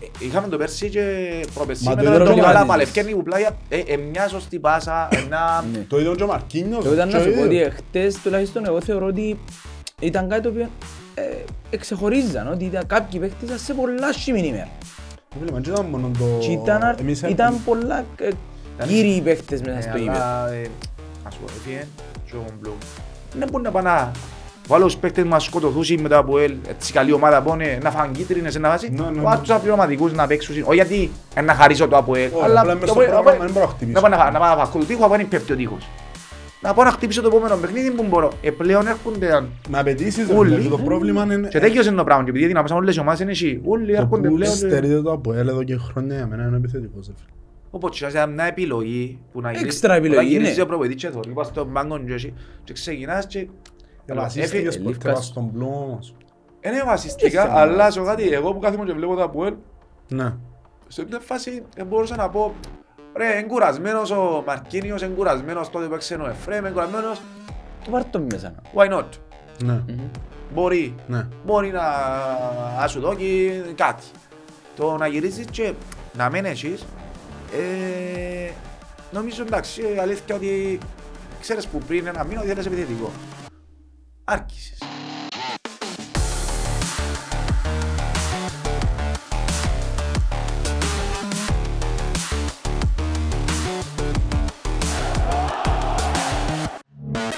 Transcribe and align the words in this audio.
Ε, 0.00 0.06
Είχαμε 0.24 0.48
το 0.48 0.56
πέρσι 0.56 0.88
και 0.88 1.00
προπερσί 1.54 1.84
Μα 1.84 1.94
με 1.94 1.96
το 1.96 2.02
τον 2.02 2.12
είδαμε 2.12 2.24
τον 2.26 2.34
και 2.34 2.40
Καλά 2.40 2.56
εμείς. 2.58 2.68
Παλευκένη 2.70 3.12
που 3.12 3.22
πλάγια 3.22 3.56
ε, 3.68 3.78
ε, 3.86 3.96
μια 3.96 4.28
σωστή 4.28 4.58
πάσα, 4.58 5.08
ένα... 5.10 5.64
Ναι. 5.72 5.78
Το 5.78 6.00
είδε 6.00 6.14
και 6.16 6.22
ο 6.22 6.26
Μαρκίνιος. 6.26 6.84
Εγώ 6.84 6.94
ήταν 6.94 7.08
να 7.08 7.18
και 7.18 7.24
σου 7.24 7.34
πω 7.34 7.42
ότι 7.42 7.54
είδε. 7.54 7.70
χτες 7.70 8.14
τουλάχιστον 8.22 8.66
εγώ 8.66 8.80
θεωρώ 8.80 9.06
ότι 9.06 9.38
ήταν 10.00 10.28
κάτι 10.28 10.42
το 10.42 10.48
οποίο 10.48 10.68
ε, 11.14 11.22
εξεχωρίζαν, 11.70 12.48
ότι 12.52 12.64
ήταν 12.64 12.86
κάποιοι 12.86 13.20
παίχτες 13.20 13.42
ήταν 13.48 13.58
σε 13.58 13.74
πολλά 13.74 14.12
σημεία 14.12 14.44
ημέρα. 14.44 14.68
Φίλε, 15.38 15.50
μα 15.52 15.58
δεν 15.60 15.72
ήταν 15.72 15.86
μόνο 15.86 16.10
το... 16.18 16.24
Και 16.40 16.50
ήταν, 16.50 16.82
αρ- 16.82 17.00
Εμείς 17.00 17.22
ήταν 17.22 17.60
πολλά 17.64 18.04
ε, 18.16 18.28
κύριοι 18.86 19.20
παίχτες 19.24 19.60
μέσα 19.60 19.78
Ε, 19.78 19.80
στο 19.80 19.96
ύπεδο. 19.96 20.10
αλλά, 20.10 20.52
ε, 20.52 20.66
ας 21.24 21.34
πω, 21.34 21.44
έφυγε 21.58 21.86
και 22.26 22.36
ο 22.36 22.44
Μπλου. 22.60 22.74
Δεν 23.38 23.48
μπορεί 23.50 23.62
να 23.64 23.70
πάει 23.70 23.82
να 23.82 24.10
βάλω 24.68 24.84
τους 24.84 24.96
παίκτες 24.96 25.24
μας 25.24 25.44
σκοτωθούσι 25.44 25.96
μετά 25.98 26.16
από 26.16 26.38
ελ, 26.38 26.54
έτσι 26.68 26.92
καλή 26.92 27.12
ομάδα 27.12 27.42
που 27.42 27.52
είναι 27.54 27.78
να 27.82 27.90
φάνε 27.90 28.12
κίτρινες 28.12 28.58
να 28.58 28.68
βάζει. 28.68 28.88
Ναι, 28.90 29.02
ναι, 29.04 29.10
ναι. 29.10 29.20
Βάζω 29.22 29.40
τους 29.40 29.50
απληρωματικούς 29.50 30.12
να 30.12 30.26
παίξουν, 30.26 30.54
όχι 30.64 30.74
γιατί 30.74 31.10
ε, 31.34 31.40
να 31.40 31.54
χαρίσω 31.54 31.88
το 31.88 31.96
από 31.96 32.14
ελ, 32.16 32.30
Όχι, 32.34 32.44
αλλά 32.44 32.60
απλά 32.60 32.74
μες 32.74 32.88
στο 32.90 32.98
να- 33.00 33.04
πρόγραμμα 33.06 33.32
να- 33.32 33.38
δεν 33.44 33.50
μπορώ 33.52 33.64
να 33.66 33.70
χτυπήσω. 33.72 34.00
να 34.00 34.08
πάω 34.08 34.18
να- 34.18 34.30
να 34.30 34.38
πάω 34.38 34.56
να 34.56 34.64
φακώ 34.64 34.78
το 34.78 34.84
τείχο, 34.84 35.04
από 35.04 35.14
είναι 35.14 35.24
πέφτει 35.24 35.52
ο 35.52 35.56
τείχος. 35.56 35.88
Να 36.60 36.74
πάω 36.74 36.84
να 36.84 36.90
χτυπήσω 36.90 37.20
το 37.22 37.26
επόμενο 37.28 37.56
παιχνίδι 37.56 37.90
που 37.90 38.04
μπορώ. 38.08 38.32
Ε, 38.42 38.50
πλέον 38.50 38.86
έρχονται 38.86 39.46
Με 39.68 39.78
απαιτήσεις, 39.78 40.28
ρε, 40.28 40.34
Όλοι. 40.36 40.54
φίλε, 40.54 40.68
το 40.68 40.78
πρόβλημα 40.78 41.22
είναι... 41.24 41.48
και 41.48 41.58
τέτοιος 41.60 41.86
είναι 41.86 41.96
το 41.96 42.04
πράγμα 42.04 42.24
και 42.24 42.30
επειδή 42.30 42.46
δυναμώσαν 42.46 42.76
όλες 42.76 42.96
οι 42.96 43.00
ομάδες 43.00 43.20
είναι 43.20 43.30
εσύ. 43.30 43.60
Όλοι 43.64 43.86
Το 43.94 44.00
έρχονται 44.00 44.28
που 44.28 44.34
πλέον. 44.34 44.52
και- 44.52 44.58
στερείται 44.58 45.02
το 45.02 45.12
από 45.12 45.32
έλ 45.32 45.48
εδώ 45.48 45.62
και 45.62 45.76
χρόνια 45.76 46.16
για 46.16 46.26
μένα 46.26 46.44
είναι 46.46 46.56
επιθετικός. 46.56 47.06
ρε 47.06 47.12
φίλε. 47.16 47.28
Οπότε 47.70 47.96
σε 48.10 48.26
μια 48.26 48.44
επιλογή 48.44 49.18
που 49.32 49.40
να 49.40 49.48
γυρίσει- 49.48 49.66
Έξτρα 49.66 49.94
επιλογή, 49.94 50.18
όταν 50.18 50.30
γυρίζεις 50.30 50.56
ναι. 50.56 50.62
ο 50.62 50.66
προπονητής 50.66 51.02
και 51.02 51.08
θωρεί 51.10 51.30
πας 51.30 51.46
στον 51.46 51.72
πάγκο 51.72 51.98
και 52.06 52.12
εσύ 52.12 52.32
και 52.64 52.72
ξεκινάς 52.72 53.26
και 53.26 53.46
Βασίστηκες 54.06 54.74
ε, 54.74 54.78
ποτέ 54.78 54.88
Λίβκας. 54.90 55.12
πας 55.14 55.24
στον 55.26 55.50
Μπλου 55.52 55.66
όμως. 55.86 56.14
Είναι 56.60 56.74
Δεν 56.76 56.86
βασιστικά, 56.86 57.42
θέλω. 57.42 57.54
αλλά 57.56 57.90
σε 57.90 58.00
κάτι, 58.00 58.28
εγώ 58.32 58.52
που 58.52 58.58
κάθομαι 58.60 58.84
και 58.84 58.92
βλέπω 58.92 59.14
τα 59.16 59.22
Αποέλ, 59.22 59.54
Ναι. 60.08 60.32
σε 60.88 61.04
μια 61.08 61.20
φάση 61.20 61.62
δεν 61.76 61.86
μπορούσα 61.86 62.16
να 62.16 62.28
πω 62.28 62.54
Ρε, 63.16 63.32
είναι 63.32 63.42
κουρασμένος 63.42 64.10
ο 64.10 64.42
Μαρκίνιος, 64.46 65.02
είναι 65.02 65.14
κουρασμένος 65.14 65.70
τότε 65.70 65.86
που 65.86 65.94
έξερε 65.94 66.22
ο 66.22 66.26
Εφρέμ, 66.28 66.58
είναι 66.58 66.70
κουρασμένος, 66.70 67.20
Το 67.84 67.90
πάρ' 67.90 68.04
το 68.04 68.20
μέσα. 68.30 68.54
why 68.74 68.92
not, 68.92 69.04
Ναι. 69.62 69.80
μπορεί, 70.54 70.94
Ναι. 71.06 71.26
μπορεί 71.44 71.70
να, 71.70 71.82
να 72.80 72.86
σου 72.86 73.00
δώσει 73.00 73.52
κάτι. 73.74 74.02
Το 74.76 74.96
να 74.96 75.06
γυρίζεις 75.06 75.46
και 75.50 75.72
να 76.16 76.30
μην 76.30 76.44
έχεις, 76.44 76.84
ε, 77.52 78.50
νομίζω 79.12 79.42
εντάξει, 79.42 79.82
η 79.94 79.98
αλήθεια 79.98 80.34
ότι 80.34 80.78
ξέρεις 81.40 81.66
που 81.66 81.78
πριν 81.78 82.06
ένα 82.06 82.24
μήνα 82.24 82.40
ότι 82.40 82.48
θέλεις 82.48 82.66
επιθετικό. 82.66 83.10
Άρχισες. 84.24 84.78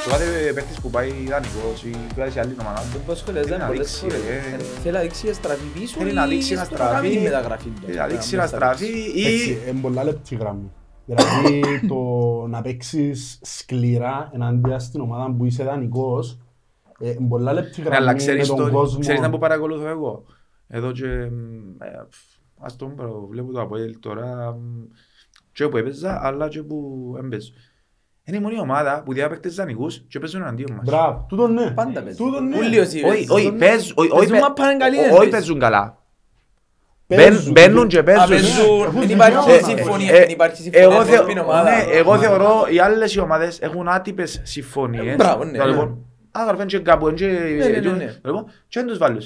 Το 0.04 0.10
κάθε 0.10 0.52
παίκτης 0.54 0.80
που 0.80 0.90
πάει 0.90 1.08
ιδανικός 1.08 1.82
ή 1.84 1.96
πάει 2.16 2.30
σε 2.30 2.40
άλλη 2.40 2.56
ομάδα, 2.60 2.82
Δεν 2.92 3.00
πω 3.06 3.14
σχολές, 3.14 3.40
Θέλει 3.44 3.50
δεν 3.56 3.58
να 3.60 3.66
πολλές 3.66 3.86
δείξει, 3.86 4.00
φορές. 4.18 4.20
ε. 4.20 4.80
Θέλει 4.82 4.94
να 4.94 5.00
δείξει 5.00 5.26
να 5.26 5.32
στραφεί 5.32 5.64
πίσω 5.78 5.98
Θέλει 5.98 6.10
ή 6.10 6.14
να 6.14 6.26
δείξει 6.26 6.54
να 6.54 6.64
στο 6.64 6.74
κάνει 6.74 6.88
στραφεί, 6.90 7.16
τη 7.16 7.22
μεταγραφή 7.22 7.68
του. 7.68 7.80
θέλει 7.86 7.96
να 7.96 8.06
δείξει 8.06 8.36
Να 8.36 8.42
να 8.42 8.48
στραφεί 8.48 8.86
Εντάξει, 8.86 9.50
ή 9.50 9.58
είναι 9.70 9.80
πολλά 9.80 10.04
λεπτή 10.04 10.34
γραμμή. 10.36 10.70
Δηλαδή 11.04 11.60
το 11.88 11.96
να 12.48 12.62
παίξεις 12.62 13.38
σκληρά 13.42 14.30
εναντία 14.34 14.78
στην 14.78 15.00
ομάδα 15.00 15.34
που 15.38 15.44
είσαι 15.44 15.64
δανεικός 15.64 16.38
ε, 16.98 17.10
είναι 17.10 17.28
πολλά 17.28 17.52
λεπτή 17.52 17.80
Ναι, 17.80 17.86
αλλά 17.86 17.94
γραμμή 17.98 18.12
με 18.12 18.18
ξέρεις, 18.18 18.48
τον 18.48 18.56
το, 18.56 18.70
κόσμο. 18.70 18.98
ξέρεις 19.00 19.20
να 19.20 19.30
που 19.30 19.38
παρακολουθώ 19.38 19.88
εγώ. 19.88 20.24
Εδώ 20.68 20.92
και, 20.92 21.06
μ, 21.06 21.82
ε, 21.82 22.06
πφ, 22.10 22.18
ας 22.60 22.76
το 22.76 22.86
πω, 22.86 23.26
βλέπω 23.30 23.52
το 23.52 23.60
Αποέλ 23.60 23.98
τώρα, 24.00 24.52
μ, 24.52 24.82
και 25.52 25.68
που 25.68 25.76
έπαιζα, 25.76 26.20
αλλά 26.22 26.48
και 26.48 26.62
που 26.62 27.14
έμπαιζω. 27.18 27.52
Είναι 28.24 28.36
η 28.36 28.40
μόνη 28.40 28.60
ομάδα 28.60 29.02
που 29.04 29.12
διάπαικτες 29.12 29.38
παίκτες 29.40 29.54
δανεικούς 29.54 30.04
και 30.08 30.18
παίζουν 30.18 30.40
εναντίον 30.42 30.72
μας. 30.72 30.84
Μπράβο, 30.84 31.24
τούτο 31.28 31.48
ναι. 31.48 31.70
Πάντα 31.70 32.02
παίζουν. 32.02 32.26
Τούτο 32.26 32.40
ναι. 32.40 32.56
Ούλοι 32.58 32.78
όσοι 32.78 32.96
Όχι, 33.04 33.26
παίζουν. 33.26 33.36
όχι, 33.36 33.52
παίζουν, 33.52 33.92
όχι, 33.96 34.10
όχι, 34.10 34.18
Παίζουν, 34.18 34.38
μα 34.48 34.52
πάνε 34.52 34.76
καλοί, 34.76 34.96
δεν 34.96 35.04
όχι 35.04 35.12
παίζουν. 35.12 35.30
παίζουν 35.30 35.58
καλά. 35.58 36.02
Παίζουν. 37.06 37.52
Μπαίνουν 37.52 37.88
και 37.88 37.98
Α, 37.98 38.02
παίζουν. 38.04 38.28
παίζουν, 38.28 38.92
δεν 38.94 39.10
Ε, 39.10 39.12
υπάρχει 39.12 39.50
ε, 39.50 39.62
συμφωνία, 39.62 40.14
Ε, 40.14 40.18
δεν 40.18 40.28
υπάρχει 40.28 40.62
συμφωνία 40.62 40.86
Εγώ, 40.88 41.02
στην 41.02 41.14
θεω, 41.14 41.42
ομάδα. 41.44 41.70
ναι, 41.70 41.82
εγώ 41.92 42.18
θεωρώ 42.18 42.66
οι 42.72 42.78
άλλες 42.78 43.14
οι 43.14 43.20
ομάδες 43.20 43.60
έχουν 43.60 43.88
άτυπες 43.88 44.40
συμφωνίες. 44.44 45.12
Ε, 45.12 45.14
μπράβο, 45.14 45.44
ναι, 45.44 45.58
Να, 46.36 46.44
ναι. 46.44 46.50
λοιπόν, 46.50 46.54
Άγαρφεν 46.54 46.66
και 46.66 46.78
κάπου, 46.78 47.12
και- 47.12 47.26
ναι, 47.26 47.66
ναι, 47.66 47.80
και- 47.80 47.88
ναι. 47.90 48.14
λοιπόν, 48.24 48.44
και 48.68 48.78
δεν 48.80 48.86
τους 48.88 48.98
βάλουν. 48.98 49.20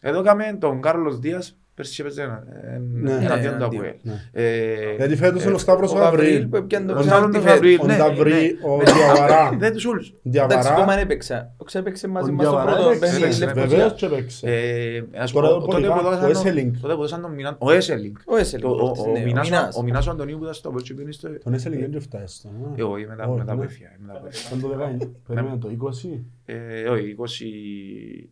Εδώ 0.00 0.22
κάμε 0.22 0.56
τον 0.60 0.80
Κάρλος 0.80 1.18
Δίας, 1.18 1.56
πέρσι 1.74 2.02
έπαιζε 2.02 2.22
ένα- 2.22 2.44
ε, 2.64 2.78
Ναι. 2.92 3.10
εναντίον 3.10 3.22
Ναι, 3.22 3.28
του 3.28 3.34
εναντίον. 3.44 3.62
Αποέλ. 3.62 3.92
Ναι. 4.02 4.12
Ε, 4.32 4.94
Γιατί 4.96 5.16
φέτος 5.16 5.44
είναι 5.44 5.54
ο 5.54 5.58
Σταύρος 5.58 5.92
ο 5.92 5.96
ο 5.96 5.98
Γαβρίλ 5.98 6.24
Γαβρίλ. 6.32 6.46
που 6.46 6.56
έπιανε 6.56 6.86
το 6.86 6.92
Ο 6.94 6.98
Ο 6.98 7.02
Σταύρος 7.02 7.28
Σταύρος 7.30 7.52
Γαβρίλ, 7.52 7.76
Γαβρίλ, 7.76 7.90
ο 7.90 7.92
ναι, 7.92 7.96
Νταβρί, 7.96 8.30
ναι. 8.32 8.70
ο 8.70 8.76
Ναι, 8.76 8.84
Διαβαρά. 8.92 9.50
Δεν 9.58 9.72
τους 9.72 9.84
όλους. 9.84 10.14
Εντάξει, 10.24 10.56
ακόμα 10.56 10.68
Διαβαρά. 10.70 10.94
δεν 10.94 10.98
έπαιξα. 11.04 11.54
Ο 11.56 11.64
ξέπαιξε 11.64 12.08
μαζί 12.08 12.30
Ο 12.30 12.32
μας 12.32 12.46
στο 12.46 12.54
Διαβαρά 12.56 12.76
πρώτο 12.76 12.90
έπαιξε, 12.90 13.18
παιχνίδι 13.18 13.38
ναι, 13.38 13.44
Λευκοσία. 13.44 13.68
Βεβαίως 13.68 13.92
και 13.94 14.06
έπαιξε. 14.06 14.46
Ε, 14.50 15.02
ας 15.22 15.32
Τώρα 15.32 15.46
πω, 15.48 15.52
το 15.54 15.60
τότε 15.60 15.72
πολύ 15.72 15.86
που 15.86 15.92
καλά, 15.92 16.08
έδωσαν 16.08 16.24
ο 16.30 16.32
τον- 16.32 16.40
Έσελινγκ. 16.46 16.72
τότε 16.80 16.94
που 16.94 16.98
έδωσαν 17.00 17.20
τον 17.22 17.32
Μινά- 17.34 17.56
ο 17.58 17.70
Έσελινγκ. 17.72 18.14
Ο 18.26 18.36
Έσελινγκ, 18.36 18.70
Το- 18.70 18.84
ο- 18.84 18.94
ο 19.08 19.10
ναι, 19.12 19.18
ο 19.18 19.22
Μινάς- 19.24 19.48
Μινάς. 19.50 19.76
Ο 19.76 19.82
Μινάς 19.82 20.06
ο 20.06 20.10
Αντωνίου 20.10 20.36
που 20.36 20.42
ήταν 20.42 20.54
στο 20.54 20.70
Πέλτσο 20.70 20.94
πήγαινε 20.94 21.12
στο... 21.12 21.28
Τον 21.44 21.54
Έσελινγκ 21.54 21.90
δεν 21.92 22.00
φτάσει 22.00 22.36
στο, 22.36 22.48
Ε, 22.76 22.80
ε. 22.80 22.84
όχι, 22.84 23.06
μετά 23.06 23.26
Όχι, 23.26 23.38
μετά 23.38 23.54
ναι. 23.54 23.58
βοήθεια. 23.60 23.88
μετά 24.06 24.18
βοήθεια. 24.22 24.48
Ήταν 24.56 24.60
το 24.60 24.68
19. 24.68 25.10
Περίμενε 25.26 25.56
το 25.56 25.68
20. 25.68 26.24
Ε, 26.48 26.88
όχι, 26.88 27.16
20... 27.18 27.24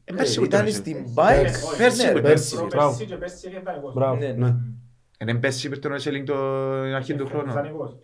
Ε, 0.05 0.13
Ε, 0.13 0.17
πέρσι 0.17 0.39
που 0.39 0.45
Ήταν 0.45 0.61
ήταν 0.67 0.73
στην 0.75 0.93
Έσελινγκ. 0.97 1.15
Bike. 1.17 1.77
Πέρσι, 1.79 2.07
Ναι, 2.07 2.13
πέρσι. 2.13 2.23
Πέρσι. 2.23 2.55
Προπέρσι 2.57 2.67
Μπράβο. 2.77 3.05
και 3.05 3.15
πέρσι 3.17 3.49
είχε 3.49 3.61
δανεικός. 3.65 3.95
Μπράβο, 3.95 4.17
Ναι, 4.21 4.33
ναι. 4.33 4.47
Ε, 5.19 5.25
Είναι 5.31 5.35
πέρσι 5.35 5.69
που 5.69 5.75
ήταν 5.75 5.93
ο 5.93 5.95
Έσελινγκ 5.95 6.27
το 6.27 6.35
αρχή 6.73 7.15
του 7.15 7.27
χρόνου. 7.27 7.53
Δανεικός. 7.53 7.97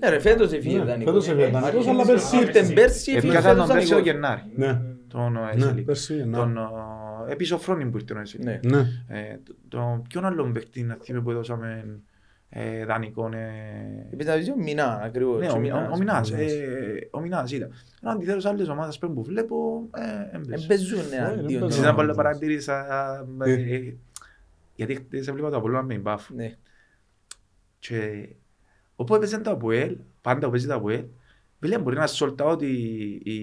Ναι, 0.00 0.08
ρε, 0.08 0.18
φέτος 0.18 0.52
έφυγε 0.52 0.78
Ναι, 0.78 0.84
δανεικός. 0.84 1.12
φέτος 1.24 1.28
έφυγε 1.28 1.58
δανεικός, 1.58 1.86
αλλά 1.86 2.04
πέρσι 2.06 2.36
Ήρθε 2.36 2.72
πέρσι, 2.74 3.12
έφυγε 3.12 3.32
Επιάσαν 3.32 3.56
τον 3.56 3.66
φέτος 3.66 3.76
πέρσι 3.88 3.92
ο 3.92 3.96
δανεικός. 3.96 4.12
Γενάρη. 4.14 4.42
Ναι, 4.56 4.80
Τον 5.08 5.36
ο 5.36 5.40
ναι, 5.40 5.50
Έσελινγκ. 5.54 5.86
πέρσι, 5.86 6.14
ναι. 6.26 6.36
Τον 6.36 6.56
ε, 7.28 7.32
επίσης 7.32 7.52
ο 7.52 7.58
Φρόνιν 7.58 7.90
που 7.90 7.96
ήρθε 7.96 8.14
ο 8.14 8.20
Έσελινγκ. 8.20 8.48
Ναι. 8.64 8.76
Ναι. 8.76 8.78
Ε, 9.08 9.38
το- 9.44 9.54
Το 9.68 10.02
ποιον 10.08 10.24
άλλον 10.24 10.52
παίχτη 10.52 10.82
να 10.82 10.96
θυμάμαι 11.02 11.24
που 11.24 11.30
έδωσαμε 11.30 11.98
ε, 12.56 12.84
δανεικών. 12.84 13.32
ε, 13.34 14.08
Επίσης 14.12 14.32
να 14.32 14.38
δεις 14.38 14.48
ο 14.50 14.56
Μινάς, 14.56 15.00
ακριβώς. 15.04 15.38
Ναι, 15.40 15.46
και 15.46 15.52
ο, 15.52 15.58
Μινάς. 15.58 15.88
ο, 15.88 15.92
ο 15.92 15.96
Μινάς, 15.98 16.30
Μινάς. 16.32 16.52
ε, 16.52 17.08
ο 17.10 17.20
Μινάς 17.20 17.52
ήταν. 17.52 17.72
Ενώ 18.02 18.12
αντιθέτως 18.12 18.42
σε 18.42 18.48
άλλες 18.48 18.68
ομάδες 18.68 18.98
πριν 18.98 19.14
που 19.14 19.22
βλέπω, 19.24 19.88
ε, 20.32 20.36
έμπαιζε. 20.36 20.64
Εμπαιζούν 20.64 21.02
δεν 21.08 21.18
εναντίον. 21.22 21.42
παίζουν. 21.46 21.66
Εσύ 21.68 21.76
των- 21.78 21.86
να 21.86 21.94
πολύ 21.94 22.14
παρατήρησα, 22.14 22.86
ε, 23.44 23.50
Ε. 23.50 23.74
ε, 23.74 23.96
γιατί 24.74 24.94
χτες 24.94 25.28
έβλεπα 25.28 25.50
το 25.50 25.56
Απόλλωνα 25.56 25.82
με 25.82 25.94
την 25.94 26.02
Πάφο. 26.02 26.34
Ναι. 26.34 26.52
Και 27.78 28.28
όπου 28.96 29.14
έπαιζε 29.14 29.38
το 29.38 29.50
Αποέλ, 29.50 29.96
πάντα 30.20 30.44
που 30.46 30.50
παίζει 30.50 30.66
το 30.66 30.74
Αποέλ, 30.74 31.04
βέβαια 31.58 31.78
μπορεί 31.78 31.96
να 31.96 32.06
σολτάω 32.06 32.50
ότι 32.50 32.66
η, 33.24 33.36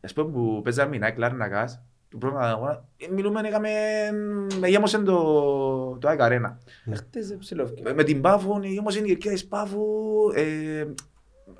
ας 0.00 0.12
πούμε 0.12 0.30
που 0.32 0.60
παίζαμε 0.64 0.88
μηνά, 0.90 1.08
η 1.08 1.12
Κλάρνακας, 1.12 1.82
του 2.14 2.20
πρώτου 2.20 2.36
αγώνα, 2.38 2.84
ε, 2.96 3.06
μιλούμε, 3.12 3.40
έκαμε, 3.44 3.68
με 4.60 4.68
γέμωσε 4.68 4.98
το, 4.98 5.14
το 6.00 6.08
ΑΕΚ 6.08 6.20
Αρένα. 6.20 6.58
Χτες 6.94 7.36
ψηλόφηκε. 7.38 7.82
Με- 7.84 7.94
Με 7.94 8.04
την 8.04 8.20
Πάφο, 8.20 8.60
γέμωσε 8.62 8.98
η 8.98 9.02
κερκίδα 9.02 9.34
της 9.34 9.46
Πάφου, 9.46 9.82
ε, 10.34 10.84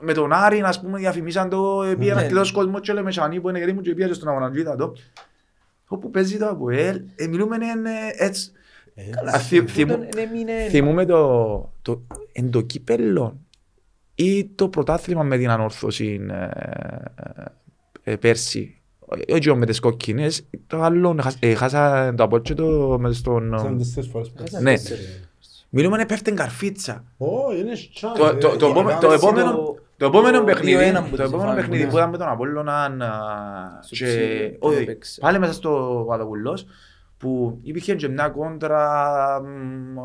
με 0.01 0.13
τον 0.13 0.33
Άρη, 0.33 0.61
ας 0.61 0.81
πούμε, 0.81 0.99
διαφημίσαν 0.99 1.49
το, 1.49 1.83
ε, 1.83 1.95
πήγαινε 1.95 2.15
Ναι. 2.15 2.21
αρκετός 2.21 2.53
κόσμος 2.53 2.81
και 2.81 2.93
λέμε 2.93 3.11
σανί 3.13 3.41
που 3.41 3.49
είναι 3.49 3.59
γερί 3.59 3.73
μου 3.73 3.81
και 3.81 3.95
πήγαινε 3.95 4.15
στον 4.15 4.29
αγώνα, 4.29 4.51
και 4.51 4.59
είδα 4.61 4.77
το. 4.77 4.93
Όπου 5.87 6.11
παίζει 6.11 6.39
το 6.39 6.49
Αποέλ, 6.49 7.03
ε, 7.17 7.27
μιλούμε 7.27 7.57
ε, 7.57 8.25
έτσι. 8.25 8.53
Α, 9.35 9.39
θυ- 9.39 9.69
θυμού- 9.69 9.95
Τούτον 9.97 10.09
είναι 10.23 10.31
μήνε- 10.33 10.69
Θυμούμε 10.71 11.05
το, 11.05 11.73
το, 11.83 12.03
εν 12.33 12.51
το 12.51 12.61
κύπελλο 12.61 13.39
ή 14.15 14.45
το 14.47 14.69
πρωτάθλημα 14.69 15.23
με 15.23 15.37
την 15.39 15.51
ανόρθωση 15.51 16.27
ε, 16.31 16.49
ε, 18.03 18.13
ε, 18.13 18.17
πέρσι. 18.17 18.79
Όχι 19.33 19.55
με 19.57 19.67
τις 19.67 19.81
κόκκινες, 19.81 20.47
το 20.67 20.83
άλλο 20.83 21.17
χάσα- 21.23 21.39
ε, 21.41 21.55
χάσα 21.55 22.15
το 22.17 22.23
απόλυτο 22.23 22.55
το 22.55 22.99
με 22.99 23.13
στον... 23.13 23.59
Σαν 23.59 23.79
τέσσερις 23.79 24.11
φορές 24.11 24.29
πέρσι. 24.31 24.45
Χάσαν 24.51 24.63
Ναι. 24.63 24.71
τέσσερις. 24.71 25.29
Μιλούμε 25.69 25.97
να 25.97 26.07
πέφτει 26.07 26.33
καρφίτσα. 26.33 27.05
Ω, 27.17 27.27
είναι 27.59 27.73
chance, 27.73 28.19
Το, 28.19 28.27
ε. 28.27 28.35
το, 28.35 28.57
το, 28.57 28.67
επόμε- 28.67 28.99
το, 29.01 29.07
πέρσι 29.09 29.27
επόμενο, 29.27 29.51
το- 29.53 29.75
το 29.97 30.07
επόμενο 30.07 30.39
το 30.39 30.45
παιχνίδι, 30.45 30.91
2-1 30.93 30.95
που 30.95 31.11
το 31.11 31.17
τους 31.17 31.19
επόμενο 31.25 31.43
έφαγε, 31.51 31.61
παιχνίδι 31.61 31.85
ναι. 31.85 31.91
που 31.91 31.97
ήταν 31.97 32.11
με 32.11 32.19
τον 32.19 32.29
Απόλλωνα 32.29 32.75
α, 32.85 32.89
Στο 33.83 33.95
και, 33.97 34.05
ψηλό, 34.05 34.57
όχι, 34.59 34.83
έπαιξε. 34.83 35.21
πάλι 35.21 35.39
μέσα 35.39 35.53
στο 35.53 36.05
Παδοπουλός 36.09 36.67
που 37.25 37.59
υπήρχε 37.63 37.95
και 37.95 38.09
μια 38.09 38.29
κόντρα 38.29 39.41
μ, 39.43 39.99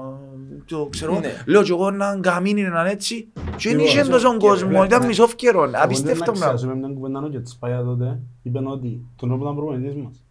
το 0.66 0.88
ξέρω, 0.90 1.20
Ναι. 1.20 1.28
λέω 1.46 1.64
και 1.64 1.72
εγώ 1.72 1.88
έναν 1.88 2.22
καμίνι 2.22 2.62
έναν 2.62 2.86
έτσι 2.86 3.28
και 3.34 3.70
δεν 3.70 3.72
Λοιπόν, 3.72 3.86
είχε 3.88 4.04
σε- 4.04 4.10
τόσο 4.12 4.38
κόσμο, 4.38 4.70
ναι, 4.80 4.86
ήταν 4.86 5.02
ναι. 5.02 5.08
μισόφκαιρο, 5.08 5.64
Εγώ 5.64 5.72
απίστευτο 5.76 6.24
δεν 6.32 6.34
πράγμα. 6.40 6.56
ξέρω, 6.56 6.72
είπε 6.72 6.80
μια 6.88 6.96
κουβέντα 6.96 7.20
ο 7.20 7.30
Κετσπάγια 7.30 7.84
τότε, 7.84 8.20
είπε 8.42 8.60
ότι 8.66 9.06
τον 9.16 9.30
τρόπο 9.30 9.44
ήταν 9.44 9.56
προπονητής 9.56 9.96
μας. 9.96 10.24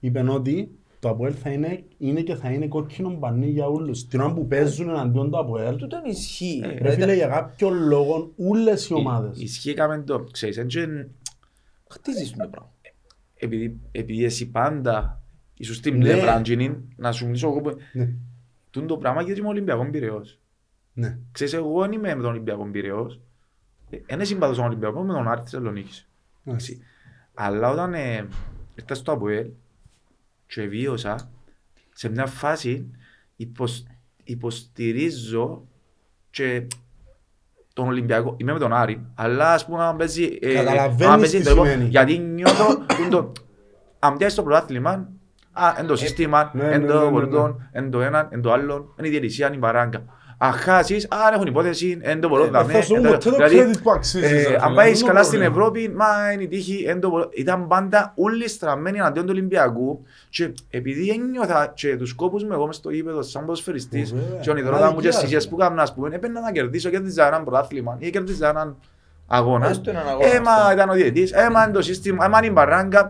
Είπε 0.00 0.24
ότι 0.30 0.70
το 1.00 1.08
Αποέλ 1.08 1.34
θα 1.42 1.50
είναι, 1.50 1.84
είναι 1.98 2.20
και 2.20 2.34
θα 2.34 2.50
είναι 2.50 2.66
κόκκινο 2.66 3.10
πανί 3.20 3.46
για 3.46 3.66
όλους. 3.66 4.06
Την 4.06 4.20
ώρα 4.20 4.32
που 4.32 4.46
παίζουν 4.46 4.88
εναντίον 4.88 5.30
του 5.30 5.38
Αποέλ, 5.38 5.76
Τούτον 5.76 6.00
ισχύει. 6.04 6.60
Ε, 6.64 6.66
ρε. 6.68 6.78
ρε 6.82 6.90
φίλε, 6.90 7.14
για 7.14 7.26
κάποιον 7.26 7.86
λόγο 7.88 8.32
όλες 8.48 8.88
οι 8.88 8.94
ομάδες. 8.94 9.40
Ισχύει 9.42 9.74
κάμε 9.74 10.02
το, 10.06 10.24
ξέρεις, 10.32 10.56
έτσι, 10.56 11.08
Χτίζεις 11.88 12.30
το 12.30 12.48
πράγμα. 12.50 12.70
επειδή, 13.34 13.80
επειδή 13.92 14.24
εσύ 14.24 14.50
πάντα 14.50 15.20
ήσουν 15.56 15.74
στην 15.74 15.96
Ναι. 15.96 16.04
πλευρά 16.04 16.40
τζινίν, 16.40 16.76
να 16.96 17.12
σου 17.12 17.24
μιλήσω 17.24 17.48
εγώ 17.48 17.60
που 17.60 17.76
Ναι. 17.92 18.08
Τούν 18.70 18.86
το 18.86 18.96
πράγμα 18.96 19.22
γιατί 19.22 19.40
είμαι 19.40 19.48
Ολυμπιακός 19.48 19.88
Πειραιός. 19.90 20.38
Ναι. 20.92 21.18
Ξέρεις, 21.32 21.52
εγώ 21.52 21.80
δεν 21.80 21.92
είμαι 21.92 22.14
με 22.14 22.22
τον 22.22 22.30
Ολυμπιακό 22.30 22.64
Πειραιός. 22.64 23.20
Είναι 24.06 24.24
συμπαθός 24.24 24.56
τον 24.56 24.66
Ολυμπιακός 24.66 25.06
με 25.06 25.12
τον 25.12 25.28
Άρη 25.28 25.40
Θεσσαλονίκης. 25.40 26.08
Εντάξει. 26.44 26.82
Αλλά 27.34 27.70
όταν 27.70 27.94
ε, 27.94 28.26
ήρθα 28.74 28.94
στο 28.94 29.12
ΑΠΟΕΛ 29.12 29.46
και 30.46 30.62
βίωσα, 30.62 31.30
σε 31.92 32.08
μια 32.08 32.26
φάση 32.26 32.90
υποσ, 33.36 33.84
υποστηρίζω 34.24 35.66
και 36.30 36.66
τον 37.72 37.86
Ολυμπιακό. 37.86 38.34
Είμαι 38.38 38.52
με 38.52 38.58
τον 38.58 38.72
Άρη, 38.72 39.06
αλλά 39.14 39.52
ας 39.52 39.66
πούμε 39.66 39.82
αν 39.82 39.96
παίζει... 39.96 40.38
ε, 40.40 40.54
Καταλαβαίνεις 40.54 41.06
αν 41.12 41.20
παίζει 41.20 41.38
τι 41.38 41.44
τρόπο, 41.44 41.64
σημαίνει. 41.64 41.88
Γιατί 41.88 42.18
νιώθω 42.18 42.76
τούν 42.86 43.10
το... 43.10 43.32
Αν 43.98 44.16
πιάσεις 44.16 44.36
το 44.36 44.42
πρωτάθλημα, 44.42 45.10
α, 45.56 45.74
εν 45.78 45.86
το 45.86 45.96
σύστημα, 45.96 46.50
ναι, 46.54 46.64
εν 46.64 46.80
ναι, 46.80 46.86
το 46.86 46.98
ναι, 46.98 47.04
ναι, 47.04 47.10
κορδόν, 47.10 47.68
εν 47.72 47.90
το 47.90 48.00
έναν, 48.00 48.28
εν 48.30 48.40
το 48.42 48.52
άλλον, 48.52 48.92
εν 48.96 49.04
η 49.04 49.08
διαιτησία, 49.08 49.46
εν 49.46 49.52
η 49.52 49.58
παράγκα. 49.58 50.02
Αν 50.38 50.52
χάσεις, 50.52 51.04
α, 51.04 51.16
αν 51.26 51.34
έχουν 51.34 51.46
υπόθεση, 51.46 51.98
εν 52.02 52.20
το 52.20 52.28
μπορώ 52.28 52.50
να 52.50 52.58
Ε, 52.60 52.64
Θα 52.64 52.82
σου 52.82 52.94
πω 52.94 53.00
ποτέ 53.10 53.30
το 53.30 53.36
credit 53.40 53.74
που 53.82 53.90
αξίζεις. 53.90 54.30
ρε 54.30 54.36
ε, 54.36 54.40
φίλε, 54.44 54.56
αν 54.60 54.74
πάει 54.74 54.90
αυτό 54.92 54.98
είναι 54.98 55.08
καλά 55.08 55.20
το 55.20 55.26
στην 55.26 55.38
πρόβλημα. 55.38 55.64
Ευρώπη, 55.64 55.94
μα 55.96 56.32
είναι 56.32 56.42
η 56.42 56.48
τύχη. 56.48 56.84
εν 56.88 57.00
το 57.00 57.08
μπορώ- 57.08 57.28
Ήταν 57.32 57.66
πάντα 57.66 58.12
όλοι 58.16 58.48
στραμμένοι 58.48 58.98
εναντίον 58.98 59.24
του 59.26 59.32
Ολυμπιακού. 59.34 60.02
Και 60.28 60.52
επειδή 60.70 61.08
ένιωθα 61.08 61.72
και 61.74 61.96
τους 61.96 62.14
κόπους 62.14 62.44
μου 62.44 62.52
εγώ 62.52 62.66
μες 62.66 62.76
στο 62.76 62.90
γήπεδο 62.90 63.22
σαν 63.22 63.40
ποδοσφαιριστής 63.44 64.12
Βέβαια. 64.14 64.38
και 64.40 64.50
ο 64.50 64.54
νηδρότα 64.54 64.92
μου 64.92 65.00
και 65.00 65.08
Αδικία, 65.08 65.12
στις 65.12 65.44
ρε. 65.44 65.50
που 65.50 65.56
κάμουν, 65.56 65.78
ας 65.78 65.94
πούμε, 65.94 66.08
έπαιρνα 66.14 66.40
να 66.40 66.52
κερδίσω, 66.52 66.90
κέρδιζα 66.90 67.26
έναν 67.26 67.44
πρωτάθλημα 67.44 67.96
ή 67.98 68.10
κέρδιζα 68.10 68.48
έναν 68.48 68.76
αγώνα. 69.26 69.68
Έστω 69.68 69.90
έναν 69.90 70.08
αγώνα, 70.08 70.26
Ε, 70.34 70.40
μα 70.40 70.50
αυτό. 70.52 70.72
ήταν 70.72 70.88
ο 70.88 70.92
διαιτής, 70.92 71.32
ε, 71.32 71.48
μα 71.52 71.62
είναι 71.62 71.72
το 71.72 71.82
σύστημα, 71.82 72.24
ε, 72.24 72.28
μα 72.28 72.38
είναι 72.38 72.46
η 72.46 72.50
παράγκα. 72.50 73.08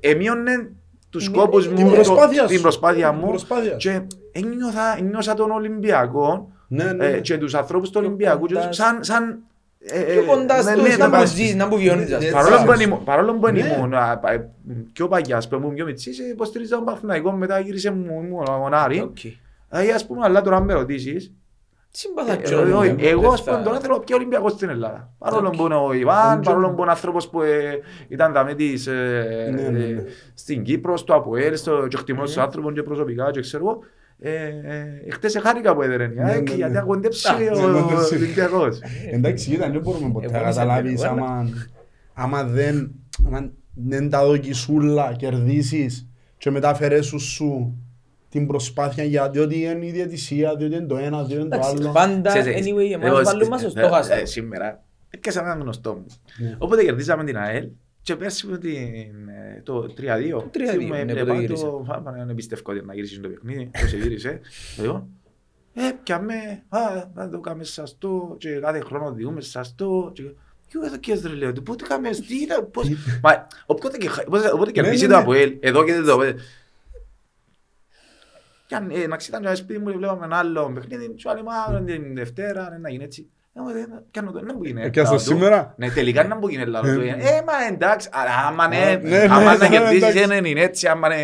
Εμείωνε 0.00 0.70
τους 1.10 1.30
κόπους 1.30 1.68
μου, 1.68 1.74
Την 1.74 1.86
το- 1.88 1.92
προσπάθεια 1.94 2.44
την 2.46 2.56
σου. 2.56 2.62
προσπάθεια 2.62 3.08
Την 3.10 3.18
μου 3.22 3.28
προσπάθεια. 3.28 3.74
και 3.76 4.00
ένιωθα, 4.32 4.96
ένιωσα 4.98 5.34
τον 5.34 5.50
Ολυμπιακό 5.50 6.52
Ναι, 6.68 6.84
ναι, 6.84 7.06
ε, 7.06 7.10
ναι. 7.10 7.18
και 7.18 7.38
τους 7.38 7.54
ανθρώπους 7.54 7.90
του 7.90 8.00
Ολυμπιακού 8.04 8.46
και 8.46 8.54
κοντάς 8.54 8.66
τους- 8.66 8.76
σαν, 8.76 9.04
σαν 9.04 9.38
ε, 9.84 10.00
Πιο 10.00 10.24
κοντάς 10.24 10.64
ναι, 10.64 10.72
στο 10.72 10.82
ναι, 10.82 10.96
να 10.96 11.08
ναι, 11.08 11.14
που 11.14 11.20
ναι. 11.20 11.26
ζεις, 11.26 11.54
να 11.54 11.68
που 11.68 11.76
βιώνεις. 11.76 12.12
ας 12.12 12.22
Ναι, 12.22 12.28
πούμε. 12.28 12.30
Παρόλο 12.30 12.56
που 12.56 12.62
Σάρος. 12.66 12.80
ήμουν- 12.82 13.04
Παρόλο 13.04 13.34
που 13.34 13.50
Ναι. 13.50 13.58
ήμουν 13.58 13.94
α, 13.94 13.98
α, 13.98 14.18
πιο 14.92 15.08
παγιάς, 15.08 15.48
που 15.48 15.54
ήμουν 15.54 15.74
πιο 15.74 15.84
μητσής, 15.84 16.18
ε, 16.18 16.28
υποστήριζα 16.28 16.76
τον 16.76 16.84
Παθηναϊκό, 16.84 17.32
μετά 17.32 17.58
γύρισε 17.60 17.90
μου 17.90 18.22
ήμουν 18.24 18.44
ο 18.48 18.68
Άρη. 18.72 19.00
Οκ. 19.00 19.24
Ε, 19.24 19.92
ας 19.94 20.06
πούμε, 20.06 20.20
αλλά 20.24 20.40
τώρα 20.42 20.56
αν 20.56 20.64
με 20.64 20.72
ρωτήσεις, 20.72 21.32
εγώ 22.98 23.20
δεν 23.20 23.30
ας 23.32 23.42
πούμε 23.44 23.56
θα- 23.56 23.62
τώρα 23.62 23.80
θέλω 23.80 23.98
πιο 24.00 24.16
Ολυμπιακός 24.16 24.52
στην 24.52 24.68
Ελλάδα. 24.68 25.12
Παρόλο 25.18 25.46
Οκ. 25.48 25.56
που 25.56 25.64
είναι 25.64 25.74
ο 25.74 25.92
Ιβάν, 25.92 26.32
Εντζο- 26.38 26.42
παρόλο 26.52 26.70
που 26.74 26.82
είναι 26.82 26.90
άνθρωπος 26.90 27.28
που 27.28 27.42
ε, 27.42 27.78
ήταν 28.08 28.32
δαμέ 28.32 28.54
της 28.54 28.86
ε, 28.86 29.50
Ναι, 29.54 29.62
ναι, 29.62 29.78
ε, 29.84 29.92
ναι. 29.92 30.02
στην 30.34 30.62
Κύπρο, 30.62 30.96
στο 30.96 31.14
ΑΠΟΕΛ, 31.14 31.56
στο 31.56 31.86
και 31.88 31.96
εκτιμώ 31.98 32.22
στους 32.26 32.36
άνθρωπων 32.42 32.74
και 32.74 32.82
προσωπικά 32.82 33.30
και 33.30 33.40
ξέρω 33.40 33.64
εγώ. 33.64 33.78
Ε, 34.22 34.44
ε, 35.06 35.10
Χτες 35.10 35.38
χάρηκα 35.42 35.74
που 35.74 35.82
έδερε 35.82 36.04
η 36.04 36.08
Ναι, 36.14 36.22
ΑΕΚ 36.24 36.48
ναι, 36.48 36.54
γιατί 36.54 36.72
ναι. 36.72 36.78
αγωνιτεύσε 36.78 37.32
Ναι, 37.38 37.48
ο 37.50 37.68
ναι, 37.70 37.80
ναι. 37.80 37.94
Ολυμπιακός. 38.12 38.78
Εντάξει, 39.10 39.50
κοίτα, 39.50 39.70
δεν 39.70 39.80
μπορούμε 39.80 40.10
ποτέ 40.12 40.30
να 40.30 40.38
Εγώ 40.38 40.48
είσαι 40.48 40.58
καταλάβεις 40.58 41.02
αντίον, 41.04 41.18
άμα, 41.24 41.48
άμα 42.14 42.44
δεν, 42.44 42.90
άμα 43.26 43.50
δεν 43.74 44.10
τα 44.10 44.24
δοκισούλα, 44.26 45.14
κερδίσεις 45.18 46.08
και 46.38 46.50
μετά 46.50 46.68
αφαιρέσεις 46.68 47.22
σου 47.22 47.76
την 48.30 48.46
προσπάθεια 48.46 49.04
για 49.04 49.30
διότι 49.30 49.60
είναι 49.62 49.86
η 49.86 49.90
διαιτησία, 49.90 50.56
διότι 50.56 50.74
είναι 50.76 50.86
το 50.86 50.96
ένας, 50.96 51.26
διότι 51.26 51.40
είναι 51.42 51.50
το 51.50 51.56
Εντάξει, 51.56 51.76
άλλο. 51.82 51.92
Πάντα, 51.92 52.28
Ξέρεις, 52.38 52.66
anyway, 52.66 52.90
εγώ, 53.02 53.06
εμάς 53.06 53.22
βάλουν 53.24 53.48
μας 53.48 53.62
ε, 53.64 53.68
στο 53.68 53.80
ε, 53.80 53.82
στόχαστρο. 53.84 54.16
ε, 54.16 54.24
Σήμερα 54.24 54.82
έπιασα 55.10 55.40
έναν 55.40 55.60
γνωστό 55.60 55.92
μου. 55.94 56.06
Ναι. 56.38 56.54
Όποτε 56.58 56.84
κερδίσαμε 56.84 57.24
την 57.24 57.36
ΑΕΛ 57.38 57.68
και 58.02 58.16
πέρσι 58.16 58.46
με 58.46 58.58
την, 58.58 58.70
ε, 59.28 59.60
το 59.62 59.82
3-2. 59.82 60.30
Το 60.30 60.50
3-2, 60.54 60.58
θυμούμαι, 60.70 61.04
ναι, 61.04 61.12
έβλεπα 61.12 61.20
που 61.30 61.34
το 61.34 61.40
γύρισε. 61.40 61.64
το- 61.64 61.84
α, 61.88 62.00
μα, 62.00 62.24
Δεν 62.26 62.34
πιστεύω 62.34 62.62
ότι 62.66 62.84
να 62.86 62.94
γυρίσει 62.94 63.20
το 63.20 63.28
παιχνίδι, 63.28 63.70
πώς 63.80 63.92
γύρισε. 63.92 64.40
Εγώ, 64.82 65.08
ε, 65.74 65.80
πιάμε, 66.02 66.34
α, 66.68 66.78
να 67.14 67.28
το 67.28 67.40
κάνουμε 67.40 67.64
σαστό 67.64 68.34
και 68.38 68.50
κάθε 68.50 68.80
χρόνο 68.80 69.12
διούμε 69.12 69.40
σαστό. 69.40 70.10
και- 70.14 70.22
Ποιο 70.68 70.84
εδώ 70.84 70.96
και 70.96 71.20
ρε 71.26 71.34
λέω, 71.34 71.52
του 71.52 71.62
πότε 71.62 71.84
κάμε 71.88 72.12
στήρα, 72.12 72.62
πώς... 72.62 72.88
Μα, 73.22 73.46
όποτε 73.66 73.96
και- 73.96 74.08
όποτε- 74.26 74.52
όποτε 74.52 74.70
κερδίσει 74.70 75.02
ναι, 75.06 75.08
το 75.12 75.16
ναι. 75.16 75.22
ΑΠΟΕΛ, 75.22 75.56
εδώ 75.60 75.84
και 75.84 75.92
εδώ, 75.92 76.22
ε, 76.22 76.34
και 78.70 78.76
αν 78.76 78.90
ε, 78.90 79.06
να 79.06 79.16
ξύταν 79.16 79.42
και 79.42 79.54
σπίτι 79.54 79.80
μου, 79.80 79.92
βλέπαμε 79.96 80.24
ένα 80.24 80.36
άλλο 80.36 80.70
παιχνίδι, 80.74 81.14
και 81.14 81.28
άλλοι 81.28 81.42
μα 81.42 81.82
την 81.84 82.14
Δευτέρα, 82.14 82.68
ναι, 82.70 82.78
να 82.78 82.90
γίνει 82.90 83.04
έτσι. 83.04 83.30
Ε, 83.52 83.60
μα, 83.60 83.72
δεν- 83.72 84.02
κάνω 84.10 84.30
το- 84.32 84.42
να 84.44 84.54
μου 84.54 84.62
γίνει. 84.64 84.82
Έπιασες 84.82 85.10
λαό 85.10 85.18
του. 85.18 85.24
σήμερα; 85.24 85.74
Ναι, 85.76 85.88
τελικά 85.90 86.24
να 86.24 86.36
μου 86.36 86.48
γίνει 86.48 86.64
λαό 86.66 86.82
του. 86.82 86.88
Ε, 86.88 87.08
Ε, 87.08 87.42
μα 87.46 87.52
εντάξει, 87.72 88.08
αλλά 88.12 88.30
άμα 88.48 88.64
Α, 88.64 88.68
ναι, 88.68 89.00
ναι, 89.02 89.08
ναι, 89.18 89.22
άμα 89.30 89.44
να 89.44 89.56
ναι, 89.56 89.68
κερδίσεις 89.68 89.96
εντάξει. 90.08 90.26
δεν 90.26 90.44
είναι 90.44 90.60
έτσι, 90.60 90.86
άμα 90.86 91.08
ναι, 91.08 91.16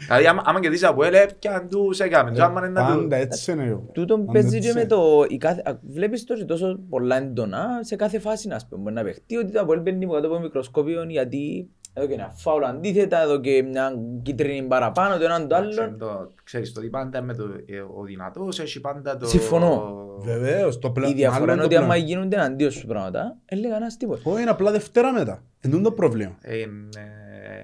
Δηλαδή, 0.00 0.26
άμα, 0.26 0.42
άμα 0.44 0.60
κερδίσεις 0.60 0.86
από 0.86 1.04
έλε, 1.04 1.26
πιαν 1.38 1.68
τους 1.68 2.00
έκαμε. 2.00 2.30
Και 2.30 2.42
άμα 2.42 2.60
είναι 2.66 2.80
να 2.80 2.86
του... 2.92 2.98
Πάντα 3.00 3.16
έτσι 3.16 3.52
είναι. 3.52 3.64
εγώ. 3.64 3.90
Τούτον 3.92 4.18
Πάντα 4.26 4.32
παίζει 4.32 4.56
έτσι 4.56 4.68
και 4.68 4.74
με 4.74 4.80
είναι. 4.80 4.88
το... 4.88 5.24
η 5.28 5.36
κάθε- 5.36 5.62
α, 5.70 5.78
Βλέπεις 5.88 6.24
το 6.24 6.34
και 6.34 6.44
τόσο 6.44 6.78
πολλά 6.88 7.16
έντονα 7.16 7.66
σε 7.80 7.96
κάθε 7.96 8.18
φάση 8.18 8.48
να 8.48 8.60
πούμε 8.68 8.90
να 8.90 9.02
παιχτεί 9.02 9.36
ότι 9.36 9.52
το 9.52 9.60
Αποέλ 9.60 9.80
μπαίνει 9.80 10.06
κάτω 10.06 10.26
από 10.26 10.38
μικροσκόπιο 10.40 11.02
γιατί 11.08 11.68
εδώ 11.98 12.06
και 12.06 12.14
ένα 12.14 12.28
φάουλ 12.36 12.64
αντίθετα, 12.64 13.22
εδώ 13.22 13.40
και 13.40 13.62
μια 13.62 13.92
κίτρινη 14.22 14.66
παραπάνω, 14.66 15.18
το 15.18 15.24
έναν 15.24 15.48
το 15.48 15.56
Εντάξει, 15.56 15.80
άλλον. 15.80 15.98
το- 15.98 16.32
Ξέρεις, 16.44 16.72
το 16.72 16.80
ότι 16.80 16.88
πάντα 16.88 17.22
με 17.22 17.34
το, 17.34 17.44
ε, 17.66 17.78
ο 17.80 18.02
δυνατός 18.04 18.58
έχει 18.60 18.80
πάντα 18.80 19.16
το... 19.16 19.26
Συμφωνώ. 19.26 19.94
Βεβαίως, 20.20 20.78
το 20.78 20.90
πλα- 20.90 21.08
Η 21.08 21.12
διαφορά 21.12 21.40
μάλλον 21.40 21.54
είναι 21.54 21.62
το 21.62 21.66
ότι 21.68 21.76
άμα 21.76 21.86
πλα- 21.86 21.96
γίνονται 21.96 22.36
εναντίον 22.36 22.70
σου 22.70 22.86
πράγματα, 22.86 23.36
έλεγα 23.44 23.68
κανένας 23.72 23.96
τίποτα. 23.96 24.20
Όχι, 24.24 24.40
είναι 24.40 24.50
απλά 24.50 24.70
Δευτέρα 24.70 25.12
μετά. 25.12 25.42
Εν 25.60 25.70
τούτο 25.70 25.82
το 25.82 25.92
πρόβλημα. 25.92 26.36
Ε, 26.40 26.60
ε, 26.60 26.66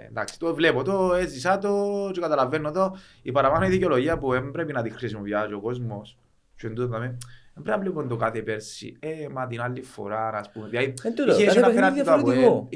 εντάξει, 0.09 0.39
το 0.39 0.55
βλέπω 0.55 0.83
το, 0.83 1.15
έζησα 1.15 1.59
το 1.59 1.71
και 2.13 2.21
καταλαβαίνω 2.21 2.71
το. 2.71 2.97
Η 3.23 3.33
παραπάνω 3.33 3.67
η 3.67 3.69
δικαιολογία 3.69 4.19
που 4.19 4.31
δεν 4.31 4.51
πρέπει 4.51 4.73
να 4.73 4.83
τη 4.83 4.91
χρησιμοποιήσει 4.91 5.55
ο 5.55 5.61
κόσμος. 5.61 6.19
Και 6.57 6.67
εν 6.67 6.75
τούτο 6.75 6.89
δάμε, 6.89 7.07
δεν 7.55 7.63
πρέπει 7.63 7.71
να 7.71 7.79
βλέπουμε 7.79 8.07
το 8.09 8.17
κάθε 8.17 8.43
πέρσι. 8.43 8.97
Ε, 9.01 9.09
μα 9.33 9.47
την 9.47 9.61
άλλη 9.61 9.83
φορά, 9.83 10.29
ας 10.29 10.51
πούμε. 10.51 10.67
Δηλαδή, 10.69 10.95
Εν 11.03 11.15
τούτο, 11.15 11.33
είχε 11.33 11.45
κάθε 11.45 11.59
ένα 11.59 11.67
παιχνίδι 11.67 12.03
πέναλτι 12.03 12.03
το 12.05 12.13
ΑΠΟΕΛ 12.13 12.39
διαφορετικό. 12.39 12.69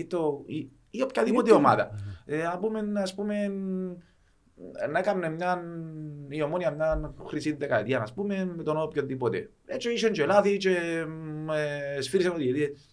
Ή, 0.90 0.98
το, 0.98 0.98
ή, 0.98 0.98
ή 0.98 1.02
οποιαδήποτε 1.02 1.50
Γιατί; 1.50 1.64
ομάδα. 1.64 1.90
Ε, 2.26 2.42
να 2.42 2.58
πούμε, 2.58 3.00
ας 3.00 3.14
πούμε, 3.14 3.52
να 4.90 4.98
έκαμε 4.98 5.28
μια, 5.30 5.62
η 6.28 6.42
ομόνια 6.42 6.70
μια 6.70 7.14
χρυσή 7.26 7.52
δεκαετία, 7.52 8.00
ας 8.02 8.12
πούμε, 8.12 8.52
με 8.56 8.62
τον 8.62 8.82
οποιοδήποτε. 8.82 9.50
Έτσι 9.66 9.92
είχε 9.92 10.10
και 10.10 10.26
λάθη 10.26 10.56
και 10.56 11.04
μ, 11.06 11.50
ε, 11.50 12.00
σφύρισε 12.00 12.28
ο 12.28 12.34
διαιτητής. 12.34 12.86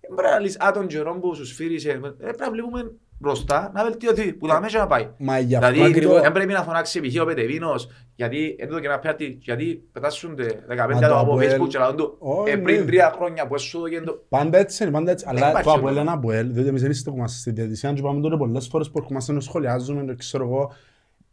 Δεν 0.00 0.14
πρέπει 0.16 0.32
να 0.32 0.38
λύσει, 0.38 0.58
α, 0.64 0.70
τον 0.72 0.86
καιρό 0.86 1.18
που 1.18 1.34
σου 1.34 1.46
σφύρισε, 1.46 1.90
ε, 1.90 1.98
πρέπει 1.98 2.40
να 2.40 2.50
βλέπουμε 2.50 2.92
μπροστά, 3.18 3.70
να 3.74 3.84
βελτιωθεί, 3.84 4.32
που 4.32 4.46
θα 4.48 4.60
μέσα 4.60 4.78
να 4.78 4.86
πάει. 4.86 5.08
Μα 5.18 5.38
γι' 5.38 5.54
αυτό 5.56 5.70
Δηλαδή, 5.72 5.90
ακριβώς. 5.90 6.20
δεν 6.20 6.32
πρέπει 6.32 6.52
να 6.52 6.62
φωνάξει 6.62 7.00
π.χ. 7.00 7.22
ο 7.22 7.24
Πετεβίνος, 7.24 7.88
γιατί 8.14 8.56
εδώ 8.58 8.80
και 8.80 8.88
να 8.88 8.98
πιάτη, 8.98 9.38
γιατί 9.40 9.82
πετάσσονται 9.92 10.46
15 10.68 10.76
Μα 10.76 11.00
το 11.00 11.06
άτομα 11.06 11.20
από 11.20 11.32
Αποέλ- 11.32 11.52
Facebook 11.62 11.68
και 11.68 11.78
λαλούν 11.78 11.96
του, 11.96 12.16
Όχι, 12.18 12.50
ε, 12.50 12.56
ναι. 12.56 12.62
πριν 12.62 12.86
τρία 12.86 13.12
χρόνια 13.16 13.46
που 13.46 13.54
έσου 13.54 13.80
το 13.80 13.86
γέντο. 13.86 14.24
Πάντα 14.28 14.58
έτσι 14.58 14.82
είναι, 14.82 14.92
πάντα 14.92 15.10
έτσι. 15.10 15.24
Αλλά 15.28 15.48
υπάρχει 15.48 15.64
το 15.64 15.70
Αποέλ 15.70 15.88
αυτό. 15.88 16.00
είναι 16.00 16.10
Αποέλ, 16.10 16.52
διότι 16.52 16.68
εμείς 16.68 16.82
δεν 16.82 16.94
στεκόμαστε 16.94 17.38
στη 17.38 17.50
διαιτησία 17.50 17.92
και 17.92 18.02
πάμε 18.02 18.20
τότε 18.20 18.36
πολλές 18.36 18.66
φορές 18.66 18.90
που 18.90 18.98
ερχόμαστε 18.98 19.32
να 19.32 19.40
σχολιάζουμε 19.40 20.04
και 20.04 20.14
ξέρω 20.14 20.44
εγώ, 20.44 20.72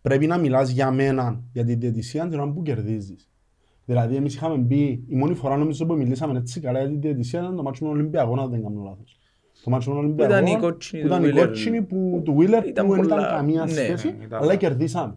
πρέπει 0.02 0.28
να 0.28 0.38
μιλάς 0.38 0.70
για 0.70 0.92
μένα, 0.92 1.42
για 1.54 1.66
τη 1.66 1.76
διαιτησία 1.76 2.28
την 2.28 2.40
ώρα 2.40 2.52
που 2.52 2.62
κερδίζεις. 2.62 3.28
Δηλαδή 3.86 4.16
εμείς 4.16 4.36
είχαμε 4.36 4.56
μπει, 4.58 5.04
η 5.08 5.16
μόνη 5.16 5.36
φορά 5.36 5.58
νομίζω 5.58 5.86
που 5.86 5.94
μιλήσαμε 5.96 6.38
έτσι 6.38 6.60
καλά 6.60 6.80
για 6.80 6.90
τη 6.90 6.96
διαιτησία 6.98 7.40
ήταν 7.40 7.56
το 7.56 7.64
μάτσο 7.64 7.84
με 7.84 7.90
τον 7.90 8.00
Ολυμπιακό, 8.00 8.42
αν 8.42 8.50
δεν 8.50 8.64
κάνω 8.64 8.82
λάθος. 8.84 9.18
Το 9.64 9.70
μάτσο 9.70 9.90
με 9.90 9.96
τον 9.96 10.06
Ολυμπιακό, 10.06 10.32
ήταν 10.34 10.46
η 10.46 10.58
κότσινη 10.60 11.02
που 11.02 11.08
του 11.08 11.16
ήταν 11.16 11.24
η 11.24 11.28
Wheeler. 11.34 11.46
κότσινη 11.46 11.82
που, 11.82 12.22
του 12.26 12.38
Wheeler 12.40 12.64
Ήταν 12.68 12.86
που 12.86 12.92
δεν 12.94 13.02
πολλά- 13.02 13.20
ήταν 13.20 13.36
καμία 13.36 13.64
ναι, 13.66 13.72
σχέση, 13.72 14.08
ναι, 14.08 14.14
ήταν 14.14 14.28
αλλά 14.32 14.40
πολλά. 14.40 14.56
κερδίσαμε. 14.56 15.16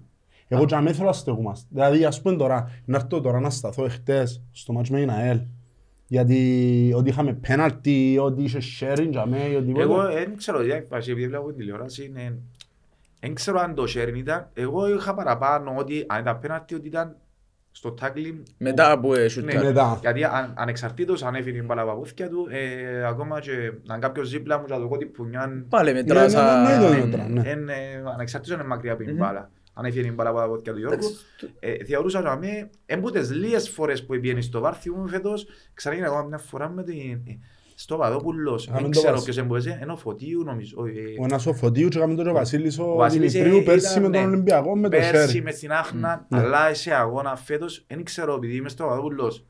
Εγώ 0.48 0.64
και 0.64 0.74
αμέσως 0.74 0.96
θέλω 0.96 1.08
να 1.08 1.14
στεγούμαστε. 1.14 1.66
Δηλαδή 1.70 2.04
ας 2.04 2.22
πούμε 2.22 2.36
τώρα, 2.36 2.70
να 2.84 2.96
έρθω 2.96 3.20
τώρα 3.20 3.40
να 3.40 3.50
σταθώ 3.50 3.84
εχθές 3.84 4.42
στο 4.52 4.72
μάτσο 4.72 4.92
με 4.92 4.98
την 5.00 5.10
ΑΕΛ, 5.10 5.40
γιατί 6.06 6.92
ότι 6.96 7.08
είχαμε 7.08 7.32
πέναλτι, 7.32 8.18
ότι 8.20 8.42
είχε 8.42 8.58
sharing 8.80 9.08
για 9.10 9.26
μέ, 9.26 9.38
ή 9.50 9.54
οτιδήποτε. 9.54 9.82
Εγώ 9.84 10.02
δεν 10.02 10.36
ξέρω, 10.36 10.62
γιατί 10.64 10.86
επειδή 10.96 11.26
βλέπω 11.26 11.46
την 11.46 11.56
τηλεόραση, 11.56 12.04
είναι- 12.04 12.38
δεν 13.20 13.34
ξέρω 13.34 13.60
αν 13.60 13.74
το 13.74 13.82
sharing 13.82 14.16
ήταν. 14.16 14.50
Εγώ 14.54 14.94
είχα 14.94 15.14
παραπάνω 15.14 15.74
ότι 15.76 16.04
αν 16.08 16.20
ήταν 16.20 16.38
πέναλτι, 16.38 16.74
ότι 16.74 16.86
ήταν 16.86 17.16
στο 17.76 17.95
tackling. 18.00 18.42
Μετά 18.59 18.90
από 18.90 19.14
ε, 19.14 19.23
Ναι, 19.23 19.28
σούταρ. 19.28 19.64
Μετά. 19.64 19.99
γιατί 20.00 20.25
αν, 20.25 20.52
ανεξαρτήτως 20.56 21.23
αν 21.23 21.35
έφυγε 21.35 21.56
την 21.56 21.64
μπάλα 21.66 21.80
από 21.83 21.90
τα 21.90 21.97
πούθηκια 21.97 22.28
του, 22.28 22.47
ε, 22.50 23.06
ακόμα 23.06 23.40
και 23.40 23.73
αν 23.87 24.00
κάποιος 24.00 24.30
δίπλα 24.30 24.59
μου 24.59 24.64
και 24.66 24.73
το 24.73 24.88
κότι 24.88 25.06
πουνιάν, 25.06 25.66
Πάλι 25.68 25.92
Ναι, 25.92 25.99
μετράς 26.02 26.35
ναι, 26.35 26.40
ναι, 26.40 26.47
ναι, 26.47 26.87
α, 26.87 26.90
ναι, 26.90 27.04
μετρά, 27.04 27.28
ναι. 27.28 27.42
εν, 27.50 27.68
ε, 27.68 27.75
ανεξαρτήτως 28.14 28.56
είναι 28.59 28.66
μακριά 28.66 28.92
από 28.92 29.02
την 29.02 29.12
Μμμ. 29.12 29.18
μπάλα. 29.18 29.50
Αν 29.75 29.85
έφυγε 29.85 30.02
την 30.02 30.14
μπάλα 30.14 30.30
από 30.30 30.38
τα 30.38 30.47
πούθηκια 30.49 30.73
του 30.73 30.78
Γιώργου, 30.78 30.97
Εντάξει, 30.99 31.16
το- 31.40 31.49
ε, 31.61 31.85
θεωρούσα 31.85 32.21
να 32.21 32.37
με, 32.37 32.71
εμπούτες 32.87 33.30
λίγες 33.30 33.68
φορές 33.68 34.04
που 34.04 34.21
πήγαινε 34.21 34.40
στο 34.40 34.61
βάρθι 34.61 34.90
μου 34.90 35.09
φέτος, 35.09 35.47
ξαναγίνει 35.75 36.06
ακόμα 36.06 36.23
μια 36.23 36.38
φορά 36.38 36.68
με 36.68 36.83
την, 36.83 36.95
ε, 37.26 37.38
στο 37.78 37.97
Παδόπουλος, 37.97 38.64
Είχαμε 38.64 38.80
δεν 38.80 38.90
το 38.90 38.99
ξέρω 38.99 39.12
Βασ- 39.12 39.25
ποιος 39.25 39.37
εμπούτες, 39.38 39.66
ενώ 39.66 39.97
Φωτίου 39.97 40.42
νομίζω, 40.45 40.76
ε, 40.87 40.90
Ο 41.21 41.25
ένας 41.25 41.47
ο 41.47 41.52
Φωτίου 41.52 41.88
και 41.88 41.97
έκαμε 41.99 42.14
τον 42.14 42.26
ο 42.28 42.33
Βασίλης 42.33 42.78
ο 42.78 42.95
Βασίλης, 42.95 43.33
Δημητρίου 43.33 43.59
ε, 43.59 43.62
πέρσι 43.62 43.90
ήταν, 43.99 44.02
με 44.11 44.16
τον 44.18 44.21
ναι. 44.28 44.33
Ολυμπιακό 44.33 44.76
με 44.76 44.83
το 44.83 44.97
Πέρσι 44.97 45.26
Σέρι. 45.28 45.42
με 45.42 45.50
στην 45.50 45.73
Άχνα, 45.73 46.26
Ναι. 46.28 46.38
αλλά 46.38 46.75
σε 46.75 46.95
αγώνα 46.95 47.37
φέτος, 47.37 47.85
δεν 47.88 48.04
ξέρω, 48.04 48.35
επειδή 48.35 48.56
είμαι 48.56 48.68
στο 48.68 48.83
Παπαδόπουλος, 48.85 49.47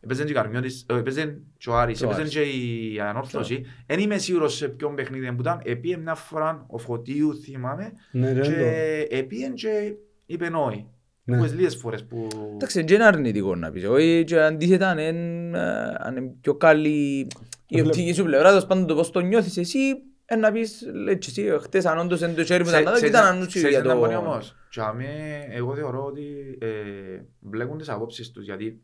έπαιζε 0.00 0.24
και 0.24 0.30
η 0.30 0.34
Καρμιώτης, 0.34 0.86
ε, 0.90 0.96
έπαιζε 0.96 1.40
και 1.58 1.70
ο 1.70 1.76
Άρης, 1.78 1.98
Και 1.98 2.04
ο 2.04 2.10
έπαιζε 2.10 2.20
Άρης. 2.20 2.32
και 2.34 2.40
η 2.40 3.00
Ανόρθωση. 3.00 3.62
Δεν 3.86 3.98
είμαι 3.98 4.18
σίγουρος 4.18 4.54
σε 4.56 4.68
ποιον 4.68 4.94
παιχνίδι 4.94 5.32
που 5.32 5.40
ήταν, 5.40 5.60
επίε 5.64 5.96
μια 5.96 6.14
φορά 6.14 6.64
ο 6.68 6.78
Φωτίου 6.78 7.34
θυμάμαι 7.44 7.92
Ναι, 8.12 8.32
ρε, 8.32 8.40
το- 8.40 8.46
και 8.50 9.06
επίε 9.10 9.48
και 9.48 9.92
η 10.26 10.36
Πενόη. 10.36 10.86
Ναι. 11.24 11.36
Που 11.38 11.44
λίγες 11.44 11.76
φορές 11.76 12.04
που... 12.04 12.26
Εντάξει, 12.54 12.82
δεν 12.82 12.94
είναι 12.94 13.04
αρνητικό 13.04 13.54
να 13.54 13.70
πεις. 13.70 13.84
Όχι, 13.84 14.24
και 14.26 14.40
αντίθετα, 14.40 14.88
αν 14.88 14.98
είναι, 14.98 15.58
ε, 15.58 15.94
αν 15.98 16.16
είναι 16.16 16.32
πιο 16.40 16.54
καλή 16.54 17.26
η 17.70 17.74
Βλέπω. 17.74 17.88
οπτική 17.88 18.12
σου 18.12 18.24
πλευρά, 18.24 18.48
τέλος 18.48 18.66
πάντων 18.66 18.86
το 18.86 18.94
πώς 18.94 19.10
το 19.10 19.20
νιώθεις 19.20 19.56
εσύ, 19.56 19.78
ε, 20.24 20.36
να 20.36 20.52
πεις, 20.52 20.82
λέει 21.04 21.18
και 21.18 21.26
εσύ, 21.30 21.58
χτες 21.62 21.86
αν 21.86 21.98
όντως 21.98 22.20
είναι 22.20 22.32
το 22.32 22.44
χέρι 22.44 22.64
μου, 22.64 22.70
Σε- 22.70 22.80
ήταν 22.80 22.96
σε- 22.96 23.06
ήταν 23.06 23.22
σε- 23.22 23.28
ανούτσι 23.28 23.58
ξέρεις 23.58 23.70
για 23.70 23.80
τι 23.82 23.88
να 23.88 23.96
πω 23.96 24.08
το... 24.08 24.16
όμως. 24.16 24.56
Και 24.70 24.80
αμέ, 24.80 25.46
εγώ 25.50 25.74
θεωρώ 25.74 26.04
ότι 26.04 26.58
ε, 26.60 26.68
μπλέκουν 27.40 27.78
τις 27.78 27.88
απόψεις 27.88 28.30
τους, 28.30 28.44
γιατί 28.44 28.80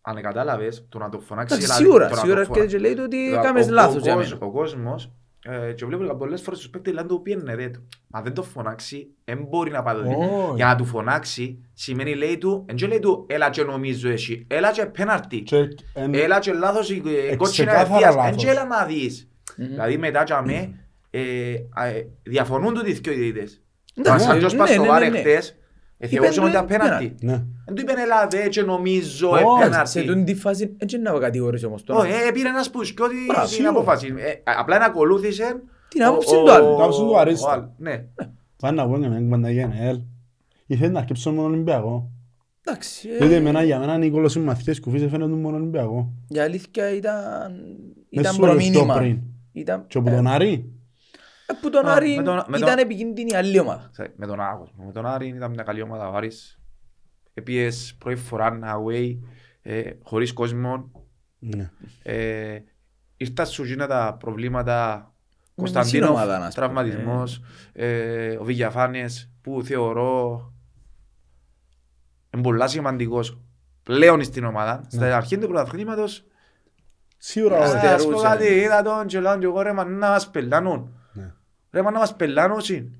αν 0.00 0.22
κατάλαβες, 0.22 0.86
το 0.88 0.98
να 0.98 1.08
το 1.08 1.18
φωνάξεις... 1.20 1.56
Εντάξει, 1.58 1.72
δηλαδή, 1.72 1.84
σίγουρα, 1.84 2.08
το 2.08 2.14
να 2.14 2.20
σίγουρα 2.20 2.40
το 2.40 2.46
φωνα- 2.46 2.60
έρχεται 2.62 2.76
και 2.76 2.82
λέει 2.82 2.94
του 2.94 3.02
ότι 3.06 3.32
ο- 3.32 3.38
έκαμες 3.38 3.66
ο- 3.68 3.70
λάθος 3.72 3.94
ο 3.96 3.98
για 3.98 4.14
κόσμος- 4.14 4.32
μένα. 4.40 4.46
Ο 4.46 4.50
κόσμος, 4.52 5.10
ε, 5.44 5.72
και 5.72 5.84
βλέπω 5.86 6.14
πολλές 6.16 6.40
φορές 6.42 6.58
τους 6.58 6.70
παίκτες 6.70 6.92
λένε 6.94 7.06
του 7.08 7.22
πιένε 7.22 7.54
ρε 7.54 7.68
του. 7.68 7.88
Μα 8.06 8.20
δεν 8.22 8.32
το 8.34 8.42
φωνάξει, 8.42 9.08
δεν 9.24 9.46
μπορεί 9.48 9.70
να 9.70 9.82
πάει 9.82 9.94
το 9.94 10.02
δει. 10.02 10.14
Όχι. 10.14 10.54
Για 10.56 10.66
να 10.66 10.76
του 10.76 10.84
φωνάξει, 10.84 11.58
σημαίνει 11.74 12.14
λέει 12.14 12.38
του, 12.38 12.64
εν 12.68 12.76
και 12.76 12.86
λέει 12.86 12.98
του, 12.98 13.26
έλα 13.28 13.50
και 13.50 13.62
νομίζω 13.62 14.08
εσύ, 14.10 14.46
έλα 14.48 14.72
και 14.72 14.86
πέναρτι. 14.86 15.40
Και 15.42 15.56
εν- 15.94 16.14
Έλα 16.14 16.38
και 16.38 16.52
λάθος 16.52 16.90
η 16.90 17.02
η 17.32 17.36
κότσινα 17.36 17.72
ξεκάθαρα 17.72 17.96
ευθείας, 17.96 18.14
εν 18.14 18.20
λάθος. 18.20 18.42
και 18.44 18.50
έλα 18.50 18.64
να 18.64 18.84
δεις. 18.84 19.28
Δηλαδή 19.56 19.98
μετά 19.98 20.24
και 20.24 20.32
αμέ, 20.32 20.74
ε, 21.10 21.20
α, 21.74 21.86
ε, 21.86 22.08
διαφωνούν 22.22 22.74
του 22.74 22.86
οι 22.88 22.92
δυο 22.92 23.12
διαιτητές. 23.12 23.62
Εντάξει, 23.94 24.24
Ο 24.26 24.28
Σαντζός 24.30 24.52
ναι, 24.52 24.58
πας 24.58 24.70
στο 25.98 26.20
ναι, 26.20 26.20
βάρ 26.20 26.38
ναι, 26.38 26.38
ναι. 26.38 26.38
εχθές, 26.38 26.38
ε, 26.38 26.42
θεωρούσαμε 26.42 26.46
ότι 26.46 26.56
ήταν 26.56 26.64
Είπεν, 26.64 26.78
πέναρτι. 26.78 27.14
Ναι. 27.26 27.32
Εν 27.66 27.74
του 27.74 27.80
είπεν 27.82 27.98
έλα 27.98 28.26
δε 28.30 28.48
και 28.48 28.62
νομίζω 28.62 29.28
Όχι, 29.30 29.42
ε, 29.42 29.64
Σε 29.64 29.68
πέναρτι. 29.68 30.04
τούτη 30.04 30.24
τη 30.24 30.34
φάση, 30.34 30.74
έτσι 30.78 30.98
να 30.98 31.10
κατηγορείς 31.18 31.64
όμως 31.64 31.84
τον 31.84 31.96
Όχι, 31.96 32.12
άλλο. 32.12 32.26
ε, 32.28 32.30
πήρε 32.30 32.48
ένας 32.48 32.70
που 32.70 32.84
σκιώτη 32.84 33.14
Μπράβο, 33.28 33.40
την 33.46 33.50
σίγουρα. 33.54 33.70
απόφαση. 33.70 34.06
Ε, 34.16 34.50
Απλά 34.58 34.78
να 34.78 34.84
ακολούθησε 34.84 35.62
Την 35.88 36.02
άποψη 36.04 36.34
ο- 36.36 36.42
του 36.42 36.52
άλλου. 36.52 36.66
ο- 36.66 36.72
Την 36.74 36.80
άποψη 36.82 37.00
του 37.00 37.18
αρέστη. 37.18 37.44
ο 37.46 37.50
άλλος, 37.50 37.68
Ναι. 37.78 38.04
Πάνε 38.60 38.82
να 38.82 38.88
πω 38.88 38.98
και 38.98 39.08
με 39.08 39.16
έκβαντα 39.16 39.50
για 39.50 39.62
ΕΝΕΛ. 39.74 40.00
Ήθελε 40.66 40.90
να 40.92 40.98
αρκέψω 40.98 41.32
μόνο 41.32 41.46
Ολυμπιακό. 41.48 42.10
Εντάξει, 42.66 43.08
ε, 43.08 43.16
Διότι 43.16 43.34
εμένα 43.34 43.62
για 43.62 43.78
μένα 43.78 43.96
Νίκολος 43.98 44.34
οι 44.34 44.40
μαθιές 44.40 44.80
κουφής 44.80 45.02
έφερε 45.02 45.22
τον 45.22 45.40
μόνο 45.40 45.56
Ολυμπιακό. 45.56 46.12
η 46.28 46.38
αλήθεια 46.38 46.94
ήταν, 46.94 47.52
Μες 48.10 48.20
ήταν 48.22 48.32
σου 48.34 48.40
λέω 48.42 48.54
πιο 48.56 48.60
προμήνυμα. 48.70 48.94
πριν. 48.96 49.18
Ήταν, 49.52 49.84
Και 49.86 49.98
από 49.98 50.10
τον 50.10 50.26
Άρη. 50.26 50.72
Ε, 51.46 51.52
που 51.60 51.70
τον 51.70 51.86
Α, 51.86 51.92
Άρη 51.94 52.16
με 52.16 52.22
τον- 52.22 52.44
με 52.48 52.56
ήταν 52.56 52.68
τον- 52.68 52.78
επικίνδυνη 52.78 53.30
η 53.32 53.36
άλλη 53.36 53.58
ομάδα. 53.58 53.88
Ξέρε, 53.92 54.12
Με 54.16 54.26
τον 54.26 54.40
Άγος. 54.40 54.74
Με 54.86 54.92
τον 54.92 55.06
Άρη 55.06 55.28
ήταν 55.28 55.50
μια 55.50 55.62
καλή 55.62 55.82
ομάδα 55.82 56.08
ο 56.08 56.14
Άρης. 56.14 56.58
Επίες 57.34 57.94
πρώτη 57.98 58.16
φορά 58.16 58.58
away, 58.76 59.18
ε, 59.62 59.90
χωρίς 60.02 60.32
κόσμο. 60.32 60.90
Ναι. 61.38 61.70
Ε, 62.02 62.58
Ήρθαν 63.16 63.46
σου 63.46 63.64
γίνα 63.64 63.86
τα 63.86 64.16
προβλήματα 64.20 64.96
Με 65.44 65.52
Κωνσταντίνοφ, 65.54 66.08
μισή 66.10 66.12
ομάδα, 66.20 66.38
να 66.38 66.44
σου 66.44 66.48
πω. 66.50 66.54
τραυματισμός, 66.54 67.40
ε, 67.72 68.36
ο 68.36 68.44
Βηγιαφάνες 68.44 69.30
που 69.40 69.62
θεωρώ 69.64 70.52
είναι 72.34 72.42
πολλά 72.42 72.68
σημαντικός 72.68 73.38
πλέον 73.82 74.24
στην 74.24 74.44
ομάδα. 74.44 74.84
Στα 74.88 75.16
αρχή 75.16 75.38
του 75.38 75.46
πρωταθλήματος 75.48 76.24
Σίγουρα 77.18 77.58
Ας 77.58 77.70
όχι. 77.72 77.80
τε- 77.80 77.90
ας 77.90 77.94
πω 77.94 77.98
στερούσε. 78.00 78.26
κάτι, 78.26 78.44
είδα 78.54 78.82
τον 78.82 79.06
και 79.06 79.20
λέω 79.20 79.38
και 79.38 79.44
εγώ 79.44 79.60
ρε 79.62 79.72
μα 79.72 79.84
να 79.84 80.08
μας 80.08 80.30
πελάνουν. 80.30 80.98
Ναι. 81.74 81.78
Ρε 81.80 81.82
μα 81.82 81.90
να 81.90 81.98
μας 81.98 82.16
πελάνουν 82.16 82.58
εσύ. 82.58 82.90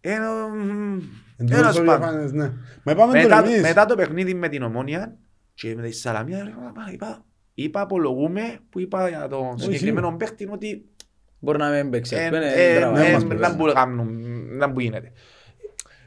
Ε, 0.00 0.18
μ, 0.18 0.98
Εν 1.36 1.46
τέλος 1.46 1.66
τούτος 1.66 1.78
ο 1.78 1.84
πάντων. 1.84 2.08
Ιωάννης, 2.08 2.32
ναι. 2.32 2.52
Μα 2.82 2.92
είπαμε 2.92 3.12
τον 3.12 3.22
Μετά, 3.22 3.38
εμείς. 3.44 3.60
μετά 3.60 3.84
το 3.86 3.94
παιχνίδι 3.94 4.34
με 4.34 4.48
την 4.48 4.62
Ομόνια 4.62 5.16
και 5.54 5.74
με 5.74 5.82
τη 5.82 5.92
Σαλαμία 5.92 6.44
ρε, 6.44 6.50
μα, 6.74 6.92
είπα, 6.92 7.24
είπα 7.54 7.80
απολογούμε 7.80 8.58
που 8.70 8.80
είπα 8.80 9.08
για 9.08 9.28
τον 9.28 9.58
συγκεκριμένο 9.58 10.16
παίχτη 10.16 10.48
ότι 10.50 10.84
Μπορεί 11.38 11.58
να 11.58 11.70
μην 11.70 11.90
παίξει. 11.90 12.16
ε, 12.16 12.22
ας 12.24 12.28
πούμε, 12.28 12.52
ε, 12.52 12.70
είναι 12.70 12.78
τραβά. 12.78 12.98
ναι, 12.98 13.06
ε, 13.06 13.12
μας 13.12 13.22
να 13.22 13.28
πειράζει. 13.28 13.56
μπου- 13.56 13.72
κάνουν, 13.72 14.18
να 14.56 14.66
μπου 14.66 14.80
γίνεται. 14.80 15.12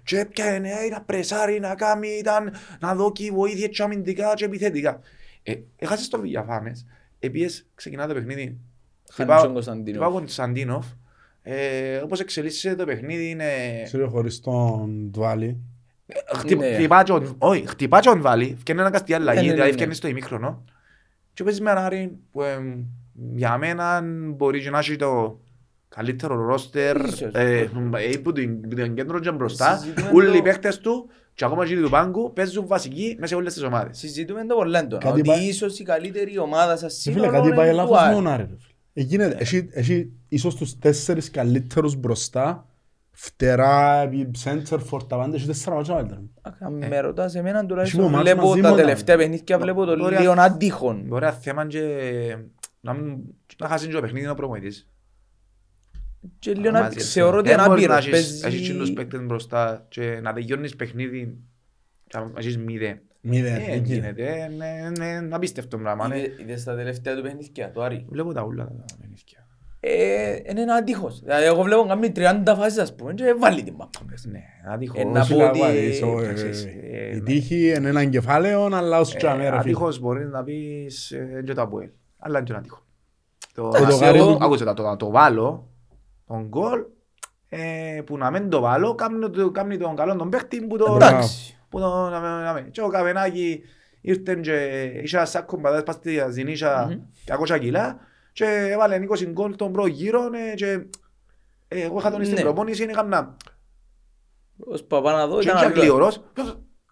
Και 0.04 0.20
έπιανε, 0.20 0.70
ε, 0.70 0.86
ήταν 0.86 1.06
πρεσάρι 1.06 1.60
να 1.60 1.76
κάνει, 1.76 2.08
ήταν 2.08 2.54
να 2.80 2.96
δώσει 2.96 3.32
βοήθεια 3.32 3.68
και 3.68 3.84
αμυντικά 3.84 4.34
και 4.34 4.46
επιθετικά. 4.46 5.00
Ε, 5.44 5.54
Έχασες 5.76 6.08
το 6.08 6.20
Βηγιαφάνες, 6.20 6.86
επίσης 7.20 7.70
ξεκινά 7.76 8.08
το 8.08 8.14
παιχνίδι. 8.14 8.42
Χάνει 8.44 8.60
Χτυπάω- 9.30 9.44
τον 9.44 9.54
Κωνσταντίνοφ. 9.54 10.86
Χτυπάω 11.44 11.58
τον 11.58 11.70
Κωνσταντίνοφ. 11.72 11.98
Ε, 11.98 11.98
Όπως 12.04 12.20
εξελίσσεται 12.20 12.76
το 12.76 12.86
παιχνίδι 12.86 13.30
είναι... 13.30 13.46
Ξέρω 13.84 14.10
χωρίς 14.10 14.40
τον 14.40 15.10
Τβάλι. 15.14 15.58
Χτυπ- 16.36 16.60
Ναι. 16.60 16.74
χτυπά 16.74 17.04
και 17.04 17.12
ο- 17.12 17.36
Όχι, 17.38 17.68
χτυπά 17.68 18.00
και 18.00 18.10
τον 18.10 18.22
βάλει, 18.22 18.56
φτιάχνει 18.60 18.82
ένα 18.84 18.92
καστή 18.92 19.12
Ναι, 19.12 19.18
αλλαγή, 19.18 19.40
ναι, 19.40 19.46
ναι, 19.46 19.52
δηλαδή 19.52 19.68
ναι. 19.70 19.74
φτιάχνεις 19.74 19.98
στο 19.98 20.08
ημίχρονο. 20.08 20.64
Και 21.34 21.44
παίζεις 21.44 21.62
με 21.62 21.72
έναν 21.72 21.84
Άρη 21.84 22.18
που 22.32 22.42
εμ, 22.42 22.84
για 23.34 23.58
μένα 23.58 24.02
μπορεί 24.36 24.62
και 24.62 24.70
να 24.70 24.80
έχει 24.80 24.96
το 24.96 25.40
καλύτερο 25.90 26.36
ρόστερ 26.46 26.98
Ίσως. 27.06 27.22
ε, 27.34 27.70
ε, 27.94 28.18
που 28.18 28.32
την 28.32 28.62
που 28.62 28.76
την 28.76 28.96
κέντρο 28.96 29.20
και 29.20 29.32
μπροστά. 29.32 29.78
Συζητούμε 29.78 30.10
Όλοι 30.14 30.28
το- 30.28 30.34
οι 30.34 30.42
παίκτες 30.42 30.80
του 30.80 31.10
και 31.34 31.46
ακόμα 31.46 31.66
και 31.66 31.76
του 31.82 31.90
πάγκου 31.90 32.34
παίζουν 32.34 32.68
βασικοί 32.68 33.16
μέσα 33.16 33.28
σε 33.28 33.36
όλες 33.36 33.54
τις 33.54 33.64
ομάδες. 33.64 33.98
Συζητούμε 33.98 34.46
το 34.46 34.56
πολλά 34.56 34.80
έντονα. 34.80 35.02
Κάτι 35.04 35.20
Ότι 35.20 35.30
πάει- 35.30 35.48
ίσως 35.48 35.80
η 35.80 35.84
καλύτερη 35.84 36.38
ομάδα 36.40 36.78
σας 36.78 36.98
Ε, 36.98 37.02
Φίλε, 37.02 37.14
σύνολο 37.16 37.32
κάτι 37.38 37.48
είναι 37.48 37.56
πάει 37.56 37.70
του 37.70 37.76
λάθος 37.76 37.98
Άρη. 37.98 38.14
μόνο 38.14 38.30
Άρη. 38.30 38.48
Ρε 38.94 39.04
φίλε. 39.04 39.06
Ε, 39.06 39.08
γίνεται- 39.08 39.42
Έχει, 39.42 39.70
έχει 39.72 40.12
ίσως 40.28 40.56
τους 40.56 40.80
τέσσερις 40.80 41.32
καλύτερους 41.32 41.96
μπροστά. 41.96 42.66
Φτερά, 43.14 44.10
center, 44.44 44.80
for 44.92 45.08
τα 45.08 45.18
πάντα, 45.18 45.36
έχει 45.36 45.46
τέσσερα 45.48 45.76
μάτια 45.76 45.94
καλύτερα. 45.96 46.22
Αν 46.60 46.74
με 46.74 47.00
ρωτάς 47.00 47.36
εμένα 47.36 47.66
τουλάχιστον 47.66 48.00
Έχουμε 48.00 48.16
μάτς 48.18 48.30
βλέπω 48.32 48.48
μαζί 48.48 48.62
τα 48.62 48.70
μόνο. 48.70 48.82
τελευταία 48.82 49.18
παιχνίδια 49.18 49.60
βλέπω 49.60 49.86
το 49.86 49.98
Μπορεί 49.98 50.18
λίγο 50.18 50.34
να- 50.34 50.44
αντίχον. 50.44 51.04
Μπορεί 51.08 51.26
να 51.26 51.32
θέμα 51.32 51.68
και 51.68 51.82
να 52.82 52.94
μην- 52.94 53.18
να 53.58 53.68
χάσει 53.68 53.88
και 53.88 53.94
το 53.94 54.02
παιχνίδι 54.02 54.28
ο 54.28 54.34
προπονητής. 54.36 54.88
Και 56.40 56.54
λίγο 56.54 56.72
να 56.72 56.82
Μαζί. 56.82 57.00
θεωρώ 57.00 57.38
ότι 57.38 57.50
Δεν 57.50 57.58
είναι 57.58 57.68
μπορείς 57.68 57.88
να 57.88 57.96
άπειρος. 57.98 58.20
έχεις- 58.20 58.44
έχεις 58.44 58.60
και 58.62 58.68
τους 58.68 58.78
Παίζει... 58.78 58.94
παίκτες 58.94 59.22
μπροστά 59.26 59.86
και 59.90 60.20
να 60.22 60.34
τελειώνεις 60.34 60.76
παιχνίδι 60.76 61.38
και 62.08 62.18
να 62.18 62.32
έχεις 62.38 62.58
μηδέν. 62.58 63.00
Μηδέν, 63.22 63.56
Ε, 63.56 63.58
δεν 63.66 63.84
γίνεται. 63.84 64.12
γίνεται, 64.12 64.50
είναι- 64.54 64.94
είναι 64.96 65.06
είναι 65.08 65.36
απίστευτο 65.36 65.78
πράγμα. 65.78 66.08
ναι. 66.08 66.18
Είδε- 66.18 66.40
Είδες 66.40 66.64
τα 66.64 66.76
τελευταία 66.76 67.16
του 67.16 67.22
παιχνίδια, 67.22 67.72
το 67.72 67.82
Άρη. 67.82 68.06
Βλέπω 68.10 68.34
τα 68.34 68.44
ούλα 68.44 68.64
τα 68.66 68.86
παιχνίδια. 69.00 69.46
Ε, 69.84 70.36
Είναι 70.50 70.62
ένα 70.62 70.74
αντίχος. 70.74 71.20
Δηλαδή 71.20 71.46
εγώ 71.46 71.62
βλέπω 71.62 71.86
κάνει 71.86 72.12
30 72.12 72.56
φάσεις 72.56 72.78
ας 72.80 72.96
πούμε 72.96 73.14
και 73.14 73.36
βάλει 73.40 73.64
την 73.64 73.74
μάπα 73.78 74.00
μέσα. 74.10 74.30
Ναι, 74.30 74.40
άτυχος. 74.74 75.00
Ε, 75.02 75.04
να 75.04 75.20
Όχι, 75.20 75.34
πω 75.34 75.40
λάβα, 75.40 75.68
ότι- 75.70 75.78
είσαι, 75.78 76.06
ε, 76.30 76.34
ξέρεις, 76.34 76.66
ε, 76.66 76.70
ε, 76.92 77.16
Η 77.16 77.22
τύχη 77.22 77.74
είναι 77.76 77.90
έναν 77.90 78.10
κεφάλαιο, 78.10 78.66
αλλά 78.66 79.00
ως 79.00 79.16
και 79.16 79.28
αμέρα, 79.28 79.48
Ε, 79.48 79.50
φίλε. 79.50 79.60
Άτυχος 79.60 80.00
μπορείς 80.00 80.30
να 80.30 80.44
πεις 80.44 81.12
ε, 81.12 81.44
και 81.46 81.54
το 81.54 81.62
Αποέλ. 81.62 81.90
Αλλά 82.18 82.38
είναι 82.38 82.46
και 82.48 82.52
ένα 82.52 82.62
άτυχο. 82.62 82.86
Το, 83.54 83.70
το 83.70 83.86
το, 83.86 83.96
γάρι 83.96 84.20
του- 84.20 84.38
άκουσε 84.42 84.64
τα, 84.66 84.74
το, 84.74 84.84
να 84.84 84.96
το 84.98 85.10
βάλω, 85.10 85.70
τον 86.28 86.48
γκολ, 86.48 86.80
ε, 87.50 88.02
που 88.06 88.18
να 88.18 88.32
μην 88.32 88.50
το 88.50 88.62
βάλω, 88.62 88.96
κάνει, 88.96 89.30
το- 89.30 89.52
κάνει 89.52 89.78
τον 89.78 89.96
καλό 89.96 90.16
τον 90.16 90.30
παίχτη 90.30 90.62
που 90.62 90.78
το... 90.78 90.94
Εντάξει. 90.96 91.56
Που 91.72 91.80
το 91.80 92.10
να, 92.10 92.20
με- 92.20 92.44
να, 92.44 92.54
με- 92.54 92.62
και 92.62 92.82
ο 92.82 92.88
Καβενάκη 92.88 93.62
ήρθε 94.02 94.36
και 94.36 94.84
είχε 95.04 95.18
ένα 95.18 95.26
σάκο 95.26 95.58
μπαδάς 95.60 95.84
πας 95.84 95.96
στη 95.96 96.20
Ζηνίσια 96.30 96.88
Μμμ. 96.90 97.02
200 97.56 97.60
κιλά 97.60 98.00
και 98.34 98.46
έβαλε 98.46 99.00
20 99.10 99.26
γκολ 99.32 99.56
τον 99.56 99.72
πρώτο 99.72 99.88
γύρο 99.88 100.22
ε, 100.52 100.54
και 100.56 100.72
ε, 101.68 101.82
εγώ 101.82 101.98
είχα 102.00 102.12
τον 102.12 102.24
στην 102.24 102.36
Ναι. 102.36 102.42
προπόνηση 102.42 102.84
είναι 102.84 102.92
καμνά. 102.92 103.38
Ως 104.58 104.84
Παπαναδό 104.84 105.40
Και 105.40 105.48
ήταν 105.48 105.58
είναι 105.58 105.66
απλά. 105.68 105.82
γλυωρός, 105.82 106.24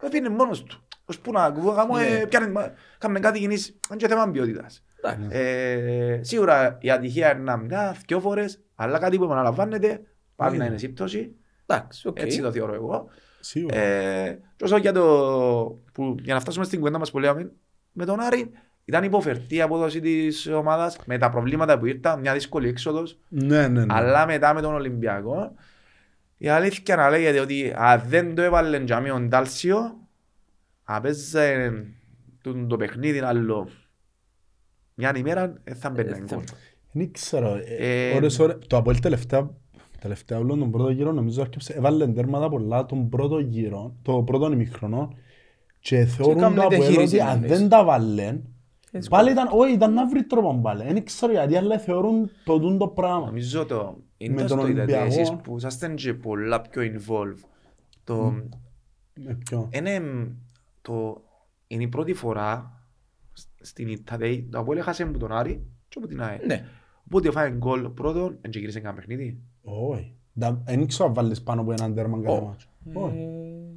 έφυγε 0.01 0.29
μόνος 0.29 0.63
του. 0.63 0.83
Ως 1.05 1.19
που 1.19 1.31
να 1.31 1.49
κάνω, 1.75 1.95
Ναι. 1.97 2.05
ε, 2.05 2.25
πιάνε, 2.25 2.47
μα- 2.49 2.71
κάμνε 2.97 3.19
κάτι 3.19 3.39
κινήσεις, 3.39 3.67
είναι 3.89 3.97
και 3.99 4.07
θέμα 4.07 4.31
ποιότητας. 4.31 4.83
Εντάξει. 5.03 5.27
Ε, 5.37 6.19
Σίγουρα 6.23 6.77
η 6.81 6.89
ατυχία 6.91 7.31
είναι 7.31 7.43
να 7.43 7.57
μια, 7.57 7.95
δυο 8.07 8.19
φορές, 8.19 8.59
αλλά 8.75 8.99
κάτι 8.99 9.17
που 9.17 9.23
επαναλαμβάνεται, 9.23 10.01
πάλι 10.35 10.57
να 10.57 10.65
είναι 10.65 10.77
σύμπτωση, 10.77 11.35
Εντάξει, 11.65 12.07
οκ. 12.07 12.19
έτσι 12.19 12.41
το 12.41 12.51
θεωρώ 12.51 12.73
εγώ. 12.73 13.07
Σίγουρα. 14.59 14.59
Ε, 14.59 14.59
και 14.59 14.63
όσο 14.63 14.77
για 14.77 14.91
το, 14.93 15.79
που, 15.93 16.15
για 16.21 16.33
να 16.33 16.39
φτάσουμε 16.39 16.65
στην 16.65 16.79
κουβέντα 16.79 16.97
μας 16.99 17.11
που 17.11 17.19
λέμε, 17.19 17.51
με 17.91 18.05
τον 18.05 18.19
Άρη, 18.19 18.51
ήταν 18.85 19.03
υποφερτή 19.03 19.55
η 19.55 19.61
απόδοση 19.61 19.99
της 20.01 20.47
ομάδας, 20.47 20.97
με 21.05 21.17
τα 21.17 21.29
προβλήματα 21.29 21.79
που 21.79 21.85
ήρθαν, 21.85 22.19
μια 22.19 22.33
δύσκολη 22.33 22.67
έξοδος, 22.67 23.19
Ναι, 23.27 23.67
ναι, 23.67 23.85
ναι. 23.85 23.93
αλλά 23.93 24.25
μετά 24.25 24.53
με 24.53 24.61
τον 24.61 24.73
Ολυμπιακό, 24.73 25.53
η 26.37 26.47
αλήθεια 26.49 26.95
να 26.95 27.09
λέγεται 27.09 27.39
ότι 27.39 27.73
αν 27.75 28.01
δεν 28.07 28.35
το 28.35 28.41
έβαλε 28.41 28.79
τζαμί 28.79 29.09
ο 29.09 29.19
Ντάλσιο, 29.19 29.77
αν 30.83 31.01
παίζε 31.01 31.73
το, 32.41 32.65
το 32.65 32.77
παιχνίδι 32.77 33.19
άλλο 33.19 33.69
μια 34.93 35.13
ημέρα, 35.15 35.53
δεν 35.63 35.75
θα 35.75 35.89
μπαίνει 35.89 36.09
Ε, 36.09 36.13
θα- 36.13 36.35
γκολ. 36.35 36.43
Δεν 36.91 37.11
ξέρω. 37.11 37.55
Ε, 37.79 38.09
ε, 38.11 38.15
ώρες, 38.15 38.39
ώρες, 38.39 38.57
το 38.67 38.77
Αποέλ 38.77 38.99
τελευταία, 38.99 39.49
τελευταία 39.99 40.37
όλο 40.37 40.55
τον 40.55 40.71
πρώτο 40.71 40.89
γύρο 40.89 41.11
νομίζω 41.11 41.41
άρκεψε, 41.41 41.73
έβαλε 41.73 42.07
τέρματα 42.07 42.49
πολλά 42.49 42.85
τον 42.85 43.09
πρώτο 43.09 43.39
γύρο, 43.39 43.95
το 44.01 44.23
πρώτο 44.23 44.51
ημίχρονο 44.51 45.13
και 45.79 46.05
θεωρούν 46.05 46.37
κάμνε 46.37 46.59
το 46.59 46.65
Αποέλ 46.65 46.79
διαχείριση, 46.81 47.15
ότι 47.15 47.25
αν 47.25 47.33
εννοείς. 47.43 47.59
δεν 47.59 47.69
τα 47.69 47.83
βάλεν, 47.83 48.43
Έτσι, 48.91 49.09
πάλι 49.09 49.31
ήταν, 49.31 49.47
όχι, 49.51 49.73
ήταν 49.73 49.93
να 49.93 50.07
βρει 50.07 50.23
τρόπο 50.23 50.59
πάλι. 50.61 50.83
Δεν 50.83 51.03
ξέρω 51.03 51.31
γιατί, 51.31 51.55
αλλά 51.55 51.77
θεωρούν 51.79 52.29
το 52.43 52.59
τούν 52.59 52.77
το 52.77 52.87
πράγμα. 52.87 53.25
Νομίζω 53.25 53.65
το 53.65 53.97
είναι 54.17 54.33
Με 54.33 54.41
το 54.41 54.47
τον 54.47 54.57
στο 54.59 54.67
είδατε 54.67 54.93
Ολυμπιακό. 54.97 55.21
εσείς 55.21 55.35
που 55.43 55.57
είσαστε 55.57 55.93
και 55.93 56.13
πολλά 56.13 56.61
πιο 56.61 56.81
involved. 56.81 57.43
Το, 58.03 58.33
Με 59.13 59.37
ποιο; 59.45 59.69
είναι, 59.71 60.01
το, 60.81 61.21
είναι 61.67 61.83
η 61.83 61.87
πρώτη 61.87 62.13
φορά 62.13 62.73
στην 63.61 63.87
Ιταδέη, 63.87 64.47
το 64.51 64.59
Αποέλ 64.59 64.77
έχασε 64.77 65.03
από 65.03 65.17
τον 65.17 65.31
Άρη 65.31 65.65
και 65.87 65.95
από 65.97 66.07
την 66.07 66.21
ΑΕ. 66.21 66.39
Ναι. 66.45 66.65
Οπότε 67.11 67.31
φάει 67.31 67.49
γκολ 67.49 67.89
πρώτον, 67.89 68.37
δεν 68.41 68.51
γύρισε 68.51 68.79
κανένα 68.79 68.95
παιχνίδι. 68.99 69.37
Όχι. 69.61 70.13
Τα- 70.39 70.61
Δεν 70.65 70.87
ξέρω 70.87 71.07
αν 71.07 71.13
βάλεις 71.13 71.41
πάνω 71.41 71.61
από 71.61 71.71
έναν 71.71 71.95
τέρμα 71.95 72.21
κάθε 72.23 72.37
Ω. 72.37 72.41
μάτσο. 72.45 72.67
Ε, 72.93 72.99
Όχι. 72.99 73.17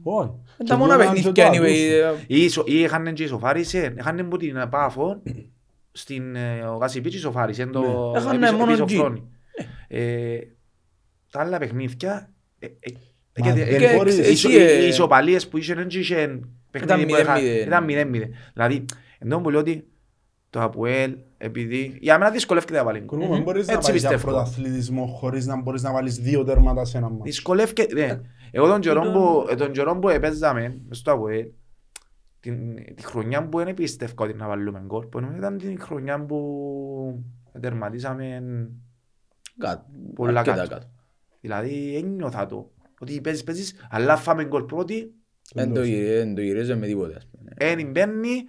Όχι. 0.02 0.30
Ε, 0.58 0.62
Και 0.62 0.68
Τα 0.68 0.76
μόνα 0.76 0.96
βγαίναν 0.96 1.14
και 1.14 1.22
παιχνίδια 1.22 1.50
το 1.50 1.56
anyway. 1.56 2.04
ακούσουν. 2.06 2.24
ε, 2.28 2.34
Ή 2.36 2.44
ισο- 2.44 2.64
Ή 2.66 2.80
είχαν 2.80 3.12
και 3.14 3.22
ισοφάρισε, 3.22 3.94
είχαν 3.98 4.28
που 4.28 4.36
την 4.36 4.68
Πάφο 4.70 5.22
στην 5.92 6.36
ε, 6.36 6.60
ο 6.62 6.76
Γασιπίτσι 6.76 7.18
ισοφάρισε 7.18 7.66
το 7.66 7.80
Ναι. 7.80 8.18
Έχανε 8.18 8.36
επίσης- 8.36 8.52
μόνο 8.58 8.72
επίσης 8.72 8.96
G. 8.96 9.00
χρόνο. 9.00 9.28
Ε, 9.88 10.38
Τα 11.30 11.40
άλλα 11.40 11.58
παιχνίδια 11.58 12.30
ε, 12.58 12.66
ε, 12.66 12.90
Μα 13.40 13.48
ε, 13.48 13.52
δεν 13.52 13.82
ε, 13.82 13.96
μπορείς. 13.96 14.16
οι 14.16 14.30
ισο- 14.30 14.48
Εσύ, 14.50 14.58
ε, 14.62 14.84
οι 14.84 14.88
ισοπαλίες 14.88 15.48
που 15.48 15.56
είχε 15.58 15.74
δεν 15.74 15.86
είχε 15.90 16.40
παιχνίδι 16.70 17.06
που 17.06 17.16
είχα- 17.20 17.34
0-0. 17.36 17.66
ήταν 17.66 17.84
0-0. 17.84 18.28
Δηλαδή, 18.52 18.84
ενώ 19.18 19.40
που 19.40 19.50
λέω 19.50 19.60
ότι 19.60 19.86
το 20.52 20.61
ΑΠΟΕΛ, 20.62 21.16
επειδή 21.38 21.97
για 22.00 22.18
μένα 22.18 22.30
δυσκολεύεται 22.30 22.73
να 22.76 22.85
βάλει 22.85 22.99
γκολ. 22.99 23.18
Κουρκού, 23.18 23.32
δεν 23.35 23.42
μπορείς 23.42 23.66
να 23.66 23.73
Έτσι 23.73 23.87
βάλεις 23.87 24.00
για 24.02 24.11
πιστεύω. 24.11 24.32
πρωταθλητισμό 24.32 25.06
χωρίς 25.06 25.47
να 25.47 25.61
μπορείς 25.62 25.82
να 25.82 25.92
βάλεις 25.92 26.16
δύο 26.16 26.44
τέρματα 26.44 26.85
σε 26.85 26.97
ένα 26.99 27.09
μάτς. 27.09 27.23
Δυσκολεύεται, 27.23 27.94
ναι. 27.94 28.21
Εγώ 28.50 28.66
τον 28.68 28.80
καιρό 28.80 29.00
Ήταν- 29.00 29.12
που, 29.12 29.47
ε, 29.50 29.54
τον 29.54 29.73
καιρό 29.73 29.99
που 29.99 30.09
επέζαμε 30.09 30.80
μες 30.88 30.99
στο 30.99 31.12
ΑΠΟΕΛ, 31.12 31.47
την, 32.40 32.75
τη 32.94 33.04
χρονιά 33.04 33.49
που 33.49 33.59
δεν 33.64 33.75
πίστευα 33.75 34.12
ότι 34.16 34.35
να 34.35 34.47
βάλουμε 34.47 34.82
γκολ, 34.87 35.06
που 35.06 35.21
νομίζω 35.21 35.38
ήταν 35.38 35.59
την 35.59 35.80
χρονιά 35.80 36.25
που 36.25 37.25
τερματίσαμε 37.61 38.42
κάτω. 39.59 39.85
πολλά 40.14 40.38
Αρκετά 40.40 40.56
κάτω. 40.56 40.68
κάτω. 40.68 40.87
Δηλαδή 41.40 41.97
ένιωθα 41.97 42.47
το. 42.47 42.71
Ότι 43.00 43.21
παίζεις, 43.21 43.44
παίζεις, 43.44 43.87
αλλά 43.90 44.16
φάμε 44.16 44.44
γκολ 44.44 44.62
πρώτη, 44.62 45.14
Δεν 45.54 45.73
το 45.75 45.82
γυρι- 45.82 46.06
δεν 46.16 46.35
το 46.35 46.40
γυρίζω 46.40 46.76
με 46.76 46.87
τίποτε. 46.87 47.14
ας 47.16 47.26
πούμε. 47.30 47.50
δεν 47.76 47.90
μπαίνει. 47.90 48.44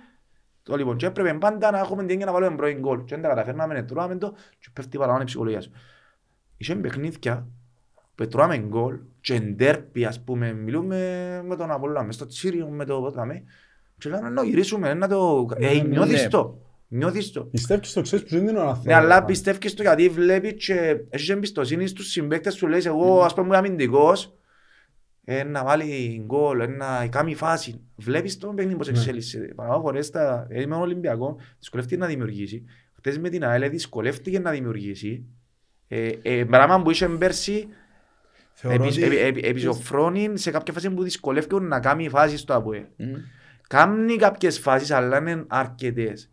Το 0.64 0.76
λοιπόν, 0.76 0.98
και 0.98 1.06
έπρεπε 1.06 1.34
πάντα 1.34 1.72
να 1.72 1.80
έχουμε 1.80 2.02
την 2.02 2.12
έννοια 2.12 2.26
να 2.26 2.32
βάλουμε 2.32 2.56
πρώην 2.56 2.80
γκολ. 2.80 3.04
Και 3.04 3.16
δεν 3.16 3.22
τα 3.22 3.28
καταφέρναμε, 3.30 3.74
να 3.74 3.86
τρώμε 3.86 4.16
το 4.16 4.34
και 4.60 4.68
πέφτει 4.74 4.98
παραπάνω 4.98 5.22
η 5.22 5.26
ψυχολογία 5.26 5.62
σου. 5.62 5.72
Είχε 6.58 6.76
παιχνίδια 6.76 7.48
που 8.16 8.28
τρώμε 8.28 8.58
γκολ 8.58 9.00
και 9.22 9.34
εντέρπι, 9.34 10.06
ας 10.06 10.24
πούμε, 10.24 10.54
μιλούμε 10.54 10.98
με 11.46 11.56
τον 11.56 11.72
Απόλλωνα, 11.72 12.04
μες 12.04 12.16
στο 12.16 12.26
Τσίριο, 12.26 12.68
με 12.68 12.86
το 12.86 13.02
Ποτάμι 13.02 13.44
και 13.98 14.10
λέμε 14.10 14.30
να 14.30 14.44
γυρίσουμε, 14.44 14.94
να 14.94 15.08
το... 15.08 15.48
Ε, 15.56 15.74
Ναι, 15.74 15.82
νιώθεις 15.82 16.22
ναι. 16.22 16.28
το, 16.28 16.58
νιώθεις 16.88 17.32
το. 17.32 17.44
Πιστεύεις 17.44 17.94
το 17.94 18.02
ξέρεις 18.02 18.26
που 18.26 18.36
είναι 18.36 18.48
την 18.48 18.58
ώρα 18.58 18.82
Ναι, 18.84 18.94
αλλά 18.94 19.24
πιστεύεις 19.24 19.74
το 19.74 19.82
γιατί 19.82 20.10
βλέπεις 20.10 20.66
και 20.66 21.06
έχεις 21.10 21.30
εμπιστοσύνη 21.30 21.88
στους 21.88 22.08
συμπαίκτες 22.08 22.54
σου, 22.54 22.68
λες 22.68 22.86
εγώ 22.86 23.22
ας 23.22 23.34
πούμε 23.34 23.48
είμαι 23.48 23.58
αμυντικός, 23.58 24.26
ε, 24.26 24.30
να 25.26 25.64
βάλει 25.64 26.24
γκολ, 26.26 26.60
ε, 26.60 26.68
να 26.68 27.08
κάνει 27.08 27.36
φάση. 27.36 27.82
Βλέπεις 27.96 28.38
το 28.38 28.48
παιχνίδι 28.48 28.78
πώς 28.78 28.88
Ναι. 28.92 28.98
εξέλιξε. 28.98 29.52
Παραγώ 29.56 29.80
χωρίς 29.80 30.10
τα, 30.10 30.46
ε, 30.50 30.60
με 30.60 30.66
τον 30.66 30.82
Ολυμπιακό, 30.82 31.38
δυσκολεύτηκε 31.60 31.98
να 32.00 32.08
δημιουργήσει. 32.08 32.64
Χτες 32.98 33.18
με 33.20 33.30
την 33.30 33.44
ΑΕΛ 33.46 33.70
δυσκολεύτηκε 33.70 34.40
να 34.40 34.52
δημιουργήσει. 34.52 35.26
Ε, 35.88 36.10
ε, 36.22 36.44
πράγμα 36.46 36.82
που 36.82 36.92
είχε 36.92 37.08
πέρσι, 37.08 37.68
Θεωρώ 38.54 38.84
επι- 38.84 38.92
ότι- 38.92 39.04
επι- 39.04 39.20
επι- 39.20 39.46
επιζωφρώνει 39.46 40.38
σε 40.38 40.52
κάποια 40.52 40.74
φάση 40.74 40.90
που 40.90 41.04
δυσκολεύεται 41.04 41.60
να 41.60 41.80
κάνει 41.80 42.10
φάση 42.10 42.38
στο 42.38 42.54
ΑΠΟΕ. 42.54 42.88
Μμ. 42.98 43.14
Κάνει 43.68 44.16
κάποιες 44.16 44.60
φάσεις, 44.60 44.92
αλλά 44.92 45.18
είναι 45.18 45.44
αρκετές. 45.48 46.32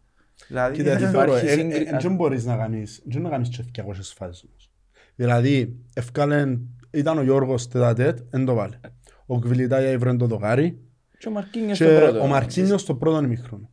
Δηλαδή, 0.48 0.76
Κοίτα, 0.76 0.96
τι 0.96 1.04
ε, 1.04 1.08
θεωρώ, 1.10 1.30
υπάρχει 1.30 1.46
ε, 1.46 1.52
σύγκρι- 1.52 1.86
ε, 1.92 1.96
δεν 2.00 2.14
μπορείς 2.14 2.44
να 2.44 2.56
κάνεις, 2.56 3.02
δεν 3.04 3.22
να 3.22 3.28
κάνεις 3.28 3.48
και 3.48 3.62
200 3.62 4.14
φάσεις 4.14 4.44
όμως. 4.48 4.70
Δηλαδή, 5.14 5.76
ευκάλεν, 5.94 6.60
ήταν 6.90 7.18
ο 7.18 7.22
Γιώργος 7.22 7.68
τετατέτ, 7.68 8.18
δεν 8.30 8.44
το 8.44 8.54
βάλε. 8.54 8.80
Ο 9.26 9.38
Κβιλιτάια 9.38 9.88
έβρεν 9.90 10.18
το 10.18 10.26
δοκάρι 10.26 10.78
Και 11.18 11.28
ο 11.28 11.30
Μαρκίνιος 11.30 11.76
στο 11.76 11.86
και 11.86 11.96
πρώτο. 11.98 12.20
ο 12.20 12.26
Μαρκίνιος 12.26 12.80
στο 12.80 12.94
πρώτο 12.94 13.24
ημίχρονο. 13.24 13.70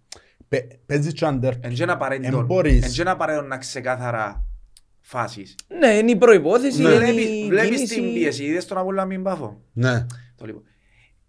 Παι- 0.47 0.79
Παίζεις 0.85 1.13
και 1.13 1.25
αντέρπι. 1.25 1.67
Εν 1.67 1.73
και 1.73 1.83
απαραίτητο, 1.83 2.37
Εν 2.37 2.45
μπορείς. 2.45 2.85
εν 2.85 2.91
και 3.05 3.09
απαραίτητο 3.09 3.45
να 3.45 3.57
ξεκάθαρα 3.57 4.45
φάσεις. 5.01 5.55
Ναι, 5.79 5.87
είναι 5.87 6.11
η 6.11 6.15
προϋπόθεση. 6.15 6.81
Ναι. 6.81 6.89
είναι 6.89 6.97
Βλέπεις, 7.05 7.25
η 7.25 7.47
βλέπεις 7.47 7.69
κίνηση. 7.75 7.95
την 8.01 8.13
πίεση, 8.13 8.43
είδες 8.43 8.65
τον 8.65 8.77
Απόλλωνα 8.77 9.05
μην 9.05 9.23
πάφω. 9.23 9.61
Ναι. 9.73 10.05
Το 10.35 10.45
λοιπόν. 10.45 10.63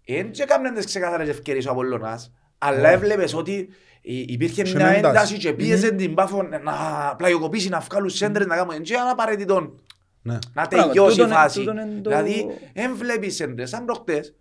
Εν 0.05 0.31
και 0.31 0.43
κάμναν 0.43 0.73
τις 0.73 0.85
ξεκάθαρες 0.85 1.29
ευκαιρίες 1.29 1.65
ο 1.65 1.71
Απόλλωνας, 1.71 2.33
αλλά 2.57 2.89
έβλεπες 2.89 3.33
ότι 3.33 3.69
υ- 4.01 4.29
υπήρχε 4.31 4.65
Σε 4.65 4.75
μια 4.75 4.85
μια 4.85 4.95
ένταση. 4.95 5.15
ένταση 5.15 5.37
και 5.37 5.53
πίεζε 5.53 5.91
την 5.91 6.13
πάφο 6.13 6.43
να 6.43 6.73
πλαγιοκοπήσει, 7.17 7.69
να 7.69 7.79
βγάλουν 7.79 8.09
σέντρες, 8.09 8.47
να 8.47 8.55
κάνουν. 8.55 8.73
Εν 8.75 8.81
και 8.81 8.93
απαραίτητο 9.11 9.59
Ναι. 9.59 9.67
Να 10.21 10.39
Πράγμα, 10.53 10.87
τελειώσει 10.87 11.13
η 11.19 11.23
τούτον- 11.23 11.33
φάση. 11.37 11.59
τούτον 11.59 11.77
είναι 11.77 12.01
το- 12.01 12.09
Δηλαδή, 12.09 12.45
εν 12.73 12.95
βλέπεις 12.95 13.35
σέντρες, 13.35 13.69
σαν 13.69 13.85
προχτές, 13.85 14.35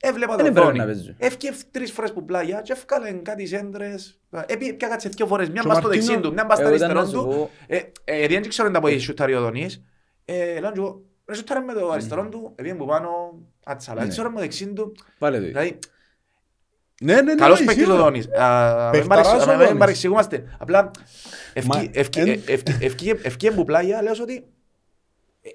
έβλεπα 0.00 0.36
Δεν 0.36 0.44
τον 0.44 0.56
έπρεπε 0.56 0.66
να 0.78 0.84
Θόνη. 0.84 0.92
παίζει. 0.92 1.14
Έφυγε 1.18 1.52
τρεις 1.70 1.92
φορές 1.92 2.12
που 2.12 2.24
πλάγια 2.24 2.60
και 2.60 2.72
έφκαλεν 2.72 3.22
κάτι 3.24 3.46
σέντρες. 3.46 4.20
Έπι- 4.46 4.74
Πια 4.74 4.88
κάτσε 4.88 5.08
δύο 5.08 5.26
φορές, 5.26 5.48
μια 5.50 5.60
Και 5.60 5.66
ο 5.66 5.70
πας 5.70 5.78
στο 5.78 5.88
Μαρτίνο- 5.88 6.06
δεξί 6.06 6.22
του, 6.28 6.32
μια 6.32 6.46
πας 6.46 6.58
στα 6.58 6.66
Εγώ 6.66 6.76
ήταν 6.76 6.90
αριστερό 6.90 7.18
να 7.18 7.24
σου 7.24 7.30
του. 7.30 7.36
πω, 7.36 7.50
Ε, 7.66 7.76
ε, 8.04 8.16
επειδή 8.16 8.34
δεν 8.40 8.48
ξέρω 8.48 8.66
αν 8.66 8.72
τα 8.74 8.80
πω 8.80 8.98
σούταρει 8.98 9.34
ο 9.34 9.40
Δονής, 9.40 9.82
ε, 10.24 10.60
λέω 10.60 10.72
και 10.72 10.78
εγώ, 10.78 11.02
ρε 11.26 11.34
σούταρε 11.34 11.60
με 11.60 11.72
το 11.72 11.90
αριστερό 11.90 12.28
του, 12.28 12.52
επειδή 12.56 12.76
που 12.76 12.86
πάνω, 12.86 13.08
άτσαλα, 13.64 14.00
Ναι. 14.00 14.06
έτσι 14.06 14.20
ώρα 14.20 14.28
με 14.28 14.34
το 14.34 14.40
δεξί 14.40 14.66
του. 14.72 14.92
Πάλε 15.18 15.38
το. 15.40 15.44
Δηλαδή, 15.46 15.78
Ναι, 17.02 17.14
ναι, 17.14 17.20
ναι, 17.22 17.34
καλός 17.34 17.60
ναι, 17.60 17.66
παίκτης 17.66 17.86
ο 17.86 17.90
ισχύει. 17.90 18.02
Δονής. 18.02 18.26
Α, 18.26 18.80
μην 18.82 18.90
Παιχταράς 18.90 19.26
παρεξ- 19.26 19.46
ο 19.46 19.50
μην 19.50 19.58
Δόνης. 19.58 19.78
παρεξηγούμαστε. 19.78 20.56
Απλά, 20.58 20.90
ευκεί- 21.52 21.74
Μα, 21.74 21.88
ευκεί- 21.92 22.20
εν- 22.20 22.28
ε, 22.46 22.52
ευκεί- 22.52 22.82
ευκεί- 22.82 23.20
ευκεί 23.26 23.50
που 23.52 23.64
πλάγια, 23.64 24.02
λέω 24.02 24.12
ότι 24.22 24.34
ε, 24.34 24.42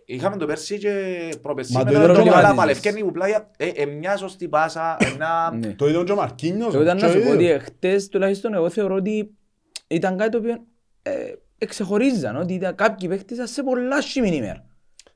είχαμε 0.05 0.37
το 0.37 0.45
πέρσι 0.45 0.77
και 0.77 0.93
προπερσί 1.41 1.73
Μα 1.73 1.79
με 1.79 1.85
το 1.85 1.91
τον 1.91 2.01
ίδιο 2.01 2.13
Τζόνι, 2.13 2.29
το 2.29 2.35
αλλά 2.35 2.41
μάτιζες. 2.41 2.57
πάλι 2.65 2.71
ευκαιρνεί 2.71 3.01
που 3.03 3.11
πλάγια, 3.11 3.51
ε, 3.57 3.67
ε, 3.67 3.85
μια 3.85 4.17
σωστή 4.17 4.47
πάσα, 4.47 4.97
ένα... 5.13 5.51
Ναι. 5.59 5.73
Το 5.73 5.87
ίδιο 5.87 6.03
και 6.03 6.11
ο 6.11 6.15
Μαρκίνιος. 6.15 6.73
Εγώ 6.73 6.83
ήταν 6.83 6.97
και 6.97 7.03
να 7.05 7.09
ο 7.09 7.13
σου 7.13 7.19
πω 7.23 7.31
ότι 7.31 7.43
ίδιος. 7.43 7.63
χτες 7.63 8.07
τουλάχιστον 8.07 8.53
εγώ 8.53 8.69
θεωρώ 8.69 8.95
ότι 8.95 9.31
ήταν 9.87 10.17
κάτι 10.17 10.31
το 10.31 10.37
οποίο 10.37 10.63
ε, 11.01 11.11
εξεχωρίζαν, 11.57 12.35
ότι 12.35 12.53
ήταν 12.53 12.75
κάποιοι 12.75 13.07
παίχτες 13.09 13.35
ήταν 13.35 13.47
σε 13.47 13.63
πολλά 13.63 14.01
σημεία 14.01 14.33
ημέρα. 14.33 14.65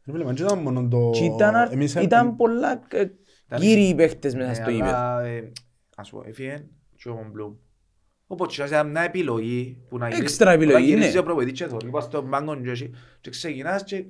Ρε 0.05 0.11
φίλε, 0.11 0.23
μα 0.23 0.33
δεν 0.33 0.45
ήταν 0.45 0.57
μόνο 0.59 0.87
το... 0.87 1.09
Και 1.13 1.23
ήταν, 1.25 1.55
αρ- 1.55 1.71
Εμείς 1.73 1.95
ε- 1.95 2.01
ήταν 2.01 2.35
πολλά 2.35 2.81
ε, 2.91 3.05
κύριοι 3.55 3.95
παίχτες 3.95 4.35
μέσα 4.35 4.49
Ε, 4.49 4.53
στο 4.53 4.69
γήπεδο. 4.69 4.89
αλλά, 4.95 5.21
ε, 5.21 5.51
ας 5.95 6.09
πω, 6.09 6.23
έφυγε 6.27 6.65
και 6.95 7.09
ο 7.09 7.27
Μπλουμ. 7.31 7.53
Οπότε 8.27 8.65
ήταν 8.65 8.89
μια 8.89 9.01
επιλογή 9.01 9.77
που 9.89 9.97
να 9.97 10.05
γυρίσει- 10.05 10.23
Έξτρα 10.23 10.51
επιλογή, 10.51 10.75
όταν 10.75 10.87
γυρίζει 10.87 11.13
ναι. 11.13 11.19
ο 11.19 11.23
προπονητής 11.23 11.59
και 11.59 11.65
θωρεί 11.67 11.89
πας 11.89 12.03
στον 12.03 12.29
πάγκο 12.29 12.55
και 12.61 12.69
εσύ- 12.69 12.91
και 13.21 13.29
ξεκινάς 13.29 13.83
και 13.83 13.95
Ε, 13.95 14.03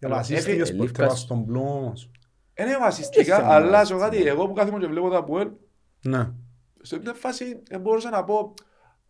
βασίστηκες 0.00 0.46
Έφυγε, 0.46 0.62
ποτέ 0.64 0.82
Λίβκας. 0.82 1.06
πας 1.08 1.20
στον 1.20 1.38
Μπλουμ 1.40 1.66
όμως. 1.66 2.10
δεν 2.54 2.66
είναι 2.66 2.74
Ε, 2.76 2.78
βασιστικά, 2.78 3.36
θέμα, 3.36 3.54
αλλά 3.54 3.80
έτσι. 3.80 3.92
σου 3.92 3.98
κάτι, 3.98 4.22
εγώ 4.26 4.46
που 4.46 4.52
κάθομαι 4.52 4.78
και 4.78 4.86
βλέπω 4.86 5.10
τα 5.10 5.24
Πουέλ, 5.24 5.50
Ναι. 6.04 6.30
σε 6.82 6.98
μια 6.98 7.14
φάση 7.14 7.62
ε, 7.68 7.78
μπορούσα 7.78 8.10
να 8.10 8.24
πω 8.24 8.54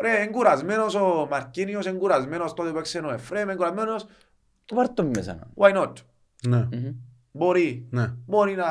ρε, 0.01 0.17
είναι 0.23 0.27
κουρασμένος 0.31 0.95
ο 0.95 1.27
Μαρκίνιος, 1.31 1.87
είναι 1.87 1.99
κουρασμένος 1.99 2.55
τότε 2.55 2.71
που 2.71 2.79
έξερε 2.79 3.07
ο 3.07 3.11
Εφρέμ, 3.11 3.43
είναι 3.43 3.55
κουρασμένος, 3.55 4.07
Βάρ' 4.73 4.89
το 4.95 5.05
μέσα. 5.05 5.51
why 5.57 5.75
not, 5.77 5.93
Ναι. 6.49 6.69
Μμμ. 6.73 6.91
μπορεί, 7.33 7.87
Ναι. 7.91 8.15
μπορεί 8.27 8.55
να, 8.55 8.67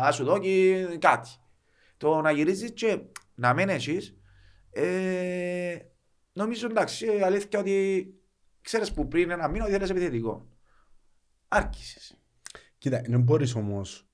να 0.00 0.10
σου 0.12 0.24
δώσει 0.24 0.86
κάτι. 0.98 1.28
Το 1.96 2.20
να 2.20 2.30
γυρίζεις 2.30 2.72
και 2.72 2.98
να 3.34 3.54
μην 3.54 3.68
έχεις, 3.68 4.16
ε, 4.70 5.76
νομίζω 6.32 6.66
εντάξει, 6.66 7.06
η 7.18 7.22
αλήθεια 7.22 7.58
ότι 7.58 8.06
ξέρεις 8.60 8.92
που 8.92 9.08
πριν 9.08 9.30
ένα 9.30 9.48
μήνα 9.48 9.64
ότι 9.64 9.72
θέλεις 9.72 9.90
επιθετικό. 9.90 10.46
Άρχισες. 11.48 12.16
Κοίτα, 12.78 13.00
δεν 13.06 13.20
μπορείς 13.20 13.54
όμως, 13.54 14.06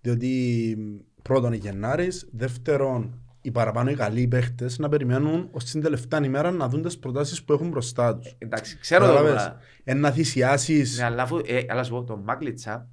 διότι 0.00 0.76
πρώτον 1.22 1.52
είναι 1.52 1.62
Γενάρης, 1.62 2.28
δεύτερον 2.32 3.16
οι 3.42 3.50
παραπάνω 3.50 3.90
οι 3.90 3.94
καλοί 3.94 4.26
παίχτες 4.28 4.78
να 4.78 4.88
περιμένουν 4.88 5.48
ως 5.52 5.64
την 5.64 5.80
τελευταία 5.80 6.24
ημέρα 6.24 6.50
να 6.50 6.68
δουν 6.68 6.82
τις 6.82 6.98
προτάσεις 6.98 7.44
που 7.44 7.52
έχουν 7.52 7.68
μπροστά 7.68 8.16
τους. 8.16 8.34
Εντάξει, 8.38 8.78
ξέρω 8.78 9.04
το 9.06 9.10
Καταλαβες. 9.12 9.42
πράγμα. 9.42 9.60
Εν 9.84 10.00
να 10.00 10.10
θυσιάσεις, 10.10 10.96
Ναι, 10.98 11.04
αλλά, 11.04 11.22
αφού, 11.22 11.40
ε, 11.46 11.60
αλλά 11.68 11.84
σου 11.84 11.90
πω, 11.90 12.04
τον 12.04 12.20
Μάγκλητσα 12.20 12.88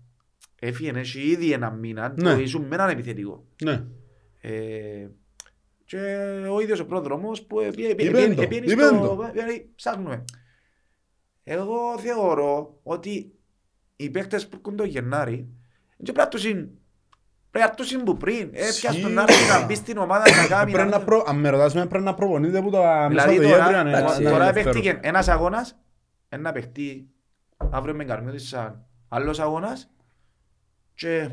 έφυγε 0.60 0.92
έχει 0.96 1.20
ήδη 1.22 1.52
ένα 1.52 1.72
μήνα 1.72 2.14
Ναι. 2.18 2.34
που 2.34 2.40
ήσουν 2.40 2.62
με 2.68 2.76
έναν 2.76 2.90
επιθετικό. 2.90 3.46
ναι, 3.64 3.84
Ε, 4.42 5.08
και 5.86 5.98
ο 6.52 6.60
ίδιος 6.62 6.80
ο 6.80 6.86
πρόδρομος 6.86 7.42
που 7.44 7.60
επί- 7.60 7.90
επί- 7.90 8.06
Είπεν 8.06 8.24
επί- 8.24 8.36
το, 8.36 8.42
επήγαινε 8.42 8.72
είπεν 8.72 8.88
στο- 8.88 9.16
το. 9.16 9.30
δηλαδή, 9.34 9.72
ψάχνουμε. 9.76 10.26
Εγώ 11.44 12.00
θεωρώ 12.00 12.80
ότι 12.84 13.34
οι 14.02 14.10
παίκτες 14.10 14.48
που 14.48 14.56
έρχονται 14.58 14.76
το 14.84 14.90
Γενάρη 14.90 15.36
δεν 15.98 16.14
πρέπει 16.14 16.18
να 16.18 16.28
τους 16.28 16.46
είναι 16.46 16.70
Πρέπει 17.52 17.68
να 17.70 17.74
τους 17.76 17.92
είναι 17.92 18.04
που 18.04 18.18
πριν. 18.18 18.50
Ε, 18.54 18.64
Σίγουρα. 18.64 18.92
πιάστον 18.94 19.14
να 19.14 19.22
έρθει 19.22 19.50
να 19.60 19.66
μπει 19.66 19.76
στην 19.76 19.98
ομάδα 19.98 20.24
να 20.42 20.48
κάνει. 20.48 20.72
πρέπει 20.72 20.90
να 20.90 21.00
προ... 21.00 21.24
αν 21.28 21.36
με 21.40 21.50
ρωτάς 21.50 21.74
με 21.74 21.86
πρέπει 21.86 22.04
να 22.04 22.14
προπονείτε 22.14 22.62
που 22.62 22.70
τα 22.70 23.08
Δηλαδή 23.10 23.30
Μεσοδοϊεύρια, 23.30 23.66
τώρα, 23.66 23.84
ναι, 23.84 23.98
εντάξει, 23.98 24.22
να 24.24 24.30
τώρα 24.30 24.44
είναι 24.44 24.54
παίχτηκε 24.54 24.92
δεύτερο. 24.92 25.00
ένας 25.08 25.28
αγώνας, 25.28 25.78
ένα 26.30 26.52
παίχτη 26.52 27.08
αύριο 27.72 27.96
με 27.96 28.04
Καρμιώτη 28.04 28.40
σαν 28.40 28.86
άλλος 29.10 29.40
αγώνας 29.40 29.90
και 30.94 31.30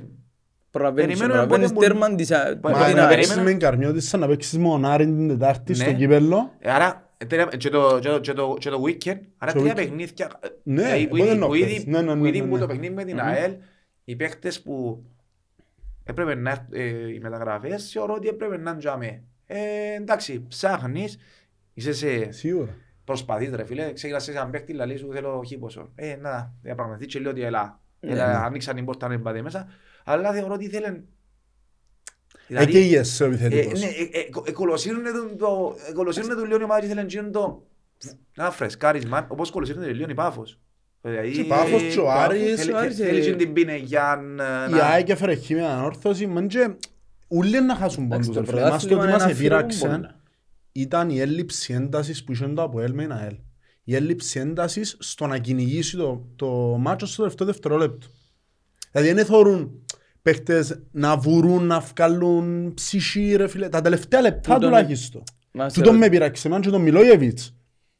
Προλαβαίνεις 0.70 1.06
Περιμένουμε 1.18 1.46
προλαβαίνεις 1.46 1.72
πότε 1.72 1.86
τέρμαν 1.86 2.16
της 2.16 2.30
α- 2.30 2.58
Μα, 2.62 2.70
από 2.70 2.78
Μα 2.78 2.86
την 2.86 2.94
να 2.96 3.00
να 3.02 3.06
ΑΕΚ. 3.06 3.14
παίξεις 3.14 3.34
περίμενα- 3.34 3.56
με 3.58 3.64
Καρμιώτη 3.64 4.00
σαν 4.00 4.20
να 4.20 4.26
παίξεις 4.26 4.58
μονάρι 4.58 5.04
την 5.04 5.28
Τετάρτη 5.28 5.72
Ναι. 5.72 5.78
στο 5.84 5.92
κύπελλο. 5.92 6.52
Ε, 6.58 6.70
Άρα, 6.70 6.84
ε, 6.86 6.90
τέλεια, 6.94 7.05
και 7.16 7.26
το, 7.36 7.48
και 7.56 7.68
το, 7.70 8.20
και 8.20 8.32
το, 8.32 8.56
και 8.58 8.70
το 8.70 8.82
weekend, 8.86 9.20
άρα 9.38 9.52
Το 9.52 9.60
τρία 9.60 9.72
weekend. 9.72 9.76
παιχνίδια, 9.76 10.30
ε, 10.40 10.48
Ναι, 10.62 10.82
δηλαδή, 10.82 11.06
που 11.08 11.16
εγώ 11.16 11.24
ήδη- 11.24 11.28
δεν 11.28 11.38
που 11.38 11.44
έχω 11.44 11.54
ήδη- 11.54 11.66
παίξει. 11.72 11.88
Ναι, 11.90 12.00
ναι, 12.02 12.14
που 12.14 12.22
ναι, 12.22 12.28
ήδη 12.28 12.40
ναι, 12.40 12.46
που 12.46 12.54
ναι. 12.54 12.60
το 12.60 12.66
παιχνίδι 12.66 12.94
με 12.94 13.04
την 13.04 13.14
Μμμ. 13.16 13.24
ΑΕΛ, 13.26 13.54
οι 14.04 14.16
παίχτες 14.16 14.62
που 14.62 15.04
έπρεπε 16.04 16.34
να 16.34 16.50
έρθ- 16.50 16.74
ε, 16.74 17.12
οι 17.12 17.18
μεταγραφές, 17.18 17.90
θεωρώ 17.90 18.14
ότι 18.14 18.28
έπρεπε 18.28 18.56
να 18.56 18.70
είναι 18.70 18.78
τζάμε. 18.78 19.22
Ε, 19.46 19.94
εντάξει, 19.94 20.44
ψάχνεις, 20.48 21.18
είσαι 21.74 21.92
σε 21.92 22.32
Σίγουρα. 22.32 22.74
προσπαθείς 23.04 23.50
ρε 23.54 23.64
φίλε, 23.64 23.92
ξεκινάς 23.92 24.24
σε 24.24 24.30
έναν 24.30 24.50
παίχτη, 24.50 24.72
λαλείς 24.72 25.00
σου 25.00 25.12
θέλω 25.12 25.42
χι 25.46 25.58
ποσό. 25.58 25.90
Ε, 25.94 26.16
να, 26.16 26.52
διαπραγματευτείς 26.62 27.12
και 27.14 27.20
λέω 27.20 27.30
ότι 27.30 27.42
έλα, 27.42 27.80
Ναι, 28.00 28.12
έλα, 28.12 28.26
ναι. 28.26 28.34
ανοίξαν 28.46 28.74
την 28.76 28.84
πόρτα 28.84 29.08
να 29.08 29.18
μπάτε 29.18 29.42
μέσα, 29.42 29.68
αλλά 30.04 30.32
θεωρώ 30.32 30.54
ότι 30.54 30.64
ήθελε 30.64 30.86
Εκαίγεσαι 30.86 30.96
ο 30.96 30.96
ε, 30.96 31.00
επιθετικός. 31.00 31.04
ναι, 31.06 32.34
ε, 32.34 32.35
ε, 32.35 32.35
ε, 32.35 32.35
κολοσσίρουνε 34.52 35.10
τον 35.10 35.36
το- 35.38 35.76
ε, 35.88 35.92
κολοσσίρουνε 35.92 36.34
τον 36.34 36.44
λίγο 36.44 36.60
η 36.60 36.62
ομάδα 36.62 36.80
και 36.80 36.86
ήθελαν 36.86 37.04
εκείνον 37.04 37.32
το 37.32 37.62
ένα 38.36 38.50
φρεσκάρισμα, 38.50 39.26
όπως 39.30 39.50
κολοσσίρουνε 39.50 39.86
τον 39.86 39.94
λίγο 39.94 40.10
η 40.10 40.14
Πάφος. 40.14 40.58
Δηλαδή, 41.02 41.30
Και 41.30 41.40
η 41.40 41.44
Πάφος 41.44 41.82
και 41.82 42.00
ο 42.00 42.04
ε, 42.04 42.10
Άρης, 42.12 42.54
θέλει- 42.60 42.74
ο 42.74 42.78
Άρης, 42.78 42.96
θέλει 42.96 43.16
ε, 43.16 43.20
εκείνη 43.20 43.36
την 43.36 43.52
πίνεγια 43.52 44.20
Η 44.68 44.72
να... 44.72 44.82
ΑΕΚ 44.84 45.08
έφερε 45.08 45.34
χ 45.36 45.48
με 45.50 45.66
ανόρθωση, 45.66 46.26
μεν 46.26 46.48
και 46.48 46.70
ούλοι 47.28 47.60
να 47.62 47.74
χάσουν 47.74 48.04
Εντάξει, 48.04 48.30
πόντους. 48.30 48.34
το 48.34 48.52
ρε 48.52 48.58
φίλε. 48.58 48.68
Εμάς 48.68 48.86
το 48.86 48.86
ότι 48.86 48.94
πρωτάθλημα 48.94 49.12
μας 49.18 49.22
είναι 49.22 49.32
αφιερώνουν 49.32 49.64
επήραξε 49.70 49.86
πολλά. 49.86 50.20
ήταν 50.72 51.10
η 51.10 51.20
έλλειψη 51.20 51.72
έντασης 51.74 52.24
που 52.24 52.32
είχε 52.32 52.46
το 52.46 52.62
ΑΠΟΕΛ 52.62 52.92
με 52.92 53.02
την 53.02 53.12
ΑΕΛ. 53.12 53.34
Η 53.84 53.94
έλλειψη 53.94 54.38
έντασης 54.40 54.96
στο 54.98 55.26
να 55.26 55.38
κυνηγήσει 55.38 55.96
το, 55.96 56.26
το 56.36 56.46
μάτσο 56.80 57.06
στο 57.06 57.22
δεύτερο 57.22 57.50
δευτερόλεπτο. 57.50 58.06
Δηλαδή 58.92 59.12
δεν 59.12 59.24
θεωρούν 59.24 59.84
παίχτες 60.30 60.82
να 60.90 61.16
βουρούν, 61.16 61.64
να 61.66 61.80
βγάλουν 61.80 62.74
ψυχή 62.74 63.34
ρε 63.36 63.48
φίλε. 63.48 63.68
Τα 63.68 63.80
τελευταία 63.80 64.20
λεπτά 64.20 64.40
Τούτον- 64.54 64.60
τουλάχιστον. 64.60 65.22
Μα 65.52 65.68
σε 65.68 65.74
Τούτο 65.78 65.90
ρω- 65.90 65.98
με 65.98 66.06
επήραξε 66.06 66.48
εμένα 66.48 66.62
και 66.62 66.70
τον 66.70 66.82
Μιλόγεβιτς. 66.82 67.56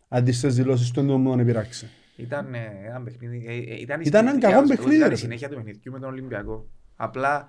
Αντί 0.09 0.33
στις 0.33 0.55
δηλώσεις 0.55 0.91
του 0.91 1.01
εντός 1.01 1.17
μου 1.19 1.31
τον 1.31 1.39
επήραξε. 1.41 1.89
Ήταν 2.17 2.55
ε, 2.55 2.59
ένα 2.89 3.03
παιχνίδι. 3.03 3.45
ε, 3.49 3.53
ε, 3.75 3.81
Ήταν, 3.81 4.01
η 4.01 4.05
Ήταν 4.07 4.27
ένα 4.27 4.35
συνέχεια- 4.35 4.51
κακό 4.57 4.69
παιχνίδι, 4.69 4.97
Ήταν 4.97 5.09
ρε. 5.09 5.15
η 5.15 5.17
συνέχεια 5.19 5.49
του 5.49 5.55
παιχνιδιού 5.55 5.93
με 5.93 5.99
τον 5.99 6.09
Ολυμπιακό. 6.11 6.69
Απλά 6.97 7.47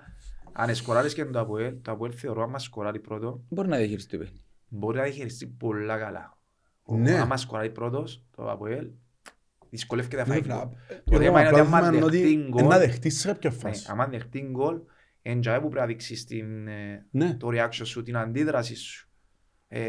αν 0.52 0.74
σκοράρεις 0.74 1.14
και 1.14 1.24
το 1.24 1.40
Αποέλ, 1.40 1.74
το 1.82 1.90
Αποέλ 1.92 2.12
θεωρώ 2.16 2.42
άμα 2.42 2.58
σκοράρει 2.58 3.00
πρώτο, 3.00 3.40
Μπορεί 3.48 3.68
να 3.68 3.76
διαχειριστεί 3.76 4.10
το 4.10 4.18
παιχνίδι. 4.18 4.44
μπορεί 4.68 4.96
να 4.96 5.02
διαχειριστεί 5.02 5.46
πολλά 5.46 5.98
καλά. 5.98 6.36
Ο- 6.82 6.96
Ναι. 6.96 7.18
Άμα 7.20 7.36
σκοράρει 7.36 7.70
πρώτος, 7.70 8.24
το 8.36 8.50
Αποέλ, 8.50 8.86
δυσκολεύεται 9.70 10.16
να 10.16 10.22
Ναι, 10.22 10.28
φάει 10.28 10.42
φίλε, 10.42 10.54
γκολ. 10.54 10.68
Το 11.04 11.10
Το 11.10 11.18
θέμα 11.18 11.40
είναι 11.40 11.48
ότι 11.48 11.60
άμα 11.60 11.70
πράγμα 11.78 11.96
είναι 11.96 12.04
ότι 12.04 12.16
δεχτεί 12.16 12.32
είναι 12.32 12.48
γκολ, 12.48 12.64
να 12.66 12.78
δεχτείς 12.78 13.18
σε 13.20 13.26
κάποια 13.28 13.50
ναι, 13.50 13.56
φάση. 13.56 13.86
άμα 13.90 14.06
δεχτεί 14.06 14.48
γκολ, 14.50 14.80
εν 15.22 15.40
τζάι 15.40 15.54
που 15.60 15.68
πρέπει 15.68 15.80
να 15.80 15.86
δείξεις 15.86 16.24
την, 16.24 16.68
ε, 16.68 17.06
Ναι. 17.10 17.34
το 17.34 17.48
reaction 17.52 17.80
σου, 17.86 18.02
την 18.02 18.16
αντίδραση 18.16 18.74
σου. 18.76 19.08
Ε, 19.68 19.80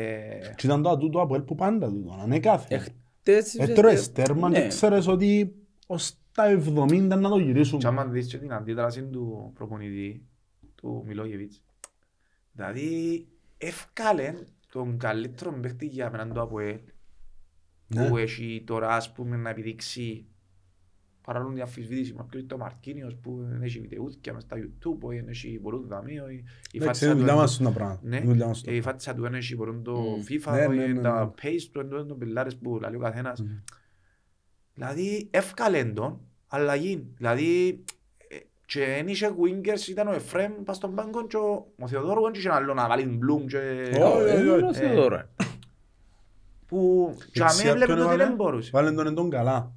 Και 0.56 0.66
ήταν 0.68 0.82
το 0.82 0.90
ατούτο 0.90 1.22
από 1.22 1.36
ελ 1.36 1.42
που 1.42 1.56
πάντα 1.56 1.88
τούτο, 1.90 2.20
ανέκαθε. 2.22 2.76
Εχτες... 2.76 3.56
Έτρωες 3.56 4.12
τέρμα 4.12 4.52
και 4.52 4.60
Ναι. 4.60 4.68
ξέρεις 4.68 5.08
ότι 5.08 5.56
ως 5.88 6.14
τα 6.32 6.46
70 6.46 7.00
να 7.20 7.30
το 7.30 7.38
Και 7.38 7.44
γυρίσουμε. 7.44 7.88
άμα 7.88 8.06
δεις 8.06 8.28
και 8.28 8.38
την 8.38 8.54
αντίδραση 8.54 9.04
του 9.04 9.52
προπονητή, 9.56 10.26
του 10.76 11.04
Μιλόγεβιτς, 11.08 11.62
δηλαδή 12.52 13.28
ευκάλε 13.58 14.34
τον 14.72 14.98
καλύτερο 14.98 15.52
παίχτη 15.62 15.86
για 15.86 16.10
μένα 16.12 16.28
το 16.34 16.42
ΑΠΟΕΛ, 16.42 16.78
Ναι. 17.96 18.08
που 18.10 18.18
έχει 18.18 18.64
τώρα 18.66 18.90
ας 18.96 19.12
πούμε 19.12 19.36
να 19.38 19.50
επιδείξει 19.50 20.26
παράλληλα 21.22 21.54
την 21.54 21.62
αμφισβήτηση 21.62 22.14
μα 22.14 22.24
ποιος 22.24 22.42
είναι 22.42 22.52
το 22.52 22.58
Μαρκίνιος 22.58 23.16
που 23.22 23.46
δεν 23.50 23.62
έχει 23.62 23.80
βιντεούθηκια 23.80 24.34
μες 24.34 24.44
στα 24.44 24.58
YouTube, 24.58 24.98
που 25.00 25.08
δεν 25.08 25.28
έχει 25.28 25.60
πολλούς 25.62 25.88
δαμείο, 25.88 26.30
η- 26.30 26.34
η 26.72 26.78
Εντάξει, 26.78 26.86
φάτσα 26.86 27.06
είναι 27.06 27.14
του 27.14 27.20
δουλειά 27.20 27.34
είναι- 27.34 27.42
μας 27.42 27.58
τα 27.58 27.72
πράγματα. 27.72 28.00
Ναι. 28.04 28.16
Είναι 28.18 28.26
δουλειά 28.26 28.48
μας 28.48 28.62
τα 28.62 28.72
η 28.72 28.82
φάτσα 28.82 29.14
του 29.14 29.22
δεν 29.22 29.34
έχει 29.34 29.56
πολλούν 29.56 29.84
το 29.84 29.92
Μμμ. 30.00 30.22
FIFA, 30.30 30.52
Ναι, 30.52 30.68
ναι, 30.76 30.84
ε, 30.84 30.88
ναι, 30.88 31.02
τα 31.02 31.24
ναι. 31.26 31.32
pace 31.42 31.68
του 31.72 31.80
εντός 31.80 32.06
των 32.08 32.18
πιλάρες 32.18 32.56
που 32.58 32.80
λέει 32.82 32.96
ο 32.96 33.00
καθένας. 33.00 33.42
Μμμ. 33.42 33.50
Δηλαδή 34.74 35.28
εύκαλε 35.32 35.84
τον 35.84 36.20
αλλαγή. 36.48 37.08
Δηλαδή 37.18 37.84
ε, 38.28 38.36
και 38.66 38.84
εν 38.84 39.08
είχε 39.08 39.30
wingers 39.44 39.88
ήταν 39.90 40.08
ο 40.08 40.12
Εφραίμ 40.12 40.52
πας 40.64 40.76
στον 40.76 40.96
πάγκο 40.96 41.28
και 41.28 41.38
ο- 41.38 41.68
ο 41.80 41.88
Θεοδόρου 41.88 42.22
δεν 42.24 42.34
είχε 42.34 42.50
άλλο 42.52 42.74
να 42.74 42.88
βάλει 42.88 43.04
την 43.04 43.18
Μπλουμ 43.18 43.46
και... 43.46 43.58
Όχι, 44.02 44.24
όχι, 44.24 44.42
Είναι 44.42 44.52
όχι. 44.52 44.64
ο 44.64 44.74
Θεοδόρου. 44.74 45.16
Που 46.70 47.12
και 47.18 47.24
Δεξιά 47.40 47.46
αμέ 47.46 47.62
έβλεπε 47.70 47.86
ποιον 47.86 47.98
ότι 47.98 48.06
έβαλε; 48.08 48.24
δεν 48.26 48.36
μπορούσε. 48.36 48.70
Βάλεν 48.74 48.96
τον 48.96 49.08
εντόν 49.08 49.30
καλά. 49.30 49.74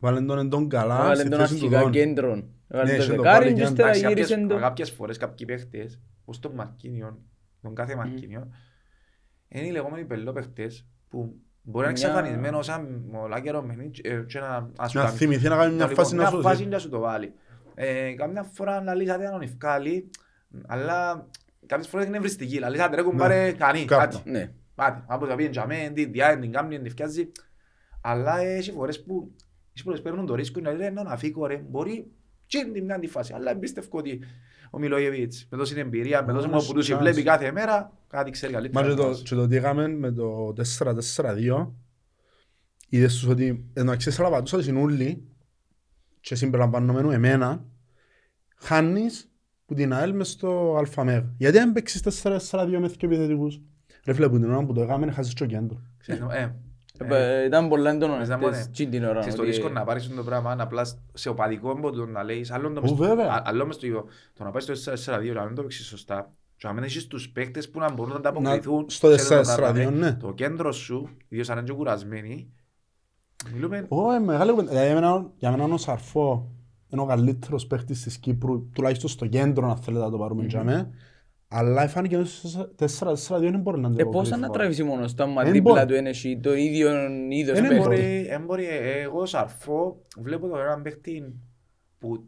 Βάλεν 0.00 0.26
τον 0.26 0.38
εντόν 0.38 0.68
καλά 0.68 0.96
Έβαλε 0.98 1.16
σε 1.22 1.28
τον 1.28 1.38
θέση 1.38 1.54
του 1.54 1.64
αρχικά 1.64 1.80
Δόν. 1.82 1.90
κέντρον. 1.90 2.48
Έβαλε 2.68 2.90
Ναι, 2.90 2.96
το 2.96 3.02
είχε 3.02 3.14
το 3.14 3.22
δεκάρι 3.22 3.44
πάλι 3.44 3.54
και 3.54 3.60
και 3.62 3.66
ύστερα 3.68 3.88
Εντάξει, 3.88 4.02
κάποιες- 4.06 4.28
γύρισε 4.28 4.46
το... 4.46 4.58
Κάποιες 4.58 4.90
φορές 4.90 5.16
κάποιοι 5.16 5.46
παίχτες, 5.46 6.00
ως 6.24 6.38
τον 6.38 6.54
Μαρκίνιο, 6.54 7.18
τον 7.62 7.74
κάθε 7.74 7.96
Μαρκίνιο, 7.96 8.48
είναι 9.48 9.66
οι 9.66 9.70
λεγόμενοι 9.70 10.04
πελόπαιχτες 10.04 10.86
που 11.08 11.36
μπορεί 11.62 11.84
να 11.86 11.90
είναι 11.90 11.98
Μια- 12.00 12.08
εξαφανισμένος 12.08 12.66
σαν 12.66 13.04
μολάκερο 13.10 13.62
παιχνίδι 13.62 14.00
ε, 14.04 14.20
και 14.26 14.38
να 14.38 14.70
ας 14.78 14.90
σου 14.90 14.98
Να 14.98 15.04
κάνει- 15.04 15.16
θυμηθεί 15.16 15.48
να 15.48 15.56
κάνει 15.56 15.74
μια 15.74 15.86
Λοιπόν, 15.88 16.04
φάση 16.04 16.14
να 16.14 16.20
μια 16.22 16.30
σώσει. 16.30 16.42
φάση 16.42 16.66
να 16.66 16.78
σου 16.78 16.88
το 16.88 16.98
βάλει. 16.98 17.32
Ε, 17.74 18.12
Καμιά 18.12 18.42
φορά 18.42 18.80
να 18.82 18.94
λύσατε 18.94 19.24
να 19.24 19.30
τον 19.30 19.40
ευκάλει, 19.42 20.10
αλλά 20.66 21.26
κάποιες 21.66 21.88
φορές 21.88 22.06
είναι 22.06 22.16
ευριστική. 22.16 22.58
Να 22.58 22.68
λύσατε 22.68 22.96
ρε 22.96 23.02
κουμπάρε 23.02 23.52
κανεί, 23.52 23.84
Κάπου. 23.84 24.16
κάτι. 24.16 24.30
Ναι. 24.76 24.84
Πάτε, 24.84 25.04
από 25.06 25.26
το 25.26 25.34
πήγαινε 25.34 25.50
τζαμέ, 25.50 25.90
την 25.94 26.12
διάει, 26.12 26.38
την 26.38 26.52
κάνει, 26.52 26.78
την 26.80 26.90
φτιάζει. 26.90 27.32
Αλλά 28.00 28.38
έχει 28.38 28.72
φορές 28.72 29.02
που 29.04 29.34
έχει 29.74 29.84
φορές 29.84 30.02
παίρνουν 30.02 30.26
το 30.26 30.34
ρίσκο 30.34 30.60
να 30.60 30.72
λένε 30.72 31.02
να 31.02 31.16
φύγω 31.16 31.46
ρε, 31.46 31.56
μπορεί 31.68 32.10
και 32.46 32.58
είναι 32.58 32.72
την 32.72 32.84
μια 32.84 32.98
τη 32.98 33.06
φάση. 33.06 33.32
Αλλά 33.32 33.50
εμπίστευκω 33.50 33.98
ότι 33.98 34.20
ο 34.70 34.78
Μιλόγεβιτς 34.78 35.46
με 35.50 35.58
τόση 35.58 35.78
εμπειρία, 35.78 36.24
με 36.24 36.32
τόσο 36.32 36.48
Μόνος 36.48 36.66
που 36.66 36.72
τους 36.72 36.92
chance. 36.92 36.98
βλέπει 36.98 37.22
κάθε 37.22 37.52
μέρα, 37.52 37.92
κάτι 38.08 38.30
ξέρει 38.30 38.52
Μα 38.52 38.58
καλύτερα. 38.58 38.86
και 38.86 38.92
από 38.92 39.02
το, 39.02 39.08
μας. 39.08 39.22
και 39.22 39.34
το 39.34 39.46
τι 39.46 39.56
έκαμε 39.56 39.88
με 39.88 40.12
το 40.12 40.52
4-4-2 40.78 41.72
είδες 42.88 43.14
τους 43.14 43.28
ότι 43.28 43.64
ενώ 43.72 43.92
αξίες 43.92 44.20
αλλά 44.20 44.30
πατούσαν 44.30 44.62
συνούλοι 44.62 45.24
και 46.20 46.34
συμπεριλαμβανομένου 46.34 47.10
εμένα 47.10 47.64
χάνεις 48.56 49.30
που 49.66 49.74
την 49.74 49.92
ΑΕΛ 49.92 50.14
μες 50.14 50.28
στο 50.28 50.82
ΑΜΕΓ. 50.96 51.24
Γιατί 51.36 51.58
δεν 51.58 51.72
παίξεις 51.72 52.22
4-4-2 52.22 52.66
με 52.78 52.88
δύο 52.88 52.96
επιθετικούς; 53.00 53.60
Ρε 54.06 54.12
φίλε 54.12 54.28
που 54.28 54.38
την 54.38 54.50
ώρα 54.50 54.64
που 54.64 54.72
το 54.72 54.80
έκαμε 54.82 55.10
χάσεις 55.10 55.34
το 55.34 55.46
κέντρο. 55.46 55.80
Ξέρεις, 55.98 56.22
ε, 56.30 56.54
Ε, 56.98 57.44
Ήταν 57.44 57.68
πολλά 57.68 57.90
έντονο 57.90 58.12
Ξέρεις, 58.12 58.28
να 58.28 58.36
χτες, 58.36 58.50
μόνε. 58.50 58.68
τσιν 58.72 58.90
την 58.90 59.04
ώρα. 59.04 59.18
Ξέρεις, 59.18 59.34
το 59.34 59.42
ότι- 59.42 59.50
ρίσκο 59.50 59.68
να 59.68 59.84
πάρεις 59.84 60.08
το 60.14 60.22
πράγμα 60.24 60.56
απλά 60.58 60.86
σε 61.12 61.28
οπαδικό 61.28 61.70
έμποδο 61.70 62.06
να 62.06 62.22
λέεις 62.24 62.50
άλλο 62.50 62.72
το 62.72 62.78
Ω, 62.78 62.80
μες 62.82 62.90
στο- 62.90 62.98
βέβαια. 63.04 63.26
α- 63.32 63.42
άλλο 63.44 63.66
μες 63.66 63.74
στο 63.74 63.86
το 64.32 64.44
να 64.44 64.50
πάει 64.50 64.62
στο 64.62 64.72
4-4-2 64.72 65.34
να 65.34 65.44
μην 65.44 65.54
το 65.54 65.62
παίξεις 65.62 65.86
σωστά 65.86 66.32
και 66.56 66.66
να 66.66 66.72
μην 66.72 66.82
έχεις 66.82 67.06
τους 67.06 67.28
παίκτες 67.30 67.70
που 67.70 67.78
να 67.78 67.92
μπορούν 67.92 68.12
να 68.12 68.18
ανταποκριθούν 68.18 68.84
στο 68.88 69.08
σε 69.08 69.14
αυτό 69.14 69.34
το 69.34 69.40
4-4-2, 69.40 69.56
πράγμα, 69.56 69.90
ναι. 69.90 70.14
το 70.14 70.32
κέντρο 70.32 70.72
σου, 70.72 71.08
ιδίως 71.28 71.50
αν 71.50 71.58
είναι 71.58 71.66
και 71.66 71.72
κουρασμένοι 71.72 72.48
μιλούμε 73.54 73.86
Ω, 73.88 74.20
μεγάλη 74.24 74.50
κουβέντα. 74.50 74.68
Δηλαδή, 74.70 74.86
για 74.86 74.94
μένα- 74.94 75.30
Για 75.38 75.50
μένα 75.50 75.64
ο 75.74 75.76
Σαρφό 75.76 76.50
είναι 76.88 77.00
ο 77.02 77.06
καλύτερος 77.06 77.66
παίχτης 77.66 78.02
της 78.02 78.18
Κύπρου, 78.18 78.70
τουλάχιστον 78.72 79.10
στο 79.10 79.26
κέντρο, 79.26 79.70
αν 79.70 79.76
θέλετε 79.76 80.04
να 80.04 80.10
το 80.10 80.18
πάρουμε 80.18 80.44
για 80.44 80.64
μέ. 80.64 80.90
Αλλά 81.48 81.88
φάνηκε 81.88 82.16
ότι 82.16 82.28
στο 82.28 82.74
4-4-2 82.78 83.38
δεν 83.40 83.60
μπορεί 83.60 83.80
να 83.80 83.90
το 83.90 83.96
Ε, 84.00 84.04
πώς 84.04 84.30
να 84.30 84.50
τραβήσει 84.50 84.82
μόνος 84.82 85.14
του, 85.14 85.22
άμα 85.22 85.42
Δεν 85.42 85.52
δίπλα 85.52 85.72
μπορεί. 85.72 85.86
του 85.86 85.94
είναι 85.94 86.08
εσύ 86.08 86.40
το 86.42 86.54
ίδιο 86.54 87.08
είδος 87.30 87.58
Δεν 87.60 87.68
παίχτη. 87.68 87.82
μπορεί. 87.82 87.96
Μπορεί, 87.96 88.26
εν 88.28 88.44
μπορεί, 88.44 88.66
ε, 88.68 89.00
εγώ 89.00 89.26
σαρφώ, 89.26 90.02
βλέπω 90.18 90.48
τώρα 90.48 90.62
έναν 90.64 90.82
παίχτη 90.82 91.34
που 91.98 92.26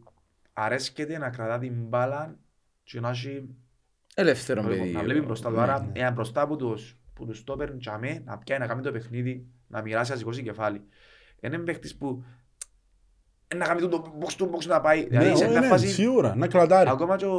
αρέσκεται 0.53 1.17
να 1.17 1.29
κρατά 1.29 1.57
την 1.57 1.73
μπάλα 1.87 2.35
και 2.83 2.99
να 2.99 3.09
έχει 3.09 3.49
Ελεύθερο 4.15 4.63
παιδί. 4.63 4.91
να 4.91 5.03
βλέπει 5.03 5.21
μπροστά 5.25 5.49
του. 5.49 5.55
Ναι, 5.55 5.61
Άρα, 5.61 5.79
ναι. 5.93 5.99
ένα 5.99 6.11
μπροστά 6.11 6.41
από 6.41 6.55
τους, 6.55 6.97
που 7.13 7.25
τους 7.25 7.43
το 7.43 7.55
παίρνει 7.55 7.77
τζαμέ, 7.79 8.21
να 8.25 8.37
πιάει 8.37 8.59
να 8.59 8.67
κάνει 8.67 8.81
το 8.81 8.91
παιχνίδι, 8.91 9.45
να 9.67 9.81
μοιράσει, 9.81 10.11
να 10.11 10.17
σηκώσει 10.17 10.43
κεφάλι. 10.43 10.77
Είναι 11.41 11.53
ένας 11.55 11.65
παίχτης 11.65 11.95
που 11.97 12.23
ε, 13.47 13.55
να 13.55 13.65
κάνει 13.65 13.81
το 13.87 14.17
box 14.21 14.41
to 14.41 14.45
box 14.45 14.65
να 14.67 14.81
πάει. 14.81 15.07
Δηλαδή, 15.07 15.35
σε 15.37 15.47
μια 15.49 15.61
φάση, 15.61 15.85
Ναι, 15.85 15.91
σίγουρα, 15.91 16.35
να 16.35 16.47
κρατάρει. 16.47 16.89
ακόμα 16.89 17.15
και 17.15 17.25
ο 17.25 17.37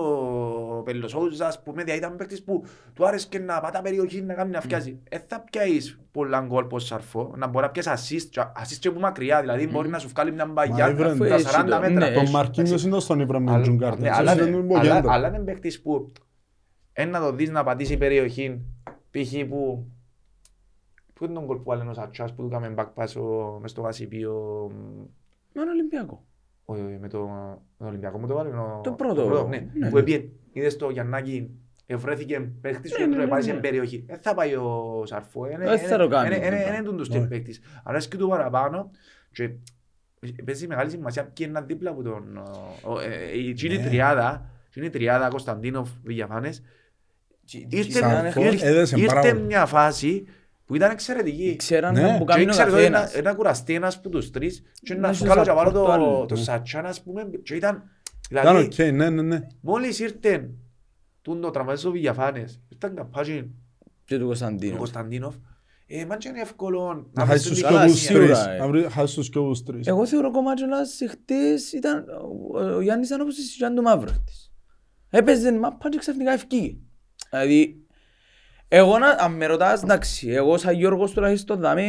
Πελοσόουζας, 0.82 1.48
ας 1.48 1.62
πούμε, 1.62 1.82
δηλαδή 1.82 1.98
ήταν 2.00 2.16
παίχτης 2.16 2.42
που 2.42 2.64
του 2.94 3.06
άρεσε 3.06 3.28
να 3.38 3.60
πατά 3.60 3.82
περιοχή, 3.82 4.22
να 4.22 4.34
κάνει 4.34 4.50
να 4.50 4.60
φτιάζει. 4.60 4.98
Ε, 5.08 5.18
θα 5.26 5.40
πιάσεις 5.50 6.00
πολλά 6.10 6.40
γκολ 6.40 6.64
πως 6.64 6.84
σαρφώ, 6.86 7.32
να 7.36 7.46
μπορεί 7.46 7.64
να 7.64 7.70
πιάσεις 7.70 8.24
assist, 8.24 8.28
και- 8.30 8.40
assist 8.62 8.76
και 8.80 8.90
που 8.90 9.00
μακριά, 9.00 9.40
δηλαδή 9.40 9.68
μπορεί 9.68 9.88
να 9.88 9.98
σου 9.98 10.08
βγάλει 10.08 10.32
μια 10.32 10.46
μπαγιά 10.46 10.86
έβρε, 10.86 11.04
τα 11.04 11.10
αφού 11.12 11.24
40 11.24 11.32
έτσι 11.34 11.52
το- 11.54 11.80
μέτρα. 11.80 11.90
ναι, 12.08 12.14
Τον 12.14 12.22
έχει- 12.22 12.32
Μαρκίνιος 12.32 12.84
είναι 12.84 13.00
στον 13.00 13.20
Ιβρα 13.20 13.38
με 13.40 13.44
Αλλά- 13.50 13.54
τον 13.54 13.62
Τζουγκάρτα. 13.68 14.00
ναι, 14.00 14.10
αλλά 14.12 14.30
Αυτό 14.32 14.46
είναι- 14.46 14.56
είναι 14.56 14.68
το 14.72 14.78
αλλά- 14.78 14.94
κέντρο. 14.94 15.10
Αλλά 15.12 15.28
είναι 15.28 15.38
παίχτης 15.38 15.82
που 15.82 16.12
ένα 16.92 17.18
να 17.18 17.26
το 17.26 17.32
δεις 17.32 17.50
να 17.50 17.64
πατήσει 17.64 17.96
περιοχή 17.96 18.60
π.χ. 19.10 19.32
που 19.48 19.86
Πού 21.14 21.24
είναι 21.26 21.34
τον 21.34 21.46
κόλ 21.46 21.56
που 21.56 21.62
βάλε 21.64 21.84
ο 21.84 21.92
Σατσάς 21.92 22.34
που 22.34 22.42
του 22.42 22.48
έκαμε 22.56 22.74
back 22.76 22.86
pass 23.02 23.22
ο- 23.22 23.58
μες 23.60 23.70
στο 23.70 23.82
Βασιπίο 23.82 24.34
Με 25.52 25.62
ένα 25.62 25.70
Ολυμπιακό. 25.70 26.24
όχι, 26.64 26.80
όχι, 26.80 26.98
με 27.00 27.08
το 27.08 27.18
με 27.26 27.56
τον 27.78 27.86
Ολυμπιακό 27.88 28.18
μου 28.18 28.26
το 28.26 28.34
βάλε 28.34 28.48
ο- 28.48 28.80
Το 28.82 28.92
πρώτο. 28.92 29.46
ναι, 29.48 29.56
Ναι, 29.74 29.88
που 29.88 29.94
ναι. 29.94 30.00
έπιε 30.00 30.28
είδες 30.52 30.76
το 30.76 30.90
Γιαννάκη 30.90 31.50
ευρέθηκε 31.86 32.40
παίχτης 32.60 32.90
Ναι, 32.90 32.96
του 32.96 33.02
κέντρου 33.02 33.10
ναι, 33.16 33.18
ναι, 33.18 33.24
επάει 33.24 33.42
σε 33.42 33.52
ναι. 33.52 33.58
περιοχή 33.60 34.04
δεν 34.06 34.18
θα 34.20 34.34
πάει 34.34 34.54
ο 34.54 35.02
Σαρφό 35.06 35.46
είναι- 35.46 35.58
Δεν 35.68 35.78
θα 35.78 35.86
είναι- 35.86 35.96
το 35.96 36.08
κάνει, 36.08 36.26
είναι- 36.36 36.46
είναι- 36.46 36.56
βέβαια. 36.56 36.74
είναι 36.74 36.82
τούτος 36.84 37.08
Όχι. 37.08 37.18
και 37.20 37.26
παίχτης 37.26 37.60
αρέσκει 37.84 38.16
του 38.16 38.28
παραπάνω 38.28 38.90
και 39.32 39.50
παίζει 40.44 40.66
μεγάλη 40.66 40.90
σημασία 40.90 41.24
ποιοι 41.24 41.46
είναι 41.50 41.60
δίπλα 41.66 41.90
από 41.90 42.02
τον 42.02 42.36
ο- 42.36 42.92
ο- 42.92 43.00
ε, 43.00 43.36
η 43.38 43.48
εκείνη 43.48 43.76
Ναι. 43.76 43.84
τριάδα 43.84 44.50
εκείνη 44.68 44.86
η 44.86 44.90
τριάδα 44.90 45.28
Κωνσταντίνοφ 45.28 45.88
Βηγιαφάνες 46.04 46.62
ήρθε, 47.68 47.98
Σαρφό 47.98 48.42
ήρθε- 48.42 48.68
έδεσε 48.68 48.96
πάρα 49.06 49.20
ήρθε 49.20 49.32
πολύ. 49.32 49.46
μια 49.46 49.66
φάση 49.66 50.24
που 50.66 50.74
ήταν 50.74 50.90
εξαιρετική 50.90 51.56
Ξέραν 51.56 51.92
Ναι. 51.94 52.16
που 52.18 52.24
και 52.24 52.24
κάνει 52.24 52.40
ο 52.40 52.46
ήξερε 52.46 52.70
ότι 52.70 52.76
καθένας. 52.78 53.14
να- 53.14 53.22
να 53.22 53.34
κουραστεί 53.34 53.74
ένας 53.74 53.96
από 53.96 54.08
τους 54.08 54.30
τρεις 54.30 54.62
και 54.82 54.94
Να 54.94 55.00
να 55.00 55.12
σου 55.12 55.24
βγάλω 55.24 55.42
και 55.42 55.50
βάλω 55.50 55.70
support 55.70 55.72
το 55.72 55.92
άλλο. 55.92 56.04
το- 56.18 56.26
το 56.26 56.34
Ναι. 56.34 56.40
Σατσάν 56.40 56.86
ας 56.86 57.02
πούμε 57.02 57.30
και 57.42 57.54
ήταν 57.54 57.74
Ήταν 57.74 57.90
δηλαδή 58.30 58.58
οκ, 58.64 58.78
ναι, 58.92 59.10
ναι, 59.10 59.22
ναι. 59.22 59.40
μόλις 59.60 59.98
ήρθε 59.98 60.50
τούν 61.22 61.40
το 61.40 61.50
τραυματίες 61.50 61.84
ο 61.84 61.90
Βηγιαφάνες 61.90 62.60
ήταν 62.68 62.94
καπάζει 62.94 63.50
Και 64.04 64.16
του 64.16 64.22
ο 64.24 64.26
Κωνσταντίνου. 64.26 64.76
Κωνσταντίνοφ 64.76 65.34
ε, 65.86 66.04
μαν 66.06 66.18
και 66.18 66.28
είναι 66.28 66.40
εύκολο 66.40 67.10
Να 67.12 67.24
βρεις 67.24 67.32
χάσεις 67.36 67.48
τους 67.48 67.56
την 67.58 67.66
καλά, 67.66 67.80
σκοπούς 67.80 68.06
διαδικασία. 68.06 68.34
σίγουρα, 68.34 68.44
τρεις. 68.44 68.56
ε. 68.56 68.58
Να 68.58 68.68
βρει- 68.68 68.90
χάσεις 68.92 69.14
τους 69.16 69.26
σκοπούς 69.26 69.62
τρεις. 69.62 69.86
Εγώ 69.86 70.06
θεωρώ 70.06 70.28
ακόμα 70.28 70.54
κιόλας 70.54 70.98
χτες 71.10 71.72
ήταν 71.72 72.04
ο- 72.08 72.58
ο 72.74 72.80
Γιάννης 72.80 73.08
ήταν 73.08 73.20
όπως 73.20 73.38
η 73.38 73.42
Σιζάν 73.42 73.74
του 73.74 73.82
Μαύρου 73.82 74.10
χτες. 74.12 74.52
Έπαιζε 75.10 75.52
μάπα 75.52 75.88
και 75.88 75.98
ξαφνικά 75.98 76.32
ευκήγε. 76.32 76.76
Δηλαδή, 77.30 77.84
εγώ 78.68 78.98
να, 78.98 79.08
αν 79.08 79.32
με 79.32 79.46
ρωτάς, 79.46 79.82
εντάξει, 79.82 80.28
εγώ 80.28 80.58
σαν 80.58 80.74
Γιώργος 80.74 81.12
τουλάχιστον 81.12 81.60
δάμε 81.60 81.84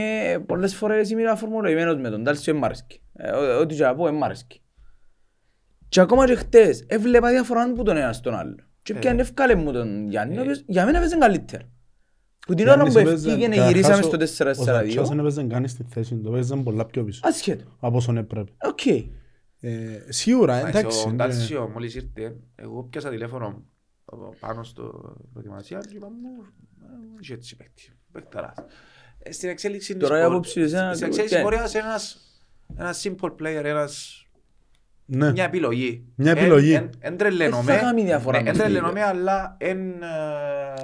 πολλές 0.48 0.76
φορές 0.76 1.10
είμαι 1.10 1.24
αφορμολογημένος 1.30 1.98
με 1.98 2.10
τον 2.10 2.24
Τάλσιο, 2.24 2.56
μ' 2.56 2.64
αρέσκει. 2.64 3.02
Ε, 3.14 3.32
ό- 3.32 3.60
Ό,τι 3.60 3.76
και 3.76 3.84
να 3.84 3.96
πω, 3.96 4.12
μ' 4.12 4.24
αρέσκει. 4.24 4.62
Και 5.92 6.00
ακόμα 6.00 6.26
και 6.26 6.36
χτες, 6.36 6.84
έβλεπα 6.88 7.30
διαφορά 7.30 7.74
που 7.74 7.84
τον 7.84 7.98
ένας 7.98 8.16
στον 8.16 8.34
άλλο. 8.36 8.56
Και 8.82 8.94
πιάνε 8.94 9.22
ευκάλε 9.22 9.56
μου 9.56 9.72
τον 9.72 10.10
Γιάννη, 10.10 10.38
ο 10.38 10.42
οποίος 10.42 10.64
για 10.68 10.86
μένα 10.86 10.98
έπαιζε 10.98 11.18
καλύτερα. 11.18 11.64
Που 12.48 12.54
την 12.54 12.68
ώρα 12.68 12.84
που 12.84 12.90
Γιάννης 12.92 13.10
έπαιζε- 13.12 13.28
ευκήγε 13.28 13.48
καταρχάς, 13.48 13.72
γυρίσαμε 13.72 13.98
ο- 13.98 14.02
στο 14.02 14.16
Ο 14.16 14.20
4-4-2. 14.20 14.64
Θατσάς 14.66 15.10
δεν 15.10 15.20
έπαιζε 15.20 15.44
καν 15.44 15.68
στη 15.68 15.84
θέση 15.90 16.16
του, 16.16 16.28
έπαιζε 16.34 16.56
πολλά 16.56 16.86
πιο 16.86 17.04
πίσω 17.04 17.20
Ασχέτω. 17.24 17.64
από 17.80 17.98
όσον 17.98 18.18
έπρεπε. 18.18 18.52
Οκ. 18.62 18.86
Ε, 18.86 19.10
Σίγουρα, 20.10 20.56
Εντάξει, 20.58 20.78
εντάξει. 20.80 21.08
Ο 21.08 21.10
ε, 21.10 21.14
Ντάλσιο 21.14 21.70
μόλις 21.74 21.96
ήρθε, 21.96 22.36
εγώ 22.56 22.84
πιάσα 22.84 23.10
τηλέφωνο 23.10 23.64
ε, 24.14 24.16
πάνω 24.40 24.64
στο 24.64 25.16
προετοιμασία 25.34 25.78
και 25.90 25.96
είπα 25.96 26.08
μου, 26.10 26.30
«Ε, 26.82 27.20
είχε 27.22 27.34
έτσι 27.34 27.56
παίκτη, 27.56 27.94
παίκταρας. 28.12 28.54
Ε, 29.20 29.32
Στην 29.32 29.50
εξέλιξη 29.50 29.94
της 29.96 30.02
Τώρα 30.08 30.18
η 30.20 30.22
πορ- 30.22 30.32
άποψη 30.34 30.52
σου, 30.52 30.60
εσένα, 30.60 30.94
στην 30.94 31.08
εξέλιξη 31.08 31.36
τι; 31.36 31.42
πορείας 31.42 31.76
ένας 31.76 32.18
ένας 32.78 33.04
simple 33.08 33.30
player, 33.42 33.64
ένας 33.64 34.26
Ναι. 35.14 35.32
μια 35.32 35.44
επιλογή. 35.44 36.06
Μια 36.16 36.32
επιλογή. 36.32 36.74
Εν- 36.74 36.90
εν 37.00 37.18
τρελαίνομαι. 37.18 37.64
Δεν 37.64 37.78
θα 37.78 37.82
κάνει 37.82 38.04
διαφορά 38.04 38.38
Ναι, 38.38 38.44
με 38.44 38.50
Εν 38.50 38.56
το 38.56 38.62
τρελαίνομαι, 38.64 39.04
αλλά 39.04 39.56
εν... 39.60 39.80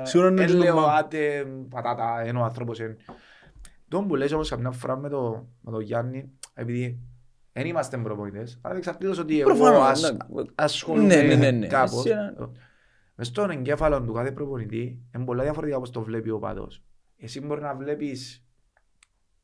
Σίγουρα 0.03 0.29
είναι 0.29 0.41
εν 0.41 0.47
και 0.47 0.53
το 0.53 0.59
λέω 0.59 0.75
μα- 0.75 0.93
άτε 0.93 1.45
πατάτα, 1.69 2.21
ενώ 2.25 2.39
ο 2.39 2.43
άνθρωπος 2.43 2.79
εν... 2.79 2.97
Τον 3.87 4.07
που 4.07 4.15
λες 4.15 4.31
όμως 4.31 4.49
καμιά 4.49 4.71
φορά 4.71 4.97
με 4.97 5.09
το, 5.09 5.47
με 5.61 5.71
το 5.71 5.79
Γιάννη, 5.79 6.31
επειδή 6.53 6.99
δεν 7.53 7.65
είμαστε 7.65 7.97
προπονητές, 7.97 8.59
αλλά 8.61 8.75
εξαρτήτως 8.77 9.17
ότι 9.19 9.39
εγώ 9.39 9.49
Προφανώς, 9.55 9.81
ασ, 9.89 10.11
ναι. 10.11 10.17
ασχολούμαι 10.55 11.15
Ναι, 11.15 11.21
ναι, 11.21 11.35
ναι, 11.35 11.51
ναι. 11.51 11.67
κάπως. 11.67 12.05
Εσύ 12.05 12.09
ένα- 12.09 12.51
Μες 13.15 13.27
στον 13.27 13.49
εγκέφαλο 13.49 14.01
του 14.01 14.13
κάθε 14.13 14.31
προπονητή 14.31 15.01
είναι 15.15 15.23
πολλά 15.25 15.43
διαφορετικά 15.43 15.77
όπως 15.77 15.91
το 15.91 16.01
βλέπει 16.01 16.29
ο 16.29 16.39
παδός. 16.39 16.83
Εσύ 17.17 17.41
μπορεί 17.41 17.61
να 17.61 17.75
βλέπεις 17.75 18.45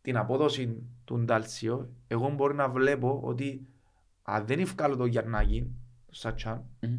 την 0.02 0.18
απόδοση 0.18 0.84
του 1.06 1.20
Ντάλσιο, 1.20 1.90
εγώ 2.08 2.30
μπορεί 2.30 2.56
να 2.56 2.70
βλέπω 2.70 3.20
ότι 3.24 3.68
αν 4.24 4.46
δεν 4.46 4.60
ευκάλω 4.60 4.96
το 4.96 5.06
Γιαννάκη, 5.06 5.72
το 6.06 6.16
Σατσάν, 6.16 6.64
Μμμ. 6.82 6.98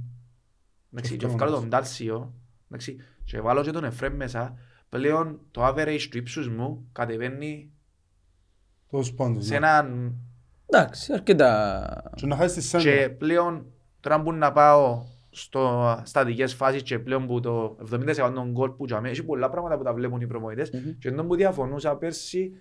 εντάξει, 0.93 1.17
και 1.17 1.25
Αυτό 1.25 1.37
ευκάλω 1.37 1.51
όμως. 1.51 1.61
τον 1.61 1.69
Ντάλσιο, 1.69 2.35
εντάξει, 2.67 2.97
και 3.25 3.41
βάλω 3.41 3.63
και 3.63 3.71
τον 3.71 3.85
Εφρέμ 3.85 4.17
μέσα, 4.17 4.55
πλέον 4.89 5.41
το 5.51 5.67
average 5.67 6.07
του 6.11 6.19
ύψους 6.19 6.49
μου 6.49 6.89
κατεβαίνει 6.93 7.71
Τους 8.89 9.13
πόντους, 9.13 9.45
σε 9.47 9.51
ναι. 9.51 9.57
έναν 9.57 10.15
Εντάξει, 10.67 11.13
αρκετά... 11.13 12.11
Και 12.15 12.27
να 12.27 12.37
χάσεις 12.37 12.55
τη 12.55 12.63
σέντρα. 12.63 12.91
Και 12.91 13.09
πλέον 13.09 13.67
τώρα 14.01 14.23
που 14.23 14.33
να 14.33 14.53
πάω 14.53 15.05
στο 15.31 15.95
στατικές 16.05 16.55
φάσεις 16.55 16.83
και 16.83 16.99
πλέον 16.99 17.27
που 17.27 17.41
το 17.41 17.77
70% 17.93 18.33
των 18.35 18.51
γκολ 18.51 18.71
που 18.71 18.85
τζαμε, 18.87 19.09
έχει 19.09 19.25
πολλά 19.25 19.51
πράγματα 19.51 19.77
που 19.77 19.83
τα 19.85 19.95
βλέπουν 19.95 20.21
οι 20.21 20.27
προμονητές 20.27 20.71
Μμμ. 20.71 20.99
και 20.99 21.09
εντός 21.09 21.27
που 21.27 21.35
διαφωνούσα 21.35 21.97
πέρσι 21.97 22.53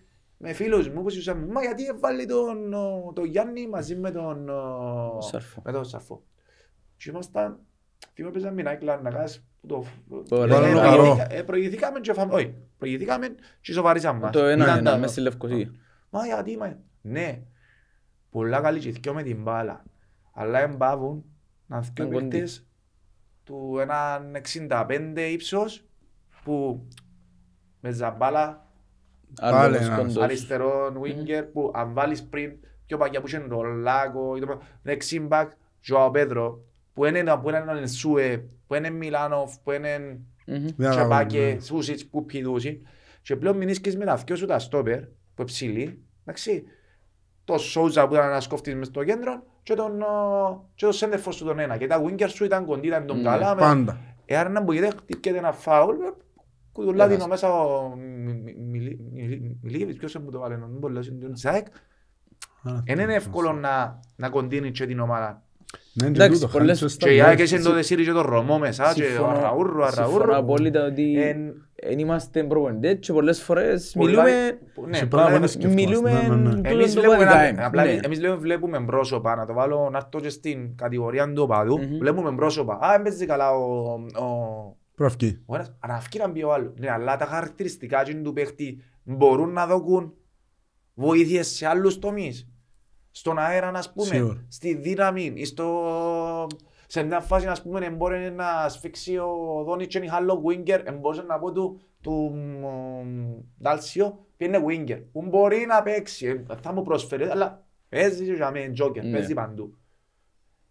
με 0.45 0.53
φίλους 0.53 0.89
μου 0.89 1.01
που 1.01 1.10
συζούσαν 1.10 1.47
μα 1.51 1.62
γιατί 1.62 1.86
έβαλε 1.86 2.25
τον, 2.25 2.73
ο, 2.73 3.12
τον 3.15 3.25
Γιάννη 3.25 3.67
μαζί 3.67 3.95
με 3.95 4.12
τον, 4.12 4.49
ο, 4.49 5.21
Σαρφό. 5.21 5.62
με 5.65 5.71
τον 5.71 5.86
Σαρφό. 5.86 6.23
Και 6.97 7.10
ήμασταν, 7.10 7.60
θυμάμαι 8.13 8.34
παίζαμε 8.34 8.62
μια 8.62 8.75
κλαρνακάς 8.75 9.43
που 9.62 9.67
το... 9.67 9.86
Ωραία, 10.36 10.58
Ε, 10.58 10.73
ναι, 10.73 10.79
προηγηθήκα- 10.82 11.27
ναι. 11.27 11.36
ε, 11.36 11.43
Προηγηθήκαμε 11.43 11.99
και 11.99 12.13
φάμε, 12.13 12.34
όχι, 12.34 12.56
προηγηθήκαμε 12.77 13.27
και 13.62 13.71
ισοβαρίσαμε 13.71 14.19
μας. 14.19 14.32
Το 14.32 14.39
Ήταν 14.39 14.62
ένα-ένα 14.62 14.91
τα- 14.91 14.97
μες 14.97 15.12
στη 15.12 15.21
Λευκοσία. 15.21 15.71
Μα 16.10 16.25
γιατί, 16.25 16.58
μα... 16.58 16.77
Ναι, 17.01 17.41
πολλά 18.29 18.62
καλή 18.62 18.79
και 18.79 18.91
θκυο 18.91 19.13
με 19.13 19.23
την 19.23 19.41
μπάλα. 19.41 19.84
Αλλά 20.34 20.60
εμπάβουν 20.60 21.25
να 21.65 21.82
θκυο 21.84 22.06
Να 22.06 22.12
κοντεί. 22.12 22.27
παίχτες 22.27 22.67
του 23.43 23.77
έναν 23.79 24.36
65 24.69 25.17
ύψος 25.32 25.86
που 26.43 26.88
με 27.79 27.91
ζαμπάλα 27.91 28.62
Πάλι 29.41 29.56
Άλλο 29.56 29.76
ένας. 29.86 29.98
κοντός. 29.98 30.17
αριστερό 30.24 30.93
winger 31.04 31.43
που 31.54 31.72
αν 31.76 31.93
βάλεις 31.93 32.24
πριν 32.24 32.52
πιο 32.86 32.98
παγιά 32.98 33.22
που 33.22 33.28
είχε 33.28 33.46
ρολάκο 33.50 34.36
ή 34.36 34.39
το 34.39 34.46
πράγμα, 34.46 34.63
δεξί 34.82 35.19
μπακ 35.19 35.52
Ζωάο 35.82 36.12
Πέδρο 36.12 36.60
που 36.93 37.06
είναι 37.06 37.24
που 37.41 37.50
είναι 37.50 37.58
έναν 37.58 37.88
Σούε, 37.88 38.43
που 38.67 38.76
είναι 38.76 38.89
Μιλάνοφ, 38.89 39.54
που 39.63 39.72
είναι 39.72 40.19
Μμμ. 40.48 40.67
Δεν 40.78 40.89
Τσαπάκε, 40.89 41.38
αγάπη, 41.38 41.54
ναι. 41.56 41.60
Σούσιτς 41.62 42.06
που 42.06 42.26
πηδούσι 42.26 42.82
και 43.22 43.36
πλέον 43.36 43.58
μηνίσκεις 43.58 43.98
με 43.98 44.06
τα 44.06 44.15
δυο 44.15 44.36
σου 44.36 44.46
τα 44.46 44.60
στόπερ 44.60 45.00
που 45.00 45.10
είναι 45.38 45.46
ψηλοί, 45.48 46.00
εντάξει, 46.26 46.63
το 47.46 47.58
Σόουζα 47.58 48.08
που 48.08 48.13
ήταν 48.13 48.26
ένας 48.30 48.48
κόφτης 48.48 48.76
μες 48.76 48.88
στο 48.88 49.04
κέντρο 49.04 49.43
και 49.63 49.74
τον, 49.74 50.02
ο, 50.02 50.69
και 50.76 50.86
το 50.86 50.91
σέντερφορ 50.91 51.34
σου 51.34 51.46
τον 51.46 51.60
ένα 51.60 51.78
και 51.78 51.88
τα 51.88 52.04
winger 52.04 52.30
σου 52.30 52.43
ήταν 52.46 52.65
κοντή, 52.65 52.88
ήταν 52.88 53.06
τον 53.06 53.17
Ναι, 53.17 53.24
καλά 53.24 53.56
με- 53.56 53.62
Πάντα. 53.62 54.00
Εάν 54.26 54.52
να 54.52 54.62
μπορείτε 54.62 54.89
χτύπκεται 54.89 55.38
ένα 55.38 55.52
φάουλ, 55.52 55.96
ε, 56.73 56.81
κουτουλά 56.81 57.03
Έχασε. 57.03 57.15
δίνω 57.17 57.27
μέσα 57.29 57.49
ο 57.53 57.95
Μι- 57.95 58.43
Μι- 58.43 58.55
Μιλί- 58.71 58.99
Μιλί- 59.13 59.55
Μιλίεβιτς, 59.62 59.97
ποιος 59.97 60.15
μου 60.15 60.31
το 60.31 60.39
βάλε, 60.39 60.55
δεν 60.55 60.67
μπορώ 60.79 60.93
να 60.93 60.99
λέω, 60.99 61.09
είναι 61.13 61.25
ο 61.25 61.31
Ζάεκ. 61.36 61.65
Δεν 62.86 62.99
είναι 62.99 63.13
εύκολο 63.13 63.51
να, 63.53 63.99
να 64.15 64.29
κοντίνει 64.29 64.71
και 64.71 64.86
την 64.86 64.99
ομάδα. 64.99 65.41
Ναι, 65.93 66.05
και 66.05 66.13
Εντάξει, 66.23 66.39
τούτο, 66.41 66.51
πολλές- 66.57 66.79
χάνεις 66.79 66.93
και 66.93 66.99
στα 66.99 67.07
Και 67.07 67.13
η 67.13 67.17
γκολ. 67.17 67.25
ΑΕΚ 67.29 67.39
έχει 67.39 67.59
το 67.62 67.73
Δεσίρι 67.73 68.03
και 68.03 68.12
το 68.12 68.21
Ρωμό 68.21 68.57
μέσα 68.59 68.91
και 68.93 69.01
ο 69.03 69.05
Συμφωνώ- 69.05 69.38
Αραούρου, 69.38 69.69
Συμφωνώ 69.83 69.86
Αραούρου. 70.15 70.36
απόλυτα 70.36 70.86
ότι 70.86 71.21
Εν- 71.21 71.53
δεν 71.88 71.99
είμαστε 71.99 72.43
προπονητές 72.43 72.97
και 72.99 73.13
πολλές 73.13 73.41
φορές 73.41 73.91
πολλά- 73.97 74.09
μιλούμε... 74.23 74.31
ναι, 74.89 74.97
Σε 74.97 75.05
πολλά 75.05 75.21
πράγματα 75.23 75.38
είναι- 75.38 75.47
σκεφτόμαστε, 75.47 75.86
μιλούμε- 75.88 76.27
ναι, 76.27 76.36
ναι, 76.49 76.53
ναι. 76.59 76.69
Εμείς 76.69 76.93
το 76.93 76.99
βλέπουμε, 77.01 77.23
δικά 77.23 77.39
ένα- 77.39 77.47
εμείς, 77.47 77.65
απλά 77.65 77.83
ναι. 77.83 77.99
εμείς 78.03 78.19
λέμε- 78.19 78.38
βλέπουμε 78.39 78.83
πρόσωπα, 78.86 79.36
να 79.36 79.45
το 79.45 79.53
βάλω 79.53 79.89
να 79.91 79.97
έρθω 79.97 80.19
και 80.19 80.29
στην 80.29 80.75
κατηγορία 80.75 81.33
του 81.33 81.43
οπαδού, 81.43 81.79
Μμμ. 81.79 81.97
βλέπουμε 81.97 82.36
πρόσωπα. 82.36 82.73
Α, 82.81 82.93
έμπαιζε 82.93 83.25
καλά 83.25 83.51
ο, 83.51 83.97
ο, 84.93 84.95
Προαυκεί. 84.95 85.41
ο 85.45 85.56
ένας, 85.56 85.75
αλλά 85.79 85.93
αυκεί 85.93 86.17
να 86.17 86.27
μπει 86.27 86.43
ο 86.43 86.53
άλλος. 86.53 86.73
Ναι, 86.77 86.91
αλλά 86.91 87.17
τα 87.17 87.25
χαρακτηριστικά 87.25 88.01
εκείνου 88.01 88.21
του 88.21 88.34
παίχτη 88.34 88.84
μπορούν 89.03 89.49
να 89.53 89.67
δοκούν 89.67 90.13
βοήθειες 90.93 91.47
σε 91.47 91.67
άλλους 91.67 91.99
τομείς. 91.99 92.47
Στον 93.12 93.38
αέρα, 93.39 93.67
ας 93.69 93.93
πούμε, 93.93 94.06
Σίγουρα. 94.08 94.45
στη 94.47 94.73
δύναμη, 94.75 95.32
ή 95.36 95.45
στο... 95.45 96.47
σε 96.88 97.03
μια 97.03 97.19
φάση, 97.19 97.47
ας 97.47 97.62
πούμε, 97.62 97.89
μπορεί 97.89 98.32
να 98.32 98.69
σφίξει 98.69 99.17
ο 99.17 99.63
Δόνιτς 99.65 99.88
και 99.93 99.97
είναι 100.03 100.10
άλλο 100.15 100.43
winger, 100.47 100.97
μπορούσε 100.99 101.21
να 101.21 101.39
πω 101.39 101.51
του, 101.51 101.82
του 102.01 102.32
μ, 102.36 102.65
Ντάλσιο, 103.63 104.10
που 104.38 104.43
είναι 104.43 104.60
winger, 104.67 105.03
που 105.12 105.21
μπορεί 105.25 105.65
να 105.67 105.84
παίξει, 105.84 106.27
ε, 106.49 106.56
θα 106.62 106.73
μου 106.73 106.82
προσφέρει, 106.84 107.23
αλλά 107.23 107.65
παίζει 107.89 108.25
και 108.25 108.34
για 108.34 108.51
μένα 108.51 108.73
τζόκερ, 108.73 109.03
Ναι. 109.03 109.12
παίζει 109.12 109.34
παντού. 109.34 109.77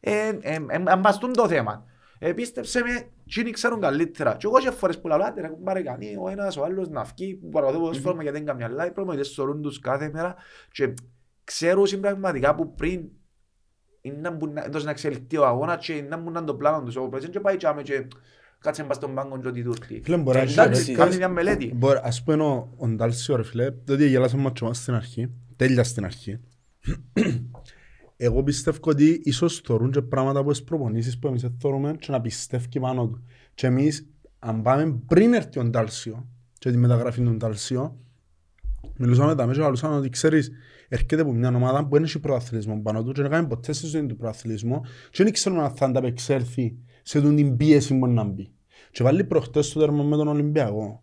Ε, 0.01 0.29
ε, 0.29 0.55
ε, 0.69 0.83
ε, 0.89 0.97
μπαστούν 0.97 1.33
το 1.33 1.49
θέμα. 1.49 1.85
Ε, 2.25 2.33
πίστεψε 2.33 2.81
με, 2.81 3.07
εκείνοι 3.27 3.51
ξέρουν 3.51 3.81
καλύτερα. 3.81 4.37
Και 4.37 4.47
εγώ 4.47 4.59
και 4.59 4.71
φορές 4.71 5.01
που 5.01 5.09
λαλάτε, 5.09 5.41
ρε 5.41 5.49
κουμπάρε 5.49 5.83
κανεί, 5.83 6.17
ο 6.21 6.29
ένας 6.29 6.57
ο 6.57 6.65
άλλος 6.65 6.89
να 6.89 7.05
φκεί, 7.05 7.39
που 7.41 7.49
παραδώ 7.49 7.79
ποδόσφαιρο, 7.79 8.23
γιατί 8.23 8.43
δεν 8.43 8.47
καμιά 8.47 8.71
live, 8.71 8.95
προμονητές 8.95 9.29
σωρούν 9.29 9.63
τους 9.63 9.79
κάθε 9.81 10.11
μέρα 10.13 10.35
και 10.73 10.95
ξέρουν 11.45 11.87
συμπραγματικά 11.87 12.55
που 12.55 12.75
πριν 12.75 13.03
είναι 14.01 14.17
να 14.21 14.31
μπουν 14.31 14.53
να- 14.53 14.65
εντός 14.65 14.85
να 14.85 14.91
εξελιχθεί 14.91 15.37
ο 15.37 15.47
αγώνας 15.47 15.85
και 15.87 16.05
να 16.09 16.17
μπουν 16.17 16.33
να 16.33 16.45
το 16.45 16.55
πλάνο 16.55 16.83
τους. 16.85 16.97
Ο 16.97 17.09
πρέσεν 17.09 17.31
και 17.31 17.41
πάει 17.41 17.57
και 17.57 17.69
και 17.83 18.07
κάτσε 18.61 18.83
μπας 18.83 18.97
στον 18.97 19.15
πάγκο 19.15 19.39
και 19.41 19.49
ότι 19.49 19.63
τούρτη. 19.63 20.01
Φίλε, 20.05 20.17
μπορεί 20.17 20.37
να 20.37 20.43
Ε, 20.43 20.47
έχει 20.47 20.53
εντάξει, 20.61 20.85
παίκτες- 20.87 20.97
κάνει 21.05 21.17
μια 21.17 21.29
μελέτη. 21.29 21.73
Μπορεί- 21.75 22.01
Ας 22.03 22.23
πούμε 22.23 22.45
ο- 22.45 22.73
ο 22.77 22.89
Ντάλσιο 22.89 23.37
ρε 23.37 23.43
φίλε, 23.43 23.71
διότι 23.85 24.09
γελάσαμε 24.09 24.43
μάτσο 24.43 24.65
μας 24.67 24.79
στην 24.79 24.95
αρχή, 24.95 25.31
τέλεια 25.57 25.85
στην 25.85 26.05
αρχή. 26.05 26.41
Εγώ 28.17 28.43
πιστεύω 28.43 28.79
ότι 28.83 29.21
ίσως 29.25 29.61
θεωρούν 29.65 29.91
και 29.91 30.03
πράγματα 30.03 30.41
από 30.41 30.51
τις 30.51 30.65
προπονήσεις 30.65 31.19
που 31.19 31.27
εμείς 31.27 31.43
δεν 31.43 31.57
θεωρούμε 31.61 31.97
και 31.99 32.11
να 32.11 32.21
πιστεύει 32.21 32.81
πάνω 32.81 33.09
του. 33.09 33.25
Και 33.55 33.67
εμείς, 33.67 34.09
αν 34.39 34.63
πάμε 34.63 35.01
πριν 35.07 35.33
έρθει 35.33 35.59
ο 35.59 35.65
Ντάλσιο 35.65 36.29
και 36.59 36.71
τη 36.71 36.77
μεταγραφή 36.77 37.23
του 37.23 37.37
Ντάλσιο, 37.37 37.99
μιλούσαμε 38.97 39.35
τα 39.35 39.47
μέσα 39.47 39.59
και 39.59 39.65
λαλούσαμε 39.65 39.97
ότι 39.97 40.09
ξέρεις, 40.09 40.51
έρχεται 40.89 41.21
από 41.21 41.33
μια 41.33 41.49
ομάδα 41.49 41.87
που 41.87 41.95
δεν 41.95 42.03
έχει 42.03 42.19
πρωταθλητισμό 42.19 42.81
πάνω 42.83 43.05
του 43.05 43.13
και 43.13 43.23
δεν 43.23 43.31
κάνει 43.31 43.47
ποτέ 43.47 43.73
στη 43.73 43.87
ζωή 43.87 44.07
του 44.07 44.17
πρωταθλητισμό 44.17 44.85
και 45.11 45.23
δεν 45.23 45.33
ξέρουμε 45.33 45.63
αν 45.63 45.71
θα 45.71 45.87
ανταπεξέλθει 45.87 46.77
σε 47.03 47.21
τούτη 47.21 47.35
την 47.35 47.57
πίεση 47.57 47.89
που 47.89 47.99
μπορεί 47.99 48.13
να 48.13 48.25
μπει. 48.25 48.53
Και 48.91 49.03
βάλει 49.03 49.25
προχτές 49.25 49.73
το 49.73 49.81
τέρμα 49.81 50.03
με 50.03 50.17
τον 50.17 50.29
Ολυμπιακό. 50.29 51.03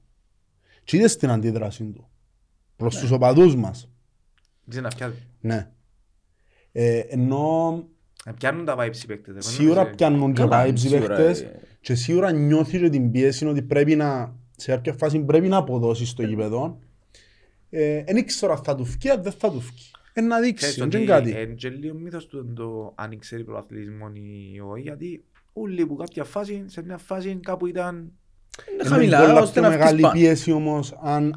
Και 0.84 0.98
είδες 0.98 1.18
την 1.18 1.30
αντίδραση 1.30 1.84
του. 1.84 2.10
Προς 2.76 2.98
τους 2.98 3.12
οπαδούς 3.12 3.56
μας. 3.56 3.90
Δεν 4.64 4.84
να 4.84 4.90
πιάνουν. 4.90 5.18
Ναι. 5.40 5.72
Ε, 6.72 7.00
ενώ 7.00 7.72
Να 8.26 8.34
πιάνουν 8.34 8.66
τα 8.66 8.76
vibes 8.80 8.96
οι 9.04 9.06
παίκτες. 9.08 9.34
δεν 9.34 9.42
σίγουρα 9.42 9.76
νομίζω. 9.82 9.96
πιάνουν 9.96 10.34
και 10.34 10.42
Καλά, 10.42 10.66
vibes 10.66 10.74
οι 10.74 10.78
σίγουρα, 10.78 11.16
παίχτες 11.16 11.42
ε. 11.42 11.60
και 11.82 11.96
σίγουρα 11.96 12.32
νιώθεις 12.32 12.80
και 12.80 12.90
την 12.90 13.12
πίεση 13.12 13.46
ότι 13.46 13.62
πρέπει 13.62 13.96
να, 13.96 14.36
σε 14.56 14.72
κάποια 14.72 14.94
φάση 14.94 15.20
πρέπει 15.20 15.48
να 15.48 15.58
αποδώσεις 15.58 16.10
στο 16.10 16.24
γήπεδο. 16.24 16.80
Ε, 17.70 18.04
Εν 18.06 18.18
ήξερα 18.18 18.54
αν 18.54 18.60
θα 18.64 18.76
του 18.76 18.86
φκεί, 18.86 19.10
αν 19.10 19.24
δεν 19.24 19.32
θα 19.32 19.52
του 19.52 19.62
φκεί. 19.62 19.92
Ε, 20.14 20.22
να 20.22 20.40
δείξει, 20.40 20.54
Ξέρεις 20.54 20.76
δεν 20.76 20.88
ότι 20.88 20.98
είναι 20.98 21.06
κάτι. 21.06 21.30
είναι 21.30 21.44
και 21.54 21.70
λίγο 21.70 21.96
μύθος 21.96 22.28
του 22.28 22.54
το 22.54 22.94
αν 22.96 23.20
ξέρει 23.20 23.44
προαθλητισμό 23.44 24.08
ή 24.54 24.60
όχι, 24.60 24.82
γιατί 24.82 25.24
όλοι 25.54 25.86
που 25.86 25.96
κάποια 25.96 26.24
φάση, 26.24 26.64
σε 26.68 26.84
μια 26.84 26.98
φάση 26.98 27.40
κάπου 27.44 27.66
ήταν 27.68 27.96
Είναι 27.96 28.12
Είναι 28.74 28.84
χαμηλά, 28.90 29.20
πολλά 29.20 29.42
ώστε 29.42 29.60
πιο 29.60 29.62
να 29.62 29.68
βγεις 29.70 29.80
μεγάλη 29.80 30.02
πάνω. 30.02 30.14
πίεση 30.14 30.52
όμως 30.52 30.98
αν, 31.02 31.36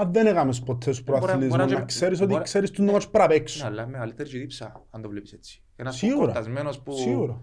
αν, 0.00 0.06
αν 0.06 0.12
δεν 0.12 0.26
έκαμε 0.26 0.52
ποτέ 0.64 0.92
σου 0.92 1.02
Μπορεί- 1.06 1.20
προαθλητισμό 1.20 1.56
μπορεί 1.56 1.70
να 1.70 1.74
να 1.74 1.80
και- 1.80 1.86
ξέρεις 1.86 2.20
ότι 2.20 2.32
μπορεί- 2.32 2.44
ξέρεις 2.44 2.70
του 2.70 2.82
νόμος 2.82 3.08
πρέπει 3.10 3.28
να 3.28 3.34
παίξεις. 3.34 3.60
Ναι, 3.62 3.66
αλλά 3.68 3.86
μεγαλύτερη 3.86 4.28
και 4.28 4.38
δίψα, 4.38 4.86
αν 4.90 5.02
το 5.02 5.08
βλέπεις 5.08 5.32
έτσι. 5.32 5.62
Ένας 5.76 5.96
Σίγουρα. 5.96 6.24
κορτασμένος 6.24 6.80
που... 6.80 6.92
Σίγουρα. 6.92 7.42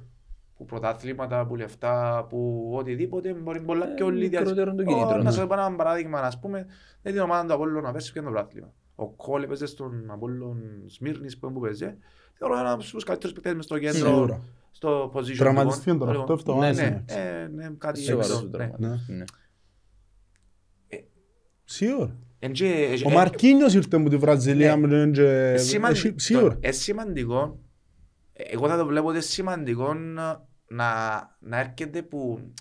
που 0.58 0.65
πρωταθλήματα, 0.65 1.46
που 1.48 1.56
λεφτά, 1.56 2.26
που 2.30 2.70
οτιδήποτε, 2.74 3.34
μπορεί 3.34 3.62
πολλά 3.62 3.89
Ε, 3.91 3.93
πιο 3.93 4.10
λίγα. 4.10 4.39
μικρότερο 4.39 4.76
το 4.76 4.82
Ω, 4.82 4.86
κίνητρο, 4.86 5.17
Να 5.17 5.24
ναι. 5.24 5.32
σου 5.32 5.48
πω 5.48 5.54
ένα 5.54 5.76
παράδειγμα, 5.76 6.20
ας 6.20 6.39
πούμε, 6.39 6.65
με 7.02 7.12
την 7.12 7.20
ομάδα 7.22 7.48
του 7.48 7.54
Απόλλωνα 7.54 7.91
πέρσι 7.91 8.12
πιάνε 8.12 8.28
το 8.28 8.34
πρωτάθλημα. 8.34 8.74
Ο 8.96 9.08
Κόλ 9.10 9.43
έπαιζε 9.43 9.65
στον 9.65 10.12
Απόλλων 10.12 10.58
Σμύρνης 10.86 11.38
που 11.38 11.54
έπαιζε. 11.58 11.98
Θεωρώ 12.34 12.60
ένα 12.60 12.72
από 12.72 12.84
τους 12.84 13.04
καλύτερους 13.04 13.34
παικτές 13.36 13.54
μες 13.54 13.65
στο 13.65 13.80
κέντρο, 13.80 14.08
Σίγουρα. 14.10 14.43
στο 14.72 15.12
position. 15.15 15.36
Τραυματιστήκε 15.38 15.91
λοιπόν. 15.91 16.08
τώρα, 16.08 16.20
Λοιπόν, 16.20 16.36
οκτώ 16.36 16.52
εβδομάδες, 16.52 16.78
Ναι, 16.78 16.84
ναι. 16.84 17.04
ναι, 17.15 17.41
ε, 17.43 17.48
ναι, 17.48 17.76
κάτι 17.78 18.02
Σοβαρός 18.02 18.30
έτσι, 18.30 18.43
ο 18.43 18.46
ναι. 18.46 18.52
τραυματισμός. 18.52 19.06
Ναι. 19.08 19.15
Ναι. 19.15 19.24
Σίγουρα. 21.65 22.15
Εν 22.39 22.52
και- 22.52 23.00
Ο 23.06 23.10
ε, 23.10 23.13
Μαρκίνιος 23.13 23.73
ήρθε 23.73 23.95
από 23.97 24.10
τη 24.10 24.17
Βραζιλία 24.17 24.76
Ναι. 24.76 24.82
με 24.82 24.88
τον 24.88 25.12
και- 25.12 25.52
Ε, 25.52 25.58
σημαν- 25.58 25.91
Έχει- 25.95 26.13
Σίγουρα. 26.15 26.54
το- 26.54 26.60
ε, 26.62 26.71
σημαντικό, 26.71 27.60
ε, 28.34 28.43
εγώ 28.43 28.67
θα 28.67 28.78
το 28.78 28.86
βλέπω 28.86 29.06
ότι 29.08 29.15
είναι 29.15 29.26
σημαντικό 29.26 29.93
να, 30.67 31.36
να 31.39 31.60
έρχεται 31.60 32.02
που 32.02 32.52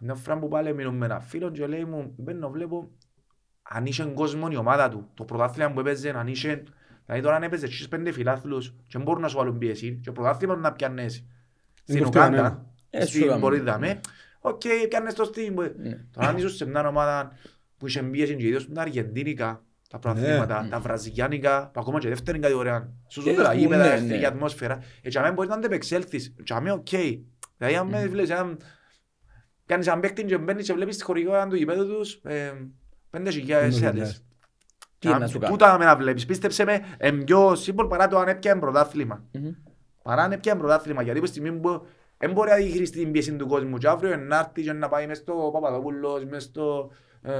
μια 0.00 0.14
φορά 0.14 0.38
που 0.38 0.48
πάλι 0.48 0.74
μιλούμε 0.74 0.96
με 0.96 1.04
έναν 1.04 1.20
φίλο 1.20 1.50
και 1.50 1.66
λέει 1.66 1.84
μου 1.84 2.14
μπαίνω 2.16 2.50
βλέπω 2.50 2.90
αν 3.62 3.86
είχε 3.86 4.04
κόσμο 4.04 4.48
η 4.50 4.56
ομάδα 4.56 4.88
του, 4.88 5.10
το 5.14 5.24
πρωτάθλημα 5.24 5.72
που 5.72 5.80
έπαιζε, 5.80 6.10
αν 6.10 6.26
είχε 6.26 6.62
δηλαδή 7.06 7.22
τώρα 7.24 7.36
αν 7.36 7.42
έπαιζε 7.42 7.66
στις 7.66 7.88
πέντε 7.88 8.12
φιλάθλους 8.12 8.74
και 8.86 8.98
μπορούν 8.98 9.22
να 9.22 9.28
σου 9.28 9.36
βάλουν 9.36 9.58
πίεση 9.58 9.92
και 9.94 10.00
το 10.04 10.12
πρωτάθλημας 10.12 10.58
να 10.58 10.72
πιάνεις 10.72 11.24
στην 11.82 11.98
κοφτεί 12.02 12.18
κανένα. 12.18 12.42
Ουκάντα, 12.42 12.66
Ε, 12.90 13.00
σου 13.00 13.08
στην 13.08 13.22
έκαμε. 13.22 13.40
πορίδα 13.40 13.78
με, 13.78 14.00
οκ, 14.40 14.60
πιάνεις 14.88 15.14
το 15.14 15.24
στήν. 15.24 15.52
Ναι. 15.76 16.04
Τώρα 16.12 16.28
αν 16.28 16.36
ήσουν 16.36 16.50
σε 16.50 16.66
μια 16.66 16.88
ομάδα 16.88 17.32
που 17.78 17.86
είχε 17.86 18.02
πίεση 18.02 18.36
και 18.36 18.46
ιδίως 18.46 18.72
τα 18.72 18.80
αργεντίνικα, 18.80 19.64
τα 19.90 19.98
πρωταθλήματα, 19.98 20.62
Ναι. 20.62 20.68
τα 20.68 20.80
βραζιλιάνικα, 20.80 21.70
που 21.72 21.80
ακόμα 21.80 21.98
και 21.98 22.08
δεύτερη 22.08 22.38
κατηγορία, 22.38 22.92
σου 23.08 23.22
Και 23.22 23.30
ζουν 23.30 23.42
τα 23.42 23.50
έχουν, 23.50 23.58
γήπεδα, 23.58 23.82
ναι, 23.82 23.90
δεύτερη 23.90 24.20
ναι. 24.20 24.26
ατμόσφαιρα, 24.26 24.78
έτσι 25.02 25.18
αμέ 25.18 25.30
μπορείς 25.32 25.50
να 25.50 25.56
αντεπεξέλθεις, 25.56 26.34
έτσι 26.40 26.52
αμέ 26.52 26.70
οκ. 26.72 26.88
Δηλαδή 27.56 27.76
αν 27.76 27.86
με 27.86 28.06
βλέπεις, 28.06 28.30
αν 28.30 28.58
κάνεις 29.66 29.86
έναν 29.86 30.00
παίκτη 30.00 30.24
και 30.24 30.38
μπαίνεις 30.38 30.66
και 30.66 30.72
βλέπεις 30.72 30.96
τη 30.96 31.04
χορηγότητα 31.04 31.46
του 31.46 31.56
γήπεδου 31.56 31.86
τους, 31.86 32.20
ε, 32.24 32.52
πέντε 33.10 33.30
χιλιάδες 33.30 33.74
Πέντε 33.74 33.90
θεατές. 33.90 34.22
Τι 34.98 35.08
να 35.08 35.26
σου 35.26 35.38
κάνω. 35.38 35.52
Τούτα 35.52 35.78
με 35.78 35.84
να 35.84 35.96
βλέπεις, 35.96 36.26
πίστεψε 36.26 36.64
με, 36.64 36.80
είναι 37.02 37.24
πιο 37.24 37.54
σύμπολ 37.54 37.86
παρά 37.86 38.08
το 38.08 38.18
αν 38.18 38.28
έπιανε 38.28 38.60
πρωτάθλημα. 38.60 39.24
Μμμ. 39.32 39.50
Παρά 40.02 40.22
αν 40.22 40.32
έπιανε 40.32 40.58
πρωτάθλημα, 40.60 41.02
γιατί 41.02 41.18
από 41.18 41.26
τη 41.26 41.32
στιγμή 41.34 41.60
που 41.60 41.86
δεν 42.18 42.32
μπορεί 42.32 42.50
να 42.50 42.56
διαχειριστεί 42.56 42.98
την 42.98 43.10
πίεση 43.10 43.36
του 43.36 43.46
κόσμου 43.46 43.78
και 43.78 43.88
αύριο 43.88 44.16
να 44.16 44.38
έρθει 44.38 44.62
και 44.62 44.72
να 44.72 44.88
πάει 44.88 45.06
μες 45.06 45.18
στο 45.18 45.50
Παπαδόπουλος, 45.52 46.24
μες 46.24 46.42
στο... 46.42 46.90
ε, 47.22 47.30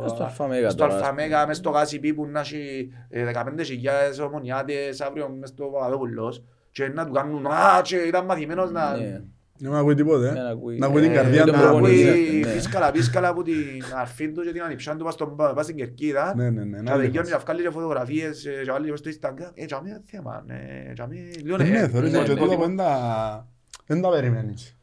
Μες 0.00 0.10
στο 0.10 0.24
Αλφαμέγα 0.24 0.70
στο 0.70 0.78
τώρα, 0.78 0.94
ας 0.94 1.00
Αλφαμέγα, 1.00 1.46
μες 1.46 1.56
στο 1.56 1.70
Γάσιπι 1.70 2.14
που 2.14 2.26
να 2.26 2.40
έχει 2.40 2.90
ε, 3.08 3.30
15.000 3.34 4.26
ομονιάτες 4.26 5.00
αύριο 5.00 5.28
μες 5.28 5.48
στο 5.48 5.64
Παπαδόπουλος 5.64 6.42
και 6.70 6.88
να 6.88 7.06
του 7.06 7.12
κάνουν 7.12 7.46
«Α, 7.46 7.80
και 7.82 7.96
ήταν 7.96 8.24
μαθημένος 8.24 8.70
να...» 8.70 8.96
Ναι. 8.96 9.22
Δεν 9.60 9.70
με 9.70 9.78
ακούει 9.78 9.94
τίποτε. 9.94 10.32
Ναι, 10.32 10.38
ε. 10.38 10.42
να 10.42 10.48
ακούει. 10.48 10.78
Να 10.78 10.86
ακούει 10.86 11.02
την 11.02 11.10
Ε, 11.10 11.14
καρδιά 11.14 11.44
τον 11.44 11.54
του. 11.54 11.60
να 11.60 11.66
προπονητή. 11.70 12.08
ακούει 12.08 12.40
ναι. 12.44 12.52
πίσκαλα 12.52 12.90
πίσκαλα 12.90 13.28
από 13.28 13.42
την 13.42 13.54
αρφή 13.96 14.32
του 14.32 14.42
και 14.42 14.52
την 14.52 14.62
ανιψιά 14.62 14.96
του 14.96 15.04
πας 15.04 15.14
στον- 15.14 15.36
πας 15.36 15.64
στην 15.64 15.76
Κερκίδα 15.76 16.34
Ναι, 16.36 16.50
ναι, 16.50 16.64
ναι. 16.64 16.76
να 16.76 16.82
να 16.82 16.90
τελειώνει 16.90 17.12
λέγεις. 17.14 17.30
να 17.30 17.38
βγάλει 17.38 17.62
και 17.62 17.70
φωτογραφίες 17.70 18.44
ε, 18.44 18.50
και 18.64 18.70
βάλει 18.70 18.96
στο 18.96 19.10
Instagram. 19.10 19.50
Ε, 19.54 19.64
τζαμί 19.64 19.88
είναι 19.88 20.02
θέμα, 20.06 20.42
ναι, 20.46 20.92
τζαμί, 20.94 21.16
λίγο, 21.42 21.56
Ε, 21.60 21.64
Ναι, 21.64 21.78
ε, 21.78 21.88
θεωρείς 21.88 22.12
ναι, 22.12 22.18
ότι 22.18 22.28
ναι. 22.32 22.36
τούτα 22.40 22.54
που 22.56 22.60
δεν 22.60 22.76
τα- 22.76 23.46
δεν 23.86 24.00
τα 24.02 24.10
περιμένεις. 24.10 24.76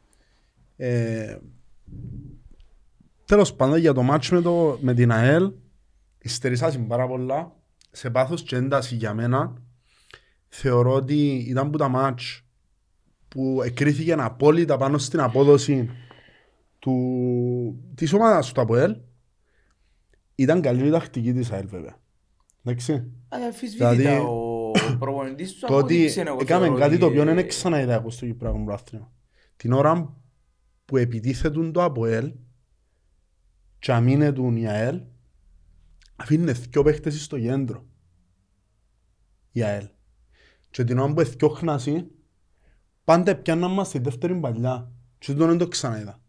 Ε, 3.25 3.33
Τέλος 3.33 3.53
πάντων 3.53 3.77
για 3.77 3.93
το 3.93 4.01
μάτσο 4.01 4.35
με, 4.35 4.41
το, 4.41 4.77
με 4.81 4.93
την 4.93 5.11
ΑΕΛ 5.11 5.51
υστερήσασαι 6.17 6.77
πάρα 6.77 7.07
πολλά 7.07 7.55
σε 7.91 8.09
πάθος 8.09 8.41
και 8.41 8.55
ένταση 8.55 8.95
για 8.95 9.13
μένα 9.13 9.53
θεωρώ 10.47 10.93
ότι 10.93 11.33
ήταν 11.33 11.69
που 11.69 11.77
τα 11.77 11.87
μάτς 11.87 12.41
που 13.27 13.61
εκρίθηκε 13.63 14.13
απόλυτα 14.13 14.77
πάνω 14.77 14.97
στην 14.97 15.19
απόδοση 15.19 15.89
του, 16.79 17.91
της 17.95 18.13
ομάδας 18.13 18.51
του 18.51 18.61
ΑΠΟΕΛ 18.61 18.95
ήταν 20.35 20.61
καλή 20.61 20.87
η 20.87 20.91
τακτική 20.91 21.33
της 21.33 21.51
ΑΕΛ 21.51 21.67
βέβαια. 21.67 21.95
Εντάξει. 22.63 23.11
Αμφισβήτητα, 23.29 23.95
Δηλαδή, 23.95 24.25
ο 24.25 24.97
προπονητής 24.99 25.51
τους 25.51 25.59
Το 25.59 25.75
ότι 25.75 25.93
απόδειξε, 25.93 26.21
εγώ 26.21 26.37
έκαμε 26.41 26.65
θεωρώ 26.65 26.79
κάτι 26.79 26.91
ότι, 26.91 26.99
το 26.99 27.05
οποίο 27.05 27.21
ε, 27.21 27.33
δεν 27.33 27.47
ξαναείδα 27.47 27.93
εγώ 27.93 28.09
στο 28.09 28.25
Κυπριακό 28.25 28.63
Πρωτάθλημα. 28.63 29.11
Την 29.55 29.73
ώρα 29.73 30.17
που 30.85 30.97
επιτίθετουν 30.97 31.71
το 31.71 31.83
ΑΠΟΕΛ 31.83 32.31
και 33.85 33.93
αμήνετουν 33.93 34.57
η 34.57 34.67
ΑΕΛ 34.67 35.01
αφήνει 36.15 36.51
δυο 36.51 36.83
παίχτες 36.83 37.23
στο 37.23 37.39
κέντρο 37.39 37.85
η 39.51 39.63
ΑΕΛ. 39.63 39.87
Και 40.69 40.83
την 40.83 40.99
ώρα 40.99 41.13
που 41.13 41.19
εδιώχναν 41.19 41.91
σε 41.91 42.07
πάντα 43.03 43.35
πιάνναν 43.35 43.71
μας 43.71 43.87
στη 43.87 43.99
δεύτερη 43.99 44.35
μπάλα 44.35 44.91
και 45.17 45.33
τον 45.33 45.47
δεν 45.47 45.57
το 45.57 45.67
ξαναείδα. 45.67 46.21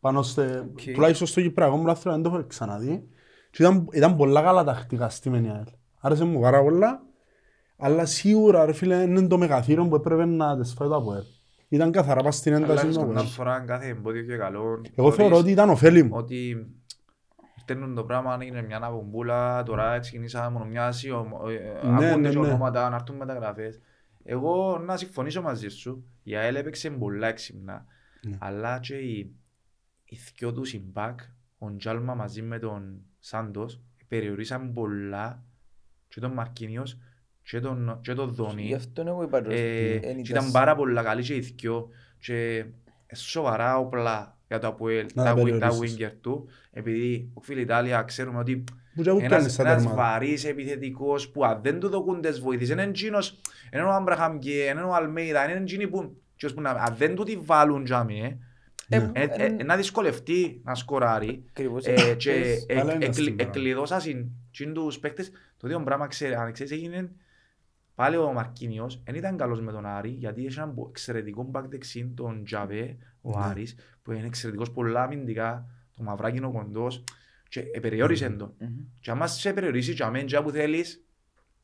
Πάνω 0.00 0.22
σε, 0.22 0.58
Οκ. 0.58 0.80
τουλάχιστον 0.94 1.26
στο 1.26 1.40
Κυπριακό 1.40 1.78
Πρωτάθλημα 1.78 2.16
δεν 2.16 2.30
το 2.30 2.36
έχω 2.36 2.46
ξαναδεί 2.46 3.08
και 3.50 3.62
ήταν, 3.62 3.88
ήταν 3.92 4.16
πολλά 4.16 4.42
καλά 4.42 4.64
τακτικά 4.64 5.08
στη 5.08 5.28
η 5.28 5.32
ΑΕΛ. 5.32 5.68
Άρεσε 6.00 6.24
μου 6.24 6.40
πάρα 6.40 6.62
πολλά 6.62 7.02
αλλά 7.76 8.06
σίγουρα 8.06 8.64
ρε 8.64 8.72
φίλε 8.72 9.02
είναι 9.02 9.26
το 9.26 9.38
μεγαθύριο 9.38 9.88
που 9.88 9.94
έπρεπε 9.94 10.24
να 10.24 10.60
τις 10.60 10.72
φάει 10.72 10.88
το 10.88 10.96
ΑΠΟΕΛ. 10.96 11.24
Ήταν 11.68 11.90
καθαρά 11.90 12.22
πας 12.22 12.36
στην 12.36 12.54
Αλλά 12.54 12.64
ένταση 12.64 12.86
του 12.86 12.94
καμιά 12.94 13.12
ΑΠΟΕΛ. 13.12 13.26
φορά 13.26 13.60
κάθε 13.60 13.88
εμπόδιο 13.88 14.22
και 14.22 14.36
καλό. 14.36 14.80
Εγώ 14.94 15.12
θεωρώ 15.12 15.36
ότι 15.36 15.50
ήταν 15.50 15.70
ωφέλιμο. 15.70 16.16
ότι 16.16 16.68
στέλνουν 17.64 17.94
το 17.94 18.04
πράγμα, 18.04 18.38
είναι 18.40 18.62
μια 18.62 18.76
αναπομπούλα, 18.76 19.62
τώρα 19.62 19.98
ξεκινήσαμε 19.98 20.50
μόνο 20.50 20.64
μια 20.64 20.92
Ναι, 21.02 21.10
ακούνται 21.88 22.16
ναι, 22.16 22.28
και 22.28 22.38
ναι. 22.38 22.46
ονόματα, 22.46 22.88
να 22.88 22.94
έρθουν 22.96 23.16
μεταγραφές. 23.16 23.80
Εγώ 24.24 24.78
να 24.78 24.96
συμφωνήσω 24.96 25.42
μαζί 25.42 25.68
σου, 25.68 26.04
η 26.22 26.36
ΑΕΛ 26.36 26.54
έπαιξε 26.54 26.90
πολλά 26.90 27.26
έξυπνα, 27.26 27.84
Ναι. 28.22 28.36
αλλά 28.40 28.78
και 28.78 28.94
οι, 28.96 29.34
οι 30.04 30.18
δυο 30.36 30.52
τους 30.52 30.72
οι 30.72 30.92
back, 30.94 31.14
ο 31.58 31.76
Τζάλμα 31.76 32.14
μαζί 32.14 32.42
με 32.42 32.58
τον 32.58 33.02
Σάντος, 33.18 33.80
περιορίσαν 34.08 34.72
πολλά 34.72 35.44
και 36.08 36.20
τον 36.20 36.32
Μαρκίνιος 36.32 36.98
και 37.42 37.60
τον, 37.60 37.98
και 38.00 38.14
τον 38.14 38.34
Δόνι. 38.34 38.62
Γι' 38.62 38.74
αυτό 38.74 39.02
εγώ 39.06 39.22
είπα 39.22 39.40
ρε, 39.40 39.54
Ε, 39.54 39.94
εν 39.96 40.22
και 40.22 40.32
ήταν 40.32 40.50
πάρα 40.50 40.74
πολλά 40.74 41.02
καλή 41.02 41.22
και 41.22 41.34
οι 41.34 41.40
δυο 41.40 41.88
και 42.18 42.64
ε, 43.06 43.14
σοβαρά 43.14 43.78
όπλα 43.78 44.38
για 44.54 44.62
το 44.62 44.66
Αποέλ, 44.74 45.06
Να 45.14 45.24
τα, 45.24 45.34
τα 45.34 45.42
wing- 45.42 45.58
τα 45.58 45.58
περιορίσεις. 45.68 45.96
winger 46.00 46.12
του, 46.20 46.48
επειδή 46.72 47.30
ο 47.34 47.40
φίλη 47.40 47.60
Ιταλία 47.60 48.02
ξέρουμε 48.02 48.38
ότι 48.38 48.64
Που 48.94 49.02
και 49.02 49.08
εγώ 49.08 49.18
πιάνεις 49.18 49.36
ένας, 49.38 49.52
στα 49.52 49.62
ένας 49.62 49.82
τέρματα. 49.82 50.02
βαρύς 50.02 50.44
επιθετικός 50.44 51.28
που 51.28 51.44
αν 51.44 51.60
δεν 51.62 51.80
του 51.80 51.88
δοκούν 51.88 52.20
τις 52.20 52.40
βοήθειες, 52.40 52.68
είναι 52.70 52.82
εκείνος, 52.82 53.40
είναι 53.72 53.82
ο 53.82 53.90
Άμπραχαμ 53.90 54.38
και 54.38 54.50
είναι 54.50 54.80
ο 54.82 54.94
Αλμέιδα, 54.94 55.50
είναι 55.50 55.60
εκείνοι 55.60 55.88
που, 55.88 56.16
ποιος 56.36 56.54
που 56.54 56.60
να- 56.60 56.70
αν 56.70 56.94
δεν 56.96 57.14
του 57.14 57.22
τη 57.22 57.36
βάλουν 57.36 57.84
τζάμι, 57.84 58.20
ε, 58.20 58.96
Ε, 58.96 59.10
ε, 59.12 59.22
ε, 59.30 59.44
ε, 59.58 59.62
να 59.64 59.76
δυσκολευτεί 59.76 60.60
να 60.64 60.74
σκοράρει 60.74 61.44
Ακριβώς. 61.48 61.84
ε, 61.86 61.92
και 62.16 62.30
Πες, 62.30 62.64
ε, 62.68 62.74
Καλά 62.74 62.94
είναι 62.94 63.04
εκλει- 63.04 63.12
στην 63.22 63.36
πράγμα. 63.36 63.52
εκλειδώσασαν 63.56 64.30
τσιν 64.50 64.72
τους 64.72 64.98
παίκτες. 64.98 65.30
Το 65.56 65.66
ίδιο 65.66 65.80
πράγμα 65.82 66.06
ξέρει, 66.06 66.34
αν 66.34 66.52
ξέρεις 66.52 66.72
έγινε 66.72 67.10
πάλι 67.94 68.16
ο 68.16 68.32
Μαρκίνιος 68.32 69.02
δεν 69.04 69.14
ήταν 69.14 69.36
καλός 69.36 69.60
με 69.60 69.72
τον 69.72 69.86
Άρη 69.86 70.08
γιατί 70.08 70.42
είχε 70.42 70.60
έναν 70.60 70.74
πο- 70.74 70.86
εξαιρετικό 70.88 71.42
μπακ 71.42 71.66
δεξί 71.68 72.12
τον 72.16 72.44
Τζαβέ, 72.44 72.96
ο 73.24 73.38
Ναι. 73.38 73.44
Άρης 73.44 73.74
που 74.02 74.12
είναι 74.12 74.26
εξαιρετικός 74.26 74.70
πολλά 74.70 75.02
αμυντικά, 75.02 75.66
το 75.96 76.02
μαυράκι 76.02 76.36
είναι 76.36 76.46
ο 76.46 76.50
κοντός 76.52 77.04
και 77.48 77.60
περιόρισε 77.80 78.30
τον. 78.30 78.54
Μμμ. 78.58 78.68
Και 79.00 79.10
άμα 79.10 79.26
σε 79.26 79.52
περιορίσει 79.52 79.94
και 79.94 80.02
αμέν 80.02 80.26
που 80.42 80.50
θέλεις 80.50 81.04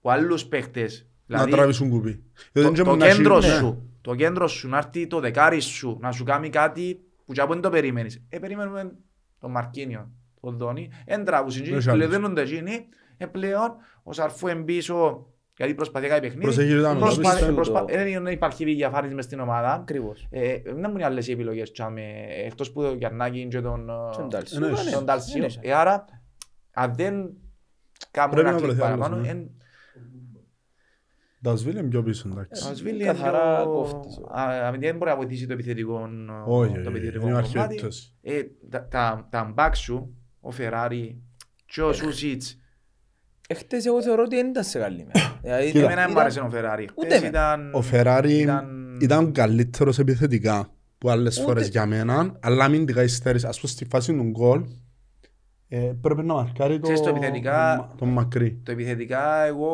που 0.01 0.11
άλλους 0.11 0.47
παίκτες 0.47 1.07
Να 1.27 1.37
δηλαδή 1.37 1.51
τραβήσουν 1.51 1.91
κουπί. 1.91 2.15
το, 2.53 2.61
Διότι 2.61 2.83
το 2.83 2.85
δεν 2.85 2.99
να 2.99 3.07
κέντρος 3.17 3.45
έχει- 3.45 3.53
ναι. 3.55 3.59
σου, 3.59 3.83
το 4.01 4.15
κέντρος 4.15 4.53
σου, 4.53 4.69
να 4.69 4.77
έρθει 4.79 5.07
το 5.07 5.21
δεκάρι 5.21 5.61
σου, 5.61 5.99
να 6.01 6.13
σου 6.13 6.25
κάνει 6.25 6.49
κάτι 6.49 7.01
που 7.27 7.33
και 7.33 7.41
από 7.41 7.53
δεν 7.53 7.63
το 7.63 7.71
περιμένεις. 7.71 8.23
Ε, 8.29 8.39
περιμένουμε 8.39 8.93
τον 9.41 9.51
Μαρκίνιο, 9.51 10.11
τον 10.41 10.57
Δόνι, 10.57 10.91
εν 11.05 11.25
τραβούσιν, 11.25 11.65
Δεν 11.65 11.81
σ' 11.83 11.89
άλλους. 11.89 11.99
πλεδένονται 12.07 12.43
εκείνοι, 12.43 12.89
ε, 13.17 13.27
πλέον 13.27 13.75
ο 14.03 14.13
Σαρφού 14.13 14.47
εν 14.49 14.71
πίσω, 14.71 15.27
γιατί 15.61 15.75
προσπαθεί 15.75 16.05
να 16.07 16.11
κάνει 16.11 16.21
παιχνίδι, 16.21 16.45
Προσέχει 16.45 16.71
τα 16.71 16.77
νούμερα, 16.77 16.99
προσπα- 16.99 17.31
πιστεύω. 17.31 17.55
προσπα- 17.55 17.85
δεν 17.85 18.27
υπάρχει 18.27 18.65
διαφάνειση 18.65 19.15
μες 19.15 19.25
στην 19.25 19.41
ομάδα. 19.41 19.73
Ακριβώς. 19.73 20.27
Ε, 20.31 20.59
δεν 20.65 20.85
μου 20.89 20.95
είναι 20.95 21.05
άλλες 21.05 21.29
οι 21.29 21.33
επιλογές, 21.33 21.71
τσάμε, 21.73 22.03
εκτός 22.45 22.73
που 22.73 22.83
τον 22.83 22.97
Γιαννάκη 22.97 23.49
και 23.49 23.61
τον, 23.61 23.89
ε, 23.89 24.17
Τον 24.17 24.29
Τάλσιο. 24.29 24.61
Ναι, 24.61 24.67
Ναι, 24.69 24.91
τον 24.91 25.07
Τάλσιο. 25.07 25.41
ναι. 25.41 25.47
Ε, 25.61 25.73
άρα, 25.73 26.05
αν 26.73 26.95
δεν 26.95 27.13
κάνουν 28.11 28.35
Πρέπει 28.35 28.49
ένα 28.49 28.51
να 28.51 28.57
κλικ 28.57 28.71
βρεθεί 28.71 28.83
άλλος, 28.87 28.99
παραπάνω, 28.99 29.23
ναι. 29.23 29.29
εν- 29.29 29.51
Ο 31.43 31.57
Σβίλη 31.57 31.77
είναι 31.77 31.89
πιο 31.89 32.03
πίσω, 32.03 32.29
εντάξει. 32.33 32.71
ο 32.71 32.75
Σβίλη 32.75 33.05
Καθαρά 33.05 33.55
είναι 33.63 33.65
κόφτης. 33.73 34.17
πιο... 34.17 34.29
α, 34.31 34.43
α, 34.67 34.71
Δεν 34.79 34.97
μπορεί 34.97 35.11
να 35.11 35.17
βοηθήσει 35.17 35.47
το 35.47 35.53
επιθετικό, 35.53 35.95
Όχι, 36.47 36.73
το 36.73 36.79
όχι, 36.79 36.87
επιθετικό 36.89 37.21
δεν 37.25 37.31
υπάρχει 37.33 37.53
κομμάτι. 37.53 37.75
περίπτωση. 37.75 38.15
Ε, 38.23 38.43
τα- 38.71 38.87
τα- 38.89 39.27
Τα 39.31 39.45
μπακς 39.55 39.79
σου, 39.79 40.15
ο 40.41 40.51
Φεράρι 40.51 41.23
και 41.67 41.83
ο 41.83 41.93
Σούσιτς, 41.93 42.60
Εχθές 43.53 43.87
εγώ 43.87 44.03
θεωρώ 44.03 44.23
ότι 44.23 44.37
δεν 44.37 44.47
ήταν 44.47 44.65
σε 44.65 44.79
καλή 44.79 45.07
μέρα. 45.15 45.39
Δηλαδή, 45.43 45.67
Κοίτα. 45.67 45.79
εμένα 45.79 45.95
δεν 46.01 46.09
μ' 46.09 46.11
ήταν- 46.11 46.23
άρεσε 46.23 46.41
ο 46.41 46.49
Φεράρι. 46.51 46.89
Ούτε 46.95 47.07
Χτες 47.07 47.19
εμένα. 47.19 47.29
ήταν- 47.39 47.71
Ο 47.75 47.83
Φεράρι 47.83 48.33
ήταν- 48.39 48.99
ήταν 49.01 49.33
καλύτερος 49.33 49.99
επιθετικά 49.99 50.71
που 50.99 51.11
άλλες 51.11 51.37
Ούτε- 51.37 51.47
φορές 51.47 51.69
για 51.69 51.87
μένα, 51.87 52.37
αλλά 52.41 52.65
αμυντικά 52.65 53.03
υστέρησε. 53.03 53.47
Ας 53.47 53.61
πούμε 53.61 53.73
στη 53.73 53.85
φάση 53.85 54.15
του 54.15 54.23
γκολ, 54.23 54.63
ε, 55.69 55.93
πρέπει 56.01 56.23
να 56.23 56.35
μαρκάρει 56.35 56.75
το, 56.75 56.81
Ξέρεις, 56.81 57.01
το 57.01 57.09
επιθετικά- 57.09 57.77
το, 57.91 57.95
το 57.99 58.05
μακρύ. 58.05 58.61
Το 58.63 58.73
επιθετικά 58.73 59.45
εγώ 59.47 59.71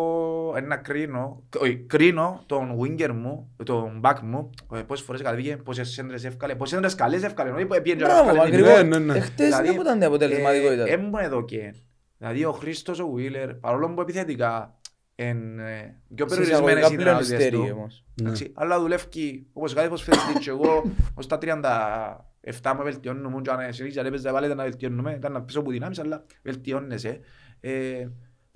ένα 0.57 0.77
κρίνω, 0.77 1.43
όχι, 1.59 1.77
κρίνω 1.77 2.43
τον 2.47 2.79
winger 2.81 3.11
μου, 3.15 3.55
τον 3.65 4.01
back 4.05 4.17
μου, 4.23 4.51
ε, 4.75 4.81
πόσες 4.87 5.05
φορές 5.05 5.23
κατέβηκε, 5.23 5.57
πόσες 5.65 5.89
σέντρες 5.89 6.25
εύκαλε, 6.25 6.55
πόσες 6.55 6.75
σέντρες 6.75 6.95
καλές 6.95 7.23
εύκαλε, 7.23 7.51
όχι 7.51 7.67
που 7.67 7.77
πήγαινε 7.83 8.01
και 8.01 8.07
Μπράβο, 8.07 8.29
εύκαλε 8.31 8.51
την 8.51 8.55
ακριβώς. 8.65 8.83
Ναι, 8.83 8.99
ναι, 8.99 9.13
ναι. 9.13 9.19
Εχθές 9.19 9.47
Δηλαδή, 9.47 9.69
δεν 9.69 9.81
ήταν 9.81 10.03
αποτελεσματικότητα. 10.03 10.89
Ε, 10.89 10.93
Έμουν 10.93 11.15
εδώ 11.23 11.45
και. 11.45 11.75
Δηλαδή 12.19 12.45
ο 12.45 12.53
Χρήστος, 12.53 12.99
ο 13.01 13.09
Βίλερ, 13.11 13.55
παρόλο 13.55 13.95
που 13.95 14.01
επιθετικά 14.01 14.79
εν 15.15 15.59
ε, 15.59 16.01
πιο 16.15 16.29
Σε 16.29 16.37
περιορισμένες 16.37 16.79
εισαγωγικά 16.79 16.93
οι 16.93 16.97
πλέον 16.97 17.19
δυνατότητες 17.19 17.39
υστέρη 17.39 17.57
του. 17.57 17.77
όμως. 17.77 18.05
Εντάξει, 18.21 18.53
Αλλά 18.55 18.81
δουλεύει 18.81 19.47
όπως 19.53 19.75
κάθε 19.75 19.87
ποδοσφαιριστής 19.89 20.39
και 20.39 20.51
εγώ 20.51 20.91
ως 21.15 21.27
τα 21.27 21.39
37 21.43 22.75
με 22.77 22.83
βελτιώνουμε 22.83 23.41
και 23.41 23.51
αν 23.51 23.73
συνέχιζα 23.73 24.03
να 24.03 24.09
έπαιζα 24.09 24.33
πάλι 24.33 24.45
ήταν 24.47 24.57
να 24.57 24.63
βελτιώνουμε, 24.63 25.15
ήταν 25.15 25.33
να 25.33 25.43
πίσω 25.43 25.61
από 25.61 25.71
δυνάμεις 25.71 25.99
αλλά 25.99 26.25
βελτιώνεσαι. 26.43 27.21
Ε, 27.61 28.07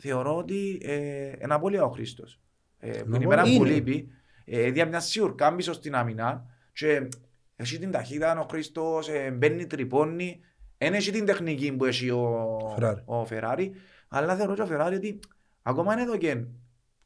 Θεωρώ 0.02 0.36
ότι 0.36 0.80
ε, 0.84 1.32
είναι 1.42 1.54
απώλεια 1.54 1.84
ο 1.84 1.90
Χρήστος. 1.90 2.40
Ε, 2.78 2.90
Την 2.90 3.14
Είναι 3.14 3.24
ημέρα 3.24 3.42
που 3.42 3.48
απώλεια. 3.54 3.74
λείπει, 3.74 4.08
ε, 4.44 4.70
δια 4.70 4.86
μια 4.86 5.00
σιουρκά 5.00 5.54
πίσω 5.54 5.72
στην 5.72 5.94
αμυνά 5.94 6.44
και 6.72 7.08
έχει 7.56 7.78
την 7.78 7.90
ταχύτητα 7.90 8.40
ο 8.40 8.46
Χρήστος, 8.50 9.08
ε, 9.08 9.30
μπαίνει, 9.30 9.66
τρυπώνει, 9.66 10.40
δεν 10.82 10.94
έχει 10.94 11.10
την 11.10 11.24
τεχνική 11.26 11.72
που 11.72 11.84
έχει 11.84 12.10
ο 12.10 12.58
Φεράρι. 12.74 13.02
ο 13.04 13.24
Φεράρι, 13.24 13.72
αλλά 14.08 14.36
θεωρώ 14.36 14.54
και 14.54 14.62
ο 14.62 14.66
Φεράρι 14.66 14.96
ότι 14.96 15.18
ακόμα 15.62 15.92
είναι 15.92 16.02
εδώ 16.02 16.16
και 16.16 16.44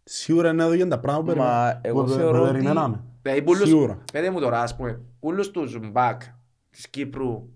Σίγουρα 0.07 0.49
είναι 0.51 0.62
εδώ 0.62 0.72
για 0.72 0.89
τα 0.89 0.99
πράγματα 0.99 1.33
που 1.33 1.39
Μα 1.39 1.45
περιμέ- 1.64 1.87
εγώ 1.87 2.03
που 2.05 2.11
θεωρώ 2.11 2.43
ότι- 2.43 2.53
περιμέναμε. 2.53 3.01
Δηλαδή, 3.22 3.43
πουλούς, 3.43 3.68
Σίγουρα. 3.68 3.99
πέτε 4.12 4.31
μου 4.31 4.41
τώρα, 4.41 4.61
ας 4.61 4.77
πούμε, 4.77 5.01
πουλούς 5.20 5.51
τους 5.51 5.79
μπακ 5.91 6.22
της 6.70 6.89
Κύπρου, 6.89 7.49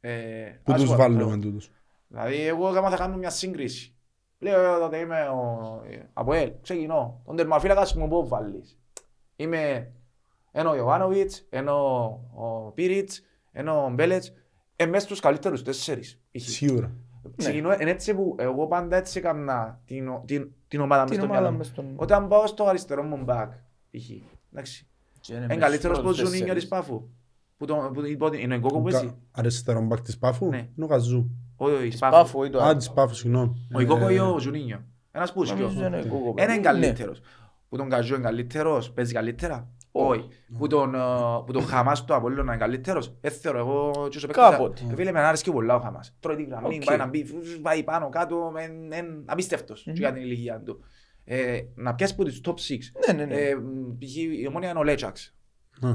ε, 0.00 0.10
Που 0.62 0.72
ας 0.72 0.80
τους 0.80 0.90
πω, 0.90 0.96
βάλουμε 0.96 1.38
τούτους. 1.38 1.70
Δηλαδή, 2.08 2.46
εγώ 2.46 2.66
άμα 2.66 2.90
θα 2.90 2.96
κάνω 2.96 3.16
μια 3.16 3.30
σύγκριση. 3.30 3.94
Λέω, 4.38 4.78
τότε 4.78 4.96
είμαι 4.98 5.20
ο, 5.20 5.82
ε, 5.90 5.96
από 6.12 6.32
ελ, 6.32 6.52
ξεκινώ. 6.62 7.22
Τον 7.26 7.36
τερμαφύλακας 7.36 7.94
μου 7.94 8.08
πού 8.08 8.28
βάλεις. 8.28 8.78
Είμαι 9.36 9.92
ενώ 10.52 10.70
ο 10.70 10.76
Ιωβάνοβιτς, 10.76 11.46
ενώ 11.50 11.74
ο 12.34 12.70
Πίριτς, 12.74 13.22
ενώ 13.52 13.84
ο 13.84 13.90
Μπέλετς. 13.90 14.32
Ε, 14.82 14.86
μέσα 14.86 15.04
στους 15.04 15.20
καλύτερους 15.20 15.62
τέσσερις. 15.62 16.20
είχε. 16.30 16.50
Σίγουρα. 16.50 16.92
Ξεκινώ, 17.36 17.72
είναι 17.80 17.90
έτσι 17.90 18.14
που 18.14 18.34
εγώ 18.38 18.66
πάντα 18.66 18.96
έτσι 18.96 19.18
έκανα 19.18 19.80
την, 19.84 20.08
ο- 20.08 20.22
την, 20.26 20.50
την 20.68 20.80
ομάδα 20.80 21.00
μες 21.02 21.10
Την 21.10 21.18
στο 21.18 21.26
ομάδα 21.26 21.40
μυαλό 21.40 21.52
μου. 21.52 21.58
μες 21.58 21.66
στον... 21.66 21.92
Όταν 21.96 22.28
πάω 22.28 22.46
στο 22.46 22.64
αριστερό 22.64 23.02
μου 23.02 23.22
μπακ, 23.24 23.52
είχε. 23.90 24.20
Εντάξει. 24.52 24.86
Και 25.20 25.32
είναι 25.32 25.44
Είναι 25.44 25.54
μες 25.54 25.62
καλύτερος 25.64 25.96
στους 25.96 26.08
από 26.08 26.16
τον 26.16 26.26
Ζουνίνιο 26.26 26.54
τέσσερις. 26.54 26.62
της 26.62 26.68
Πάφου. 26.70 27.08
Που 27.56 27.64
τον, 27.66 27.92
που, 27.92 28.02
που, 28.18 28.34
είναι 28.34 28.54
ο 28.54 28.60
Κόκο 28.60 28.80
που 28.80 28.88
εσύ. 28.88 29.14
Αριστερό 29.30 29.80
μπακ 29.82 30.00
της 30.00 30.18
Πάφου. 30.18 30.48
Ναι. 30.48 30.56
Είναι 30.56 30.84
ο 30.84 30.86
Καζού. 30.88 31.30
Όχι, 31.56 31.74
ο 31.74 31.82
Ισπάφου. 31.82 32.12
Πάφο 32.16 32.44
ή 32.44 32.50
το 32.50 32.58
Α, 32.62 32.66
άλλο. 32.66 32.76
της 32.76 32.90
Πάφου, 32.90 33.14
συγγνώμη. 33.14 33.66
Ο 33.74 33.84
Κόκο 33.84 34.08
Ε, 34.08 34.14
ή 34.14 34.18
ο 34.18 34.38
Ζουνίνιο. 34.38 34.84
Ένας 35.12 35.32
που 35.32 35.42
Νομίζω 35.44 35.70
σκιώ. 35.70 35.86
είναι 35.86 35.98
ο 35.98 36.06
Κούκο. 36.06 36.34
Ένα 36.36 36.52
είναι 36.54 36.54
Ναι. 36.54 36.60
καλύτερος. 36.72 37.20
Που 37.68 37.76
τον 37.76 37.88
Καζού 37.88 38.14
είναι 38.14 38.22
καλύτερος, 38.22 38.90
παίζει 38.92 39.12
καλύτερα. 39.12 39.68
Όχι. 39.92 40.28
Που 40.58 40.66
τον, 40.66 40.94
ε, 40.94 40.98
που 41.46 41.52
τον 41.52 41.62
Χαμάς 41.66 42.04
του 42.04 42.14
Απόλλωνα 42.14 42.52
είναι 42.52 42.60
καλύτερος. 42.60 43.16
Δεν 43.20 43.30
θεωρώ 43.32 43.58
εγώ 43.58 43.90
και 44.10 44.16
όσο 44.16 44.26
παίκτης- 44.26 44.44
Κάποτε. 44.50 44.82
Ε, 44.90 44.94
Φίλε, 44.94 45.12
με 45.12 45.20
αρέσκει 45.20 45.50
πολλά 45.52 45.74
ο 45.74 45.80
Χαμάς. 45.80 46.16
Τρώει 46.20 46.36
την 46.36 46.48
γραμμή, 46.48 46.74
Οκ. 46.76 46.84
πάει 46.84 46.96
να 46.96 47.06
μπει, 47.06 47.24
φου- 47.24 47.60
πάει 47.62 47.82
πάνω 47.82 48.08
κάτω, 48.08 48.52
εν- 48.56 48.92
εν- 48.92 49.22
απίστευτος 49.26 49.82
και 49.82 49.90
για 49.92 50.12
την 50.12 50.22
ηλικία 50.22 50.60
του. 50.60 50.80
Ε, 51.24 51.60
Να 51.74 51.94
πιάσει 51.94 52.14
που 52.14 52.24
τις 52.24 52.40
top 52.44 52.54
6. 52.58 52.92
Ναι, 53.06 53.12
ναι, 53.12 53.24
ναι. 53.24 53.34
Ε, 53.40 53.54
μ, 53.54 53.98
π.χ. 53.98 54.16
η 54.16 54.46
Ομόνοια 54.48 54.70
είναι 54.70 54.78
ο 54.78 54.82
Λέτσαξ. 54.84 55.34
Α. 55.80 55.88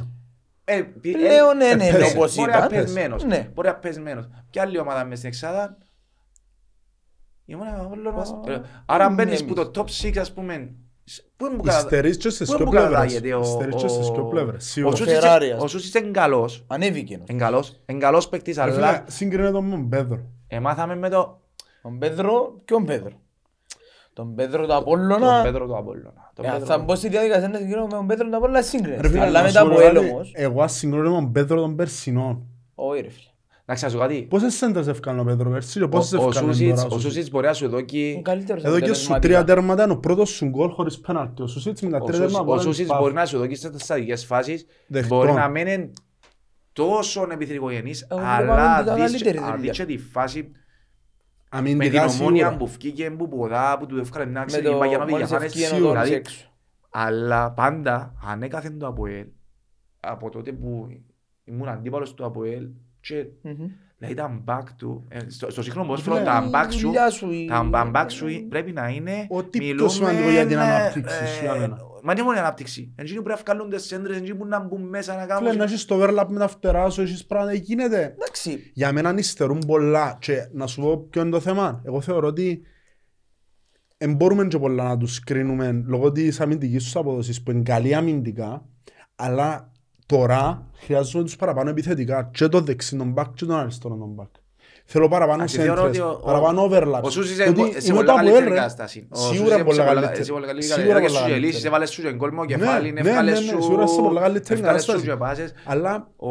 Ε, 0.64 0.82
π- 0.82 1.00
Πλέον 1.12 1.62
ε, 1.62 1.76
δεν 1.76 1.80
είναι 1.90 1.98
πες, 1.98 2.14
όπως 2.14 2.36
Μπορεί 2.36 2.52
να 2.52 2.58
ήταν. 2.58 2.70
πεσμένος. 2.70 3.24
Ναι. 3.24 3.50
Μπορεί 3.54 3.68
να 3.68 3.76
πεσμένος. 3.76 4.28
Ποια 4.50 4.62
άλλη 4.62 4.80
ομάδα 4.80 5.06
μες 5.06 5.18
στην 5.18 5.30
εξάδα. 5.30 5.78
Η 7.46 7.54
ομόνια 7.56 7.82
ο 7.82 7.86
Απόλλωνας. 7.86 8.32
Α, 8.32 8.52
Ε, 8.52 8.62
Άρα 8.86 9.10
ναι, 9.10 9.16
μπαίνεις 9.16 9.40
εμείς. 9.42 9.54
που 9.54 9.72
το 9.72 9.82
top 9.82 9.88
6 9.90 10.20
ας 10.20 10.34
πούμε. 10.34 10.76
Σ- 11.06 11.24
Πού 11.38 11.46
είναι 11.46 11.56
που 11.56 11.64
κατα- 11.64 11.78
Υστερείς 11.80 12.18
και 12.18 12.30
στις 12.30 12.48
πού 12.48 12.54
είναι 12.54 12.64
δυο 12.64 12.66
που 12.66 12.72
πλευρές. 12.72 12.92
καταγάγεται 12.94 13.34
ο- 13.36 13.42
Υστερείς 13.42 13.76
και 13.82 13.88
στις 13.88 14.10
δυο 14.10 14.22
ο- 14.26 14.30
πλευρές. 14.30 14.64
Ο 14.66 14.70
Σίγουρα. 14.70 14.96
Σούσιτς- 14.96 15.20
Φεράρι, 15.20 15.52
ας 15.52 15.62
Ο 15.64 15.68
Σούσιτς 15.68 15.94
είναι 16.02 16.12
καλός. 16.12 16.64
Ανέβηκε 16.68 17.16
όμως. 17.16 17.30
Είναι 17.30 17.40
καλός. 17.40 17.80
Είναι 17.86 18.00
καλός 18.00 18.30
παίκτης, 18.30 18.56
Ρε 18.56 18.62
αλλά 18.62 18.74
φίλε, 18.74 19.04
Σύγκρινε 19.08 19.52
τον 19.52 19.66
με 19.66 19.76
τον 19.76 19.90
Πέδρο. 19.90 20.20
εμάθαμε 20.48 20.96
με 20.96 21.10
το 21.10 21.40
Τον 21.82 21.98
Πέδρο, 22.00 22.56
ποιον 22.66 22.86
Πέδρο; 22.86 23.12
Τον 24.14 24.36
Πέδρο 24.36 24.62
του 24.62 24.68
τον 24.68 24.76
Απόλλωνα. 24.76 25.42
Πέτρο 25.44 25.66
του 25.66 25.78
Απόλλωνα. 25.78 26.32
Τον 26.36 26.46
Ε, 26.46 26.50
Πέτρο 26.50 26.66
Θα 26.66 26.78
του- 26.78 26.84
μπω 26.84 26.96
στη 26.96 27.10
διαδικασία 27.10 27.48
να 27.48 27.58
συγκρίνω 27.58 27.82
με 27.84 27.90
τον 27.90 28.08
Πέδρο 28.08 28.30
του 28.30 28.36
Απόλλωνα 28.36 28.60
Ρε 28.60 28.66
σύγκρινες. 28.66 29.00
φίλε, 29.10 29.20
Αλλά 29.22 29.32
να 29.40 29.46
μετά 29.46 29.60
σου 29.60 29.66
από 29.66 29.76
πω 29.76 29.82
ελ 29.82 29.94
κάτι, 29.96 30.10
όμως. 30.10 30.32
Εγώ 30.36 30.62
ας 30.64 30.74
συγκρίνω 30.74 31.04
με 31.10 31.16
τον 31.16 31.32
Πέδρο 31.32 31.60
των 31.62 31.76
Περσινών. 31.76 32.46
Όχι 32.76 33.02
ρε 33.02 33.10
φίλε. 33.10 33.30
Να 33.68 33.74
ξέρω 33.76 34.00
κάτι. 34.00 34.22
Πόσες 34.30 34.54
σέντρες 34.54 34.88
έφκανε 34.88 35.22
ο 35.22 35.24
Πέδρο 35.24 35.50
πέρσι 35.50 35.78
και 35.80 35.84
Ο- 35.86 35.90
πόσες 35.90 36.20
Ο 36.20 36.28
έφκανε 36.28 36.54
Σούσιτς- 36.54 36.70
τώρα 36.76 36.82
ο 36.82 36.86
ο 36.86 36.90
Σούσιτς. 36.90 37.04
Σούσιτς 37.14 37.30
μπορεί 37.30 37.46
να 37.48 37.54
σου 37.54 37.66
Είναι 37.66 37.74
δώσει 37.82 38.22
καλύτερος 38.24 38.64
Εδώ 38.64 38.80
και 38.80 38.94
σου 38.94 39.20
τρία 39.20 39.44
τέρματα 39.44 39.84
είναι 39.84 39.94
ο 39.94 39.98
πρώτος 39.98 40.30
σου 40.30 40.46
γκολ 40.46 40.70
χωρίς 40.70 41.00
πέναλτι. 41.00 41.42
Ο 41.42 41.48
Σούσιτς 41.48 41.82
με 41.82 41.90
τα 41.90 41.98
Ο 41.98 42.00
τρία 42.00 42.14
Σούσιτς- 42.14 42.32
τέρματα 42.34 42.42
Ο 42.42 42.46
μπορεί 42.46 42.58
να 42.58 42.64
Σούσιτς 42.72 42.88
σπάσει. 42.88 43.02
μπορεί 43.02 43.14
να 43.14 43.26
σου 43.26 43.38
δώσει 43.38 43.56
σε 43.56 43.72
στατικές 43.78 44.26
φάσεις, 44.26 44.66
Δεχτώ. 44.88 45.16
μπορεί 45.16 45.32
να 45.32 45.48
μην 45.48 45.68
είναι 45.68 45.92
τόσο 46.74 47.28
επιθετικογενής, 47.32 48.02
Εγώ 48.10 48.20
αλλά 48.24 48.38
βλέπω 48.38 48.52
αμυντικά 48.62 48.94
δεις 48.96 49.04
καλύτερη 49.12 49.38
και- 49.38 49.44
αν 49.44 49.56
δουλειά. 49.56 49.72
δεις 49.72 49.78
και 49.80 49.86
τη 49.86 49.98
φάση 49.98 50.42
με 50.42 50.48
την 50.50 50.62
Αμυντικά 51.50 52.06
ομόνια 52.06 52.46
σίγουρα. 52.48 52.58
που 52.58 52.68
βγήκε, 52.68 53.10
που 53.12 53.28
ποδά, 53.30 53.78
που 53.80 53.86
του 53.86 53.98
έφκανε 53.98 54.26
μια 54.32 54.40
Με 54.40 54.46
ξέρει, 54.46 54.64
το 54.64 54.76
η 54.76 54.80
Παγιάνο 54.80 55.04
μόλις 55.04 55.16
Βηγιαφάνες, 55.18 55.46
ευκήγε 55.48 55.66
ο 55.66 55.76
σίγουρα. 55.76 55.94
Τόρις 55.94 56.04
δηλαδή, 56.04 56.20
έξω. 56.30 56.50
Αλλά 56.90 57.52
πάντα 57.52 58.14
ανέκαθεν 58.28 58.80
το 58.80 58.88
ΑΠΟΕΛ, 58.88 59.26
από 60.00 60.30
τότε 60.30 60.52
που 60.52 60.88
ήμουν 61.44 61.68
αντίπαλος 61.68 62.14
του 62.14 62.26
ΑΠΟΕΛ, 62.26 62.68
και 63.08 63.26
Μμμ. 63.42 63.68
δηλαδή 63.98 64.16
τα 64.16 64.44
back 64.46 64.64
του, 64.78 65.06
ε, 65.10 65.20
στο, 65.28 65.52
στο 65.52 65.62
σύγχρονο 65.64 65.96
Φίλε, 65.96 66.06
ποδόσφαιρο 66.16 66.26
τα 66.26 66.50
back 66.54 66.70
Η 66.70 66.72
σου, 66.74 66.80
δουλειά 66.88 67.10
σου, 67.10 67.32
η- 67.32 67.46
τα 67.48 67.92
back 67.96 68.06
σου 68.08 68.26
πρέπει 68.50 68.72
να 68.72 68.90
είναι, 68.90 69.28
Ό,τι 69.30 69.58
πιο 69.58 69.68
μιλούμε, 69.68 69.90
σημαντικό 69.90 70.30
για 70.30 70.46
την 70.46 70.58
ε, 70.58 70.62
ανάπτυξη 70.62 71.28
σου, 71.28 71.42
για 71.42 71.54
ε, 71.54 71.60
μένα. 71.60 71.78
Μα 72.04 72.14
δεν 72.14 72.24
μόνο 72.24 72.36
η 72.38 72.40
ανάπτυξη, 72.40 72.92
εκείνοι 72.96 73.22
πρέπει 73.22 73.42
να 73.48 73.54
βγάλουν 73.54 73.70
τις 73.76 73.86
σέντρες, 73.86 74.18
εκείνοι 74.18 74.36
που 74.38 74.46
να 74.46 74.60
μπουν 74.60 74.82
μέσα 74.82 75.14
να 75.14 75.20
Φίλε, 75.22 75.34
κάνουν... 75.34 75.58
να 75.58 75.64
έχεις 75.64 75.86
το 75.86 75.96
overlap 76.04 76.26
με 76.30 76.40
τα 76.40 76.48
φτερά 76.48 76.90
σου, 76.90 77.02
έχεις 77.02 77.26
πράγματα, 77.26 77.52
δεν 77.52 77.62
γίνεται. 77.62 78.02
Εντάξει. 78.18 78.72
Για 78.74 78.92
μένα 78.92 79.14
υστερούν 79.18 79.60
πολλά 79.68 80.18
και 80.22 80.48
να 80.52 80.68
σου 80.68 80.82
πω 80.82 80.98
ποιο 81.10 81.22
είναι 81.22 81.30
το 81.32 81.40
θέμα. 81.40 81.82
Εγώ 81.86 82.02
θεωρώ 82.02 82.28
ότι 82.28 82.62
δεν 83.98 84.16
μπορούμε 84.16 84.48
και 84.48 84.58
πολλά 84.58 84.84
να 84.84 84.98
τους 84.98 85.20
κρίνουμε 85.20 85.84
λόγω 85.86 86.12
της 86.12 86.40
αμυντικής 86.42 86.84
τους 86.84 86.96
απόδοσης 86.96 87.44
που 87.44 87.52
είναι 87.52 87.62
καλή 87.62 87.94
αμυντικά 87.96 88.66
αλλά 89.16 89.72
τώρα 90.06 90.70
χρειάζομαι 90.76 91.24
τους 91.24 91.36
παραπάνω 91.36 91.70
επιθετικά 91.70 92.30
και 92.34 92.48
το 92.48 92.60
δεξί 92.62 92.98
τον 92.98 93.14
back 93.18 93.26
και 93.36 93.46
τον 93.46 93.56
αριστερό 93.56 93.96
τον 93.96 94.16
back. 94.20 94.40
Θέλω 94.88 95.08
παραπάνω 95.08 95.34
Εντάξει, 95.44 95.58
θεωρώ 95.58 95.82
σέντρες, 95.82 96.00
ότι 96.02 96.10
ο- 96.10 96.20
ο- 96.22 96.26
παραπάνω 96.26 96.64
overlaps. 96.70 97.02
Ο 97.02 97.10
Σούσης 97.10 97.36
Γιατί 97.36 97.60
είναι 97.62 97.80
σε 97.80 97.88
είμαι 97.88 97.96
πολλά 97.96 98.06
το 98.06 98.12
Αποέλ, 98.12 98.26
καλύτερη 98.28 98.50
ρε. 98.50 98.56
κατάσταση. 98.56 99.08
Ο 99.12 99.16
Σούσης 99.18 99.36
Σίγουρα 99.38 99.56
είναι 99.56 99.64
πολλά 99.64 99.76
σε 99.76 99.88
πολλά- 99.88 100.02
καλύτερη. 100.02 100.26
σε 100.26 100.32
πολλά 100.32 100.46
καλύτερη 100.46 100.74
Σίγουρα 100.74 100.94
κατάσταση. 100.94 101.06
πολλά 101.06 101.06
Έδωκες 101.06 101.12
σου 101.12 101.18
και 101.18 101.30
καλύτερη. 101.30 101.46
λύσεις, 101.52 101.66
έβαλες 101.66 101.90
σου 101.92 102.02
και 102.02 102.12
κόλμο 102.12 102.42
Ναι, 102.42 102.48
κεφάλι, 102.56 102.92
ναι, 102.92 103.00
έβγαλες 103.00 103.40
ναι, 103.40 103.46
ναι, 103.46 103.52
σου- 103.52 103.62
σίγουρα 103.62 103.88
σε 103.88 104.02
πολλά 104.02 104.22
καλύτερη 104.22 104.60
έβγαλες 104.60 104.82
σου 104.84 104.88
κατάσταση. 104.92 105.12
και 105.18 105.24
πάσες. 105.24 105.54
Αλλά 105.66 106.12
Ο- 106.16 106.30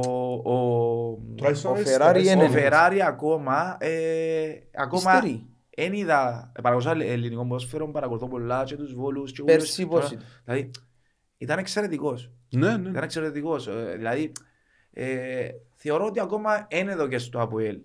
ο- 0.53 1.19
τουλάχιστον 1.37 1.71
ο 1.71 1.75
αριστερά, 1.75 2.11
Ferrari 2.13 2.23
είναι 2.25 2.33
Ο 2.33 2.37
ναι. 2.37 2.49
Φεράρι 2.49 3.03
ακόμα, 3.03 3.77
ε, 3.81 3.91
ακόμα 4.75 5.13
Υστερεί. 5.17 5.47
εν 5.71 5.93
είδα, 5.93 6.53
παρακολουθώ 6.63 7.03
ελληνικό 7.03 7.47
ποδόσφαιρο, 7.47 7.91
παρακολουθώ 7.91 8.29
πολλά 8.29 8.65
και 8.65 8.77
τους 8.77 8.95
βόλους 8.95 9.33
και 9.33 9.43
Πέρσι 9.43 9.83
ούλους. 9.85 10.01
πώς 10.01 10.11
ήταν; 10.11 10.25
Δηλαδή, 10.45 10.71
ήταν 11.39 11.59
εξαιρετικός. 11.59 12.31
Ναι, 12.59 12.77
ναι. 12.77 12.89
Ήταν 12.89 13.03
εξαιρετικός. 13.03 13.67
Ε, 13.69 13.95
Δηλαδή, 13.97 14.33
ε, 14.93 15.49
θεωρώ 15.75 16.07
ότι 16.07 16.21
ακόμα 16.21 16.67
είναι 16.71 16.93
εδώ 16.93 17.09
και 17.09 17.19
στο 17.19 17.41
ΑΠΟΕΛ. 17.41 17.79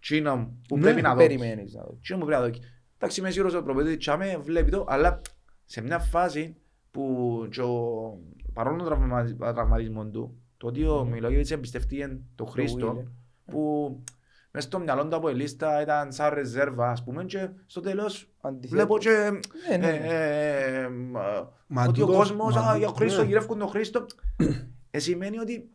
Τσίνο 0.00 0.52
που 0.68 0.76
Ναι, 0.76 0.82
πρέπει 0.82 1.02
να 1.02 1.10
δω. 1.14 1.16
Περιμένεις 1.16 1.74
να 1.74 1.82
δω. 1.82 1.98
Τσίνο 2.02 2.18
που 2.18 2.26
πρέπει 2.26 2.42
να 2.42 2.48
δω. 2.48 2.54
Εντάξει, 2.96 3.20
είμαι 3.20 3.30
σίγουρος 3.30 3.52
ότι 3.54 3.62
ο 3.62 3.64
προπονητής 3.64 3.96
τσάμε 3.98 4.36
βλέπει 4.42 4.70
το, 4.70 4.84
αλλά 4.88 5.20
σε 5.64 5.80
μια 5.80 5.98
φάση 5.98 6.56
που 6.90 7.46
και 7.50 7.60
ο- 7.62 8.18
παρόλο 8.52 8.76
τον 8.76 8.86
τραυμα- 8.86 9.52
τραυματισμό 9.54 10.06
του, 10.06 10.38
το 10.56 10.66
ότι 10.66 10.84
ο 10.84 11.04
Μιλόγεβιτς 11.04 11.50
εμπιστευτήκε 11.50 12.18
τον 12.34 12.46
Χρήστο, 12.46 12.96
Wheeler. 12.98 13.10
που 13.52 14.02
μες 14.56 14.64
στο 14.64 14.78
μυαλό 14.78 15.08
του 15.08 15.16
από 15.16 15.28
η 15.30 15.34
λίστα 15.34 15.82
ήταν 15.82 16.12
σαν 16.12 16.34
ρεζέρβα, 16.34 16.90
ας 16.90 17.04
πούμε, 17.04 17.24
και 17.24 17.48
στο 17.66 17.80
τέλος 17.80 18.30
Αντιθέτως. 18.40 18.70
βλέπω 18.70 18.98
και 18.98 19.30
Ναι, 19.70 19.76
ναι, 19.76 19.86
ε, 19.86 19.98
ναι. 19.98 20.06
ε, 20.06 20.82
ε, 20.82 20.88
Μα 21.66 21.82
ότι 21.82 22.02
ο 22.02 22.06
τούτο- 22.06 22.18
κόσμος, 22.18 22.54
μα 22.54 22.60
α, 22.70 22.76
για 22.76 22.86
τούτο- 22.86 22.98
Χρήστο, 22.98 23.20
ναι. 23.20 23.26
γυρεύκουν 23.26 23.58
τον 23.58 23.68
Χρήστο. 23.68 24.06
Ε, 24.90 24.98
σημαίνει 24.98 25.38
ότι 25.38 25.68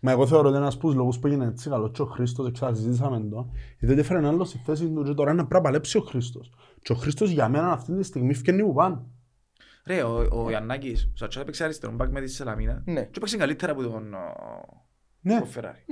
Μα 0.00 0.10
εγώ 0.10 0.26
θεωρώ 0.26 0.48
ότι 0.48 0.56
ένας 0.56 0.74
από 0.74 0.86
τους 0.86 0.94
λόγους 0.94 1.18
που 1.18 1.26
έγινε 1.26 1.44
έτσι 1.46 1.68
καλός 1.68 1.90
και 1.92 2.02
ο 2.02 2.06
Χρήστος, 2.06 2.46
εξαζητήσαμε 2.48 3.20
το, 3.30 3.50
γιατί 3.78 3.92
ότι 3.94 4.00
έφερε 4.02 4.18
ένα 4.18 4.28
άλλο 4.28 4.44
στη 4.44 4.58
θέση 4.64 4.88
του 4.90 5.02
και 5.04 5.12
τώρα 5.14 5.30
είναι 5.30 5.38
πρέπει 5.40 5.54
να 5.54 5.60
παλέψει 5.60 5.98
ο 5.98 6.00
Χρήστος. 6.00 6.50
Και 6.82 6.92
ο 6.92 6.94
Χρήστος 6.94 7.30
για 7.30 7.48
μένα 7.48 7.72
αυτή 7.72 7.96
τη 7.96 8.02
στιγμή 8.02 8.34
φκένει 8.34 8.62
που 8.62 8.72
πάνε. 8.72 8.98
Ρε, 9.86 10.02
ο, 10.02 10.26
ο 10.32 10.50
Ιαννάκης, 10.50 11.04
ο 11.04 11.16
Σατσός 11.16 11.42
έπαιξε 11.42 11.64
αριστερό 11.64 11.92
μπακ 11.92 12.10
με 12.10 12.20
τη 12.20 12.26
Σελαμίνα 12.30 12.82
Ναι. 12.86 13.00
και 13.02 13.12
έπαιξε 13.16 13.36
καλύτερα 13.36 13.72
από 13.72 13.82
τον 13.82 14.14
ο- 14.14 14.86
Ναι. 15.20 15.38
τον 15.38 15.48
Φεράρι. 15.48 15.84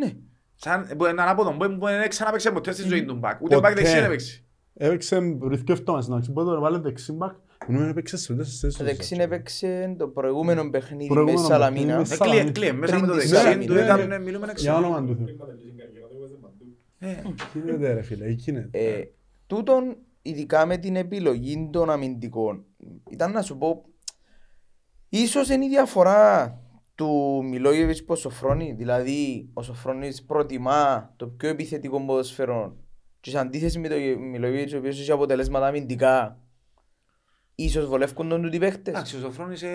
Ναι. 0.66 0.72
Σαν, 0.72 0.96
που 0.96 1.06
είναι 1.06 1.22
ανάποδο, 1.22 1.50
που 1.52 1.78
που 1.78 1.86
δεν 1.86 2.08
ξαναπαίξε 2.08 2.50
ποτέ 2.50 2.72
στη 2.72 2.82
ζωή 2.88 3.04
του 3.04 3.14
μπακ. 3.14 3.42
Ούτε 3.42 3.54
Ποτέ. 3.54 3.68
μπακ 3.68 3.76
δεξί 3.76 3.94
δεν 3.94 4.04
έπαιξε. 4.04 4.44
Έπαιξε 4.74 5.36
ριθκεύτωμας 5.50 6.08
να 6.08 6.20
ξέρει, 6.20 6.34
πότε 6.34 6.58
βάλε 6.58 6.78
δεξί 6.78 7.12
μπακ, 7.12 7.34
νομίζω 7.68 7.88
έπαιξε 7.88 8.16
σε 8.16 8.32
όλες 8.32 8.48
τις 8.48 8.60
θέσεις. 8.60 8.78
Το 8.78 8.84
του 8.84 8.90
δεξί 8.90 9.08
Σατσό. 9.08 9.22
έπαιξε 9.24 9.94
το 9.98 10.08
προηγούμενο 10.08 10.70
παιχνίδι 10.70 11.08
με 11.08 11.14
Προηγούμενο 11.14 11.46
Σαλαμίνα. 11.46 11.96
παιχνίδι 11.96 12.12
Ε, 12.12 12.16
Σαλαμίνα. 12.16 12.42
κλείε, 12.42 12.52
κλείε, 12.52 12.72
μέσα 12.72 12.92
Πριν 12.92 13.04
με 13.06 13.12
το 13.12 13.18
τη 13.20 13.26
δεξί 13.26 13.42
Σαλαμίνα. 13.42 13.66
του 13.66 13.72
Ναι, 13.72 13.80
έκανε, 13.80 14.04
ναι. 14.04 14.18
μιλούμε 14.18 14.44
Για 14.44 14.52
εξή. 14.52 14.68
όνομα 14.68 15.04
του 15.04 15.16
Θεού. 15.16 15.36
Ε, 16.98 17.14
Γίνεται 17.54 17.92
ρε 17.92 18.02
φίλε, 18.02 18.28
γίνεται. 18.28 18.78
Ε, 18.78 19.02
τούτον, 19.46 19.96
ειδικά 20.22 20.66
με 20.66 20.76
την 20.76 20.96
επιλογή 20.96 21.68
των 21.72 21.90
αμυντικών, 21.90 22.64
ήταν 23.10 23.32
να 23.32 23.42
σου 23.42 23.58
πω, 23.58 23.84
ίσως 25.08 25.48
είναι 25.48 25.64
η 25.64 25.68
διαφορά 25.68 26.56
του 27.03 27.42
Μιλόγεβιτς 27.44 28.05
προς 28.05 28.20
Σοφρόνη, 28.20 28.72
δηλαδή 28.72 29.48
ο 29.53 29.62
Σοφρόνης 29.62 30.22
προτιμά 30.24 31.12
το 31.16 31.26
πιο 31.26 31.48
επιθετικό 31.48 32.00
ποδοσφαιρό 32.05 32.76
και 33.20 33.30
σε 33.30 33.38
αντίθεση 33.38 33.78
με 33.78 33.88
τον 33.88 33.98
Μιλόγεβιτς 34.30 34.72
ο 34.72 34.78
οποίος 34.78 35.00
έχει 35.00 35.11
αποτελέσματα 35.12 35.66
αμυντικά, 35.66 36.38
ίσως 37.55 37.86
βολεύκουν 37.86 38.28
τον 38.28 38.42
τούτοι 38.42 38.59
παίχτες. 38.59 38.94
Εντάξει, 38.94 39.16
ο 39.16 39.20
Σοφρόνης, 39.20 39.62
ε, 39.62 39.68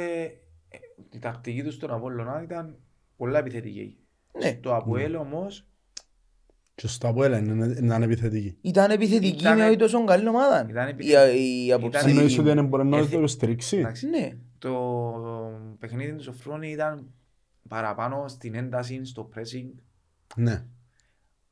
ε, 0.70 0.78
η 1.12 1.20
τακτική 1.20 1.64
του 1.64 1.72
στον 1.72 1.92
Απόλλωνα 1.92 2.42
ήταν 2.44 2.76
πολλά 3.18 3.40
επιθετική. 3.40 3.98
Ναι. 4.40 4.54
Το 4.62 4.76
Αποέλ 4.76 5.16
όμως 5.16 5.68
Και 6.76 6.88
στο 6.88 7.08
Αποέλ 7.08 7.34
είναι 7.34 7.76
είναι 7.80 7.94
ανεπιθετική. 7.94 8.58
Ήταν 8.62 8.92
επιθετική 8.92 9.40
Ήταν- 9.40 9.58
με 9.58 9.68
όχι 9.68 9.76
τόσο 9.76 10.04
καλή 10.04 10.28
ομάδα. 10.28 10.68
Ήταν 10.70 10.88
Η, 10.88 10.90
επιθετική. 10.90 11.66
η 11.66 11.72
αποψή. 11.72 11.98
Ήταν- 12.00 12.10
Εννοείς 12.10 12.38
ότι 12.40 12.50
δεν 12.54 12.66
μπορεί 12.66 12.86
να 12.86 12.98
Έρθει- 12.98 13.20
το 13.22 13.28
στηρίξει. 13.28 13.78
εντάξει, 13.78 14.08
Ναι. 14.08 14.32
το 14.58 14.72
παιχνίδι 15.80 16.12
του 16.14 16.24
Σοφρόνη 16.24 16.72
ήταν 16.72 17.14
παραπάνω 17.68 18.28
στην 18.28 18.56
ένταση, 18.56 19.06
στο 19.06 19.30
pressing. 19.36 19.70
Ναι. 20.36 20.64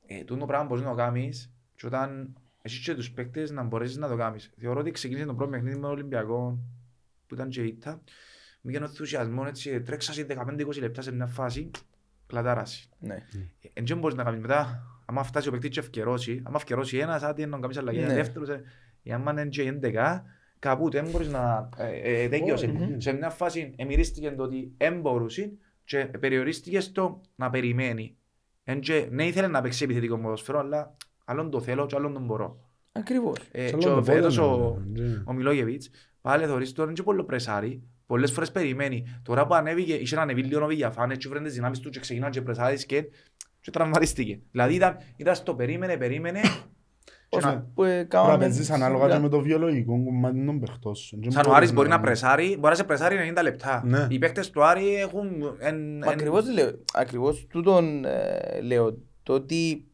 Ε, 0.07 0.24
τούτο 0.24 0.45
πράγμα 0.45 0.66
μπορείς 0.66 0.84
να 0.84 0.89
το 0.89 0.95
κάνεις 0.95 1.51
και 1.76 1.86
όταν 1.86 2.34
έχεις 2.61 2.80
και 2.80 2.95
τους 2.95 3.11
παίκτες 3.11 3.51
να 3.51 3.63
μπορέσεις 3.63 3.97
να 3.97 4.07
το 4.07 4.16
κάνεις. 4.16 4.51
Θεωρώ 4.57 4.80
ότι 4.80 4.91
ξεκίνησε 4.91 5.26
το 5.26 5.34
πρώτο 5.34 5.51
παιχνίδι 5.51 5.76
με 5.76 5.82
τον 5.82 5.91
Ολυμπιακό 5.91 6.59
που 7.28 7.34
ήταν 7.34 7.49
και 7.49 7.61
ήττα. 7.61 8.01
Με 8.61 8.72
έναν 8.72 8.84
ενθουσιασμό 8.89 9.43
έτσι, 9.47 9.82
τρέξασαι 9.82 10.26
15-20 10.30 10.80
λεπτά 10.80 11.01
σε 11.01 11.11
μια 11.13 11.26
φάση, 11.28 11.72
κλατάραση. 12.28 12.89
ναι. 12.99 13.18
Εν 13.74 13.84
και 13.84 13.95
μπορείς 13.95 14.16
να 14.16 14.24
κάνεις 14.24 14.39
μετά, 14.39 14.84
άμα 15.05 15.24
φτάσει 15.24 15.47
ο 15.47 15.51
παίκτης 15.51 15.70
και 15.70 15.80
ευκαιρώσει, 15.80 16.41
άμα 16.45 16.55
ευκαιρώσει 16.57 16.97
ένας, 16.97 17.24
άντε 17.24 17.45
να 17.45 17.59
κάνεις 17.59 17.78
αλλαγή, 17.78 17.97
Ναι. 17.99 18.05
ένα 18.05 18.13
δεύτερος, 18.13 18.49
ε, 18.49 18.63
ή 19.03 19.11
άμα 19.11 19.32
είναι 19.32 19.45
και 19.45 19.63
11, 19.63 20.24
κάπου 20.59 20.89
δεν 20.89 21.09
μπορείς 21.09 21.28
να 21.28 21.70
ε, 21.78 22.24
ε, 22.24 22.30
τέλειωσε. 22.30 22.68
Μμμ. 22.68 22.97
Σε 22.99 23.11
μια 23.13 23.30
φάση 23.30 23.74
εμμυρίστηκε 23.78 24.32
το 24.32 24.43
ότι 24.43 24.74
δεν 24.78 24.99
μπορούσε 24.99 25.51
και 25.86 26.05
περιορίστηκε 26.05 26.79
στο 26.79 27.21
να 27.36 27.49
περιμένει. 27.49 28.17
Εν 28.63 28.79
και, 28.79 29.07
ναι 29.11 29.25
ήθελε 29.25 29.47
να 29.47 29.61
παίξει 29.61 29.83
επιθετικό 29.83 30.19
ποδοσφαίρο, 30.19 30.59
αλλά 30.59 30.97
άλλον 31.25 31.49
το 31.49 31.61
θέλω 31.61 31.86
και 31.86 31.95
άλλον 31.95 32.13
τον 32.13 32.25
μπορώ. 32.25 32.59
Ακριβώς. 32.91 33.38
Ε, 33.51 33.69
Καλό 33.69 33.81
και 33.81 33.88
το 33.88 33.95
ο 33.95 34.03
φέτος 34.03 34.38
πόδι, 34.38 34.61
ο, 34.61 34.81
ναι, 34.86 35.03
ναι. 35.03 35.23
ο 35.25 35.33
Μιλόγεβιτς, 35.33 35.89
πάλι 36.21 36.45
θωρείς 36.45 36.73
τώρα 36.73 36.89
είναι 36.89 36.97
και 36.97 37.03
πολύ 37.03 37.23
πρεσάρι, 37.23 37.83
πολλές 38.05 38.31
φορές 38.31 38.51
περιμένει. 38.51 39.19
Τώρα 39.23 39.45
που 39.45 39.53
ανέβηκε, 39.53 39.93
είχε 39.93 40.19
ανεβεί 40.19 40.43
λίγο 40.43 40.63
ο 40.63 40.67
Βηγιαφάν, 40.67 41.11
έτσι 41.11 41.27
βρένε 41.27 41.45
τις 41.45 41.55
δυνάμεις 41.55 41.79
του 41.79 41.89
και 41.89 41.99
ξεκινά 41.99 42.29
και 42.29 42.41
πρεσάρισκε 42.41 43.07
και 43.61 43.71
τραυματίστηκε. 43.71 44.39
Δηλαδή 44.51 44.73
ήταν, 44.73 44.97
ήταν 45.15 45.36
στο 45.36 45.55
περίμενε, 45.55 45.97
περίμενε, 45.97 46.41
Πρέπει 47.75 48.05
κάναμε 48.07 48.31
να 48.31 48.38
παίζεις 48.38 48.69
ανάλογα 48.69 49.03
σιγά. 49.03 49.15
και 49.15 49.21
με 49.21 49.29
το 49.29 49.39
βιολογικό 49.39 50.03
κομμάτι 50.03 50.45
των 50.45 50.59
παιχτών 50.59 50.95
σου. 50.95 51.19
Δεν 51.21 51.31
σαν 51.31 51.41
ο 51.41 51.43
μπορείς 51.43 51.57
Άρης 51.57 51.73
μπορεί 51.73 51.89
να 51.89 51.99
πρεσάρει, 51.99 52.45
μπορεί 52.59 52.69
να 52.69 52.75
σε 52.75 52.83
πρεσάρει 52.83 53.33
90 53.38 53.41
λεπτά. 53.43 53.81
Ναι. 53.86 54.07
Οι 54.09 54.19
παίκτες 54.19 54.49
του 54.49 54.63
Άρη 54.63 54.95
έχουν... 54.95 55.27
εν- 55.59 55.97
Μα 55.97 56.05
εν- 56.05 56.09
Ακριβώς 56.09 56.53
λέω, 56.53 56.71
ακριβώς 56.93 57.47
τούτον 57.49 58.05
ε, 58.05 58.61
λέω, 58.61 58.97
το 59.23 59.33
ότι 59.33 59.88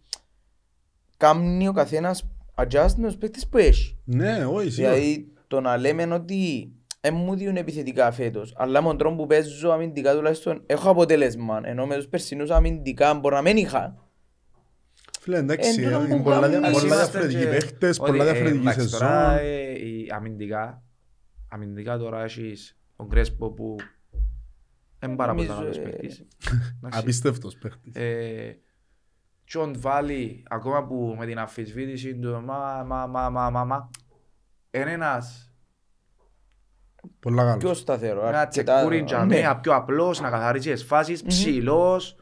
κάνει 1.18 1.68
ο 1.68 1.72
καθένας 1.72 2.30
adjust 2.56 2.94
με 2.98 3.08
τους 3.08 3.18
παίκτες 3.18 3.48
που 3.48 3.58
έχει. 3.58 3.98
Ναι, 4.04 4.46
όχι, 4.46 4.70
σίγουρα. 4.70 4.94
Δηλαδή 4.94 5.28
το 5.48 5.62
να 5.62 5.78
λέμε 5.78 6.04
ότι 6.14 6.72
δεν 7.02 7.14
μου 7.16 7.36
δίνουν 7.36 7.56
επιθετικά 7.56 8.12
φέτος, 8.12 8.54
αλλά 8.58 8.82
με 8.82 8.88
τον 8.88 8.98
τρόπο 8.98 9.16
που 9.16 9.28
παίζω 9.28 9.72
αμυντικά 9.72 10.16
τουλάχιστον 10.16 10.64
έχω 10.66 10.90
αποτέλεσμα, 10.90 11.62
ενώ 11.64 11.86
με 11.86 11.96
τους 11.96 12.08
περσινούς 12.08 12.50
αμυντικά 12.50 13.14
μπορεί 13.14 13.36
να 13.36 13.42
μην 13.42 13.58
είχα. 13.58 13.96
Φίλε, 15.24 15.38
εντάξει, 15.38 15.70
Ε, 15.82 15.84
τούτο 15.84 16.04
είναι 16.04 16.16
που 16.18 16.24
πολλά 16.24 16.40
κάνουμε 16.40 16.58
δια- 16.60 16.68
εμείς 16.68 16.82
πολλά 16.82 16.96
είμαστε 16.96 17.20
διαφορετικοί 17.20 17.44
και- 17.44 17.50
παίχτες, 17.50 18.00
ότι, 18.00 18.12
πολλά 18.12 18.24
ε, 18.24 18.32
διαφορετική 18.32 18.68
εντάξει, 18.68 18.90
Τώρα 19.00 19.32
σεζόν. 19.38 19.46
ε, 19.46 19.72
η 19.88 20.08
αμυντικά, 20.14 20.84
αμυντικά 21.50 21.98
τώρα 21.98 22.24
έχεις 22.24 22.78
τον 22.98 23.10
Κρέσπο 23.10 23.50
που 23.52 23.76
δεν 25.00 25.16
πάρα 25.16 25.34
πολύ 25.34 25.48
Νομίζω, 25.48 25.64
καλός 25.64 25.78
ε, 25.78 25.82
παίκτης. 25.82 26.26
Εντάξει. 26.78 27.00
Απίστευτος 27.00 27.58
παίχτης. 27.58 27.96
Ε, 27.96 28.58
Τζον 29.46 29.76
Βάλι, 29.80 30.44
ακόμα 30.50 30.86
που 30.86 31.16
με 31.20 31.26
την 31.26 31.40
αμφισβήτηση 31.40 32.16
του 32.16 32.42
μα, 32.46 32.84
μα, 32.88 33.08
μα, 33.08 33.30
μα, 33.30 33.50
μα, 33.50 33.64
μα, 33.66 33.90
είναι 34.72 34.92
ένας 34.92 35.46
Πολλά 37.20 37.44
Πιο 37.52 37.58
καλός. 37.60 37.78
σταθερό. 37.78 38.28
ένα 38.28 38.40
αρκετά- 38.40 38.76
τσεκούριν 38.76 39.00
ναι. 39.00 39.06
τζαμέα, 39.06 39.60
πιο 39.60 39.76
απλός, 39.76 40.20
να 40.22 40.30
καθαρίζει 40.30 40.72
τις 40.72 40.84
φάσεις, 40.84 41.24
ψηλός, 41.24 42.16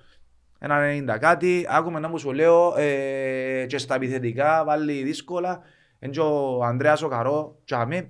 ένα 0.59 1.13
90 1.15 1.19
κάτι, 1.19 1.65
άκουμε 1.69 1.99
να 1.99 2.07
μου 2.07 2.17
σου 2.17 2.31
λέω 2.31 2.73
ε, 2.77 3.65
και 3.67 3.77
στα 3.77 3.95
επιθετικά 3.95 4.63
βάλει 4.65 5.03
δύσκολα, 5.03 5.59
εν 5.99 6.11
και 6.11 6.19
ο 6.19 6.63
Ανδρέας 6.63 7.01
ο 7.01 7.07
Καρό, 7.07 7.59
τζαμέ, 7.65 8.07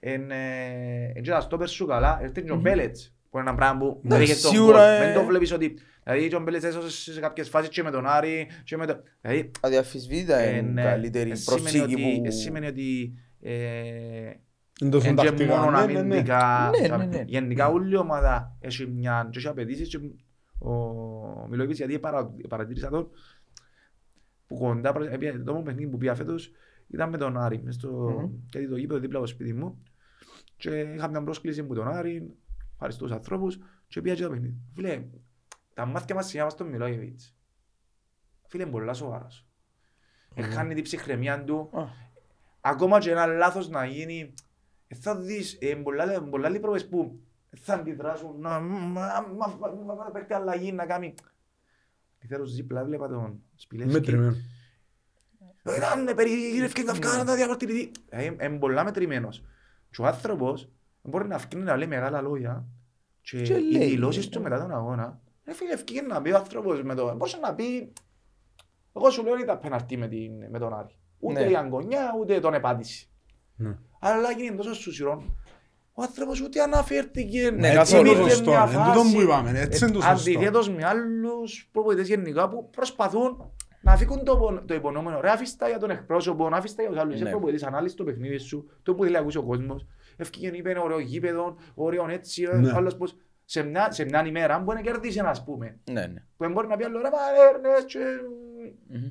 εν 0.00 0.30
ε, 0.30 1.12
εν 1.14 1.22
και 1.22 1.30
τα 1.30 1.40
στόπερ 1.40 1.68
σου 1.68 1.86
καλά, 1.86 2.18
έρθει 2.22 2.42
και 2.42 2.52
ο 2.52 2.56
Μπέλετς, 2.56 3.14
που 3.30 3.38
είναι 3.38 3.48
ένα 3.48 3.56
πράγμα 3.58 3.78
που 3.78 4.00
δεν 4.02 4.12
Εντάξει, 4.20 4.32
είχε 4.32 4.42
τον 4.42 4.50
σίγουρα, 4.50 4.78
γκολ. 4.78 5.02
ε. 5.02 5.04
Δεν 5.06 5.14
το 5.14 5.24
βλέπεις 5.28 5.52
ότι, 5.52 5.74
δηλαδή 6.04 6.28
και 6.28 6.36
ο 6.36 6.40
Μπέλετς 6.40 6.64
έσωσε 6.64 7.12
σε 7.12 7.20
κάποιες 7.20 7.48
φάσεις 7.48 7.68
και 7.68 7.82
με 7.82 7.90
τον 7.90 8.06
Άρη, 8.06 8.46
και 8.64 8.76
με 8.76 8.86
το, 8.86 9.00
δηλαδή 9.20 9.50
Αδιαφυσβήτητα 9.60 10.36
ε, 10.38 10.50
είναι 10.56 10.60
ναι, 10.60 10.82
καλύτερη 10.82 11.30
ε, 11.30 11.34
σημαίνει 11.34 11.60
προσήκη 11.62 11.82
ότι- 11.94 12.02
που... 12.18 12.22
ε, 12.26 12.30
σημαίνει 12.30 12.66
ότι 12.66 13.12
ε, 13.42 13.52
Είναι 14.80 14.90
τόσο 14.90 15.08
Εν 15.08 15.16
και 15.16 15.24
τακτικά. 15.26 15.56
μόνο 15.56 15.70
Ναι, 15.70 15.86
ναι, 15.86 15.92
ναι. 15.92 15.98
αμυντικά. 15.98 16.70
Ναι, 16.80 16.96
ναι, 16.96 17.04
ναι. 17.04 17.22
Γενικά 17.26 17.68
όλη 17.68 17.92
η 17.92 17.96
ομάδα 17.96 18.56
έχει 18.60 18.86
μια 18.86 19.28
και 19.30 19.38
έχει 19.38 19.48
απαιτήσεις 19.48 19.88
και 19.88 19.98
ο 20.58 20.72
Μιλόγεβιτς 21.48 21.78
γιατί 21.78 21.98
παρα- 21.98 22.34
παρατήρησα 22.48 22.88
τον 22.88 23.10
που 24.46 24.56
κοντά 24.58 24.92
προ- 24.92 25.12
έπια- 25.12 25.42
το 25.44 25.52
μόνο 25.52 25.64
παιχνίδι 25.64 25.90
που 25.90 25.96
πήγα 25.98 26.14
φέτος 26.14 26.52
ήταν 26.88 27.08
με 27.10 27.16
τον 27.18 27.36
Άρη 27.36 27.62
μες 27.62 27.74
στο, 27.74 27.90
Μμμ. 27.92 28.30
γιατί 28.50 28.68
το 28.68 28.76
γήπεδο 28.76 29.00
δίπλα 29.00 29.18
από 29.18 29.26
το 29.26 29.32
σπίτι 29.32 29.52
μου 29.52 29.82
και 30.56 30.70
είχα 30.80 31.08
μια 31.08 31.22
πρόσκληση 31.22 31.60
από 31.60 31.74
τον 31.74 31.88
Άρη 31.88 32.34
ευχαριστώ 32.72 33.04
τους 33.04 33.12
ανθρώπους 33.12 33.58
και 33.88 34.00
πήγα 34.00 34.14
και 34.14 34.22
το 34.22 34.30
παιχνίδι. 34.30 34.56
Φίλε, 34.74 35.04
τα 35.74 35.86
μάτια 35.86 36.14
μας 36.14 36.26
συνέχεια 36.26 36.50
στον 36.50 36.66
Μιλόγεβιτς. 36.66 37.34
Φίλε, 38.46 38.62
είναι 38.62 38.72
πολλά 38.72 38.92
σοβαρός. 38.94 39.46
Έχανε 40.34 40.74
την 40.74 40.82
ψυχραιμία 40.82 41.44
του 41.44 41.70
Α, 41.72 41.84
ακόμα 42.60 42.98
και 42.98 43.10
ένα 43.10 43.26
λάθος 43.26 43.68
να 43.68 43.84
γίνει, 43.84 44.34
ε, 44.88 44.94
θα 44.94 45.16
δεις 45.16 45.58
ε, 45.60 45.74
πολλά, 45.74 46.22
πολλά 46.22 46.48
λίπροβες 46.48 46.88
που 46.88 47.20
θα 47.56 47.74
αντιδράσουν, 47.74 48.40
να 48.40 48.60
μα, 48.60 48.78
μα, 48.78 49.26
μα, 49.36 49.72
μα, 49.86 49.94
μα 49.94 50.10
παίξει 50.12 50.32
αλλαγή 50.32 50.72
να 50.72 50.86
κάνει. 50.86 51.14
Λιθέρος 52.22 52.54
δίπλα 52.54 52.80
έβλεπα 52.80 53.08
τον 53.08 53.42
Σπιλεύσκι. 53.54 53.92
Μετρημένο. 53.98 54.36
Ήταν 55.76 56.14
περιγύρευκε 56.14 56.82
καυκά 56.82 57.16
να 57.16 57.24
τα 57.24 57.34
διαπαρτηρηθεί. 57.34 57.90
Είναι 58.40 58.58
πολλά 58.58 58.84
μετρημένος. 58.84 59.44
Και 59.90 60.02
ο 60.02 60.06
άνθρωπος 60.06 60.68
μπορεί 61.02 61.28
να 61.28 61.38
φκίνει 61.38 61.62
να 61.62 61.76
λέει 61.76 61.88
μεγάλα 61.88 62.20
λόγια 62.20 62.64
και 63.20 63.42
Και 63.42 63.54
οι 63.54 63.72
λέει, 63.72 63.88
δηλώσεις 63.88 64.28
του 64.28 64.38
ναι. 64.38 64.48
μετά 64.48 64.60
τον 64.62 64.74
αγώνα 64.74 65.20
ρε 65.44 65.54
φίλε 65.54 65.72
ευκήγε 65.72 66.02
να 66.02 66.22
πει 66.22 66.30
ο 66.30 66.36
άνθρωπος 66.36 66.82
με 66.82 66.94
το... 66.94 67.14
Μπορούσε 67.16 67.36
να 67.36 67.54
πει 67.54 67.92
εγώ 68.96 69.10
σου 69.10 69.22
λέω 69.22 69.32
ότι 69.32 69.42
ήταν 69.42 69.58
πέναρτη 69.60 69.96
με, 69.96 70.08
την, 70.08 70.50
με 70.50 70.58
τον 70.58 70.74
Άρη. 70.74 70.98
Ούτε 71.18 71.44
Ναι. 71.44 71.50
η 71.50 71.56
αγκονιά 71.56 72.14
ούτε 72.20 72.40
τον 72.40 72.54
επάντηση. 72.54 73.10
Ναι. 73.56 73.78
Αλλά 74.00 74.30
γίνει 74.30 74.56
τόσο 74.56 74.74
σουσιρόν. 74.74 75.38
Ο 75.98 76.02
άνθρωπος 76.02 76.40
ούτε 76.40 76.62
αναφέρθηκε. 76.62 77.50
Ναι, 77.50 77.66
Έτσι 77.66 77.76
καθόλου. 77.78 78.00
είναι 78.00 78.08
το 78.08 78.18
Υπήρχε 78.20 78.34
σωστό. 78.36 78.50
μια 78.50 78.62
Είναι 78.62 78.72
τούτο 78.84 79.00
φάση, 79.00 79.14
που 79.14 79.20
είπαμε. 79.20 79.50
Έτσι 79.60 79.84
είναι 79.84 79.92
το 79.92 79.98
ε, 79.98 80.02
σωστό. 80.02 80.30
Αντιθέτως 80.30 80.70
με 80.70 80.84
άλλους 80.84 81.68
προπονητές 81.72 82.08
γενικά 82.08 82.48
που 82.48 82.70
προσπαθούν 82.70 83.52
να 83.80 83.96
φύγουν 83.96 84.24
το, 84.24 84.36
πο- 84.36 84.62
το 84.66 84.74
υπονόμενο. 84.74 85.20
Ρε 85.20 85.30
αφήστα 85.30 85.68
για 85.68 85.78
τον 85.78 85.90
εκπρόσωπο, 85.90 86.48
να 86.48 86.56
αφήστα 86.56 86.82
για 86.82 86.90
τους 86.90 87.00
άλλους. 87.00 87.14
Είσαι 87.14 87.24
Ναι. 87.24 87.30
προπονητής, 87.30 87.62
ανάλυση 87.62 87.96
το 87.96 88.04
παιχνίδι 88.04 88.38
σου, 88.38 88.70
το 88.82 88.94
που 88.94 89.02
θέλει 89.02 89.14
να 89.14 89.20
ακούσει 89.20 89.38
ο 89.38 89.42
κόσμος. 89.42 89.86
Ευκήγεν 90.16 90.54
είπε 90.54 90.70
είναι 90.70 90.78
ωραίο 90.80 90.98
γήπεδο, 90.98 91.56
ωραίο 91.74 92.08
έτσι, 92.08 92.42
ε, 92.52 92.56
Ναι. 92.56 92.72
άλλος 92.74 92.96
πως 92.96 93.16
σε 93.44 93.62
μια, 93.62 93.90
σε 93.92 94.04
μια 94.04 94.26
ημέρα 94.26 94.58
μπορεί 94.58 94.76
να 94.76 94.82
κερδίσει 94.82 95.18
ένας, 95.18 95.38
ας 95.38 95.44
πούμε. 95.44 95.78
Ναι, 95.90 96.00
ναι. 96.00 96.20
Που 96.36 96.44
δεν 96.44 96.52
μπορεί 96.52 96.66
να 96.68 96.76
πει 96.76 96.84
άλλο, 96.84 96.98
ρε 97.00 97.08
μα 97.10 97.18
έρνες 97.54 97.84
και... 97.84 97.98
Μμμ. 98.88 99.10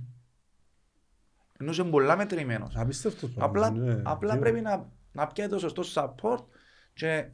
Ενώ 1.60 1.72
είσαι 1.72 1.84
πολλά 1.84 2.16
μετρημένος. 2.18 2.76
Απίστευτος 2.78 3.32
Απλά, 3.38 3.72
πράγμα, 3.72 3.94
ναι. 3.94 4.02
απλά 4.06 4.34
Τι- 4.34 4.40
πρέπει 4.40 4.62
να, 4.62 4.90
να 5.12 5.28
πιάει 5.28 5.48
το 5.48 5.60
σωστό 5.60 5.84
support 5.94 6.44
και 6.98 7.26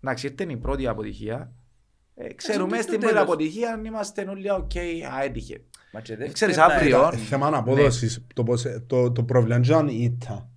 να 0.00 0.14
ξέρετε 0.14 0.46
η 0.48 0.56
πρώτη 0.56 0.86
αποτυχία. 0.86 1.52
Ε, 2.14 2.32
ξέρουμε 2.34 2.76
το 2.76 2.82
στην 2.82 3.00
τέλος. 3.00 3.14
πρώτη 3.14 3.18
αποτυχία 3.30 3.80
είμαστε 3.86 4.22
όλοι 4.28 4.50
οκ, 4.50 4.70
έτυχε. 5.20 5.60
Μα 5.92 6.00
και 6.00 6.12
Ε, 6.12 6.16
δεύτερα 6.16 6.32
ξέρεις, 6.32 6.56
να 6.56 6.64
αύριο- 6.64 6.98
ήταν- 6.98 7.12
Ε, 7.14 7.16
Θέμα 7.16 7.46
αναπόδοσης. 7.46 8.26
Το, 8.34 8.42
πώς- 8.42 8.66
το, 8.86 9.12
το 9.12 9.22
πρόβλημα 9.24 9.56
είναι 9.56 9.74
αν 9.74 9.88
ήττα 9.88 10.48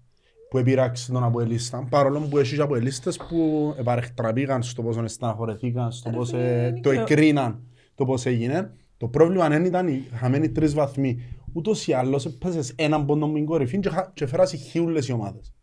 που 0.50 0.58
επείραξε 0.58 1.12
τον 1.12 1.24
Αποελίστα, 1.24 1.88
παρόλο 1.90 2.20
που 2.20 2.38
έχει 2.38 2.56
και 2.56 2.62
Αποελίστες 2.62 3.18
που 3.18 3.74
επαρεκτραπήγαν 3.80 4.64
στο 4.64 4.84
πώς 4.84 5.12
στεναχωρεθήκαν, 5.12 5.92
στο 5.92 6.10
πώς 6.10 6.34
ε, 6.34 6.80
το 6.82 6.92
είναι- 6.92 7.02
εκρίναν 7.02 7.64
το 7.96 8.06
πώς 8.06 8.26
έγινε. 8.26 8.72
Το 8.98 9.08
πρόβλημα 9.08 9.48
δεν 9.50 9.66
ήταν 9.66 9.88
οι 9.88 10.08
χαμένοι 10.16 10.50
τρεις 10.50 10.74
βαθμοί. 10.74 11.24
Ούτως 11.54 11.88
ή 11.88 11.94
άλλως 11.94 12.26
έπαιζες 12.26 12.74
έναν 12.76 13.06
πόντο 13.06 13.28
με 13.28 13.34
την 13.34 13.46
κορυφή 13.46 13.80
και, 13.80 13.90
χα- 13.90 14.12
και 14.14 14.26
φέρασες 14.28 14.62
χιούλες 14.62 15.08
οι 15.08 15.12
ομάδες. 15.12 15.54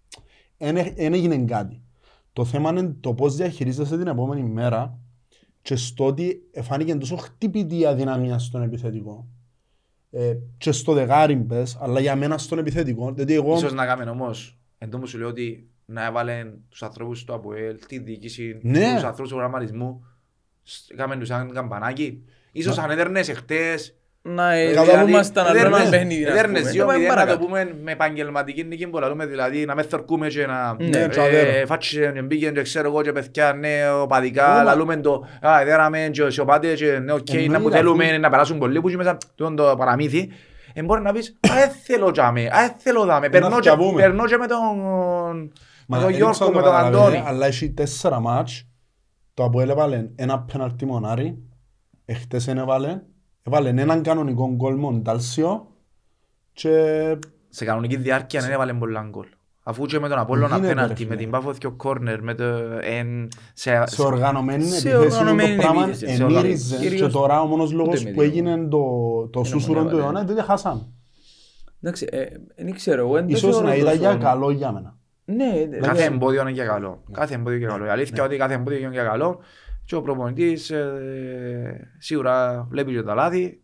Δεν 0.58 0.76
έγινε 1.14 1.36
κάτι. 1.38 1.82
Το 2.34 2.44
θέμα 2.44 2.70
είναι 2.70 2.94
το 3.00 3.14
πώς 3.14 3.36
διαχειρίζεσαι 3.36 3.98
την 3.98 4.06
επόμενη 4.06 4.42
μέρα 4.42 4.98
και 5.62 5.76
στο 5.76 6.06
ότι 6.06 6.42
φάνηκε 6.62 6.94
τόσο 6.94 7.16
χτυπητή 7.16 7.78
η 7.78 7.86
αδυναμία 7.86 8.38
στον 8.38 8.62
επιθετικό. 8.62 9.26
ε, 10.10 10.36
και 10.58 10.72
στο 10.72 10.92
δεκάρι 10.92 11.34
μπες, 11.36 11.76
αλλά 11.80 12.00
για 12.00 12.16
μένα 12.16 12.38
στον 12.38 12.58
επιθετικό. 12.58 13.12
Δηλαδή 13.12 13.34
εγώ... 13.34 13.54
Ίσως 13.56 13.72
να 13.72 13.86
κάνουμε 13.86 14.10
όμως, 14.10 14.58
εν 14.78 14.90
τω 14.90 14.98
που 14.98 15.06
σου 15.06 15.18
λέω 15.18 15.28
ότι 15.28 15.68
να 15.84 16.04
έβαλε 16.04 16.52
τους 16.68 16.82
ανθρώπους 16.82 17.24
του 17.24 17.34
ΑΠΟΕΛ, 17.34 17.78
τη 17.88 17.98
διοίκηση, 17.98 18.58
Ναι. 18.62 18.92
τους 18.94 19.02
ανθρώπους 19.02 19.28
του 19.28 19.34
προγραμματισμού, 19.36 20.04
σ- 20.62 20.90
έκαμε 20.92 21.16
τους 21.16 21.28
σαν 21.28 21.52
καμπανάκι. 21.52 22.22
Ίσως 22.52 22.78
αν 22.78 22.90
έδερνες 22.90 23.28
εχτές, 23.28 23.96
Να 24.28 24.52
ε, 24.52 24.66
Κατά 24.72 24.82
δηλαδή, 24.82 25.02
που 25.02 25.08
ήμασταν 25.08 25.46
άλλο 25.46 25.58
ένα 25.58 25.88
παιχνίδι. 25.90 26.24
ας 26.24 26.30
Έδερνες 26.30 26.60
πούμε. 26.60 26.70
δύο 26.72 26.80
Να 26.84 26.86
πάμε 26.86 26.98
μηδέν, 26.98 27.14
να 27.14 27.20
το 27.20 27.26
παρακάτω. 27.26 27.46
πούμε 27.46 27.76
με 27.82 27.92
επαγγελματική 27.92 28.64
νίκη 28.64 28.86
που 28.86 28.98
λαλούμε, 28.98 29.26
δηλαδή 29.26 29.64
να 29.64 29.74
μες 29.74 29.86
θορκούμε 29.86 30.28
και 30.28 30.46
να 30.46 30.76
Ναι, 30.78 30.98
ε, 30.98 31.08
τσαδέρο. 31.08 31.66
φάτσε 31.66 32.10
και 32.14 32.22
μπήκε 32.22 32.50
και 32.50 32.62
ξέρω 32.62 32.88
εγώ 32.88 33.02
και 33.02 33.12
παιδιά 33.12 33.52
ναι 33.52 33.90
οπαδικά, 33.90 34.52
Ούλα. 34.52 34.62
λαλούμε 34.62 34.96
το 34.96 35.24
«Α, 35.40 35.60
εδέραμε 35.60 36.08
και 36.12 36.22
οι 36.36 36.40
οπαδές 36.40 36.78
και 36.78 36.98
ναι 36.98 37.12
οκ, 37.12 37.28
Εννοείται, 37.28 37.52
να 37.52 37.58
που 37.60 37.66
αφού- 37.66 37.76
θέλουμε 37.76 38.18
να 38.18 38.30
περάσουν 38.30 38.58
πολλοί 38.58 38.80
που 38.80 38.88
είναι 38.88 38.96
μέσα 38.96 39.16
τούτο 39.34 39.54
το 39.70 39.76
παραμύθι». 39.76 40.30
Ε, 40.72 40.82
μπορεί 40.82 41.02
να 41.02 41.12
πεις 41.12 41.36
«Α, 41.50 41.54
δεν 41.54 41.70
θέλω 41.84 42.10
τζάμε, 42.10 42.40
α, 42.46 42.60
δεν 42.60 42.74
θέλω 42.78 43.04
δάμε». 43.04 43.28
Περνώ 43.28 43.48
και- 43.48 43.54
φτιαβούμε. 43.56 44.00
Περνώ 44.00 44.24
και 44.26 44.36
με 44.36 44.46
τον 44.46 44.58
Μα 45.88 45.96
με 45.96 45.96
τον 45.96 46.06
δεν 46.06 46.16
Γιώργο, 46.16 46.30
ξέρω 46.32 46.50
με 46.50 46.56
το 46.56 46.62
τον 46.62 46.72
καταλαβαίνετε, 46.72 47.02
Αντώνη. 47.02 47.22
Αλλά 47.26 47.46
έχει 47.46 47.70
τέσσερα 47.70 48.20
μάτς. 48.20 48.66
Το 49.34 49.44
Αποέλ 49.44 49.68
έβαλε 49.68 50.06
ένα 50.16 50.40
πέναλτι 50.52 50.86
μονάρι. 50.86 51.38
Εχθές 52.04 52.44
δεν 52.44 52.58
έβαλε. 52.58 53.00
Έβαλε 53.46 53.68
έναν 53.68 54.02
κανονικό 54.02 54.50
γκολ 54.54 54.74
μοντάλσιο. 54.76 55.66
Και 56.52 56.70
Σε 57.48 57.64
κανονική 57.64 57.96
διάρκεια 57.96 58.40
δεν 58.40 58.50
έβαλε 58.50 58.72
πολλά 58.74 59.06
γκολ. 59.10 59.26
Αφού 59.62 59.86
και 59.86 59.98
με 59.98 60.08
τον 60.08 60.18
Απόλλωνα 60.18 60.54
Γίνεται, 60.56 60.72
απέναντι, 60.72 60.88
ρε 60.94 60.98
με 61.04 61.04
φίλε. 61.06 61.16
την 61.16 61.30
Πάφο 61.30 61.52
και 61.52 61.66
ο 61.66 61.70
κόρνερ, 61.72 62.22
με 62.22 62.34
το... 62.34 62.44
εν- 62.80 63.28
σε- 63.54 63.82
σε 63.86 64.02
οργανωμένη 64.02 64.64
σε 64.64 64.88
επιθέση 64.88 65.08
το 65.08 65.16
οργανωμένη 65.20 65.56
πράγμα 65.56 65.82
επίθεση, 65.82 66.16
σε 66.16 66.22
εμύριζε. 66.22 66.74
οργανωμένη. 66.74 67.00
Και 67.00 67.06
τώρα 67.06 67.40
ο 67.42 67.46
μόνος 67.46 67.72
λόγος 67.72 68.04
με 68.04 68.10
που 68.10 68.20
δύο. 68.20 68.30
έγινε 68.30 68.56
το, 68.68 68.82
το 69.32 69.44
σούσουρο 69.44 69.80
του 69.80 69.86
έβαλε. 69.88 70.02
αιώνα 70.02 70.20
είναι 70.20 70.32
ότι 70.32 70.42
χάσαμε. 70.42 70.86
Εντάξει, 71.82 72.06
ε, 72.10 72.24
δεν 72.56 72.74
ξέρω, 72.74 73.00
εγώ 73.00 73.12
δεν 73.12 73.26
το 73.26 73.32
Ίσως 73.32 73.50
θεωρώ 73.50 73.66
να 73.66 73.74
ήταν 73.74 73.86
τόσο- 73.86 74.00
για 74.00 74.14
καλό 74.16 74.50
για 74.50 74.72
μένα. 74.72 74.96
Ναι, 75.24 75.44
Κάθε 75.50 75.66
δηλαδή, 75.66 76.02
εμπόδιο 76.02 76.40
είναι 76.40 76.50
για 76.50 76.64
καλό. 76.64 77.02
Κάθε 77.12 77.34
εμπόδιο 77.34 77.56
είναι 77.58 77.66
για 77.66 77.74
καλό. 77.76 77.86
Η 77.86 77.88
αλήθεια 77.88 78.14
είναι 78.16 78.26
ότι 78.26 78.36
κάθε 78.36 78.54
εμπόδιο 78.54 78.78
είναι 78.78 78.88
για 78.90 79.04
καλό 79.04 79.40
και 79.84 79.94
ο 79.94 80.02
προπονητής 80.02 80.70
ε, 80.70 81.90
σίγουρα 81.98 82.66
βλέπει 82.70 82.92
και 82.92 83.02
τα 83.02 83.14
λάθη. 83.14 83.58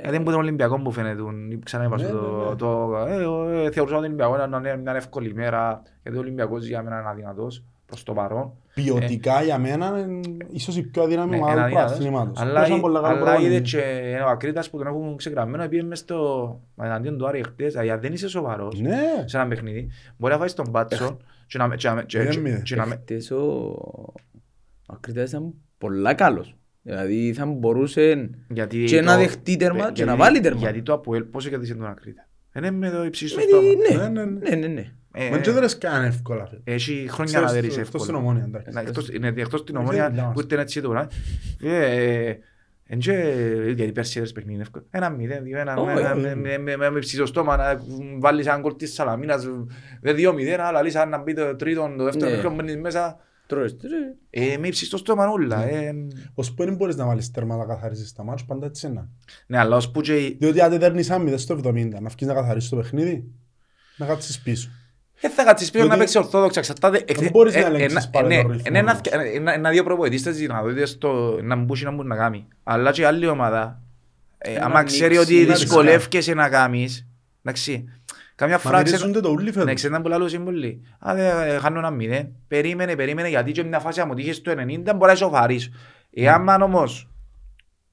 Γιατί 0.00 0.16
είναι 0.16 0.24
τον 0.24 0.34
Ολυμπιακό 0.34 0.80
που 0.82 0.90
φαίνεται, 0.92 1.22
ξανά 1.64 1.84
είπα 1.84 1.96
Ναι, 1.96 2.02
σου 2.06 2.14
ναι, 2.14 2.20
το, 2.20 2.48
ναι. 2.50 2.56
το 2.56 2.96
ε, 3.08 3.22
εγώ, 3.22 3.48
ε, 3.48 3.70
θεωρούσα 3.70 3.82
ότι 3.82 3.92
ο 3.94 3.96
Ολυμπιακός 3.96 4.36
ήταν 4.36 4.60
μια- 4.60 4.76
μια 4.76 4.94
εύκολη 4.94 5.28
ημέρα 5.28 5.82
γιατί 6.02 6.18
ο 6.18 6.20
Ολυμπιακός 6.20 6.66
για 6.66 6.82
μένα 6.82 6.98
είναι 7.00 7.08
αδυνατός 7.08 7.64
προς 7.86 8.02
το 8.02 8.12
παρόν. 8.12 8.52
Ποιοτικά 8.74 9.42
για 9.42 9.58
μένα 9.58 9.98
είναι 9.98 10.20
ίσως 10.50 10.76
η 10.76 10.82
πιο 10.82 11.02
αδύναμη 11.02 11.30
Ναι, 11.30 11.36
ομάδα 11.36 11.52
είναι 11.52 11.60
του 11.60 11.66
αδύνατος. 11.66 11.90
πρωταθλήματος. 11.96 12.40
Αλλά, 12.40 12.60
Παίζαν 12.60 12.80
πολλά 12.80 13.00
καλά 13.00 13.08
αλλά 13.12 13.24
προπονητή. 13.24 13.54
είδες 13.54 13.70
και 13.70 14.18
ο 14.26 14.28
Ακρίτας 14.28 14.70
που 14.70 14.78
τον 14.78 14.86
έχουν 14.86 15.16
ξεκραμμένο 15.16 15.68
πήγε 15.68 15.82
μες 15.82 15.98
στο 15.98 16.60
εναντίον 16.82 17.18
του 17.18 17.26
Άρη 17.26 17.42
χτες, 17.42 17.72
δηλαδή 17.72 17.90
αν 17.90 18.00
δεν 18.00 18.12
είσαι 18.12 18.28
σοβαρός 18.28 18.80
Ναι. 18.80 18.98
σε 19.24 19.36
ένα 19.36 19.46
παιχνίδι, 19.48 19.88
μπορεί 20.16 20.32
να 20.32 20.38
βάζεις 20.38 20.54
τον 20.54 20.70
Πάτσο 20.70 21.16
και 21.46 21.58
να 21.58 21.66
με- 21.68 21.76
ο 24.88 24.92
ο 24.92 24.94
Ακριτάς 24.96 25.28
ήταν 25.28 25.54
πολλά 25.78 26.14
καλός. 26.14 26.56
Δηλαδή 26.82 27.32
θα 27.32 27.46
μπορούσε 27.46 28.30
Γιατί 28.48 28.84
και 28.84 28.96
το- 28.98 29.04
να 29.04 29.16
δεχτεί 29.16 29.56
τέρμα 29.56 29.78
γιατί- 29.78 29.92
και 29.92 30.04
να 30.04 30.16
βάλει 30.16 30.40
τέρμα. 30.40 30.60
Γιατί 30.60 30.82
το 30.82 30.92
Αποέλ 30.92 31.22
πόσο 31.22 31.48
κερδίσε 31.48 31.74
τον 31.74 31.86
Ακρίτα. 31.86 32.28
Δεν 32.52 32.64
είναι 32.64 32.76
με 32.76 32.90
το 32.96 33.04
υψίστο 33.04 33.36
Με 33.40 33.42
στόμα. 33.42 33.62
τη- 33.62 33.94
Ναι, 33.94 34.02
ναι, 34.02 34.08
ναι, 34.08 34.24
ναι. 34.24 34.48
ναι, 34.50 34.56
ναι, 34.56 34.66
ναι. 34.66 34.90
Ε, 35.18 35.30
Μα 35.30 35.38
και 35.38 35.50
δεν 35.50 35.62
λες 35.62 35.78
καν 35.78 36.04
εύκολα. 36.04 36.46
φίλε. 36.46 36.60
Έχει 36.64 36.92
χρόνια 37.08 37.24
Ξέρεις, 37.24 37.46
να 37.46 37.52
δέρεις 37.52 37.76
εκτός 37.76 38.02
στην 38.02 38.14
εύκολα. 38.14 38.18
ομόνια, 38.18 38.44
εντάξει. 38.44 38.70
Να, 38.72 38.80
εκτός- 38.80 39.08
Είναι 39.08 39.32
εκτός 39.36 39.64
την 39.64 39.76
Ε, 39.76 39.78
ομόνια 39.78 40.02
δεν 40.02 40.12
μιλάω. 40.12 40.32
που 40.32 40.40
ήταν 40.40 40.58
έτσι 40.58 40.80
τώρα. 40.80 41.06
Ε, 41.62 42.34
εν 42.88 42.98
και- 42.98 43.62
Γιατί 43.74 43.92
πέρσι 43.92 44.12
έδερες 44.12 44.32
παιχνίδι 44.32 44.60
εύκολα. 44.60 44.84
Ένα 44.90 45.10
μηδέν, 45.10 45.42
δύο, 45.44 45.58
ένα, 45.58 45.74
Όχι. 45.76 45.94
με- 45.94 46.14
με- 46.14 46.34
με- 46.34 46.58
με- 46.58 46.76
με- 46.76 46.90
με 46.90 46.98
ψηλό 46.98 47.26
στόμα 47.26 47.56
να 47.56 47.80
βάλεις 48.18 48.46
ένα 48.46 48.58
γκολ 48.58 48.76
της 48.76 48.92
Σαλαμίνας, 48.94 49.46
δε 50.00 50.12
δύο 50.12 50.32
μηδέν, 50.32 50.60
αλλά 50.60 50.82
λύσεις 50.82 50.98
αν 51.00 51.08
να 51.08 51.18
μπει 51.22 51.34
το 51.34 51.56
τρίτο, 51.56 51.94
το 51.98 52.04
δεύτερο 52.04 52.30
Ναι. 52.30 52.36
παιχνίδι 52.36 52.56
μπαίνεις 52.56 52.76
μέσα. 52.76 53.18
Τρώες, 53.46 53.76
τρώες. 53.76 54.14
Ε, 54.30 54.58
με 54.58 54.68
ψηλό 54.68 54.98
στόμα 54.98 55.28
όλα. 55.28 55.62
ε. 55.68 55.92
Ως 56.34 56.54
που 56.54 56.64
δεν 56.64 56.74
μπορείς 56.74 56.96
να 56.96 57.06
βάλεις 57.06 57.30
τέρμα 57.30 57.56
να 57.56 57.64
καθαρίσεις 57.64 58.12
τα 58.12 58.24
μάτς, 58.24 58.44
πάντα 58.44 58.66
έτσι 58.66 58.86
είναι. 58.86 59.08
Ναι, 59.46 59.58
αλλά 59.58 59.76
ως 59.76 59.90
που 59.90 60.00
και 60.00 60.36
Διότι 60.38 60.60
αν 60.60 60.70
δεν 60.70 60.78
δέρνεις 60.78 61.10
άμυδες 61.10 61.42
στο 61.42 61.54
70, 61.64 62.00
να 62.00 62.08
βγεις 62.08 62.26
να 62.26 62.34
καθαρίσεις 62.34 62.70
το 62.70 62.76
παιχνίδι, 62.76 63.24
να 63.96 64.06
κάτσεις 64.06 64.40
πίσω. 64.40 64.70
Δεν 65.20 65.30
θα 65.30 65.44
κάτσεις 65.44 65.70
πίσω 65.70 65.84
να 65.84 65.94
Διότι- 65.94 65.98
παίξεις 66.12 66.16
ορθόδοξα, 66.24 66.58
εξαρτάται. 66.60 67.04
Δεν 67.20 67.30
μπορείς 67.30 67.54
ε, 67.54 67.60
να 67.60 67.66
ε, 67.66 67.68
ελέγξεις 67.68 68.04
ε, 68.04 68.08
πάλι 68.12 68.28
ναι, 68.28 68.42
τον 68.42 68.50
ρυθμό 68.50 68.64
είναι 68.68 68.78
ένα- 68.78 68.92
όμως. 68.92 69.26
ε, 69.26 69.36
ένα- 69.36 69.52
ένα-δύο 69.52 69.84
προπονητές 69.84 70.22
τις 70.22 70.36
δυνατότητες 70.36 70.90
στο 70.90 71.38
να 71.42 71.56
μπούσει 71.56 71.84
να 71.84 71.90
μπορεί 71.90 72.08
να 72.08 72.16
κάνει. 72.16 72.46
Αλλά 72.62 72.90
και 72.92 73.00
η 73.00 73.04
άλλη 73.04 73.26
ομάδα, 73.26 73.82
ε, 74.38 74.52
Να 74.58 74.64
άμα 74.64 74.74
ανοίξει, 74.78 74.96
ξέρει 74.96 75.16
ότι 75.18 75.34
να 75.44 75.54
δυσκολεύκεσαι 75.54 76.34
να 76.34 76.48
κάνεις, 76.48 77.06
εντάξει, 77.42 77.84
καμιά 78.36 78.54
Μα 78.54 78.60
φορά 78.60 78.82
ξέρω- 78.82 79.00
μυρίζονται 79.06 79.26
το 79.28 79.32
ούλι 79.34 79.44
ναι, 79.44 79.52
φέτος. 79.52 79.74
ξέρετε 79.74 80.00
που 80.00 80.08
λαλούσαν 80.08 80.44
πολλοί. 80.44 80.82
Α, 80.98 81.14
δε, 81.14 81.54
ε, 81.54 81.58
χάνω 81.58 81.78
ένα 81.78 81.90
μηδέν. 81.90 82.32
Περίμενε, 82.48 82.96
περίμενε, 82.96 83.28
γιατί 83.28 83.52
και 83.52 83.62
μια 83.64 83.78
φάση 83.78 84.00
άμα 84.00 84.14
τύχες 84.14 84.40
το 84.42 84.50
90 84.50 84.94
μπορεί 84.94 85.06
να 85.06 85.12
ισοφαρείς. 85.12 85.70
Εάν 86.10 86.62
όμως 86.62 87.08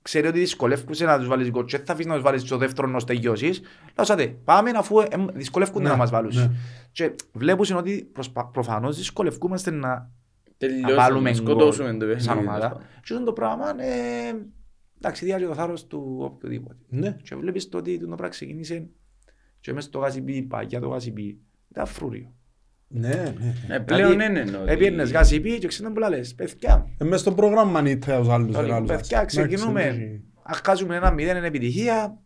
ξέρει 0.01 0.27
ότι 0.27 0.39
δυσκολεύκουσαι 0.39 1.05
να 1.05 1.17
τους 1.17 1.27
βάλεις 1.27 1.49
γκολ 1.49 1.65
και 1.65 1.77
θα 1.77 1.83
αφήσεις 1.93 2.05
να 2.05 2.13
τους 2.13 2.23
βάλεις 2.23 2.41
στο 2.41 2.57
δεύτερο 2.57 2.87
να 2.87 2.93
τους 2.93 3.03
τελειώσεις, 3.03 3.61
λαούσατε, 3.97 4.27
πάμε 4.43 4.69
αφού 4.75 4.99
ε, 4.99 5.03
ε, 5.11 5.25
δυσκολεύκονται 5.33 5.83
Ναι, 5.83 5.89
να 5.89 5.95
μας 5.95 6.09
βάλουν. 6.09 6.31
ναι. 6.35 6.49
Και 6.91 7.15
βλέπουν 7.33 7.75
ότι 7.77 8.09
προσπα- 8.13 8.45
προφανώς 8.45 8.97
δυσκολευκούμαστε 8.97 9.71
να 9.71 9.87
να 9.87 10.69
Τελειώσαμε, 10.69 10.93
βάλουμε 10.95 11.31
να 11.31 11.35
γκολ 11.37 11.47
σκοτώσουμε 11.47 11.91
το 11.91 11.97
παιχνίδι. 11.97 12.19
σαν 12.21 12.33
τέλος 12.37 12.47
ομάδα. 12.49 12.67
πάντων. 12.69 12.81
Και 13.03 13.13
αυτό 13.13 13.23
το 13.25 13.33
πράγμα, 13.33 13.69
ε, 13.83 14.33
εντάξει, 14.97 15.25
διάγει 15.25 15.45
το 15.45 15.53
θάρρος 15.53 15.87
του 15.87 16.17
οποιοδήποτε. 16.21 16.75
Ναι. 16.89 17.17
Και 17.23 17.35
βλέπεις 17.35 17.69
το 17.69 17.77
ότι 17.77 17.99
το 17.99 18.05
πράγμα 18.05 18.27
ξεκίνησε 18.27 18.87
και 19.63 19.73
μέσα 19.73 19.87
στο 19.87 19.99
γάσιπι, 19.99 20.41
παγιά 20.41 20.79
το 20.79 20.87
γάσιπι, 20.87 21.39
ήταν 21.71 21.85
φρούριο. 21.85 22.33
Ναι, 22.87 23.33
ναι. 23.67 23.75
Ε, 23.75 23.79
Πλέον 23.79 24.15
ναι, 24.15 24.27
ναι, 24.27 24.43
ναι, 24.43 24.57
ότι- 24.57 24.71
Έπαιρνες 24.71 25.11
γάσιπι 25.11 25.57
και 25.59 25.67
ξέρετε 25.67 25.93
που 25.99 26.09
λες, 26.09 26.35
παιδιά, 26.35 26.89
Ε, 26.97 27.03
μες 27.03 27.19
στο 27.19 27.33
πρόγραμμα 27.33 27.81
νύχτα 27.81 28.17
τους 28.19 28.29
άλλους. 28.29 28.55
όλοι, 28.55 28.67
ρε, 28.67 28.73
άλλους. 28.73 28.89
παιδιά, 28.89 29.17
Εντάξει, 29.17 29.37
ξεκινούμε, 29.41 29.83
εντάξει. 29.83 30.23
αν 30.43 30.55
χάσουμε 30.65 30.95
ένα 30.95 31.11
μηδέν 31.11 31.37
είναι 31.37 31.47
επιτυχία, 31.47 32.17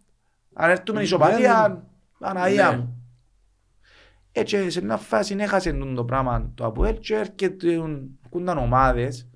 αν 0.54 0.70
έρθουμε 0.70 0.98
Ναι, 0.98 1.04
ισοπαλία, 1.04 1.88
Παναγία 2.20 2.70
Ναι. 2.72 2.78
μου. 2.78 3.02
Έτσι 4.32 4.70
σε 4.70 4.84
μια 4.84 4.98
φάση 4.98 5.36
έχασε 5.40 5.74
το 5.96 6.06
πράγμα 6.06 6.52
το 6.56 6.66
Αποέλ 6.66 7.00
και 7.00 7.26
έρχονταν 7.62 8.58
ομάδες, 8.58 9.28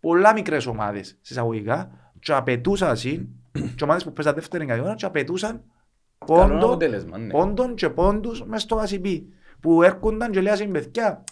πολλά 0.00 0.32
μικρές 0.32 0.66
ομάδες 0.66 1.08
σε 1.08 1.32
εισαγωγικά 1.32 1.90
και 2.20 2.32
απαιτούσαν 2.32 2.96
συν, 2.96 3.26
και 3.76 3.84
ομάδες 3.84 4.04
που 4.04 4.12
παίζαν 4.12 4.34
δεύτερη 4.34 4.66
κατηγορία 4.66 4.94
και 4.94 5.04
απαιτούσαν 5.04 5.50
Καλό 5.50 5.64
πόντο, 6.26 6.66
αποτέλεσμα, 6.66 7.18
ναι. 7.18 7.26
πόντων 7.30 7.74
και 7.74 7.88
πόντους 7.88 8.44
μες 8.46 8.62
στο 8.62 8.82
ACB 8.88 9.22
που 9.60 9.82
έρχονταν 9.82 10.30
και 10.30 10.40
λέγασαν 10.40 10.70
παιδιά 10.70 11.24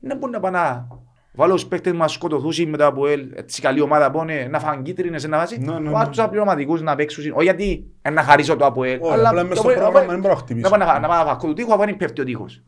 δεν 0.00 0.16
μπορεί 0.18 0.32
να 0.32 0.40
πάνε 0.40 0.58
να 0.58 0.88
βάλω 1.34 1.54
τους 1.54 1.66
παίκτες 1.66 1.92
μας 1.92 2.12
σκοτωθούσουν 2.12 2.68
μετά 2.68 2.86
από 2.86 3.06
ελ, 3.06 3.30
έτσι 3.34 3.60
καλή 3.62 3.80
ομάδα 3.80 4.10
που 4.10 4.20
είναι 4.22 4.46
να 4.50 4.58
φάνε 4.58 4.82
κίτρινες 4.82 5.26
να 5.28 5.36
βάζει 5.38 5.58
Ναι, 5.58 5.72
ναι, 5.72 5.78
ναι. 5.78 5.90
βάζω 5.90 6.08
τους 6.08 6.18
απληρωματικούς 6.18 6.82
να 6.82 6.94
παίξουν 6.96 7.32
όχι 7.34 7.42
γιατί 7.44 7.86
ε, 8.02 8.10
να 8.10 8.22
χαρίσω 8.22 8.56
το 8.56 8.66
από 8.66 8.84
ελ 8.84 8.98
Όχι, 9.02 9.12
απλά 9.26 9.44
μες 9.44 9.58
στο 9.58 9.68
πρόγραμμα 9.68 10.00
δεν 10.00 10.20
μπορώ 10.20 10.34
να 10.34 10.40
χτυπήσω. 10.40 10.68
να 10.68 10.76
πάω 10.76 10.86
να- 10.88 10.98
να 11.00 11.08
πάω 11.08 11.18
να 11.24 11.30
φακώ 11.30 11.46
του 11.46 11.52
τείχου 11.52 11.72
αφού 11.72 11.82
είναι 11.82 11.92
πέφτει 11.94 12.20
ο 12.20 12.24
τείχος 12.24 12.62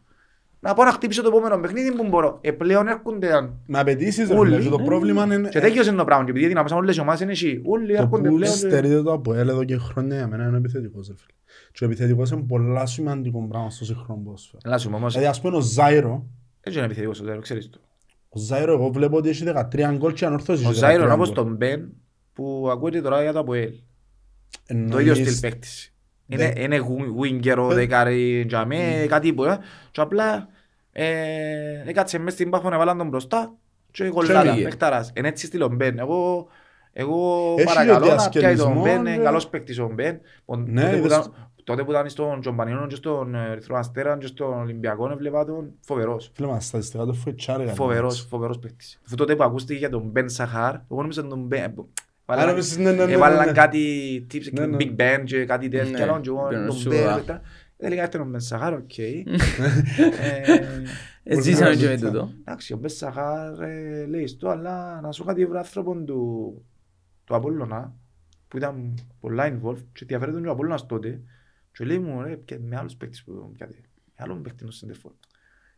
να 0.65 0.75
πάω 0.75 0.85
να 0.85 0.93
χτυπήσω 0.93 1.23
το 1.23 1.29
επόμενο 1.29 1.59
παιχνίδι 1.61 1.93
που 1.93 2.07
μπορώ 2.09 2.39
ε, 2.41 2.51
πλέον 2.53 2.89
έρχονται 2.89 3.29
Με 3.67 3.79
απαιτήσεις, 3.79 4.29
ρε, 4.29 4.37
Όλοι. 4.39 4.51
φίλε, 4.53 4.63
και 4.65 4.69
το 4.71 4.79
πρόβλημα 4.79 5.25
είναι... 5.25 5.49
και 5.49 5.61
τέτοιος 5.61 5.87
είναι 5.87 5.97
το 5.97 6.05
πράγμα 6.05 6.25
και 6.25 6.31
επειδή 6.31 6.47
δυναμώσαν 6.47 6.79
όλες 6.79 6.97
οι 6.97 7.01
ομάδες 7.01 7.21
είναι 7.21 7.33
εσύ 7.33 7.61
όλοι 7.65 7.87
Το 7.87 8.03
έρχονται 8.03 8.29
που 8.29 8.35
πλέον 8.35 8.53
και- 8.53 8.59
στερείται 8.59 9.03
το 9.03 9.13
Αποέλ 9.13 9.49
εδώ 9.49 9.65
και 9.65 9.77
χρόνια 9.77 10.17
για 10.17 10.27
μένα 10.27 10.45
είναι 10.45 10.55
ο 10.55 10.57
επιθετικός. 10.57 11.07
ρε 11.09 11.15
φίλε. 11.17 11.33
Και 11.73 11.85
ο 11.85 11.87
επιθετικός 11.87 12.31
είναι 12.31 12.43
πολλά 12.49 12.87
σημαντικό 12.87 13.47
πράγμα 13.49 13.71
στο 13.71 13.85
σύγχρονο 13.85 14.21
ποδόσφαιρο. 14.25 14.59
Έλα 14.65 14.79
σου 14.79 14.91
όμως 14.95 15.13
Δηλαδή 15.13 15.29
ας 15.31 15.41
πούμε 15.41 15.57
ο 15.57 15.61
Ζάιρο, 15.61 16.27
έτσι 16.61 16.79
είναι 16.79 16.87
επιθετικός 16.87 17.21
ο 17.21 17.25
Ζάιρο 17.25 17.41
ξέρεις 17.41 17.71
το 17.71 17.79
ο 18.29 18.39
Ζάιρο 18.39 18.73
εγώ 18.73 18.89
βλέπω 18.89 19.17
ότι 19.17 19.29
έχει 19.29 19.45
13 19.73 19.95
γκολ 19.97 20.13
και 20.13 20.27
ανορθώσεις 20.27 20.67
Ο 20.67 20.69
έχει 20.69 20.79
Ζάιρο 20.79 21.01
13 21.03 21.05
είναι 21.05 21.13
όπως 21.15 21.27
γκολ. 21.33 21.37
τον 21.45 21.57
Μπεν 21.57 21.89
που 22.33 22.69
ακούεται 22.73 23.01
τώρα 23.01 23.23
για 23.23 23.33
το 23.33 23.39
Αποέλ. 23.39 23.71
Το 23.71 23.79
Εννοείς- 24.67 25.07
ίδιο 25.07 25.15
στυλ 25.15 25.51
παίκτης. 25.51 25.89
Είναι, 26.27 26.53
Ναι. 26.57 26.63
είναι 26.63 26.77
γου- 26.77 27.17
winger, 27.23 27.71
Ε. 27.71 27.75
δεκάρι, 27.75 28.45
τζαμέ, 28.49 29.07
κάτι 29.09 29.33
που 29.33 29.45
ε. 29.45 29.59
Και 29.91 30.01
απλά 30.01 30.35
ε, 30.35 30.47
έκατσε 31.87 32.19
μες 32.19 32.33
στην 32.33 32.51
πάφο 32.51 32.69
να 32.71 32.79
βάλαν 32.79 32.99
τον 32.99 33.09
μπροστά 33.09 33.55
και 33.91 34.09
κολλάτα, 34.09 34.53
πήγε. 34.53 34.65
παιχταράς. 34.65 35.13
Είναι 35.15 35.29
έτσι 35.29 35.47
στυλ 35.47 35.63
ο 35.63 35.69
Μπεν. 35.69 35.99
Εγώ, 35.99 36.47
εγώ 36.93 37.55
Έχει 37.59 37.67
παρακαλώ 37.67 38.07
και 38.07 38.13
να 38.15 38.29
πιάει 38.29 38.57
τον 38.57 38.67
διασκελισμό, 38.67 38.83
Μπεν, 38.83 39.03
ναι. 39.03 39.11
είναι 39.11 39.23
καλός 39.25 39.49
παίκτης 39.49 39.79
ο 39.79 39.91
Μπεν. 39.95 40.21
Ο- 40.45 40.57
Ναι, 40.57 40.81
τότε 40.83 40.97
που 40.97 41.05
είδες 41.07 41.17
ήταν- 41.17 41.49
Τότε 41.65 41.85
που 41.85 41.91
ήταν 41.91 42.09
στον 42.09 42.41
Τζομπανιόνο 42.41 42.87
και 42.87 42.95
στον 42.95 43.35
ε, 43.35 43.49
Ερυθρό 43.51 43.77
Αστέρα 43.77 44.19
και 44.19 44.27
στον 44.27 44.61
Ολυμπιακό 44.61 45.11
έβλεπα 45.11 45.45
τον 45.45 45.71
φοβερός. 45.81 46.31
Φίλε 46.35 46.47
μας, 46.49 46.67
στατιστικά 46.67 47.05
το 47.05 47.13
φοητσάρε. 47.13 47.67
Φοβερός, 47.67 48.27
φοβερός 48.31 48.59
παίκτης. 48.59 49.01
Αφού 49.07 49.15
τότε 49.17 49.37
που 49.37 49.43
ακούστηκε 49.45 49.79
για 49.79 49.91
τον 49.91 50.03
Μπεν 50.03 50.29
Σαχάρ, 50.29 50.75
εγώ 50.75 51.01
νόμιζα 51.01 51.27
τον 51.27 51.39
Μπεν... 51.39 51.75
Άρα 52.27 52.47
νομίζεις, 52.47 52.77
ναι, 52.77 52.85
ναι, 52.85 52.91
ναι, 52.97 53.05
ναι, 53.05 53.13
Έβαλαν 53.13 53.47
ναι. 53.47 53.53
κάτι 53.53 53.81
tips, 54.33 54.53
Ναι, 54.53 54.67
ναι. 54.67 54.77
Big 54.81 54.91
Ben 55.01 55.23
και 55.25 55.45
κάτι 55.45 55.69
τέτοια, 55.69 55.91
Ναι, 56.07 56.21
και 56.21 56.29
εγώ 56.29 56.47
μπαίνουν 56.51 56.67
τον 56.67 56.77
σοβαρά. 56.77 57.23
Μπεν... 57.27 57.41
μετά. 57.85 57.89
Τελικά 57.89 58.03
έρθει 58.03 58.19
ο 58.19 58.25
Μπεν 58.25 58.41
Σαχάρ, 58.41 58.73
οκ. 58.75 58.99
Ε, 58.99 60.61
Ε, 61.27 61.41
Ζήσαμε 61.41 61.65
Πολύ 61.71 61.77
και 61.81 61.87
με 61.89 61.95
καλά. 61.97 62.11
τούτο. 62.11 62.33
Εντάξει, 62.41 62.73
ο 62.73 62.77
Μπεν 62.77 62.91
Σαχάρ 62.91 63.61
ε, 63.61 64.07
λέει 64.07 64.27
στο, 64.27 64.49
αλλά 64.49 65.01
να 65.01 65.13
σου 65.13 65.25
κάτι 65.25 65.47
βρω 65.47 65.59
άνθρωπο 65.59 65.95
του 66.05 66.65
του 67.25 67.35
Απόλλωνα, 67.35 67.95
που 68.49 68.57
ήταν 68.57 68.95
πολλά 69.21 69.45
involved 69.49 69.85
και 69.93 69.99
ενδιαφέρεται 70.01 70.41
και 70.41 70.47
ο 70.47 70.51
Απόλλωνας 70.51 70.87
τότε 70.87 71.21
και 71.73 71.85
λέει 71.85 71.99
μου 71.99 72.23
ρε 72.23 72.37
και 72.37 72.59
με 72.59 72.77
άλλους 72.77 72.97
παίκτες 72.97 73.23
που 73.25 73.53
πιάτε, 73.53 73.75
με 74.05 74.13
άλλον 74.17 74.43
παίκτη 74.43 74.63
στο 74.63 74.73
σεντερφόρ. 74.73 75.13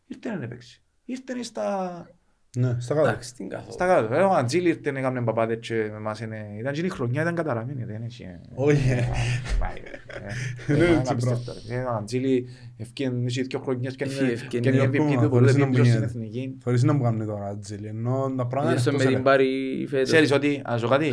Ήρθε 0.07 0.35
να 0.35 0.47
παίξει. 0.47 0.83
Ήρθε 1.05 1.43
στα... 1.43 2.09
Ναι, 2.57 2.75
στα 2.79 2.95
κάτω. 2.95 3.07
Εντάξει, 3.07 3.33
την 3.35 3.49
καθόλου. 3.49 3.71
Στα 3.71 3.87
κάτω. 3.87 4.13
Ε, 4.13 4.19
Ο 4.21 4.31
Αντζήλ 4.33 4.65
ήρθε 4.65 4.91
να 4.91 4.99
έκανε 4.99 5.21
παπάδες 5.21 5.57
και 5.61 5.73
με 5.73 5.95
εμάς 5.97 6.19
είναι... 6.19 6.45
Ήταν 6.59 6.73
και 6.73 6.85
η 6.85 6.89
χρονιά, 6.89 7.21
ήταν 7.21 7.35
καταραμένη. 7.35 7.83
Δεν 7.83 8.03
έχει... 8.03 8.23
ε. 8.23 8.39
Όχι. 8.55 8.77
Πάει, 9.59 9.75
ε. 10.67 10.73
Είναι 10.73 10.83
Ε, 10.93 10.97
έτσι, 10.97 11.11
απίστευτο, 11.11 11.53
ρε. 11.69 11.75
Ε, 11.75 11.81
Ο 11.83 11.89
Αντζήλ 11.91 12.43
ευκαιρία 12.77 13.23
είχε 13.25 13.41
δύο 13.41 13.59
χρονιές 13.59 13.95
και 13.95 14.03
Ευκαι- 14.03 14.21
είναι 14.21 14.31
ευκαι- 14.31 14.61
και 14.61 14.69
είναι 14.69 14.77
είναι 14.77 14.87
MVP 14.87 14.95
ακόμα, 14.95 15.09
του 15.09 15.17
χωρίς 15.17 15.29
πολλές 15.29 15.55
να 15.55 15.69
πιο 15.69 15.83
στην 15.83 15.95
μπουν 15.99 16.03
εθνική. 16.03 16.57
Θωρείς 16.61 16.83
να 16.83 16.93
μου 16.93 17.01
κάνουν 17.03 17.27
τώρα, 17.27 17.57
Τζίλι. 17.57 17.87
Ενώ 17.87 18.33
τα 18.37 18.47
πράγματα 18.47 18.71
Είδες 18.71 18.85
είναι 18.85 18.97
τον 18.97 18.97
με 18.97 18.97
εκτός 18.97 19.01
την 19.01 19.07
ελέγχου. 19.07 19.23
Πάρη 19.23 19.85
φέτος. 19.89 20.05
Ξέρεις 20.09 20.31
ότι, 20.31 20.61
να 20.67 20.77
σου 20.77 20.83
πω 20.87 20.91
κάτι, 20.91 21.11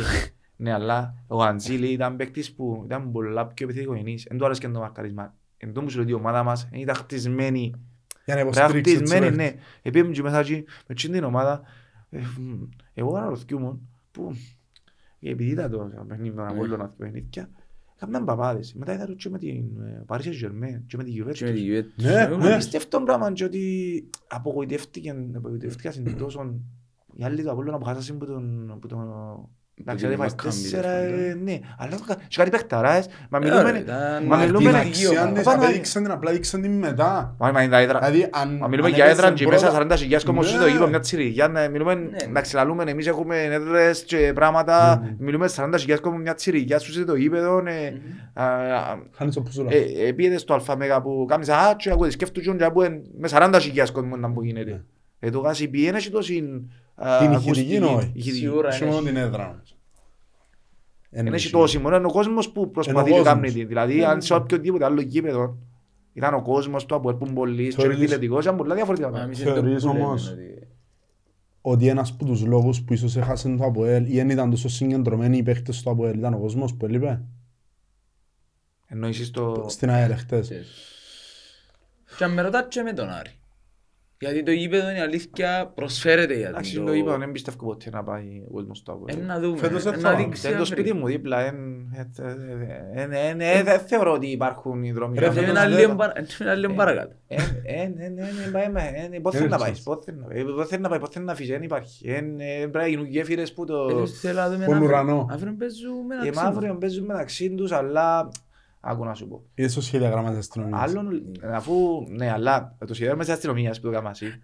ναι, 0.55 0.73
αλλά 0.73 1.15
ο 1.27 1.43
Αντζήλη 1.43 1.87
ήταν 1.87 2.15
παίκτης 2.15 2.53
που 2.53 2.81
ήταν 2.85 3.11
πολλά 3.11 3.47
πιο 3.47 3.65
επιθετικογενής. 3.65 4.25
Εν 4.25 4.37
του 4.37 4.45
άρεσκε 4.45 4.67
το 4.67 4.79
μαρκαρίσμα. 4.79 5.33
Εν 5.57 5.73
τω 5.73 5.81
που 5.81 5.89
σου 5.89 5.95
λέω 5.95 6.03
ότι 6.05 6.13
η 6.13 6.15
ομάδα 6.15 6.43
μας 6.43 6.67
δεν 6.71 6.79
ήταν 6.79 6.95
χτισμένη. 6.95 7.73
Για 8.25 8.35
να 8.35 8.41
Ρε, 8.41 8.41
υποστηρίξει 8.41 8.81
τους 8.81 8.93
χτισμένη, 9.01 9.25
παίκτες. 9.35 9.53
ναι. 9.53 9.59
Επίεμουν 9.81 10.13
και 10.13 10.21
μέσα 10.21 10.39
εκεί, 10.39 10.53
με 10.67 10.83
εκείνη 10.87 11.13
την 11.13 11.23
ομάδα. 11.23 11.61
ε, 12.09 12.19
μ, 12.39 12.63
Εγώ 12.93 13.15
αναρωτιούμουν 13.15 13.89
που, 14.11 14.31
επειδή 15.19 15.51
ήταν 15.51 15.71
το 15.71 16.05
παιχνίδι 16.07 16.35
των 16.35 16.47
Απόλλωνα, 16.47 16.83
τα 16.83 16.93
παιχνίδια, 16.97 17.49
έκαναν 17.95 18.25
παπάδες. 18.25 18.73
Μετά 18.73 18.93
είδα 18.93 19.05
το 19.05 19.13
και 19.13 19.29
με 19.29 19.37
την 19.37 19.81
ε, 19.81 20.03
Paris 20.07 20.21
Saint-Germain 20.21 20.81
και 20.87 20.97
με 20.97 21.03
την 21.03 21.13
Και 21.13 21.23
με 21.23 21.31
Juventus. 21.31 21.37
τη 21.53 21.67
Juventus. 21.69 22.03
Ναι, 22.03 22.21
Εγώ 22.21 22.37
ναι. 22.37 22.53
Απίστευτο 22.53 23.01
πράγμα 23.01 23.31
και 23.31 23.43
ότι 23.43 24.09
απογοητεύτηκαν, 24.27 25.33
απογοητεύτηκαν 25.35 26.15
τόσο 26.17 26.59
οι 27.17 27.23
άλλοι 27.23 27.43
του 27.43 27.51
Απόλλωνα 27.51 27.77
που 27.77 27.85
χάσασαν 27.85 28.17
που 28.17 28.25
τον... 28.87 29.49
Που 29.75 29.83
τον 29.83 29.93
εντάξει, 29.95 30.07
την 30.07 30.17
δεν 30.17 30.17
φάεις 30.17 30.33
Maccabi, 30.33 30.61
τέσσερα, 30.61 30.81
τέλος 30.91 31.11
πάντων. 31.11 31.25
ε, 31.29 31.33
ναι. 31.43 31.59
Αλλά 31.77 31.95
και 32.27 32.35
κάτι 32.37 32.49
παιχταράς, 32.49 33.07
μα 33.29 33.37
Ε, 33.37 33.41
μιλούμε... 33.41 33.59
ωραία, 33.61 33.79
ήταν- 33.79 34.23
μα 34.25 34.35
Μα 34.35 34.43
μιλούμε- 34.43 34.59
την 34.59 34.75
Ευτυχία 34.75 35.07
αξία 35.07 35.21
ομάδα. 35.21 35.33
της 35.35 35.43
Πάνω, 35.43 35.63
απέδειξαν 35.63 36.03
την, 36.03 36.11
απλά 36.11 36.31
δείξαν 36.31 36.61
την 36.61 36.71
μετά. 36.77 37.35
Μα 37.39 37.49
είναι 37.49 37.67
τα 37.71 37.77
έδρα. 37.79 37.99
Δηλαδή, 37.99 38.27
αν- 38.31 38.57
Μα 38.57 38.67
μιλούμε 38.67 38.87
αν 38.87 38.93
για 38.93 39.05
έδρα 39.05 39.27
έπαιζε 39.27 39.43
και 39.43 39.49
μέσα 39.49 39.67
πρώτα- 39.71 39.95
40 39.97 40.23
κόμμα 40.25 40.43
στο 40.43 40.57
Ναι. 40.63 40.65
γήπεδο 40.67 40.87
μια 40.87 40.99
τσιριγιά, 40.99 41.47
να 41.47 41.69
μιλούμε, 41.69 41.93
Ναι. 41.95 42.09
να 42.31 42.41
ξελαλούμε, 42.41 42.83
εμείς 42.87 43.07
έχουμε 43.07 43.43
έδρες 43.43 44.03
και 44.03 44.31
πράγματα, 44.35 44.99
Ναι, 44.99 45.07
ναι. 45.09 45.15
μιλούμε 45.19 45.47
40 45.47 45.99
κόμμα 45.99 46.17
μια 46.17 46.33
τσιριγιά 46.33 46.79
σου 46.79 47.05
το 47.05 47.15
γήπεδο, 47.15 47.63
ε, 47.65 47.93
α, 48.33 48.45
α, 48.45 48.97
Χάνεις 49.11 49.35
το 49.35 49.41
πουσούρα. 49.41 49.69
Ε, 49.73 50.07
ε, 50.07 50.11
πήγαινε 50.11 50.37
στο 50.37 50.53
αλφαμέγα 50.53 51.01
που 51.01 51.25
κάνεις 51.29 51.49
α, 51.49 51.75
και 51.77 51.91
ακούτε, 51.91 52.09
σκέφτου 52.09 52.41
και 52.41 52.69
που 52.73 52.81
εν- 52.81 53.01
με 53.17 53.27
40 53.27 53.57
χιλιάς 53.61 53.91
κόσμο 53.91 54.15
να 54.15 54.31
που 54.31 54.43
γίνεται. 54.43 54.71
Ναι. 54.71 54.81
Ε, 55.19 55.29
το 55.29 55.39
γάσι 55.39 55.67
πήγαινε 55.67 55.99
και 55.99 56.09
τόση 56.09 56.37
α, 56.37 56.84
Την 56.95 57.29
ακουστική, 57.33 57.59
ηχητική 57.59 57.83
όχι. 57.83 58.11
ηχητική. 58.13 58.31
Σίγουρα. 58.39 58.73
Έχει 58.73 58.85
μόνο 58.85 59.01
την 59.01 59.15
έδρα 59.15 59.49
όμως. 59.49 59.75
Εν 61.09 61.27
Εν 61.27 61.33
έχει 61.33 61.43
έχει. 61.45 61.53
τόση, 61.53 61.77
μόνο 61.77 61.95
είναι 61.95 62.05
ο 62.05 62.11
κόσμος 62.11 62.49
που 62.51 62.71
προσπαθεί 62.71 63.09
Είναι 63.09 63.15
ο 63.15 63.17
να 63.17 63.23
κάνει 63.23 63.39
κόσμος. 63.41 63.53
την. 63.59 63.67
Δηλαδή, 63.67 64.03
αν 64.03 64.21
σε 64.21 64.33
οποιοδήποτε 64.33 64.85
άλλο 64.85 65.01
γήπεδο 65.01 65.57
ήταν 66.13 66.33
ο 66.33 66.41
κόσμος 66.41 66.85
του 66.85 66.95
από 66.95 67.09
έρπουν 67.09 67.33
πολλοί 67.33 67.67
και 67.69 67.75
Θεωρείς- 67.75 67.97
επιθετικός, 67.97 68.43
ήταν 68.43 68.57
πολλά 68.57 68.75
διαφορετικά. 68.75 69.07
Μα 69.09 69.13
πράγματα. 69.13 69.39
εμείς 69.41 69.45
είναι 69.51 69.55
το 69.61 69.65
Θεωρείς 69.65 69.83
που 69.83 69.93
λέμε, 69.93 70.05
όμως- 70.05 70.29
ότι- 70.31 70.67
Ότι 71.67 71.87
ένας 71.87 72.11
από 72.11 72.25
τους 72.25 72.45
λόγους 72.45 72.81
που 72.81 72.93
ίσως 72.93 73.15
έχασαν 73.15 73.57
το 73.57 73.63
ΑΠΟΕΛ 73.63 74.05
ή 74.11 74.15
δεν 74.15 74.29
ήταν 74.29 74.49
τόσο 74.49 74.69
συγκεντρωμένοι 74.69 75.37
οι 75.37 75.43
παίχτες 75.43 75.81
του 75.81 75.89
ΑΠΟΕΛ 75.89 76.17
ήταν 76.17 76.33
ο 76.33 76.37
κόσμος 76.37 76.73
που 76.75 76.85
έλειπε; 76.85 77.21
Εννοείς 78.87 79.25
στο... 79.27 79.65
στην 79.69 79.89
ΑΕΛ 79.89 80.15
χτες. 80.15 80.51
Και 82.17 82.23
αν 82.23 82.31
με 82.33 82.41
ρωτάς 82.41 82.65
και 82.69 82.81
με 82.81 82.93
τον 82.93 83.09
Άρη. 83.09 83.29
Γιατί 84.31 84.43
το 84.43 84.51
γήπεδο 84.51 84.89
είναι 84.89 85.01
αλήθεια 85.01 85.71
προσφέρεται 85.75 86.33
για 86.37 86.47
Εντάξει, 86.47 86.75
το... 86.75 86.83
το 86.83 86.93
είπα, 86.93 87.17
δεν 87.17 87.31
πιστεύω 87.31 87.57
ποτέ 87.65 87.89
να 87.89 88.03
πάει 88.03 88.43
ο 88.49 88.53
κόσμος 88.53 88.77
στο 88.77 88.91
Απόλλωνα. 88.91 89.23
Ε, 89.23 89.25
να 89.25 89.39
δούμε. 89.39 89.57
Φέτος 89.57 89.85
ε, 89.85 89.89
δεν 89.89 89.99
να 89.99 90.09
θα 90.09 90.15
δείξει 90.15 90.45
Είναι 90.47 90.53
το 90.55 90.59
να 90.59 90.65
σπίτι 90.65 90.89
βρει. 90.89 90.99
μου 90.99 91.05
δίπλα, 91.07 91.39
εν- 91.39 91.93
ε, 91.95 92.11
ε, 92.95 93.01
ε, 93.01 93.35
ε, 93.39 93.57
ε, 93.59 93.63
δεν 93.63 93.79
θεωρώ 93.79 94.11
ότι 94.13 94.27
υπάρχουν 94.27 94.83
οι 94.83 94.91
δρόμοι. 94.91 95.19
Ρε, 95.19 95.27
να- 95.27 95.33
Και 95.33 95.39
φέτος 95.39 95.49
ένα 95.55 95.67
δεν- 95.69 95.77
λίγο 95.79 95.95
παρα- 95.95 96.13
και 96.21 96.35
ένα 96.39 96.53
λίγο 96.55 96.73
παρακάτω. 96.73 97.15
Ε, 97.27 97.35
ε, 97.63 97.81
ε, 97.81 97.87
ναι, 97.87 98.07
ναι, 98.07 98.51
πάει 98.51 98.69
με, 98.69 98.81
ε, 99.11 99.19
Πώς 99.19 99.35
θέλει 99.35 99.49
να 99.49 99.57
πάει, 99.57 99.71
πώς 99.83 100.03
θέλει 100.05 100.17
να 100.19 100.25
πάει, 100.27 100.43
πώς 100.43 100.67
θέλει 100.67 100.81
να 100.81 100.89
πάει, 100.89 100.99
πώς 100.99 101.09
θέλει 101.09 101.25
να 101.25 101.31
αφήσει, 101.31 101.51
δεν 101.51 101.61
υπάρχει. 101.63 102.09
Ε, 102.09 102.15
ε, 102.15 102.21
Πρέπει 102.59 102.77
να 102.77 102.87
γίνουν 102.87 103.05
γέφυρες 103.05 103.53
που 103.53 103.65
το... 103.65 103.87
Ε, 104.03 104.05
θέλω 104.07 104.39
να 104.39 104.49
δούμε 104.49 104.65
Τον 104.65 104.73
αύριο. 104.73 104.89
ουρανό. 104.89 105.27
Αύριο 105.31 105.55
παίζουμε 105.59 106.15
Οι 106.15 106.27
ένα 106.27 106.29
ξύλο. 106.29 106.45
μαύροι 106.51 106.77
παίζουν 106.79 107.05
μεταξύ 107.05 107.49
τους, 107.55 107.71
αλλά... 107.71 108.29
Άκου 108.87 109.05
να 109.05 109.13
σου 109.13 109.27
πω. 109.27 109.43
Είδες 109.53 109.73
το 109.73 109.81
σχεδιαγράμμα 109.81 110.29
της 110.29 110.37
αστυνομίας. 110.37 110.81
Άλλον, 110.81 111.21
αφού, 111.53 111.73
ναι, 112.09 112.31
αλλά 112.31 112.77
το 112.87 112.93
σχέδιο 112.93 113.15
μέσα 113.15 113.33
αστυνομίας 113.33 113.79
που 113.79 113.85
το 113.85 113.91
κάνουμε 113.91 114.09
εσύ. 114.09 114.41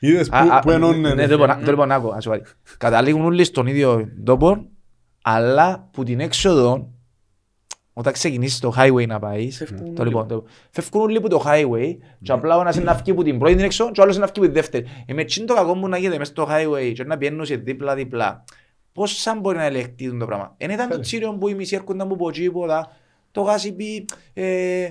Είδες 0.00 0.28
που, 0.28 0.36
Α, 0.36 0.56
α, 0.56 0.60
που 0.60 0.70
ενώνε. 0.70 1.14
Ναι, 1.14 1.26
το 1.26 1.36
λοιπόν, 1.36 1.64
το 1.64 1.70
λοιπόν, 1.70 1.92
άκου, 1.92 2.12
ας 2.14 2.22
σου 2.22 2.30
πω. 2.30 2.36
Καταλήγουν 2.78 3.24
όλοι 3.24 3.44
στον 3.44 3.66
ίδιο 3.66 4.08
τόπο, 4.24 4.66
αλλά 5.22 5.88
που 5.92 6.02
την 6.04 6.20
έξοδο, 6.20 6.92
όταν 7.92 8.12
ξεκινήσεις 8.12 8.58
το 8.58 8.74
highway 8.76 9.06
να 9.06 9.18
πάεις, 9.18 9.56
Φεύγουν 9.56 9.94
το 9.94 10.04
λοιπόν, 10.04 10.28
το, 10.28 10.44
φεύγουν 10.70 11.02
όλοι 11.02 11.16
από 11.16 11.28
το 11.28 11.42
highway 11.46 11.96
και 12.22 12.32
απλά 12.32 12.56
ο 12.56 12.60
ένας 12.60 12.76
είναι 12.76 12.84
να 12.84 12.94
βγει 12.94 13.10
από 13.10 13.22
την 13.22 13.38
πρώτη 13.38 13.54
την 13.54 13.64
έξω 13.64 13.90
και 13.90 14.00
ο 14.00 14.02
άλλος 14.02 14.16
είναι 14.16 14.24
να 14.24 14.30
βγει 14.32 14.40
από 14.44 14.48
τη 14.48 14.60
δεύτερη. 14.60 14.86
Ε, 15.06 15.12
με 15.12 15.24
τσιν 15.24 15.46
το 15.46 15.54
κακό 15.54 15.74
μου 15.74 15.88
να 15.88 15.96
γίνεται 15.96 16.18
μέσα 16.18 16.30
στο 16.30 16.46
highway 16.50 16.92
και 16.94 17.04
να 17.04 17.18
πιένουν 17.18 17.44
σε 17.44 17.56
δίπλα-δίπλα. 17.56 18.44
Πώς 18.92 19.20
σαν 19.20 19.40
μπορεί 19.40 19.56
να 19.56 19.64
ελεγχθεί 19.64 20.18
το 20.18 20.26
πράγμα; 20.26 20.54
Εν 20.56 20.70
ήταν 20.70 20.88
το 20.88 21.00
τσίριο 21.00 21.32
που 21.32 21.48
οι 21.48 21.54
μισοί 21.54 21.74
έρχονταν 21.74 22.10
από 22.10 22.30
τίποτα, 22.30 22.96
το 23.32 23.40
γάσι 23.40 23.72
πει, 23.72 24.04
ε, 24.32 24.90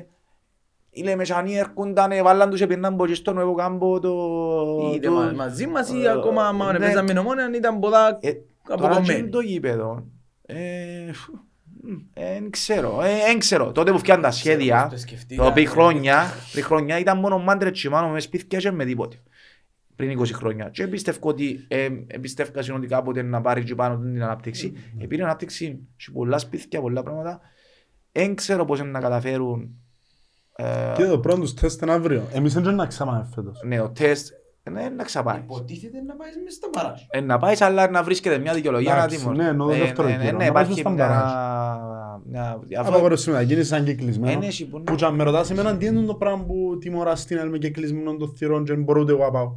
οι 0.90 1.02
λεμεσανοί 1.04 1.58
έρχονταν, 1.58 2.12
ε, 2.12 2.22
βάλαν 2.24 2.50
τους 2.50 2.62
επινάν 2.62 2.94
από 2.94 3.04
εκεί 3.04 3.14
στο 3.14 3.34
νέο 3.34 3.54
κάμπο, 3.54 4.00
το... 4.00 4.92
Είτε 4.96 5.08
το- 5.08 5.14
μα- 5.14 5.34
μαζί 5.36 5.68
μας 5.68 5.90
ή 5.90 6.02
ε, 6.04 6.10
ακόμα 6.10 6.48
άμα 6.48 6.72
ναι. 6.72 6.80
παίζαμε 6.80 7.14
νομόνια 7.14 7.52
ήταν 7.56 7.80
πολλά 7.80 8.18
Ε, 8.22 8.32
Τώρα 8.68 8.82
και 8.82 8.86
αποκομμένοι. 8.88 9.30
το 9.30 9.40
γήπεδο, 9.40 10.06
ε, 10.46 10.56
δεν 12.14 12.50
ξέρω, 12.50 12.98
δεν 13.26 13.40
ξέρω. 13.40 13.72
Τότε 13.72 13.92
που 13.92 13.98
φτιάχναν 14.00 14.26
τα 14.26 14.32
σχέδια, 14.32 14.88
Το 14.92 14.98
σκεφτήκα. 14.98 15.44
το 15.44 15.52
πριν 15.52 15.68
χρόνια, 15.68 16.24
πριν 16.52 16.64
χρόνια 16.64 17.00
ήταν 17.00 17.18
μόνο 17.20 17.38
μάντρες 17.40 17.72
τσιμάνο 17.72 18.10
μες 18.10 18.24
σπίτια 18.24 18.60
και 18.60 18.72
με 18.72 18.86
τίποτε. 18.86 19.16
Πριν 19.96 20.20
20 20.20 20.26
χρόνια. 20.34 20.70
Και 20.70 20.88
πιστεύω 20.88 21.18
ότι 21.22 21.66
ε, 21.68 21.90
πιστεύω 22.22 22.76
ότι 22.76 22.88
κάποτε 22.88 23.22
να 23.22 23.42
πάρεις 23.42 23.64
και 23.66 23.76
πάνω 23.76 23.98
την 23.98 24.24
ανάπτυξη. 24.24 24.74
Επειδή 24.98 25.22
η 25.22 25.24
ανάπτυξη 25.24 25.88
σε 25.98 26.12
πολλά 26.12 26.38
σπίτια, 26.38 26.82
πολλά 26.82 27.04
πράγματα, 27.04 27.40
δεν 28.12 28.36
ξέρω 28.36 28.66
πώς 28.66 28.80
είναι 28.80 28.90
να 28.90 29.00
καταφέρουν 29.00 29.70
ε, 30.56 30.66
Και 30.96 31.06
το 31.06 31.20
πρώτο 31.20 31.40
τους 31.42 31.54
τεστ 31.54 31.82
είναι 31.82 31.92
αύριο. 31.92 32.24
Εμείς 32.34 32.54
δεν 32.54 32.76
να 32.76 32.86
ξαμάμε 32.86 33.28
φέτος. 33.36 33.62
ναι, 33.66 33.78
το 33.78 33.90
τεστ 33.90 34.34
ναι, 34.72 34.90
να 34.90 35.04
ξαπάει. 35.04 35.38
Υποτίθεται 35.40 36.02
να 36.02 36.16
πάεις 36.16 36.36
μες 36.44 36.54
στο 36.54 36.68
παράζ. 36.70 37.02
Ε, 37.10 37.22
να 37.22 37.38
πάεις 37.38 37.62
αλλά 37.62 37.90
να 37.90 38.04
βρίσκεται 38.04 38.38
μια 38.38 38.54
δικαιολογία 38.54 38.92
να 38.94 38.98
Εντάξει, 38.98 39.18
τιμωρεί. 39.18 39.38
ναι, 39.38 39.48
ενώ 39.48 39.66
το 39.66 39.72
Ε, 39.72 39.78
δεύτερο 39.78 40.08
ναι, 40.08 40.16
ναι, 40.16 40.24
γύρο, 40.24 40.38
ναι, 40.38 40.46
να 40.46 40.52
πάεις 40.52 40.68
υπάρχει 40.68 40.80
στον 40.80 40.94
μια... 40.94 41.08
παράζ. 41.08 41.32
μια 42.30 42.60
διαφορά. 42.64 42.90
Απαγορεύση 42.90 43.30
μετακίνησης 43.30 43.72
αν 43.72 43.84
και 43.86 43.94
κλεισμένο. 43.94 44.32
Ε, 44.32 44.36
ναι, 44.36 44.46
εσύ 44.46 44.66
που 44.66 44.70
Που 44.78 44.84
είναι. 44.88 44.96
και 44.96 45.06
αν 45.06 45.16
με 45.16 45.24
ρωτάς 45.24 45.50
εμένα 45.50 45.78
τι 45.78 45.86
είναι 45.86 46.02
το 46.02 46.16
πράγμα 46.16 46.44
που 46.44 46.78
τιμωράς 46.80 47.20
στην 47.22 47.38
ΕΛ 47.38 47.50
με 47.50 47.58
και 47.58 47.70
κλεισμένο 47.70 48.18
των 48.18 48.34
θυρών 48.36 48.64
και 48.64 48.74
δεν 48.74 48.84
μπορώ 48.84 49.02
ούτε 49.02 49.12
εγώ 49.12 49.24
να 49.24 49.32
πάω; 49.32 49.52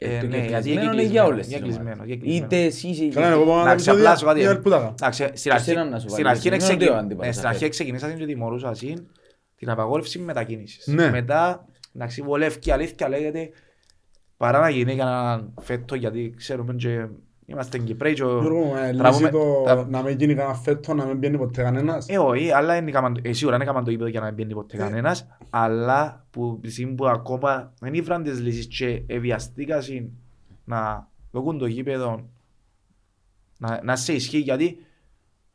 Ε, 0.00 0.18
Το 0.20 0.26
ναι, 0.26 0.36
γιατί 0.36 0.46
κεκλεισμένο 0.52 0.80
είναι 0.92 1.02
είναι 1.02 1.02
για 1.02 1.02
κλεισμένο, 1.02 1.26
όλες 1.28 1.46
για 1.46 1.56
τις 1.56 1.64
κλεισμένο, 1.66 1.90
ομάδες. 1.94 2.06
για 2.06 2.16
κλεισμένο. 2.16 2.46
Είτε 2.46 2.64
εσύ 2.64 2.88
είσαι 2.88 3.06
Καλά, 3.08 3.26
εγώ 3.26 3.44
πάω 3.44 3.56
να 3.56 3.62
Εντάξει, 3.62 3.84
τα 3.86 3.92
απλά 3.92 4.16
σου 4.16 4.28
επεισόδια, 4.28 4.32
πω 4.34 4.38
η 4.38 4.42
τι. 4.42 4.48
ΕΛ 4.56 4.58
που 4.62 4.70
τα 4.70 4.76
κάνω. 4.78 4.94
Εντάξει, 5.00 5.22
στην 5.22 5.50
Και 5.50 5.56
αρχή- 5.56 5.68
εσένα 5.68 5.84
να 5.84 5.98
σου 5.98 6.08
στην 6.08 6.24
βάλεις, 6.24 6.38
αρχή 6.38 6.48
εσένα 6.48 6.62
ξεκι- 6.62 6.82
ότι 6.82 6.90
ο 6.90 6.96
αντίπαλος 6.96 7.26
ναι, 7.26 7.30
στην 7.32 7.42
θα 7.42 7.48
αρχή 7.48 7.58
φέρει. 7.60 7.70
ξεκινήσατε 7.70 8.12
και 8.12 8.26
τιμωρούσα 8.26 8.74
συν 8.74 9.06
την 9.56 9.70
απαγόρευση 9.70 10.18
μετακίνησης. 10.18 10.86
Ναι. 10.86 11.10
Μετά, 11.10 11.64
εντάξει, 11.94 12.22
βολεύει 12.22 12.70
αλήθεια 12.72 13.08
λέγεται 13.08 13.50
παρά 14.36 14.60
να 14.60 14.68
γίνει 14.70 14.96
κανένα 14.96 15.52
φέτο 15.60 15.94
γιατί 15.94 16.34
ξέρουμε 16.36 16.74
και 16.74 17.06
είμαστε 17.50 17.78
Κυπρέοι 17.78 18.14
και 18.14 18.24
ο- 18.24 18.40
Γιώργο, 18.40 18.76
ε, 18.76 18.86
λύσει 18.86 18.98
τραβούμε- 18.98 19.30
το 19.30 19.62
τα- 19.64 19.86
να 19.88 20.02
μην 20.02 20.18
γίνει 20.18 20.34
κανένα 20.34 20.54
φέτος, 20.54 20.94
να 20.96 21.04
μην 21.04 21.18
πιένει 21.18 21.38
ποτέ 21.38 21.62
κανένας. 21.62 22.06
Ε, 22.08 22.18
όχι, 22.18 22.50
αλλά 22.52 22.76
είναι 22.76 22.88
έκαναν 22.90 23.14
το- 23.14 23.20
ε, 23.24 23.32
σίγουρα 23.32 23.56
δεν 23.56 23.66
έκαναν 23.66 23.84
το 23.84 23.90
γήπεδο 23.90 24.08
για 24.10 24.20
να 24.20 24.26
μην 24.26 24.34
μπαίνει 24.34 24.54
ποτέ 24.54 24.76
Ε. 24.76 24.80
κανένας, 24.80 25.26
αλλά 25.50 26.26
που 26.30 26.58
τη 26.62 26.70
στιγμή 26.70 26.94
που 26.94 27.08
ακόμα 27.08 27.72
δεν 27.80 27.94
ήβραν 27.94 28.22
τις 28.22 28.40
λύσεις 28.40 28.66
και 28.66 29.02
εβιαστήκαν 29.06 29.82
να 30.64 31.08
δοκούν 31.30 31.58
το 31.58 31.66
γήπεδο 31.66 32.28
να, 33.58 33.80
να 33.82 33.96
σε 33.96 34.12
ισχύει 34.12 34.38
γιατί 34.38 34.78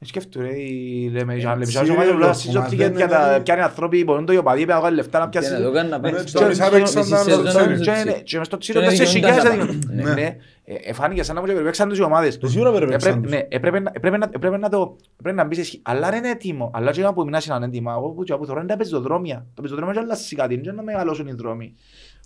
ε, 0.04 0.08
σκέφτομαι 0.08 0.46
ρε, 0.48 0.60
οι 0.60 1.10
λεμεσάνοι 1.14 1.66
σίγουρα, 1.66 1.94
ομάδες 1.94 2.14
μα 2.28 2.34
συζωτικοί 2.34 2.76
δεν 2.76 2.96
για 2.96 3.04
είναι 3.04 3.14
τα 3.14 3.22
δηλαδή- 3.24 3.44
πιάνει 3.44 3.62
άνθρωποι 3.62 4.04
μπορούν 4.04 4.26
το 4.26 4.34
ιοπαδί 4.34 4.66
να 4.66 4.80
βγάλει 4.80 4.96
λεφτά 4.96 5.20
να 5.20 5.28
Και 5.30 5.40
να 5.40 5.46
πιάσει 5.48 5.64
το 5.64 5.72
κάνει 5.72 5.90
να 5.90 5.98
Ναι, 6.00 6.10
παίξει. 6.10 6.28
στο 6.28 6.46
μισά 6.46 6.70
παίξαν 6.70 7.10
τα 7.10 7.18
σεζόν, 7.18 7.46
Τσέρι. 7.46 7.68
ναι. 7.78 7.80
και 7.80 7.92
είναι- 7.92 8.22
και 8.24 8.38
μες 8.38 8.48
στο 8.48 8.58
τσίρο 8.58 8.80
Και 8.80 8.86
είναι 8.86 8.96
τέσσερις 8.98 9.14
δικαιούνται 9.14 9.42
χιλιάδες 9.42 9.68
να 9.68 9.74
έδιναν. 9.74 10.04
πάνε. 10.06 10.22
Ναι, 10.22 10.38
ε, 10.66 10.74
εφάνηκε 10.90 11.24
σαν 11.24 11.36
να 11.36 11.42
μου 11.42 11.48
και 11.48 11.54
περιπέξαν 11.54 11.90
τους 11.90 11.98
οι 11.98 12.02
ομάδες 12.02 12.38
τους. 12.38 12.52
Σίγουρα 12.52 12.72
πρέπει 12.72 12.86
να 12.90 12.96
Έπρεπε- 12.96 13.14
παίξαν 13.22 13.22
τους. 13.22 13.32
ναι, 13.50 13.56
έπρεπε 13.56 13.80
να- 13.80 13.92
έπρεπε 13.94 14.18
να- 14.18 14.30
έπρεπε 14.34 14.58
να 14.58 14.70
το- 14.70 14.96
έπρεπε 15.20 15.36
να 15.38 15.44
μπεις 15.48 15.58
εσύ. 15.60 15.80
Αλλά 15.84 16.10
δεν 16.10 16.18
είναι 16.18 16.30
έτοιμο. 16.30 16.72
Αλλά 16.74 16.92
και 16.92 17.02
να 17.02 17.14
που 17.14 17.24
μείνας 17.24 17.46
είναι 17.46 17.66
έτοιμα. 17.66 17.94
Εγώ 17.98 18.10
που- 18.10 18.24
που 18.38 18.46
θεωρώ 18.46 18.60
είναι 18.62 18.70
τα 18.70 18.78
πεζοδρόμια. 18.78 19.46
Το 19.54 19.62
πεζοδρόμιο 19.62 19.92
είναι 19.94 20.02
αλλάζει 20.04 20.36
κάτι, 20.36 20.54
είναι 20.54 20.72
να 20.72 20.84
μεγαλώσουν 20.84 21.28
οι 21.28 21.34
δρόμοι. 21.34 21.74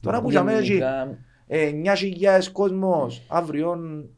Τώρα 0.02 0.22
που 0.22 0.32
είχαμε 0.32 0.54
εκεί 0.54 0.64
Γενικά, 0.66 1.18
ε, 1.48 1.62
9.000 1.68 2.52
κόσμος, 2.52 3.22
αύριο 3.28 3.78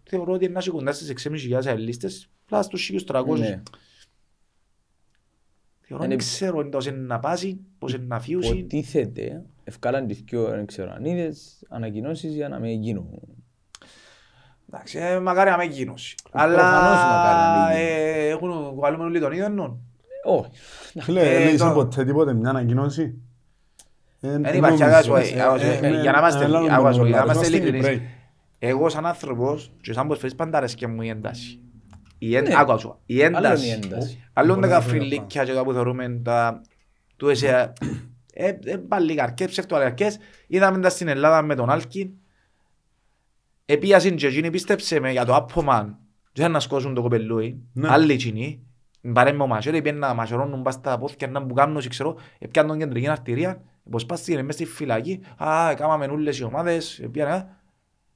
θεωρώ 0.10 0.34
ότι 0.34 0.44
είναι 0.44 0.54
να 0.54 0.60
είσαι 0.60 0.70
κοντά 0.72 0.92
στις 0.92 1.10
6.500 1.10 1.68
αελίστες, 1.70 2.30
πλάς 2.50 2.66
στους 2.66 2.90
1.300. 2.94 3.40
ναι. 3.40 3.62
Θεωρώ 5.82 6.04
Είναι- 6.04 6.16
δεν 6.16 6.18
ξέρω 6.18 6.70
πώς 6.70 6.86
είναι 6.86 6.98
να 6.98 7.20
πάσει, 7.20 7.60
πώς 7.80 7.94
είναι 7.94 8.06
να 8.08 8.20
φύγει. 8.20 8.48
Υποτίθεται, 8.58 9.44
ευκάλαν 9.64 10.08
τις 10.08 10.22
δυο, 10.22 10.44
δεν 10.46 10.66
ξέρω 10.66 10.92
αν 10.92 11.06
είδες, 11.06 11.64
ανακοινώσεις 11.70 12.34
για 12.34 12.50
να 12.50 12.60
με 12.60 12.70
γίνουν. 12.72 13.10
Εντάξει, 14.72 14.98
ε, 14.98 15.20
μακάρι 15.20 15.50
να 15.50 15.58
με 15.58 15.64
γίνωση. 15.64 16.16
Προφανώς 16.32 16.56
μακάρι 16.56 16.72
να 16.72 17.24
Αλλά 17.24 17.68
με 17.68 17.80
ε, 17.80 18.28
έχουν 18.28 18.70
κουβάλουμε 18.74 19.04
όλοι 19.04 19.20
τον 19.20 19.32
ίδιο 19.32 19.50
νου. 19.50 19.82
Όχι. 20.24 20.50
Φίλε, 21.00 21.22
Ε, 21.22 21.42
έλειξε 21.42 21.58
το- 21.68 21.74
ποτέ 21.74 22.06
τίποτε 22.06 22.34
μια 22.34 22.50
ανακοίνωση. 22.50 23.22
Ε, 24.22 24.30
Δεν 24.30 24.42
δεν 24.44 24.56
υπάρχει, 24.58 24.80
νομίζω. 24.82 25.14
αγάπη, 25.14 25.34
Ε, 25.34 25.42
αγάπη, 25.42 25.62
ε, 25.62 25.74
ε, 25.78 25.80
ναι, 25.90 26.02
για 26.02 26.12
να 26.12 26.18
είμαστε- 26.18 26.44
αλλά 26.46 26.58
αγάπη, 26.60 26.74
νομίζω, 26.84 27.06
για 27.06 27.16
να 27.18 27.24
είμαστε 27.24 27.46
είμαστε 27.48 27.58
ειλικρινείς. 27.58 27.88
Κυπρέοι. 27.88 28.10
Εγώ 28.60 28.90
σαν 28.90 29.06
άνθρωπος 29.06 29.72
και 29.82 29.94
σαν 29.94 30.08
προσφέρεις 30.08 30.36
πάντα 30.36 30.58
αρέσκει 30.58 30.88
μου 30.88 31.02
η 31.02 31.08
ένταση. 31.10 31.60
Η 32.20 32.36
ένταση, 32.36 32.56
Ναι. 32.56 32.62
άκου, 32.62 32.72
άκου, 32.72 32.96
η 33.06 33.24
Άλλο 33.24 33.28
είναι 33.38 33.38
η 33.48 33.50
ένταση. 33.50 33.70
ένταση. 33.84 34.24
Άλλο 34.34 34.54
Μπορεί 34.56 34.68
τα 34.68 34.74
να 34.74 34.82
φέρει 34.82 34.98
καφριλίκια 34.98 35.44
και 35.46 35.54
τα 35.54 35.64
που 35.64 35.74
θεωρούμε 35.74 36.20
τα... 36.24 36.62
Του 37.18 37.30
εσέ... 37.30 37.74
Ε, 38.34 38.48
ε, 38.64 38.78
παλικαρκές, 38.78 39.48
ψευτοαλικαρκές. 39.50 40.18
Είδαμε 40.48 40.80
τα 40.80 40.90
στην 40.90 41.08
Ελλάδα 41.08 41.42
με 41.42 41.56
τον 41.56 41.70
Άλκιν. 41.70 42.10
Επίασαν 43.66 44.16
και 44.16 44.28
εκείνοι, 44.28 44.50
πίστεψε 44.50 45.00
με, 45.00 45.12
για 45.12 45.26
το 45.26 45.36
άπομαν. 45.36 45.86
Δεν 45.86 45.98
θέλουν 46.34 46.52
να 46.52 46.60
σκόσουν 46.60 46.94
το 46.94 47.02
κοπελούι. 47.02 47.62
Ναι. 47.74 47.88
Άλλοι 47.92 48.14
εκείνοι. 48.14 48.64
Πάρε 49.14 49.32
με 49.32 49.44
ο 49.44 49.48
μαχαίρι, 49.48 49.82
πήγαινε 49.82 50.08
να 50.08 50.14
μαχαιρώνουν 50.14 50.62
πας 50.62 50.74
στα 50.74 50.98
πόθηκια, 50.98 51.28
να 51.28 51.40
μπουκάμνουν, 51.40 51.88
ξέρω, 51.90 52.16
έπιαν 52.40 52.68
τον 52.68 52.78
κεντρική 52.80 53.08
αρτηρία, 53.08 53.62
υποσπάστηκε 53.86 54.44
μες 54.44 54.54
στη 54.56 54.66
φυλακή, 54.66 55.20
α, 55.38 55.74
κάμαμε 55.76 56.06
όλες 56.06 56.40
οι 56.40 56.44
ομάδες, 56.44 57.08
πήγαινε, 57.12 57.48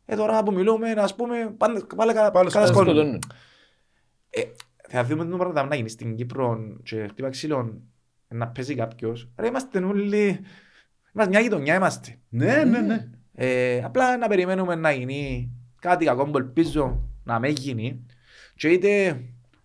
ε, 0.06 0.16
τώρα 0.16 0.44
που 0.44 0.54
μιλούμε, 0.54 0.92
ας 0.92 1.16
πούμε, 1.16 1.54
πάνε, 1.58 1.80
πάλι, 1.96 2.14
κα- 2.14 2.32
Πάλι 2.32 2.50
κατασκόνουν. 2.52 2.88
σκοτώνουν. 2.94 3.20
Ε, 4.36 4.42
θα 4.90 5.04
δούμε 5.04 5.26
το 5.26 5.38
πράγμα 5.38 5.64
να 5.64 5.76
γίνει 5.76 5.90
στην 5.90 6.16
Κύπρο 6.16 6.58
και 6.84 7.08
χτύπα 7.08 7.30
ξύλων 7.30 7.82
να 8.28 8.48
παίζει 8.48 8.76
κάποιος. 8.76 9.30
Ρε 9.38 9.48
είμαστε 9.48 9.80
όλοι, 9.80 10.40
είμαστε 11.14 11.32
μια 11.32 11.40
γειτονιά 11.40 11.76
είμαστε. 11.76 12.16
Ναι, 12.30 12.64
ναι, 12.64 12.80
ναι. 12.80 13.10
Ε, 13.34 13.84
απλά 13.84 14.18
να 14.18 14.28
περιμένουμε 14.28 14.76
να 14.76 14.92
γίνει 14.92 15.52
κάτι 15.82 16.06
κακό 16.06 16.26
που 16.26 16.38
ελπίζω 16.38 17.10
να 17.24 17.40
μην 17.40 17.52
γίνει 17.52 18.06
και 18.56 18.68
είτε 18.70 19.22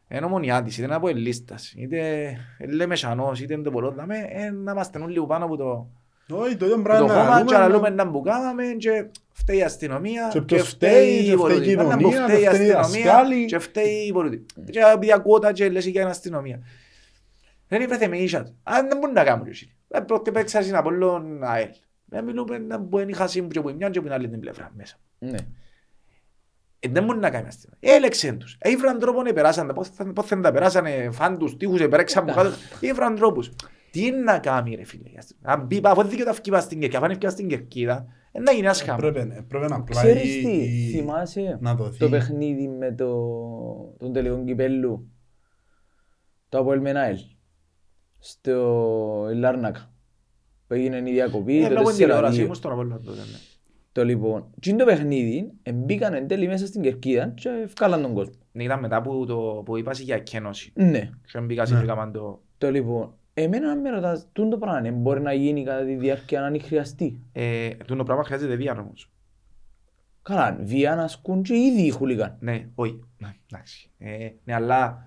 εν 0.09 0.25
ομονιάτης, 0.25 0.79
είτε 0.79 0.95
από 0.95 1.09
ελίστας, 1.09 1.73
είτε 1.77 2.33
λεμεσανός, 2.69 3.41
είτε 3.41 3.59
το 3.59 3.71
πολλό, 3.71 3.91
δάμε, 3.91 4.17
ε, 4.29 4.51
να 4.51 4.73
είμαστε 4.73 4.99
όλοι 4.99 5.27
πάνω 5.27 5.45
από 5.45 5.57
το, 5.57 5.91
Όχι, 6.31 6.57
το 6.57 6.65
ίδιο 6.65 6.77
το 6.77 6.83
πράγμα. 6.83 7.07
κόμμα 7.07 7.35
λέμε, 7.35 7.45
και 7.45 7.55
να 7.57 7.69
λέμε 7.69 7.89
να 7.89 8.05
μπουκάμαμε 8.05 8.65
και 8.79 9.07
φταίει 9.33 9.57
η 9.57 9.63
αστυνομία 9.63 10.29
Και 10.33 10.41
ποιος 10.41 10.69
φταίει, 10.69 10.93
και 10.93 11.23
φταίει 11.23 11.33
η 11.33 11.37
πολιτική. 11.37 11.75
Πάντα 11.77 11.97
που 11.97 12.09
κοινωνία, 12.11 12.23
φταίει 12.25 12.39
η 12.41 12.43
και 12.43 12.49
φταίει 12.49 12.67
οι 12.67 12.73
αστυνομία 12.73 13.13
δασκάλοι. 13.13 13.45
και 13.45 13.59
φταίει 13.59 14.07
η 14.07 14.13
πολιτική. 14.13 14.63
Και 14.71 14.81
επειδή 14.95 15.13
ακούω 15.13 15.39
και 15.53 15.69
λες 15.69 15.87
για 15.87 16.01
την 16.01 16.11
αστυνομία. 16.11 16.61
Δεν 17.69 17.83
είπε 17.83 18.07
με 18.09 18.19
ίσια 18.19 18.45
του. 18.45 18.57
Αν 18.63 18.89
δεν 18.89 18.99
μπορούν 18.99 19.15
να 19.15 19.25
κάνουν 19.25 19.45
και 19.51 19.67
Δεν 19.89 20.05
πρόκειται 20.05 20.31
παίξα 20.31 20.63
στην 20.63 20.77
Απόλλων 20.77 21.45
ΑΕΛ. 21.45 21.69
Δεν 22.05 22.25
μιλούμε 22.25 22.59
να 22.59 22.79
μπορεί 22.79 23.07
να 23.07 23.17
χάσει 23.17 23.43
και 23.43 23.59
από 23.59 23.69
μια 23.73 23.91
και 23.91 23.99
από 23.99 24.07
την 24.07 24.17
άλλη 24.17 24.29
την 24.29 24.41
πλευρά 24.41 24.71
μέσα. 24.77 24.97
Ναι. 25.19 25.37
Ε, 26.81 26.89
δεν 26.89 27.05
μπορεί 27.05 27.19
να 27.19 27.31
κάνει 27.31 27.47
αστυνομία. 27.47 27.97
Έλεξαν 27.97 28.39
τους. 28.39 28.59
Ήφραν 28.63 28.99
τρόπο 28.99 29.23
να 29.23 29.33
περάσαν. 29.33 29.73
Πώς 29.75 29.89
θα- 29.89 30.13
πώς 30.13 30.27
θα 30.27 30.41
τα 30.41 30.53
περάσανε, 30.53 31.09
φαν 31.13 31.39
τους 31.39 31.57
τείχους, 31.57 31.81
επέρεξαν 31.81 32.23
από 32.23 32.33
κάτω. 32.33 32.51
Ήφραν 32.81 33.15
τρόπους. 33.17 33.51
Τι 33.91 34.11
να 34.11 34.39
κάνει 34.39 34.75
ρε 34.75 34.85
φίλε. 34.85 35.09
η 35.09 35.17
αστυνομία. 35.19 35.53
Αν 35.61 35.67
πει, 35.67 35.81
αφού 35.85 36.03
δίκαιο 36.03 36.25
τα 36.25 36.33
φκήπα 36.33 36.61
στην 36.61 36.81
Κερκίδα, 36.81 37.05
αν 37.05 37.11
έφυγα 37.11 37.31
στην 37.31 37.49
Κερκίδα, 37.49 38.07
ε, 38.33 38.41
να 38.41 38.51
γίνει 38.53 38.65
ένας 38.67 38.83
χαμός. 38.83 39.03
Έπρεπε, 39.09 39.35
έπρεπε 39.39 39.67
να 39.69 39.77
απλά 39.77 40.01
Ξέρεις 40.03 40.37
η- 40.37 40.43
τι, 40.43 40.51
η- 40.51 40.91
θυμάσαι 40.91 41.59
να 41.61 41.75
δοθεί. 41.75 41.99
το 41.99 42.09
παιχνίδι 42.09 42.69
με 42.69 42.93
το, 42.93 43.15
τον 43.99 44.13
τελικό 44.13 44.45
κυπέλλου, 44.45 45.09
το 46.49 46.59
Αποέλ 46.59 46.81
Μενάελ, 46.81 47.17
στο 48.19 49.29
Λάρνακα, 49.35 49.93
που 50.67 50.75
έγινε 50.75 50.97
η 50.97 51.13
διακοπή, 51.13 51.65
Ε, 51.65 51.69
το 51.69 51.75
λόγω 51.75 51.93
τηλεόρασης 51.93 52.39
4-2. 52.39 52.43
ήμουν 52.43 52.55
στον 52.55 52.73
Απόλλωνα 52.73 53.01
τότε, 53.01 53.19
ναι. 53.21 53.39
Το 53.93 54.05
λοιπόν, 54.05 54.47
τι 54.61 54.71
είναι 54.71 54.79
το 54.79 54.85
παιχνίδι, 54.85 55.53
μπήκαν 55.75 56.15
εν 56.15 56.27
τέλει 56.27 56.47
μέσα 56.47 56.67
στην 56.67 56.83
Κερκίδα 56.83 57.29
και 57.29 57.49
ευκάλαν 57.65 58.03
τον 58.03 58.15
κόσμο. 58.15 58.35
Ναι, 58.53 58.63
Ήταν 58.65 58.79
μετά 58.81 59.03
που, 59.03 59.27
το, 59.27 59.63
που 59.65 59.77
είπα 59.77 59.93
για 59.93 60.15
εκένωση. 60.15 60.73
Ναι, 60.75 61.11
Και 61.33 61.41
μπήκα 61.41 61.67
σε 61.67 61.75
Ναι. 61.75 61.83
έκαναν 61.83 62.13
το... 62.13 62.43
το 62.59 62.71
λοιπόν, 62.71 63.15
εμένα 63.43 63.71
αν 63.71 63.81
με 63.81 63.91
ρωτάς, 63.91 64.29
τούτο 64.33 64.49
το 64.49 64.59
πράγμα 64.59 64.89
ε, 64.89 64.91
μπορεί 64.91 65.21
να 65.21 65.33
γίνει 65.33 65.65
κατά 65.65 65.85
τη 65.85 65.95
διάρκεια 65.95 66.45
αν 66.45 66.61
χρειαστεί. 66.63 67.21
Ε, 67.33 67.69
τούτο 67.87 68.05
πράγμα 68.05 68.25
χρειάζεται 68.25 68.55
βία 68.57 68.77
όμως. 68.81 69.11
Καλά, 70.23 70.59
βία 70.61 70.95
να 70.95 71.03
ασκούν 71.03 71.43
και 71.43 71.55
ήδη 71.55 71.83
οι 71.83 71.91
χουλικάν. 71.91 72.37
Ναι, 72.41 72.67
όχι. 72.75 73.01
Ναι, 73.19 73.35
εντάξει. 73.51 73.91
Ε, 73.99 74.29
ναι, 74.45 74.55
αλλά 74.55 75.03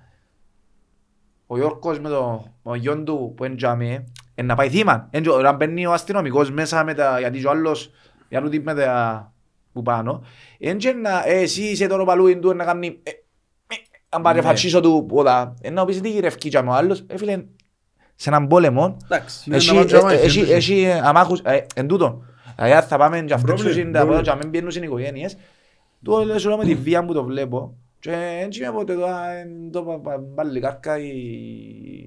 ο 1.47 1.57
Γιώργος 1.57 1.99
με 1.99 2.09
το 2.09 2.45
ο 2.61 2.75
γιον 2.75 3.05
του 3.05 3.33
που 3.37 3.43
έντιαμε 3.43 4.05
ε, 4.35 4.41
να 4.41 4.55
πάει 4.55 4.69
θύμα. 4.69 5.07
Εν 5.11 5.21
τζο- 5.21 5.35
Όταν 5.37 5.55
μπαίνει 5.55 5.85
ο 5.85 5.91
αστυνομικός 5.93 6.51
μέσα 6.51 6.83
με 6.83 6.93
τα... 6.93 7.19
Γιατί 7.19 7.39
και 7.39 7.47
ο 7.47 7.49
άλλος, 7.49 7.91
οι 8.29 8.35
άλλοι 8.35 8.49
τύποι 8.49 8.63
με 8.63 8.73
τα... 8.73 9.33
που 9.73 9.81
πάνω. 9.81 10.23
Εν 10.59 10.77
και 10.77 10.91
να... 10.91 11.23
Ε, 11.27 11.39
εσύ 11.39 11.63
είσαι 11.63 11.87
τώρα 11.87 12.03
παλούιν 12.03 12.41
του 12.41 12.53
να 12.53 12.63
κάνει... 12.65 12.87
ε, 13.03 13.09
ε, 13.09 13.75
Αν 14.09 14.21
πάρει 14.21 14.39
Ναι. 14.39 14.45
φατσίσω 14.45 14.79
του 14.81 15.05
πόδα. 15.07 15.53
Ε, 15.61 15.69
να 15.69 15.85
πεις 15.85 16.01
τι 16.01 16.09
γυρευκεί 16.09 16.49
και 16.49 16.57
ο 16.57 16.71
άλλος. 16.71 17.03
Ε, 17.07 17.17
φίλε, 17.17 17.43
σε 18.21 18.29
έναν 18.29 18.47
πόλεμο 18.47 18.97
Εντάξει. 19.03 19.49
Ναι, 19.49 19.55
Έχει, 19.55 19.67
να 19.67 19.73
πάμε 19.73 19.85
τζαμά, 19.85 20.11
ε, 20.13 20.15
έχει, 20.15 20.39
έχει. 20.39 20.51
έχει 20.51 20.81
ε, 20.83 20.99
αμάχους, 21.03 21.39
ε, 21.43 21.65
εν 21.75 21.87
τούτο. 21.87 22.23
Δηλαδή 22.55 22.87
θα 22.87 22.97
πάμε 22.97 23.21
και 23.21 23.33
αυτές 23.33 23.45
Πρόβλημα, 23.49 23.69
τους 23.69 23.79
είναι 23.79 23.91
τα 23.91 23.99
πρώτα 23.99 24.05
πρόβλημα. 24.05 24.21
και 24.21 24.29
να 24.29 24.35
μην 24.35 24.49
πιένουν 24.51 24.71
οι 24.75 24.79
οικογένειες. 24.83 25.37
Του 26.03 26.25
λέω 26.25 26.39
σου 26.39 26.47
λέω 26.47 26.57
με 26.57 26.63
τη 26.63 26.75
βία 26.75 27.05
που 27.05 27.13
το 27.13 27.23
βλέπω. 27.23 27.75
Και 27.99 28.39
έτσι 28.43 28.61
με 28.61 28.71
ποτέ 28.71 28.93
τώρα 28.93 29.31
εν 29.31 29.71
το 29.71 29.81
πα- 29.83 29.99
πα- 29.99 30.17
μπαλικάρκα 30.33 30.97
οι 30.99 31.11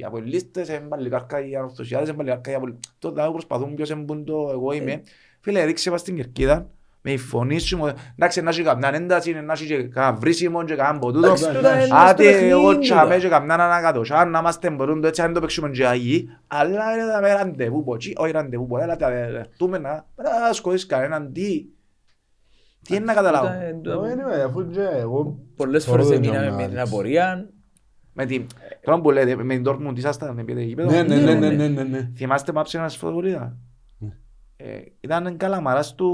απολύστες, 0.06 0.68
εν 0.68 0.82
μπαλικάρκα 0.88 1.46
οι 1.48 1.56
ανορθωσιάδες, 1.56 2.08
εν 2.08 2.14
μπαλικάρκα 2.14 2.50
οι 2.50 2.54
απολύστες. 2.54 2.92
Τότε 2.98 3.28
προσπαθούν 3.32 3.74
ποιος 3.74 3.90
εμπούν 3.90 4.24
το 4.24 4.48
εγώ 4.52 4.72
είμαι. 4.72 5.02
Φίλε 5.40 5.64
ρίξε 5.64 5.90
μας 5.90 6.00
στην 6.00 6.16
κερκίδα. 6.16 6.66
Με 7.06 7.12
η 7.12 7.16
φωνή 7.16 7.58
σου, 7.58 7.76
μου- 7.76 7.92
εντάξει 8.14 8.40
να 8.42 8.50
έχει 8.50 8.62
καμιά 8.62 8.90
ένταση, 8.94 9.32
να 9.32 9.52
έχεις 9.52 9.66
και 9.66 9.82
κανένα 9.82 10.16
βρίσιμο 10.16 10.64
και 10.64 10.74
κανένα 10.74 10.98
ποτούτο. 10.98 11.26
Εντάξει, 11.26 11.46
τούτα 11.52 11.74
είναι 11.74 11.84
στο 11.84 11.96
Άτε 11.96 12.28
εγώ 12.48 12.60
παιχνίδι, 12.62 12.78
τσάμε 12.86 13.02
τούτα. 13.04 13.18
και 13.18 13.28
καμιά 13.28 13.54
ανακατοσιά, 13.54 14.24
να 14.24 14.38
είμαστε 14.38 14.70
μπορούν 14.70 15.00
το 15.00 15.06
έτσι 15.06 15.22
αν 15.22 15.32
το 15.32 15.40
παίξουμε 15.40 15.68
και 15.70 15.86
αγί. 15.86 16.28
Αλλά 16.46 16.92
είναι 16.94 17.06
τα 17.12 17.20
ραντεβού 17.20 17.84
ποτσι, 17.84 18.12
όχι 18.16 18.32
ραντεβού 18.32 18.66
ποτέ, 18.66 18.82
αλλά 18.82 18.96
τα 18.96 19.10
δεχτούμε 19.10 19.78
να 19.78 20.06
να 20.46 20.52
σκοτήσεις 20.52 20.86
κανέναν 20.86 21.32
τι. 21.32 21.64
Τι 22.82 22.94
είναι 22.96 23.04
να 23.04 23.14
καταλάβω; 23.14 23.46
Τούτα 23.46 23.68
είναι 23.68 23.80
το- 23.82 24.02
Oh, 24.02 24.04
anyway, 24.06 24.46
αφού 24.46 24.66
και 24.70 24.80
εγώ 24.98 25.38
Πολλές 25.56 25.84
θωρώ 25.84 26.02
φορές 26.02 26.18
το 26.20 26.24
εμείναμε 26.24 26.46
τζαμά, 26.46 26.56
με 26.62 26.68
την 26.68 26.76
έτσι. 26.78 26.92
απορία. 26.92 27.48
Με 28.12 28.26
την, 28.26 28.46
τώρα 28.84 29.00
που 29.00 29.10
λέτε, 29.10 29.36
με 29.44 29.54
την 29.54 29.64
Dortmund 29.66 29.92
ήσασταν, 29.96 30.34
με 30.34 30.44
πήγατε 30.44 30.64
γήπεδο. 30.64 30.90
Ναι, 30.90 31.02
ναι, 31.02 31.14
ναι, 31.16 31.34
ναι, 31.34 31.48
ναι. 31.48 31.54
ναι, 31.54 31.68
ναι, 31.68 31.82
ναι. 31.82 32.10
Θυμάστε 32.16 32.52
που 32.52 32.60
άψε 32.60 32.78
ένας 32.78 32.96
φωτοβολίδα; 32.96 33.56
Ναι. 34.62 34.68
Ε, 34.70 34.84
Ήταν 35.00 35.36
καλαμαράς 35.36 35.94
του 35.94 36.10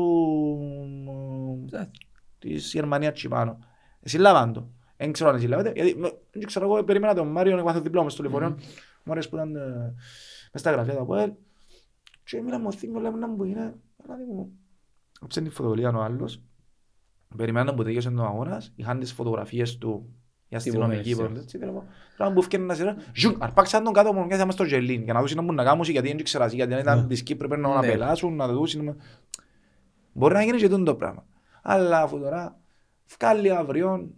της 2.38 2.72
Γερμανίας 2.72 3.12
Τσιπάνο. 3.14 3.58
Συλλάβαν 4.02 4.52
το. 4.52 4.68
Δεν 4.96 5.12
ξέρω 5.12 5.30
αν 5.30 5.40
συλλάβετε. 5.40 5.72
Γιατί 5.74 5.98
με- 5.98 6.18
δεν 6.32 6.46
ξέρω 6.46 6.64
εγώ 6.72 6.84
περίμενα 6.84 7.14
τον 7.14 7.28
Μάριο 7.28 7.56
να 7.56 7.62
μάθω 7.62 7.80
διπλό 7.80 8.02
μες 8.02 8.12
στο 8.12 8.22
λεωφορείο. 8.22 8.58
Μου 9.04 9.12
άρεσε 9.12 9.28
που 9.28 9.34
ήταν 9.36 9.56
ε, 9.56 9.94
μες 10.52 10.60
στα 10.60 10.70
γραφεία 10.70 10.94
του 10.94 11.00
ΑΠΟΕΛ. 11.00 11.32
Και 12.24 12.40
μίλα 12.42 12.58
μου 12.58 12.72
θύμιο, 12.72 13.00
λέμε 13.00 13.18
να 13.18 13.28
μου 13.28 13.44
είναι. 13.44 13.74
Αλλά 14.04 14.16
μου 14.34 14.52
άψε 15.20 15.40
την 15.40 15.50
φωτοβολίδα 15.50 15.96
ο 15.98 16.00
άλλος. 16.02 16.42
Περιμέναν 17.36 17.74
που 17.74 17.82
τελείωσε 17.82 18.08
ο 18.08 18.22
αγώνας. 18.22 18.72
Είχαν 18.76 18.98
τις 18.98 19.12
φωτογραφίες 19.12 19.78
του 19.78 20.14
οι 20.52 20.56
αστυνομικοί. 20.56 21.02
Τυπωμένες, 21.02 21.32
που- 21.38 21.42
έτσι, 21.42 21.58
τέλος 21.58 21.74
πάντων. 21.74 21.88
Τώρα 22.16 22.32
που 22.32 22.38
έφτιανε 22.40 22.64
ένας 22.64 22.76
σειράς, 22.76 22.94
ζουμ, 23.14 23.34
αρπάξαν 23.38 23.84
τον 23.84 23.92
κάτω 23.92 24.12
μου 24.12 24.26
και 24.26 24.32
ήρθαμε 24.34 24.52
στο 24.52 24.64
Γελίν 24.64 25.02
για 25.02 25.12
να 25.12 25.20
δούσουν 25.20 25.36
να 25.36 25.42
μπουν 25.42 25.54
να 25.54 25.64
κάνουν 25.64 25.84
γιατί 25.84 26.08
δεν 26.08 26.22
ξέρασαι, 26.24 26.54
γιατί 26.56 26.74
αν 26.74 26.80
ήταν 26.80 26.98
Ναι. 26.98 27.06
της 27.06 27.22
Κύπρου 27.22 27.48
πρέπει 27.48 27.62
να 27.62 27.80
Ναι. 27.80 27.86
πελάσουν, 27.86 28.36
να 28.36 28.48
δούσουν. 28.48 28.96
Μπορεί 30.12 30.34
να 30.34 30.42
γίνει 30.42 30.58
και 30.58 30.68
τούτο 30.68 30.82
το 30.82 30.94
πράγμα. 30.94 31.24
Αλλά 31.62 32.02
αφού 32.02 32.18
τώρα 32.20 32.58
βγάλει 33.18 33.50
αύριο 33.50 34.10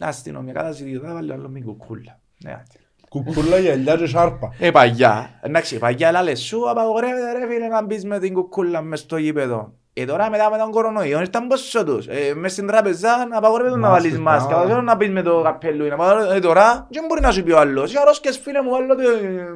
αστυνομία 0.00 0.52
καταζητή, 0.52 0.98
θα 0.98 1.12
βάλει 1.12 1.32
άλλο 1.32 1.48
μη 1.48 1.62
κουκούλα. 1.62 2.20
Ναι, 2.44 2.52
άντε. 2.52 2.78
Κουκούλα, 3.08 3.58
γυαλιά 3.58 3.96
και 3.96 4.06
σάρπα. 4.06 4.52
Ε, 4.58 4.70
παγιά. 4.70 5.38
Εντάξει, 5.42 5.78
παγιά, 5.78 6.08
αλλά 6.08 6.22
λες 6.22 6.40
σου 6.40 6.70
απαγορεύεται 6.70 7.32
ρε 7.32 7.46
φίλε 7.52 7.66
να 7.68 7.84
μπεις 7.84 8.04
με 8.04 8.18
την 8.18 8.34
κουκούλα 8.34 8.82
μες 8.82 9.00
στο 9.00 9.16
γήπεδο. 9.16 9.77
Ε, 10.00 10.04
τώρα 10.04 10.30
μετά 10.30 10.50
με 10.50 10.58
τον 10.58 10.70
κορονοϊό 10.70 11.20
ήρθαν 11.20 11.46
πόσο 11.46 11.84
τους. 11.84 12.06
Ε, 12.06 12.34
μες 12.34 12.52
στην 12.52 12.66
τράπεζα 12.66 13.26
να 13.26 13.38
απαγορεύεται 13.38 13.76
να 13.76 13.88
Μάσκες, 13.88 14.02
βάλεις 14.10 14.18
μάσκα. 14.24 14.56
α. 14.56 14.66
Δεν 14.66 14.84
να 14.84 14.94
μπεις 14.96 15.10
με 15.10 15.22
το 15.22 15.42
καπέλο. 15.42 15.84
είναι 15.84 15.94
απαγορεύεται. 15.94 16.36
Ε, 16.36 16.40
τώρα 16.40 16.86
δεν 16.90 17.04
μπορεί 17.08 17.20
να 17.20 17.30
σου 17.30 17.42
πει 17.42 17.52
ο 17.52 17.58
άλλος. 17.58 17.94
«Ε, 17.94 17.98
αρρώσκες 18.00 18.38
φίλε 18.38 18.62
μου, 18.62 18.70
βάλω 18.70 18.94
τη 18.94 19.02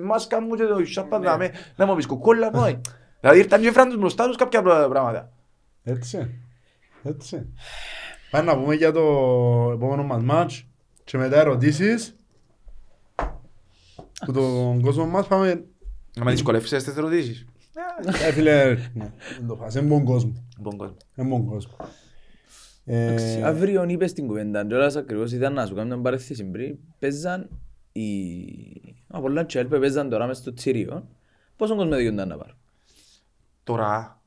μάσκα 0.04 0.40
μου 0.40 0.54
και 0.54 0.64
το 0.64 0.84
σάπα 0.84 1.18
δάμε. 1.18 1.50
Να 1.76 1.86
μου 1.86 1.94
πεις 1.94 2.06
κουκούλα, 2.06 2.50
όχι. 2.54 2.80
Δηλαδή 3.20 3.38
ήρθαν 3.38 3.60
και 3.60 3.72
φραν 3.72 3.88
τους 3.88 3.98
μπροστά 3.98 4.26
τους 4.26 4.36
κάποια 4.36 4.62
πράγματα. 4.62 5.30
Έτσι. 5.84 6.40
Έτσι. 7.02 7.52
Πάμε 8.30 8.44
να 8.52 8.58
πούμε 8.58 8.74
για 8.74 8.92
το 8.92 9.00
επόμενο 9.74 10.02
μας 10.02 10.22
μάτς 10.22 10.66
και 11.04 11.18
μετά 11.18 11.40
ερωτήσεις. 11.40 12.16
Που 14.26 14.32
τον 14.32 14.80
κόσμο 14.82 15.06
μας 15.06 15.26
πάμε... 15.26 15.64
Να 16.16 16.24
με 16.24 16.30
δυσκολεύσεις 16.30 16.82
στις 16.82 16.96
ερωτήσεις. 16.96 17.46
Ε, 18.26 18.32
φίλε, 18.32 18.64
ναι, 18.94 19.12
δεν 19.38 19.46
το 19.46 19.56
φας, 19.56 19.74
είναι 19.74 19.96
bon 19.96 20.04
κόσμο. 20.04 20.32
Bon 20.64 20.76
κόσμο. 20.76 20.96
Είναι 21.16 21.36
bon 21.36 21.44
κόσμο. 21.50 21.76
Εντάξει, 22.84 23.38
Ε, 23.38 23.42
Αύριο 23.44 23.84
είπες 23.88 24.12
την 24.12 24.26
κουβέντα, 24.26 24.66
και 24.66 24.74
όλας 24.74 24.96
ακριβώς 24.96 25.32
ήταν 25.32 25.52
να 25.52 25.66
σου 25.66 25.74
κάνω 25.74 25.86
μια 25.94 26.02
παρέθεση 26.02 26.44
πριν. 26.44 26.78
Παίζαν 26.98 27.48
οι... 27.92 28.04
Απόλλων 29.08 29.46
και 29.46 29.58
Έλπε 29.58 29.78
παίζαν 29.78 30.08
τώρα 30.08 30.26
μες 30.26 30.36
στο 30.36 30.52
Τσίριο. 30.54 31.08
Πόσον 31.56 31.76
κόσμο 31.76 31.94
δικαιούνταν 31.96 32.28
να 32.28 32.36
πάρουν; 32.36 32.56
Τώρα, 33.64 34.20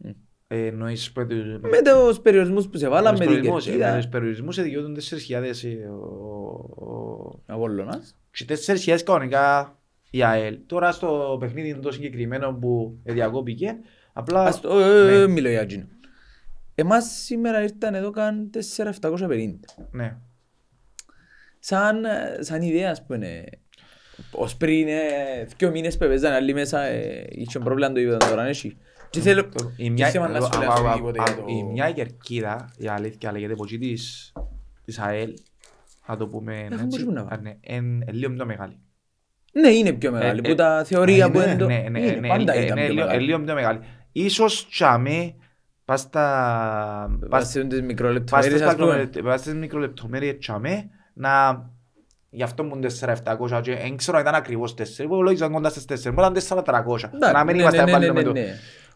Ε, 0.47 0.65
εννοείς 0.65 1.11
που 1.11 1.25
του- 1.27 1.59
Με 1.61 1.81
τους 1.81 2.19
περιορισμούς 2.19 2.67
που 2.67 2.77
σε 2.77 2.87
βάλαμε 2.87 3.11
με 3.17 3.17
την 3.17 3.27
περιορισμούς, 3.33 3.67
ε, 3.67 3.69
με 3.71 3.75
κερκίδα. 3.77 3.97
τους 3.97 4.07
περιορισμούς 4.07 4.61
δικαιούνται 4.61 5.01
4.000 5.01 5.67
ε, 5.67 5.87
ο- 5.87 6.85
ο- 6.85 7.39
Απόλλωνας. 7.45 8.15
και 8.31 8.45
4.000 8.45 9.03
κανονικά 9.03 9.77
η 10.17 10.23
ΑΕΛ. 10.23 10.57
Τώρα 10.65 10.91
στο 10.91 11.37
παιχνίδι 11.39 11.75
το 11.79 11.91
συγκεκριμένο 11.91 12.53
που 12.53 12.99
διακόπηκε, 13.03 13.75
απλά 14.13 14.43
Ας 14.43 14.61
το- 14.61 14.79
ε, 14.79 15.13
ε, 15.13 15.19
ναι. 15.19 15.27
Μιλώ 15.27 15.49
για 15.49 15.61
εκείνο. 15.61 15.85
Εμάς 16.75 17.05
σήμερα 17.05 17.61
ήρθαν 17.63 17.95
εδώ 17.95 18.09
καν 18.11 18.49
4.750. 18.49 19.59
ναι. 19.91 20.17
Σαν, 21.59 22.05
ε, 22.05 22.37
σαν 22.39 22.61
ιδέα, 22.61 22.91
ας 22.91 23.05
πούμε, 23.05 23.43
ως 24.31 24.55
πριν 24.57 24.87
ε, 24.87 25.45
δύο 25.57 25.71
μήνες 25.71 25.97
που 25.97 26.03
έπαιζαν 26.03 26.33
άλλοι 26.33 26.53
μέσα, 26.53 26.81
ε, 26.81 27.27
είχε 27.29 27.59
πρόβλημα 27.59 27.91
το 27.91 27.99
είπαν 27.99 28.17
τώρα, 28.29 28.45
έχει. 28.45 28.77
Και 29.09 29.19
θέλω, 29.19 29.49
Το- 29.49 29.71
η 29.77 29.83
και 29.83 29.89
μια- 29.91 30.07
θέμα 30.09 30.27
να 30.27 30.37
α- 30.37 30.41
σχολιάσω 30.41 30.83
α- 30.83 30.91
α- 30.91 30.93
τίποτε 30.95 31.21
α- 31.21 31.23
για 31.27 31.35
το... 31.35 31.43
Η 31.47 31.63
μια 31.63 31.91
κερκίδα, 31.91 32.69
η 32.77 32.87
αλήθεια 32.87 33.31
λέγεται 33.31 33.53
από 33.53 33.63
εκεί 33.63 33.77
της, 33.77 34.33
της 34.85 34.99
ΑΕΛ, 34.99 35.33
να 36.07 36.17
το 36.17 36.27
πούμε 36.27 36.59
Έχουν 36.59 36.73
έτσι, 36.85 36.85
μπορούμε 37.03 37.13
να 37.13 37.21
α, 37.21 37.25
βάλουμε. 37.29 37.49
ναι, 37.49 37.57
εν- 37.75 38.03
εν 38.07 38.13
λίγο 38.15 38.33
πιο 38.33 38.45
μεγάλη. 38.45 38.79
Ναι, 39.59 39.69
είναι 39.69 39.91
πιο 39.93 40.11
μεγάλη, 40.11 40.39
Ε, 40.39 40.41
που 40.41 40.49
ε, 40.51 40.55
τα 40.55 40.83
θεωρία 40.85 41.25
α, 41.25 41.31
που 41.31 41.37
είναι, 41.37 41.45
είναι 41.45 41.55
το... 41.57 41.65
Ναι, 41.67 41.85
ναι, 41.89 41.99
είναι, 41.99 42.11
ναι, 42.19 42.27
πάντα 42.27 42.53
ε, 42.53 42.63
ήταν 42.63 42.77
ναι, 42.77 42.83
πιο 42.85 42.93
λίγο- 42.93 43.03
ε, 43.03 43.07
μεγάλη. 43.07 43.25
λίγο 43.25 43.39
πιο 43.39 43.53
μεγάλη. 43.53 43.79
Ίσως 44.11 44.67
τσάμε, 44.69 45.33
πας 45.85 45.99
στα... 45.99 47.17
πας- 47.19 47.29
Βάσει 47.29 47.45
τις 47.45 47.61
πας 47.61 47.67
στις 47.67 47.81
μικρολεπτομέρειες, 47.81 48.61
ας 48.61 48.75
πούμε. 48.75 48.85
μικρολεπ- 48.97 49.23
πας 49.23 49.39
στις 49.39 49.53
μικρολεπτομέρειες 49.53 50.37
τσάμε, 50.39 50.89
να... 51.13 51.63
Γι' 52.29 52.43
αυτό 52.43 52.63
μου 52.63 52.75
είναι 52.75 52.89
4.700 52.99 53.61
και 53.61 53.75
δεν 53.75 53.97
ξέρω 53.97 54.17
αν 54.17 54.23
ήταν 54.23 54.35
ακριβώς 54.35 54.73
4, 54.77 54.83
που 55.07 55.23
λόγιζαν 55.23 55.51
κοντά 55.51 55.69
στις 55.69 56.05
4, 56.07 56.13
μπορεί 56.13 56.21
να 56.21 56.25
είναι 56.27 56.41
4.300, 56.49 56.63
Εντάξει, 57.13 57.33
να 57.33 57.43
μην 57.43 57.55
ναι, 57.55 57.61
είμαστε 57.61 57.77
ναι, 57.79 57.83
ναι, 57.85 57.91
πάλι 57.91 58.05
ναι, 58.05 58.11
με 58.13 58.23
το... 58.23 58.33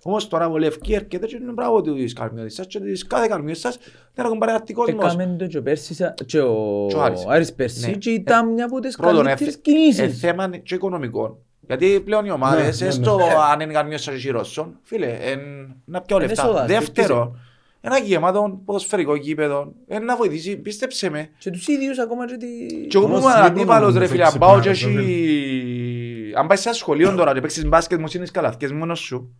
ναι. 0.06 0.12
Όμως 0.12 0.28
τώρα 0.28 0.50
βολεύει 0.50 0.78
έρχεται 0.94 1.26
και 1.26 1.36
είναι 1.42 1.52
μπράβο 1.52 1.82
της 1.82 2.14
καρμιώτης 2.14 2.54
σας 2.54 2.68
και 2.68 2.80
της 2.80 3.08
κάθε 3.08 3.28
καρμιώτης 3.28 3.62
σας 3.62 3.78
δεν 4.14 4.26
έχουν 4.26 4.38
παραγαρτεί 4.38 4.74
κόσμος. 4.74 5.14
Έκαμε 5.14 5.36
το 5.40 5.48
και 5.48 5.58
ο 5.58 5.62
Πέρσης, 5.62 5.98
και 6.26 6.40
ο 6.40 6.86
Και 6.90 6.96
ο 6.96 7.02
Άρης. 7.02 7.26
Άρης 7.28 7.54
πέρσι 7.54 7.90
Ναι. 7.90 7.96
και 7.96 8.10
ήταν 8.10 8.54
μια 8.54 8.66
από 8.66 8.80
τις 8.80 8.96
Πρώτον, 8.96 9.24
καλύτερες 9.26 9.54
ε, 9.54 9.58
ε, 9.58 9.62
κινήσεις. 9.62 10.20
θέμα 10.20 10.44
είναι 10.44 10.58
και 10.58 10.76
οικονομικό. 10.76 11.42
Γιατί 11.68 12.02
πλέον 12.06 12.26
οι 12.26 12.32
ομάδες, 12.32 12.80
Ναι, 12.80 12.86
ναι, 12.86 12.92
έστω 12.92 13.16
ναι. 13.18 13.24
αν 13.52 13.60
είναι 13.60 13.74
καρμιώτης 13.74 14.06
σας 14.06 14.22
και 14.22 14.32
Ρώσων, 14.32 14.80
φίλε, 14.84 15.18
εν, 15.22 15.40
να 15.86 16.02
πιω 16.02 16.18
Είναι 16.18 16.26
λεφτά. 16.28 16.44
έσοδα, 16.44 16.66
Δεύτερον, 16.66 17.40
ένα 17.82 17.98
γεμάτο 17.98 18.62
ποδοσφαιρικό 18.66 19.16
γήπεδο, 19.16 19.74
ε, 19.88 20.00
να 20.00 20.16
βοηθήσει, 20.16 20.58
πίστεψε 20.58 21.10
με. 21.10 21.30
Και 21.38 21.50
τους 21.50 21.68
ίδιους 21.68 22.00
ακόμα 22.00 22.26
και 22.28 22.38
τη... 22.38 22.48
Και 22.88 22.98
εγώ 22.98 23.06
που 23.08 23.14
Όμως 23.14 23.24
είμαι 23.24 23.34
τι 23.34 23.40
αντίπαλος 23.40 23.94
ρε 23.94 24.06
προγραμματίζεις, 24.08 24.12
φίλε, 24.12 24.24
έτσι, 24.24 24.34
αν 24.34 24.40
πάω 24.40 24.60
και 24.60 24.70
πλάκα, 24.70 25.02
έχει... 25.02 26.34
Αν 26.36 26.48
πάει 26.48 26.58
σε 26.58 26.68
ένα 26.68 26.78
σχολείο 26.78 27.16
τώρα 27.16 27.34
και 27.34 27.42
παίξεις 27.42 27.66
μπάσκετ 27.66 28.00
μου 28.00 28.06
είναι 28.16 28.26
καλαθκές 28.32 28.72
μόνος 28.72 29.00
σου. 29.00 29.36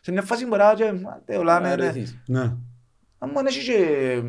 Σε 0.00 0.12
μια 0.12 0.22
φάση 0.22 0.46
μπορεί 0.46 0.62
να 0.62 0.74
και... 0.74 0.92
«Μάτε, 0.92 1.36
όλα, 1.36 1.60
ναι, 1.60 1.66
ναι. 1.66 1.72
Αρεθείς. 1.72 2.18
Ναι. 2.26 2.40
Αν 3.18 3.30
μόνο 3.30 3.48
έχεις 3.48 3.64
και 3.64 4.22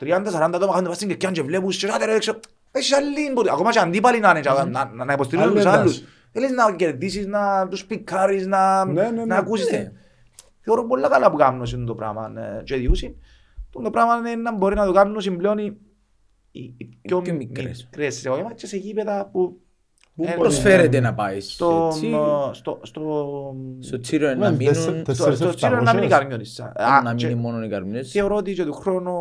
30-40 0.00 0.10
άτομα 0.54 0.72
κάνουν 0.72 0.84
πας 0.86 0.96
στην 0.96 1.08
κερκιά 1.08 1.30
και 1.30 1.42
βλέπουν 1.42 1.70
και 1.70 1.86
κάτε 1.86 2.04
ρε 2.04 2.14
έξω. 2.14 2.40
Έχεις 2.70 2.92
άλλη, 2.92 3.32
μπορεί- 3.32 3.48
ακόμα 3.50 3.70
και 3.70 3.78
αντίπαλοι 3.78 4.18
να 4.20 4.30
είναι 4.30 4.40
και 4.40 4.48
να- 4.48 4.64
να- 4.84 5.04
να 5.04 5.12
υποστηρίζουν 5.12 5.50
Άλλη 5.50 5.60
τους 5.62 5.70
άλλους. 5.72 5.96
ένταση. 5.98 6.12
Θέλεις 6.32 6.50
να 6.50 6.74
κερδίσεις, 6.76 7.26
να 7.26 7.68
τους 7.68 7.84
πικάρεις, 7.86 8.46
να, 8.46 8.84
Ναι, 8.84 9.02
ναι, 9.02 9.10
ναι. 9.10 9.24
να 9.24 9.36
ακούσεις. 9.36 9.70
Ναι. 9.70 9.76
τε- 9.76 9.92
Θεωρώ 10.60 10.84
πολλά 10.86 11.08
καλά 11.08 11.30
που 11.30 11.36
κάνουν 11.36 11.62
αυτό 11.62 11.84
το 11.84 11.94
πράγμα 11.94 12.32
ε, 12.36 12.62
και 12.62 12.76
διούσιν. 12.76 13.14
Το 13.82 13.90
πράγμα 13.90 14.16
είναι 14.16 14.34
να 14.34 14.52
μπορεί 14.56 14.74
να 14.74 14.86
το 14.86 14.92
κάνουν 14.92 15.36
πλέον 15.36 15.58
οι, 15.58 15.76
οι, 16.50 16.74
οι 16.76 16.98
πιο, 17.02 17.20
πιο 17.22 17.34
μικρές. 17.34 17.84
μικρές 17.84 18.14
σε 18.14 18.28
όχι, 18.28 18.42
και 18.54 18.66
σε 18.66 18.76
γήπεδα 18.76 19.28
που 19.32 19.60
Πού 20.16 20.22
Ε, 20.22 20.26
μπορεί 20.26 20.38
Προσφέρεται 20.40 21.00
να- 21.00 21.08
να 21.08 21.14
πάει 21.14 21.40
στο, 21.40 21.88
έτσι. 21.92 22.08
στο, 22.52 22.80
στο, 22.82 23.54
Στο 23.80 23.98
Τσίρο 24.00 24.26
Ναι, 24.28 24.34
να 24.34 24.50
μείνουν... 24.50 24.72
τέσσερ- 24.72 24.92
στο, 24.94 25.02
τέσσερις 25.02 25.38
στο 25.38 25.54
τσίρο 25.54 25.70
να 25.70 25.94
μην 25.94 26.02
είναι 26.02 26.14
εφτακόσιες. 26.14 26.18
καρμιώτισσα. 26.18 26.72
Α, 26.76 26.96
Α, 26.96 27.02
Να 27.02 27.14
και 27.14 27.26
μείνει 27.26 27.40
μόνο 27.40 27.64
οι 27.64 27.68
καρμινές. 27.68 28.10
Θεωρώ 28.10 28.36
ότι 28.36 28.54
και 28.54 28.64
του 28.64 28.72
χρόνου 28.72 29.12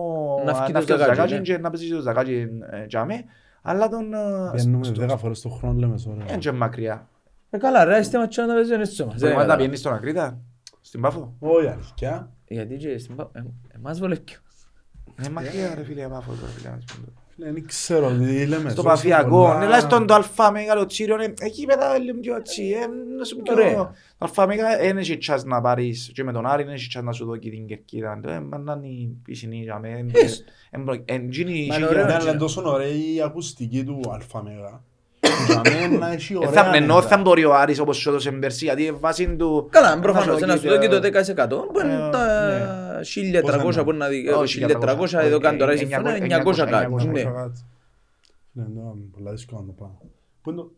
Να 0.46 0.54
φκεί 0.54 0.72
να 0.72 0.80
το 0.80 0.86
φκεί 0.86 0.92
το 0.92 0.98
Ζακάτζι, 0.98 1.16
Ζακάτζι 1.16 1.36
ναι. 1.36 1.42
και 1.42 1.58
να 1.58 1.70
παίζει 1.70 1.90
το 1.94 2.02
Ζακάτζι 2.02 2.48
ε, 2.72 2.86
τζάμε. 2.86 3.24
Αλλά 3.62 3.90
τον... 3.90 4.14
ε, 4.14 4.18
Πιένουμε 4.56 4.84
στο- 4.84 4.94
δέκα 5.00 5.18
φορές 5.18 5.42
το 5.42 5.50
χρόνο 5.50 5.80
λέμε 5.80 5.96
τώρα. 6.06 6.26
Δεν 6.28 6.40
και 6.40 6.52
μακριά. 6.52 7.08
Ε, 7.50 7.58
καλά 7.58 7.84
ρε, 7.84 8.00
είστε 8.00 8.18
ματσιά 8.18 8.46
να 8.46 8.54
παίζουν 8.54 8.82
έτσι 8.82 9.02
όμως. 9.02 9.14
Δεν 9.14 9.22
Μπορεί 9.22 9.34
να 9.34 9.40
καταλάβω. 9.40 9.60
πιένεις 9.60 9.80
στον 9.80 9.94
Ακρίτα, 9.94 10.40
στην 10.82 11.02
Πάφο. 11.02 11.34
Όχι 11.40 11.68
αλήθεια. 11.68 12.32
Γιατί 12.48 12.76
και 12.76 12.98
στην 12.98 13.16
Πα- 13.16 13.30
ε, 13.34 13.42
εμάς 13.76 14.00
βολεύει. 14.00 14.22
Είναι 15.20 15.30
μακριά 15.30 15.76
ρε 15.76 15.84
φίλε, 15.84 16.08
Πάφο 16.08 16.32
τώρα 16.32 16.78
φίλε. 17.36 17.52
να 17.52 17.52
σου 17.52 17.52
πω. 17.52 17.52
Φίλε, 17.52 17.52
Δεν 17.52 17.66
ξέρω 17.68 18.08
τι 18.10 18.46
λέμε. 18.46 18.70
Στο 18.70 18.82
ζω 18.82 18.82
σε 18.82 18.82
Παφιακό, 18.96 19.30
πολλά- 19.30 19.64
ελάχιστον 19.64 20.08
το 20.08 20.14
Αλφα 20.14 20.52
Μέγα, 20.52 20.76
το 20.76 20.86
Τσίριο, 20.86 21.16
ε, 21.22 21.34
εκεί 21.40 21.66
πέρα 21.66 21.98
λίγο 21.98 22.20
πιο 22.20 22.36
έτσι, 22.36 22.64
ε, 22.64 22.88
να 23.18 23.24
σου 23.24 23.38
πιο... 23.42 23.54
Ωραία. 23.54 23.74
Το 23.74 23.94
Αλφα 24.18 24.48
Μέγα 24.48 24.78
δεν 24.78 24.98
έχει 24.98 25.18
τσάς 25.18 25.44
να 25.44 25.62
πάρεις 25.62 26.12
και 26.14 26.24
με 26.24 26.32
τον 26.32 26.46
Άρη 26.46 26.64
δεν 26.64 26.74
έχει 26.74 26.88
τσάς 26.88 27.04
να 27.04 27.12
σου 27.12 27.26
δώσει 27.26 27.40
την 27.40 27.66
κερκίδα. 27.68 28.20
Ε, 28.26 28.40
μα 28.40 28.58
να 28.58 28.74
είναι 28.74 28.88
η 28.88 29.18
πισινή 29.24 29.58
για 29.58 29.80
μέ, 29.80 29.90
ε, 29.90 30.20
Έστω. 30.20 30.44
ε, 30.72 30.78
ε, 30.78 31.14
ε, 31.14 31.16
εκείνη- 31.16 31.52
Μα 31.52 31.58
είναι 31.58 31.66
εκείνη- 31.74 31.90
ωραίο. 31.90 32.06
Ναι, 32.06 32.14
αλλά 32.14 32.30
είναι 32.30 32.40
τόσο 32.40 32.62
ωραία 32.66 32.88
η 32.88 33.22
ακουστική 33.24 33.84
του 33.84 34.02
Αλφα 34.14 34.44
Μέγα. 35.48 35.62
Για 35.80 35.90
μένα 35.90 36.08
έχει 36.14 36.34
Ε, 36.34 36.38
ωραία 36.38 36.52
θα- 36.64 36.76
Ενώ 36.76 36.94
νεύρα. 36.94 37.10
θα 37.10 37.18
μπορεί 37.18 37.46
ο 37.46 37.56
Άρης 37.56 37.80
όπως 37.80 37.98
σου 37.98 38.10
έδωσε 38.10 38.32
πέρσι, 38.32 38.66
γιατί 38.66 38.92
βάσει 38.92 39.36
του... 39.36 39.68
Καλά, 39.72 40.00
προφανώς, 40.00 40.40
να 40.42 40.48
να 40.48 40.56
σου 40.58 40.68
δω 40.70 40.78
και 40.78 40.88
το 40.88 40.98
10% 40.98 41.50
που 41.74 41.80
Ε, 41.80 41.86
είναι 41.86 42.10
τα 42.12 43.00
1300 43.02 43.84
που 43.84 43.90
είναι 43.90 43.98
να 43.98 44.08
δει, 44.08 44.28
ε, 44.28 44.32
Όχι, 44.32 44.66
1300 44.68 45.14
εδώ 45.14 45.40
κάνει 45.40 45.58
τώρα 45.58 45.72
η 45.72 45.76
Ε, 45.76 45.78
συμφωνία, 45.78 46.18
900, 46.44 46.54
900 46.54 46.56
κάτι. 46.70 46.88
900 46.94 47.06
ναι. 47.12 47.24
κάτι. 47.24 47.62
Ναι, 48.52 48.64
ναι, 48.64 48.82
πολλά 49.12 49.32
δύσκολα 49.32 49.62
να 49.62 49.68
το 49.68 49.74
πάω. 49.74 49.90
Πού 50.42 50.50
είναι 50.50 50.60
το... 50.62 50.72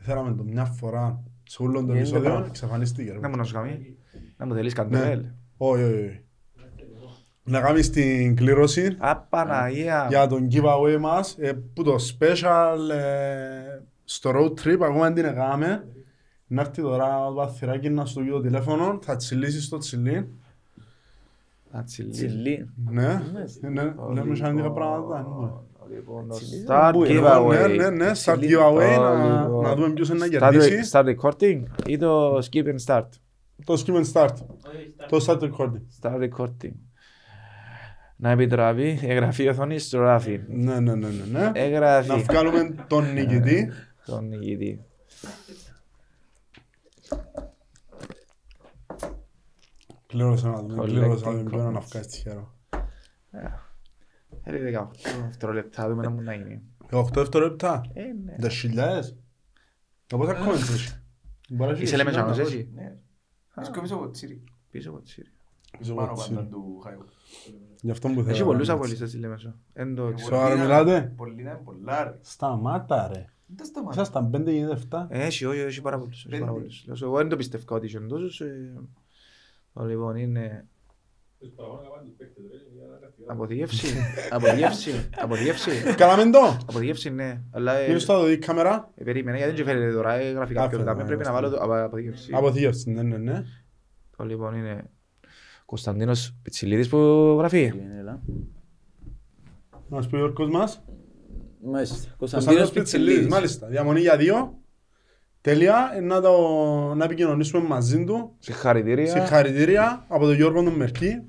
Θέλαμε 0.00 0.34
το 0.34 0.42
μια 0.42 0.64
φορά 0.64 1.22
σε 1.48 1.62
όλο 1.62 1.72
το 1.72 1.78
Είναι 1.80 1.92
το 1.92 1.98
επεισόδιο, 1.98 2.22
πράγμα. 2.22 2.46
εξαφανίστηκε. 2.46 3.12
ρε. 3.12 3.18
Να 3.18 3.28
μου 3.28 3.36
να 3.36 3.44
σου 3.44 3.54
κάνει, 3.54 3.96
να 4.36 4.46
μου 4.46 4.54
θέλεις 4.54 4.74
Ναι. 4.74 4.82
καντελέλ. 4.82 5.24
Όχι, 5.56 5.82
όχι, 5.82 5.92
όχι. 5.94 6.20
Να 7.48 7.60
κάνεις 7.60 7.90
την 7.90 8.36
κλήρωση 8.36 8.96
Α, 8.98 9.16
Παναγία. 9.16 10.06
για 10.08 10.26
τον 10.26 10.48
giveaway 10.52 10.96
μας 11.00 11.36
ε, 11.38 11.52
που 11.74 11.82
το 11.82 11.94
special 11.94 12.90
ε, 12.90 13.80
στο 14.04 14.30
road 14.34 14.50
trip 14.64 14.78
ακόμα 14.82 15.04
δεν 15.04 15.14
την 15.14 15.24
έκαμε. 15.24 15.84
Να 16.46 16.60
έρθει 16.60 16.82
τώρα 16.82 17.26
το 17.26 17.32
παθυράκι 17.34 17.88
να 17.90 18.04
σου 18.04 18.24
πει 18.24 18.30
το 18.30 18.40
τηλέφωνο, 18.40 18.98
θα 19.02 19.16
τσιλίσεις 19.16 19.64
στο 19.64 19.78
τσιλί. 19.78 20.28
Α, 21.70 21.82
τσιλί. 21.84 22.10
Τσιλί. 22.10 22.70
Ναι, 22.90 23.22
ναι, 23.60 23.94
λέμε 24.14 24.34
σαν 24.34 24.56
λίγα 24.56 24.70
πράγματα. 24.70 25.26
ναι. 25.40 25.48
Λοιπόν, 25.96 26.28
το 26.28 26.34
Τσιλί. 26.34 26.64
start 26.68 26.90
Πού 26.92 27.04
είναι, 27.04 27.20
giveaway. 27.24 27.48
Ναι, 27.48 27.66
ναι, 27.66 27.90
ναι, 27.90 28.10
start 28.10 28.12
Τσιλί. 28.38 28.56
giveaway 28.56 28.96
να, 29.00 29.42
Λοιπόν, 29.42 29.62
να 29.62 29.74
δούμε 29.74 29.90
ποιος 29.92 30.08
είναι 30.08 30.18
να 30.18 30.26
start- 30.26 30.50
κερδίσει. 30.50 30.90
Start 30.92 31.14
recording 31.16 31.62
ή 31.86 31.98
το 31.98 32.36
skip 32.36 32.64
and 32.66 32.84
start. 32.86 33.06
Το 33.64 33.82
skip 33.86 33.94
and 33.94 34.12
start. 34.12 34.32
Το 35.08 35.24
start 35.26 35.38
recording. 35.40 35.82
Start 36.00 36.28
recording. 36.30 36.72
Να 38.20 38.30
επιτραπεί, 38.30 38.98
εγγραφή 39.02 39.42
η 39.42 39.48
οθόνης 39.48 39.86
στο 39.86 39.98
ράφι. 39.98 40.40
Ναι, 40.48 40.80
ναι, 40.80 40.94
ναι, 40.94 41.08
ναι, 41.08 41.24
ναι. 41.38 41.50
Εγγραφή. 41.54 42.08
Να 42.08 42.16
βγάλουμε 42.18 42.74
τον 42.88 43.12
νικητή. 43.12 43.70
Τον 44.04 44.28
νικητή. 44.28 44.84
Κλήρωσα 50.06 50.48
να 50.50 50.60
δούμε, 50.62 50.82
Collecting 50.82 50.86
κλήρωσα 50.88 51.26
να 51.26 51.36
δούμε 51.36 51.50
ποιον 51.50 51.68
comments. 51.68 51.72
να 51.72 51.80
βγάλει 51.80 52.06
τυχερό. 52.06 52.54
Θέλει 54.42 54.76
18 54.76 54.86
δευτερόλεπτα, 55.24 55.88
δούμε 55.88 56.02
να 56.02 56.10
μου 56.10 56.20
να 56.22 56.34
γίνει. 56.34 56.62
18 56.90 57.04
δευτερόλεπτα. 57.14 57.80
Ε, 57.92 58.02
ναι. 58.24 58.36
Τα 58.40 58.48
χιλιάδες. 58.48 59.16
Από 60.12 60.26
τα 60.26 60.32
comments 60.38 60.52
έχεις. 60.54 61.02
Μπορείς 61.48 61.66
να 61.72 61.76
έχει 61.76 61.82
Είσαι 61.82 61.96
λέμε 61.96 62.10
χιλιάδες. 62.10 62.34
τσάνος 62.36 62.52
έτσι. 62.54 62.68
Βρίσκω 63.54 63.80
πίσω 63.80 63.94
από 63.94 64.10
τσίρι. 64.10 64.44
Πίσω 64.70 64.90
από 64.90 65.00
τη 65.00 65.08
Σύρια. 65.10 65.30
Πίσω 65.30 65.34
από 65.34 65.37
Πάνω 65.72 65.84
τη 65.84 65.94
πάντα 65.94 66.16
Σύρια. 66.16 66.46
του 66.50 66.80
Χαϊού. 66.84 67.04
Γι' 67.80 67.90
αυτό 67.90 68.08
που 68.08 68.14
θέλω. 68.14 68.28
Έχει 68.30 68.40
να 68.40 68.46
πολλούς 68.46 68.66
κάνω 68.66 68.78
απολύστες 68.78 69.08
στη 69.08 69.18
Λέμεσο. 69.18 69.54
Εν 69.72 69.94
το 69.94 70.12
ξέρω. 70.14 70.34
Σοβαρά 70.34 70.48
Πολλοί 70.48 70.60
μιλάτε; 70.60 70.90
είναι- 70.96 71.12
Πολλοί 71.16 71.40
είναι 71.40 71.60
πολλά 71.64 72.04
ρε. 72.04 72.10
έτσι. 72.10 72.32
Σταμάτα 72.32 73.10
ρε. 73.12 73.24
Δεν 73.46 73.66
σταματά. 73.66 73.92
Ήσασταν 74.00 74.30
πέντε 74.30 74.50
γίνεται 74.52 74.72
7. 74.90 75.06
Έχει, 75.08 75.44
όχι, 75.44 75.58
έχει 75.58 75.80
πάρα 75.80 75.98
πολλούς. 75.98 76.18
Έχει 76.24 76.28
πάρα 76.30 76.44
Πέντε. 76.44 76.52
πολλούς. 76.58 76.84
Λέω 76.86 76.96
σου, 76.96 77.04
Εγώ 77.04 77.16
δεν 77.16 77.28
το 77.28 77.36
πιστεύω 77.36 77.74
ότι 77.74 77.86
είχε 77.86 77.98
τόσους. 78.00 78.40
ε, 78.40 78.72
το 79.72 79.84
Λοιπόν, 79.84 80.16
είναι 80.16 80.66
αποθηκεύση. 83.26 83.94
Αποθηκεύση. 84.34 85.08
Αποθηκεύση. 85.18 85.70
Καλάμε 85.96 86.30
το. 86.30 86.38
Αποθηκεύση, 86.68 87.10
ναι. 87.10 87.40
Αλλά 87.50 87.74
ε, 87.76 87.86
Μίλησε 87.88 88.06
το 88.06 88.24
δει 88.24 88.32
η 88.32 88.38
κάμερα. 88.38 88.90
ε, 88.94 89.04
περίμενε, 89.04 89.36
γιατί 89.36 89.52
δεν 89.54 89.64
φαίνεται 89.64 89.92
τώρα 89.92 90.12
ε, 90.14 90.30
γραφικά 90.30 90.62
Α, 90.62 90.68
πιο 90.68 90.78
φαίνεται, 90.78 90.94
δάμε. 90.96 91.04
Πρέπει 91.08 91.22
να 91.24 91.28
ναι, 91.28 91.34
βάλω 91.34 91.50
το 91.50 91.56
απο- 91.62 91.84
αποθηκεύση. 91.84 92.32
Αποθήκευση, 92.34 92.90
ναι, 92.90 93.02
ναι, 93.02 93.16
ναι. 93.16 93.44
Το 94.16 94.24
λοιπόν 94.24 94.54
είναι 94.54 94.90
Κωνσταντίνος 95.68 96.34
Πιτσιλίδης 96.42 96.88
που 96.88 96.96
γραφεί. 97.38 97.72
Έλα. 97.98 98.22
Να 99.88 100.02
σου 100.02 100.08
πει 100.08 100.14
ο 100.14 100.18
Γιώργος 100.18 100.48
μας. 100.50 100.84
Μάλιστα. 101.64 101.94
Κωνσταντίνος 101.96 102.18
Κωνσταντίνος 102.18 102.70
Πιτσιλίδης, 102.72 102.92
Πιτσιλίδης. 103.12 103.32
μάλιστα. 103.32 103.66
Διαμονή 103.66 104.00
για 104.00 104.16
δύο. 104.16 104.58
Τέλεια. 105.40 105.90
Ε, 105.94 106.00
Να, 106.00 106.20
το, 106.20 106.34
να 106.94 107.04
επικοινωνήσουμε 107.04 107.66
μαζί 107.68 108.04
του. 108.04 108.34
Συγχαρητήρια. 108.38 109.06
Συγχαρητήρια 109.06 110.04
από 110.08 110.24
τον 110.24 110.34
Γιώργο 110.34 110.62
τον 110.62 110.72
Μερκή. 110.72 111.22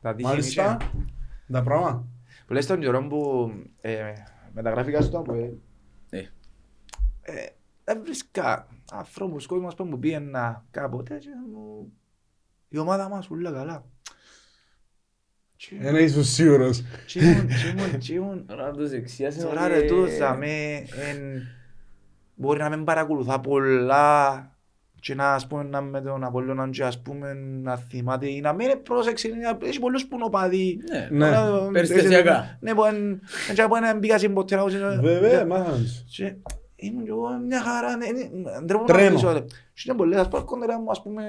Τα 0.00 0.14
τύχη 0.14 0.28
Μάλιστα. 0.28 0.76
είχε. 0.80 0.90
Τα 1.52 1.62
πράγματα. 1.62 2.06
Που 2.46 2.52
λες 2.52 2.66
τον 2.66 2.80
καιρό 2.80 3.06
που 3.06 3.50
ε, 3.80 4.12
μεταγράφηκα 4.52 5.00
στο 5.00 5.18
ΑΠΟΕΛ, 5.18 5.52
Ε. 6.10 6.18
ε, 6.18 7.46
δεν 7.84 8.00
βρίσκα 8.02 8.68
ανθρώπους 8.92 9.46
κόσμος 9.46 9.74
που 9.74 9.84
μου 9.84 9.98
πήγαινα 9.98 10.64
κάποτε 10.70 11.18
και 11.18 11.28
μου 11.52 11.92
η 12.68 12.78
ομάδα 12.78 13.08
μας 13.08 13.28
ούλα 13.30 13.50
καλά. 13.52 13.84
Ένα 15.80 15.98
ήσουν 16.00 16.24
σίγουρος. 16.24 16.82
Τι 17.12 17.20
ήμουν, 17.20 17.46
τι 17.46 17.54
ήμουν, 17.76 17.98
τι 17.98 18.14
ήμουν. 18.14 18.46
Τώρα 18.46 18.70
τους 18.70 18.90
εξιάσε 18.90 19.42
Τώρα 19.42 19.68
ρε 19.68 19.82
τούτος 19.82 20.16
δαμέ, 20.16 20.74
εν- 20.76 21.42
μπορεί 22.34 22.58
να 22.58 22.68
μην 22.68 22.84
παρακολουθά 22.84 23.40
πολλά 23.40 24.50
και 25.00 25.14
να 25.14 25.32
ας 25.34 25.46
πούμε 25.46 25.62
να 25.62 25.80
με 25.80 26.00
τον 26.00 26.24
Απόλλωνα 26.24 26.68
και 26.70 26.84
ας 26.84 27.02
πούμε 27.02 27.32
να 27.34 27.76
θυμάται 27.76 28.28
ή 28.30 28.40
να 28.40 28.52
μην 28.52 28.82
πρόσεξε, 28.82 29.28
να- 29.28 29.58
έχει 29.66 29.78
πολλούς 29.80 30.06
που 30.06 30.14
είναι 30.14 30.24
οπαδοί. 30.24 30.78
Ναι. 30.90 31.08
Ναι. 31.10 31.34
Τώρα, 31.34 31.68
Περιστασιακά. 31.70 32.58
Ναι, 32.60 32.74
που 32.74 32.84
εν- 32.84 33.20
εν 33.48 33.54
και 33.54 33.62
από 33.62 33.76
ένα 33.76 33.94
μπήκα 33.94 34.18
στην 34.18 34.34
ποτέ 34.34 34.54
να 34.54 34.60
ακούσω- 34.60 35.00
Βέβαια, 35.00 35.46
μάθαμε. 35.46 35.84
και 36.16 36.34
ήμουν 36.76 37.04
και 37.04 37.10
εγώ 37.10 37.28
μια 37.46 37.62
χαρά, 37.62 37.96
ναι, 37.96 38.06
ναι, 38.06 38.22
ντρέπομαι 38.64 38.78
να 38.78 38.84
Τρένο. 38.94 39.08
μιλήσω, 39.08 39.32
ρε. 39.32 39.40
Και 39.74 39.82
είναι 39.86 39.96
πολλές, 39.96 40.18
ας 40.90 41.02
πούμε, 41.02 41.24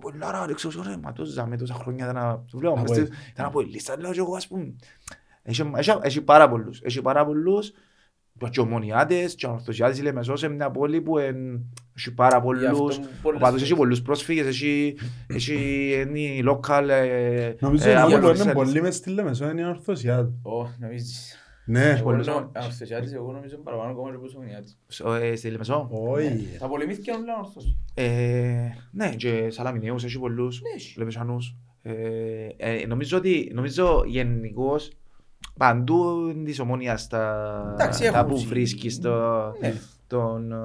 κοντέρα 0.00 0.26
μου, 0.32 0.38
ας 0.38 0.38
πούμε, 0.38 0.38
από 0.38 0.38
Ελλάδα, 0.38 0.46
ρε, 0.46 0.54
ξέρω, 0.54 0.82
ρε, 0.82 0.96
μα 1.02 1.12
τόσο 1.12 1.32
ζάμε, 1.32 1.56
τόσα 1.56 1.74
χρόνια 1.74 2.04
ήταν 2.04 2.14
να- 2.22 2.44
το 2.50 2.58
βλέπω, 2.58 2.72
Από 2.74 2.80
μες 2.82 2.90
στη- 2.90 3.00
έτσι. 3.00 3.12
ήταν 3.32 3.46
από 3.46 3.60
η 3.60 3.64
λίστα, 3.64 3.98
λέω 4.00 4.12
και 4.12 4.18
εγώ, 4.18 4.36
ας 4.36 4.46
πούμε. 4.46 4.74
Έχει- 5.42 5.70
έχει- 5.76 5.98
Έχει 6.02 6.20
πάρα 6.20 6.48
πολλούς, 6.48 6.80
έχει 6.82 7.02
πάρα 7.02 7.24
πολλούς, 7.26 7.72
και 8.50 8.60
ομονιάτες, 8.60 9.34
και 9.34 9.46
ορθωσιάτες, 9.46 9.98
η 9.98 10.02
Λεμεσός, 10.02 10.42
είναι 10.42 10.54
μια 10.54 10.70
πόλη 10.70 11.00
που 11.00 11.18
εν- 11.18 11.60
έχει 11.96 12.12
πάρα 12.14 12.42
Γι' 12.58 12.64
αυτό 12.66 12.78
πολλούς, 12.78 12.98
πολλές 13.22 13.40
οπαδούς, 13.40 13.60
έχει 13.60 13.68
φορές. 13.70 13.78
πολλούς 13.78 14.02
πρόσφυγες, 14.02 14.46
έχει, 14.46 14.96
έχει, 15.26 15.90
είναι 16.08 16.50
local, 16.50 16.88
ε, 16.88 17.52
Νομίζω 17.60 17.90
ε, 17.90 17.96
ότι 18.02 18.14
από 18.14 18.26
είναι 18.28 18.32
τις- 18.32 18.52
πολύ 18.52 18.80
μες 18.82 18.96
στη 18.96 19.10
Λεμεσό, 19.10 19.48
είναι 19.50 19.60
η 19.60 19.64
ορθωσιά. 19.64 20.18
Ω, 20.42 20.66
νομίζεις. 20.78 21.38
Ναι. 21.66 21.88
Εγώ 21.90 22.02
πολλές 22.02 22.26
νο- 22.26 22.34
ώρες. 22.34 22.64
Ορθωσιάτης, 22.66 23.12
εγώ 23.12 23.32
νομίζω 23.32 23.56
παραπάνω 23.56 23.90
ακόμα 23.90 24.10
και 24.10 24.16
πόσο 24.16 24.38
μηνιάτης. 24.38 24.78
στο- 24.86 25.12
ε, 25.12 25.36
στη 25.36 25.50
Λεμεσό. 25.50 25.88
Όχι. 25.90 26.56
Θα 26.58 26.68
πολεμήθηκε 26.68 27.10
όλα 27.10 27.38
ορθώς. 27.38 27.76
Ε, 27.94 28.68
ναι, 28.92 29.14
και 29.14 29.50
Σαλαμινέους 29.50 30.04
έχει 30.04 30.18
πολλούς, 30.18 30.62
Ναι, 30.62 30.68
έχει. 30.76 30.98
Λεμεσανούς. 30.98 31.56
Ε, 31.82 31.92
ε, 32.56 32.86
νομίζω 32.86 33.18
ότι, 33.18 33.50
νομίζω 33.54 34.02
γενικώς, 34.06 34.90
παντού 35.58 36.32
της 36.44 36.58
ομόνιας 36.60 37.06
τα, 37.08 37.70
Εντάξει, 37.72 38.10
τα 38.10 38.18
έχουν 38.18 38.28
που 38.30 38.34
τσι- 38.34 38.48
βρίσκεις 38.48 39.00
το, 39.00 39.12
Ναι. 39.60 39.74
τον, 40.06 40.52
ε, 40.52 40.56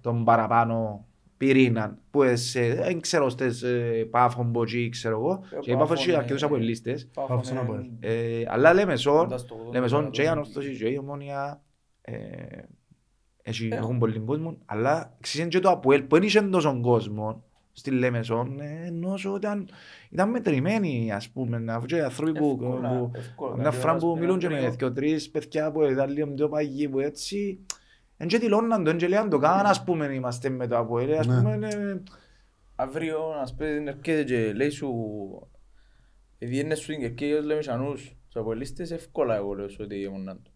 τον 0.00 0.24
παραπάνω 0.24 1.04
πυρήνα 1.44 1.98
που 2.10 2.20
σε, 2.34 2.74
δεν 2.74 3.00
ξέρω 3.00 3.28
στις 3.28 3.62
ε, 3.62 4.06
Πάφων, 4.10 4.46
Μποτζή, 4.50 4.88
ξέρω 4.88 5.16
εγώ, 5.18 5.44
Ε, 5.50 5.58
και 5.58 5.70
η 5.70 5.72
Πάφο 5.74 5.86
Πάφων, 5.86 5.96
έχει 5.96 6.10
ε, 6.10 6.16
αρκετούς 6.16 6.42
από 6.42 6.56
λίστες. 6.56 7.08
Πάφος 7.14 7.50
είναι 7.50 7.58
από 7.58 7.74
ελ. 7.74 7.86
Ε, 8.00 8.42
αλλά 8.48 8.72
Λεμεσόν, 8.74 9.18
Κοντάς 9.18 9.40
στο 9.40 9.56
80 9.68 9.72
Λεμεσόν 9.72 10.10
και 10.10 10.22
η 10.22 10.24
το- 10.24 10.30
Ανόρθωση 10.30 10.76
και 10.76 10.88
η 10.88 10.96
Ομόνια 10.96 11.62
ε, 12.00 12.14
έχει- 13.42 13.68
Ε. 13.72 13.76
έχουν 13.76 13.98
πολύ 13.98 14.18
κόσμο, 14.18 14.56
αλλά 14.66 15.16
ξέρεις 15.20 15.48
και 15.48 15.58
το 15.60 15.70
Αποέλ 15.70 16.02
που 16.02 16.14
δεν 16.14 16.22
είχε 16.24 16.40
τόσο 16.42 16.80
κόσμο 16.82 17.44
στη 17.72 17.90
Λεμεσόν, 17.90 18.60
ε, 18.60 18.82
ενώ 18.86 19.16
σου 19.16 19.34
ήταν, 19.36 19.68
ήταν 20.10 20.30
μετρημένοι 20.30 21.12
ας 21.12 21.28
πούμε, 21.28 21.64
αφού 21.68 21.86
και 21.86 21.96
οι 21.96 22.00
άνθρωποι 22.00 22.38
που, 22.38 22.58
Εύκολα, 22.62 22.88
που 22.88 23.10
εύκολα. 23.14 23.56
μια 23.56 23.70
φορά 23.70 23.92
που 23.92 23.98
Δηλαδή, 24.00 24.20
μιλούν 24.20 24.38
και 24.38 24.48
με 24.48 24.58
ένα 24.58 24.68
δυο 24.70 24.92
τρεις 24.92 25.30
παιδιά 25.30 25.70
που 25.72 25.82
ήταν 25.82 26.10
λίγο 26.10 26.26
πιο 26.26 26.48
παγιοί 26.48 26.88
που 26.88 27.00
έτσι, 27.00 27.58
εν 28.22 28.28
και 28.28 28.38
δηλώναν 28.38 28.84
το, 28.84 28.90
εν 28.90 28.96
και 28.96 29.08
λέγαν 29.08 29.28
το 29.30 29.38
καν 29.38 29.66
ας 29.66 29.84
πούμε 29.84 30.06
είμαστε 30.06 30.48
με 30.48 30.66
το 30.66 30.78
Αποέλ, 30.78 31.18
ας 31.18 31.26
Ναι. 31.26 31.34
πούμε, 31.36 31.68
ε, 31.68 32.02
Αύριο, 32.76 33.18
ας 33.42 33.54
πούμε, 33.54 33.68
έρχεται 33.68 34.22
και 34.24 34.52
λέει 34.52 34.70
σου 34.70 34.88
επειδή 36.38 36.60
είναι 36.60 36.74
σου 36.74 36.86
την 36.86 37.00
κερκή 37.00 37.32
ως 37.32 37.44
λέμε 37.44 37.62
σανούς 37.62 38.02
τους 38.26 38.36
αποελίστες, 38.40 38.90
εύκολα 38.90 39.34
εγώ 39.36 39.52
λέω 39.52 39.68
σου 39.68 39.78
ότι 39.80 40.00
ήμουν 40.02 40.40
του. 40.44 40.50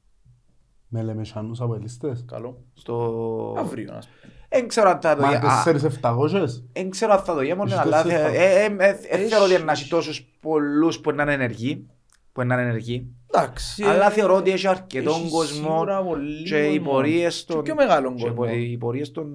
Με 0.89 1.03
Λεμεσανούς 1.03 1.61
από 1.61 1.75
ελίστες. 1.75 2.25
Καλό. 2.29 2.65
στο... 2.75 3.55
Αύριο, 3.59 3.95
ας 3.95 4.09
πούμε. 4.09 4.33
Εν 4.49 4.69
ξέρω 4.69 4.89
αν 4.91 5.01
θα 5.01 5.17
το... 5.17 5.23
Μα 5.23 5.29
α, 5.29 5.41
τέσσερις 5.41 5.85
εφταγώσεις. 5.85 6.65
Δεν 6.73 6.91
ξέρω 6.91 7.13
αν 7.13 7.19
θα 7.19 7.35
το 7.35 7.43
γέμονε, 7.43 7.71
Έχεις 7.75 7.83
αλλά 7.85 8.03
τόσες 8.03 8.19
θε- 8.19 8.27
φορές. 8.27 8.39
ε, 8.41 8.65
ε, 8.65 8.77
ε, 8.79 8.89
ε, 8.89 8.99
Έχει- 9.09 9.29
θεωρώ 9.29 9.45
ότι 9.55 9.65
να 9.65 9.73
έχει 9.73 9.89
τόσους 9.89 10.37
πολλούς 10.41 11.01
που 11.01 11.11
είναι 11.11 11.33
ενεργοί. 11.33 11.87
Που 12.33 12.43
είναι 12.43 12.55
ενεργοί. 12.55 13.15
Εντάξει. 13.37 13.85
Αλλά 13.85 14.07
ε, 14.07 14.11
θεωρώ 14.11 14.37
ότι 14.37 14.51
έχει 14.51 14.69
αρκετόν 14.69 15.21
έχει 15.21 15.31
κόσμο 15.31 15.71
σίγουρα 15.73 16.03
πολύ 16.03 16.43
και 16.43 16.65
οι 16.67 16.77
κόσμο. 16.79 16.93
πορείες 16.93 17.45
Και 17.45 17.53
των, 17.53 17.63
πιο 17.63 17.75
μεγάλο 17.75 18.15
και 18.15 18.31
κόσμο. 18.31 18.53
οι 18.57 18.77
πορείες 18.77 19.11
των, 19.11 19.27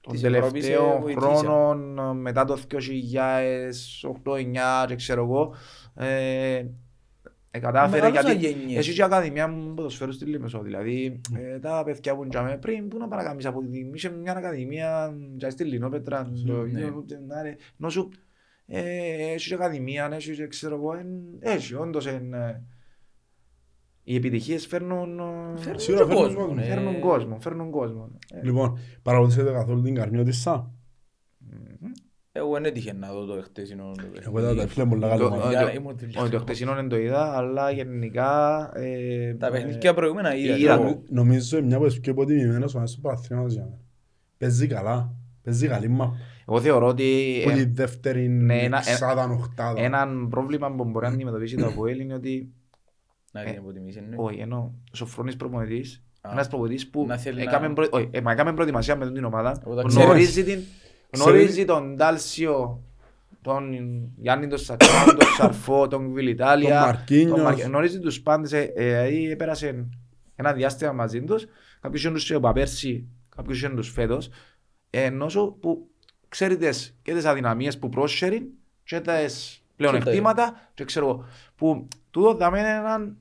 των 0.00 0.12
Της 0.12 0.22
Ευρώπης, 0.22 0.68
ε, 0.68 0.72
τελευταίων 0.72 1.00
βοηθήσαν. 1.00 1.36
χρόνων 1.36 1.98
ε, 1.98 2.12
μετά 2.14 2.44
το 2.44 2.58
2008-2009 2.70 4.86
και 4.86 4.94
ξέρω 4.94 5.22
εγώ 5.22 5.54
ε, 5.94 6.64
ε, 7.54 7.58
κατάφερε 7.58 8.02
Μεγάλωσαν 8.02 8.38
γιατί 8.38 8.58
γενιές. 8.60 8.78
έχει 8.86 8.94
και 8.94 9.02
ακαδημία 9.02 9.54
ποδοσφαίρου 9.74 10.12
στη 10.12 10.24
Λίμεσο 10.24 10.60
δηλαδή 10.62 11.20
ε, 11.36 11.58
τα 11.58 11.82
παιδιά 11.84 12.16
που 12.16 12.24
είναι 12.24 12.56
πριν 12.60 12.88
που 12.88 12.98
να 12.98 13.08
παρακάμεις 13.08 13.46
από 13.46 13.60
την 13.62 13.94
είχε 13.94 14.10
μια 14.10 14.32
ακαδημία 14.36 15.14
και 15.36 15.50
στη 15.50 15.64
Λινόπετρα 15.64 16.32
το- 16.46 16.52
ναι. 16.52 16.80
να 17.26 17.42
ρε, 17.42 17.56
ενώ 17.80 17.88
σου 17.90 18.08
ε, 18.66 18.80
έχει 19.32 19.48
και 19.48 19.54
ακαδημία 19.54 20.10
έχει 20.12 20.34
και 20.34 20.46
ξέρω 20.46 20.74
εγώ 20.74 20.94
εν- 20.94 21.36
έχει 21.40 21.74
όντως 21.74 22.06
εν, 22.06 22.32
ε, 22.34 22.62
οι 24.04 24.14
επιτυχίες 24.14 24.66
φέρνουν 24.66 25.18
ε, 25.18 25.22
Φέρνουν 25.60 25.78
Σίγουρα 25.80 26.04
και 26.04 26.08
φέρνουν 26.10 26.24
κόσμο, 26.26 26.40
κόσμο. 26.40 26.54
ναι. 26.54 26.62
φέρνουν 26.64 27.00
κόσμο 27.00 27.38
φέρνουν 27.40 27.70
κόσμο 27.70 28.10
Ε, 28.34 28.40
Λοιπόν, 28.44 28.78
παρακολουθήσατε 29.02 29.50
καθόλου 29.52 29.82
την 29.82 29.94
Καρμιώτισσα. 29.94 30.70
Εγώ 32.34 32.52
δεν 32.52 32.64
έτυχε 32.64 32.92
να 32.92 33.12
δω 33.12 33.24
το 33.24 33.42
χτεσινό. 33.42 33.92
το 33.96 34.02
Εγώ 34.26 34.38
είδα 34.38 34.54
τα 34.54 34.66
φίλια 34.66 34.88
πολλά 34.88 35.16
Το- 35.16 35.28
καλό. 35.28 35.40
το- 35.42 35.48
Για- 35.48 35.60
το- 35.62 35.72
ήμουν 35.76 35.96
δουλειά. 35.98 36.20
Όχι, 36.20 36.30
το 36.30 36.38
χτεσινό 36.38 36.74
δεν 36.74 36.88
το 36.88 36.96
είδα, 36.96 37.36
αλλά 37.36 37.70
γενικά... 37.70 38.70
ε, 38.74 39.34
Τα 39.34 39.46
ε, 39.46 39.50
παιχνίδια 39.50 39.94
προηγούμενα 39.94 40.36
είδα. 40.36 40.56
είδα. 40.56 40.72
εγώ. 40.74 40.82
Νομι- 40.82 40.98
Νομίζω 41.10 41.56
είναι 41.58 41.66
μια 41.66 41.76
από 41.76 41.86
τις 41.86 42.00
πιο 42.00 42.12
υποτιμημένες 42.12 42.74
ομάδες 42.74 42.94
του 42.94 43.00
παραθυρήματος 43.00 43.52
για 43.52 43.62
μένα. 43.62 43.78
Παίζει 44.38 44.66
καλά. 44.66 45.14
Παίζει 45.42 45.68
καλή 45.68 45.88
μα. 45.88 46.16
Εγώ 46.48 46.60
θεωρώ 46.60 46.86
ότι 46.86 47.40
Που 47.44 47.50
ε, 47.50 47.54
τη 47.54 47.64
δεύτερη 47.64 48.28
ναι, 48.28 48.58
ένα- 48.62 48.78
εξάδα, 48.78 49.24
οχτάδα. 49.28 49.80
έναν 49.80 50.28
πρόβλημα 50.28 50.74
που 50.74 50.84
μπορεί 50.84 51.06
να 51.06 51.12
αντιμετωπίσει 51.12 51.56
το 51.56 51.66
ΑΠΟΕΛ 51.72 52.00
είναι 52.00 52.14
ότι 52.14 52.52
Να 53.32 53.42
την 53.44 53.54
υποτιμήσει, 53.54 54.00
ναι. 54.08 54.16
όχι, 54.18 54.38
ενώ 54.38 54.56
ο 54.92 54.96
Σοφρόνης 54.96 55.36
προπονητής, 55.36 56.02
Α. 56.20 56.28
ένας 56.32 56.48
προπονητής 56.48 56.88
που 56.90 57.04
Να 57.06 57.16
θέλει 57.18 57.40
έκαμε 57.42 57.68
να- 57.68 57.72
προ- 57.74 57.92
όχι, 57.94 58.08
ε, 58.10 58.20
μα 58.20 58.32
έκαμε 58.32 58.52
προετοιμασία 58.52 58.96
με 58.96 59.12
την 59.12 59.24
ομάδα, 59.24 59.60
Εγώ 59.66 59.74
τα 59.74 59.82
ξέρω. 59.82 60.04
γνωρίζει 60.04 60.44
την- 60.44 60.60
γνωρίζει 61.10 61.64
τον 61.64 61.96
Τάλσιο, 61.96 62.82
τον 63.42 63.72
Γιάννη 64.16 64.46
τον 64.46 64.58
Σατσάν, 64.58 65.06
τον 65.06 65.26
Σαρφό, 65.38 65.88
τον 65.88 66.12
Βιλιτάλια, 66.12 66.78
Τον 66.78 66.88
Μαρκίνιος. 66.88 67.30
τον 67.30 67.40
Μαρκ- 67.40 67.62
γνωρίζει 67.64 67.98
τους 68.00 68.20
πάντες, 68.20 68.52
ε, 68.52 68.72
ε, 68.74 68.84
δηλαδή 68.84 69.30
έπερασε 69.30 69.86
ένα 70.36 70.52
διάστημα 70.52 70.92
μαζί 70.92 71.22
τους, 71.22 71.46
κάποιους 71.80 72.02
είχαν 72.02 72.14
τους 72.14 72.30
από 72.32 72.52
πέρσι, 72.52 73.06
κάποιους 73.36 73.62
είχαν 73.62 73.76
τους 73.76 73.88
φέτος, 73.90 74.28
ενώ 74.90 75.28
σου 75.28 75.58
που 75.60 75.88
ξέρεις 76.28 76.56
τις, 76.56 76.96
και 77.02 77.14
τις 77.14 77.24
αδυναμίες 77.24 77.78
που 77.78 77.88
πρόσχερει 77.88 78.50
και 78.84 79.00
τις 79.00 79.62
πλεονεκτήματα 79.76 80.70
και 80.74 80.84
ξέρω 80.84 81.08
εγώ, 81.08 81.24
που 81.56 81.88
τούτο 82.10 82.34
δάμε 82.34 82.58
έναν 82.60 83.16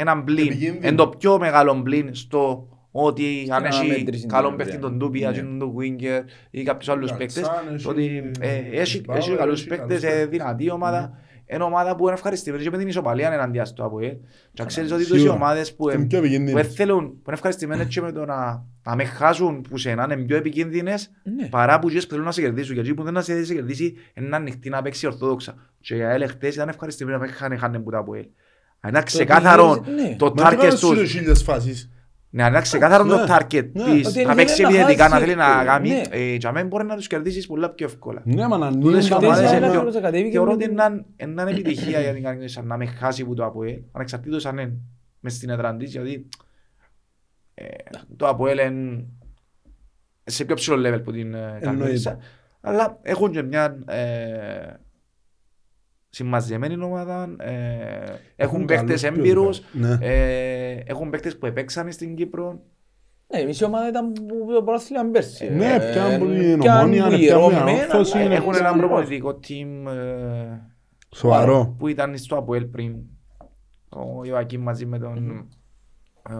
έναν 0.00 0.22
μπλιν, 0.22 0.46
Επικίνδυνο. 0.46 0.86
είναι 0.86 0.96
το 0.96 1.08
πιο 1.08 1.38
μεγάλο 1.38 1.74
μπλιν 1.74 2.14
στο 2.14 2.68
ότι 2.92 3.48
αν 3.50 3.64
έχει 3.64 3.80
αναμέτρηση 3.84 4.26
καλό 4.26 4.48
είναι, 4.48 4.56
παίχτη 4.56 4.72
ναι. 4.74 4.78
τον 4.80 4.96
Ντούπια, 4.96 5.30
Ναι. 5.30 5.36
τον 5.36 5.74
Winger 5.78 6.20
ή 6.50 6.62
κάποιους 6.62 6.88
άλλους 6.88 7.10
Γκατσάν, 7.10 7.18
παίκτες, 7.18 7.72
έχει- 7.74 7.84
το 7.84 7.90
ότι 7.90 8.30
ε, 8.40 8.56
έχει 8.80 9.00
Μπάουερ, 9.00 9.22
έχει 9.22 9.36
καλούς 9.36 9.58
έχει 9.60 9.68
παίκτες, 9.68 10.00
καλούς 10.00 10.02
ε, 10.16 10.20
παίκτες. 10.20 10.28
δυνατή 10.38 10.70
ομάδα, 10.70 11.18
είναι 11.46 11.62
ομάδα 11.62 11.96
που 11.96 12.04
είναι 12.04 12.12
ευχαριστημένη 12.12 12.62
και 12.62 12.70
με 12.70 12.78
την 12.78 12.88
ισοπαλία 12.88 13.32
εναντία 13.32 13.64
στο 13.64 13.84
ΑΠΟΕΛ. 13.84 14.14
Και 14.52 14.64
ξέρεις 14.64 14.92
ότι 14.92 15.02
Σίγουρα. 15.02 15.22
τόσοι 15.22 15.34
ομάδες 15.34 15.74
που 15.74 15.88
Είναι 15.90 16.02
ε, 16.02 16.06
πιο 16.06 16.18
που 16.18 16.24
επικίνδυνες. 16.24 16.62
δεν 16.66 16.72
θέλουν, 16.74 17.04
που 17.08 17.22
είναι 17.26 17.34
ευχαριστημένες 17.34 17.86
και 17.86 18.00
με 18.00 18.12
το 18.12 18.24
να, 18.24 18.64
να 18.82 18.94
με 18.96 19.04
χάσουν 19.04 19.60
που 19.70 19.78
σε 19.78 19.94
να 19.94 20.02
είναι 20.02 20.16
πιο 20.16 20.36
επικίνδυνες 20.36 21.10
Ναι. 21.36 21.46
παρά 21.48 21.78
που 21.78 21.86
εκείνες 21.86 22.04
που 22.04 22.10
θέλουν 22.10 22.24
να 22.26 22.32
σε 22.32 22.40
κερδίσουν. 22.40 22.74
Γιατί 22.74 22.94
που 22.94 23.02
δεν 23.02 23.12
να 23.12 23.20
σε 23.20 23.42
κερδίσει 23.42 23.94
είναι 24.16 24.36
ανοιχτή 24.36 24.68
να 24.68 24.82
παίξει 24.82 25.06
ορθόδοξα. 25.06 25.54
Και 25.80 25.94
οι 25.96 26.02
ΑΕΛ 26.02 26.28
χτες 26.28 26.54
ήταν 26.54 26.68
ευχαριστημένοι 26.68 27.18
να 27.18 27.24
μην 27.24 27.32
χάνε 27.34 27.56
χάνε 27.56 27.78
που 27.78 27.90
τα 27.90 27.98
ΑΠΟΕΛ. 27.98 28.24
Αν 28.80 28.90
είναι 28.90 29.02
ξεκάθαρο 29.02 29.84
ναι. 29.94 30.16
το 30.18 30.24
Μα 30.26 30.32
τι 30.32 30.42
target 30.42 30.56
πάνε 30.58 30.70
στους 30.70 30.98
τους, 30.98 31.10
χίλιες 31.10 31.42
φάσεις. 31.42 31.90
ναι, 32.30 32.42
αν 32.42 32.52
είναι 32.52 32.60
ξεκάθαρο 32.60 33.04
το 33.04 33.16
Ναι. 33.16 33.24
target 33.28 33.70
Ναι. 33.72 33.84
της, 33.84 34.06
Ότι 34.06 34.22
να 34.22 34.24
θέλει 34.24 34.34
παίξει 34.34 34.62
να 34.62 34.68
επιθετικά, 34.68 35.04
να 35.08 35.14
χάσει, 35.14 35.24
θέλει 35.24 35.36
να 35.36 35.60
ε, 35.60 35.64
κάνει, 35.64 35.88
ναι. 35.88 36.02
ε, 36.10 36.34
για 36.34 36.52
μένα 36.52 36.66
μπορεί 36.68 36.84
να 36.86 36.96
τους 36.96 37.06
κερδίσεις 37.06 37.46
πολλά 37.46 37.70
πιο 37.70 37.86
εύκολα. 37.86 38.22
Ναι, 38.24 38.46
μα 38.48 38.58
να 38.58 38.70
Τούτες 38.70 38.84
ανοίγουν 38.84 39.00
οι 39.04 39.08
τα 39.08 39.16
ομάδες 39.16 39.42
μάτια. 39.42 39.56
είναι 39.56 39.66
ένα 39.66 39.70
πιο- 39.74 39.80
φίλος 39.80 40.02
κατέβηκε 40.02 40.30
Θεωρώ 40.30 40.46
με 40.50 40.52
ότι 40.54 40.64
την- 40.64 40.72
είναι 40.72 41.42
είναι 41.42 41.50
επιτυχία 41.50 42.00
για 42.00 42.12
την 42.12 42.22
κανονίσα 42.22 42.62
να 42.62 42.76
με 42.76 42.86
χάσει 42.86 43.24
που 43.24 43.34
το 43.34 43.44
ΑΠΟΕΛ, 43.44 43.78
ανεξαρτήτως 43.92 44.46
αν 44.46 44.58
είναι 44.58 44.72
μες 45.20 45.34
στην 45.34 45.50
έδρα 45.50 45.76
της, 45.76 45.90
γιατί 45.90 46.28
ε, 47.54 47.64
το 48.16 48.28
ΑΠΟΕΛ 48.28 48.58
είναι 48.58 49.04
σε 50.24 50.44
πιο 50.44 50.54
ψηλό 50.54 50.88
level 50.88 51.00
που 51.04 51.12
την 51.12 51.34
ε, 51.34 51.58
κανονίσα. 51.60 52.18
Αλλά 52.60 52.98
έχουν 53.02 53.30
και 53.30 53.42
μια 53.42 53.78
ε, 53.86 54.74
συμμαζεμένη 56.10 56.82
ομάδα, 56.82 57.34
ε, 57.38 58.14
έχουν 58.36 58.64
παίχτες 58.64 59.02
καλούς 59.02 59.18
έμπειρους, 59.18 59.60
ποιοτικά. 59.60 59.96
Ναι. 59.96 60.06
ε, 60.06 60.82
έχουν 60.86 61.10
παίχτες 61.10 61.38
που 61.38 61.46
επέξαν 61.46 61.92
στην 61.92 62.14
Κύπρο. 62.14 62.60
Ναι, 63.32 63.40
η 63.40 63.44
μισή 63.46 63.64
ομάδα 63.64 63.88
ήταν 63.88 64.12
που 64.12 64.52
το 64.54 64.62
πρωτάθλημα 64.62 65.04
πέρσι. 65.04 65.50
Ναι, 65.52 65.74
Ε, 65.74 65.90
πιάνουν 65.92 66.18
που 66.18 66.34
την 66.34 66.58
πιάνουν 66.58 66.82
Ομόνια, 66.82 67.04
που 67.04 67.10
ναι, 67.10 67.16
η 67.16 67.18
πιάνουν 67.26 67.48
την 67.48 67.58
Ρωμένα, 67.58 67.70
Ανόρθωση, 67.82 68.18
ναι, 68.18 68.24
ναι. 68.24 68.34
Έχουν 68.34 68.54
έναν 68.54 68.62
πιάνουν- 68.62 68.80
προπονητικό 68.80 69.38
team 69.48 69.92
ε, 69.92 70.58
Σοβαρό. 71.14 71.74
που 71.78 71.88
ήταν 71.88 72.16
στο 72.18 72.36
ΑΠΟΕΛ 72.36 72.64
πριν. 72.64 72.96
Ο 73.88 74.24
Ιωακήμ 74.24 74.62
μαζί 74.62 74.86
με 74.86 74.98
τον 74.98 75.46
Ε, 76.30 76.34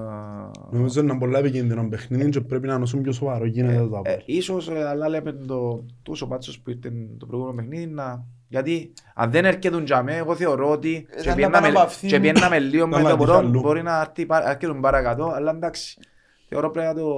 Νομίζω 0.71 1.01
είναι 1.01 1.11
ένα 1.11 1.19
πολλά 1.21 1.39
επικίνδυνο 1.39 1.89
παιχνίδι 1.89 2.31
και 2.31 2.41
πρέπει 2.41 2.67
να 2.67 2.75
είναι 2.75 2.83
όσο 2.83 2.99
πιο 2.99 3.13
σοβαρό 3.13 3.45
γίνεται 3.47 3.75
το 3.77 3.81
Ε, 3.81 3.99
απόρ. 3.99 4.23
ίσως, 4.25 4.69
ε, 4.69 4.85
αλλά 4.89 5.09
λέμε 5.09 5.33
το 5.33 5.85
τόσο 6.03 6.27
πάτσος 6.27 6.61
που 6.61 6.71
ήρθε 6.71 6.93
το 7.19 7.27
προηγούμενο 7.27 7.57
παιχνίδι 7.57 7.87
να... 7.87 8.27
Γιατί 8.53 8.93
αν 9.15 9.31
δεν 9.31 9.45
έρχεται 9.45 9.83
τζαμέ, 9.83 10.17
εγώ 10.17 10.35
θεωρώ 10.35 10.71
ότι 10.71 11.07
Ε, 11.11 11.21
και 11.23 11.29
να 11.29 11.35
πιέναμε- 11.35 11.57
επαναπαυθεί. 11.69 12.07
και 12.07 12.21
πιέναμε 12.21 12.59
λίγο 12.59 12.87
με 12.89 12.97
Να 12.97 13.03
το 13.03 13.09
λάβει 13.09 13.17
μπορώ, 13.25 13.35
αλλού. 13.37 13.61
μπορεί 13.61 13.83
να 13.83 14.01
έρθει 14.01 14.27
πα- 14.27 14.49
έρχεται 14.51 14.79
παρακατώ, 14.81 15.25
αλλά 15.35 15.51
εντάξει. 15.51 16.01
Θεωρώ 16.49 16.71
πρέπει 16.71 16.87
να 16.89 16.95
το, 16.95 17.09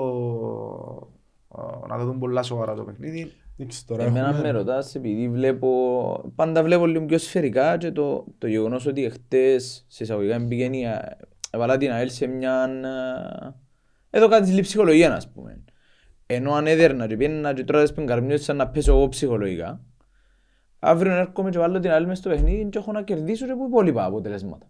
ε, 1.59 1.87
να 1.89 1.99
το 1.99 2.05
δουν 2.05 2.19
πολλά 2.19 2.43
σοβαρά 2.43 2.75
το 2.75 2.83
παιχνίδι. 2.83 3.33
Εντάξει, 3.59 3.87
τώρα 3.87 4.05
Εμένα 4.05 4.29
έχουμε- 4.29 4.43
με 4.43 4.51
ρωτάς 4.51 4.95
επειδή 4.95 5.29
βλέπω, 5.29 5.71
πάντα 6.35 6.63
βλέπω 6.63 6.87
λίγο 6.87 7.05
πιο 7.05 7.19
σφαιρικά 7.19 7.77
και 7.77 7.91
το, 7.91 8.25
το 8.39 8.47
γεγονός 8.47 8.87
ότι 8.87 9.11
χτες 9.11 9.85
σε 9.89 10.03
εισαγωγικά 10.03 10.39
μπήκαινε 10.39 10.77
η 10.77 10.87
Α- 10.87 11.17
έβαλα 11.51 11.77
την 11.77 11.91
ΑΕΛ 11.93 12.09
σε 12.11 12.27
μια... 12.27 12.69
ε, 14.11 14.19
Εδώ 14.19 14.29
κάτι 14.29 14.49
λίγο 14.51 14.61
ψυχολογία 14.63 15.15
ας 15.15 15.29
πούμε. 15.33 15.65
Ενώ 16.27 16.53
αν 16.53 16.67
έδερνα 16.67 17.07
και 17.07 17.17
πιέννα 17.17 17.53
και 17.55 17.65
τώρα 17.65 17.87
σπιν 17.87 18.07
καρμιώσεις 18.07 18.45
σαν 18.45 18.57
να 18.57 18.69
πέσω 18.69 18.93
εγώ 18.93 19.09
ψυχολογικά, 19.09 19.81
αύριο 20.85 21.13
έρχομαι 21.13 21.51
και 21.51 21.59
βάλω 21.59 21.81
την 21.81 21.91
ΑΕΛ 21.91 22.07
μες 22.07 22.19
στο 22.19 22.29
παιχνίδι 22.29 22.69
και 22.69 22.79
έχω 22.79 22.93
να 22.93 23.03
κερδίσω 23.03 23.47
και 23.47 23.53
που 23.53 23.65
υπόλοιπα 23.69 24.05
αποτελέσματα. 24.05 24.67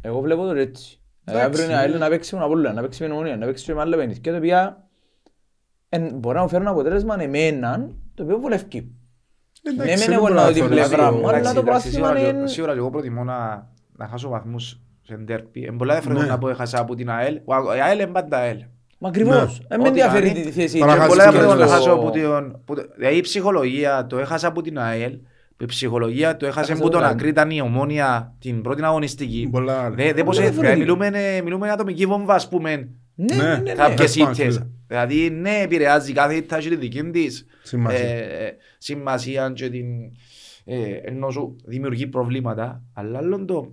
Εγώ 0.00 0.20
βλέπω 0.20 0.44
το 0.46 0.50
έτσι. 0.54 1.00
Ε, 1.24 1.30
Εντάξει. 1.30 1.46
Αύριο 1.48 1.64
είναι 1.64 1.76
ΑΕΛ 1.76 1.98
να 1.98 2.08
παίξει 2.08 2.34
με 2.34 2.40
τον 2.40 2.48
Απόλλωνα, 2.50 2.72
να 2.74 2.80
παίξει 2.82 3.02
με 3.02 3.06
την 3.08 3.16
Ομονία, 3.16 3.36
να 3.36 3.46
παίξει 3.46 3.64
και 3.64 3.74
με 3.74 3.80
άλλα 3.80 3.96
παιχνίδια. 3.96 4.20
Και 4.20 4.30
το 4.30 4.36
οποία 4.36 4.84
εν, 5.88 6.10
μπορεί 6.14 6.36
να 6.36 6.42
μου 6.42 6.48
φέρουν 6.48 6.66
αποτέλεσμα 6.66 7.16
εμέναν, 7.22 7.94
το 8.14 8.22
οποίο 8.22 8.38
βολευκεί. 8.38 8.94
Εντάξει, 9.62 9.90
Ναι, 9.90 9.96
μεν 9.96 10.04
δεν 10.04 10.12
εγώ 10.12 10.20
μπορώ 10.22 10.34
να 10.34 10.40
να 10.40 10.46
δω 10.46 10.52
την 10.52 10.62
θεωρήσω- 10.62 10.88
πλευρά 10.88 11.12
μου, 11.12 11.28
αλλά 11.28 11.38
Εντάξει, 11.38 11.54
το 11.54 11.60
εντάξει, 11.60 11.90
πρόθυμα 11.90 12.06
σίγουρα 12.08 12.30
και- 12.30 12.36
είναι- 12.36 12.48
Σίγουρα 12.48 12.72
και 12.72 12.78
εγώ 12.78 12.90
προτιμώ 12.90 13.24
να, 13.24 13.68
να 13.96 14.06
χάσω 14.08 14.28
βαθμούς 14.28 14.80
σε 15.02 15.14
ντέρπι. 15.16 15.60
Είναι 15.60 15.76
πολλά 15.76 15.92
διαφορετικό 15.92 16.26
Ναι. 16.26 16.32
να 16.32 16.38
πω 16.38 16.48
έχασα 16.48 16.80
από 16.80 16.94
την 16.94 17.10
ΑΕΛ. 17.10 17.40
Ο- 17.44 17.74
Η 17.76 17.80
ΑΕΛ 17.80 17.98
είναι 18.00 18.10
πάντα 18.10 18.36
ΑΕΛ. 18.36 18.58
Μα 18.98 19.08
ακριβώς. 19.08 19.60
Ναι. 19.60 19.74
Ε, 19.74 19.76
με 19.76 19.82
Ό,τι 19.82 19.88
ενδιαφέρει 19.88 20.26
κάνει, 20.26 20.42
τη 20.44 20.50
θέση. 20.50 20.78
παρά 20.78 20.92
Είναι 20.92 21.00
χάσεις 21.00 21.16
πολλά 21.16 21.30
και 21.30 21.36
διαφορετικό 21.38 21.70
να 21.70 21.76
στο- 21.76 21.76
χάσω 21.76 21.92
από 22.00 22.10
την... 22.10 22.60
που 22.64 22.74
το- 22.74 22.86
Δηλαδή 22.96 23.16
η 23.16 23.20
ψυχολογία 23.20 24.06
το 24.06 24.18
έχασα 24.18 24.46
από 24.48 24.62
την 24.62 24.78
ΑΕΛ. 24.78 25.18
Η 25.58 25.64
ψυχολογία 25.64 26.36
το 26.36 26.46
έχασε 26.46 26.58
Έχασε 26.60 26.72
από 26.72 26.82
το 26.82 26.90
τον 26.90 27.00
Λάιν. 27.00 27.14
Ακρίταν 27.14 27.50
η 27.50 27.60
Ομόνια 27.60 28.34
την 28.38 28.62
πρώτη 28.62 28.82
αγωνιστική. 28.84 29.48
Πολλά 29.50 29.78
άλλα. 29.80 29.94
Δεν 29.94 30.14
δεν 30.14 30.24
πώς 30.24 30.36
Πολλά 30.36 30.48
έτσι, 30.48 30.60
διαφορετικό. 30.60 30.96
μιλούμε, 30.96 31.40
μιλούμε 31.42 31.64
για 31.64 31.74
ατομική 31.74 32.06
βόμβα 32.06 32.34
ας 32.34 32.48
πούμε. 32.48 32.76
Ναι, 33.14 33.34
Ναι. 33.36 33.42
ναι, 33.42 33.48
ναι, 33.54 33.58
ναι. 33.62 33.72
Κάποιες 33.72 33.96
Πες 34.12 34.16
πάνω, 34.16 34.30
ήττες. 34.30 34.46
κύριε. 34.54 34.68
Δηλαδή 34.86 35.30
ναι 35.30 35.60
επηρεάζει 35.62 36.12
κάθε 36.12 36.34
ήττα 36.34 36.58
και 36.58 36.68
τη 36.68 36.76
δική 36.76 37.02
της 37.02 37.46
Σημασία. 37.62 37.98
ε, 38.08 38.56
σημασία 38.78 39.52
και 39.54 39.68
την 39.70 39.86
ε, 40.64 40.90
ενώ 41.04 41.30
σου 41.30 41.56
δημιουργεί 41.64 42.06
προβλήματα. 42.06 42.82
Αλλά 42.92 43.18
άλλον 43.18 43.46
το 43.46 43.68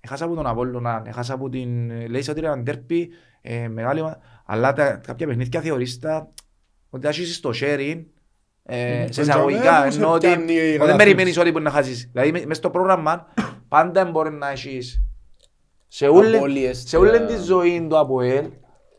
έχασα 0.00 0.24
από 0.24 0.34
τον 0.34 0.46
Απόλλωνα, 0.46 1.02
έχασα 1.06 1.34
από 1.34 1.48
την 1.48 1.90
λέει 2.08 2.24
ότι 2.30 2.38
ήταν 2.38 2.64
τέρπι 2.64 3.08
ε, 3.42 3.68
μεγάλη 3.68 4.02
μα- 4.02 4.18
αλλά 4.46 4.72
τα, 4.72 4.92
κάποια 5.06 5.26
παιχνίδια 5.26 5.60
θεωρείς 5.60 5.98
τα 5.98 6.32
ότι 6.90 7.02
θα 7.04 7.08
έχεις 7.08 7.34
στο 7.36 7.50
sharing 7.54 7.96
ε, 7.98 8.02
σε 8.72 9.08
Τον 9.14 9.24
εισαγωγικά 9.24 9.60
τζαμέ, 9.62 9.94
ενώ 9.94 10.06
σε 10.08 10.14
ότι 10.14 10.26
πιάνει 10.26 10.52
η 10.52 10.56
ότι 10.56 10.62
δεν 10.64 10.72
κατάσταση. 10.78 10.96
περιμένεις 10.96 11.38
ότι 11.38 11.50
μπορεί 11.50 11.64
να 11.64 11.70
χάσεις. 11.70 12.10
Δηλαδή 12.12 12.46
μες 12.46 12.56
στο 12.56 12.70
πρόγραμμα 12.70 13.26
πάντα 13.68 14.04
μπορεί 14.04 14.30
να 14.30 14.50
έχεις 14.50 15.02
σε 15.88 16.06
όλη, 16.06 16.36
Απώλειες, 16.36 16.82
σε 16.86 16.96
όλη 16.96 17.16
ε, 17.16 17.20
τη 17.26 17.36
ζωή 17.36 17.86
του 17.88 17.98
ΑΠΟΕΛ 17.98 18.46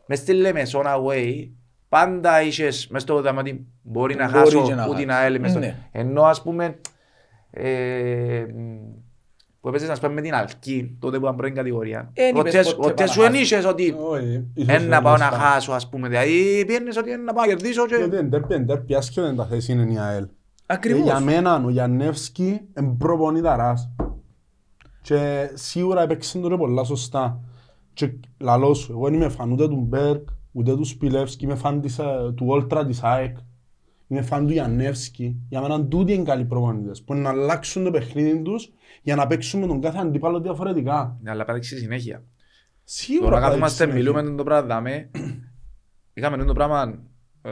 μες 0.06 0.18
στη 0.18 0.32
Λεμεσόν 0.32 0.84
away 0.86 1.48
πάντα 1.88 2.42
είχες 2.42 2.86
μες 2.90 3.02
στο 3.02 3.20
δάμα 3.20 3.40
ότι 3.40 3.66
μπορεί 3.82 4.14
να 4.14 4.24
Μπορεί 4.28 4.38
χάσω 4.38 4.62
και 4.66 4.74
να 4.74 4.84
που 4.86 4.94
την 4.94 5.08
χάσεις. 5.10 5.22
ΑΕΛ 5.24 5.40
μες 5.40 5.50
στο... 5.50 5.58
Ναι. 5.58 5.76
Ενώ 5.92 6.22
ας 6.22 6.42
πούμε 6.42 6.78
ε, 7.50 8.44
που 9.60 9.68
έπαιζες 9.68 9.88
να 9.88 9.94
πούμε 9.94 10.12
με 10.12 10.20
την 10.20 10.34
Αλκή 10.34 10.96
τότε 11.00 11.18
που 11.18 11.24
ήταν 11.24 11.36
πρώτη 11.36 11.52
κατηγορία 11.52 12.10
Εν 12.12 12.36
είπες 12.36 12.42
Ποτέ- 12.52 12.64
ποτέ 12.64 12.88
ποτέ 12.88 13.04
πάω 13.04 13.12
σου 13.12 13.20
να 13.20 13.26
εν 13.26 13.32
χάσω. 13.32 13.42
είχες 13.54 13.64
ότι 13.64 13.94
Όχι, 14.10 14.46
ίσως 14.54 14.74
εν 14.74 14.88
να 14.88 15.02
πάω 15.02 15.16
να 15.16 15.26
είναι 15.26 15.36
χάσω 15.36 15.72
ας 15.72 15.88
πούμε 15.88 16.08
δηλαδή 16.08 16.64
πιένεις 16.66 16.96
ότι 16.96 17.10
εν 17.12 17.24
να 17.24 17.32
πάω 17.32 17.44
να 17.44 17.48
κερδίσω 17.54 17.86
και 17.86 17.94
Γιατί 17.96 18.16
εν 18.16 18.30
τέρπι, 18.30 18.54
εν 18.54 18.66
τέρπι, 18.66 18.94
άσχετα 18.94 19.26
είναι 19.26 19.36
τα 19.36 19.44
θέση 19.46 19.72
είναι 19.72 19.92
η 19.92 19.98
ΑΕΛ. 19.98 20.22
Ε, 20.22 20.28
Ακριβώς. 20.66 21.02
Για 21.02 21.20
μένα 21.20 21.62
ο 21.64 21.70
Γιαννεύσκι 21.70 22.60
είναι 22.78 22.94
προπονηταράς. 22.98 23.90
Και 25.02 25.50
σίγουρα 25.54 26.02
έπαιξε 26.02 26.38
τώρα 26.38 26.56
πολλά 26.56 26.84
σωστά. 26.84 27.40
Και 27.92 28.12
λαλός 28.38 28.78
σου, 28.78 28.92
εγώ 28.92 29.04
δεν 29.04 29.14
είμαι 29.14 29.28
φαν 29.28 29.52
ούτε 29.52 29.68
του 29.68 29.84
Μπέρκ, 29.88 30.28
ούτε 30.52 30.74
του 30.76 30.84
Σπιλεύσκι, 30.84 31.44
είμαι 31.44 31.54
φαν 31.54 31.80
της, 31.80 31.98
ε, 31.98 32.04
του 32.36 32.44
Όλτρα 32.48 32.86
της 32.86 33.02
ΑΕΚ. 33.02 33.36
Είμαι 34.12 34.22
φαν 34.22 34.46
του 34.46 34.52
Γιαννεύσκι. 34.52 35.36
Για 35.48 35.60
μένα 35.60 35.84
τούτοι 35.84 36.12
είναι 36.12 36.22
καλοί 36.24 36.44
προπονητές. 36.44 37.02
Που 37.02 37.12
είναι 37.12 37.22
να 37.22 37.28
αλλάξουν 37.28 37.84
το 37.84 37.90
παιχνίδι 37.90 38.42
τους 38.42 38.72
για 39.02 39.14
να 39.16 39.26
παίξουν 39.26 39.60
με 39.60 39.66
τον 39.66 39.80
κάθε 39.80 39.98
αντίπαλο 39.98 40.40
διαφορετικά. 40.40 41.18
Ναι, 41.22 41.30
αλλά 41.30 41.44
πάρει 41.44 41.62
συνέχεια 41.64 42.24
Σίγουρα 42.84 43.28
Τώρα 43.28 43.40
θα 43.40 43.46
καθόμαστε 43.46 43.84
έχεις 43.84 43.94
μιλούμε 43.94 44.18
συνέχεια. 44.18 44.36
το 44.36 44.44
πράγμα 44.44 44.66
δάμε 44.66 45.10
είχαμε 46.14 46.44
το 46.44 46.52
πράγμα 46.52 46.98
ε, 47.42 47.50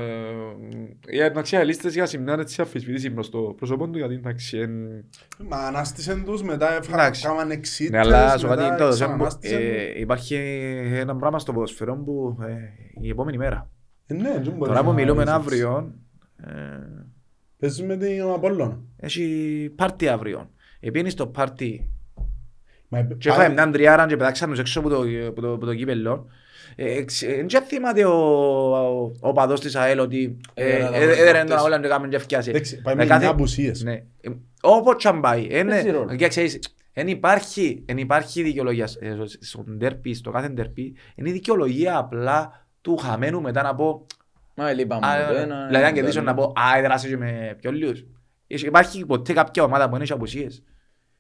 για 1.10 1.24
εντάξει 1.24 1.56
οι 1.56 1.64
λίστες 1.64 1.94
για 1.94 2.06
σημεία 2.06 2.34
έτσι 2.40 2.60
αφισβητήσει 2.62 3.10
προς 3.10 3.30
το 3.30 3.38
πρόσωπο 3.40 3.88
του 3.88 3.98
γιατί 3.98 4.14
εντάξει 4.14 4.58
εν- 4.58 5.04
Μα 5.48 5.56
ανάστησαν 5.56 6.24
τους, 6.24 6.42
μετά 6.42 6.76
Εντάξει. 6.76 7.22
έκαναν 7.26 7.50
εξήτες, 7.50 7.90
Ναι, 7.90 7.98
αλλά 7.98 8.38
σου 8.38 8.48
μετά 8.48 8.68
κάτι 8.68 8.82
το 8.82 8.88
ξανανάστησαν. 8.88 9.58
ε, 9.60 9.98
υπάρχει 10.00 10.34
ένα 10.92 11.16
πράγμα 11.16 11.38
στο 11.38 11.52
ποδοσφαιρό 11.52 11.96
που 11.96 12.36
ε, 12.42 12.54
η 13.00 13.08
επόμενη 13.08 13.36
μέρα. 13.36 13.70
Ε, 14.06 14.14
ναι, 14.14 14.22
δεν 14.32 14.52
μπορείς 14.52 14.58
Τώρα 14.66 14.80
που 14.80 14.88
να 14.88 14.94
μιλούμε 14.94 15.18
ρίξεις. 15.22 15.36
αύριο, 15.38 15.94
ε, 16.46 16.52
Παίζεις 17.58 17.82
με 17.82 17.96
την 17.96 18.22
Απόλλωνα. 18.22 18.78
έχει 18.96 19.72
πάρτι 19.76 20.08
αύριο. 20.08 20.50
Επίνεις 20.80 21.12
στο 21.12 21.26
πάρτι 21.26 21.90
Μα, 22.88 23.02
και 23.02 23.28
έφαγε 23.28 23.52
μια 23.52 23.70
τριάρα 23.70 24.06
και 24.06 24.16
πετάξαν 24.16 24.50
τους 24.50 24.58
έξω 24.58 24.80
από 24.80 24.88
το, 24.88 25.04
από 25.28 25.40
το, 25.40 25.52
από 25.52 25.66
το 25.66 25.74
κύπελλο. 25.74 26.26
Δεν 27.48 27.62
θυμάται 27.66 28.04
ο, 28.04 28.12
ο, 28.76 29.12
ο 29.20 29.32
παδός 29.32 29.60
της 29.60 29.76
ΑΕΛ 29.76 29.98
ότι 29.98 30.36
ε, 30.54 30.64
Έδερε 30.76 30.88
τα 30.90 30.96
ε, 30.96 31.02
έδερε 31.02 31.30
πρώτες. 31.30 31.44
τον 31.48 31.56
αγώνα 31.58 31.80
και 31.80 31.86
έκαμε 31.86 32.08
και 32.08 32.16
ευκιάσε. 32.16 32.50
Εντάξει, 32.50 32.80
πάει 32.82 32.94
Με 32.94 33.02
με 33.02 33.08
κάθε- 33.08 33.20
εννιά 33.24 33.30
απουσίες. 33.36 33.82
Ναι. 33.82 33.92
Ε, 34.20 34.28
Όπως 34.62 34.94
και 34.96 35.08
αν 35.08 35.20
πάει. 35.20 35.46
ε, 35.50 35.62
ναι. 35.62 35.70
Παίζει 35.70 35.90
ρόλο. 35.90 36.14
Και 36.16 36.28
ξέρεις, 36.28 36.58
εν 36.92 37.08
υπάρχει, 37.08 37.82
εν 37.86 37.98
υπάρχει 37.98 38.42
δικαιολογία 38.42 38.88
ε, 39.00 39.12
στο- 39.14 39.26
στο 39.40 39.64
ντέρπι, 39.70 40.14
στο 40.14 40.30
κάθε 40.30 40.48
ντέρπι, 40.48 40.94
είναι 41.14 41.28
η 41.28 41.32
δικαιολογία 41.32 41.96
απλά 41.98 42.66
του 42.80 42.96
χαμένου 42.96 43.40
μετά 43.40 43.62
να 43.62 43.74
πω 43.74 44.06
Μα 44.58 44.72
λείπαμε 44.72 45.06
Α, 45.06 45.26
το 45.28 45.34
ένα, 45.34 45.66
Δηλαδή 45.66 45.84
αν 45.84 45.90
το 45.90 45.96
κερδίσω 45.96 46.18
άλλο. 46.20 46.28
να 46.28 46.34
πω 46.34 46.42
«Α, 46.42 46.78
έδρασε 46.78 47.08
και 47.08 47.16
με 47.16 47.56
πιο 47.60 47.72
λίγους». 47.72 48.04
Έχει- 48.46 48.66
Υπάρχει 48.66 49.06
ποτέ 49.06 49.32
κάποια 49.32 49.62
ομάδα 49.62 49.84
που 49.84 49.92
δεν 49.92 50.00
έχει 50.02 50.12
απουσίες; 50.12 50.62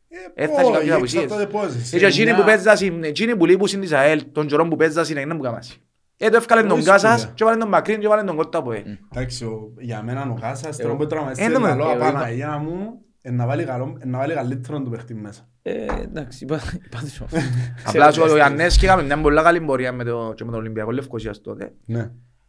Ε, 0.08 0.42
Έφτασε 0.42 0.62
όχι, 0.64 0.72
κάποιες 0.72 0.94
απουσίες. 0.94 1.22
εξαρτάται 1.22 1.50
πώς 1.50 1.74
είσαι. 1.74 1.96
Έχει 1.96 2.04
εκείνοι 2.04 2.24
Μια- 2.26 2.36
που 2.36 2.44
παίζασαν, 2.44 3.02
εκείνοι 3.02 3.36
που 3.36 3.46
λείπουν 3.46 3.80
της 3.80 3.92
ΑΕΛ, 3.92 4.22
τον 4.32 4.46
καιρό 4.46 4.68
που 4.68 4.76
παίζασαν, 4.76 5.16
είναι 5.16 5.34
που 5.34 5.42
κάμασαι. 5.42 5.74
Ε, 6.16 6.28
το 6.28 6.36
έφκαλε 6.36 6.60
τον 6.62 6.70
Όχι 6.70 6.84
Κάσας 6.86 7.12
σπουδαία. 7.20 7.34
και 7.34 7.44
βάλε 7.44 7.56
τον 7.56 7.68
Μακρύν 7.68 8.00
και 8.00 8.08
βάλε 8.08 8.22
τον 8.22 8.36
Κόρτα 8.36 8.58
από 8.58 8.72
ελ. 8.72 8.82
Εντάξει, 9.14 9.44
ο- 9.44 9.72
για 9.78 10.02
μένα 10.02 10.30
ο 10.30 10.38
Κάσας, 10.40 10.78
Εγώ- 10.78 10.88
τώρα 10.88 10.96
που 11.00 11.06
τραυματίστηκε 11.06 11.54
Ε, 11.54 11.58
ναι, 11.58 11.64
καλό, 11.68 11.84
εγώ 11.84 11.94
είπα- 11.96 12.08
Απαναγία 12.08 12.58
μου, 12.58 13.00
ε, 13.22 13.30
να 13.30 13.46
βάλει 13.46 13.64
καλό- 13.64 13.96
ε, 14.00 14.06
να 14.06 14.18
βάλει 14.18 14.34
καλύτερο 14.34 14.82
το 14.82 14.90
παιχνίδι 14.90 15.20
μέσα. 15.20 15.48
Ε, 15.62 15.84
εντάξει, 16.02 16.44
είπα- 16.44 16.72
είπατε 16.86 17.08
σου 17.08 17.24
αυτό. 17.24 17.38
Απλά 17.84 18.10
σου, 18.12 18.20
ο 18.22 18.24
Ξέρω, 18.24 18.38
Ιαννέσκι 18.38 18.84
έκαμε 18.84 19.02
μια 19.02 19.20
πολύ 19.20 19.42
καλή 19.42 19.60
πορεία 19.60 19.92
με 19.92 20.04
το- 20.04 20.32
και 20.36 20.44
με 20.44 20.50
τον 20.50 20.60
Ολυμπιακό 20.60 20.90
Λευκοσίας 20.90 21.40
τότε. 21.40 21.72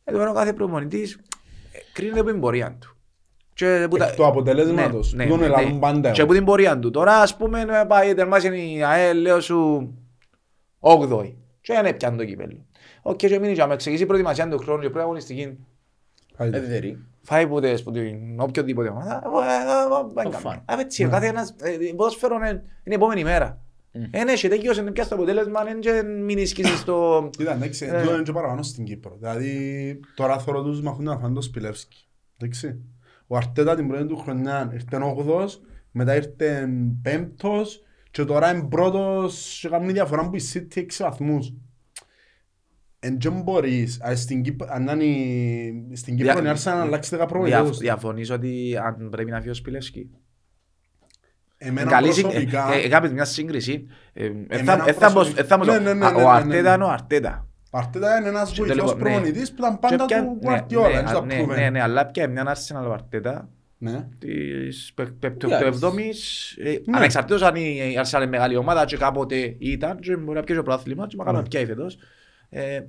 Ναι. 0.09 0.15
Ε, 0.15 0.19
τώρα 0.19 0.29
ο 0.29 0.33
κάθε 0.33 0.53
προπονητής 0.53 1.13
ε, 1.71 1.77
κρίνεται 1.93 2.19
από 2.19 2.29
την 2.31 2.39
πορεία 2.39 2.77
του. 2.79 2.93
Και 3.53 3.87
που 3.89 3.97
τα- 3.97 4.07
Εκ 4.07 4.15
του 4.15 4.25
αποτελέσματος, 4.25 5.13
Ναι, 5.13 5.23
που 5.23 5.29
τον 5.29 5.39
ναι, 5.39 5.45
ελαλούν 5.45 5.73
ναι. 5.73 5.79
πάντα 5.79 6.11
Και 6.11 6.21
εγώ. 6.21 6.23
από 6.29 6.33
την 6.33 6.45
πορεία 6.45 6.79
του. 6.79 6.89
Τώρα 6.89 7.17
ας 7.21 7.35
πούμε 7.37 7.61
ε, 7.61 7.83
πάει 7.87 8.13
τερμάσει 8.13 8.73
η 8.75 8.83
ΑΕΛ, 8.83 9.17
λέω 9.21 9.41
σου 9.41 9.89
8η. 10.79 11.33
Και 11.61 11.73
δεν 11.73 11.85
έπιανε 11.85 12.17
το 12.17 12.25
κύπελλο. 12.25 12.65
Οκ, 13.01 13.15
και 13.15 13.39
μείνει 13.39 13.53
και 13.53 13.61
άμα 13.61 13.75
ξεκινήσει 13.75 14.03
η 14.03 14.07
προετοιμασία 14.07 14.47
του 14.49 14.57
χρόνου 14.57 14.81
και 14.81 14.87
πρέπει 14.89 15.03
αγωνιστική. 15.03 15.57
Πάει. 16.37 16.49
Ε, 16.53 16.59
δεν 16.61 16.79
ρί. 16.79 17.03
Φάει 17.21 17.47
ποτέ 17.47 17.73
από 17.79 17.91
την 17.91 18.39
οποιοδήποτε 18.39 18.89
ομάδα. 18.89 19.23
ε, 19.25 20.19
ε, 20.19 20.21
ε, 20.21 20.27
ε, 20.27 20.31
Το 20.31 20.37
φαν. 20.37 20.53
Α, 20.65 20.79
έτσι, 20.79 21.05
ο 21.05 21.09
κάθε 21.09 21.27
ένας, 21.27 21.55
ε, 21.61 21.77
ποδόσφαιρο 21.95 22.35
είναι 22.35 22.47
είναι 22.49 22.63
η 22.83 22.93
επόμενη 22.93 23.23
μέρα. 23.23 23.61
Ε, 24.11 24.23
ναι, 24.23 24.33
και 24.33 24.47
τέτοιος 24.49 24.77
είναι 24.77 24.91
πια 24.91 25.03
στο 25.03 25.15
αποτέλεσμα, 25.15 25.69
είναι 25.69 25.79
και 25.79 26.03
μην 26.03 26.37
ισχύσει 26.37 26.77
στο... 26.77 27.29
Κοίτα, 27.37 27.53
εντάξει, 27.53 27.85
Ε. 27.85 28.01
τούτο 28.01 28.13
είναι 28.13 28.23
και 28.23 28.31
παραπάνω 28.31 28.61
στην 28.63 28.83
Κύπρο. 28.83 29.15
Δηλαδή, 29.19 29.99
τώρα 30.15 30.39
θέλω 30.39 30.63
τους 30.63 30.81
μαχούν 30.81 31.03
να 31.03 31.17
φάνε 31.17 31.33
το 31.33 31.41
Σπιλεύσκι. 31.41 32.07
Εντάξει. 32.37 32.79
Ο 33.27 33.37
Αρτέτα 33.37 33.75
την 33.75 33.87
πρώτη 33.87 34.05
του 34.05 34.17
χρονιά 34.17 34.69
ήρθε 34.73 34.97
8ος, 35.27 35.47
μετά 35.91 36.15
ήρθε 36.15 36.69
5ος 37.05 37.65
και 38.11 38.23
τώρα 38.25 38.51
είναι 38.53 38.67
πρώτος 38.69 39.57
και 39.61 39.69
κάνει 39.69 39.91
διαφορά 39.91 40.29
που 40.29 40.35
η 40.35 40.41
City 40.53 40.77
6 40.77 40.83
βαθμούς. 40.99 41.53
Εν 42.99 43.17
και 43.17 43.29
μπορείς, 43.29 44.01
α, 44.01 44.15
στην 44.15 44.41
Κύπρο, 44.41 44.67
αν 44.71 44.87
είναι 44.87 45.03
η- 45.03 45.89
στην 45.95 46.15
Κύπρο 46.15 46.31
Δια- 46.31 46.39
είναι 46.41 46.49
άρχισε 46.49 46.69
να 46.69 46.81
αλλάξει 46.81 47.09
10 47.15 47.17
Δια- 47.17 47.27
προβολούς. 47.27 47.77
Διαφωνείς 47.77 48.29
ότι 48.29 48.77
αν 48.83 49.09
πρέπει 49.09 49.31
να 49.31 49.37
φύγει 49.37 49.49
ο 49.49 49.53
Σπιλεύσκι. 49.53 50.09
Εμένα 51.61 51.89
Καλή 51.91 52.11
συ- 52.13 52.21
προσωπικά, 52.23 52.73
ε, 52.73 52.77
ε, 52.77 52.85
Έκαμε 52.85 53.09
μια 53.11 53.25
σύγκριση. 53.25 53.87
ε, 54.13 54.25
ε, 54.25 54.27
Εμένα 54.47 54.77
θα- 54.77 54.89
ε, 54.89 54.93
θα 54.93 55.07
μπω- 55.07 55.13
προσωπικά- 55.13 55.41
ε, 55.41 55.45
θα 55.45 55.57
μπω 55.57 55.63
στο- 55.63 55.71
Ναι, 55.73 55.79
ναι, 55.79 55.93
ναι, 55.93 56.05
Α, 56.05 56.11
ναι, 56.11 56.17
ναι, 56.17 56.23
Ο 56.23 56.27
ναι, 56.31 56.35
Αρτέτα 56.37 56.69
ναι. 56.69 56.73
είναι 56.75 56.83
ο 56.83 56.89
Αρτέτα. 56.89 57.47
ο 57.71 57.77
Αρτέτα 57.77 58.17
είναι 58.17 58.27
ένας 58.27 58.51
Και 58.51 58.55
βοηθός 58.61 58.77
τελικό- 58.77 58.95
ναι. 58.97 59.03
προπονητής 59.03 59.49
που 59.49 59.55
ήταν 59.59 59.79
πάντα 59.79 60.05
Και 60.05 60.15
του 60.15 60.37
πια- 60.39 60.65
Guardiola, 60.67 60.91
ναι, 60.91 60.99
έτσι 60.99 61.13
τα 61.13 61.25
ναι, 61.25 61.43
proven. 61.43 61.55
ναι, 61.55 61.69
ναι, 61.69 61.81
αλλά 61.81 62.05
πια 62.05 62.27
μια 62.29 62.55
Arsenal 62.55 62.87
ο 62.87 62.91
Αρτέτα 62.93 63.49
Ναι. 63.77 64.07
της 64.19 64.91
πε- 64.95 65.11
πε- 65.11 65.37
του 65.37 65.45
Εντάξει. 65.45 65.67
εβδόμης, 65.67 66.51
ε, 66.63 66.69
Ναι. 66.85 66.97
ανεξαρτήτως 66.97 67.41
αν 67.41 67.55
η 67.55 67.77
η 67.93 67.99
Arsenal 68.03 68.15
είναι 68.17 68.25
μεγάλη 68.25 68.55
ομάδα 68.55 68.85
και 68.85 68.97
κάποτε 68.97 69.55
ήταν 69.59 69.99
και 69.99 70.15
μπορεί 70.17 70.37
να 70.37 70.43
πιέσει 70.43 70.59
το 70.61 70.65
πρωτάθλημα 70.65 71.07
και 71.07 71.15
μακάρι 71.15 71.37
να 71.37 71.43
πιάει 71.43 71.65
φέτος. 71.65 71.97
Ε, 72.49 72.81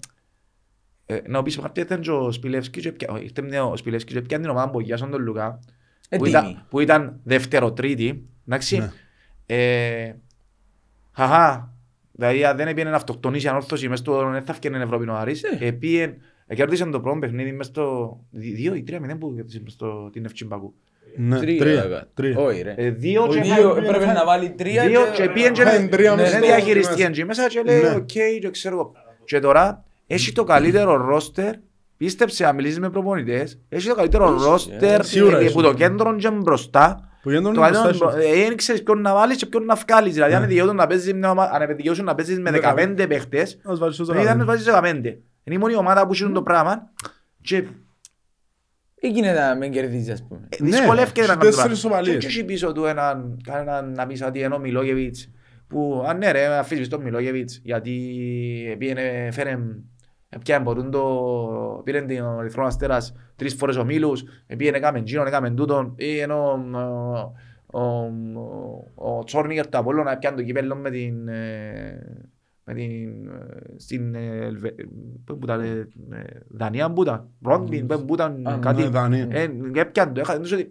ε, 1.07 1.19
να 1.27 1.43
πεις 1.43 1.59
ότι 1.59 1.81
ήταν 1.81 2.01
και 2.01 2.11
ο 2.11 2.33
Σπιλεύσκης 2.33 2.83
και 2.83 2.93
πια- 2.93 3.21
ήρθε 3.23 3.43
μια- 3.43 3.65
ο 3.65 3.77
Σπιλεύσκης 3.77 4.15
και 4.15 4.21
πιάνει 4.23 4.43
την 4.43 4.53
ομάδα 4.53 4.71
που 4.71 4.81
γιάσαν 4.81 5.11
τον 5.11 5.23
Λουκά 5.23 5.59
Ε, 5.69 5.75
που 6.19 6.25
τίμη. 6.25 6.29
ήταν, 6.29 6.67
που 6.71 6.81
ήταν 6.81 7.21
δεύτερο-τρίτη, 7.25 8.25
εντάξει. 8.49 8.79
Ναι. 8.79 8.91
Ε, 9.47 10.15
χαχά, 11.13 11.73
δηλαδή 12.13 12.45
αν 12.45 12.57
δεν 12.57 12.69
έπιανε 12.69 12.91
να 12.91 12.97
αυτοκτονήσει 12.97 13.49
ανόρθωση 13.49 13.89
μες 13.89 13.99
στο 13.99 14.31
δεν 14.31 14.43
θα 14.43 14.53
έφτιανε 14.53 14.83
Ευρώπη 14.83 15.09
ο 15.09 15.15
Άρης. 15.15 15.43
Ναι. 15.61 15.67
Επίεν, 15.67 16.15
κέρδισε 16.55 16.85
το 16.85 17.01
πρώτο 17.01 17.19
παιχνίδι 17.19 17.53
μες 17.53 17.67
στο 17.67 18.17
δι- 18.31 18.55
δύο 18.55 18.75
ή 18.75 18.83
τρία 18.83 19.01
μηδέν 19.01 19.19
που 19.19 19.33
κέρδισε 19.35 19.61
μες 19.63 19.73
στο 19.73 20.11
την 20.13 20.25
Ευτσιμπακού. 20.25 20.75
Ναι, 21.17 21.39
Τρία, 21.39 21.59
τρία. 21.59 21.79
έκανα. 21.83 22.09
τρία. 22.15 22.39
Όχι 22.39 22.63
ρε. 22.63 22.75
Ε, 22.77 22.91
Δύο 22.91 23.27
και 23.27 23.41
Δύο, 23.41 23.55
χα- 23.73 23.83
έπρεπε 23.85 24.07
να 24.07 24.25
βάλει 24.25 24.51
τρία 24.51 24.87
δύο 24.87 25.01
και- 25.15 25.23
και 25.23 25.29
πήγαινε 25.31 25.53
και 25.53 25.63
Χάιν 25.63 25.91
τρία 25.91 26.15
μες 26.17 26.31
δεν 26.31 26.39
στο- 26.39 26.47
διαχειριστεί 26.47 26.95
μέσα. 26.97 27.09
εκεί 27.09 27.25
μέσα 27.25 27.49
και 27.49 27.63
λέει 27.63 27.81
Ναι. 27.81 27.89
οκ 27.95 28.07
και 28.41 28.51
ξέρω 28.51 28.75
εγώ. 28.75 28.93
Και 29.25 29.39
τώρα 29.41 29.85
έχει 30.07 30.33
το 30.33 30.45
καλύτερο 30.45 30.97
ρόστερ 30.97 31.55
Πίστεψε 32.05 32.45
να 32.45 32.53
μιλήσεις 32.53 32.79
με 32.79 32.91
προπονητές. 32.91 33.59
Έχεις 33.69 33.87
το 33.89 33.95
καλύτερο 33.95 34.25
Έχει, 34.35 34.45
ρόστερ 34.45 35.01
ε, 35.01 35.03
σίγουρα 35.03 35.39
ε, 35.39 35.45
έχει. 35.45 35.53
που 35.53 35.63
το 35.63 35.75
κέντρο 35.75 36.17
και 36.17 36.31
μπροστά. 36.31 37.09
Που 37.23 37.31
γίνεται 37.31 37.53
Το 37.55 37.61
να 37.61 37.71
καλύτερο, 37.71 37.97
μπροστά 37.99 38.21
ε, 38.21 38.35
δεν 38.47 38.57
ξέρεις 38.57 38.83
ποιον 38.83 39.01
να 39.01 39.15
βάλεις 39.15 39.37
και 39.37 39.47
ποιον 39.47 39.65
να 39.65 39.75
βγάλεις. 39.75 40.15
Δηλαδή 40.15 40.33
αν 40.35 40.41
Ναι. 40.41 40.47
δικαιούτον 40.47 40.77
να 40.77 40.87
παίζεις 40.87 41.15
με 41.15 41.27
ομα- 41.27 41.51
αν 41.53 41.77
δικαιούσουν 41.77 42.05
να 42.05 42.15
παίζεις 42.15 42.39
με 42.39 42.51
Δεκα- 42.51 42.75
15 42.77 43.07
παίχτες, 43.09 43.59
Ας 43.65 43.79
βάλεις 43.79 43.97
τους 43.97 44.07
δεν 44.07 44.17
ήταν 44.21 44.39
να 44.39 44.45
δεκαπέντε. 44.45 44.45
βάζεις 44.45 44.67
15. 44.67 45.19
Είναι 45.45 45.55
η 45.57 45.59
μόνη 45.59 45.75
ομάδα 45.77 46.07
που 46.07 46.13
έχει 46.13 46.31
το 46.33 46.43
πράγμα 46.43 46.91
και 47.41 47.65
Έγινε 49.03 49.33
να 49.33 49.55
μην 49.55 49.73
κερδίζει 49.73 50.11
ας 50.11 50.25
πούμε. 50.29 50.41
Ε, 50.49 50.57
Ναι, 50.63 50.71
δυσκολεύεται 50.71 51.21
έχει 51.21 51.29
να 51.31 51.37
κάνεις 51.37 51.55
το 51.57 51.63
τέσσερις 51.63 51.81
πράγμα. 51.81 51.97
σοβαλίες. 52.05 52.25
Και 52.25 52.27
έχει 52.31 52.45
πίσω 52.45 52.73
του 52.73 52.85
έναν, 52.85 53.41
κανέναν 53.45 53.93
να 53.93 54.07
πεις 54.07 54.23
ότι 54.23 54.39
είναι 54.41 54.55
ο 54.55 54.59
Μιλόγεβιτς 54.59 55.31
που 55.69 56.05
αν 56.09 56.19
ναι 56.19 56.31
ρε 56.31 56.47
αφήσεις 56.47 56.89
τον 56.89 57.03
Μιλόγεβιτς 57.03 57.61
γιατί 57.65 57.93
πήγαινε 58.79 59.29
φέρε 59.33 59.59
Επιάνε 60.33 60.65
μπορούν 60.65 60.91
το... 60.91 61.81
Πήρε 61.85 62.01
την 62.03 62.25
Ερυθρό 62.41 62.65
Αστέρας 62.65 63.15
τρεις 63.37 63.55
φορές 63.55 63.77
ο 63.77 63.85
Μίλους, 63.85 64.25
πήγαινε 64.57 64.77
έκαμε 64.77 64.99
γίνον, 64.99 65.27
έκαμε 65.27 65.51
τούτον, 65.51 65.95
ή 65.97 66.19
ενώ 66.19 66.51
ο, 67.71 67.79
ο, 67.79 67.81
ο, 68.95 69.17
ο 69.19 69.25
Τσόρνικερ 69.25 69.69
του 69.69 69.79
Απόλλωνα 69.79 70.13
έπιανε 70.13 70.37
το 70.37 70.43
κύπελλο 70.43 70.77
με 70.77 70.91
την, 70.91 71.29
ε, 71.29 72.27
με 72.65 72.75
την, 72.75 73.29
ε, 73.29 73.75
στην, 73.77 74.15
ε, 74.15 74.37
Ελβε- 74.37 74.87
πού 75.25 75.39
που 75.39 75.45
ήταν, 75.45 75.61
ε, 75.61 75.89
ε, 76.17 76.23
Δανία 76.49 76.93
που 76.93 77.03
ήταν, 77.03 77.29
Ρόντιν, 77.43 77.87
που 77.87 78.15
ήταν 78.15 78.47
Α, 78.47 78.59
κάτι, 78.61 78.83
ναι, 78.83 78.89
Δανία. 78.89 79.27
ε, 79.31 79.51
έπιανε 79.75 80.13
το, 80.13 80.21
έχασε, 80.21 80.55
ότι 80.55 80.69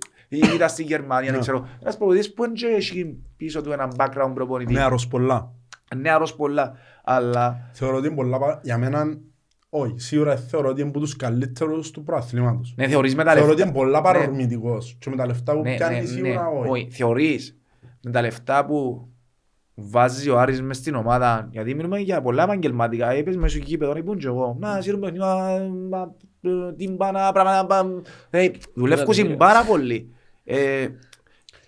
ήταν 0.55 0.69
στη 0.69 0.83
Γερμανία, 0.83 1.25
δεν 1.25 1.35
Ναι. 1.35 1.41
ξέρω, 1.41 1.67
ένας 1.81 1.97
προπονητής 1.97 2.33
που 2.33 2.41
δεν 2.43 2.53
έχει 2.75 3.17
πίσω 3.37 3.61
του 3.61 3.71
έναν 3.71 3.91
background 3.97 4.31
προπονητή, 4.33 4.73
Νεαρός 4.73 5.07
πολλά. 5.07 5.51
νεαρός 5.95 6.35
πολλά, 6.35 6.73
αλλά 7.03 7.69
Θεωρώ 7.73 7.97
ότι 7.97 8.07
είναι 8.07 8.15
πολλά 8.15 8.39
πα- 8.39 8.59
για 8.63 8.77
μένα, 8.77 9.17
όχι, 9.69 9.93
σίγουρα 9.97 10.35
θεωρώ 10.35 10.69
ότι 10.69 10.81
είναι 10.81 10.89
από 10.89 10.99
τους 10.99 11.15
καλύτερους 11.15 11.91
του 11.91 12.03
προαθλήματος. 12.03 12.73
ναι, 12.77 12.87
θεωρείς 12.87 13.15
με 13.15 13.23
τα 13.23 13.31
Θεωρώ 13.33 13.47
λεφτά. 13.47 13.63
ότι 13.63 13.69
είναι 13.71 13.79
πολλά 13.79 13.97
Ναι. 13.97 14.03
παρορμητικός 14.03 14.95
και 14.99 15.09
με 15.09 15.15
τα 15.15 15.25
λεφτά 15.25 15.53
που 15.53 15.61
Ναι, 15.61 15.75
πιάνει 15.75 15.99
ναι, 15.99 16.05
σίγουρα 16.05 16.31
ναι. 16.51 16.59
όχι. 16.59 16.69
Όχι, 16.69 16.87
θεωρείς 16.91 17.57
με 18.03 18.11
τα 18.11 18.21
λεφτά 18.21 18.65
που 18.65 19.07
βάζει 19.75 20.29
ο 20.29 20.39
Άρης 20.39 20.61
μες 20.61 20.77
στην 20.77 20.95
ομάδα, 20.95 21.47
γιατί 21.51 21.73
μιλούμε 21.75 21.99
για 21.99 22.21
πολλά 22.21 22.43
επαγγελματικά, 22.43 23.15
είπες 23.17 23.35
μέσω 23.37 23.57
γήπεδο, 23.57 23.95
είπουν 23.97 24.17
και 24.17 24.27
εγώ, 24.27 24.55
να 24.59 24.81
σύρουμε 24.81 25.01
παιχνίδια, 25.11 25.69
μα, 25.89 26.15
ε, 26.41 26.73
τύμπανα, 26.77 27.31
πράγματα, 27.31 27.65
πα- 27.65 28.01
ε, 28.29 28.49
δουλεύκουν 28.73 29.13
Είδατε, 29.17 29.35
πάρα 29.35 29.63
πολύ. 29.63 30.13
Ε, 30.43 30.87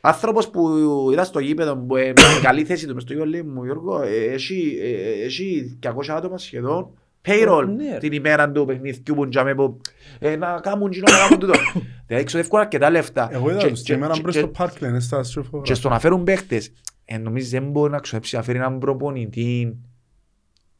Άνθρωπος 0.03 0.49
που 0.49 0.69
είδα 1.11 1.23
στο 1.23 1.39
γήπεδο 1.39 1.77
που 1.77 1.97
είναι 1.97 2.07
με 2.07 2.39
καλή 2.41 2.63
θέση 2.63 2.87
του 2.87 2.93
μες 2.93 3.03
στο 3.03 3.13
γήπεδο 3.13 3.31
λέει 3.31 3.41
μου 3.41 3.63
Γιώργο 3.63 4.01
ε, 4.01 4.23
έχει, 4.33 4.77
ε, 4.81 5.23
έχει 5.25 5.77
200 5.83 5.89
άτομα 6.15 6.37
σχεδόν 6.37 6.89
payroll 7.25 7.65
Ναι. 7.75 7.97
την 7.97 8.11
ημέρα 8.11 8.51
του 8.51 8.65
παιχνιδιού 8.65 9.15
που 9.15 9.27
τζάμε 9.29 9.55
που 9.55 9.81
ε, 10.19 10.35
να 10.35 10.59
κάνουν 10.59 10.89
κοινό 10.89 11.11
να 11.11 11.17
κάνουν 11.17 11.39
τούτο. 11.39 11.53
Δηλαδή 12.05 12.23
εξοδεύκουν 12.23 12.59
αρκετά 12.59 12.89
λεφτά. 12.89 13.29
Εγώ 13.31 13.49
είδα 13.49 13.59
Και- 13.59 13.67
τους 13.69 13.81
και- 13.81 13.93
σήμερα 13.93 14.13
και- 14.13 14.21
μπρος 14.21 14.33
και- 14.33 14.39
στο 14.39 14.51
Parkland, 14.57 14.95
στα 14.97 15.23
στροφόγραφα. 15.23 15.65
και 15.65 15.73
στο 15.73 15.89
να 15.89 15.99
φέρουν 15.99 16.23
παίχτες, 16.23 16.71
ε, 17.05 17.17
νομίζεις 17.17 17.49
δεν 17.49 17.69
μπορεί 17.69 17.91
να 17.91 17.99
ξοδέψει 17.99 18.35
να 18.35 18.41
φέρει 18.41 18.57
έναν 18.57 18.79
προπονητή 18.79 19.77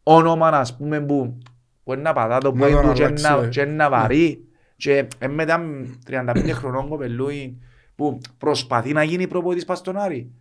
όνομα 0.03 0.47
ας 0.47 0.77
πούμε 0.77 1.01
που 1.01 1.38
που 1.84 1.93
είναι 1.93 2.01
να 2.01 2.13
πατά 2.13 2.38
το 2.38 2.51
Να 2.51 2.59
πόδι 2.59 2.72
τον 2.73 2.81
του 2.88 2.93
και 2.93 3.03
αλλάξει, 3.03 3.23
να- 3.23 3.43
ε. 3.43 3.47
και 3.47 3.65
να 3.65 3.89
βαρύ 3.89 4.45
και 4.76 5.07
ε, 5.19 5.27
μετά 5.27 5.61
35 6.09 6.49
χρονών 6.51 6.88
κοπελούι 6.89 7.57
που 7.95 8.18
προσπαθεί 8.38 8.93
να 8.93 9.03
γίνει 9.03 9.27
προπονητής 9.27 9.65
πας 9.65 9.77
στον 9.77 9.97
Άρη. 9.97 10.31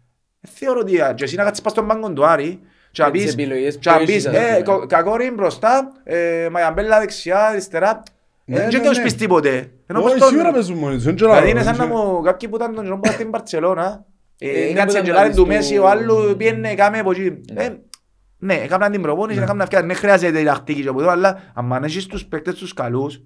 Ε, 0.41 0.49
Θεωρώ 0.49 0.81
ότι 0.81 1.01
α, 1.01 1.13
και 1.15 1.25
εσύ 1.25 1.37
να 1.37 1.45
κάτσεις 1.45 1.63
πας 1.63 1.73
στον 1.73 1.87
πάγκο 1.87 2.13
του 2.13 2.25
Άρη 2.27 2.61
και 2.93 3.03
να 3.03 3.09
Με 3.09 3.13
τις 3.15 3.25
πεις 3.25 3.33
επιλογές 3.33 3.77
και 3.79 3.91
να 3.91 3.99
που 3.99 4.05
πεις 4.05 4.15
έχεις, 4.15 4.27
ας 4.27 4.35
ε, 4.35 4.63
πούμε. 4.63 4.63
κο- 4.77 4.87
κακόρι 4.87 5.31
μπροστά, 5.31 5.93
ε, 6.05 6.49
μαγιαμπέλα 6.51 6.99
δεξιά, 6.99 7.47
αριστερά. 7.47 8.03
Ναι, 8.45 8.57
Ε, 8.57 8.59
Δεν 8.61 8.69
ναι, 8.73 8.79
και 8.81 8.89
ως 8.89 8.97
ναι. 8.97 9.03
πεις 9.03 9.15
τίποτε. 9.15 9.71
Ενώ 9.87 10.01
πως 10.01 10.11
Όχι, 10.11 10.21
τον- 10.21 10.29
σίγουρα 10.29 10.53
παίζουν 10.53 10.77
μόνοι 10.79 10.95
τους, 10.95 11.05
δεν 11.05 11.15
ξέρω 11.15 11.31
Δηλαδή 11.31 11.51
είναι 11.51 11.61
άλλο, 11.61 11.69
σαν 11.69 11.79
να 11.79 11.85
δεν 11.87 11.97
μου 11.97 12.21
κάποιοι 12.23 12.49
που 12.49 12.57
ήταν 12.57 12.75
τον 12.75 12.85
καιρό 12.85 12.95
που 12.95 13.01
ήταν 13.05 13.15
στην 13.15 13.29
Μπαρτσελώνα 13.29 14.05
Ε, 14.39 14.49
ε, 14.49 14.69
είναι 14.69 14.79
Κάτσε 14.79 14.99
που 14.99 15.05
και 15.05 15.11
ήταν 15.11 15.21
λάρει 15.23 15.35
του 15.35 15.41
στο- 15.41 15.47
Μέση, 15.47 15.79
ο 15.79 15.89
άλλου 15.89 16.35
πήγαινε 16.37 16.75
κάμε 16.75 16.99
από 16.99 17.11
εκεί. 17.11 17.41
Ναι. 17.53 17.65
Ε, 17.65 17.79
Ναι, 18.43 18.55
έκαναν 18.55 18.93
την 18.93 19.03
προπόνηση, 19.03 19.39
Ναι. 19.39 19.45
έκαναν 19.45 19.63
αυκιά. 19.63 19.83
Δεν 19.83 19.97
χρειάζεται 19.97 20.39
διδακτική 20.39 20.83
και 20.83 20.89
από 20.89 21.01
εδώ, 21.01 21.11
αλλά 21.11 21.53
αν 21.55 21.85
έχεις 21.85 22.07
τους 22.07 22.27
παίκτες 22.27 22.55
τους 22.55 22.73
καλούς, 22.75 23.21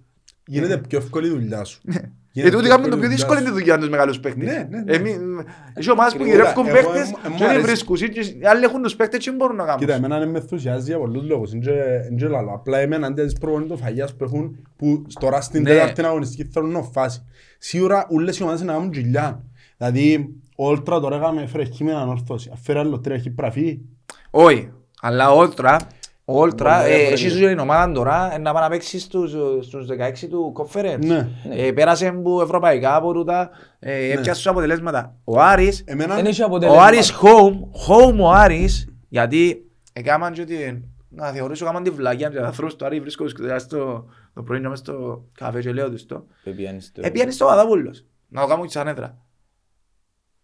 Γίνεται 0.47 0.77
πιο 0.89 0.99
εύκολη 0.99 1.27
η 1.27 1.31
δουλειά 1.31 1.65
σου. 1.65 1.81
ε, 2.36 2.40
Γίνεται 2.40 2.56
τούτοι 2.56 2.69
κάνουν 2.69 2.90
το 2.90 2.97
πιο 2.97 3.05
εύκολη 3.06 3.12
η 3.12 3.16
δύσκολο 3.16 3.39
δουλειά 3.40 3.52
τη 3.52 3.59
δουλειά 3.61 3.78
τους 3.78 3.89
μεγάλους 3.89 4.20
παίκτες. 4.20 4.47
Ναι, 4.47 4.66
ναι, 4.70 4.81
ναι. 4.82 4.93
Εμείς- 4.93 5.19
Έχει 5.74 5.90
ομάδες 5.90 6.12
που 6.12 6.19
Γρήγορα, 6.23 6.39
γυρεύκουν 6.40 6.66
εγώ, 6.66 6.77
παίκτες 6.77 7.09
εμ- 7.09 7.24
εμ' 7.27 7.32
και 7.32 7.39
δεν 7.39 7.48
αρέσει. 7.48 7.62
βρίσκουν. 7.66 7.97
Και 7.97 8.20
οι 8.20 8.47
Άλλοι 8.47 8.65
έχουν 8.65 8.82
τους 8.82 8.97
παίκτες 8.97 9.19
και 9.24 9.31
δεν 9.31 9.39
μπορούν 9.39 9.56
να 9.56 9.62
σου. 9.70 9.78
Κοίτα, 9.78 9.93
κάνουν. 9.93 10.11
εμένα 10.12 10.27
με 10.31 10.39
ενθουσιάζει 10.39 10.85
για 10.85 10.98
πολλούς 10.98 11.24
λόγους. 11.28 11.52
Είναι 11.52 11.65
και- 11.65 12.06
είναι 12.11 12.16
και 12.19 12.27
λαλό. 12.28 12.52
Απλά 12.55 12.78
εμένα 12.78 13.06
αντί 13.06 13.23
της 13.24 13.32
προπονητοφαγιάς 13.32 14.15
που 14.16 14.24
έχουν, 14.24 14.66
που 14.77 15.02
τώρα 15.20 15.40
στην 15.40 15.62
Ναι. 15.62 15.69
τέταρτη 15.70 16.02
αγωνιστική 16.05 16.51
θέλουν 16.52 16.70
να 16.70 16.82
φάση. 16.82 17.24
Σίγουρα 17.59 18.06
όλες 18.11 18.39
οι 18.39 18.43
ομάδες 18.43 18.62
να 18.62 18.73
κάνουν 18.73 18.90
τζιλιά. 18.90 19.44
Δηλαδή, 19.77 20.35
ο 20.56 20.66
Όλτρα 20.69 21.01
τώρα 21.01 21.16
έκαμε 21.16 21.47
φρεχή 21.47 21.85
με 21.85 21.90
έναν 21.90 22.09
όρθωση. 22.09 22.48
Αν 22.52 22.59
φέρει 22.62 22.78
άλλο 22.78 23.01
τρία 23.01 23.15
έχει 23.16 23.31
πραφεί. 23.31 23.81
Όχι, 24.31 24.70
αλλά 25.01 25.31
ο 25.32 25.39
Όλτρα, 25.39 25.77
ο 25.77 25.86
Όλτρα, 26.26 26.76
Μπορεί 26.78 26.82
να 26.82 26.94
ε, 26.94 26.96
διαφορετικό. 26.96 27.26
εσύ 27.26 27.38
σου 27.38 27.46
την 27.46 27.59
ομάδα 27.59 27.92
τώρα 27.92 28.34
ε, 28.34 28.38
να 28.38 28.52
πάει 28.52 28.62
να 28.62 28.68
παίξεις 28.68 29.02
στους, 29.02 29.34
στους 29.66 29.86
16 29.90 30.28
του 30.30 30.52
conference. 30.56 30.98
Ναι. 31.05 31.28
Ε, 31.51 31.72
Πέρασε 31.72 32.06
από 32.06 32.42
ευρωπαϊκά 32.42 32.96
από 32.96 33.12
τούτα, 33.12 33.51
ε, 33.78 34.05
έπιασες 34.10 34.36
τους 34.36 34.46
αποτελέσματα. 34.46 35.16
Ο 35.24 35.40
Άρης, 35.40 35.82
Εμένα, 35.86 36.14
Δεν 36.14 36.26
έχει 36.26 36.42
ο 36.42 36.46
αποτέλεσμα. 36.46 36.84
Άρης 36.84 37.12
home, 37.12 37.55
home 37.88 38.18
ο 38.20 38.30
Άρης, 38.30 38.88
γιατί 39.09 39.70
έκαναν 39.92 40.32
και 40.32 40.40
ότι 40.40 40.88
να 41.09 41.26
θεωρήσω 41.32 41.64
έκαναν 41.64 41.82
τη 41.82 41.90
βλαγιά 41.90 42.28
και 42.28 42.38
θα 42.38 42.52
θρώ 42.52 42.68
στο 42.70 42.84
Άρη 42.84 43.01
βρίσκω 43.01 43.28
σκοτεινά 43.28 43.59
στο 43.59 44.05
το 44.34 44.42
πρωί 44.42 44.60
μες 44.60 44.78
στο 44.78 45.24
καφέ 45.38 45.60
και 45.60 45.72
λέω 45.72 45.90
τους 45.90 46.06
το. 46.06 46.26
Που 46.44 46.55
πιάνεις 46.56 46.92
το- 46.92 47.01
Επιάνε 47.05 47.30
στο 47.30 47.44
Παδαπούλος, 47.46 48.05
να 48.28 48.40
το 48.40 48.46
κάνουν 48.46 48.64
και 48.64 48.70
σαν 48.72 48.86
έδρα. 48.88 49.18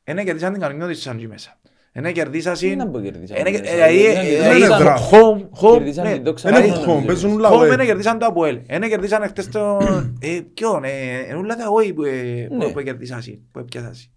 Ένα 0.05 0.25
κερδίσαν 0.25 0.53
την 0.53 0.61
κανονιό 0.61 0.87
της 0.87 1.03
σαν 1.03 1.17
εκεί 1.17 1.27
μέσα. 1.29 1.60
Ένα 1.93 2.11
κερδίσαν 2.13 2.55
Τι 2.55 2.77
να 2.77 2.89
πω 2.89 3.01
κερδίσαν, 3.01 3.37
Ένα- 3.37 3.51
κερδίσαν. 3.51 3.75
δηλαδή, 3.77 3.97
Κερδίσαν 4.03 4.25
ε, 4.25 4.29
την 4.29 4.39
δηλαδή, 4.43 4.61
δόξα. 4.67 4.85
δόξα. 4.85 5.09
home, 5.11 5.69
home, 5.69 5.73
Κερδίσαν 5.73 6.05
ναι. 6.07 6.13
την 6.13 6.23
δόξα. 6.25 6.51
δεν 6.51 6.61
Δηλαδή, 6.63 6.81
έχουν 6.81 6.87
νομίζω. 6.89 7.05
home, 7.05 7.07
παίζουν 7.07 7.37
Home 7.37 7.41
λαό. 7.41 7.65
ένα 7.65 7.85
κερδίσαν 7.85 8.19
το 8.19 8.27
Αποέλ. 8.27 8.61
Ένα 8.67 8.89
κερδίσαν 8.89 9.23
χτες 9.29 9.49
το... 9.49 9.79
Ε, 10.21 10.41
ποιον, 10.55 10.85
ε, 10.85 10.91
είναι 11.29 11.35
όλα 11.35 11.57
τα 11.57 11.69
όχι 11.69 11.93
που, 11.93 12.03
ε, 12.05 12.47
που- 12.49 12.57
Ναι. 12.57 12.73
που 12.73 12.81
κερδίσασαι, 12.81 13.41
που 13.53 13.59
έπιασασαι. 13.59 14.11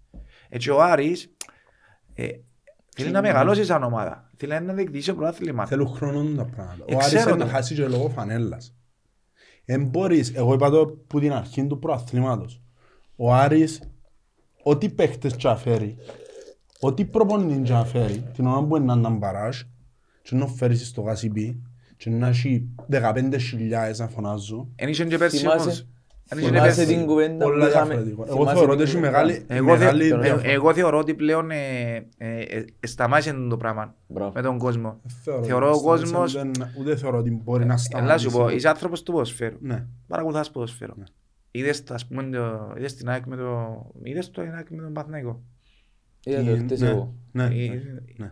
Έτσι 0.49 0.69
ο 0.69 0.81
Άρης 0.81 1.35
ε, 2.13 2.27
θέλεις 2.95 3.11
να 3.11 3.21
μεγαλώσεις 3.21 3.65
σαν 3.65 3.83
ομάδα. 3.83 4.29
Θέλει 4.37 4.61
να 4.61 4.73
διεκδικήσει 4.73 5.07
το 5.09 5.15
πρωτάθλημα. 5.15 5.65
Θέλουν 5.65 5.87
χρόνο 5.87 6.23
τα 6.35 6.45
πράγματα. 6.55 6.83
Ε, 6.87 6.93
Ο 6.93 6.97
Άρης 6.97 7.07
ξέρω 7.13 7.29
είναι 7.29 7.37
να 7.39 7.45
το. 7.45 7.51
χάσει 7.51 7.75
και 7.75 7.87
λόγω 7.87 8.09
φανέλλας. 8.09 8.75
Εν 9.65 9.83
μπορείς, 9.85 10.31
εγώ 10.35 10.53
είπα 10.53 10.69
το 10.69 10.87
που 11.07 11.19
την 11.19 11.33
αρχή 11.33 11.67
του 11.67 11.79
προαθλήματος. 11.79 12.61
Ο 13.15 13.33
Άρης, 13.33 13.79
ό,τι 14.63 14.89
παίχτες 14.89 15.35
και 15.35 15.47
αφαίρει, 15.47 15.97
ό,τι 16.87 17.05
προπονητή 17.05 17.61
και 17.61 17.73
αφαίρει, 17.73 18.23
την 18.33 18.47
ώρα 18.47 18.63
που 18.63 18.75
είναι 18.77 18.95
να 18.95 19.09
μπαράζ, 19.09 19.61
και 20.21 20.35
να 20.35 20.47
φέρεις 20.47 20.87
στο 20.87 21.01
γασιμπί, 21.01 21.61
και 21.97 22.09
να 22.09 22.27
έχει 22.27 22.69
15.000 22.89 23.97
να 23.97 24.07
φωνάζουν, 24.07 24.71
Εν 24.75 24.89
είχε 24.89 25.05
και 25.05 25.17
πέρσι 25.17 25.37
Θυμάσαι- 25.37 25.61
όμως. 25.61 25.87
Εν 26.29 26.37
είχε 26.37 26.49
και 26.49 26.55
θυμάσαι 26.55 26.75
πέρσι. 26.81 26.95
την 26.95 27.05
κουβέντα 27.05 27.45
που 27.45 27.51
πολλά 27.51 27.67
είχαμε- 27.67 27.85
διαφορετικό. 27.93 28.23
Εγώ 28.27 28.35
θυμάσαι 28.35 28.53
θεωρώ 28.57 28.71
την 28.75 28.81
ότι 28.81 28.83
έχει 28.83 28.95
κουβέντα. 28.95 29.11
μεγάλη, 29.11 29.45
Εγώ, 29.47 29.69
θε- 29.69 29.77
μεγάλη 29.79 30.03
ε, 30.03 30.17
διαφορά. 30.17 30.49
εγώ 30.49 30.73
θεωρώ 30.73 30.97
ότι 30.97 31.13
πλέον 31.13 31.51
ε, 31.51 31.95
ε, 32.17 32.39
ε, 32.41 32.65
σταμάτησε 32.87 33.33
το 33.49 33.57
πράγμα 33.57 33.95
Μπράβο. 34.07 34.31
με 34.35 34.41
τον 34.41 34.57
κόσμο. 34.57 34.99
Θεωρώ 35.23 35.43
Θεωρώ 35.43 35.67
ότι 35.69 35.77
ο 35.77 35.81
κόσμος- 35.81 36.35
ούτε- 36.35 36.51
Ούτε 36.79 36.95
θεωρώ 36.95 37.17
ότι 37.17 37.31
μπορεί 37.43 37.59
να 37.65 37.73
Ελά 37.73 37.77
σταματήσει. 37.77 38.29
σου 38.29 38.37
πω, 38.37 38.49
είσαι 38.49 38.67
άνθρωπος 38.69 39.03
του 39.03 39.11
ποδοσφαίρου. 39.11 39.57
Ναι. 39.61 39.85
Παρακολουθάς 40.07 40.51
ποδοσφαίρο. 40.51 40.93
Ναι. 40.97 41.03
Είδες, 41.51 41.83
το, 41.83 41.93
ας 41.93 42.05
πούμε, 42.07 42.23
το, 42.23 42.73
είδες 42.77 42.95
την 42.95 43.09
ΑΕΚ 43.09 43.25
με 43.25 43.35
το... 43.35 43.85
Είδες 44.03 44.31
το 44.31 44.41
ΑΕΚ 44.41 44.69
με 44.69 44.81
τον 44.81 44.93
Παθηναϊκό. 44.93 45.41
Είδα 46.25 46.43
το 46.51 46.57
χτες 46.57 46.79
Ναι, 46.81 46.89
εγώ. 46.89 47.13
ναι, 47.31 47.43
Ε, 47.43 47.49
ναι. 48.17 48.31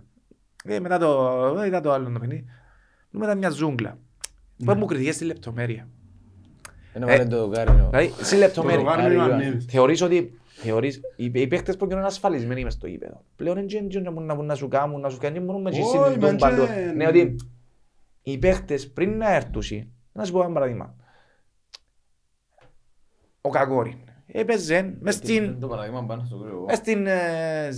Ε, 0.65 0.79
μετά 0.79 0.97
το, 0.97 1.57
ε, 1.61 1.67
είδα 1.67 1.81
το 1.81 1.91
άλλο 1.91 2.05
το 2.11 2.19
παιχνίδι. 2.19 2.45
Νου 3.09 3.19
μετά 3.19 3.35
μια 3.35 3.49
ζούγκλα. 3.49 3.97
Πώς 4.65 4.75
μου 4.75 4.85
κριτικές 4.85 5.15
στη 5.15 5.25
λεπτομέρεια. 5.25 5.87
Ένα 6.93 7.11
Ε, 7.11 7.17
βάλε 7.17 7.29
το 7.29 7.37
δοκάρινο. 7.47 7.89
Δηλαδή, 7.89 8.07
στη 8.21 8.33
Το 8.35 8.39
λεπτομέρεια. 8.39 8.79
δοκάρι 8.83 9.01
είναι 9.13 9.17
ο 9.17 9.23
Άρα, 9.23 9.35
Ιωαννίδης. 9.37 9.65
Θεωρείς 9.65 10.01
ότι 10.01 10.39
θεωρείς, 10.49 11.01
οι, 11.15 11.31
οι 11.33 11.47
παίχτες 11.47 11.77
που 11.77 11.85
είναι 11.91 12.01
ασφαλισμένοι 12.05 12.63
μες 12.63 12.73
στο 12.73 12.87
γήπεδο. 12.87 13.23
Πλέον 13.35 13.55
δεν 13.55 13.67
ξέρουν 13.67 14.03
να 14.03 14.11
μπορούν 14.11 14.25
να, 14.25 14.35
να 14.43 14.55
σου 14.55 14.67
κάνουν, 14.67 14.99
να 15.01 15.09
σου 15.09 15.17
κάνουν, 15.17 15.35
δεν 15.37 15.45
μπορούν 15.45 15.61
με 15.61 15.69
Όχι, 15.69 15.79
εσύ 15.79 16.11
την 16.11 16.21
μεν 16.21 16.35
παντού. 16.35 16.65
και- 16.65 16.93
Ναι, 16.95 17.07
ότι 17.07 17.35
οι 18.21 18.37
παίχτες 18.37 18.91
πριν 18.91 19.17
να 19.17 19.33
έρθουν, 19.35 19.91
να 20.11 20.25
σου 20.25 20.31
πω 20.31 20.41
ένα 20.43 20.51
παράδειγμα. 20.53 20.95
Ο 23.41 23.49
Κακόριν 23.49 23.97
έπαιζε 24.31 24.93
μες 24.99 25.15
στην, 25.15 25.59
Το 25.59 25.67
παράδειγμα 25.67 26.05
πάνω 26.05 26.23
στο 26.25 26.37
κρύο. 26.37 26.63
μες 26.67 26.77
στην 26.77 27.07
ε, 27.07 27.19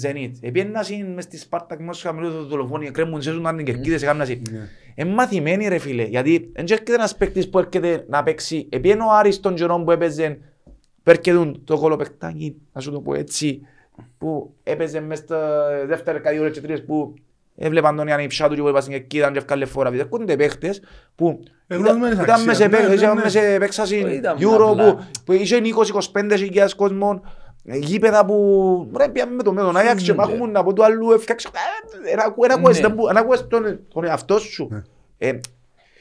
Zenit. 0.04 0.32
Επίεννα 0.42 0.86
μες 1.14 1.24
στη 1.24 1.38
Σπάρτακ, 1.38 1.80
μες 1.80 1.98
στο 1.98 2.08
χαμηλό 2.08 2.30
του 2.30 2.46
δολοφόνοι, 2.46 2.92
κρέμουν 2.92 3.22
σε 3.22 3.32
ζουν 3.32 3.56
την 3.56 3.66
κερκίδες, 3.66 4.02
έκαναν 4.02 4.28
συ. 4.28 4.42
Ναι. 4.52 4.68
Ε, 4.96 5.06
μαθημένοι 5.06 5.68
ρε 5.68 5.78
φίλε, 5.78 6.04
γιατί 6.04 6.52
δεν 6.54 6.66
έρχεται 6.70 6.94
ένας 6.94 7.16
παίκτης 7.16 7.50
που 7.50 7.60
έρχεται 7.60 8.06
να 8.10 8.24
παίξει, 8.24 8.68
επειδή 8.70 8.98
ο 9.00 9.12
Άρης 9.12 9.40
των 9.40 9.56
καιρών 9.56 9.86
που 9.86 9.92
έπαιζε, 9.92 10.38
που 11.04 11.10
έρχεται 11.10 11.52
το 11.64 11.78
κολοπαικτάκι, 11.78 12.56
να 12.74 12.82
σου 12.82 12.92
το 12.92 13.02
πω 13.02 13.14
έτσι, 13.14 13.62
που 14.18 14.54
έπαιζε 14.64 15.00
μες 15.00 15.18
στα 15.18 15.68
δεύτερα 15.86 16.20
κατηγορία 16.20 16.52
και 16.52 16.62
τρίτες 16.62 16.86
που 16.86 17.14
έβλεπαν 17.56 17.96
τον 17.96 18.08
Ιάννη 18.08 18.28
Ψάτου 18.28 18.56
και 18.56 18.62
που 18.62 18.68
έπασαν 18.68 18.92
και 18.92 19.00
κοίταν 19.00 19.32
και 19.34 19.38
ευκάλε 19.38 19.66
φορά. 19.66 19.92
Έρχονται 19.94 20.36
παίχτες 20.36 20.82
που 21.16 21.40
Ε, 21.68 21.76
ήταν 21.76 21.86
γνωρίζουμε 21.86 22.10
τις 22.10 22.18
ήταν 22.24 22.30
αξίες, 22.30 22.46
μες 22.48 22.58
σε 22.58 22.64
ναι, 22.68 22.78
παί- 22.78 22.88
ναι, 22.88 22.94
ήταν 22.94 23.16
ναι. 23.16 23.22
μες 23.24 23.32
σε 23.32 23.54
επέξαση 23.54 23.98
Ήταν 23.98 24.38
Euro 24.40 24.68
απλά. 24.72 24.94
που- 24.96 25.04
που 25.26 25.32
είχε 25.32 25.58
20-25 25.58 26.36
χιλιάδες 26.38 26.74
κόσμων, 26.76 27.22
ε, 27.66 27.78
γήπεδα 27.78 28.26
που 28.26 28.92
ρε 28.98 29.10
πιάμε 29.10 29.36
με 29.36 29.44
το 29.44 29.54
με 29.54 29.62
τον 29.62 29.78
Άγιαξ 29.78 30.04
και 30.04 30.12
Φύγονται. 30.12 30.32
μάχουν 30.32 30.56
από 30.56 30.74
το 30.74 30.84
αλλού 30.84 31.12
έφτιαξε 31.12 31.50
ε, 32.06 32.12
ένα 32.12 32.24
ακού- 32.24 32.44
ένα 32.44 32.54
ακούες, 32.54 32.76
Ναι. 32.80 32.88
δεν 32.88 32.96
μπο- 32.96 33.10
ένα 33.10 33.20
ακούες 33.20 33.48
τον 33.48 33.80
τον 33.94 34.04
εαυτό 34.06 34.40
σου. 34.40 34.84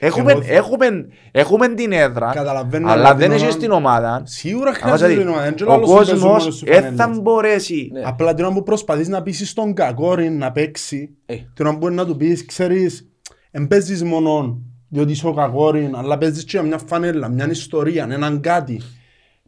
Ναι. 0.03 0.09
Ε, 0.09 0.11
Έχουμε, 0.11 0.33
Εγώ- 0.33 0.43
έχουμε, 0.47 0.87
έχουμε 1.31 1.69
την 1.69 1.93
έδρα, 1.93 2.31
Καταλαβαίνω, 2.35 2.91
αλλά 2.91 3.01
αλλά 3.01 3.15
δεν 3.15 3.27
την 3.27 3.33
έχει 3.37 3.43
ώρα- 3.45 3.53
στην 3.53 3.71
ομάδα. 3.71 4.23
Σίγουρα 4.25 4.69
Άμα 4.71 4.79
χρειάζεται 4.79 5.07
δηλαδή, 5.09 5.21
την 5.27 5.29
ομάδα. 5.29 5.45
Δεν 5.45 5.53
Ο 5.53 5.55
ξέρω 5.55 5.73
άλλος 5.73 5.89
να 5.91 5.97
παίζουν 5.97 6.19
μόνος 6.19 6.35
κόσμος 6.37 6.55
στους 6.55 6.69
δεν 6.69 6.83
θα 6.83 6.91
φανέλες. 7.03 7.21
μπορέσει. 7.23 7.89
Ναι. 7.93 8.01
Απλά 8.05 8.35
την 8.35 8.45
ώρα 8.45 8.55
που 8.55 8.63
προσπαθείς 8.63 9.09
να 9.09 9.23
πείσεις 9.23 9.53
τον 9.53 9.75
κακόρι 9.75 10.31
να 10.31 10.53
παίξει, 10.53 11.17
Ε. 11.27 11.35
την 11.55 11.65
ώρα 11.67 11.73
που 11.73 11.79
μπορεί 11.79 11.95
να 11.95 12.07
του 12.07 12.17
πεις, 12.17 12.45
ξέρεις, 12.47 13.09
εν 13.51 13.67
παίζεις 13.69 14.03
μόνο 14.03 14.61
διότι 14.89 15.13
είσαι 15.13 15.27
ο 15.27 15.33
κακόρι, 15.33 15.91
αλλά 15.95 16.19
παίζεις 16.19 16.45
και 16.45 16.51
για 16.53 16.63
μια 16.63 16.79
φανέλα, 16.87 17.29
μια 17.29 17.51
ιστορία, 17.51 18.07
έναν 18.11 18.41
κάτι. 18.41 18.81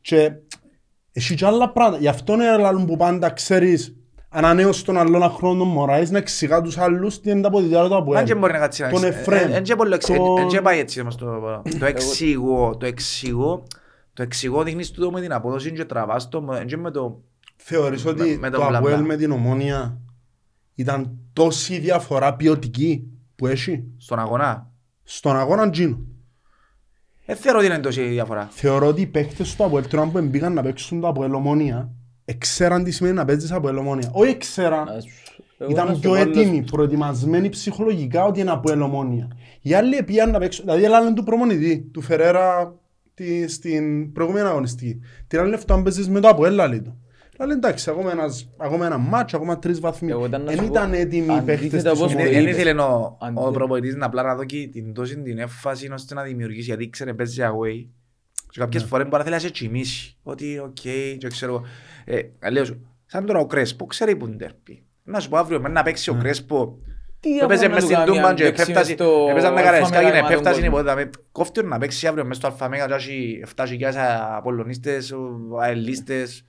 Και 0.01 0.32
έχει 1.12 1.35
και 1.35 1.47
άλλα 1.47 1.70
πράγματα. 1.72 2.01
Γι' 2.01 2.09
αυτό 2.09 2.32
είναι 2.32 2.48
άλλο 2.48 2.85
που 2.85 2.97
πάντα 2.97 3.31
ξέρεις, 3.31 3.97
ανανέωσε 4.36 4.85
τον 4.85 4.97
άλλον 4.98 5.31
χρόνο 5.31 5.59
τον 5.59 5.69
Μωράης 5.69 6.11
να 6.11 6.19
εξηγά 6.19 6.61
τους 6.62 6.78
άλλους 6.78 7.20
τι 7.20 7.31
είναι 7.31 7.40
τα 7.40 7.51
ποδητήρα 7.51 7.89
του 7.89 7.97
από 7.97 8.15
Αν 8.15 8.24
και 8.24 8.35
μπορεί 8.35 8.52
να 8.52 8.59
κάτσει 8.59 8.82
να 8.82 8.90
Τον 8.90 9.05
εξ- 9.05 9.16
Εφραίμ. 9.19 9.52
ε, 9.52 9.56
εν 9.56 9.62
και 9.62 9.74
πολύ 9.77 9.94
εξ- 9.94 10.06
τον- 10.06 10.39
εν 10.39 10.47
και 10.48 10.61
πάει 10.61 10.78
έτσι 10.78 11.01
όμως 11.01 11.16
το 11.16 11.62
το 11.78 11.86
εξηγώ, 11.86 12.77
το 12.77 12.86
εξηγώ, 12.86 13.62
το 14.12 14.23
εξηγώ 14.23 14.62
δείχνεις 14.62 14.90
τούτο 14.90 15.11
με 15.11 15.20
την 15.20 15.32
απόδοση 15.32 15.73
και 15.73 15.85
τραβάς 15.85 16.28
το, 16.28 16.47
εν 16.61 16.66
και 16.66 16.77
με 16.77 16.90
το 16.90 17.20
Θεωρείς 17.56 18.06
ότι 18.06 18.23
Με- 18.23 18.36
με 18.36 18.51
τον 18.51 18.61
το 18.61 18.66
μπλα 18.69 18.78
Αποέλ 18.78 18.94
μπλα. 18.97 19.05
με 19.06 19.16
την 19.16 19.31
Ομόνια 19.31 19.98
ήταν 20.74 21.19
τόση 21.32 21.78
διαφορά 21.78 22.35
ποιοτική 22.35 23.06
που 23.36 23.47
έχει; 23.47 23.85
Στον 23.98 24.19
αγώνα. 24.19 24.70
στον 25.02 25.36
αγώνα 25.36 25.70
Τζίνο. 25.70 25.98
Δεν 27.27 27.36
θεωρώ 27.36 27.59
ότι 27.59 27.66
είναι 27.66 27.78
τόση 27.78 28.02
διαφορά. 28.02 28.48
Θεωρώ 28.51 28.86
ότι 28.86 29.01
οι 29.01 29.06
παίκτες 29.06 29.55
του 29.56 29.65
Αποέλ 29.65 29.86
τώρα 29.89 30.06
που 30.06 30.20
μπήκαν 30.23 30.52
να 30.52 30.62
παίξουν 30.62 31.01
το 31.01 31.09
Αποέλ 31.09 31.35
Ομόνια 31.35 31.90
εξέραν 32.25 32.85
τι 32.85 32.91
σημαίνει 32.91 33.15
να 33.15 33.25
παίζεις 33.25 33.53
Αποέλ 33.53 33.77
Ομόνια. 33.77 34.09
Όχι 34.13 34.31
εξέραν, 34.31 34.89
Εγώ 35.59 35.71
να 35.71 35.83
ήταν 35.83 35.95
σου 35.95 36.01
πιο 36.01 36.11
πω 36.11 36.17
άλλες- 36.17 36.37
έτοιμοι, 36.37 36.63
προετοιμασμένοι 36.63 37.49
ψυχολογικά 37.49 38.25
ότι 38.25 38.41
είναι 38.41 38.51
Αποέλ 38.51 38.81
Ομόνια. 38.81 39.29
Οι 39.61 39.75
άλλοι 39.75 40.03
πήγαν 40.03 40.31
να 40.31 40.39
παίξουν, 40.39 40.65
δηλαδή 40.65 40.85
έλανε 40.85 41.13
του 41.15 41.25
προπονητή, 41.24 41.89
του 41.93 42.01
Φερέρα 42.01 42.75
τη, 43.15 43.49
στην 43.49 44.13
προηγούμενη 44.13 44.47
αγωνιστική. 44.49 45.01
Την 45.27 45.39
άλλη 45.39 45.51
λεφτά 45.51 45.75
αν 45.75 45.83
παίζεις 45.83 46.09
με 46.09 46.21
το 46.21 46.29
Αποέλ 46.29 46.55
λαλεί 46.55 46.83
του. 46.83 46.99
Λέει 47.39 47.57
εντάξει, 47.57 47.91
ακόμα, 47.91 48.11
ένας, 48.11 48.49
ακόμα 48.59 48.87
ένα 48.87 48.99
μάτσο, 48.99 49.37
ακόμα 49.37 49.59
τρεις 49.59 49.81
βαθμοί. 49.81 50.11
Εγώ 50.11 50.27
ήταν 50.27 50.41
να 50.43 50.47
Δεν 50.51 50.57
σου 50.57 50.63
πω, 50.67 50.71
ήταν 50.73 50.93
έτοιμοι 50.93 51.35
οι 51.35 51.41
παίκτες 51.41 51.57
αντίθετα 51.59 51.91
της 51.91 52.01
όπως 52.01 52.13
Είναι- 52.13 52.23
το 52.23 52.29
Ομόνιας. 52.29 52.43
Δεν 52.43 52.43
είπες. 52.43 52.57
ήθελε 52.63 52.81
ο, 52.83 53.17
Αν- 53.21 53.35
ο 53.37 53.51
προπονητής 53.51 53.95
να 53.97 54.07
απλά 54.07 54.23
να 54.23 54.35
δώσει 54.35 54.69
την 54.73 54.95
τόση 54.95 55.17
την 55.23 55.39
έμφαση 55.39 55.91
ώστε 55.93 56.15
να 56.15 56.23
δημιουργήσει 56.23 56.65
γιατί 56.65 56.91
ξέρε 56.91 57.15
παίζει 57.15 57.43
away 57.43 57.87
και 58.55 58.60
κάποιες 58.60 58.82
Ναι. 58.82 58.89
φορές 58.89 59.05
μπορεί 59.09 59.16
να 59.16 59.22
θέλει 59.24 59.35
να 59.35 59.40
σε 59.40 59.51
τσιμήσει 59.51 60.16
ότι 60.22 60.59
οκ 60.59 60.72
και 61.18 61.28
ξέρω 61.28 61.52
εγώ 61.55 61.64
ε, 62.40 62.51
λέω 62.51 62.64
σου 62.64 62.86
σαν 63.06 63.26
τώρα 63.26 63.39
ο 63.40 63.47
Κρέσπο 63.47 63.86
ξέρει 63.86 64.16
που 64.16 64.26
είναι 64.26 64.36
ντέρπι 64.36 64.85
να 65.05 65.20
σου 65.20 65.28
πω 65.28 65.36
αύριο 65.36 65.60
με 65.60 65.68
να 65.68 65.82
παίξει 65.82 66.12
Ναι. 66.12 66.18
ο 66.18 66.20
Κρέσπο 66.22 66.78
Τι 67.20 67.28
που 67.39 67.44
έπαιζε 67.44 67.68
διαφορά 67.68 67.74
μες 67.74 67.82
να 67.82 67.86
στην 67.89 67.97
του 67.97 68.02
κάνει 68.05 68.16
Τούμπαν 68.16 68.31
αν 68.31 68.36
και 68.36 68.43
παίξεις 68.43 68.62
επέφτασε 68.68 68.94
μες 68.94 68.98
στο 68.98 69.26
έπαιζαν 69.31 69.51
τα 69.55 69.59
Αλφα 69.59 69.70
καραϊσκάκια 69.70 70.09
Μέγα 70.09 70.20
και 70.20 70.32
επέφτασε 70.32 70.60
τον 70.60 70.70
κόσμο. 70.70 70.78
υπόδαμε 70.78 71.10
κόφτει 71.32 71.64
να 71.64 71.78
παίξει 71.78 72.06
αύριο 72.06 72.24
μες 72.24 72.36
στο 72.36 72.47
Αλφαμέγα 72.47 72.86
και 72.86 72.94
έχει 72.94 73.43
7.000 73.56 73.93
απολωνίστες, 74.36 75.12
ο- 75.12 75.59
αελίστες 75.62 76.44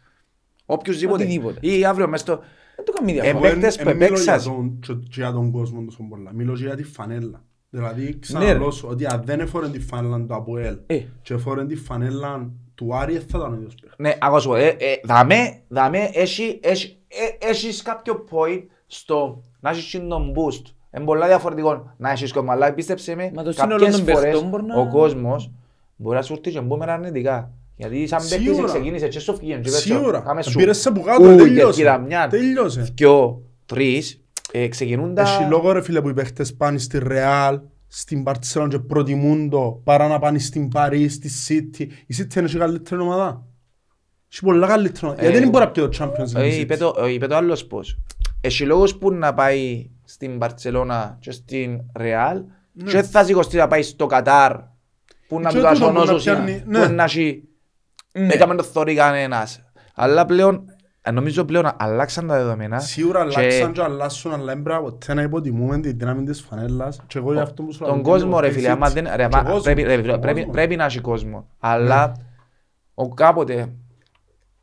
οποιουσδήποτε 0.66 1.24
Οτιδήποτε. 1.24 1.60
ή 1.68 1.86
αύριο 1.86 2.08
μες 2.08 2.20
στο 2.20 2.44
Δεν 2.76 2.86
του 2.86 2.92
κάνει 2.92 3.12
Ε, 3.12 3.14
διαφορά. 3.22 3.38
Εγώ 3.38 3.48
εν- 3.48 3.54
παίκτες 3.54 3.76
που 3.84 3.90
εν 3.90 3.96
μιλώ 3.96 4.06
για 4.08 4.16
επέξασαν. 4.16 4.54
τον- 4.54 4.80
και- 4.80 4.94
και 5.10 5.22
για 5.22 5.32
τον 5.32 5.52
κόσμο 5.52 5.82
τόσο 5.86 6.04
πολλά. 6.10 6.34
Μιλώ 6.34 6.54
και 6.54 6.64
για 6.64 6.76
τη 6.76 6.84
φανέλα. 6.84 7.44
Δηλαδή 7.76 8.04
Ναι, 8.04 8.20
ξαναλώ 8.20 8.72
σου 8.72 8.88
ότι 8.92 9.06
αν 9.06 9.22
δεν 9.26 9.40
έφορεν 9.40 9.72
τη 9.72 9.80
φανέλα 9.80 10.26
του 10.26 10.36
Αποέλ 10.36 10.78
Ε. 10.86 11.00
και 11.22 11.34
έφορεν 11.34 11.68
τη 11.68 11.76
φανέλα 11.76 12.50
του 12.76 12.96
Άρη 12.96 13.14
θα 13.14 13.26
ήταν 13.38 13.52
ο 13.52 13.56
ίδιος 13.56 13.74
παίκτης. 13.76 13.94
Ναι, 13.98 14.14
ακόμα 14.22 14.40
σου 14.40 14.48
πω, 14.48 14.56
ε, 14.56 14.68
ε, 14.68 14.76
δαμέ, 15.04 15.60
δαμέ, 15.68 16.10
έχει, 16.14 16.60
έχει, 16.64 16.98
ε, 17.08 17.48
έχεις 17.50 17.82
κάποιο 17.82 18.24
point 18.32 18.64
στο 18.88 19.42
να 19.60 19.70
έχεις 19.70 19.92
τον 20.08 20.34
boost. 20.36 20.66
Είναι 20.98 21.06
πολλά 21.06 21.28
διαφορετικό 21.28 21.94
να 21.98 22.12
έχεις 22.12 22.32
κόσμο, 22.34 22.52
αλλά 22.52 22.74
πίστεψε 22.74 23.16
με, 23.16 23.32
Μα 23.36 23.44
το 23.44 23.52
σύνολο 23.52 23.72
κάποιες 23.80 23.96
των 23.96 24.06
φορές 24.06 24.22
παιχτών 24.32 24.50
μπορεί 24.50 24.64
να- 24.64 24.76
ο 24.80 24.88
κόσμος 24.90 25.52
μπορεί 25.96 26.16
να 26.18 26.22
σου 26.24 26.34
έρθει 26.34 26.52
και 26.52 26.62
μπούμερα 26.62 26.94
αρνητικά. 26.94 27.52
Γιατί 27.76 28.08
σαν 28.08 28.20
παίκτης 28.30 28.46
Σίγουρα. 28.48 28.68
ξεκίνησε 28.68 29.08
και 29.08 29.20
σου 29.20 29.36
φύγει. 29.38 29.52
και 29.52 29.58
πες 29.58 29.72
σου, 29.72 29.80
Σίγουρα. 29.88 30.20
κάμε 30.20 30.42
σου. 30.42 30.58
Πήρες 30.58 30.78
σε 30.78 30.92
που 30.92 31.02
κάτω, 31.02 31.24
Ου, 31.24 31.36
τελειώσε. 31.36 31.82
κερκίδα 31.82 31.98
μια, 31.98 32.28
Τελειώσε. 32.28 32.92
δυο, 32.96 33.42
τρεις, 33.66 34.25
ε, 34.58 34.68
ξεκινούν 34.68 35.14
τα... 35.16 35.22
Έχει 35.22 35.44
λόγο 35.50 35.72
ρε 35.72 35.82
φίλε 35.82 36.02
που 36.02 36.10
οι 36.10 36.14
παίχτες 36.14 36.54
πάνε 36.56 36.78
στη 36.78 36.98
Ρεάλ, 37.00 37.60
στην 37.88 38.24
Παρτσέλον 38.24 38.70
και 38.70 38.80
προτιμούν 38.80 39.50
το 39.50 39.82
παρά 39.84 40.08
να 40.08 40.20
πάνε 40.20 40.40
στην 40.40 40.70
Παρί, 40.70 41.10
στη 41.10 41.30
City. 41.48 41.82
Η 42.08 42.16
City 42.18 42.36
είναι 42.36 42.48
και 42.48 42.58
καλύτερη 42.58 43.02
ομάδα. 43.02 43.44
Έχει 44.32 44.42
πολλά 44.42 44.68
καλύτερη 44.68 45.06
ομάδα. 45.06 45.22
Ε, 45.22 45.24
Γιατί 45.24 45.40
δεν 45.40 45.50
μπορεί 45.50 45.66
να 45.66 45.72
πει 45.72 45.82
το 45.82 45.90
Champions 46.00 46.36
Ε, 46.36 46.42
League. 46.42 46.52
η 46.52 46.60
είπε 46.60 46.74
City; 46.74 46.78
το, 46.78 46.96
ε, 47.00 47.12
είπε 47.12 47.28
το 47.28 47.36
άλλος 47.36 47.66
πώς. 47.66 47.98
Έχει 48.42 48.66
λόγος 48.66 48.98
που 48.98 49.12
να 49.12 49.34
πάει 49.34 49.90
στην 50.04 50.38
Μπαρτσελώνα 50.38 51.18
και 51.20 51.32
στην 51.32 51.82
Ρεάλ 51.96 52.44
και 52.86 53.02
θα 53.02 53.24
σηκωστεί 53.24 53.58
να 53.58 53.68
πάει 53.68 53.82
στο 53.82 54.06
Κατάρ 54.06 54.54
που 55.28 55.40
να 55.40 55.50
Και 55.50 55.56
του 55.58 55.62
τα 55.64 55.72
τούτο 55.74 55.86
που 55.88 55.94
να 55.94 56.00
σωνώσουν 56.06 56.34
πιάνει, 56.34 56.62
που 56.64 56.70
ναι. 56.72 56.88
να 56.88 57.04
έχει 57.04 57.44
Ναι. 58.12 58.34
έκαμε 58.34 58.56
το 58.56 58.64
θωρεί 58.64 58.96
κανένας. 58.96 59.64
Αλλά 59.96 60.26
πλέον, 60.26 60.56
ε, 60.56 60.75
νομίζω 61.12 61.46
πλέον 61.46 61.72
αλλάξαν 61.78 62.28
τα 62.28 62.36
δεδομένα. 62.38 62.80
Σίγουρα 62.80 63.28
και 63.28 63.40
αλλάξαν 63.40 63.72
και 63.72 63.82
αλλάσουν, 63.82 64.34
αλλά 64.34 64.46
δεν 64.46 64.64
πρέπει 64.64 64.82
ποτέ 64.82 65.14
να 65.14 65.22
υποτιμούμε 65.22 65.80
την 65.80 65.98
δύναμη 65.98 66.24
της 66.24 66.42
φανέλας. 66.42 67.02
Και 67.08 67.18
εγώ 67.18 67.34
για 67.34 67.42
αυτό 67.42 67.64
που 67.64 67.72
σου 67.74 67.80
λέω, 67.80 67.90
Τον 67.90 68.00
είναι 68.00 68.10
κόσμο 68.10 68.40
ρε 68.40 68.46
ότι 68.48 68.56
φίλε, 68.56 68.68
η 68.68 68.72
άμα 68.72 68.88
City- 68.90 68.94
δεν, 68.94 69.04
ρε, 69.04 69.16
και 69.16 69.24
άμα- 69.24 69.44
κόσμο, 69.44 69.62
πρέπει, 69.62 69.82
ρε, 69.84 69.96
και 70.02 70.18
πρέπει, 70.18 70.40
κόσμο. 70.40 70.52
πρέπει 70.52 70.76
να 70.76 70.86
έχει 70.86 71.00
κόσμο. 71.02 71.48
Αλλά 71.60 72.12
ο 72.94 73.10
κάποτε 73.14 73.74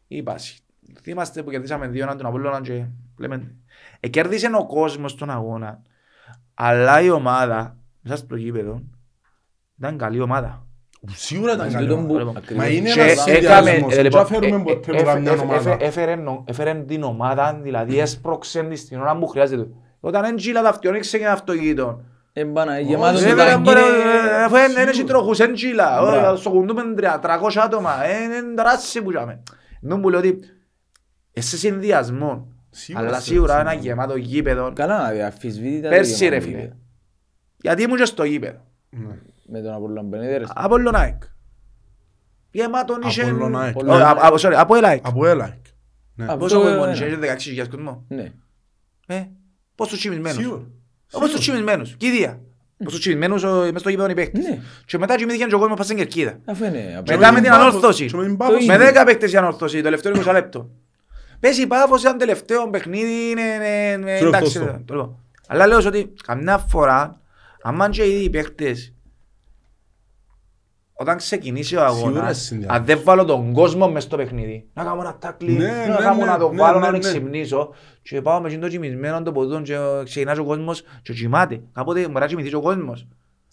είπας, 0.09 0.59
θυμάστε 1.03 1.43
που 1.43 1.51
κερδίσαμε 1.51 1.87
δύο 1.87 2.03
έναν 2.03 2.17
τον 2.17 2.27
Απόλλωνα 2.27 2.61
και 2.61 2.85
λέμε, 3.19 3.55
εκέρδισε 4.01 4.51
ο 4.59 4.67
κόσμος 4.67 5.15
τον 5.15 5.31
αγώνα, 5.31 5.81
αλλά 6.55 7.01
η 7.01 7.11
ομάδα 7.11 7.77
μέσα 8.01 8.17
στο 8.17 8.37
γήπεδο 8.37 8.83
ήταν 9.79 9.99
καλή 9.99 10.21
ομάδα. 10.21 10.67
Σίγουρα 11.11 11.53
ήταν 11.53 11.67
Εν 11.67 11.73
καλή 11.73 11.87
τούτον 11.87 12.07
που- 12.07 12.15
ομάδα. 12.15 12.39
ακριβώς. 12.39 12.65
Μα 12.65 12.71
είναι 12.71 12.91
Και 12.91 13.01
ένας 13.01 13.27
έκαμε, 13.27 13.71
συνδυασμός. 13.71 13.93
ε, 13.93 13.95
Δεν 13.95 14.05
λοιπόν, 14.05 14.27
φέρουμε 14.27 14.57
ε, 14.57 14.75
ποτέ 14.75 14.91
ε, 14.91 14.95
με 14.95 15.03
καμιά 15.03 15.31
έφε- 15.33 15.43
ομάδα. 15.43 15.71
έφε- 15.71 15.83
έφερε 15.83 16.15
νο- 16.15 16.45
έφερε 16.49 16.75
την 16.75 17.03
ομάδα, 17.03 17.59
δηλαδή 17.63 17.99
έσπρωξε 17.99 18.63
τη 18.63 18.77
στην 18.77 19.01
ώρα 19.01 19.19
που 19.19 19.27
χρειάζεται. 19.27 19.67
Όταν 20.01 20.23
δεν 20.23 20.37
τζίλα 20.37 20.63
τα 20.63 20.69
αυτιόν, 20.69 21.01
ξεκινά 21.01 21.33
αυτοκίνητο. 21.33 22.01
Εμπάνα, 22.33 22.79
γεμάτο 22.81 23.19
Ε, 23.19 23.21
το 23.21 23.29
βέβαια, 23.29 23.47
τάγκι 23.47 23.61
μπορεί- 23.63 23.79
είναι- 23.79 24.45
αφού 24.45 24.57
εν- 24.57 24.77
εν 24.77 24.89
έχει 24.89 25.05
τροχούς, 25.05 25.39
εν 25.41 25.55
τζίλα. 25.55 26.01
Μπράβο. 26.03 26.33
Ε, 26.33 26.37
Στο 26.37 26.51
κουντούμε 26.51 26.83
τρία- 26.97 27.19
300 27.19 27.61
άτομα. 27.61 28.05
ε, 28.05 28.23
Είναι 28.23 28.55
τεράστιο 28.55 29.03
που 29.03 29.11
είχαμε. 29.11 29.43
Ενώ 29.83 29.97
μου 29.97 30.09
λέω 30.09 30.19
ότι 30.19 30.39
είσαι 31.33 31.57
συνδυασμό. 31.57 32.47
Σίγουρα 32.71 33.07
Αλλά 33.07 33.17
σε 33.17 33.23
σίγουρα 33.23 33.61
ένα 33.61 33.71
συνδυασμό. 33.71 34.03
γεμάτο 34.03 34.17
γήπεδο. 34.17 34.73
Καλά, 34.75 34.97
αδιαφυσβήτητα. 35.05 35.89
το 35.89 35.95
Πέρσι 35.95 36.19
ρε 36.25 36.25
γεμάτο 36.29 36.45
φίλε. 36.47 36.57
γήπεδο. 36.61 36.77
Γιατί 37.57 37.83
ήμουν 37.83 37.97
και 37.97 38.05
στο 38.05 38.25
γήπεδο. 38.25 38.59
Ναι. 39.45 39.59
Με 39.59 39.65
τον 39.65 39.75
Απολλон 39.75 40.11
Πενέδερες. 40.11 40.49
Από 40.55 40.79
Λονάικ. 40.79 41.23
Γεμάτον 42.51 43.01
είχε... 43.05 43.23
Απολλων 43.23 43.57
ΑΕΚ. 43.61 43.77
Όχι, 43.77 44.03
α- 44.03 44.09
α- 44.11 44.33
sorry, 44.41 44.53
Από 44.57 44.75
Ελάικ. 44.77 45.07
Από 45.07 45.27
έλα. 45.27 45.57
Ναι. 46.15 46.25
Από 46.29 46.37
Πόσο 46.37 46.55
το- 46.57 46.63
κόσμο 46.63 46.81
ένα. 46.83 46.93
είχε, 46.93 47.05
είχε 47.07 47.63
16.000 47.65 47.69
κόσμο; 47.71 48.05
Ναι. 48.09 48.33
Ε, 49.07 49.25
Πώς 49.75 49.89
τους 49.89 49.99
τσιμισμένους; 49.99 50.43
Σίγουρα. 50.43 50.63
Όπως 51.13 51.31
τους 51.31 51.41
τσιμισμένους. 51.41 51.95
Και 51.97 52.07
ίδια. 52.07 52.41
Πώς 52.85 52.93
τους 52.93 53.01
τσιμισμένους 53.01 53.43
ο- 53.43 53.69
μες 53.73 53.81
στο 53.81 53.89
γήπεδο 53.91 54.11
οι 54.11 54.15
παίκτες. 54.15 54.45
Ναι. 54.45 54.61
Και 54.85 54.99
μετά 54.99 55.15
τσιμήθηκε 55.17 55.45
και 55.45 55.55
ο 55.55 55.59
κόσμος 55.59 55.77
πας 55.77 55.87
στην 55.87 55.97
κερκίδα. 55.99 56.39
Αφού 56.45 56.65
είναι. 56.65 56.95
απ' 56.99 57.09
Μετά 57.09 57.33
με 57.33 57.41
την 57.41 57.51
Πάφος- 57.51 57.67
ανόρθωση. 57.67 58.07
και 58.07 58.17
με 58.17 58.25
την 58.25 58.37
Πάφος- 58.37 58.65
Με 58.67 58.77
10 58.79 59.05
παίκτες 59.07 59.33
η 59.33 59.37
ανόρθωση, 59.37 59.77
το 59.77 59.83
τελευταίο 59.83 60.13
20 60.13 60.33
λεπτό. 60.33 60.71
Πες 61.41 61.59
η 61.59 61.67
Πάφος 61.67 62.01
ήταν 62.03 62.19
τελευταίο 62.19 62.71
παιχνίδι, 62.71 63.31
είναι 63.31 63.41
είναι- 63.41 63.93
είναι 63.97 64.15
Ξέρω 64.15 64.29
εντάξει. 64.29 64.59
αυτό. 64.59 64.83
το 64.85 64.95
λέω. 64.95 65.19
Αλλά 65.49 65.67
λέω 65.67 65.81
σου 65.81 65.87
ότι 65.89 66.13
καμιά 66.27 66.59
φορά, 66.59 67.21
άμα 67.63 67.89
και 67.91 68.03
οι 68.03 68.31
παίκτες, 68.31 68.95
όταν 71.03 71.17
ξεκινήσει 71.17 71.77
ο 71.77 71.79
Σίγουρα 71.79 71.87
αγώνας, 71.87 72.39
συνδυάζεται. 72.39 72.75
αν 72.79 72.85
δεν 72.85 73.01
βάλω 73.05 73.25
τον 73.25 73.53
κόσμο 73.53 73.91
μες 73.91 74.03
στο 74.03 74.17
παιχνίδι, 74.17 74.65
να 74.75 74.83
κάνω 74.85 75.01
ένα 75.01 75.17
τάκλι, 75.21 75.53
Ναι, 75.53 75.67
να 75.67 75.87
ναι, 75.87 75.97
κάνω 76.05 76.19
ναι, 76.21 76.25
να 76.25 76.39
το 76.39 76.51
ναι, 76.53 76.61
βάλω, 76.61 76.79
ναι, 76.79 76.85
να 76.87 76.91
ναι. 76.93 76.99
τον 76.99 77.11
ξυπνήσω 77.11 77.75
και 78.03 78.21
πάω 78.23 78.41
μες 78.41 78.59
το 78.59 78.69
κοιμισμένο 78.69 79.23
το 79.23 79.33
ποδόν 79.33 79.63
και 79.63 79.77
ξεκινάς 80.05 80.39
ο 80.39 80.45
κόσμος 80.45 80.83
και 81.03 81.13
κοιμάται. 81.13 81.61
Κάποτε 81.73 82.01
μπορεί 82.01 82.13
να 82.21 82.27
κοιμηθείς 82.27 82.51
και 82.51 82.57
ο 82.57 82.61
κόσμος. 82.61 83.07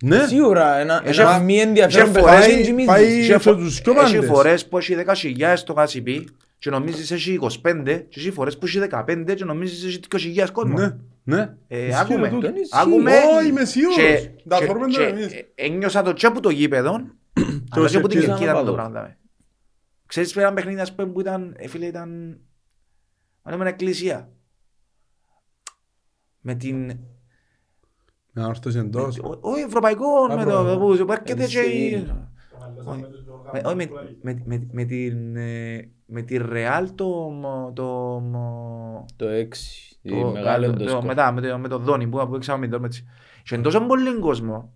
Ναι. 0.03 0.26
Σίγουρα, 0.27 0.77
ένα 0.77 1.01
Έχει- 1.05 1.19
ένα 1.19 1.39
μη 1.39 1.57
ενδιαφέρον 1.59 2.09
έχει 2.15 2.23
παιχνίδι 2.23 2.41
φορές- 2.49 2.65
γεμίζει. 2.65 2.88
πάει- 2.88 3.05
Έχει 3.05 3.23
σε 3.23 3.38
φο- 3.38 3.55
τους 3.55 3.81
πιο 3.81 3.91
Έχει 3.97 4.13
πάντες. 4.15 4.30
φορές 4.30 4.67
που 4.67 4.77
έχει 4.77 4.95
10.000 4.95 5.55
στο 5.55 5.73
KCP 5.77 6.23
και 6.59 6.69
νομίζεις 6.69 7.11
έχει 7.11 7.31
25 7.34 8.05
και 8.09 8.19
έχει 8.19 8.31
φορές 8.31 8.57
που 8.57 8.65
έχει 8.65 8.80
15 8.80 9.34
και 9.34 9.43
νομίζεις 9.45 9.85
έχει 9.85 9.99
20.000 9.99 10.51
κόσμο. 10.51 10.77
Ναι, 10.77 10.95
ναι. 11.23 11.49
Ε, 11.67 11.77
Ισχύει 11.85 12.01
άκουμε. 12.01 12.27
τούτο. 12.30 12.41
Δεν 12.47 12.55
ισχύει. 12.55 12.80
Άκουμε. 12.81 13.11
Ω, 13.11 13.45
είμαι 13.47 13.65
σίγουρος. 13.65 13.95
Και- 13.95 14.30
Τα 14.49 14.57
και- 14.57 14.65
φορούμε 14.65 14.85
και 14.88 14.97
τώρα 14.97 15.09
εμείς. 15.09 15.26
ε- 15.26 15.47
Ένιωσα 15.55 16.01
το 16.01 16.11
και 16.13 16.30
που 16.30 16.39
το 16.39 16.49
γήπεδο, 16.49 17.01
αλλά 17.69 17.85
ως 17.85 17.91
και 17.91 17.99
που 17.99 18.07
την 18.07 18.17
εκεί. 18.17 18.27
κερκίδα 18.27 18.51
το 18.51 18.57
Ανάποδο. 18.57 18.73
πράγμα. 18.75 18.91
δάμε. 18.99 19.17
Ξέρεις 20.05 20.33
πέρα 20.33 20.53
παιχνίδι 20.53 20.79
ας 20.79 20.95
πούμε 20.95 21.07
που 21.11 21.19
ήταν, 21.19 21.55
ε, 21.57 21.67
φίλε 21.67 21.85
ήταν, 21.85 22.39
αν 23.41 23.53
ήμουν 23.53 23.67
εκκλησία. 23.67 24.29
Με 26.41 26.55
την, 26.55 26.85
Με 28.31 28.41
ανόρθωση 28.41 28.77
εντός. 28.77 29.17
ο- 29.19 29.37
όχι 29.41 29.61
ευρωπαϊκό, 29.61 30.05
Α, 30.31 30.35
με 30.35 30.43
μπράβο. 30.43 30.69
το, 30.73 30.79
που 30.97 31.05
που 31.05 31.11
έρχεται 31.11 31.45
και 31.45 31.59
η- 31.59 31.93
Εσύ. 31.93 32.13
όχι, 32.85 33.05
με- 33.53 33.61
όχι, 33.65 33.75
με- 33.75 33.89
με- 34.21 34.41
με- 34.45 34.67
με 34.71 34.83
την, 34.83 35.35
ε, 35.35 35.89
με 36.05 36.21
τη 36.21 36.37
Ρεάλ 36.37 36.95
το, 36.95 37.05
μο- 37.07 37.71
το, 37.75 37.85
μο- 38.19 39.05
Το 39.15 39.27
6. 39.27 39.57
Η 40.01 40.09
το- 40.09 40.31
μεγάλη 40.31 40.65
το- 40.65 40.71
το 40.71 40.83
το- 40.83 40.89
σκορ. 40.89 41.05
μετά 41.05 41.31
με 41.31 41.41
το, 41.41 41.57
με 41.57 41.67
το 41.67 41.77
Δόνι 41.77 42.07
που, 42.07 42.27
που 42.27 42.35
έξαμε 42.35 42.67
με 42.67 42.77
το 42.77 42.85
έτσι. 42.85 43.05
Και 43.43 43.55
είναι 43.55 43.63
τόσο 43.63 43.85
πολύ 43.85 44.19
κόσμο 44.19 44.73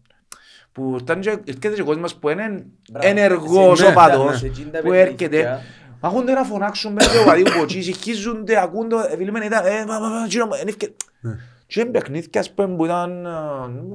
που 0.74 0.98
ήταν 1.02 1.20
και, 1.20 1.30
έρχεται 1.30 1.70
και 1.70 1.84
κόσμος 1.84 2.16
που 2.16 2.30
είναι 2.30 2.66
Μπράβο. 2.92 3.08
ενεργός 3.08 3.80
Ναι, 3.80 3.88
οπαδός 3.88 4.38
σε 4.38 4.46
εκείνα 4.46 4.66
που 4.66 4.72
παιχνίδια. 4.72 5.00
έρχεται 5.02 5.62
Αχούνται 6.06 6.32
να 6.34 6.44
φωνάξουν 6.44 6.94
μέσα 6.94 7.22
ο 7.22 7.26
παδίου 7.26 7.44
που 7.44 7.62
εκεί 7.64 7.82
συγχύζονται, 7.82 8.62
ακούν 8.62 8.90
το, 8.90 9.00
ε, 9.00 9.16
φίλε 9.18 9.32
με 9.32 9.46
ήταν, 9.46 9.66
ε, 9.66 9.86
μα, 9.88 10.00
μα, 10.00 10.08
μα, 10.10 10.26
γύρω 10.26 10.46
μου, 10.46 10.52
εν 10.62 10.68
ευκαι- 10.68 10.94
Ναι. 11.22 11.32
Και 11.68 11.80
είναι 11.80 11.90
παιχνίδια, 11.90 12.40
ας 12.42 12.52
πούμε, 12.54 12.76
που 12.76 12.86
ήταν, 12.86 13.26
ε, 13.26 13.30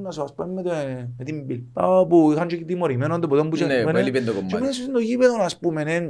να 0.03 0.11
σας 0.11 0.35
πούμε, 0.35 0.53
με 0.53 0.63
το- 0.63 0.71
με 1.19 1.25
την 1.25 1.47
Bilbao, 1.49 2.09
που 2.09 2.33
είχαν 2.33 2.47
και 2.49 2.57
τιμωρημένο 2.57 3.19
το 3.19 3.29
ποτέ 3.29 3.43
που 3.43 3.57
Ναι, 3.67 3.75
είχε- 3.75 3.83
που 3.83 3.97
έλειπε 3.97 4.21
το 4.21 4.33
και 4.33 4.39
κομμάτι. 4.39 4.63
μέσα 4.63 4.83
στο 4.83 4.99
γήπεδο, 4.99 5.43
ας 5.43 5.59
πούμε, 5.59 5.85
ναι, 5.85 6.01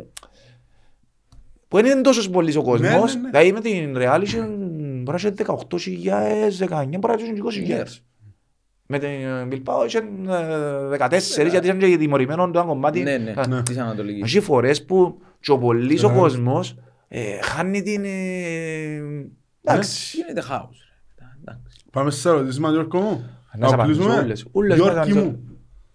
που 1.68 1.76
δεν 1.76 1.86
είναι 1.86 2.00
τόσος 2.00 2.30
πολύ 2.30 2.56
ο 2.56 2.62
κόσμος, 2.62 3.14
ναι, 3.14 3.20
ναι. 3.20 3.30
δηλαδή 3.30 3.52
με 3.52 3.60
την 3.60 3.94
Real 3.96 4.20
είχε, 4.22 4.40
μπορεί 4.40 5.02
να 5.04 5.14
είχε 5.14 5.30
18.000, 5.30 6.58
19, 6.58 6.98
μπορεί 6.98 7.14
να 7.22 7.22
είχε 7.22 7.32
20.000. 7.32 8.02
Με 8.90 8.98
την 8.98 9.08
Bilbao 9.50 9.86
είχε 9.86 9.98
ε, 9.98 11.06
14, 11.08 11.50
γιατί 11.50 11.66
ήταν 11.66 11.78
και 11.78 11.96
τιμωρημένο 11.96 12.50
το 12.50 12.58
ένα 12.58 12.68
κομμάτι. 12.68 13.02
Ναι, 13.02 13.16
ναι, 13.16 13.30
Α, 13.56 13.62
της 13.62 13.76
Ανατολικής. 13.78 14.22
Έχει 14.22 14.40
φορές 14.40 14.84
που 14.84 15.20
και 15.40 15.50
ο 15.50 15.58
πολύς 15.58 16.02
ο 16.04 16.08
Ναι. 16.10 16.16
κόσμος 16.18 16.76
ε, 17.08 17.38
χάνει 17.42 17.82
την... 17.82 18.04
ε, 18.04 18.08
Εντάξει. 19.64 20.16
Γίνεται 20.16 20.40
χάος. 20.40 20.78
ρε. 21.18 21.26
Εντάξει. 21.40 21.80
Πάμε 21.92 22.10
στις 22.10 22.24
ερωτήσεις 22.24 22.58
μας, 22.58 22.72
Γιώργο 22.72 23.00
μου. 23.00 23.30
Να 23.58 23.68
σε 23.68 23.74
απαντήσω 23.74 23.98
κλείσουμε. 24.00 24.22
ούλες. 24.22 24.44
Ούλες 24.52 24.76
Γιώργη 24.76 24.94
να 24.96 25.04
σε 25.04 25.14
μου. 25.14 25.38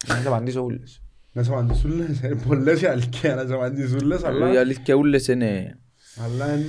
Να 0.07 0.15
σε 0.15 0.27
απαντήσω 0.27 0.61
ούλες. 0.61 1.01
Να 1.31 1.43
σε 1.43 1.51
απαντήσω 1.51 1.87
ούλες. 1.93 2.19
Είναι 2.21 2.35
πολλές 2.47 2.81
οι 2.81 2.85
αλήθεια 2.85 3.35
να 3.35 3.45
σε 3.45 3.53
απαντήσω 3.53 3.95
ούλες, 4.01 4.21
Η 4.21 4.25
αλλά... 4.25 4.59
αλήθεια 4.59 4.93
ούλες 4.95 5.27
είναι... 5.27 5.77
Αλλά 6.25 6.53
είναι 6.55 6.65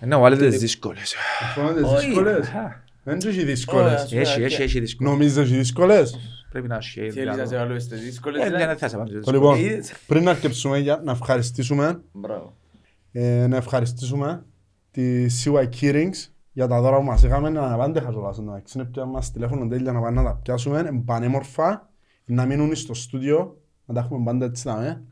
να... 0.00 0.06
Να 0.06 0.18
βάλετε 0.18 0.48
τις 0.48 0.58
δύσκολες. 0.58 1.14
Φωνάζεις 1.54 1.82
Όχι. 1.82 2.06
δύσκολες. 2.06 2.48
Δεν 3.04 3.18
έχει 3.26 3.44
δύσκολες. 3.44 4.04
Ωραία. 4.04 4.20
Έχει, 4.20 4.42
έχει, 4.42 4.62
έχει 4.62 4.80
δύσκολες. 4.80 5.12
Νομίζεις 5.12 5.36
ότι 5.36 5.46
έχει 5.46 5.56
δύσκολες. 5.56 6.18
Πρέπει 6.50 6.68
να 6.68 6.76
έχει. 6.76 7.10
Θέλεις 7.10 7.36
να 7.36 7.46
σε 7.46 7.56
βάλω 7.56 7.78
στις 7.78 8.00
δύσκολες. 8.02 8.42
Ε, 8.42 8.44
δηλαδή. 8.44 8.64
Δεν 8.64 8.76
θα 8.76 8.88
σε 8.88 8.94
απαντήσω. 8.96 9.20
Το 9.20 9.32
Λοιπόν, 9.32 9.58
είδες. 9.58 9.94
πριν 10.06 10.22
να 10.24 10.30
αρκεψούμε 10.30 10.78
για 10.78 11.00
να 11.04 11.12
ευχαριστήσουμε 11.12 12.00
Μπράβο. 12.12 12.56
ε, 13.12 13.46
να 13.46 13.56
ευχαριστήσουμε 13.56 14.44
τη 14.90 15.26
CY 15.26 15.68
Keyrings 15.80 16.28
για 16.52 16.66
τα 16.66 16.80
δώρα 16.80 16.96
που 16.96 17.02
μας 17.04 17.22
είχαμε 17.22 17.48
να 17.50 17.62
αναπάντεχα 17.62 18.10
κιόλας 18.10 18.38
να 18.38 18.62
είναι 18.74 18.84
πια 18.84 19.04
μας 19.04 19.30
τηλέφωνο 19.32 19.68
τέλεια 19.68 19.92
να 19.92 20.00
πάνε 20.00 20.22
να 20.22 20.28
τα 20.28 20.40
πιάσουμε 20.42 20.78
είναι 20.78 21.02
πανέμορφα 21.04 21.90
να 22.24 22.44
μείνουν 22.46 22.74
στο 22.74 22.94
στούντιο 22.94 23.60
να 23.84 23.94
τα 23.94 24.00
έχουμε 24.00 24.24
πάντα 24.24 24.44
έτσι 24.44 24.66
να 24.66 24.74
με 24.76 25.04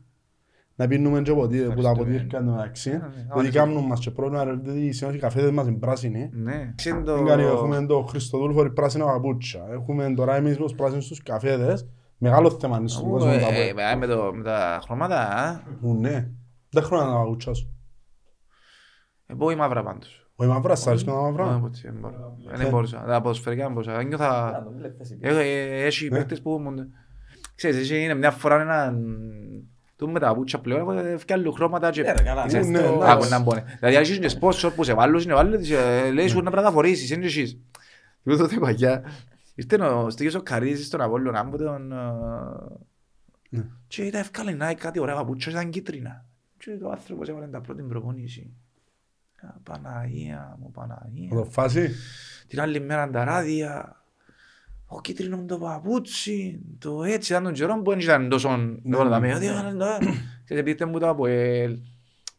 να 0.75 0.87
πίνουμε 0.87 1.21
και 1.21 1.33
ποτή, 1.33 1.59
που 1.75 1.81
τα 1.81 1.91
ποτήρια 1.91 2.21
εν 2.21 2.45
τω 2.45 2.51
μεταξύ 2.51 2.89
ναι, 2.89 2.99
ότι 3.33 3.49
κάνουν 3.49 3.85
μας 3.85 3.99
και 3.99 4.11
πρόβλημα 4.11 4.43
ρε, 4.43 4.53
δηλαδή 4.55 4.79
οι 4.79 4.91
συνήθως 4.91 5.15
οι 5.15 5.21
καφέδες 5.21 5.51
μας 5.51 5.67
είναι 5.67 5.77
πράσινοι 5.77 6.29
Ναι. 6.33 6.73
Είναι 6.87 7.01
το- 7.03 7.15
Δεν 7.15 7.25
κάνει, 7.25 7.43
έχουμε 7.43 7.85
το 7.85 8.01
Χριστοδούλφο 8.01 8.69
πράσινα 8.73 9.05
παπούτσια 9.05 9.61
έχουμε 9.71 10.13
τώρα 10.13 10.35
εμείς 10.35 10.57
τους 10.57 10.73
πράσινους 10.75 11.05
στους 11.05 11.23
καφέδες 11.23 11.87
μεγάλο 12.17 12.49
θέμα 12.51 12.77
είναι 12.77 12.87
στον 12.87 13.07
Ου, 13.07 13.09
κόσμο 13.11 13.31
ε, 13.33 13.39
τα 13.39 13.47
ε, 13.53 13.67
πόδια. 13.71 13.97
με 13.97 14.07
το- 14.07 14.31
με 14.35 14.43
τα 14.43 14.79
χρώματα, 14.83 15.19
α. 15.29 15.59
Ου, 15.81 15.93
ναι 15.99 16.29
δεν 16.69 16.83
χρόνο 16.83 17.05
να 17.05 17.11
τα 17.11 17.17
παπούτσια 17.17 17.53
σου 17.53 17.73
Ε, 19.25 19.33
πω 19.33 19.49
η 19.49 19.55
μαύρα 19.55 19.83
πάντως. 19.83 20.27
όχι 20.35 20.49
μαύρα, 20.49 20.75
σ' 20.75 20.87
αρέσκουν 20.87 21.13
τα 21.13 21.19
Όχι, 21.19 21.31
μαύρα; 21.37 21.59
Πω, 21.59 21.69
δεν 21.83 21.93
μπορώ. 21.99 22.37
Δεν 22.55 22.69
μπορούσα. 22.69 23.03
Τα 23.07 23.21
ποδοσφαιρικά 23.21 23.63
δεν 23.63 23.71
μπορούσα. 23.71 23.99
Ένιωθα... 23.99 24.63
Έχω- 25.19 25.37
ε, 25.39 25.85
Έχει 25.85 26.09
Ναι. 26.09 26.17
παίκτες 26.17 26.41
που... 26.41 26.49
μου- 26.59 26.73
Ξέρεις, 27.55 27.77
έχει- 27.91 28.03
είναι 28.03 28.13
μια 28.13 28.31
φορά 28.31 28.61
ένα... 28.61 28.93
Του 30.03 30.09
με 30.11 30.19
τα 30.19 30.27
παπούτσια 30.27 30.59
πλέον, 30.59 30.97
ε, 30.97 31.17
φτιάχνουν 31.17 31.53
χρώματα 31.53 31.89
και... 31.89 32.01
Ναι, 32.01 32.11
ρε, 32.11 32.23
καλά, 32.23 32.45
Ξέρεις, 32.45 32.67
ναι, 32.67 32.81
το- 32.81 32.95
ναι. 32.95 33.11
άκου 33.11 33.25
να 33.29 33.39
μπώνε. 33.39 33.63
Δηλαδή, 33.79 33.95
αν 33.95 34.01
είσαι 34.03 34.17
και 34.17 34.27
σπόσορ 34.27 34.71
που 34.71 34.83
σε 34.83 34.93
βάλουν, 34.93 35.21
είναι 35.21 35.33
βάλουν, 35.33 35.53
ε, 35.71 36.11
λέει 36.11 36.27
σου 36.27 36.35
να 36.35 36.41
πρέπει 36.41 36.55
να 36.55 36.61
τα 36.61 36.71
φορήσεις, 36.71 37.09
είναι 37.09 37.21
και 37.21 37.27
εσείς. 37.27 37.57
Εγώ 38.23 38.37
τότε 38.37 38.57
παγιά, 38.59 39.03
ήρθε 39.55 39.75
ο 39.83 40.09
Στίγιος 40.09 40.35
ο 40.35 40.41
Καρύζης 40.41 40.85
στον 40.85 41.01
Απόλλωνα, 41.01 41.39
από 41.39 41.57
τον... 41.57 41.91
ε, 41.91 41.95
Ναι. 43.49 43.63
Και 43.87 44.03
ήταν 44.03 44.21
ευκάλε 44.21 44.51
να 44.51 44.65
έχει 44.67 44.75
κάτι 44.75 44.99
ωραία 44.99 45.15
παπούτσια, 45.15 45.51
ήταν 45.51 45.69
κίτρινα. 45.69 46.25
Και 46.57 46.69
ο 46.83 46.89
άνθρωπος 46.91 47.29
έβαλε 47.29 47.47
τα 47.47 47.61
πρώτη 47.61 47.81
προπονήση. 47.81 48.53
Α, 49.41 49.47
Παναγία 49.63 50.57
μου, 50.59 50.71
να 50.75 50.87
το 50.87 50.95
Παναγία. 50.95 51.43
φάσει 51.49 51.89
Την 52.47 52.61
άλλη 52.61 52.79
μέρα 52.79 53.09
τα 53.09 53.23
ράδια. 53.23 54.02
Ο 54.95 55.01
κίτρινο 55.01 55.43
το 55.47 55.57
παπούτσι, 55.57 56.59
το 56.79 57.03
έτσι, 57.03 57.31
ήταν 57.31 57.43
τον 57.43 57.53
καιρό 57.53 57.81
που 57.81 57.89
δεν 57.89 57.99
ήταν 57.99 58.29
τόσο... 58.29 58.49
Ναι, 58.83 58.95
όλα 58.97 59.09
τα 59.09 59.19
ναι. 59.19 59.27
μία, 59.27 59.35
ότι 59.35 59.45
έκαναν 59.47 59.77
το- 59.77 59.85
Ξέρεις, 60.43 60.63
επειδή 60.63 60.85
μου 60.85 60.99
το 60.99 61.09
από 61.09 61.27
ελ, 61.27 61.77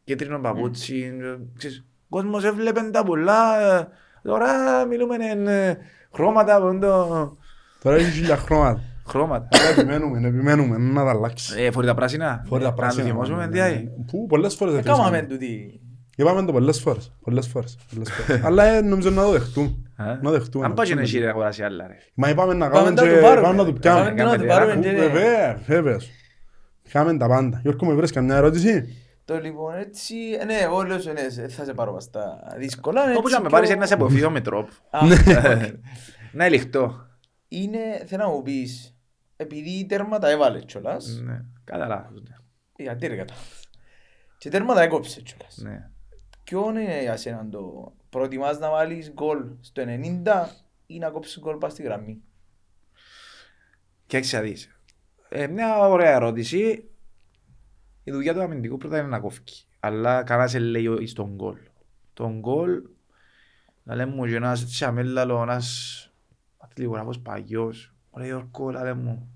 κίτρινο 0.05 0.39
παπούτσι, 0.41 1.13
ξέρεις, 1.59 1.79
ο 1.79 2.17
κόσμος 2.17 2.45
έβλεπε 2.45 2.81
τα 2.81 3.03
πολλά, 3.05 3.61
ε, 3.79 3.89
τώρα 4.23 4.85
μιλούμε 4.87 5.17
εν, 5.17 5.47
ε, 5.47 5.79
χρώματα, 6.15 6.61
που 6.61 6.67
είναι 6.69 6.87
το... 6.87 7.37
τώρα 7.83 7.97
έχει 7.97 8.11
χίλια 8.11 8.37
χρώματα 8.37 8.81
χρώματα. 9.09 9.49
Αλλά 9.51 9.69
επιμένουμε, 9.69 10.29
επιμένουμε, 10.29 10.79
να 10.79 11.05
τα 11.05 11.11
αλλάξεις. 11.11 11.57
Ε, 11.57 11.71
φορεί 11.71 11.87
τα 11.87 11.95
πράσινα. 11.95 12.45
Φορεί 12.47 12.63
τα 12.63 12.69
Να 12.69 12.75
πράσινα. 12.75 13.03
το 13.03 13.09
θυμώσουμε, 13.09 13.47
ναι, 13.47 13.51
τι 13.53 13.59
ναι,άει. 13.59 13.75
ναι. 13.75 14.05
Πού, 14.11 14.27
πολλές 14.27 14.55
φορές 14.55 14.75
Έκαναμε 14.75 15.03
εφήσαμε. 15.19 15.27
τούτη. 15.29 15.81
Είπαμε 16.17 16.45
το 16.45 16.53
πολλές 16.53 16.81
φορές, 16.81 17.13
πολλές 17.21 17.47
φορές, 17.47 17.79
πολλές 17.95 18.11
φορές. 18.13 18.45
Αλλά 18.45 18.65
ε, 18.65 18.81
νομίζω 18.81 19.11
να 19.11 19.23
το 19.23 19.31
δεχτούμε. 19.31 19.75
Α, 19.97 20.19
Να 20.23 20.31
δεχτούμε. 20.31 20.65
Αν 20.65 20.75
πάει 20.75 20.87
και 20.87 20.95
να 20.95 21.01
εσύ 21.01 21.19
ρε 21.19 21.29
αγοράσει 21.29 21.63
άλλα 21.63 21.87
ρε. 21.87 21.97
Μα 22.15 22.29
είπαμε 22.29 22.55
να 22.55 22.69
Πάμε 22.71 22.85
κάνουμε 22.85 23.01
να 23.03 23.09
και 23.09 23.15
του 23.17 23.23
πάρουμε. 23.23 23.47
πάμε 23.47 23.57
να 23.63 23.65
του 23.65 23.79
Πάμε 23.81 24.13
πιάμε. 24.13 24.31
να 24.31 24.39
του 24.39 24.47
πάρουμε 24.47 24.75
Ου, 24.77 24.81
και- 24.81 24.91
Βέβαια, 24.93 25.61
βέβαιος. 25.67 26.11
Είχαμε 26.83 27.17
τα 27.17 27.29
πάντα. 27.29 27.59
Γιώργο, 27.63 27.87
με 27.87 27.95
βρες 27.95 28.11
καμιά 28.13 28.37
ερώτηση; 28.37 28.97
Το 29.25 29.39
λοιπόν 29.41 29.75
έτσι, 29.75 30.15
ε, 30.41 30.45
ναι, 30.45 30.55
εγώ 30.55 30.83
λέω 30.83 30.99
σου, 31.01 31.13
ναι, 31.13 31.29
σε- 31.29 31.49
θα 31.49 31.65
σε 31.65 31.73
πάρω 31.75 31.93
πας 31.93 32.05
στα 32.05 32.55
δύσκολα. 32.59 33.03
είναι 33.05 33.17
Όπως 33.17 33.23
έτσι 33.33 33.35
να 33.35 33.41
με 33.41 33.47
πιο- 33.49 33.57
πάρεις 33.57 33.71
ένα 33.71 33.87
σε 33.87 33.95
αποφύγω 33.95 34.31
με 34.31 34.41
τρόπο. 34.41 34.69
Α, 34.91 35.01
Να 36.33 36.45
ελιχτώ. 36.45 37.07
Είναι, 37.49 37.79
θέλω 38.07 38.23
να 38.23 38.29
μου 38.31 38.43
πεις, 38.43 38.97
επειδή 39.37 39.87
τέρμα 39.89 40.19
τα 40.19 40.31
έβαλε 40.31 40.61
κιόλας, 40.61 41.21
Ναι, 41.25 41.41
Καταλάβω. 41.65 42.09
γιατί 42.77 43.07
ρε 43.07 43.17
κατά. 43.17 43.35
Και 44.39 44.49
τέρμα 44.51 44.75
τα 44.75 44.83
έκοψε 44.83 45.21
κιόλας. 45.21 45.57
Ναι. 45.63 45.89
Ποιον 46.45 46.77
είναι 46.77 47.03
για 47.03 47.17
σένα 47.17 47.49
το 47.51 47.93
προτιμάς 48.11 48.59
να 48.59 48.71
βάλεις 48.71 49.13
γκολ 49.13 49.45
στο 49.61 49.83
90 49.87 50.47
ή 50.87 50.99
να 50.99 51.11
κόψεις 51.11 51.39
γκολ 51.41 51.57
πας 51.57 51.73
στη 51.73 51.83
γραμμή; 51.83 52.23
Και 54.07 54.17
έχεις 54.17 54.33
να 54.33 54.41
δεις. 54.41 54.79
Ε, 55.29 55.47
μια 55.47 55.79
ωραία 55.79 56.11
ερώτηση. 56.15 56.89
Η 58.05 58.11
δουλειά 58.11 58.35
του 58.35 58.43
αμυντικού 58.43 58.77
πρώτα 58.77 58.99
είναι 58.99 59.09
να 59.09 59.21
κόφει. 59.21 59.41
Αλλά 59.81 60.23
κανένας 60.23 60.53
δεν 60.53 60.63
λέει 60.63 60.87
ο- 60.87 61.07
στον 61.07 61.35
γκολ. 61.35 61.57
Τον 62.15 62.39
γκολ, 62.39 62.83
να 63.83 63.95
λέμε 63.95 64.15
μου 64.15 64.27
και 64.27 64.35
ένας 64.35 64.63
έτσι 64.63 64.85
αμέλαλος, 64.85 65.43
ένας 65.43 66.09
αθλητικογράφος 66.59 67.21
παγιός. 67.21 67.95
Ωραία 68.11 68.27
Γιώργο, 68.27 68.71
λάλε 68.71 68.95
μου. 68.95 69.29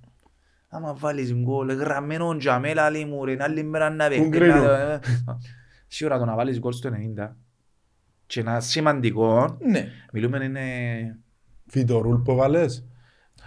Άμα 0.68 0.94
βάλεις 0.94 1.34
γκολ, 1.34 1.70
γραμμένο 1.72 2.36
τζαμέ, 2.36 2.74
λάλε 2.74 3.04
μου 3.04 3.24
ρε, 3.24 3.36
άλλη 3.40 3.62
μέρα 3.62 3.90
να 3.90 4.08
παίχνει. 4.08 4.28
Κρίνω. 5.88 6.10
να- 6.10 6.16
Σίγουρα 6.16 6.18
το 6.18 6.24
να 6.24 6.34
βάλεις 6.34 6.58
γκολ 6.58 6.72
στο 6.72 6.88
90 6.88 7.36
και 8.26 8.40
ένα 8.40 8.60
σημαντικό, 8.60 9.56
Ναι. 9.60 9.88
μιλούμε 10.12 10.44
είναι 10.44 10.60
Φιτορούλ 11.66 12.16
που 12.22 12.34
βάλες; 12.34 12.84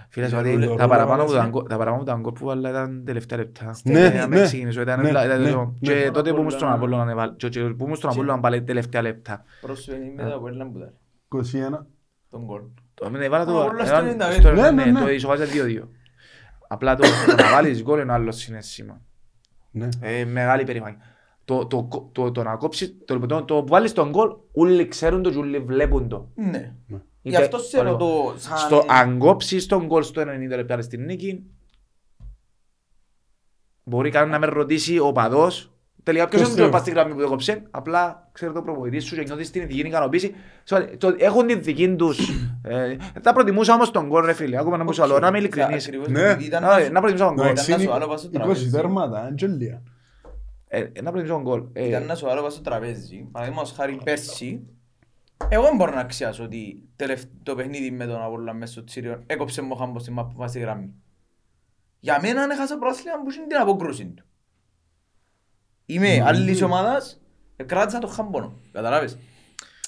Φίλε, 0.09 0.27
Για 0.27 0.39
ότι 0.39 0.51
ρούλο, 0.51 0.65
τα 0.65 0.71
ρούλο 0.73 0.87
παραπάνω 0.87 1.23
που 1.23 1.29
βάλες, 1.31 1.43
τα 1.43 1.49
γκολ- 1.49 1.67
τα 1.69 1.77
παραπάνω 1.77 2.03
που 2.03 2.09
τα 2.09 2.17
γκολ 2.21 2.33
που 2.33 2.45
βάλα 2.45 2.69
ήταν 2.69 3.03
τελευταία 3.05 3.37
λεπτά. 3.37 3.75
Ναι, 3.83 3.99
Ε, 3.99 4.19
άμα 4.21 4.35
ναι. 4.35 4.43
ξεκινήσω, 4.43 4.81
ήταν- 4.81 5.01
Ναι, 5.01 5.09
ήταν- 5.09 5.27
ναι, 5.41 5.49
ήταν- 5.49 5.71
ναι. 5.79 5.87
Και 5.93 6.09
τότε 6.13 6.31
που 6.33 6.37
ήμουν 6.37 6.49
στον 6.51 6.67
Απόλλωνα. 6.71 7.01
Απόλλωνα, 7.01 7.11
έβαλα- 7.11 7.33
και- 7.37 7.49
και 7.49 7.59
που 7.59 7.83
ήμουν 7.83 7.95
στον 7.95 8.09
Και- 8.09 8.15
Απόλλωνα 8.15 8.39
πάλι 8.39 8.63
τελευταία 8.63 9.01
λεπτά. 9.01 9.43
Πρόσφυγε 9.61 9.97
μετά 10.15 10.33
από 10.35 10.47
ένα 10.47 10.65
μπουτάρι. 10.65 10.91
21. 11.27 11.87
Τον 12.29 12.43
γκολ. 12.45 12.61
Το 12.93 13.09
μήνα 13.09 13.23
έβαλα 13.23 13.45
το- 13.45 13.59
Α, 13.61 13.63
όλα 13.63 13.85
στο 13.85 13.95
έβαλα 13.95 14.07
90, 14.07 14.31
στο- 14.31 14.51
ναι, 14.51 14.61
ναι, 14.71 14.85
ναι, 14.85 14.91
ναι. 14.91 14.99
το 14.99 15.09
ισοβάζα 15.09 15.45
2-2. 15.45 15.89
Απλά 16.67 16.95
το 16.95 17.03
το 17.27 17.35
να 17.43 17.51
βάλεις 17.51 17.83
γκολ 17.83 17.99
είναι 17.99 18.13
άλλο 18.13 18.31
συναίσθημα. 18.31 19.01
Ναι. 19.71 19.87
Ε, 20.01 20.25
Μεγάλη 20.25 20.63
περηφάνεια. 20.63 20.99
Το- 21.59 21.65
το- 21.65 22.09
το- 22.11 22.31
το 22.31 22.43
να 22.43 22.55
κόψεις, 22.55 22.97
το- 23.05 23.19
το- 23.19 23.43
το 23.43 23.55
που 23.61 23.67
βάλεις 23.67 23.93
τον 23.93 24.09
γκολ, 24.09 24.29
όλοι 24.51 24.87
ξέρουν 24.87 25.21
το 25.21 25.29
και 25.31 25.37
όλοι 25.37 25.59
βλέπουν 25.59 26.07
το. 26.07 26.27
Ναι. 26.35 26.73
Γι' 27.21 27.35
αυτό 27.35 27.57
σε 27.57 27.79
Ωραία. 27.79 27.91
ρωτώ, 27.91 28.33
σαν... 28.37 28.57
Στο, 28.57 28.83
αν 28.87 29.17
κόψεις 29.17 29.65
τον 29.65 29.85
γκολ 29.85 30.03
στο 30.03 30.21
90 30.21 30.25
λεπτά 30.55 30.81
στην 30.81 31.05
νίκη, 31.05 31.43
μπορεί 33.83 34.09
κανένα 34.09 34.31
να 34.31 34.39
με 34.47 34.53
ρωτήσει 34.53 34.99
ο 34.99 35.11
παδός 35.11 35.65
Τελικά 36.03 36.27
ποιος 36.27 36.41
Ποιος 36.41 36.47
είναι 36.53 36.57
το 36.57 36.61
θέλει. 36.63 36.71
πας 36.75 36.81
στη 36.81 36.91
γραμμή 36.91 37.13
που 37.13 37.19
το 37.21 37.27
κόψε, 37.27 37.63
απλά 37.71 38.29
ξέρει 38.31 38.53
το 38.53 38.61
προπονητή 38.61 38.99
σου 38.99 39.15
και 39.15 39.21
νιώθεις 39.23 39.51
την 39.51 39.61
ηθική 39.61 39.79
ικανοποίηση. 39.79 40.33
So, 40.69 40.85
το- 40.97 41.15
Έχουν 41.17 41.47
την 41.47 41.63
δική 41.63 41.95
τους. 41.95 42.29
ε, 42.63 42.95
Θα 43.21 43.33
προτιμούσα 43.33 43.73
όμως 43.73 43.91
τον 43.91 44.07
γκολ 44.07 44.25
ρε 44.25 44.33
φίλε, 44.33 44.57
ακόμα 44.59 44.77
να 44.77 44.83
μου 44.83 44.93
σου 44.93 45.03
άλλο, 45.03 45.19
να 45.19 45.27
είμαι 45.27 45.37
ειλικρινής. 45.37 45.85
Ακριβώς, 45.87 46.07
Ναι. 46.07 46.21
επειδή 46.21 46.45
ήταν 46.45 46.63
Α, 46.63 46.67
να 46.67 46.77
ε, 46.79 46.83
σου- 46.85 46.91
Να 46.91 46.99
προτιμούσα 46.99 47.25
τον 47.25 47.35
γκολ. 47.35 47.45
ήταν 47.51 47.65
να 47.69 47.77
σου 47.77 47.91
άλλο 47.91 48.07
πας 48.07 48.19
στο 48.19 48.29
20 48.29 48.33
τραπέζι. 48.33 48.69
τέρματα, 48.69 49.21
Αγγελία. 49.23 49.81
Ε, 50.73 50.79
Να 51.01 51.11
προτιμούσα 51.11 51.33
τον 51.33 51.41
γκολ. 51.41 51.63
Ε, 51.73 51.87
Ήταν 51.87 52.05
να 52.05 52.15
σου 52.15 52.29
άλλο 52.29 52.41
πας 52.41 52.53
στο 52.53 52.61
τραπέζι. 52.61 53.17
Παραδείγματος 53.31 53.71
χάρη 53.71 53.99
πέρσι, 54.03 54.67
εγώ 55.49 55.63
δεν 55.63 55.75
μπορώ 55.75 55.93
να 55.93 55.99
αξιάσω 55.99 56.43
ότι 56.43 56.89
τελευ- 56.95 57.29
το 57.43 57.55
παιχνίδι 57.55 57.91
με 57.91 58.05
τον 58.05 58.21
Απόλλωνα 58.21 58.53
μέσα 58.53 58.71
στο 58.71 58.83
Τσίριο 58.83 59.23
έκοψε 59.27 59.61
μου 59.61 59.75
χάμπο 59.75 59.99
στη 59.99 60.11
μάπα 60.11 60.47
στη 60.47 60.59
γραμμή. 60.59 60.93
Για 61.99 62.19
μένα 62.21 62.41
αν 62.41 62.49
έχασα 62.49 62.77
πρόθυμα 62.77 63.11
που 63.23 63.31
είναι 63.37 63.47
την 63.47 63.57
αποκρούση 63.57 64.05
του. 64.05 64.23
Είμαι 65.85 66.21
άλλης 66.25 66.61
ομάδας, 66.61 67.21
ε, 67.55 67.63
κράτησα 67.63 67.99
το 67.99 68.07
χάμπονο. 68.07 68.53
Καταλάβες; 68.71 69.17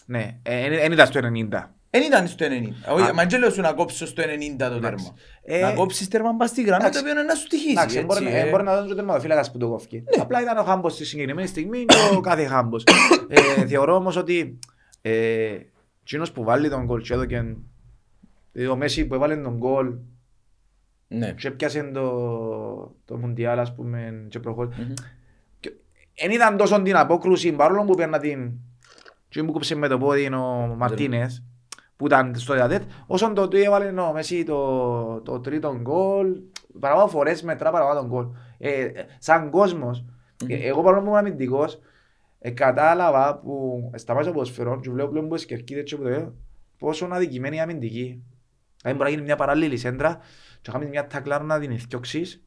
Ναι, 0.06 0.40
δεν 0.44 0.92
ήταν 0.92 1.08
στο 1.08 1.20
90. 1.20 1.73
Δεν 1.96 2.04
ήταν 2.06 2.28
στο 2.28 2.46
90. 2.46 2.94
Όχι, 2.94 3.04
Α. 3.10 3.14
Μα 3.14 3.26
δεν 3.26 3.40
λέω 3.40 3.50
σου 3.50 3.62
να 3.62 3.74
κόψεις 3.74 4.10
στο 4.10 4.24
90 4.24 4.26
το 4.58 4.66
Εντάξει. 4.66 4.80
τέρμα. 4.82 5.14
Ε, 5.44 5.60
Να 5.62 5.74
κόψεις 5.74 6.08
τέρμα 6.08 6.36
πας 6.36 6.50
στη 6.50 6.62
γραμμή 6.64 6.82
το 6.82 6.88
εντάξει. 6.88 7.00
οποίο 7.00 7.12
είναι 7.12 7.22
να 7.22 7.36
σου 7.36 7.48
τυχήσει. 7.48 7.72
Εντάξει, 7.72 7.98
έτσι, 7.98 8.08
μπορεί, 8.22 8.36
ε. 8.36 8.40
ε, 8.40 8.50
μπορεί 8.50 8.64
να 8.64 8.76
δώσει 8.80 8.92
ο 8.92 8.96
τερματοφύλακας 8.96 9.52
που 9.52 9.58
το 9.58 9.70
κόφηκε. 9.70 10.04
Απλά 10.20 10.42
ήταν 10.42 10.58
ο 10.58 10.64
Χάμπος 10.64 10.94
στη 10.94 11.06
συγκεκριμένη 11.06 11.48
στιγμή 11.48 11.86
και 11.86 11.96
ο 12.16 12.20
κάθε 12.30 12.46
Χάμπος. 12.46 12.84
ε, 13.28 13.66
θεωρώ 13.66 13.96
όμως 13.96 14.16
ότι 14.16 14.60
ε, 15.02 15.56
εκείνος 16.04 16.32
που 16.32 16.44
βάλει 16.44 16.70
τον 16.70 16.86
γκολ 16.86 17.02
και 17.02 17.14
έδωκε 17.14 17.56
δηλαδή 18.52 18.72
ο 18.72 18.76
Μέση 18.76 19.06
που 19.06 19.14
έβαλε 19.16 19.36
τον 19.38 19.58
γκολ 19.58 19.94
Ναι. 21.08 21.32
και 21.32 21.48
έπιασε 21.48 21.84
το, 21.94 22.96
το 23.06 23.18
Μουντιάλ 23.18 23.60
ας 23.60 23.74
πούμε 23.76 24.26
και 24.30 24.40
προχώρησε. 24.40 24.82
Μμμ. 24.82 24.94
Εν 26.16 26.32
ήταν 26.32 26.58
τόσο 26.58 26.82
την 26.82 26.96
απόκρουση 26.96 27.52
παρόλο 27.52 27.84
που 27.84 27.96
παίρνα 27.96 28.20
την 28.20 28.52
και 29.30 29.44
μου 29.44 29.52
κόψε 29.52 29.76
με 29.76 29.88
το 29.88 29.98
πόδι 29.98 30.26
ο 30.34 30.76
Μαρτίνες 30.78 31.44
που 31.96 32.06
ήταν 32.06 32.36
στο 32.36 32.54
διαδέτ 32.54 32.84
όσον 33.08 33.34
το 33.34 33.42
ότι 33.42 33.62
έβαλε 33.62 34.02
ο 34.02 34.14
Μέση 34.14 34.44
το, 34.44 35.22
το 35.22 35.40
τρίτο 35.40 35.78
γκολ 35.82 36.42
παραπάνω 36.80 37.08
φορές 37.08 37.44
μετρά 37.44 37.72
παραπάνω 37.72 38.00
τον 38.00 38.10
γκολ. 38.10 38.28
Ε, 38.58 38.92
σαν 39.20 39.50
κόσμος 39.50 40.06
ε, 40.48 40.68
εγώ 40.68 40.82
παρόλο 40.82 41.02
που 41.02 41.06
ήμουν 41.08 41.18
αμυντικός 41.18 41.80
ε, 42.40 42.52
κατάλαβα 42.52 43.40
που 43.40 43.92
σταμάτησα 43.96 44.32
το 44.32 44.38
ποδοσφαιρό 44.38 44.80
και 44.80 44.90
βλέπω 44.90 45.10
πλέον 45.10 45.28
που 45.28 45.36
τις 45.36 45.46
κερκίδες 45.46 45.84
και 45.84 45.96
που 45.96 46.04
το 46.04 46.10
λέω 46.10 46.36
πόσο 46.78 47.06
είναι 47.06 47.16
αδικημένοι 47.16 47.56
οι 47.56 47.60
αμυντικοί 47.60 48.24
δηλαδή 48.82 48.98
μπορεί 48.98 49.10
να 49.10 49.10
γίνει 49.10 49.22
μια 49.22 49.36
παράλληλη 49.36 49.78
σέντρα 49.78 50.20
και 50.62 50.72
να 50.72 50.74
κάνεις 50.74 50.90
μια 50.90 51.08
τακλάρα 51.08 51.44
να 51.44 51.60
την 51.60 51.72
εθιώξεις 51.72 52.46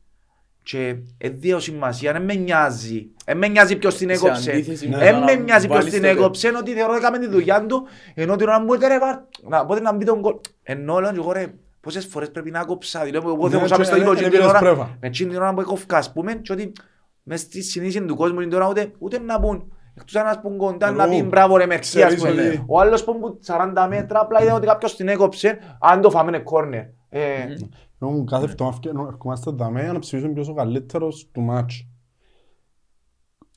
και 0.68 0.96
έδειω 1.18 1.58
σημασία, 1.60 2.12
δεν 2.12 2.22
με 2.22 2.34
νοιάζει. 2.34 3.06
Δεν 3.24 3.36
με 3.38 3.48
νοιάζει 3.48 3.76
ποιος 3.76 3.96
την 3.96 4.08
Σε 4.08 4.14
έκοψε. 4.14 4.50
αντίθεση 4.50 4.88
με 4.88 4.96
Δεν 4.96 5.12
το 5.14 5.18
με 5.24 5.34
να 5.34 5.40
νοιάζει 5.40 5.66
ποιος 5.66 5.78
βάλεις 5.78 5.92
την 5.92 6.02
το 6.02 6.08
τέλος. 6.08 6.22
έκοψε, 6.22 6.48
ενώ 6.48 6.58
ότι 6.58 6.70
θεωρώ 6.72 6.90
ότι 6.92 7.00
έκαμε 7.00 7.18
τη 7.18 7.26
δουλειά 7.28 7.66
του, 7.66 7.86
ενώ 8.14 8.36
την 8.36 8.46
ώρα 8.48 8.60
μου 8.60 8.72
έρχεται 8.72 8.92
ρε 8.92 8.98
βάρ, 8.98 9.16
να 9.48 9.66
πότε 9.66 9.80
να 9.80 9.92
μπει 9.94 10.04
τον 10.04 10.20
γκολ. 10.20 10.34
Ενώ 10.62 11.00
λέω 11.00 11.10
και 11.12 11.18
εγώ 11.18 11.32
ρε, 11.32 11.46
πόσες 11.80 12.06
φορές 12.06 12.30
πρέπει 12.30 12.50
να 12.50 12.64
κόψα, 12.64 13.04
δηλαδή 13.04 13.26
εγώ 13.28 13.44
Ναι, 13.44 13.50
θεώρησα 13.50 13.78
μες 13.78 13.86
στο 13.86 13.96
και- 13.96 14.02
ύπο 14.02 14.12
ε, 14.12 14.14
και 14.14 14.20
ε, 14.20 14.22
την 14.22 14.30
πήρες 14.32 14.46
ώρα, 14.46 14.58
πρέβα. 14.58 14.96
με 15.00 15.06
εκείνη 15.06 15.30
την 15.30 15.38
ώρα 15.40 15.54
που 15.54 15.60
έκοφκα 15.60 15.96
ας 15.96 16.12
πούμε, 16.12 16.34
και 16.34 16.52
ότι 16.52 16.72
μες 17.22 17.40
στη 17.40 17.62
συνήθεια 17.62 18.04
του 18.06 18.16
κόσμου 18.16 18.40
την 18.40 18.52
ώρα 18.52 18.68
ούτε, 18.68 18.90
ούτε 18.98 19.18
να 19.18 19.40
πούν, 19.40 19.72
εκτός 19.96 20.14
αν 20.16 20.26
ας 20.26 20.40
πούν 20.40 20.56
κοντά 20.56 20.90
να 20.90 21.02
Εγώ, 21.02 21.12
πεις 21.12 21.24
μπράβο 21.24 21.56
ρε 21.56 21.66
μερκή 21.66 22.02
ας 22.02 22.14
ξέρεις 22.14 22.32
πούμε. 22.34 22.46
ότι- 22.48 22.64
Ο 22.66 22.80
άλλος 22.80 23.04
που 23.04 23.18
που 23.20 23.38
40 23.44 23.86
μέτρα 23.88 24.20
απλά 24.20 24.42
είδε 24.42 24.52
ότι 24.52 24.66
κάποιος 24.66 24.96
την 24.96 25.08
έκοψε, 25.08 25.58
αν 25.80 26.00
το 26.00 26.10
φάμε 26.10 26.28
είναι 26.28 26.38
κόρνερ. 26.42 26.82
Ε, 28.00 28.04
Εγώ 28.04 28.10
μου 28.14 28.24
κάθε 28.24 28.44
εβδομάδα 28.44 28.76
φκε- 28.76 28.92
ερχόμαστε 29.12 29.50
δαμέ 29.54 29.82
για 29.82 29.92
να 29.92 29.98
ψηφίσουμε 29.98 30.32
ποιος 30.32 30.48
ο 30.48 30.54
καλύτερος 30.54 31.28
του 31.32 31.40
μάτς. 31.40 31.86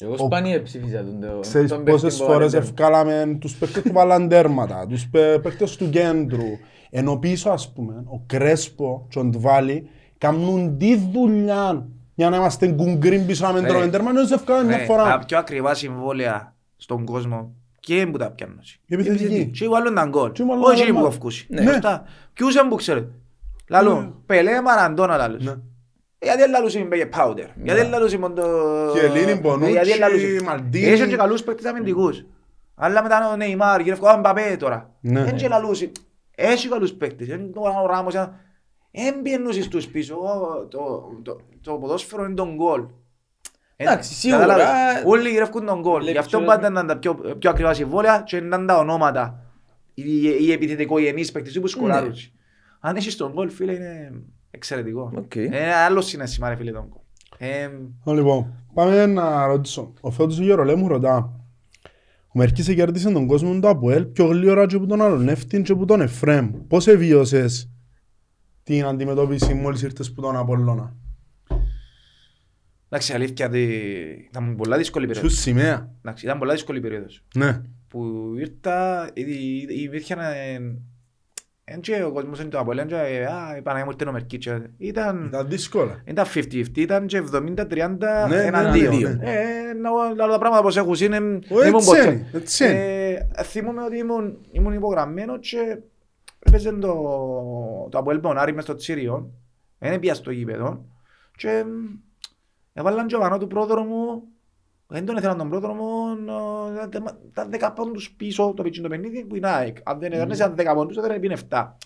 Εγώ 0.02 0.18
σπάνια 0.18 0.62
ψήφισα 0.64 1.04
τον 1.04 1.20
το- 1.22 1.40
Ξέρεις 1.40 1.70
τον 1.70 1.84
πόσες 1.84 2.02
παίχτη 2.02 2.18
που 2.20 2.32
φορές 2.32 2.52
βάλε 2.52 2.64
ευκάλαμε 2.66 3.38
τους 3.40 3.56
παίκτες 3.58 3.82
που 3.84 3.92
βάλαν 3.94 4.28
τέρματα, 4.28 4.86
τους 4.88 5.10
παι- 5.10 5.40
παίκτες 5.42 5.76
του 5.76 5.90
κέντρου. 5.90 6.44
Ενώ 6.90 7.18
πίσω 7.18 7.50
ας 7.50 7.74
πούμε, 7.74 8.04
ο 8.06 8.24
Κρέσπο 8.26 9.06
και 9.10 9.20
ο 9.20 9.24
Ντβάλι 9.24 9.90
κάνουν 10.18 10.78
τη 10.78 10.96
δουλειά 10.96 11.88
για 12.16 12.30
να 12.30 12.38
είμαστε 12.38 12.68
κουγκρίν 12.72 13.26
πίσω 13.26 13.46
να 13.48 13.54
μην 13.54 13.62
Ρε. 13.62 13.68
τρώμε 13.68 13.88
τέρμα, 13.88 14.10
ενώ 14.10 14.26
σε 14.26 14.34
ευκάλαμε 14.34 14.68
μια 14.68 14.78
ρε, 14.78 14.84
φορά. 14.84 15.04
Τα 15.04 15.26
πιο 15.26 15.38
ακριβά 15.38 15.74
συμβόλαια 15.74 16.56
στον 16.78 17.06
κόσμο 17.06 17.54
και 17.80 18.08
που 18.12 18.18
τα 18.18 18.32
πιάνουν. 18.32 18.60
Η 18.86 18.94
επιθετική. 18.94 19.46
Και 19.54 19.68
βάλουν 19.68 19.96
τα 19.96 20.06
γκολ. 20.06 20.32
Και 20.32 20.44
βάλουν 20.44 20.64
Όχι 20.64 20.72
τα 20.76 20.78
εκείνοι 20.82 20.92
που 20.92 21.00
γκολ. 21.02 21.10
κοφκούσι. 21.10 21.48
Ναι. 21.50 21.62
Σωστά. 21.62 22.04
Ποιους 22.34 22.54
δεν 22.54 22.68
που 22.68 22.76
ξέρετε. 22.76 23.12
Λαλό, 23.70 24.22
Πελέ 24.26 24.62
Μαραντώνα 24.62 25.18
λαλούς. 25.18 25.46
Ναι. 25.46 25.56
Γιατί 26.22 26.40
δεν 26.42 26.50
λαλούς 26.52 26.74
είμαι 26.76 26.96
και 26.98 27.06
Πάουτερ. 27.06 27.46
Γιατί 27.64 27.82
δεν 27.82 27.90
λαλούς 27.90 28.14
είμαι 28.14 28.30
το... 28.30 28.44
Κιελίνι, 28.94 29.40
Μπονούτσι, 29.40 29.72
Γιατί 29.72 29.90
δεν 29.90 30.00
λαλούς- 30.00 30.42
Μαλντίνι. 30.42 30.86
Έχουν 30.86 31.08
και 31.10 31.16
καλούς 31.16 31.44
παίκτες 31.44 31.66
αμυντικούς. 31.72 32.26
Αλλά 32.76 33.02
μετά 33.04 33.30
ο 33.32 33.36
Νεϊμάρ, 33.36 33.82
γυρεύκω 33.82 34.10
ο 34.10 34.20
Μπαπέ 34.20 34.56
τώρα. 34.60 34.96
Ναι. 35.02 35.24
Δεν 35.24 35.36
και 35.36 35.48
λαλούς. 35.48 35.82
Έχει 36.36 36.68
καλούς 36.70 36.94
παίκτες. 36.94 37.28
Δεν 37.28 37.52
ο 37.56 37.88
Ράμος. 37.88 38.14
Δεν 38.92 39.22
πιένουσες 39.22 39.68
τους 39.68 39.88
πίσω. 39.88 40.16
Ο- 40.16 40.66
το- 40.68 41.10
το- 41.24 41.40
Το 41.64 41.74
ποδόσφαιρο 41.74 42.26
είναι 42.26 42.34
τον 42.34 42.56
γκολ. 42.56 42.86
Εντάξει, 43.76 44.14
σίγουρα. 44.14 44.40
Κατάλαβες. 44.46 45.04
Όλοι 45.06 45.30
γυρεύκουν 45.30 45.66
τον 45.66 45.80
γκολ. 45.80 45.94
Βλέπεις 46.02 46.12
Γι' 46.12 46.18
αυτό 46.18 46.38
όλα- 46.38 46.46
πάντα 46.46 46.68
ήταν 46.68 46.88
τα 46.88 46.98
πιο, 46.98 47.14
πιο 47.40 47.50
ακριβά 47.50 47.74
συμβόλαια 47.74 48.22
και 48.26 48.38
ήταν 48.38 48.66
τα 48.68 48.78
ονόματα. 48.78 49.44
Οι, 49.94 50.22
οι 50.46 50.52
επιθετικογενείς 50.52 51.32
παίκτες 51.32 51.60
που 51.60 51.68
σκοράρουν. 51.68 52.14
Αν 52.80 52.96
έχεις 52.96 53.16
τον 53.16 53.32
γκολ, 53.32 53.50
φίλε, 53.50 53.74
είναι 53.74 54.12
εξαιρετικό. 54.52 55.12
Οκ. 55.16 55.36
Είναι 55.36 55.74
άλλος 55.74 56.06
συναισθήμα, 56.06 56.50
ρε 56.50 56.56
φίλε, 56.56 56.72
τον 56.72 56.86
γκολ. 56.88 57.02
Ε, 57.38 57.70
Λοιπόν, 58.06 58.54
πάμε 58.74 59.06
να 59.06 59.46
ρωτήσω. 59.46 59.94
Ο 60.02 60.12
Φώτος 60.12 60.40
ο 60.40 60.44
Γερολέμου 60.44 60.88
ρωτά. 60.88 61.34
Ο 62.28 62.38
Μερκής 62.40 62.68
κέρδισε 62.74 63.12
τον 63.12 63.28
κόσμο 63.28 63.60
του 63.60 63.68
Αποέλ 63.68 64.06
πιο 64.06 64.26
γλήορα 64.26 64.66
και 64.66 64.76
από 64.76 64.86
τον 64.86 65.02
άλλον 65.02 65.24
Νεύτην 65.24 65.64
και 65.64 65.72
από 65.72 65.86
τον 65.86 66.02
Εφρέμ. 66.02 66.52
Πώς 66.68 66.88
εβίωσες 66.88 67.70
την 68.64 68.86
αντιμετώπιση 68.86 69.54
μόλις 69.54 69.82
ήρθες 69.82 70.14
που 70.14 70.22
τον 70.22 70.36
Απολλώνα; 70.38 70.96
Εντάξει, 72.90 73.14
αλήθεια, 73.14 73.46
ότι 73.46 73.64
ήταν 74.30 74.56
πολλά 74.56 74.78
δύσκολη 74.78 75.06
Σου 75.06 75.12
περίοδος. 75.14 75.40
σημαία. 75.40 75.92
Εντάξει, 76.00 76.26
ήταν 76.26 76.38
πολλά 76.40 76.54
δύσκολη 76.54 76.80
περίοδος. 76.80 77.24
Ναι. 77.36 77.62
Που 77.88 78.34
ήρθα, 78.38 79.10
ήδη- 79.14 79.62
ήδη 79.62 79.74
υπήρχε 79.74 80.14
ένα... 80.14 80.32
Εν 81.72 81.80
και 81.80 82.04
ο 82.04 82.12
κόσμος 82.12 82.40
είναι 82.40 82.50
το 82.50 82.60
Απόλλων 82.60 82.88
και 82.88 82.96
ε, 82.96 83.26
α, 83.26 83.56
η 83.58 83.62
Παναγία 83.62 83.86
μου 83.86 83.92
ήρθε 83.92 84.10
ο 84.10 84.12
Μερκίτσια. 84.12 84.70
Ήταν... 84.78 85.26
Ήταν 85.28 85.48
δύσκολα. 85.50 86.02
Ήταν 86.06 86.26
50-50, 86.34 86.78
ήταν 86.78 87.06
και 87.08 87.24
70-30 87.34 87.38
Ναι, 87.38 87.96
ναι, 88.28 88.44
εναντίον. 88.44 89.00
ναι, 89.00 89.10
ναι. 89.10 89.32
Ε, 89.32 89.74
να- 89.74 90.14
να- 90.16 90.28
τα 90.32 90.38
πράγματα 90.40 90.62
πως 90.62 90.78
έχουν 90.78 90.94
είναι... 91.00 91.18
Ο, 91.18 91.64
ήμουν 91.66 91.76
έτσι 91.76 91.86
ποτέ. 91.90 92.04
είναι, 92.12 92.30
έτσι 92.34 92.66
είναι. 92.66 92.74
Ε, 93.36 93.44
Θυμούμαι 93.44 93.84
ότι 93.84 93.98
ήμουν, 93.98 94.38
ήμουν 94.52 94.74
υπογραμμένο 94.74 95.38
και 95.40 95.78
έπαιζε 96.40 96.72
το, 96.72 96.94
το 97.92 97.98
Αποέλ 97.98 98.20
Πονάρι 98.20 98.54
μες 98.54 98.64
στο 98.64 98.76
Τσίριο. 98.76 99.30
Δεν 99.80 100.00
πια 100.00 100.14
στο 100.14 100.32
γήπεδο. 100.32 100.86
Και 101.38 101.64
μ, 101.68 101.98
έβαλαν 102.74 103.08
και 103.08 103.16
ο 103.16 103.20
Βανό 103.20 103.38
του 103.38 103.48
πρόδρομου. 103.48 104.24
Δεν 104.92 105.06
τον 105.06 105.18
ήθελαν 105.18 105.38
τον 105.38 105.50
πρόδρομο. 105.50 105.86
ε, 106.82 106.86
ήταν- 106.86 107.20
Ήταν 107.28 107.50
10 107.52 107.74
πόντους 107.76 108.12
πίσω 108.12 108.54
το 108.56 108.64
πιτσιν 108.64 108.84
το 108.84 108.90
παιχνίδι 108.90 109.26
που 109.26 109.36
είναι 109.36 109.48
ΑΕΚ. 109.48 109.78
Αν 109.84 110.00
δεν 110.00 110.12
έδερνες 110.14 110.38
ήταν 110.38 110.56
10 110.58 110.74
πόντους, 110.76 110.96
δεν 110.96 111.12
έπινε 111.12 111.34
7. 111.50 111.78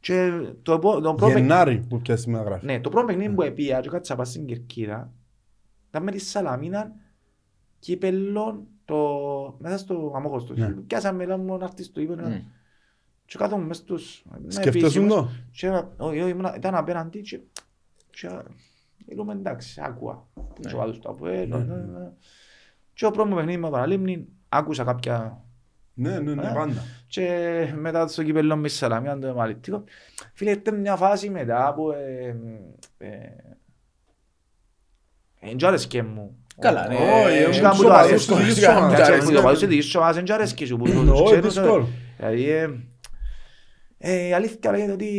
Και 0.00 0.30
το, 0.62 0.72
επο- 0.72 1.00
το 1.00 1.14
πρώτο 1.14 1.38
Γενάρη 1.38 1.86
που 1.88 2.00
πιάσεις 2.00 2.24
τη 2.24 2.30
μεταγραφή. 2.30 2.66
ναι, 2.66 2.80
το 2.80 2.88
πρώτο 2.88 3.06
παιχνίδι 3.06 3.34
που 3.34 3.42
επία 3.42 3.80
και 3.80 3.88
κάτσα 3.88 4.14
πας 4.16 4.28
στην 4.28 4.46
Κερκίδα 4.46 5.12
ήταν 5.88 6.02
με 6.02 6.10
τη 6.10 6.18
Σαλαμίνα 6.18 6.92
κύπελλον 7.78 8.66
το... 8.84 8.96
μέσα 9.58 9.78
στο 9.78 10.12
αμόχωστο. 10.16 10.54
Ναι. 10.54 10.68
Πιάσαμε 10.68 11.24
λέω 11.26 11.38
μου 11.38 11.56
να 11.56 11.64
έρθεις 11.64 11.86
στο 11.86 12.00
ύπο 12.00 12.12
Μμ. 12.12 12.40
και 13.24 13.38
κάθομαι 13.38 13.64
μες 13.64 13.76
στους... 13.76 14.24
είμαι 14.38 14.50
Σκεφτόσουν 14.52 15.02
επίσημος. 15.04 15.14
το. 15.14 15.28
Και 15.52 15.68
όχι, 15.96 16.20
όχι, 16.20 16.30
ήμουνα- 16.30 16.56
ήταν 16.56 16.74
απέναντι 16.74 17.20
και... 17.20 17.40
και 19.06 19.12
Μιλούμε 19.14 19.32
εντάξει, 19.32 19.80
άκουα. 19.84 20.26
Τους 20.62 20.72
οπαδούς 20.72 20.98
του 20.98 21.08
Αποέλ, 21.10 21.48
Ναι. 21.48 21.56
ναι, 21.56 21.74
ναι. 21.74 22.10
Και 22.94 23.06
ο 23.06 23.10
πρώτο 23.10 23.28
μου 23.28 23.34
παιχνίδι 23.34 23.58
με 23.58 23.70
παραλίμνη, 23.70 24.26
άκουσα 24.48 24.84
κάποια 24.84 25.40
Ναι, 25.94 26.18
ναι, 26.18 26.34
ναι, 26.34 26.42
Ε. 26.48 26.52
πάντα. 26.54 26.84
και 27.06 27.28
μετά 27.76 28.06
στο 28.08 28.22
κυπέλλο 28.22 28.56
με 28.56 28.68
Σαλαμία 28.68 29.18
το 29.18 29.34
μαλιτικό. 29.34 29.84
Φίλε, 30.34 30.50
ήρθε 30.50 30.72
μια 30.72 30.96
φάση 30.96 31.30
μετά 31.30 31.72
που 31.76 31.90
ε, 31.90 32.36
ε, 32.98 33.16
εν 35.40 35.56
τζ' 35.56 35.64
άρεσκε 35.64 36.02
μου. 36.02 36.36
Καλά, 36.58 36.88
ναι. 36.88 36.94
Όχι, 36.94 37.36
Ε, 37.36 37.40
ήμουν 37.40 37.52
είχα 37.52 37.70
που 37.70 37.76
το 37.76 37.82
σοβαρός 37.82 38.06
αρέσει 38.08 38.24
στο 38.24 38.34
σου. 38.34 38.40
δικής 38.42 38.60
Κάτσε, 38.64 38.78
ομάδας. 38.78 38.96
κάτσε, 38.98 39.12
αρέσει. 39.12 39.26
που 39.28 39.34
το 39.34 39.42
παδούς 39.42 39.58
στη 39.58 39.66
δικής 39.66 39.84
σου 39.84 39.98
ομάδας, 39.98 40.16
εν 40.16 40.24
τζ' 40.24 40.30
άρεσκε 40.32 40.66
σου, 40.66 40.76
που 40.76 40.84
τους 40.84 41.08
Όχι, 41.10 41.24
ξέρεις, 41.24 41.44
δύσκολο. 41.54 41.88
Δηλαδή, 42.16 42.50
ε, 42.50 42.70
ε, 43.98 44.26
η 44.26 44.32
αλήθεια 44.32 44.70
λέγεται 44.70 44.92
ότι 44.92 45.06
Ε, 45.08 45.18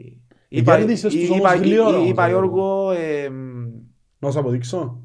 είπα- 0.00 0.17
κέρδισες 0.48 1.14
τους 1.14 1.22
είπα- 1.22 1.34
όμως 1.34 1.52
γλύωρα, 1.60 1.98
είπα 1.98 2.22
όμως, 2.22 2.28
Γιώργο 2.30 2.90
ε, 2.90 3.28
Να 4.18 4.30
σου 4.30 4.38
αποδείξω. 4.38 5.02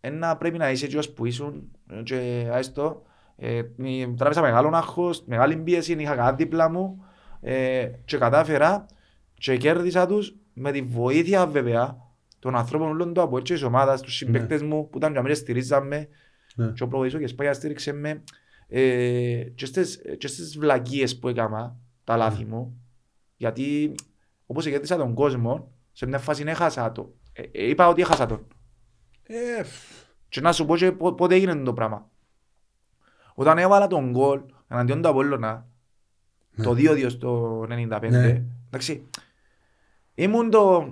ένα 0.00 0.36
πρέπει 0.36 0.58
να 0.58 0.70
είσαι 0.70 0.84
έτσι 0.86 1.12
που 1.12 1.26
ήσουν 1.26 1.70
και 2.02 2.48
άιστο 2.52 3.02
Ε, 3.36 3.62
μη- 3.76 4.14
τράβησα 4.16 4.40
μεγάλο 4.40 4.70
άγχος, 4.76 5.22
μεγάλη 5.26 5.56
πίεση, 5.56 5.92
είχα 5.92 6.14
κάτι 6.14 6.42
δίπλα 6.42 6.70
μου 6.70 7.04
ε, 7.40 7.86
και 8.04 8.16
κατάφερα 8.18 8.86
και 9.34 9.56
κέρδισα 9.56 10.06
τους 10.06 10.34
με 10.52 10.72
τη 10.72 10.82
βοήθεια 10.82 11.46
βέβαια 11.46 11.96
των 12.38 12.56
ανθρώπων 12.56 12.88
όλων 12.88 13.14
του 13.14 13.20
από 13.20 13.38
έτσι 13.38 13.52
της 13.52 13.62
ομάδας, 13.62 14.00
τους 14.00 14.14
συμπαίκτες 14.16 14.62
μου 14.62 14.88
που 14.88 14.98
ήταν 14.98 15.12
και 15.12 15.18
αμέσως 15.18 15.38
στηρίζαμε 15.38 16.08
Ναι. 16.54 16.66
και 16.74 16.82
ο 16.82 16.88
προβοητής 16.88 17.14
ο 17.16 17.18
Κεσπάγιας 17.18 17.56
στήριξε 17.56 17.92
με 17.92 18.22
ε, 18.68 19.42
και 19.54 19.66
στις, 19.66 20.00
και 20.18 20.26
στις 20.28 20.58
βλακίες 20.58 21.18
που 21.18 21.28
έκανα, 21.28 21.76
τα 22.04 22.16
λάθη 22.16 22.44
μου 22.44 22.80
γιατί 23.36 23.94
όπως 24.46 24.64
κέρδισα 24.64 24.96
τον 24.96 25.14
κόσμο 25.14 25.70
σε 25.92 26.06
μια 26.06 26.18
φάση 26.18 26.44
έχασα 26.46 26.92
το. 26.92 27.12
Ε, 27.32 27.42
ε, 27.52 27.68
είπα 27.68 27.88
ότι 27.88 28.00
έχασα 28.00 28.26
τον. 28.26 28.46
Ε, 29.26 29.62
Και 30.28 30.40
να 30.40 30.52
σου 30.52 30.66
πω 30.66 30.76
και 30.76 30.92
πο- 30.92 31.12
πότε 31.14 31.34
έγινε 31.34 31.54
το 31.54 31.72
πράγμα. 31.72 32.08
Όταν 33.34 33.58
έβαλα 33.58 33.86
τον 33.86 34.10
γκολ 34.10 34.40
εναντίον 34.68 35.02
του 35.02 35.08
Απόλλωνα, 35.08 35.66
το 36.62 36.70
2-2 36.74 37.08
στο 37.10 37.60
95, 37.68 38.08
Ναι. 38.10 38.42
εντάξει, 38.66 39.08
ήμουν 40.14 40.50
το, 40.50 40.88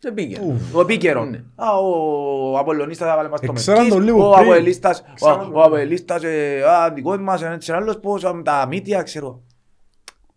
Δεν 0.00 0.14
πήγε. 0.14 0.40
ουφ. 0.42 0.72
το 0.72 0.80
επίκαιρο. 0.80 1.24
Ναι. 1.24 1.44
Α, 1.54 1.78
ο 1.78 2.58
Απολλωνίστας 2.58 3.08
θα 3.08 3.16
βάλε 3.16 3.28
μας 3.28 3.40
το 3.40 3.46
Εξέραν 3.50 3.78
Μερκής, 3.80 3.94
τον 3.96 4.04
λίγο 4.04 4.28
ο 4.28 4.32
πριν. 4.34 4.44
Αποελίστας, 4.46 5.00
ο, 5.00 5.04
Εξέραν 5.12 5.38
τον 5.38 5.46
ο 5.46 5.48
λίγο. 5.48 5.62
Αποελίστας, 5.62 6.22
ε, 6.22 6.62
α, 6.68 6.90
δικός 6.92 7.18
μας, 7.18 7.42
ένας 7.42 7.68
άλλος 7.68 7.98
πώς, 8.00 8.24
α, 8.24 8.42
τα 8.42 8.66
μύτια, 8.66 9.02
ξέρω. 9.02 9.42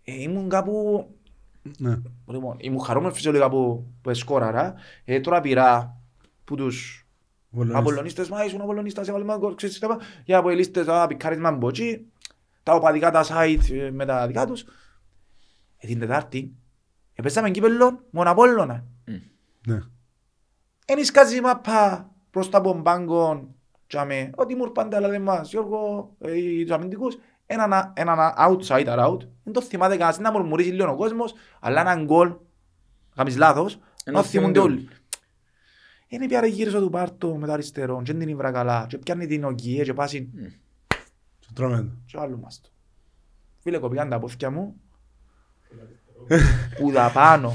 Ε, 0.03 0.22
ήμουν 0.22 0.49
κάπου, 0.49 1.06
Ναι. 1.10 1.14
Λοιπόν, 2.25 2.55
ήμουν 2.59 2.79
χαρούμενος 2.79 3.15
φυσιολογικά 3.15 3.49
που, 3.49 3.87
που 4.01 4.09
εσκόραρα, 4.09 4.73
ε, 5.05 5.19
τώρα 5.19 5.41
πειρά 5.41 6.01
που 6.43 6.55
τους 6.55 7.05
Βολονίστας. 7.49 7.81
Απολωνίστες, 7.81 8.29
μα 8.29 8.45
ήσουν 8.45 8.61
Απολωνίστας, 8.61 9.07
έβαλε 9.07 9.23
μα 9.23 9.37
γκολ, 9.37 9.55
ξέρεις 9.55 9.79
τι 9.79 9.85
είπα. 9.85 9.97
Για 10.25 10.37
Απολωνίστες, 10.37 10.87
α, 10.87 11.07
πικάρισμα 11.07 11.51
μποτσί, 11.51 12.05
τα 12.63 12.73
οπαδικά 12.73 13.11
τα 13.11 13.25
site 13.27 13.71
ε, 13.71 13.91
με 13.91 14.05
τα 14.05 14.27
δικά 14.27 14.45
τους. 14.45 14.65
Ε, 15.77 15.87
την 15.87 15.99
Τετάρτη, 15.99 16.55
επέσαμε 17.13 17.51
κύπελλον 17.51 18.03
μόνο 18.09 18.29
Απόλλωνα. 18.29 18.85
Ναι. 19.67 19.81
Εν 20.85 20.97
ισκάζει 20.97 21.37
η 21.37 21.41
μάπα 21.41 22.11
προς 22.29 22.49
τα 22.49 22.59
μπομπάγκον, 22.59 23.55
τσάμε, 23.87 24.29
ότι 24.35 24.55
μου 24.55 24.71
πάντα 24.71 24.99
λέτε 24.99 25.19
μας, 25.19 25.49
Γιώργο, 25.49 26.13
ε, 26.19 26.37
οι 26.37 26.63
τους 26.63 26.71
αμυντικούς, 26.71 27.17
έναν 27.45 27.93
έναν 27.95 28.34
outsider 28.38 28.97
out, 29.07 29.19
δεν 29.43 29.53
το 29.53 29.61
θυμάται 29.61 29.97
κανένας, 29.97 30.19
να 30.19 30.31
μουρμουρίζει 30.31 30.72
λίγο 30.72 30.91
ο 30.91 30.95
κόσμος, 30.95 31.34
αλλά 31.59 31.81
έναν 31.81 32.05
γκολ, 32.05 32.35
κάνεις 33.15 33.38
λάθος, 33.38 33.80
Ενώ 34.03 34.17
να 34.17 34.23
θυμούνται 34.23 34.59
θυμούνται 34.59 34.59
όλοι. 34.59 34.89
Είναι 36.07 36.27
πια 36.27 36.39
ρε 36.39 36.47
γύρισα 36.47 36.80
του 36.80 36.89
πάρτο 36.89 37.35
με 37.35 37.45
το 37.45 37.51
αριστερό, 37.51 38.01
και 38.03 38.11
δεν 38.11 38.19
την 38.19 38.30
ήβρα 38.30 38.51
καλά, 38.51 38.85
και 38.89 38.97
πιάνει 38.97 39.27
την 39.27 39.43
οκιέ 39.43 39.84
και 39.84 39.93
πάσει 39.93 40.30
Και 41.39 41.47
τρώμε 41.53 41.77
το. 41.77 41.91
και 42.05 42.17
άλλο 42.19 42.38
μας 42.38 42.61
το. 42.61 42.69
Φίλε, 43.59 43.77
κοπήκαν 43.77 44.09
τα 44.09 44.19
πόθηκια 44.19 44.49
μου, 44.49 44.81
που 46.77 46.91
δα 46.91 47.09
πάνω, 47.09 47.53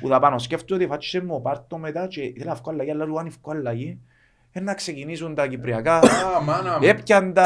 που 0.00 0.08
δα 0.08 0.18
πάνω. 0.18 0.38
Σκέφτομαι 0.38 0.82
ότι 0.82 0.90
φάτσισε 0.90 1.24
μου 1.24 1.34
ο 1.34 1.40
πάρτο 1.40 1.78
μετά 1.78 2.06
και 2.06 2.22
ήθελα 2.22 2.44
να 2.44 2.54
βγω 2.54 2.70
αλλαγή, 2.70 2.90
αλλά 2.90 3.04
λόγω 3.04 3.18
αν 3.18 3.30
βγω 3.30 3.52
αλλαγή, 3.52 3.88
ε, 3.88 3.98
να 4.60 4.74
ξεκινήσουν 4.74 5.34
τα 5.34 5.46
κυπριακά, 5.46 5.98
Α, 5.98 6.40
μάνα 6.42 6.78
μου. 6.78 6.86
έπιαν 6.86 7.32
τα, 7.32 7.42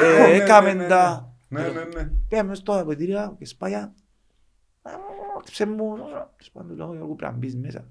Ναι, 0.00 0.06
ε, 0.06 0.18
ναι, 0.20 0.26
ναι, 0.26 0.34
έκαμεν 0.34 0.76
ναι, 0.76 0.86
τα. 0.86 1.32
Ναι, 1.48 1.60
ναι, 1.62 1.84
ναι. 1.84 2.10
Πήγαμε 2.28 2.54
στο 2.54 2.78
απαιτήρια 2.80 3.34
και 3.38 3.44
σπάγια. 3.46 3.92
Χτύψε 5.40 5.66
μου, 5.66 5.94
τέλος 5.96 6.50
πάντων, 6.52 6.76
λέω, 6.76 6.94
Γιώργο, 6.94 7.14
πρέπει 7.14 7.32
να 7.32 7.38
μπεις 7.38 7.56
μέσα. 7.56 7.84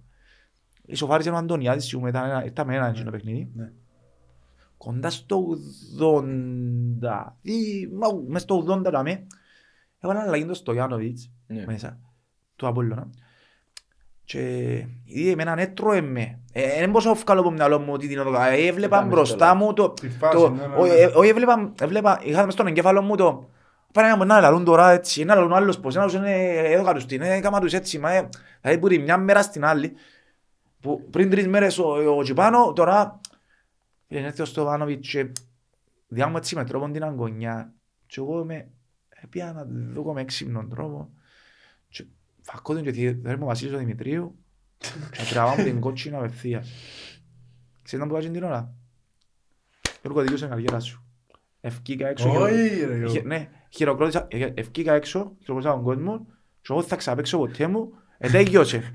Ισοφάρισε 0.85 1.29
ο 1.29 1.35
Αντωνιάδης, 1.35 1.85
σου 1.85 1.99
μετά 1.99 2.25
ένα- 2.25 2.45
ήταν 2.45 2.67
με 2.67 2.75
ένα 2.75 2.87
εκείνο 2.87 3.11
παιχνίδι. 3.11 3.51
Ναι. 3.55 3.71
Κοντά 4.77 5.09
στο 5.09 5.45
80, 5.99 7.37
ή 7.41 7.87
μα, 7.93 8.07
μες 8.27 8.41
στο 8.41 8.55
80 8.67 8.89
δαμε, 8.91 9.27
έβαλαν 9.99 10.23
αλλαγή 10.27 10.45
το 10.45 10.53
Στογιάνοβιτς 10.53 11.31
Ναι. 11.47 11.63
μέσα, 11.65 11.99
του 12.55 12.67
Απόλλωνα. 12.67 13.09
Και 14.27 14.39
είδε 15.03 15.31
εμένα 15.31 15.59
έτρωε 15.59 16.01
με. 16.01 16.39
Ε, 16.51 16.79
Δεν 16.79 16.89
μπορούσα 16.89 17.09
να 17.09 17.15
βγάλω 17.15 17.39
από 17.39 17.49
το 17.49 17.55
μυαλό 17.55 17.79
μου 17.79 17.93
ότι 17.93 18.07
την 18.07 18.19
οδο- 18.19 18.41
ε, 18.41 18.67
Έβλεπα 18.67 18.97
Ήταν 18.97 19.09
μπροστά 19.09 19.45
στο 19.47 19.55
μου 19.55 19.73
το... 19.73 19.89
Τη 19.89 20.09
φάση, 20.09 20.37
το- 20.37 20.49
ναι, 20.49 20.67
ναι, 20.67 20.75
όχι, 20.75 20.89
ναι. 20.89 20.95
ε, 20.95 21.05
Όχι, 21.15 21.29
έβλεπα, 21.29 21.71
έβλεπα, 21.81 22.19
είχα 22.23 22.43
μες 22.45 22.53
στον 22.53 22.67
εγκέφαλο 22.67 23.01
μου 23.01 23.15
το... 23.15 23.49
Πάνε 23.93 24.07
να 24.15 24.25
να 24.25 24.39
λαλούν 24.39 24.63
τώρα 24.63 24.91
έτσι, 24.91 25.23
να 25.23 25.35
λαλούν 25.35 25.53
άλλος 25.53 25.79
πως, 25.79 25.95
ένας 25.95 26.13
είναι 26.13 26.43
έδωκα 26.53 26.93
τους 26.93 27.05
την, 27.05 27.21
έκαμα 27.21 27.59
τους 27.59 27.73
έτσι, 27.73 27.99
μα, 27.99 28.11
ε, 28.11 28.29
δηλαδή 28.61 28.79
που 28.79 28.87
τη 28.87 28.99
μια 28.99 29.17
μέρα 29.17 29.41
στην 29.41 29.65
άλλη, 29.65 29.93
που 30.81 31.07
πριν 31.09 31.29
τρεις 31.29 31.47
μέρες 31.47 31.77
ο, 31.79 32.15
ο 32.17 32.21
Τσιπάνο, 32.23 32.73
τώρα, 32.73 33.19
φίλε, 34.07 34.19
έρθει 34.19 34.41
ο 34.41 34.45
Στοβάνοβιτς 34.45 35.09
και 35.09 35.31
διά 36.07 36.27
μου 36.27 36.37
έτσι 36.37 36.55
με 36.55 36.63
τρόπο 36.63 36.89
την 36.91 37.03
αγκονιά, 37.03 37.73
και 38.07 38.15
εγώ 38.19 38.43
με, 38.45 38.67
έπια 39.23 39.51
να 39.55 39.65
δω 40.01 40.13
με 40.13 40.21
έξυπνον 40.21 40.69
τρόπο, 40.69 41.09
και 42.47 42.53
φακώ 42.53 42.73
τον 42.73 42.83
και 42.83 42.91
θέλει 42.91 43.15
μου 43.23 43.37
ο 43.41 43.45
Βασίλης 43.45 43.73
ο 43.73 43.77
Δημητρίου, 43.77 44.35
και 45.11 45.23
τραβά 45.29 45.55
μου 45.57 45.63
την 45.63 45.79
κότσινη 45.79 46.15
απευθείας. 46.15 46.69
Ξέρεις 47.83 48.05
να 48.05 48.11
μου 48.11 48.17
βάζεις 48.17 48.31
την 48.31 48.43
ώρα; 48.43 48.73
Γιώργο, 50.01 50.21
δικαιούσε 50.21 50.43
την 50.43 50.53
καριέρα 50.53 50.79
σου. 50.79 51.01
Ευκήκα 51.61 52.07
έξω. 52.07 52.29
χειρο- 52.29 52.41
Όχι, 52.43 52.53
ρε, 52.85 52.95
Γιώργο. 52.97 53.07
Χε- 53.13 53.25
Ναι, 53.25 53.49
χειροκρότησα, 53.69 54.27
ε, 54.29 54.47
ευκήκα 54.53 54.93
έξω, 54.93 55.31
χειροκρότησα 55.39 55.73
τον 55.73 55.83
κόσμο 55.83 56.25
και 56.61 56.67
εγώ 56.73 56.81
θα 56.81 56.95
ξαπέξω 56.95 57.37
ποτέ 57.37 57.67
μου, 57.67 57.91
ετέγιωσε. 58.17 58.91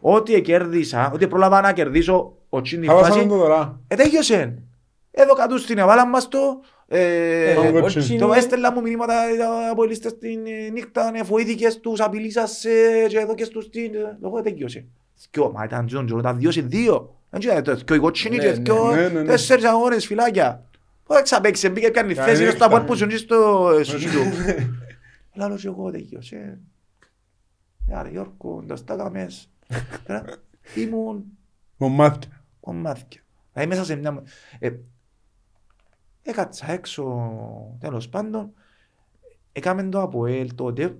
Ό,τι 0.00 0.42
κέρδισα, 0.42 1.10
ό,τι 1.14 1.28
πρόλαβα 1.28 1.60
να 1.60 1.72
κερδίσω 1.72 2.36
ο 2.48 2.60
τσίνη 2.60 2.86
Χάβασαμε 2.86 3.14
φάση, 3.14 3.28
το 3.28 3.36
τώρα. 3.38 3.80
ετέγιωσε. 3.88 4.62
Εδώ 5.10 5.34
κατ' 5.34 5.58
στην 5.58 5.78
εβάλαν 5.78 6.08
μας 6.08 6.28
το, 6.28 6.38
ε, 6.38 6.48
Ε, 6.48 6.73
το 7.72 7.80
κότσινο. 7.80 8.26
το 8.26 8.32
έστελα 8.32 8.72
μου 8.72 8.80
μηνύματα 8.80 9.14
ε, 9.14 9.68
από 9.70 9.84
λίστες 9.84 10.18
την 10.18 10.46
ε, 10.46 10.68
νύχτα, 10.72 11.10
ναι, 11.10 11.22
βοήθηκες 11.22 11.80
τους, 11.80 12.00
απειλήσας 12.00 12.64
ε, 12.64 13.06
και 13.08 13.18
εδώ 13.18 13.34
και 13.34 13.44
στους 13.44 13.70
την, 13.70 13.94
ε, 13.94 14.18
εγώ 14.24 14.38
ετέγιωσε. 14.38 14.84
Δυο, 15.30 15.50
μα 15.52 15.64
ήταν 15.64 15.86
τζον, 15.86 16.06
τζον, 16.06 16.18
ήταν 16.18 16.38
δύο 16.38 16.50
σε 16.50 16.60
δύο. 16.60 17.18
Δεν 17.30 17.40
ξέρω, 17.40 17.62
το 17.62 17.74
δυο 17.74 17.96
οι 17.96 17.98
κότσινοι 17.98 18.36
Ναι, 18.36 18.42
και 18.42 18.48
ναι. 18.50 18.54
δυο, 18.62 18.94
Ναι, 18.94 19.08
ναι, 19.08 19.20
ναι. 19.20 19.24
τέσσερις 19.24 19.64
αγώνες 19.64 20.06
φυλάκια. 20.06 20.64
Πώς 21.06 21.22
ξαπέξε, 21.22 21.68
μπήκε 21.68 21.90
πιάνει 21.90 22.14
Καλή 22.14 22.28
θέση 22.28 22.42
στο 22.42 22.50
νύχτα. 22.50 22.66
απόρ 22.66 22.80
που 22.84 22.96
σου 22.96 23.18
στο 23.18 23.70
σουτζί 23.84 24.06
του. 24.06 24.20
Λάλος 25.34 25.60
και 25.60 25.66
εγώ 25.68 25.90
τελείωσε. 25.90 26.58
Άρα 27.92 28.08
Γιώργο, 28.08 28.60
εντός 28.62 28.84
τα 28.84 28.96
καμές. 28.96 29.48
Τώρα, 30.06 30.24
Ήμουν 30.74 31.24
Κομμάτια. 31.78 32.42
κομμάτια. 32.60 33.20
Δηλαδή 33.52 33.70
μέσα 33.70 33.84
σε 33.84 33.94
μια... 33.96 34.22
Ε, 36.24 36.30
έκατσα 36.30 36.70
έξω, 36.70 37.28
τέλος 37.80 38.08
πάντων, 38.08 38.52
έκαμε 39.52 39.82
το 39.82 40.00
από 40.00 40.26
ελ 40.26 40.54
τότε, 40.54 40.98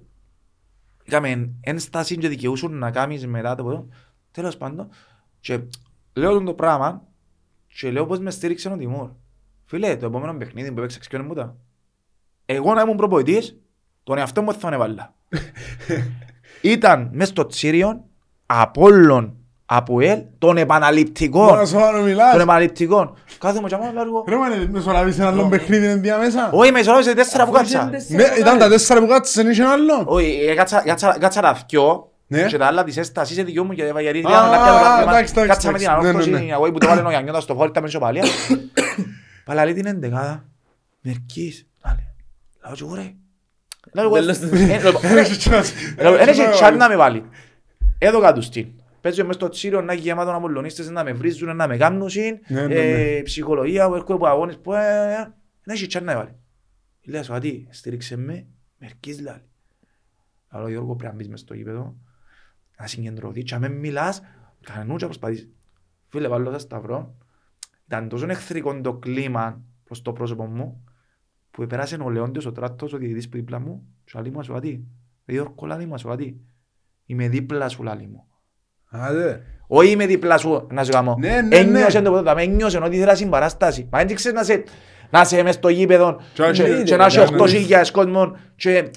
έκαμε 1.05 1.51
ένσταση 1.61 2.17
και 2.17 2.29
δικαιούσουν 2.29 2.79
να 2.79 2.91
κάνεις 2.91 3.27
μετά 3.27 3.55
το 3.55 3.63
ποδό, 3.63 3.89
τέλος 4.31 4.57
πάντων, 4.57 4.89
και 5.41 5.61
λέω 6.13 6.33
τον 6.33 6.45
το 6.45 6.55
πράγμα 6.55 7.03
και 7.67 7.91
λέω 7.91 8.07
πως 8.07 8.19
με 8.19 8.31
στήριξε 8.31 8.69
ο 8.69 8.77
Τιμούρ. 8.77 9.11
Φίλε, 9.65 9.97
το 9.97 10.07
επόμενο 10.07 10.37
παιχνίδι 10.37 10.73
που 10.73 10.79
έπαιξες 10.79 11.09
ξέρουν 11.09 11.27
μου 11.27 11.35
τα. 11.35 11.57
Εγώ 12.45 12.75
να 12.75 12.81
ήμουν 12.81 12.97
προπονητής, 12.97 13.59
τον 14.03 14.19
εαυτό 14.19 14.43
μου 14.43 14.53
θα 14.53 14.59
τον 14.59 14.73
έβαλα. 14.73 15.15
Ήταν 16.63 17.11
μες 17.13 17.29
στο 17.29 17.47
Τσίριον, 17.47 18.05
Απόλλων, 18.47 19.37
Αποέλ, 19.67 20.19
των 20.39 20.57
επαναληπτικών. 20.57 21.47
Μόνο 21.47 21.65
σοβαρό 21.65 22.03
μιλάς. 22.03 22.33
Των 22.33 22.41
επαναληπτικών. 22.41 23.15
Κάθομαι 23.39 23.69
και 23.69 23.75
αμά 23.75 23.93
λέω 23.93 24.25
Ρε 24.29 24.37
μάνε, 24.37 24.69
μεσολαβείς 24.71 25.19
ένα 25.19 25.29
άλλο 25.29 25.49
παιχνίδι 25.49 25.87
ενδιάμεσα. 25.87 26.51
Όχι, 26.53 26.73
με 26.73 26.79
ισορρόπησε 26.81 27.15
τέσσερα 27.15 27.45
που 27.47 27.51
κάτσα. 27.53 27.91
Ναι, 28.09 28.25
ήταν 28.39 28.59
τα 28.59 28.69
τέσσερα 28.69 29.01
που 29.01 29.07
κάτσες, 29.07 29.35
δεν 29.35 29.51
είχε 29.51 29.65
άλλο. 29.65 30.03
Όχι, 30.05 30.39
ε, 30.49 30.55
κάτσα- 30.55 30.83
κάτσα- 30.85 31.17
κάτσα 31.19 31.41
τα 31.41 31.59
δυο 31.69 32.11
Ναι. 32.27 32.43
και 32.43 32.59
τα 32.59 32.67
άλλα 32.67 32.85
της 32.85 32.97
έστασης 32.97 33.37
είναι 33.37 33.45
δυο 33.51 33.65
μου 33.65 33.73
και 33.73 33.83
γιατί 33.83 34.19
Α, 34.19 34.21
ήθελα 34.21 34.49
να 34.51 34.63
πιάνω 34.63 34.65
το 35.05 35.11
εντάξει, 35.11 35.33
πρωτάθλημα. 35.33 35.43
εντάξει, 35.43 35.47
Κάτσα 35.47 35.71
με 35.71 35.79
την 35.79 35.87
εντάξει. 35.87 36.03
Ναι, 36.03 36.03
ναι, 36.03 36.09
ανόρθωση, 36.09 36.45
ναι. 36.45 36.53
εγώ 36.53 36.73
που 36.73 36.79
το 36.79 36.87
βάλε 36.87 37.03
ο 37.03 37.11
Γιάννιώτας 37.11 37.43
στο 37.43 37.55
φόρτα 37.55 37.81
με 37.81 37.87
ισοπαλία. 37.87 38.25
Παλαλεί 39.45 39.73
την 39.75 39.87
εντεκάδα. 39.87 40.45
Μερκής. 41.01 41.67
Λάλε. 41.85 42.03
Λάω 42.65 42.75
και 42.75 42.83
εγώ 42.85 42.95
ρε. 42.95 43.13
Λάω 43.93 44.05
εγώ, 44.05 44.15
Δεν 44.15 44.25
λες- 44.25 44.43
ε, 44.43 44.73
ε, 44.75 44.83
λοιπόν, 44.85 45.01
Δεν 45.03 45.25
είχε 45.25 45.51
chance. 45.51 45.67
Ρε, 45.99 46.09
Εν 46.09 46.29
έχει 46.29 46.49
τσάρ 46.51 46.77
να 46.77 46.89
με 46.89 46.97
βάλει. 46.97 47.25
Έδωκα 47.99 48.33
τους 48.33 48.49
την. 48.49 48.67
Παίζω 49.05 49.25
μες 49.25 49.35
στο 49.35 49.49
τσίριο 49.49 49.81
να 49.81 49.93
έχει 49.93 50.03
γεμάτο 50.03 50.35
απολωνίστες 50.35 50.91
να 50.91 51.05
με 51.05 51.13
βρίζουν, 51.13 51.57
να 51.57 51.69
με 51.69 51.77
κάνουν 51.77 52.09
Ναι, 52.49 52.67
ναι, 52.67 52.75
ε, 52.75 53.23
ψυχολογία, 53.23 53.89
που 53.89 53.95
έρχομαι 53.95 54.15
από 54.15 54.27
αγώνες 54.27 54.59
που... 54.59 54.73
ε, 54.73 55.13
ε, 55.13 55.33
Δεν 55.63 55.75
έχει 55.75 55.87
τσάρ 55.87 56.03
να 56.03 56.13
με 56.13 56.19
βάλει. 56.19 56.37
Λέω 57.05 57.23
σου 57.23 57.39
τι, 57.39 57.67
στήριξε 57.71 58.17
με, 58.17 58.47
μερκής 58.79 59.21
λάλη. 59.21 59.43
Αλλά 60.49 60.69
Γιώργο 60.69 60.97
πρέπει 60.97 61.13
να 61.13 61.19
μπεις 61.19 61.29
μες 61.29 61.41
στο 61.41 61.55
γήπεδο, 61.55 61.97
να 62.79 62.87
συγκεντρωθείς 62.87 63.45
και 63.45 63.55
αν 63.55 63.61
με 63.61 63.69
μιλάς, 63.69 64.23
κανένου 64.61 64.97
και 64.97 65.05
προσπαθείς. 65.05 65.49
Φίλε, 66.09 66.29
βάλω 66.29 66.51
τα 66.51 66.59
σταυρό. 66.59 67.17
Ήταν 67.87 68.09
τόσο 68.09 68.27
εχθρικό 68.29 68.81
το 68.81 68.95
κλίμα 68.95 69.63
προς 69.85 70.03
το 70.03 70.13
πρόσωπο 70.13 70.47
μου, 70.47 70.85
που 71.51 71.63
επέρασε 71.63 71.97
ο 71.97 72.11
Λεόντιος, 72.11 72.47
ο 72.47 72.53
Τράτος, 72.53 72.93
ο 72.93 72.97
διαιτητής 72.97 73.29
που 73.29 73.37
δίπλα 73.37 73.59
μου, 73.59 73.87
και 74.05 74.21
λέει 74.21 74.31
μου 74.31 74.39
ας 74.39 74.51
τι. 74.61 74.81
Γιώργο, 75.25 75.67
λάλη 75.67 75.87
μου, 75.87 75.95
ας 75.95 76.05
τι. 76.17 76.35
Είμαι 77.07 77.29
δίπλα 77.29 77.69
σου, 77.69 77.83
λάλη 77.83 78.07
μου. 78.07 78.29
Άντε. 79.01 79.43
Όχι 79.67 79.91
είμαι 79.91 80.07
δίπλα 80.07 80.39
σου, 80.39 80.67
να 80.71 80.85
σου 80.85 80.91
κάνω. 80.91 81.17
Ναι, 81.19 81.41
ναι, 81.41 81.57
Ένιωσε 81.57 81.99
ναι. 81.99 82.05
το 82.05 82.11
ποτέ, 82.11 82.35
με 82.35 82.43
ένιωσε 82.43 82.79
ότι 82.79 82.97
ήθελα 82.97 83.15
συμπαράσταση. 83.15 83.89
Μα 83.93 84.05
δεν 84.05 84.15
ξέρεις 84.17 84.39
να 84.39 84.45
σε... 84.45 84.63
να 85.11 85.21
είσαι 85.21 85.43
μες 85.43 85.55
στο 85.55 85.69
γήπεδο 85.69 86.21
Και 86.35 86.43
να 86.43 86.51
και- 86.51 86.63
έχει- 86.63 86.83
και 86.83 86.97
να 86.97 87.05
έχει 87.05 87.19
ναι, 87.19 87.25
ναι, 87.25 87.59
ναι. 87.69 87.83
8.000 87.83 87.89
κόσμων 87.93 88.37
και 88.57 88.91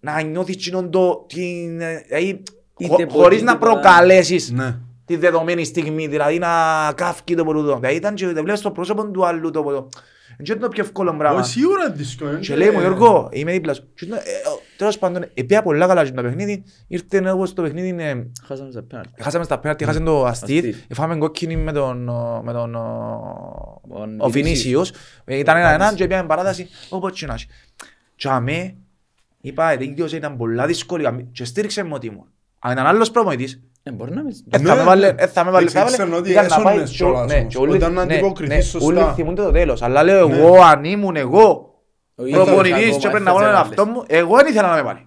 να 0.00 0.20
νιώθεις 0.22 0.54
εκείνον 0.54 0.90
το... 0.90 1.24
την, 1.28 1.80
ε, 1.80 2.04
δηλαδή, 2.08 2.42
Είτε 2.78 2.88
χω- 2.92 3.06
ποτέ, 3.06 3.12
χωρίς 3.22 3.42
να 3.42 3.50
είτε 3.52 3.58
ποτέ. 3.60 3.72
προκαλέσεις 3.72 4.50
Ναι. 4.50 4.76
τη 5.04 5.16
δεδομένη 5.16 5.64
στιγμή, 5.64 6.06
δηλαδή 6.06 6.38
να 6.38 6.48
καύκει 6.94 7.34
το 7.34 7.44
ποτό. 7.44 7.76
Δηλαδή 7.76 7.94
ήταν 7.96 8.14
και 8.14 8.26
βλέπεις 8.26 8.58
στο 8.58 8.70
πρόσωπο 8.70 9.10
του 9.10 9.26
άλλου 9.26 9.50
το 9.50 9.88
ποτό. 10.40 10.52
Είναι 10.52 10.60
το 10.62 10.68
πιο 10.68 10.82
εύκολο 10.84 11.14
πράγμα. 11.16 11.40
Όχι, 11.40 11.50
σίγουρα 11.50 11.84
είναι 11.84 11.94
δύσκολο. 11.94 12.38
Και 12.38 12.56
λέει 12.56 12.70
μου 12.70 12.80
Γιώργο, 12.80 13.28
είμαι 13.32 13.52
δίπλα 13.52 13.74
σου. 13.74 13.84
Και 13.94 14.04
είναι, 14.04 14.16
ε, 14.16 14.48
ο- 14.48 14.60
Τέλος 14.76 14.98
πάντων, 14.98 15.24
επία 15.34 15.62
πολλά 15.62 15.86
καλά 15.86 16.04
στο 16.04 16.22
παιχνίδι. 16.22 16.64
Ήρθε 16.86 17.18
εγώ 17.24 17.46
στο 17.46 17.62
παιχνίδι, 17.62 18.02
ε, 18.02 18.26
Χάσαμε 18.46 18.70
στα 18.70 18.82
πέναλτι. 18.82 19.22
χάσαμε 19.22 19.44
στα 19.44 19.58
πέναρτι, 19.58 19.84
χάσαμε 19.84 20.04
το 20.04 20.24
Αστίθ. 20.24 20.64
Αστίθ. 20.64 20.84
Εφάμε 20.88 21.16
κόκκινη 21.16 21.56
με 21.56 21.72
τον, 21.72 22.08
ο- 22.08 22.42
με 22.44 22.52
τον 22.52 22.74
ο- 22.74 23.80
Τον 23.88 24.20
ο 24.20 24.28
Βινίσιους. 24.28 24.90
Βινίσιος. 24.90 24.92
Ε, 25.24 25.36
Ήταν 25.36 25.56
ένα-ένα 25.56 25.94
και 25.94 26.06
πήγαμε 26.06 26.26
παράταση, 26.28 26.68
όπως 26.88 27.12
και 27.18 27.26
να 27.26 27.34
έχει. 27.34 27.46
Και 28.16 28.28
αμέ, 28.28 28.74
είπα, 29.40 29.76
δικαιώσε, 29.76 30.16
ήταν 30.16 30.36
πολλά 30.36 30.66
δύσκολη 30.66 31.28
και 31.32 31.44
στήριξε 31.44 31.82
με 31.82 31.94
ότι 31.94 32.06
ήμουν. 32.06 32.24
Αν 32.58 32.72
ήταν 32.72 32.86
άλλος 32.86 33.10
προπονητής, 33.10 33.60
Ε, 33.82 33.90
μπορεί 33.92 34.14
να 34.14 34.22
μην... 34.22 34.32
ε, 34.50 34.58
θα 34.58 34.62
Ναι, 34.62 34.74
με 34.74 34.82
βάλε, 34.84 35.12
ναι. 35.12 35.22
ε, 35.22 35.26
θα 35.26 35.44
με 35.44 35.50
βάλε, 35.50 35.68
θα 35.68 35.80
Ήξεραν 35.80 36.08
βάλε. 36.10 36.20
ότι 36.20 36.30
Ήταν 36.30 36.46
να 36.46 36.54
έσωνες 36.54 36.64
πάει 36.74 36.84
και 36.84 37.04
ο- 37.04 37.06
κιόλας 37.06 37.26
ναι, 37.32 37.38
όμως. 37.38 37.52
και 37.54 37.58
όλοι- 37.60 37.72
Όταν 37.76 37.92
να 37.92 38.04
ναι, 38.04 38.12
αντιποκριθείς 38.14 38.56
ναι, 38.56 38.60
σωστά. 38.62 38.86
Όλοι 38.86 39.14
θυμούνται 39.14 39.42
το 39.42 39.50
τέλος. 39.50 39.82
Αλλά 39.82 40.02
λέω 40.02 40.28
Ναι. 40.28 40.36
εγώ, 40.36 40.62
αν 40.62 40.84
ήμουν 40.84 41.16
εγώ 41.16 41.74
Ο 42.14 42.24
ίδιος 42.26 42.44
προπονητής 42.44 42.74
ακόμα 42.84 42.98
και 42.98 43.08
πρέπει 43.08 43.24
να 43.24 43.30
έφτασε 43.30 43.44
βάλω 43.44 43.52
να 43.52 43.58
αυτό 43.60 43.86
μου, 43.86 44.04
εγώ 44.06 44.36
δεν 44.36 44.46
ήθελα 44.46 44.68
να 44.68 44.74
με 44.74 44.82
βάλει. 44.82 45.06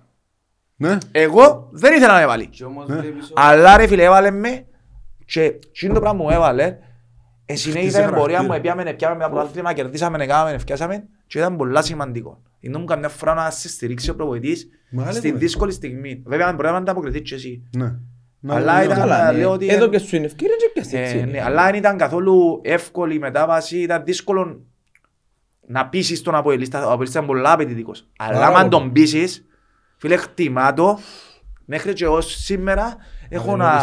Ναι. 0.75 0.97
Εγώ 1.11 1.69
δεν 1.71 1.93
ήθελα 1.93 2.13
να 2.13 2.19
με 2.19 2.25
βάλει. 2.25 2.47
Και 2.47 2.63
όμως 2.63 2.87
Ναι. 2.87 2.95
βλέπεις 2.95 3.23
ότι- 3.23 3.33
Αλλά 3.35 3.77
ρε 3.77 3.87
φίλε 3.87 4.03
έβαλε 4.03 4.31
με 4.31 4.65
και 5.25 5.41
εκείνο 5.41 5.93
το 5.93 5.99
πράγμα 5.99 6.23
μου 6.23 6.29
έβαλε 6.29 6.77
ε, 7.45 7.55
συνέχιζα 7.55 7.91
Χτίσε 7.97 8.05
την 8.11 8.19
πορεία 8.19 8.41
μου, 8.41 8.47
χαρακτήρα. 8.47 8.73
επιάμε, 8.73 8.89
επιάμε 8.89 9.15
με 9.15 9.29
πρωτάθλημα, 9.29 9.73
κερδίσαμε, 9.73 10.23
έκαναμε, 10.23 10.51
ευκιάσαμε 10.51 11.07
και 11.27 11.37
ήταν 11.39 11.55
πολλά 11.57 11.81
σημαντικό. 11.81 12.41
Είναι 12.59 12.77
μου 12.77 12.85
καμιά 12.85 13.09
φορά 13.09 13.33
να 13.33 13.49
σε 13.49 13.69
στηρίξει 13.69 14.09
ο 14.09 14.15
προπονητής 14.15 14.67
Μεγάλη 14.89 15.11
στη 15.11 15.19
κουβέντα. 15.21 15.37
δύσκολη 15.39 15.71
στιγμή. 15.71 16.23
Βέβαια 16.25 16.47
αν 16.47 16.55
μπορεί 16.55 16.67
να 16.67 16.75
ανταποκριθείς 16.77 17.21
και 17.29 17.35
εσύ. 17.35 17.63
Ναι. 18.45 18.53
Να, 18.53 18.59
Αλλά 18.59 18.77
ναι, 18.77 18.83
ήταν- 18.83 18.97
ναι. 18.97 19.03
Καλά, 19.03 19.31
λέω 19.31 19.47
ναι. 19.47 19.53
ότι- 19.53 19.67
Εδώ 19.67 19.87
και 19.87 19.97
σου 19.97 20.15
είναι 20.15 20.25
ευκαιρία 20.25 20.55
και 20.55 20.69
πιάσεις 20.73 20.93
Ε, 20.93 20.97
έτσι. 21.01 21.25
ναι, 21.31 21.41
αλλά 21.43 21.65
δεν 21.65 21.75
ήταν 21.75 21.97
καθόλου 21.97 22.59
εύκολη 22.63 23.15
η 23.15 23.19
μετάβαση, 23.19 23.77
ήταν 23.77 24.03
δύσκολο 24.03 24.61
να 25.67 25.87
πείσεις 25.89 26.21
τον 26.21 26.35
Αποελίστα, 26.35 26.87
ο 26.87 26.91
Αποελίστα 26.91 27.19
είναι 27.19 27.27
πολλά 27.27 27.51
απαιτητικός. 27.51 28.07
Αλλά 28.17 28.33
Πάρα 28.33 28.45
αν 28.45 28.53
πολύ. 28.53 28.69
τον 28.69 28.91
πείσεις, 28.91 29.45
φίλε 29.97 30.15
χτιμά 30.15 30.73
το, 30.73 30.99
μέχρι 31.65 31.93
και 31.93 32.03
εγώ 32.03 32.21
σήμερα 32.21 32.95
έχω 33.29 33.55
να 33.55 33.81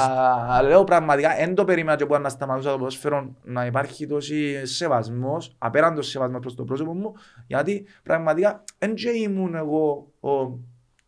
λέω 0.63 0.85
πραγματικά, 0.85 1.35
δεν 1.39 1.55
το 1.55 1.65
περίμενα 1.65 1.97
και 1.97 2.07
που 2.07 2.19
να 2.19 2.29
σταματούσα 2.29 2.71
το 2.71 2.79
ποδόσφαιρο 2.79 3.35
να 3.43 3.67
υπάρχει 3.67 4.07
τόση 4.07 4.67
σεβασμός, 4.67 5.55
απέραντος 5.59 6.09
σεβασμός 6.09 6.41
προς 6.41 6.55
το 6.55 6.65
πρόσωπο 6.65 6.93
μου, 6.95 7.13
γιατί 7.47 7.87
πραγματικά 8.03 8.65
δεν 8.79 8.95
και 8.95 9.11
ήμουν 9.11 9.55
εγώ 9.55 10.13
ο 10.21 10.31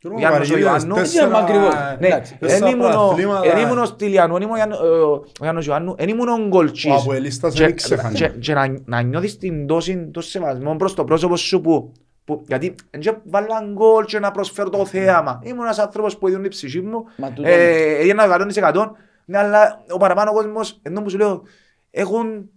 Γιώργο 0.03 0.19
Γιάννος 0.19 0.51
ο 0.51 0.53
Βαρυγίδης, 0.53 0.65
Ιωάννου. 0.65 0.95
τέσσερα- 0.95 1.27
Είμαι 1.27 1.39
ακριβώς. 1.39 1.75
ναι, 1.99 2.07
Εντάξει. 2.07 2.33
εν 2.41 2.49
τέσσερα 2.49 2.69
ήμουν 2.71 2.85
ο- 2.87 2.89
πρωταθλήματα. 2.89 3.51
εν 3.57 3.59
ήμουν 3.63 3.79
ο 3.79 3.85
Στυλιανού, 3.85 4.37
εν 4.37 4.43
ήμουν 4.43 4.53
ο 4.53 4.57
Γιάννο- 4.57 4.77
ο- 4.79 5.13
ο 5.13 5.25
Γιάννος 5.41 5.67
Ιωάννου, 5.67 5.95
εν 5.99 6.09
ήμουν 6.09 6.29
ο 6.29 6.37
Γκολτσής. 6.49 6.91
Ο 6.91 6.95
Αποελίστας 6.95 7.55
Και- 7.55 7.65
δεν 7.65 7.77
ξεχάνει. 7.77 8.15
και- 8.15 8.29
Και 8.29 8.55
να- 8.55 8.75
να 8.85 9.01
νιώθεις 9.01 9.39
την 9.39 9.67
τόση 9.67 10.09
το 10.13 10.21
σεβασμό 10.21 10.77
προς 10.77 10.95
το 10.95 11.05
πρόσωπο 11.05 11.37
σου 11.37 11.61
που 11.61 11.93
που- 12.25 12.45
γιατί 12.47 12.75
δεν 12.91 13.17
βάλα 13.25 13.63
γκολ 13.73 14.05
και 14.05 14.19
να 14.19 14.31
προσφέρω 14.31 14.69
το 14.69 14.87
θέαμα. 14.87 15.41
Ήμουν 15.45 15.63
ένας 15.65 15.79
άνθρωπος 15.79 16.17
που 16.19 16.27
έδιωνε 16.27 16.47
η 16.47 16.49
ψυχή 16.49 16.81
μου, 16.81 17.05
Μα 17.17 17.31
τούτο 17.33 17.49
ε, 17.49 17.97
έδιωνα 17.99 18.23
100%, 18.27 18.97
ναι, 19.25 19.39
αλλά 19.39 19.83
ο 19.91 19.97
παραπάνω 19.97 20.33
κόσμος, 20.33 20.79
ενώ 20.83 21.03
που 21.03 21.11
σου 21.11 21.17
λέω, 21.17 21.43
έχουν 21.91 22.51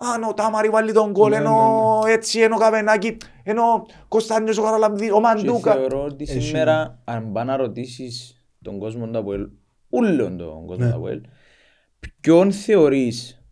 Α, 0.00 0.18
ναι, 0.18 0.26
ο 0.26 0.34
Τάμαρη 0.34 0.68
βάλει 0.68 0.92
τον 0.92 1.10
γκολ, 1.10 1.30
Ναι, 1.30 1.36
ενώ 1.36 2.02
έτσι, 2.06 2.40
ενώ 2.40 2.54
ο 2.54 2.58
Καβενάκη, 2.58 3.16
ενώ 3.42 3.62
ο 3.62 3.86
Κωνσταντίνος 4.08 4.58
ο 4.58 4.62
Καραλαμβίδη, 4.62 5.10
ο 5.10 5.14
Και 5.14 5.20
Μαντούκα. 5.20 5.72
θεωρώ 5.72 6.04
ότι 6.04 6.24
Έχει. 6.28 6.40
σήμερα, 6.40 7.00
αν 7.04 7.32
πά 7.32 7.44
να 7.44 7.56
ρωτήσεις 7.56 8.44
τον 8.62 8.78
κόσμο 8.78 9.06
του 9.08 9.18
ΑΠΟΕΛ, 9.18 9.48
ούλον 9.88 10.36
τον 10.36 10.66
κόσμο 10.66 10.84
Ναι. 10.84 10.90
του 10.90 10.96
ΑΠΟΕΛ, 10.96 11.20
ποιον 12.20 12.52
θεωρείς, 12.52 13.42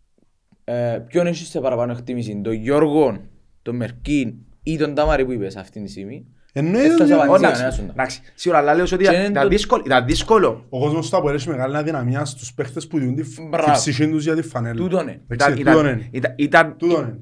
ε, 0.63 0.99
ποιον 1.07 1.27
έχεις 1.27 1.47
σε 1.49 1.59
παραπάνω 1.59 1.91
εκτίμηση, 1.91 2.41
τον 2.43 2.53
Γιώργο, 2.53 3.17
τον 3.61 3.75
Μερκίν 3.75 4.33
ή 4.63 4.77
τον 4.77 4.93
Τάμαρη 4.93 5.25
που 5.25 5.31
είπες 5.31 5.55
αυτή 5.55 5.81
τη 5.83 5.89
στιγμή, 5.89 6.27
Εννοείται 6.57 6.87
Έφτασε 6.87 7.13
ότι 7.13 7.23
απαντήσει. 7.23 7.33
Όχι, 7.33 7.41
κανένας 7.41 7.59
εντάξει, 7.59 7.79
σου. 7.81 7.87
εντάξει, 7.91 8.21
σίγουρα, 8.35 8.59
αλλά 8.61 8.73
λέω 8.73 8.83
ότι 8.83 8.95
Και 8.97 9.03
ήταν- 9.03 9.15
είναι 9.15 9.23
ήταν 9.25 9.43
το- 9.43 9.49
δύσκολο- 9.49 9.83
ήταν 9.85 10.05
δύσκολο. 10.05 10.65
ο 10.69 10.79
κόσμος 10.79 11.09
του 11.09 11.17
Αποέλ 11.17 11.35
έχει 11.35 11.49
μεγάλη 11.49 11.77
αδυναμία 11.77 12.25
στους 12.25 12.53
παίχτες 12.53 12.87
που 12.87 12.99
διούν 12.99 13.15
τη 13.15 13.23
φ- 13.23 13.41
Μπράβο. 13.49 13.71
τη 13.71 13.77
ψυχή 13.77 14.07
τους 14.09 14.23
για 14.23 14.35
τη 14.35 14.41
φανέλα. 14.41 14.75
τούτον 14.75 15.01
είναι. 15.07 15.21
Εντάξει, 15.27 15.59
Ήταν- 15.59 15.73
τούτον 15.73 15.85
ήταν- 15.89 15.99
είναι. 15.99 16.09
ήταν- 16.11 16.33
ήταν- 16.37 16.75
Τούτον 16.77 17.01
είναι. 17.03 17.19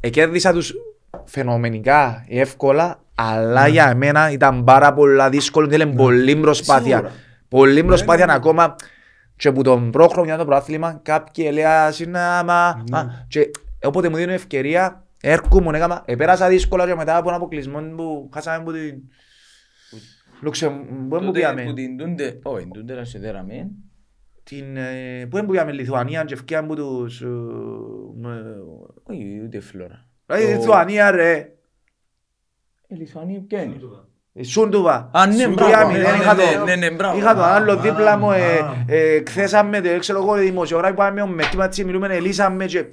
Εκέρδισα 0.00 0.52
τους 0.52 0.74
φαινομενικά 1.24 2.24
εύκολα, 2.28 3.00
αλλά 3.14 3.66
για 3.66 3.94
μένα 3.96 4.30
ήταν 4.30 4.64
πάρα 4.64 4.92
πολλά 4.94 5.28
δύσκολο, 5.28 5.68
θέλει 5.68 5.86
πολλή 5.86 6.36
προσπάθεια. 6.36 6.96
Σίγουρα. 6.96 7.12
Πολλή 7.48 7.84
προσπάθεια 7.84 8.26
ναι, 8.26 8.32
ναι. 8.32 8.38
ακόμα 8.38 8.74
και 9.36 9.52
που 9.52 9.62
τον 9.62 9.90
πρόχρονο 9.90 10.36
το 10.36 10.44
πρωτάθλημα 10.44 11.00
κάποιοι 11.02 11.44
έλεγαν 11.48 11.92
συνάμα 11.92 12.82
Ναι. 12.90 12.98
και 13.28 13.50
όποτε 13.82 14.08
μου 14.08 14.16
δίνουν 14.16 14.34
ευκαιρία 14.34 15.02
έρχομαι 15.20 15.76
έκαμα, 15.76 16.02
επέρασα 16.06 16.48
δύσκολα 16.48 16.86
και 16.86 16.94
μετά 16.94 17.16
από 17.16 17.28
έναν 17.28 17.40
αποκλεισμό 17.40 17.80
που 17.96 18.30
χάσαμε 18.34 18.56
από 18.56 18.72
την 18.72 19.02
Λουξεμβούργο, 20.42 21.08
πού 21.08 21.24
Τότε 21.24 21.30
πήγαμε, 21.38 21.64
που 21.64 21.72
την 21.72 21.96
τούντε, 21.96 22.38
όχι, 22.42 22.62
την 22.62 22.72
τούντε 22.72 22.94
να 22.94 23.04
σε 23.04 23.18
δέραμε, 23.18 23.70
την, 24.42 24.76
ε, 24.76 25.26
πού 25.30 25.46
πήγαμε, 25.46 25.72
Λιθουανία 25.72 26.24
και 26.24 26.34
ευκαιρία 26.34 26.64
από 26.64 26.74
τους, 26.76 27.20
ε, 27.20 27.26
με- 28.16 28.42
όχι 29.02 29.42
ούτε 29.44 29.60
φλόρα. 29.60 30.06
Δηλαδή 30.26 30.44
Το- 30.46 30.50
Λιθουανία 30.58 31.10
ρε, 31.10 31.52
Η 32.88 32.94
Λιθουανία 32.94 33.40
ποια 33.48 33.62
είναι; 33.62 33.76
η 34.32 34.42
Σούντουβα. 34.44 35.10
Α, 35.12 35.26
ναι, 35.26 35.34
Σου 35.42 35.52
μπράβο, 35.52 35.70
Τριάμι, 35.70 35.92
ναι, 35.92 35.98
δεν 35.98 36.10
ναι, 36.12 36.16
είχα 36.18 36.34
ναι, 36.34 36.42
το- 36.58 36.64
ναι, 36.64 36.76
ναι, 36.76 36.90
μπράβο. 36.90 37.18
Είχα 37.18 37.34
το 37.34 37.42
άλλο 37.42 37.72
Α, 37.72 37.76
δίπλα 37.80 38.16
μου, 38.18 38.30
ε, 38.30 38.58
α. 38.58 38.74
ε, 38.86 39.20
κθέσαμε 39.20 39.80
το, 39.80 39.98
ξέρω 39.98 40.18
εγώ, 40.22 40.34
δημοσιογράφοι 40.34 40.92
που 40.92 40.98
πάμε 40.98 41.26
με 41.26 41.42
κύμα 41.50 41.64
έτσι, 41.64 41.84
μιλούμε, 41.84 42.14
ελύσαμε 42.14 42.66
και 42.66 42.84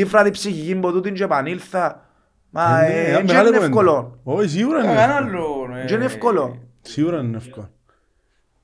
ήφρα 0.00 0.22
την 0.22 0.32
ψυχική 0.32 0.74
μου 0.74 0.92
τούτην 0.92 1.14
και 1.14 1.22
επανήλθα. 1.24 2.06
Μα 2.50 2.84
Ε, 2.84 2.88
ναι, 2.88 2.94
ε, 2.94 3.00
ήταν 3.10 3.14
δεν 3.14 3.24
μεγάλη 3.26 3.48
είναι 3.48 3.56
κουβέντα. 3.56 3.64
εύκολο. 3.64 4.20
Όχι, 4.22 4.48
σίγουρα 4.48 4.78
είναι 4.84 4.94
Κανένα 4.94 5.18
εύκολο. 5.18 5.64
άλλο. 5.64 5.76
ε. 5.78 5.84
Δεν 5.86 5.94
είναι 5.96 6.04
εύκολο. 6.04 6.58
Σίγουρα 6.82 7.20
είναι 7.20 7.36
εύκολο. 7.36 7.70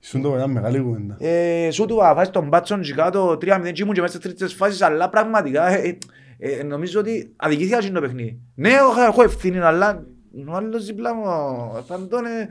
Ήσουν 0.02 0.22
το 0.22 0.34
ήταν 0.36 0.50
μεγάλη 0.50 0.80
κουβέντα. 0.80 1.16
Ε, 1.18 1.70
Σου 1.70 1.86
του 1.86 1.94
βάζει 1.96 2.30
τον 2.30 2.48
μπάτσον 2.48 2.80
και 2.80 2.92
κάτω 2.94 3.38
3-0 3.40 3.72
και 3.72 3.82
ήμουν 3.82 3.94
και 3.94 4.00
μέσα 4.00 4.12
στις 4.18 4.20
τρίτες 4.24 4.54
φάσεις, 4.54 4.82
αλλά 4.82 5.08
πραγματικά 5.08 5.68
ε, 5.68 5.98
ε, 6.38 6.50
ε, 6.58 6.62
νομίζω 6.62 7.00
ότι 7.00 7.32
αδικήθηκα 7.36 7.78
και 7.80 7.90
το 7.90 8.00
παιχνίδι. 8.00 8.40
Ναι, 8.54 8.68
έχω- 8.68 9.00
έχω 9.00 9.22
ευθύνη, 9.22 9.58
αλλά 9.58 10.04
ο 10.48 10.52
άλλος 10.54 10.84
δίπλα 10.86 11.14
μου, 11.14 11.22
ο 11.26 11.82
Φαντώνε, 11.86 12.48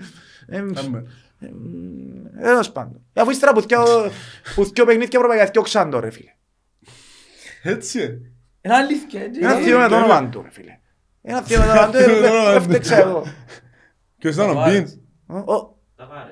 ε, 0.48 0.64
Κάμε. 0.74 1.04
Έως 2.40 2.72
πάντων. 2.72 3.02
Αφού 3.14 3.30
ύστερα 3.30 3.54
που 3.54 3.62
θκιο- 3.62 4.12
που 4.56 4.66
θκιο 4.66 4.86
παιχνίδια 4.86 5.10
ευρωπαϊκά 5.20 5.45
θκιόξαν 5.45 5.90
το 5.90 5.99
ρε 5.99 6.10
φίλε. 6.10 6.32
Έτσι. 7.64 8.32
Ε. 8.68 8.73
Είναι 8.73 8.76
αλήθεια, 8.76 9.22
έτσι. 9.22 9.39
Ένα 9.44 9.53
θείο 9.56 9.77
με 9.80 9.88
το 9.88 9.95
ναι, 9.98 10.03
όνομα 10.03 10.30
του 10.30 10.41
ρε 10.41 10.49
φίλε. 10.52 10.80
Ένα 11.22 11.41
θείο 11.41 11.60
με 11.60 11.65
το 11.65 11.72
όνομα 11.72 11.89
του, 11.89 11.98
ε, 12.03 12.07
Με 12.07 12.27
το 12.27 12.27
όνομα 12.27 12.49
ε, 12.49 12.52
του. 12.52 12.57
έφτεξα 12.57 12.98
εγώ. 12.98 13.23
Ποιος 14.18 14.34
ήταν 14.35 14.49
ο 14.49 14.53
Ταβάρες. 14.53 14.80
Μπιν. 15.27 15.35
Ο- 15.38 15.53
ο- 15.53 15.76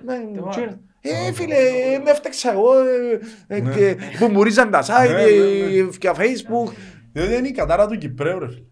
ναι, 0.05 0.13
Ταβάρες. 0.35 0.55
τσίρ. 0.55 0.67
Ε, 1.01 1.31
φίλε, 1.33 1.55
με 2.03 2.09
έφτεξα 2.11 2.51
εγώ, 2.51 2.73
ε, 2.79 3.19
ε, 3.47 3.59
Ναι. 3.61 3.75
και 3.75 3.97
που 4.19 4.27
μουρίζαν 4.27 4.71
τα 4.71 4.81
site, 4.83 5.07
Ναι, 5.07 5.13
ναι, 5.13 5.21
ε, 5.21 5.81
ναι. 5.83 5.89
και 5.97 6.11
Facebook. 6.15 6.71
Διότι 7.11 7.35
είναι 7.35 7.47
η 7.47 7.51
κατάρα 7.51 7.87
του 7.87 7.97
Κυπρέου 7.97 8.39
ρε 8.39 8.47
φίλε. 8.47 8.65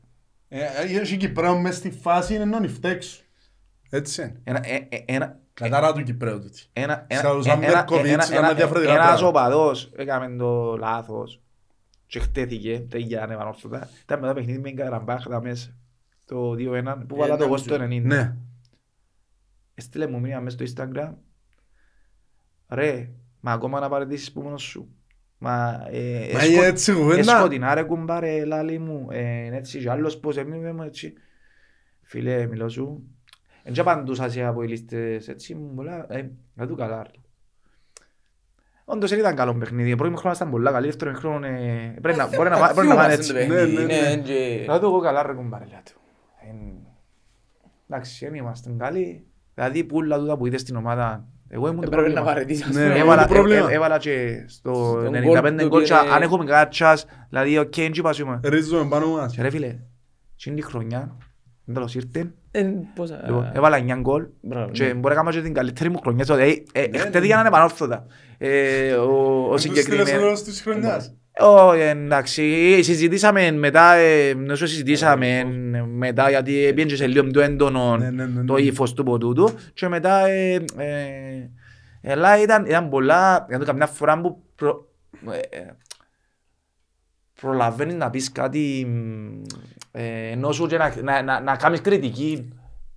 Ε, 0.48 1.00
Έχει 1.00 1.18
Κυπρέου 1.18 1.58
μες 1.60 1.76
στη 1.76 1.92
φάση 1.92 2.34
είναι 2.36 2.46
να 2.46 2.60
νυφτέξου. 2.60 3.24
Έτσι 3.90 4.22
είναι. 4.22 4.42
Ένα, 4.44 4.60
ε, 4.64 4.88
ε, 4.90 4.98
ένα, 5.06 5.40
Κατάρα 5.54 5.94
του 5.94 6.04
Κυπρέου 6.04 6.40
τούτη. 6.42 6.62
ένα, 6.74 7.06
ένα, 7.10 7.22
Σαν 7.22 7.36
τους 7.38 7.46
ένα, 7.46 7.54
Αμπέρκοβιτς 7.54 8.10
ένα, 8.14 8.24
έκαναν 8.24 8.44
ένα, 8.44 8.54
διαφορετικά 8.54 8.94
ένας 8.94 9.06
πράγματα. 9.06 9.28
οπαδός 9.28 9.92
έκαμε 9.98 10.36
το 10.38 10.76
λάθος 10.78 11.43
και 12.14 12.20
χτέθηκε, 12.20 12.80
τέλεια 12.90 13.24
ανεπανόρθωτα. 13.24 13.90
Ήταν 14.04 14.20
μετά 14.20 14.34
παιχνίδι 14.34 14.58
με 14.60 14.68
την 14.68 14.76
Καραμπάχ, 14.78 15.24
τα 15.28 15.42
μέσα, 15.42 15.76
το 16.26 16.52
2-1, 16.52 17.06
που 17.08 17.16
Ε, 17.16 17.18
βάλα 17.20 17.32
το 17.34 17.38
ναι, 17.38 17.46
εγώ 17.46 17.58
στο 17.58 17.78
ναι. 17.78 17.86
90. 17.86 18.02
Ναι. 18.02 18.36
Έστειλε 19.74 20.08
μου 20.08 20.20
μήνυμα 20.20 20.40
μέσα 20.40 20.66
στο 20.68 20.86
Instagram. 20.86 21.14
Ρε, 22.70 23.10
μα 23.40 23.52
ακόμα 23.52 23.80
να 23.80 23.90
παραιτήσεις 23.90 24.32
που 24.32 24.42
μόνος 24.42 24.62
σου. 24.64 24.96
Μα, 25.38 25.86
ε, 25.92 26.30
Μα 26.34 26.40
έσκο- 26.40 26.54
είναι 26.54 26.66
έτσι 26.66 26.94
κουβέντα. 26.94 27.36
Εσκοτεινά 27.36 27.74
ρε 27.74 27.84
κουμπάρε 27.84 28.46
λάλη 28.46 28.80
μου. 28.80 29.08
Ε, 29.12 29.56
έτσι 29.56 29.80
και 29.80 29.90
άλλος 29.90 30.20
πως 30.20 30.38
έμεινε 30.38 30.74
μου 30.74 30.84
έτσι. 30.84 31.14
Φίλε, 32.02 32.46
μιλώ 32.48 32.70
σου. 32.70 33.04
Εν 33.64 33.74
και 33.74 33.80
απαντούσα 33.80 34.30
σε 34.30 34.44
από 34.44 34.64
οι 34.64 34.68
λίστες 34.68 35.28
έτσι 35.28 35.56
μου 35.56 35.74
πολλά. 35.76 36.06
Ε, 36.14 36.30
να 36.54 36.68
του 36.68 36.76
καλά. 36.76 37.04
ρε. 37.04 37.12
Όντως 38.86 39.10
δεν 39.10 39.20
ήταν 39.20 39.36
καλό 39.36 39.54
παιχνίδι. 39.54 39.96
Πρώτη 39.96 40.16
χρόνο 40.18 40.36
ήταν 40.36 40.50
πολλά 40.50 40.72
καλή. 40.72 40.86
Δεύτερο 40.86 41.14
χρόνο 41.14 41.46
ε, 41.48 41.96
πρέπει 42.02 42.18
να- 42.18 42.28
μπορεί 42.28 42.50
να 42.50 42.58
πά- 42.58 42.74
μπορεί 42.74 42.88
να 42.88 42.96
πάνε 42.96 43.14
έτσι. 43.14 43.34
Ναι, 43.34 43.46
ναι, 43.46 43.64
ναι. 43.84 44.66
Να 44.68 44.80
του 44.80 44.86
εγώ 44.86 45.00
καλά 45.00 45.24
ρε 45.24 45.34
κουμπάρε 45.34 45.66
λέει 45.66 45.80
του. 45.86 46.00
Εν- 46.50 46.88
Εντάξει, 47.90 48.26
δεν 48.26 48.34
είμαστε 48.36 48.76
καλοί. 48.78 49.26
Δηλαδή 49.54 49.84
που 49.84 49.98
όλα 49.98 50.18
τούτα 50.18 50.38
που 50.38 50.46
είδες 50.46 50.62
στην 50.62 50.76
ομάδα. 50.76 51.26
Εγώ 51.48 51.68
ήμουν 51.68 51.82
το 51.82 51.90
Πρέπει 51.90 51.96
να 52.08 52.14
πρόβλημα. 52.14 52.34
παραιτήσεις. 52.34 52.76
Ναι, 52.76 52.86
αυτό. 52.86 53.00
Έβαλα, 53.00 53.22
το 53.28 53.34
πρόβλημα. 53.34 53.60
έ- 53.66 53.70
έ- 53.70 53.74
έβαλα 53.74 53.98
και 53.98 54.44
στο 54.48 54.74
Στον 54.74 55.14
95 55.14 55.22
γκολ 55.22 55.68
γκολ 55.68 55.82
του 55.82 55.88
και 55.88 55.94
είναι- 56.04 56.14
αν 56.16 56.22
έχουμε 56.22 56.46
κάτσας, 56.46 57.06
δηλαδή 57.30 57.58
οκ, 57.58 57.74
δεν 57.76 57.92
τσιπάσουμε. 57.92 58.40
Ρίζουμε 58.44 58.90
πάνω 58.90 59.08
μας. 59.08 59.36
Και 59.36 59.42
ρε 59.42 59.50
φίλε, 59.50 59.76
εκείνη 60.36 60.56
τη 60.56 60.62
χρονιά 60.62 61.18
Τέλος 61.74 61.96
ήρθε. 61.96 62.32
Ε, 62.52 62.66
πόσα- 62.96 63.22
Λοιπόν, 63.26 63.52
Έβαλα 63.54 63.78
9 63.78 63.96
γκολ 64.00 64.26
Μπράβο, 64.42 64.72
και 64.72 64.84
ναι. 64.84 64.94
μπορεί 64.94 65.16
να 65.16 65.20
κάνω 65.22 65.32
και 65.32 65.42
την 65.42 65.54
καλύτερη 65.54 65.90
μου 65.90 66.00
χρονιά. 66.00 66.24
στο- 66.24 66.34
ε, 66.36 66.64
ε, 66.72 66.98
Χτες 66.98 67.26
για 67.26 67.36
να 67.36 67.42
είναι 67.42 67.50
πανόρθωτα. 67.50 68.06
Ε, 68.38 68.94
Ο 68.94 69.48
ο 69.52 69.58
συγκεκριμένος. 69.58 70.44
της 70.44 70.62
χρονιάς; 70.62 71.14
Ω, 71.40 71.72
εντάξει, 71.74 72.44
συζητήσαμε 72.84 73.52
μετά, 73.52 73.94
ε, 73.94 74.34
νομίζω 74.34 74.66
συζητήσαμε 74.68 75.44
μετά 75.96 76.30
γιατί 76.30 76.52
πήγαινε 76.52 76.84
και 76.84 76.96
σε 76.96 77.08
λίγο 77.08 77.24
πιο 77.24 77.42
έντονο 77.42 77.98
Ναι, 77.98 78.10
ναι, 78.10 78.26
ναι, 78.26 78.40
ναι. 78.40 78.46
το 78.46 78.58
ύφος 78.58 78.94
του 78.94 79.04
ποτούτου 79.04 79.50
και 79.74 79.88
μετά 79.88 80.28
ε, 80.28 80.54
ε, 80.78 82.12
αλλά 82.12 82.42
ήταν, 82.42 82.66
ήταν 82.66 82.90
πολλά, 82.90 83.46
γιατί 83.50 83.66
καμιά 83.66 83.88
φορά 83.88 84.22
που 84.22 84.42
προ, 84.56 84.88
ε, 85.32 85.58
ε, 85.58 85.66
προλαβαίνεις 87.44 87.96
να 87.96 88.10
πεις 88.10 88.32
κάτι 88.32 88.86
μ, 88.88 89.42
ε, 89.92 90.30
ενώ 90.32 90.52
σου 90.52 90.68
και 90.68 90.78
να, 90.78 90.94
να, 91.02 91.22
να, 91.22 91.40
να 91.40 91.56
κάνεις 91.56 91.82
κριτική 91.82 92.54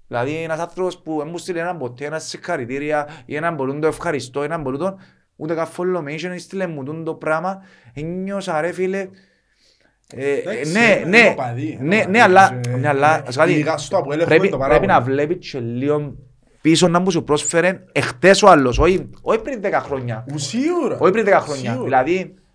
Δηλαδή 0.09 0.35
ένας 0.43 0.59
άνθρωπος 0.59 0.99
που 1.03 1.17
δεν 1.19 1.29
μου 1.31 1.39
στείλει 1.39 1.59
έναν 1.59 1.79
ποτέ, 1.79 2.05
ένας 2.05 2.29
συγχαρητήρια 2.29 3.09
ή 3.25 3.37
έναν 3.37 3.55
μπορούν 3.55 3.81
το 3.81 3.87
ευχαριστώ, 3.87 4.43
έναν 4.43 4.61
μπορούν 4.61 4.79
το 4.79 4.99
ούτε 5.37 5.55
καν 5.55 5.67
follow 5.77 6.37
στείλε 6.37 6.67
μου 6.67 6.83
τούτο 6.85 7.03
το 7.03 7.15
πράγμα, 7.15 7.63
ένιωσα 7.95 8.61
ρε 8.61 8.73
φίλε, 8.73 8.99
ε, 10.15 10.31
ε, 10.31 10.39
Εντάξει, 10.39 10.73
ναι, 10.73 10.99
είναι 11.07 11.19
ναι, 11.19 11.29
οπαδοί, 11.33 11.79
είναι 11.81 11.83
ναι, 11.83 11.97
οπαδοί 11.97 12.11
ναι, 12.11 12.23
αλλά, 12.23 12.61
και- 12.63 12.71
ναι, 12.71 12.89
αλλά, 12.89 13.23
ας 13.27 13.37
κάτι, 13.37 13.53
ειδικά 13.53 13.77
στο 13.79 13.97
Αποέλ 13.97 14.21
έχουμε 14.21 14.35
πρέπει, 14.37 14.51
το 14.51 14.57
πάρα 14.59 14.71
πρέπει 14.71 14.87
να 14.87 15.03
πολύ. 15.03 15.15
βλέπεις 15.15 15.51
και 15.51 15.61
λίγο 15.61 16.17
πίσω 16.61 16.89
να 16.89 16.99
μου 16.99 17.11
σου 17.11 17.25
πρόσφερε 17.25 17.85
εχθές 17.93 18.43
ο 18.43 18.49
άλλος, 18.49 18.79
όχι, 18.79 19.11
όχι 19.23 19.41
πριν 19.43 19.61
10 19.65 19.71
χρόνια, 19.73 20.25
Ου, 20.33 20.39
Σίγουρα. 20.39 20.99
όχι 20.99 21.13
πριν 21.13 21.25
10 21.29 21.39
χρόνια, 21.41 21.71
Σίγουρα. 21.71 21.85
δηλαδή, 21.85 22.15
Γιώργο, 22.15 22.25
μα, 22.25 22.35
ε, 22.35 22.46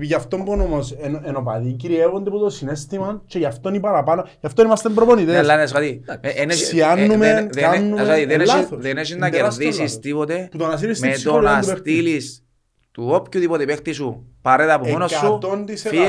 γι' 0.00 0.14
αυτό 0.14 0.36
που 0.36 0.52
όμως 0.52 0.92
εν, 0.92 1.20
εν 1.24 1.36
οπαδοί 1.36 1.72
κυριεύονται 1.72 2.28
από 2.28 2.38
το 2.38 2.50
συνέστημα 2.50 3.22
και 3.26 3.38
γι' 3.38 3.44
αυτό 3.44 3.68
είναι 3.68 3.80
παραπάνω, 3.80 4.22
γι' 4.40 4.46
αυτό 4.46 4.62
είμαστε 4.62 4.88
ναι, 4.88 4.94
προπονητές. 4.94 5.36
αλλά 5.38 5.54
είναι 5.54 5.64
κάτι, 5.70 6.02
ε, 6.20 6.28
εν 6.28 6.50
έχει- 6.50 6.64
Σιάννουμε, 6.64 7.28
ε, 7.28 7.34
δεν- 7.34 7.48
δεν- 7.52 7.62
κάνουμε, 7.70 8.00
ας 8.00 8.06
κάτι, 8.08 8.24
δεν 8.24 8.40
ε, 8.40 8.42
έχει- 8.42 8.52
λάθος. 8.56 8.80
δεν 8.80 8.96
έχεις 8.96 9.10
Είναι 9.10 9.18
να 9.18 9.30
τεράστιο 9.30 9.62
κερδίσεις 9.62 9.80
λάθος. 9.84 9.98
τίποτε 10.00 10.48
Που 10.50 10.58
το 10.58 10.66
να 10.66 10.76
στείλεις 10.76 10.96
στην 10.96 11.08
με 11.08 11.14
το 11.14 11.20
ψυχολογία 11.20 11.50
να 11.54 11.60
του 11.60 11.66
παίκτη. 11.66 11.90
στείλεις 11.90 12.42
του 12.90 13.08
οποιοδήποτε 13.12 13.64
παίχτη 13.64 13.92
σου 13.92 14.26
παρέτα 14.42 14.74
από 14.74 14.88
μόνος 14.88 15.10
σου, 15.12 15.38
100%. 15.42 15.88
φύγε, 15.88 16.04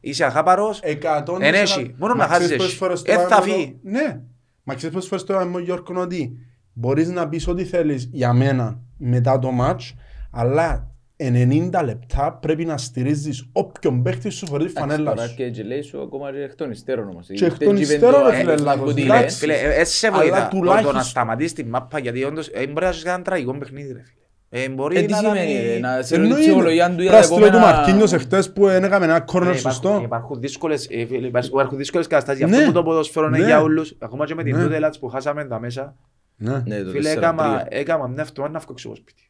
είσαι 0.00 0.24
αχάπαρος, 0.24 0.80
Εκατόν 0.82 1.42
Εν 1.42 1.52
τοις 1.52 1.60
έχει. 1.60 1.80
εκατό. 1.80 1.94
Μόνο 1.98 2.14
Μα 2.14 2.18
να 2.26 2.26
ξέρεις 2.26 2.42
χάσεις. 2.46 2.56
πόσες 2.62 2.74
φορές 2.74 3.02
Ε, 3.04 3.14
τώρα 3.14 3.28
θα 3.28 3.42
είμαι 3.44 3.52
φύγει. 3.54 3.80
εδώ- 3.84 3.98
Ναι. 4.06 4.20
Μα 4.62 4.74
ξέρεις 4.74 4.94
πόσες 4.94 5.08
φορές 5.08 5.24
τώρα 5.24 5.42
είμαι 5.42 5.56
ο 5.56 5.60
Γιώργος 5.60 5.96
ότι 6.02 6.36
μπορείς 6.72 7.08
να 7.08 7.28
πεις 7.28 7.48
ό,τι 7.48 7.64
θέλεις 7.64 8.08
για 8.12 8.32
μένα 8.32 8.78
μετά 8.96 9.38
το 9.38 9.48
match, 9.60 9.94
αλλά 10.30 10.90
90 11.18 11.70
λεπτά 11.84 12.32
πρέπει 12.42 12.64
να 12.64 12.76
στηρίζεις 12.76 13.48
όποιον 13.52 14.02
παίχτη 14.02 14.30
σου 14.30 14.46
φορεί 14.46 14.64
τη 14.66 14.70
φανέλα 14.72 15.14
Τώρα 15.14 15.26
σου. 15.28 15.34
και 15.34 15.50
και 15.50 15.62
λέει 15.62 15.82
σου 15.82 16.02
ακόμα 16.02 16.30
και 16.32 16.38
εκ 16.42 16.54
των 16.54 16.70
υστέρων 16.70 17.08
όμως. 17.08 17.26
Και 17.34 17.44
εκ 17.44 17.58
των 17.58 17.76
υστέρων, 17.76 18.26
ρε 18.30 18.36
φίλε, 18.36 18.56
λάθος. 18.56 18.94
Εντάξει. 18.94 19.36
Φίλε, 19.38 19.54
ε, 19.54 19.80
έτσι 19.80 19.96
σε 19.96 20.06
Αλλά 20.06 20.16
βοηθά 20.16 20.36
το- 20.36 20.48
το 20.50 20.56
τουλάχιστον- 20.56 20.94
να 20.94 21.02
σταματήσεις 21.02 21.52
τη 21.52 21.64
μάπα 21.64 21.98
γιατί 21.98 22.24
όντως 22.24 22.48
ε, 22.48 22.66
μπορεί 22.66 22.84
να 22.86 22.92
σου 22.92 23.02
κάνει 23.04 23.14
ένα 23.14 23.24
τραγικό 23.24 23.58
παιχνίδι 23.58 23.92
ρε 23.92 24.02
φίλε. 24.04 24.64
Ε, 24.64 24.68
μπορεί 24.68 24.96
Ε, 24.96 25.02
τι 25.02 25.10
να 25.10 25.16
σημαίνει, 25.16 25.38
κάνει- 25.38 25.52
ρε, 25.72 25.78
να 25.78 25.88
σε 25.88 25.96
ρωτήσει 25.96 26.14
Εννοείται. 26.14 26.40
η 26.40 26.44
ψυχολογία 26.44 26.86
του 26.94 27.02
για 27.02 27.10
Πρέπει 27.10 27.10
τα 27.10 27.16
να 27.18 27.22
στείλω 27.22 27.40
του 27.40 27.46
επόμενα... 27.56 27.76
Μαρκίνιος 27.76 28.12
εχθές 28.12 28.52
που 28.52 28.66
δεν 28.66 28.84
έκαμε 28.84 29.04
ένα 29.04 29.20
κόρνερ 29.20 29.54
Ε, 29.54 29.58
υπάρχουν- 29.58 29.82
σωστό. 29.82 30.00
Υπάρχουν 30.04 30.40
δύσκολες, 30.40 30.86
ε, 30.90 31.06
φίλε, 31.06 31.26
υπάρχουν 31.26 31.76
δύσκολες 31.78 32.06
καταστάσεις. 32.06 32.40
Γι' 32.44 32.50
Ναι. 32.50 32.56
αυτό 32.56 32.68
που 32.68 32.72
το 32.76 32.82
ποδοσφαίρο 32.82 33.26
είναι 33.26 33.38
Ναι. 33.38 33.44
για 33.44 33.60
όλους. 33.62 33.94
Ακόμα 33.98 34.26
και 34.26 34.34
με 34.34 34.42
την 34.42 34.56
Ναι. 34.56 34.62
Τούτελατς 34.62 34.98
που 34.98 35.08
χάσαμε 35.08 35.44
τα 35.44 35.60
μέσα. 35.60 35.96
Ναι. 36.36 36.62
Ναι, 36.66 36.82
το 36.82 36.90
Φίλε, 36.90 37.08
4-3. 37.08 37.16
έκαμα 37.16 37.64
έκαμα 37.68 38.06
μια 38.06 38.22
αυτό 38.22 38.42
να 38.48 38.58
βγω 38.58 38.72
έξω 38.72 38.88
από 38.88 38.96
σπίτι. 38.96 39.25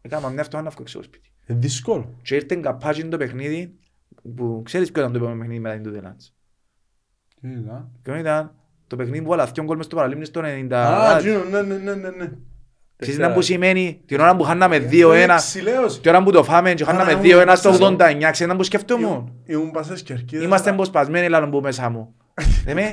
Έκαμα 0.00 0.28
μια 0.28 0.40
αυτό 0.40 0.56
να 0.60 0.70
βγω 0.70 0.78
έξω 0.80 0.98
από 0.98 1.06
σπίτι. 1.06 1.30
Ε, 1.46 1.54
Δύσκολο. 1.54 2.14
Και 2.22 2.34
ήρθε 2.34 2.54
καπάζιν 2.56 3.10
το 3.10 3.16
παιχνίδι 3.16 3.74
που 4.36 4.62
ξέρεις 4.64 4.92
ποιο 4.92 5.00
ήταν 5.00 5.12
το 5.12 5.18
επόμενο 5.18 5.38
παιχνίδι 5.40 5.60
μετά 5.60 5.74
την 5.74 5.84
Τούτελατς. 5.84 6.34
Ποιο 8.02 8.14
ήταν 8.16 8.52
το 8.86 8.96
παιχνίδι 8.96 9.22
που 9.22 9.28
βάλα 9.28 9.44
δυο 9.46 9.64
γκολ 9.64 9.76
μες 9.76 9.86
στο 9.86 9.96
παραλίμνη 9.96 10.24
στο 10.24 10.40
90. 10.44 10.72
Α, 10.72 11.18
Τζίνο, 11.18 11.44
ναι, 11.44 11.62
ναι, 11.62 11.74
ναι, 11.76 11.94
ναι, 11.94 12.08
ναι. 12.10 12.30
Ξέρεις 12.96 13.18
να 13.18 13.32
που 13.32 13.42
σημαίνει 13.42 14.02
την 14.06 14.20
ώρα 14.20 14.36
που 14.36 14.42
χάναμε 14.42 14.88
2-1 14.90 15.34
Ξυλαίος. 15.36 16.00
την 16.00 16.10
ώρα 16.10 16.22
που 16.22 16.30
το 16.30 16.44
φάμε 16.44 16.74
και 16.74 16.84
χάναμε 16.84 17.12
Άρα, 17.12 17.20
2-1 17.22 17.52
στο 17.56 17.68
ήμουν- 17.74 17.82
89 18.00 18.30
ξέρεις 18.30 18.46
να 18.52 18.56
που 18.56 18.62
σκεφτόμουν. 18.62 19.32
Ήμουν 19.46 19.70
πάσες 19.70 20.02
κερκίδες. 20.02 20.44
Είμαστε 20.44 20.70
εμποσπασμένοι 20.70 21.28
λάλλον 21.28 21.50
που 21.50 21.60
μέσα 21.60 21.88
μου. 21.90 22.14
Λέμε, 22.66 22.90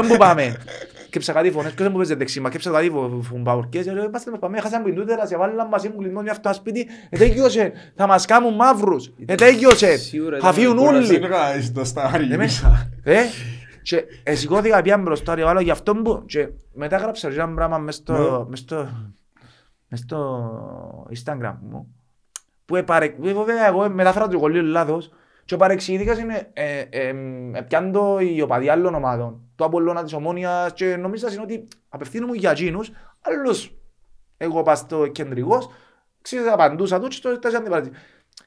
πού 0.00 0.06
που 0.08 0.16
πάμε; 0.16 0.56
Κέψα 1.16 1.32
κάτι 1.32 1.50
φωνές, 1.50 1.66
ποιος 1.72 1.82
δεν 1.82 1.90
μου 1.90 1.96
παίζει 1.96 2.14
δεξίμα, 2.14 2.50
κέψα 2.50 2.70
κάτι 2.70 2.90
φο- 2.90 3.20
φουμπαουρκές, 3.22 3.86
ε, 3.86 3.90
είμαστε 3.90 4.28
εμποσπασμένοι, 4.28 4.62
χάσαμε 4.62 4.84
την 4.84 4.94
τούτερα, 4.94 5.26
σε 5.26 5.36
βάλαν 5.36 5.68
μαζί 5.68 5.88
μου 5.88 5.96
κλεινό 5.96 6.20
μια 6.22 6.32
αυτό 6.32 6.52
σπίτι, 6.52 6.86
ε, 7.10 7.16
τέγιωσε, 7.18 7.72
θα 7.94 8.06
μας 8.06 8.24
κάνουν 8.26 8.54
μαύρους, 8.54 9.12
ε, 9.26 9.34
τέγιωσε, 9.34 9.96
Σίγουρα 9.96 10.30
θα 10.30 10.36
ήταν 10.38 10.52
φύγουν 10.52 10.76
κούραση. 10.76 10.96
όλοι. 10.96 11.06
Δεν 11.06 11.22
έκανα 11.32 11.60
στο 11.60 11.84
στάρι. 11.84 12.24
Λέμε, 12.26 12.48
ε, 13.02 13.20
και 13.82 14.04
ε, 14.22 14.34
σηκώθηκα 14.34 14.82
πια 14.82 14.98
μπροστά 14.98 15.34
ρε 15.34 15.44
βάλω 15.44 15.60
γι' 15.60 15.70
αυτό 15.70 15.94
που 15.96 16.22
και 16.26 16.48
μετά 16.74 16.96
έγραψα 16.96 17.28
ένα 17.28 17.54
πράγμα 17.54 17.78
μες 17.78 17.94
στο, 17.94 18.46
μες 18.50 18.58
στο, 18.58 18.88
μες 19.88 19.98
στο 20.00 21.06
Instagram 21.24 21.54
μου 21.60 21.94
που 22.64 22.76
επαρε... 22.76 23.14
βέβαια 23.18 23.66
εγώ 23.66 23.88
μετάφερα 23.90 24.28
το 24.28 24.38
κολλείο 24.38 24.62
λάθος 24.62 25.10
και 25.46 25.54
ο 25.54 25.56
παρεξηγήθηκας 25.56 26.18
είναι 26.18 26.50
ε, 26.52 26.80
ε, 26.80 27.08
ε, 27.52 27.60
πιάντο 27.60 28.20
οι 28.20 28.40
οπαδοί 28.40 28.68
άλλων 28.68 28.94
ομάδων. 28.94 29.40
Το 29.54 29.64
Απολλώνα 29.64 30.02
της 30.02 30.12
Ομόνιας 30.12 30.72
και 30.72 30.96
νομίζα 30.96 31.32
είναι 31.32 31.42
ότι 31.42 31.68
απευθύνομαι 31.88 32.36
για 32.36 32.50
εκείνους 32.50 32.90
άλλους 33.20 33.74
εγώ 34.36 34.62
πας 34.62 34.78
στο 34.78 35.06
κεντρικός 35.06 35.68
ξέρεις 36.22 36.52
απαντούσα 36.52 37.00
τους 37.00 37.20
και 37.20 37.28
το 37.28 37.34
ήταν 37.34 37.56
αντιπαρατή 37.56 37.90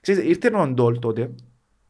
Ξέρεις, 0.02 0.24
ήρθε 0.24 0.58
ο 0.58 0.68
Ντόλ 0.68 1.00
τότε 1.00 1.32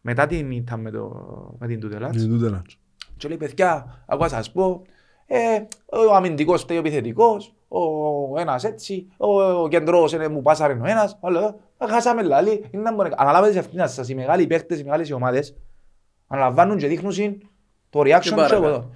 μετά 0.02 0.28
την 0.28 0.52
ήττα 0.52 0.78
με, 0.78 0.92
το, 0.92 1.12
με 1.60 1.68
την 1.68 1.80
Τούτελατς 1.80 2.80
και 3.20 3.28
λέει, 3.28 3.38
παιδιά, 3.38 4.04
ακούω 4.06 4.24
να 4.24 4.30
σας 4.30 4.52
πω, 4.52 4.82
ε, 5.26 5.38
ο 6.10 6.16
αμυντικός 6.16 6.62
φταίει 6.62 6.78
ο 6.78 6.80
επιθετικός, 6.80 7.56
ο 7.68 8.40
ένας 8.40 8.64
έτσι, 8.64 9.08
ο, 9.18 9.42
ο 9.42 9.68
κεντρός 9.68 10.14
είναι, 10.14 10.28
μου 10.28 10.42
πάσαρε 10.42 10.74
ο 10.74 10.86
ένας, 10.86 11.18
άλλο, 11.22 11.40
ε, 11.40 11.56
χάσαμε 11.88 12.22
λάλη, 12.24 12.66
είναι 12.72 12.84
να 12.84 12.94
μπορεί, 12.94 13.10
αναλάβετε 13.16 13.52
τις 13.54 13.60
ευθύνες 13.62 13.92
σας, 13.92 14.10
οι 14.10 14.16
μεγάλοι 14.16 14.48
παίχτες, 14.48 14.80
οι 14.80 14.84
μεγάλες 14.84 15.12
ομάδες, 15.12 15.56
αναλαμβάνουν 16.28 16.78
και 16.78 16.88
δείχνουν 16.88 17.12
συν 17.12 17.36
το 17.90 18.00
reaction 18.00 18.20
Και 18.22 18.30
και 18.30 18.36
παρακάτω. 18.36 18.66
εγώ. 18.66 18.92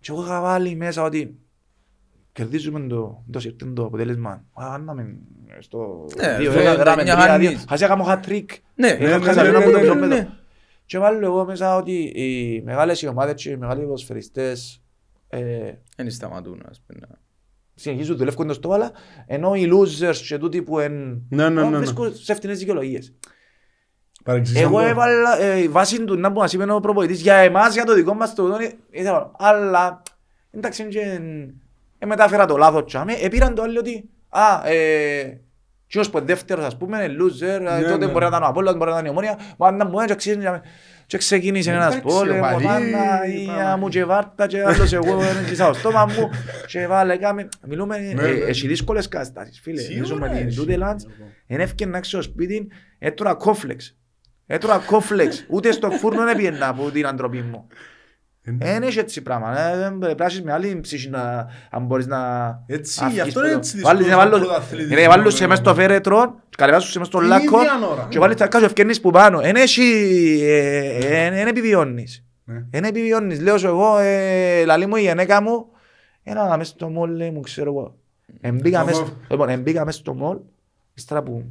Και 0.00 0.12
εγώ 0.12 0.22
είχα 0.22 0.40
βάλει 0.40 0.74
μέσα 0.74 1.02
ότι 1.02 1.38
κερδίζουμε 2.32 2.80
το, 2.88 3.22
το 3.30 3.40
συρτήν 3.40 3.74
το 3.74 3.84
αποτέλεσμα. 3.84 4.30
Α, 4.30 4.74
Άνναμε 4.74 5.16
στο 5.58 6.06
Ναι, 6.16 6.36
δύο, 6.36 6.50
στο 6.50 6.60
ένα, 6.60 6.74
δράμε 6.76 7.02
99 7.02 7.04
τρία, 7.04 7.16
δύο. 7.38 7.48
χάνεις. 7.48 7.64
Ας 7.68 7.80
έκαμε 7.80 8.04
hat-trick. 8.06 8.44
Ναι, 8.74 8.88
Είχα 8.88 9.18
ναι, 9.18 9.24
χάσει 9.24 9.40
ναι, 9.40 9.48
ένα 9.48 9.58
ναι, 9.58 9.64
από 9.64 9.70
το 9.72 9.76
ναι, 9.76 9.80
μισό 9.82 9.94
ναι, 9.94 10.00
μέτρο. 10.06 10.16
ναι. 10.16 10.28
Και 10.86 10.98
βάλω 10.98 11.26
εγώ 11.26 11.44
μέσα 11.44 11.76
ότι 11.76 11.92
οι 12.02 12.62
μεγάλες 12.64 13.02
οι 13.02 13.06
ομάδες 13.06 13.42
και 13.42 13.50
οι 13.50 13.56
μεγάλοι 13.56 13.82
ποδοσφαιριστές 13.82 14.82
ε, 15.28 15.72
Δεν 15.96 16.10
σταματούν, 16.10 16.62
ας 16.70 16.80
πούμε. 16.86 17.06
Συνεχίζουν 17.80 18.16
δουλεύκοντας 18.16 18.58
το 18.58 18.72
αλλά 18.72 18.92
ενώ 19.26 19.54
οι 19.54 19.68
losers 19.72 20.16
και 20.16 20.38
τούτοι 20.38 20.62
που 20.62 20.78
εν... 20.78 21.22
Ναι, 21.28 21.48
ναι, 21.48 21.62
ναι, 21.62 21.68
ναι. 21.68 21.76
βρίσκουν 21.76 22.14
σε 22.14 22.34
φτηνές 22.34 22.58
δικαιολογίες. 22.58 23.14
Παρεξηγήσαμε 24.24 24.70
Εγώ 24.70 24.80
το. 24.80 24.86
έβαλα 24.88 25.40
ε, 25.40 25.68
βάση 25.68 26.04
του 26.04 26.16
να 26.16 26.32
που 26.32 26.38
μας 26.38 26.52
είπε 26.52 26.72
ο 26.72 26.80
προπονητής 26.80 27.20
για 27.20 27.34
εμάς, 27.34 27.74
για 27.74 27.84
το 27.84 27.94
δικό 27.94 28.14
μας 28.14 28.34
το 28.34 28.46
δόνι, 28.46 28.70
ήθελα, 28.90 29.30
αλλά 29.38 30.02
εντάξει 30.50 30.88
και 30.88 31.20
ε, 31.98 32.06
μετάφερα 32.06 32.46
το 32.46 32.56
λάθος 32.56 32.84
τσάμε, 32.84 33.12
επήραν 33.12 33.54
το 33.54 33.62
άλλο 33.62 33.78
ότι 33.78 34.08
α, 34.28 34.68
ε, 34.68 35.40
Ποιος 35.90 36.10
που 36.10 36.16
είναι 36.16 36.26
δεύτερος 36.26 36.64
ας 36.64 36.76
πούμε, 36.76 37.04
είναι 37.04 37.14
loser, 37.18 37.42
ε, 37.42 37.58
Ναι, 37.58 37.88
τότε 37.88 38.06
ναι. 38.06 38.12
μπορεί 38.12 38.20
να 38.24 38.26
ήταν 38.26 38.42
ο 38.42 38.46
Απόλλωνας, 38.46 38.76
μπορεί 38.78 38.90
να 38.90 38.96
ήταν 38.96 39.06
η 39.06 39.08
Ομόνια, 39.08 39.38
μα 39.58 39.70
να 39.70 39.84
μου 39.84 40.00
έτσι 40.00 40.12
αξίζει 40.12 40.38
και 41.06 41.18
ξεκίνησε 41.18 41.70
ένας 41.70 41.94
Εντάξει, 41.96 42.00
πόλεμος, 42.16 42.48
οπαδοί, 42.50 42.64
Παναγία 42.64 43.54
πάμε. 43.54 43.76
μου 43.76 43.88
και 43.88 44.04
βάρτα 44.04 44.46
και 44.46 44.62
άλλος 44.64 44.92
εγώ 44.92 45.20
έκλεισα 45.42 45.66
το 45.66 45.72
στόμα 45.74 46.04
μου 46.06 46.30
και 46.66 46.86
βάλε 46.86 47.16
κάμε, 47.16 47.48
μιλούμε, 47.66 47.98
Ναι, 47.98 48.08
ε, 48.08 48.12
ναι. 48.14 48.28
έχει 48.28 48.66
δύσκολες 48.68 49.08
καταστάσεις 49.08 49.60
φίλε, 49.62 49.80
Σίγουρα 49.80 50.04
ζούμε 50.06 50.28
την 50.28 50.46
έχει. 50.46 50.56
Τούτελαντς, 50.56 51.06
Εν 51.46 51.60
έφυγε 51.60 51.86
να 51.86 51.96
έξω 51.96 52.22
στο 52.22 52.30
σπίτι, 52.30 52.68
έτρωα 52.98 53.34
κόφλεξ. 53.34 53.96
Έτρωα 54.46 54.78
κόφλεξ. 54.78 55.44
Ούτε 55.48 55.72
στο 55.72 55.90
φούρνο 55.90 56.24
δεν 56.24 56.36
πήγαινα 56.36 56.68
από 56.68 56.90
την 56.90 57.06
αντροπή 57.06 57.42
μου. 57.42 57.66
Εν 58.58 58.82
έχει 58.82 58.98
έτσι 58.98 59.22
πράγμα. 59.22 59.60
ε, 59.60 59.76
δεν 59.76 59.98
Πρέπει 59.98 60.18
να 60.20 60.24
έχεις 60.24 60.42
με 60.42 60.52
άλλη 60.52 60.80
ψυχή 60.80 61.08
να, 61.10 61.46
αν 61.70 61.84
μπορείς 61.84 62.06
να... 62.06 62.18
Έτσι, 62.66 62.98
αφήσεις 63.04 63.14
γι' 63.22 63.28
αυτό 63.28 63.40
το- 63.40 63.46
είναι 63.46 63.56
έτσι 63.56 63.80
Βάλεις- 63.80 64.04
δύσκολος 64.06 64.24
βάλω- 64.30 64.42
ο 64.42 64.46
πρωταθλητής. 64.46 64.90
Είναι 64.90 65.08
βάλουν 65.08 65.30
σε 65.30 65.46
μες 65.46 65.58
στο 65.58 65.74
φέρετρο, 65.74 66.40
καλεβάσουν 66.56 66.90
σε 66.90 66.98
μες 66.98 67.06
στο 67.06 67.18
Την 67.18 67.26
λάκκο 67.28 67.58
ίδια 67.60 67.88
ώρα, 67.92 68.06
και 68.08 68.14
ναι. 68.14 68.20
βάλεις 68.20 68.36
τα 68.36 68.46
κάτω 68.48 68.64
ευκαιρνείς 68.64 69.00
που 69.00 69.10
πάνω. 69.10 69.40
Εν 69.42 69.56
έχει... 69.56 69.82
ε, 70.42 71.40
Εν 71.40 71.46
επιβιώνεις. 71.46 72.24
Ναι. 72.44 72.64
Εν 72.70 72.84
επιβιώνεις. 72.84 73.40
Λέω 73.40 73.58
σου 73.58 73.66
εγώ, 73.66 73.98
ε, 73.98 74.64
λαλή 74.64 74.86
μου 74.86 74.96
η 74.96 75.00
γενέκα 75.00 75.42
μου, 75.42 75.66
ένα 76.22 76.56
μες 76.56 76.68
στο 76.68 76.88
μόλ, 76.88 77.10
λέει 77.10 77.30
μου, 77.30 77.40
ξέρω 77.40 77.70
εγώ. 77.70 77.96
Εμπήκα 78.40 78.84
μες- 78.84 78.98
Εγώ- 78.98 79.16
Λοιπόν, 79.28 79.48
εμπήκα 79.48 79.84
μες 79.84 79.94
στο 79.94 80.14
μόλ, 80.14 80.38
ύστερα 80.94 81.20
από 81.20 81.44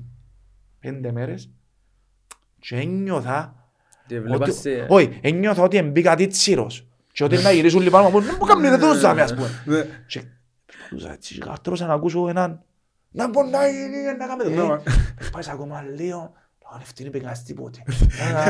πέντε 0.80 1.12
μέρες 1.12 1.50
και 2.60 2.76
ένιωθα 2.76 3.59
όχι, 4.88 5.20
ένιωθα 5.22 5.62
ότι 5.64 5.78
εμπήκα 5.78 6.16
τίτσιρος 6.16 6.88
και 7.12 7.24
ότι 7.24 7.38
να 7.38 7.52
γυρίσουν 7.52 7.82
λοιπόν 7.82 8.08
μου, 8.12 8.22
δεν 8.22 8.36
μου 8.40 8.46
κάνουν 8.46 8.64
δεν 8.70 8.80
δώσαμε 8.80 9.22
ας 9.22 9.34
πούμε. 9.34 9.62
Ναι. 9.66 9.86
Και 10.08 10.22
προσπαθούσα 10.66 11.12
έτσι 11.14 11.34
και 11.34 11.42
γαρτρώσα 11.46 11.86
να 11.86 11.94
ακούσω 11.94 12.28
έναν 12.30 12.64
να 13.12 13.30
μπορεί 13.30 13.50
να 13.50 13.68
γίνει, 13.68 14.04
να 14.20 14.28
κάνουμε 14.28 14.50
Ναι, 14.50 14.56
το 14.56 14.68
μα- 14.68 14.82
Πάει 15.32 15.44
ακόμα 15.52 15.86
λίγο, 15.96 16.34
αν 16.74 16.80
αυτή 16.82 17.02
είναι 17.02 17.12
πεγάς 17.12 17.44
τίποτε. 17.44 17.84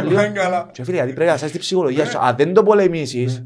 Δεν 0.07 0.33
καλά. 0.33 0.69
Και 0.71 0.83
φίλε, 0.83 0.95
γιατί 0.95 1.13
πρέπει 1.13 1.29
να 1.31 1.37
σας 1.37 1.51
την 1.51 1.59
ψυχολογία 1.59 2.05
σου, 2.05 2.19
αν 2.19 2.35
δεν 2.35 2.53
το 2.53 2.63
πολεμήσεις, 2.63 3.43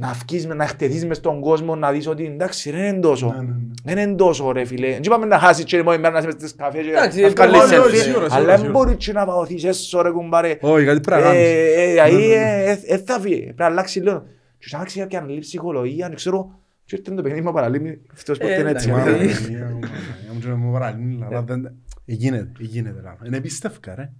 να 0.00 0.12
βγεις, 0.26 0.46
με- 0.46 0.54
να 0.54 0.66
χτεθείς 0.66 1.04
μες 1.06 1.16
στον 1.16 1.40
κόσμο, 1.40 1.74
να 1.76 1.90
δεις 1.92 2.06
ότι 2.06 2.24
εντάξει 2.24 2.70
ρε 2.70 2.86
είναι 2.86 3.00
τόσο. 3.00 3.26
Ναι, 3.26 3.36
ναι, 3.36 3.42
ναι. 3.42 3.56
Δεν 3.84 3.98
είναι 3.98 4.14
τόσο 4.16 4.52
ρε 4.52 4.64
φίλε. 4.64 4.90
Δεν 4.92 5.00
είπαμε 5.02 5.26
να 5.26 5.38
χάσεις 5.38 5.64
και 5.64 5.70
την 5.70 5.78
επόμενη 5.78 6.00
μέρα 6.02 6.12
να 6.12 6.18
είσαι 6.18 6.26
μες 6.26 6.36
στις 6.36 6.54
καφέ 6.54 6.82
και 6.82 6.88
Εντάξει, 6.88 7.20
να 7.20 7.28
βγάλεις 7.28 7.60
όχι, 7.60 7.74
όχι, 7.76 7.96
selfie. 7.96 8.02
σίγουρα, 8.02 8.20
Αλλά 8.24 8.30
σίγουρα, 8.30 8.46
δεν 8.46 8.58
σίγουρα. 8.58 8.72
μπορεί 8.84 8.96
και 8.96 9.12
να 9.12 9.24
παγωθείς 9.26 9.64
έσω 9.64 10.02
ρε 10.02 10.10
κουμπάρε. 10.10 10.58
Όχι, 10.60 10.84
κάτι 10.84 11.00
πρέπει 11.00 11.22
να 11.22 11.28
κάνεις. 11.28 11.42
Ε, 11.42 11.72
ε, 11.82 11.92
Ναι, 11.94 12.02
Ahí 12.06 12.12
ναι, 12.12 12.26
ναι. 12.26 12.34
ε, 12.34 12.70
ε, 12.70 12.78
ε, 12.94 12.98
θα 12.98 13.18
βγει. 13.20 13.40
Πρέπει 13.40 13.54
να 13.60 13.64
αλλάξει 13.66 13.98
λίγο. 14.00 14.24
Και 14.58 14.66
να 14.70 14.78
αλλάξει 14.78 14.98
κάποια 14.98 15.20
άλλη 15.20 15.38
ψυχολογία, 15.38 16.06
δεν 16.06 16.16
ξέρω. 16.16 16.58
Και 16.84 16.96
ήρθε 16.96 17.14
το 17.14 17.22
παιχνίδι 17.22 17.44
μου 17.46 17.52
παραλίμνη. 17.52 17.98
Αυτός 18.12 18.38
ποτέ 18.38 18.54
Ε, 18.54 18.60
είναι 18.60 18.70
έτσι. 18.70 18.88
εντάξει. 18.88 19.08
Μάνα, 19.10 19.18
ρε. 19.18 19.26
Παναγία 19.26 19.68
μου, 19.72 19.78
Παναγία 19.78 20.32
μου, 20.32 20.40
και 20.40 20.46
να 20.48 20.56
μου 20.56 20.72
παραλύνει, 20.72 21.24
αλλά 21.24 21.42
δεν- 21.42 21.64
Ε, 22.04 22.12
γίνεται, 22.12 22.50
ε, 22.60 22.64
γίνεται, 22.64 23.00
λάλο. 23.02 23.18
Είναι 23.26 23.36
επίστευκα, 23.36 23.94
ρε. 23.94 24.12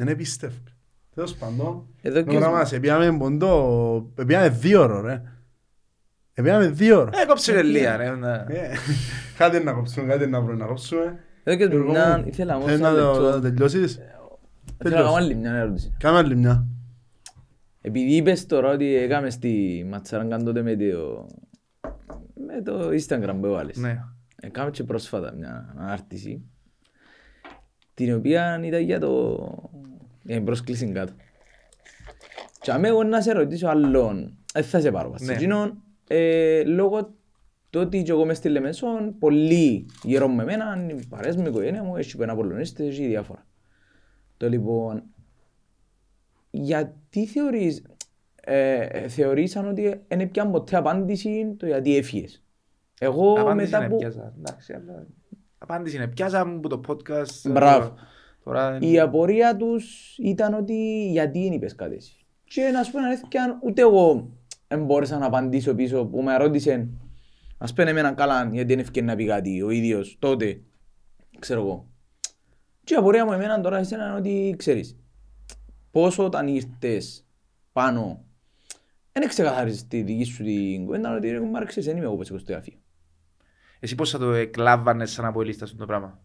Είναι 0.00 0.10
επίστευκα. 0.10 0.70
Τέλος 1.16 1.34
πάντων, 1.34 1.86
Εδώ 2.02 2.22
και 2.22 2.32
τώρα 2.38 2.50
μας 2.50 2.72
επίαμε 2.72 3.16
ποντό, 3.18 4.10
επίαμε 4.18 4.48
δύο 4.48 4.82
ώρο, 4.82 5.00
ρε. 5.00 5.22
Επίαμε 6.34 6.68
δύο 6.68 7.00
ώρο. 7.00 7.10
Ε, 7.22 7.26
κόψε 7.26 7.52
ρε 7.52 7.62
λίγα, 7.62 7.96
ρε. 7.96 8.10
να- 8.10 8.34
Ε, 8.48 8.70
Κάτι 9.38 9.64
να 9.64 9.72
κόψουμε, 9.72 10.06
κάτι 10.06 10.26
να 10.26 10.40
βρούμε 10.40 10.58
να 10.58 10.66
κόψουμε. 10.66 11.18
εδώ 11.44 11.56
και 11.56 11.64
Γιώργο 11.64 11.90
μια, 11.90 12.18
μου, 12.18 12.24
ήθελα 12.28 12.54
όμως 12.54 12.66
θέλεις 12.66 12.80
ένα 12.80 12.90
να 12.90 12.96
το- 12.96 13.20
λεπτό. 13.20 13.30
να 13.30 13.40
τελειώσεις. 13.40 13.92
Ήθελα 13.92 14.08
να 14.66 14.76
τελειώσεις. 14.78 15.04
κάνω 15.04 15.14
άλλη 15.14 15.34
μια 15.34 15.52
ερώτηση. 15.54 15.94
Κάμε 15.98 16.18
άλλη 16.18 16.36
μια. 16.36 16.66
Επειδή 17.80 18.14
είπες 18.16 18.46
τώρα 18.46 18.70
ότι 18.70 18.94
έκαμε 18.94 19.30
στη 19.30 19.84
Ματσαράγκα 19.90 20.36
τότε 20.42 20.62
με 20.62 20.76
το, 20.76 21.26
με 22.46 22.62
το 22.62 22.88
Instagram 22.88 23.36
που 23.40 23.46
έβαλες. 23.46 23.76
Ναι. 23.76 24.02
Έκαμε 24.42 24.70
και 24.70 24.84
πρόσφατα 24.84 25.32
μια 25.32 25.74
ανάρτηση 25.78 26.42
την 27.94 28.14
οποία 28.14 28.60
ήταν 28.64 28.82
για 28.82 29.00
το 29.00 29.36
για 30.26 30.34
την 30.36 30.44
πρόσκληση 30.44 30.92
κάτω. 30.92 31.12
Και 32.60 32.70
αμέ 32.72 32.88
εγώ 32.88 33.02
να 33.02 33.20
σε 33.20 33.32
ρωτήσω 33.32 33.68
άλλον, 33.68 34.36
δεν 34.52 34.64
θα 34.64 34.80
σε 34.80 34.90
πάρω 34.90 35.14
Ναι. 35.20 35.34
ναι. 35.46 35.70
ε, 36.08 36.64
λόγω 36.64 37.04
του 37.70 37.80
ότι 37.80 38.02
και 38.02 38.10
εγώ 38.10 38.24
μες 38.24 38.36
στη 38.36 38.48
Λεμεσόν, 38.48 39.18
πολλοί 39.18 39.86
γύρω 40.02 40.28
μου 40.28 40.34
με 40.34 40.42
εμένα, 40.42 40.86
οι 40.88 41.06
παρέες 41.08 41.36
μου, 41.36 41.44
η 41.44 41.48
οικογένεια 41.48 41.82
μου, 41.82 41.96
έχει 41.96 42.22
ένα 42.22 42.34
πολωνίστες, 42.34 42.86
έχει 42.88 43.06
διάφορα. 43.06 43.46
Το 44.36 44.48
λοιπόν, 44.48 45.02
γιατί 46.50 47.26
θεωρείς, 47.26 47.82
ε, 48.40 49.08
θεωρήσαν 49.08 49.68
ότι 49.68 50.00
δεν 50.08 50.30
πιάνε 50.30 50.50
ποτέ 50.50 50.76
απάντηση 50.76 51.54
το 51.58 51.66
γιατί 51.66 51.96
έφυγες; 51.96 52.42
Εγώ 53.00 53.32
Απάντηση 53.32 53.64
μετά 53.70 53.78
είναι 53.84 53.88
που... 53.88 53.96
πιάσα. 53.96 54.34
Εντάξει, 54.38 54.72
αλλά- 54.72 55.06
Απάντηση 55.58 55.96
είναι 55.96 56.06
πιάσα 56.08 56.44
μου 56.46 56.60
που 56.60 56.68
το 56.68 56.80
podcast. 56.88 57.50
Μπράβο. 57.50 57.94
Τώρα 58.46 58.78
Η 58.80 59.00
απορία 59.00 59.56
τους 59.56 60.14
ήταν 60.18 60.54
ότι 60.54 61.08
γιατί 61.10 61.42
δεν 61.42 61.52
είπες 61.52 61.74
κάτι 61.74 61.94
εσύ. 61.94 62.16
Και 62.44 62.70
να 62.72 62.82
σου 62.82 62.90
πω 62.90 62.98
την 62.98 63.06
αλήθεια, 63.06 63.58
ούτε 63.62 63.82
εγώ 63.82 64.30
δεν 64.68 64.84
μπόρεσα 64.84 65.18
να 65.18 65.26
απαντήσω 65.26 65.74
πίσω 65.74 66.04
που 66.06 66.22
με 66.22 66.36
ρώτησε 66.36 66.88
ας 67.58 67.72
πούμε 67.72 67.90
εμένα 67.90 68.12
καλά 68.12 68.48
γιατί 68.52 68.68
δεν 68.74 68.78
έφυγε 68.78 69.02
να 69.02 69.16
πει 69.16 69.26
κάτι 69.26 69.62
ο 69.62 69.70
ίδιος 69.70 70.16
τότε, 70.18 70.60
ξέρω 71.38 71.60
εγώ. 71.60 71.86
Και 72.84 72.94
η 72.94 72.96
απορία 72.96 73.24
μου 73.24 73.32
εμένα 73.32 73.60
τώρα 73.60 73.78
εσένα 73.78 74.04
είναι 74.06 74.16
ότι 74.16 74.54
ξέρεις, 74.58 74.96
πόσο 75.90 76.24
όταν 76.24 76.48
ήρθες 76.48 77.26
πάνω, 77.72 78.24
δεν 79.12 79.28
ξεκαθάρισες 79.28 79.86
τη 79.86 80.02
δική 80.02 80.24
σου 80.24 80.44
την 80.44 80.84
κουβέντα, 80.84 81.16
ότι 81.16 81.30
ρε 81.30 81.38
κουμπάρε 81.38 81.64
ξέρεις, 81.64 81.88
δεν 81.88 81.96
είμαι 81.96 82.06
εγώ 82.06 82.16
που 82.16 82.24
σηκώσω 82.24 82.44
το 82.44 82.52
γραφείο. 82.52 82.78
Εσύ 83.80 83.94
πώς 83.94 84.10
θα 84.10 84.18
το 84.18 84.32
εκλάβανες 84.32 85.10
σαν 85.10 85.24
αποελίστα 85.24 85.66
σου 85.66 85.76
το 85.76 85.86
πράγμα; 85.86 86.20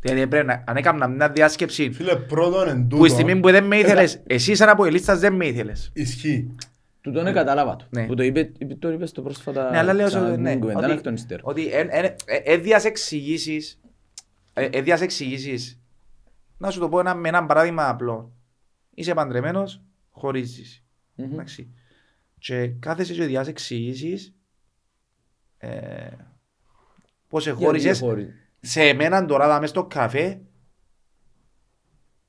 Δηλαδή 0.00 0.26
πρέπει 0.26 0.46
να, 0.46 0.64
αν 0.66 0.76
έκανα 0.76 1.08
μια 1.08 1.30
διάσκεψη 1.30 1.90
Φίλε, 1.92 2.16
πρώτον 2.16 2.68
εν 2.68 2.86
που 2.86 3.04
η 3.04 3.08
στιγμή 3.08 3.32
τούτο, 3.32 3.46
που 3.46 3.50
δεν 3.52 3.64
με 3.64 3.76
ήθελες, 3.76 4.22
εσύ 4.26 4.54
σαν 4.54 4.68
αποελίστας 4.68 5.18
δεν 5.18 5.32
με 5.32 5.46
ήθελες. 5.46 5.90
ισχύει. 5.94 6.54
Του 7.00 7.12
τον 7.12 7.32
κατάλαβα 7.32 7.76
του. 7.76 7.86
Ναι. 7.90 8.06
Που 8.06 8.14
το 8.14 8.22
είπε, 8.22 8.52
είπε- 8.58 8.74
το 8.78 8.90
είπες 8.90 9.12
το 9.12 9.22
πρόσφατα 9.22 9.70
Ναι, 9.70 9.78
αλλά 9.78 9.92
λέω 9.92 10.06
ξανά 10.06 10.24
ότι 10.26 10.34
την 10.34 10.42
ναι, 10.42 10.56
κουβέντα, 10.56 10.78
ότι- 10.78 10.90
εκ 10.92 11.00
των 11.00 11.14
υστέρων. 11.14 11.42
Ότι 11.50 11.66
εν- 11.72 11.88
εν- 11.90 12.04
ε- 12.24 12.40
έδιας 12.44 12.84
εξηγήσεις, 12.84 13.80
ε- 14.52 14.68
έδιας 14.72 15.00
εξηγήσεις, 15.00 15.80
να 16.58 16.70
σου 16.70 16.80
το 16.80 16.88
πω 16.88 17.00
ένα, 17.00 17.14
με 17.14 17.28
ένα 17.28 17.46
παράδειγμα 17.46 17.88
απλό. 17.88 18.32
Είσαι 18.94 19.14
παντρεμένος, 19.14 19.82
χωρίζεις. 20.10 20.84
Μμμ. 21.14 21.32
Εντάξει. 21.32 21.68
Και 22.38 22.66
κάθεσαι 22.68 23.14
και 23.14 23.24
διάς 23.24 23.48
εξηγήσεις 23.48 24.34
ε, 25.58 25.68
πώς 27.28 27.44
Γιατί 27.44 27.62
εχώρισες 27.62 27.98
χώριζες. 28.00 28.34
Σε 28.60 28.82
εμένα 28.82 29.24
τώρα 29.24 29.46
δάμε 29.46 29.66
στο 29.66 29.84
καφέ 29.84 30.40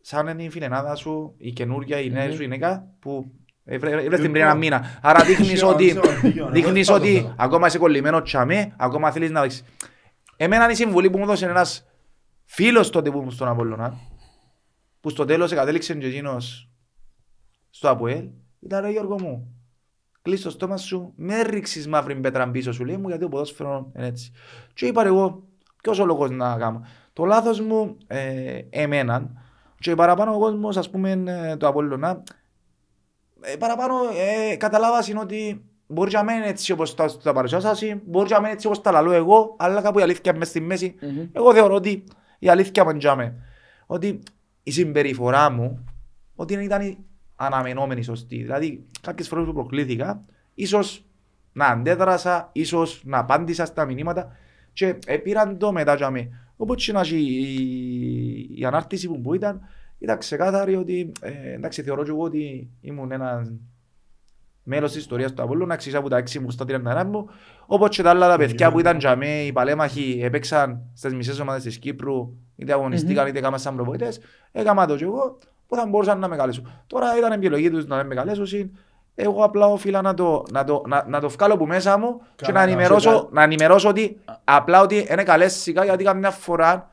σαν 0.02 0.28
είναι 0.28 0.44
η 0.44 0.49
φιλενάδα 0.49 0.95
σου, 0.95 1.34
η 1.38 1.52
καινούργια, 1.52 1.99
η 1.99 2.10
νέα 2.10 2.26
Μμμ. 2.28 2.34
σου 2.34 2.41
γυναίκα 2.41 2.94
που 2.99 3.32
έβρες 3.64 3.91
την 4.02 4.10
πριν 4.10 4.22
Λοιπόν. 4.22 4.36
ένα 4.36 4.56
μήνα. 4.56 4.99
Άρα 5.02 5.24
δείχνεις 5.26 5.52
Είσαι 5.53 5.66
ότι, 5.66 5.84
ο- 5.84 5.88
είσαι 5.88 5.99
ο 5.99 6.20
δίκαιο, 6.22 6.49
δείχνεις 6.49 6.88
εγώ 6.90 6.98
ότι 6.98 7.16
σπάζω 7.18 7.36
ακόμα 7.38 7.68
είσαι 7.68 7.78
κολλημένο 7.78 8.22
τσαμέ, 8.22 8.76
ακόμα 8.78 9.12
θέλεις 9.12 9.32
να 9.32 9.41
δείξεις. 9.41 9.64
Εμένα 10.38 10.70
η 10.70 10.76
συμβουλή 10.76 11.10
που 11.10 11.18
μου 11.18 11.24
έδωσε 11.24 11.45
ένας 11.45 11.86
φίλος 12.45 12.90
τότε 12.90 13.12
που 13.12 13.18
ήμουν 13.18 13.32
στον 13.32 13.48
Απολλωνά, 13.48 13.98
που 15.02 15.10
στο 15.10 15.26
τέλος 15.26 15.53
κατέληξε 15.53 15.94
και 15.95 16.08
εκείνος 16.08 16.70
στο 17.70 17.90
ΑΠΟΕΛ, 17.90 18.30
ήταν 18.60 18.82
ρε 18.82 18.90
Γιώργο 18.91 19.22
μου, 19.22 19.56
κλείς 20.22 20.41
το 20.41 20.49
στόμα 20.49 20.78
σου, 20.78 21.14
με 21.16 21.41
ρίξεις 21.41 21.88
μαύρη 21.88 22.20
πέτρα 22.20 22.52
πίσω 22.52 22.72
σου, 22.72 22.86
λέει 22.86 22.98
μου, 22.98 23.08
γιατί 23.08 23.24
το 23.24 23.30
ποδόσφαιρος 23.30 23.86
είναι 23.95 24.06
έτσι. 24.08 24.32
Και 24.74 24.86
είπα 24.86 25.03
ρε 25.03 25.10
εγώ, 25.10 25.44
ποιος 25.82 25.99
ο 25.99 26.06
λόγος 26.06 26.32
να 26.32 26.58
κάνω. 26.58 26.86
Το 27.14 27.26
λάθος 27.26 27.62
μου, 27.62 27.98
ε, 28.08 28.60
εμέναν, 28.70 29.40
και 29.80 29.95
παραπάνω 29.95 30.36
ο 30.36 30.40
κόσμος, 30.40 30.78
ας 30.78 30.90
πούμε, 30.90 31.24
ε, 31.26 31.56
το 31.56 31.68
Απολλωνά, 31.68 32.24
ε, 33.41 33.56
παραπάνω 33.56 33.95
ε, 34.52 34.56
καταλάβας 34.56 35.08
είναι 35.08 35.20
ότι 35.20 35.66
μπορεί 35.88 36.12
να 36.12 36.24
μην 36.24 36.36
είναι 36.36 36.48
έτσι 36.48 36.72
όπως 36.72 36.95
τα, 36.95 37.16
τα 37.24 37.34
παρουσιάσα, 37.34 37.76
μπορεί 38.06 38.30
να 38.30 38.36
μην 38.36 38.45
είναι 38.45 38.53
έτσι 38.53 38.68
όπως 38.68 38.82
τα 38.82 38.91
λαλώ 38.91 39.12
εγώ, 39.12 39.56
αλλά 39.60 39.82
κάπου 39.82 39.99
η 39.99 40.02
αλήθεια 40.02 40.36
μες 40.36 40.48
στη 40.48 40.60
μέση. 40.60 40.95
Μμμ. 41.02 41.28
Εγώ 41.32 41.53
θεωρώ 41.53 41.76
ότι 41.76 42.03
η 42.40 42.49
αλήθεια 42.49 42.84
μου 42.84 42.90
εντιάμε. 42.90 43.36
Ότι 43.86 44.20
η 44.64 44.72
συμπεριφορά 44.72 45.49
μου, 45.49 45.86
ότι 46.36 46.56
δεν 46.56 46.64
ήταν 46.64 46.82
η 46.82 46.98
αναμενόμενη 47.36 48.03
σωστή. 48.03 48.36
Δηλαδή, 48.36 48.86
κάποιες 49.02 49.28
φορές 49.28 49.45
που 49.45 49.53
προκλήθηκα, 49.53 50.26
ίσως 50.53 51.06
να 51.53 51.66
αντέδρασα, 51.66 52.49
ίσως 52.52 53.02
να 53.06 53.18
απάντησα 53.18 53.66
στα 53.66 53.86
μηνύματα 53.86 54.36
και 54.73 54.95
ε, 55.06 55.18
πήραν 55.18 55.57
το 55.57 55.72
μετά 55.72 55.95
για 55.95 56.10
μέ. 56.10 56.30
Οπότε 56.56 56.84
και 56.84 56.91
να 56.91 56.99
έχει 56.99 57.18
η, 57.18 58.60
η 58.60 58.65
ανάρτηση 58.65 59.07
που, 59.07 59.22
που 59.22 59.34
ήταν, 59.34 59.61
ήταν 59.99 60.18
ξεκάθαρη 60.18 60.76
ότι, 60.76 61.11
ε, 61.22 61.53
εντάξει, 61.53 61.81
θεωρώ 61.81 62.03
και 62.03 62.10
εγώ 62.10 62.23
ότι 62.23 62.69
ήμουν 62.81 63.11
ένα 63.11 63.57
μέλος 64.64 64.91
της 64.91 65.02
ιστορίας 65.02 65.34
του 65.34 65.43
Απόλλωνα, 65.43 65.73
αξίσα 65.73 65.98
από 65.98 66.10
τα 66.10 66.18
έξι 66.18 66.39
μου 66.39 66.49
στα 66.49 66.65
39 66.68 67.03
μου, 67.06 67.30
όπως 67.65 67.95
και 67.95 68.03
τα 68.03 68.10
άλλα 68.10 68.30
τα 68.30 68.38
παιδιά 68.38 68.72
που 68.72 68.80
ήταν 68.80 68.98
για 68.98 69.15
μέ, 69.15 69.41
οι 69.41 69.52
παλέμαχοι 69.52 70.19
έπαιξαν 70.23 70.81
στις 70.93 71.14
μισές 71.14 71.39
ομάδες 71.39 71.64
της 71.64 71.77
Κύπρου, 71.77 72.38
είτε 72.56 72.73
αγωνιστήκαν 72.73 73.27
είτε 73.27 73.39
κάμαν 73.39 73.60
σαν 73.60 73.76
προπονητές, 73.76 74.19
έκαμα 74.52 74.85
το 74.85 74.95
και 74.95 75.03
εγώ, 75.03 75.38
που 75.68 75.76
θα 75.76 75.88
μπορούσαν 75.88 76.19
να 76.19 76.27
με 76.27 76.35
καλέσουν. 76.35 76.72
Τώρα 76.88 77.18
ήταν 77.18 77.31
επιλογή 77.31 77.69
τους 77.69 77.85
να 77.85 78.03
με 78.03 78.15
καλέσουν, 78.15 78.72
εγώ 79.15 79.43
απλά 79.43 79.65
οφείλα 79.65 80.01
να 80.01 80.13
το, 80.13 80.43
να 80.51 80.63
το, 80.63 80.83
να, 80.88 81.05
να 81.07 81.19
το 81.19 81.29
βγάλω 81.29 81.53
από 81.53 81.65
μέσα 81.65 81.97
μου 81.97 82.17
και 82.35 82.45
Καλά, 82.45 82.53
να 82.53 82.59
καλά. 82.59 82.71
ενημερώσω, 82.71 83.29
να 83.31 83.43
ενημερώσω 83.43 83.89
ότι 83.89 84.17
απλά 84.43 84.81
ότι 84.81 85.07
είναι 85.11 85.23
καλές 85.23 85.53
σιγά 85.53 85.83
γιατί 85.83 86.03
καμιά 86.03 86.29
φορά 86.31 86.89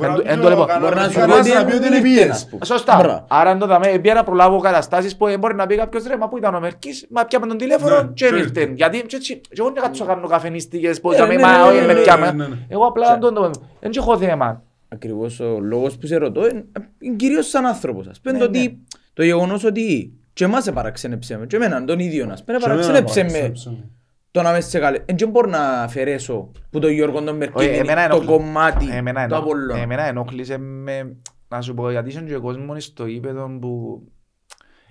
Μπορεί 0.00 0.10
εν 0.10 0.14
να 0.14 0.16
το- 0.16 0.22
πει 0.22 0.32
εν 0.32 0.38
ο 0.38 0.42
το 0.42 0.48
λέω. 0.48 0.64
κανένας- 0.66 0.80
Μπορεί 0.90 0.94
να 0.94 1.08
σου 1.10 1.18
κανένας 1.18 1.36
πω 1.36 1.40
ότι 1.54 1.58
να 1.58 1.64
πει 1.64 1.70
ότι 1.76 1.78
δεν 1.88 1.92
είναι 1.92 2.08
ήρθε, 2.08 2.22
πίεση. 2.24 2.28
ας 2.30 2.48
πούμε. 2.48 2.64
Σωστά. 2.64 2.96
Μπράβο. 2.96 3.24
Άρα 3.28 3.50
αν 3.50 3.58
το 3.58 3.66
δαμε, 3.66 3.98
πήγα 4.02 4.14
να 4.14 4.24
προλάβω 4.24 4.58
καταστάσεις 4.58 5.16
που 5.16 5.26
μπορεί 5.38 5.54
να 5.54 5.66
πει 5.66 5.76
κάποιος 5.76 6.04
ρε, 6.06 6.16
μα 6.16 6.28
πού 6.28 6.36
ήταν 6.36 6.54
ο 6.54 6.60
Μερκής, 6.60 7.06
μα 7.10 7.24
πιάμε 7.24 7.46
τον 7.46 7.56
τηλέφωνο 7.58 8.02
Ναι, 8.02 8.08
και 8.14 8.28
και 8.28 8.36
ήρθε. 8.36 8.72
Γιατί 8.74 9.02
και 9.02 9.16
έτσι, 9.16 9.36
και 9.36 9.56
εγώ 9.58 9.70
δεν 9.70 9.82
κάτσω 9.82 10.04
να 10.04 10.14
κάνω 10.14 10.26
καφενίστικες, 10.28 11.00
πώς 11.00 11.14
Ε, 11.14 11.18
να 11.18 11.26
ναι, 11.26 11.34
μην, 11.34 11.40
ναι, 11.40 11.46
μα 11.52 11.56
ναι, 11.58 11.62
όχι 11.70 11.80
ναι, 11.80 11.86
με 11.86 11.92
ναι, 11.92 12.00
πιάμε. 12.00 12.32
ναι, 12.32 12.46
ναι. 12.46 12.56
Εγώ 12.68 12.84
απλά 12.86 13.18
τον 13.18 13.34
το 13.34 13.50
δεν 13.80 13.90
έχω 13.96 14.18
θέμα. 14.18 14.62
Ακριβώς 14.88 15.40
ο 15.40 15.58
λόγος 15.60 15.96
που 15.96 16.06
σε 16.06 16.16
ρωτώ 16.16 16.48
είναι, 16.48 16.64
είναι 16.98 17.16
κυρίως 17.16 17.48
σαν 17.48 17.66
άνθρωπος. 17.66 18.06
Ας 18.06 18.20
πούμε 18.20 18.38
Ναι, 18.38 18.44
το 18.44 18.50
ναι. 18.50 18.58
ότι 18.58 18.78
το 19.14 19.22
γεγονός 19.22 19.64
ότι 19.64 20.12
και 20.32 20.44
εμάς 20.44 20.62
σε 20.64 20.72
παραξένεψε 20.72 21.36
με, 21.38 21.46
και 21.46 21.56
εμένα 21.56 21.84
τον 21.84 21.98
ίδιο 21.98 22.26
να 22.26 22.34
πούμε, 22.34 22.44
Και 22.44 22.64
εμένα 22.64 22.66
παραξένεψε 22.66 23.22
με 23.22 23.28
παραξένεψε. 23.28 23.84
το 24.30 24.42
να 24.42 24.52
μες 24.52 24.66
σε 24.66 24.78
καλέ. 24.78 25.04
Δεν 25.14 25.28
μπορώ 25.28 25.48
να 25.50 25.82
αφαιρέσω 25.82 26.50
που 26.70 26.78
το 26.78 26.88
Γιώργο 26.88 27.18
τον 27.22 27.28
Όχι, 27.28 27.36
Μερκίνη, 27.38 27.76
εμένα 27.76 28.08
το 28.08 28.14
ενοχλεί- 28.16 28.26
κομμάτι 28.30 28.88
Εμένα 28.92 29.20
του 29.26 29.34
ενο- 29.34 29.42
Απολλώνα. 29.42 29.80
Εμένα 29.80 30.02
ενόχλησε 30.02 30.58
με, 30.58 31.16
να 31.48 31.60
σου 31.60 31.74
πω, 31.74 31.90
γιατί 31.90 32.08
είσαι 32.08 32.20
και 32.20 32.36
κόσμος 32.36 32.84
στο 32.84 33.06
ύπεδο 33.06 33.58
που 33.60 34.02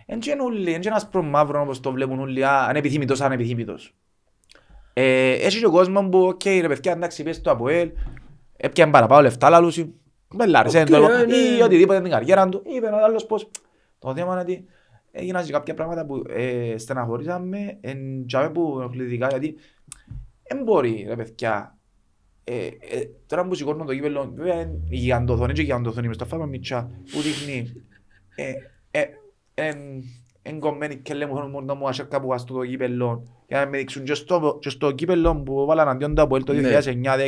εν 0.06 0.20
και 0.20 0.32
είναι 0.32 0.42
όλοι, 0.42 0.74
εν 0.74 0.82
και 0.82 0.88
ένας 0.88 1.08
προμαύρο 1.10 1.62
όπως 1.62 1.80
το 1.80 1.92
βλέπουν 1.92 2.20
όλοι, 2.20 2.46
α, 2.46 2.66
ανεπιθύμητος, 2.70 3.22
ανεπιθύμητος. 3.22 3.96
Ε, 4.94 5.32
έχει 5.32 5.60
και 5.60 5.66
κόσμος 5.66 6.08
που, 6.12 6.20
οκ, 6.20 6.44
ρε 6.62 6.68
παιδιά, 6.68 6.92
εντάξει, 6.92 7.24
πες 7.24 7.42
το 7.42 7.52
ΑΠΟΕΛ, 7.52 7.90
έπιαν 8.58 8.92
παραπάνω 8.92 9.22
λεφτά, 9.22 9.50
λαλούσι, 9.50 9.94
μπελάρισε, 10.36 10.80
Οκ, 10.82 10.88
το- 10.90 10.96
ε, 11.12 11.26
ναι. 11.26 11.36
ή 11.36 11.62
οτιδήποτε 11.62 12.02
την 12.02 12.12
καριέρα 12.12 12.50
του, 12.50 12.62
είπε 12.76 12.88
ο 12.88 13.04
άλλος 13.04 13.26
πως, 13.26 13.50
το 14.00 14.14
θέμα 14.16 14.32
είναι 14.32 14.42
ότι 14.42 14.66
έγιναν 15.12 15.46
και 15.46 15.52
κάποια 15.52 15.74
πράγματα 15.74 16.06
που 16.06 16.24
ε, 16.30 16.78
στεναχωρήσαμε, 16.78 17.78
εν 17.82 18.26
τζάμε 18.26 18.50
που 18.50 18.78
ενοχλητικά, 18.80 19.28
γιατί 19.28 19.56
δεν 20.48 20.64
μπορεί, 20.64 21.06
ρε 21.08 21.16
παιδιά, 21.16 21.78
ε, 22.44 22.66
ε, 22.66 22.70
τώρα 23.26 23.48
που 23.48 23.54
σηκώνω 23.56 23.84
το 23.86 23.94
κύπελλο, 23.94 24.32
βέβαια 24.36 24.54
είναι 24.62 24.80
η 24.90 24.96
γιγαντοθόνη 24.98 25.54
και 25.54 25.62
η 25.62 25.64
γιγαντοθόνη 25.64 26.08
μες 26.08 26.16
στο 26.16 26.26
φάμα 26.26 26.46
μητσά 26.46 26.92
που 27.12 27.20
δείχνει 27.22 27.72
ε, 28.36 28.52
ε, 28.92 29.04
εν- 29.54 30.04
εγκομμένοι 30.42 30.96
και 30.98 31.14
λέμε 31.14 31.32
μόνο 31.32 31.48
μόνο 31.48 31.76
μου 31.76 31.88
άσχεκα 31.88 32.22
που 32.22 32.28
βάζω 32.28 32.46
το 32.46 32.66
κύπελλο 32.66 33.24
για 33.48 33.60
να 33.60 33.70
με 33.70 33.78
δείξουν 33.78 34.04
και 34.04 34.14
στο, 34.14 34.58
και 34.62 34.70
στο 34.70 34.92
κύπελλο 34.92 35.36
που 35.36 35.66
βάλαν 35.66 35.88
αντίον 35.88 36.16
το 36.16 36.22
Αποέλ 36.22 36.44
το 36.44 36.54
Ναι. 36.54 36.78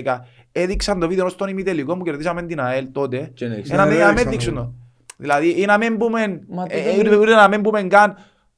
2009-10 0.04 0.18
έδειξαν 0.52 1.00
το 1.00 1.08
βίντεο 1.08 1.30
στον 1.30 1.48
ημιτελικό 1.48 1.98
που 1.98 2.04
κερδίσαμε 2.04 2.44
την 2.44 2.60
ΑΕΛ 2.60 2.88
τότε 2.92 3.32
Και 3.34 3.48
να 3.48 3.56
δείξουν. 3.56 3.74
Ε, 3.76 3.78
να 3.78 3.86
μην- 3.86 3.94
Ναι, 3.98 4.00
να 4.04 4.08
μην 4.08 4.18
έδειξαν 4.18 4.32
δείξουν 4.32 4.56
το. 4.56 4.74
Το. 5.28 5.34
Δηλαδή 5.40 5.62
ή 5.62 5.66
να 5.66 5.78
μην 5.78 5.98
πούμε 5.98 6.42
Μα 6.48 6.66
ε, 6.68 6.94
τότε- 6.96 7.12
ε, 7.12 7.18
ούτε 7.18 7.36
να 7.36 7.48
μην 7.48 7.62
πούμε 7.62 7.84
καν 7.84 8.18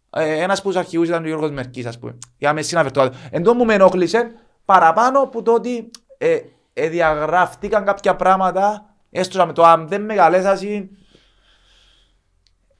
ε, 0.09 0.43
ένας 0.43 0.59
από 0.59 0.67
τους 0.67 0.77
αρχηγούς 0.77 1.07
ήταν 1.07 1.23
ο 1.23 1.27
Γιώργος 1.27 1.51
Μερκής 1.51 1.85
ας 1.85 1.99
πούμε 1.99 2.17
για 2.37 2.47
να 2.47 2.53
με 2.53 2.61
συναφερθώ 2.61 3.09
Εν 3.31 3.43
τω 3.43 3.53
μου 3.53 3.65
με 3.65 3.73
ενόχλησε 3.73 4.31
παραπάνω 4.65 5.27
που 5.27 5.41
το 5.41 5.53
ότι 5.53 5.91
ε, 6.17 6.37
ε, 6.73 6.87
διαγραφτήκαν 6.89 7.85
κάποια 7.85 8.15
πράγματα 8.15 8.95
έστω 9.11 9.45
με 9.45 9.53
το 9.53 9.63
αν 9.63 9.87
δεν 9.87 10.01
με 10.01 10.13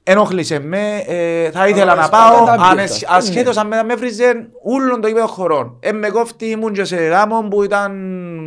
καλέσασαι 0.06 0.12
ενόχλησε 0.12 0.58
με, 0.58 1.02
ε, 1.06 1.50
θα 1.50 1.68
ήθελα 1.68 1.94
να 1.94 2.08
πάω, 2.08 2.38
κατάπιεστα. 2.44 2.70
ανεσ- 2.70 3.00
Ναι. 3.02 3.16
ασχέτως 3.16 3.56
αν 3.56 3.66
με, 3.66 3.82
με 3.82 3.94
βρίζε 3.94 4.48
όλων 4.62 5.00
το 5.00 5.08
γήπεδο 5.08 5.26
χωρών. 5.26 5.76
Ε, 5.80 5.92
με 5.92 6.08
κόφτη 6.08 6.46
ήμουν 6.46 6.72
και 6.72 6.84
σε 6.84 6.96
γάμο 6.96 7.40
που 7.50 7.62
ήταν 7.62 7.92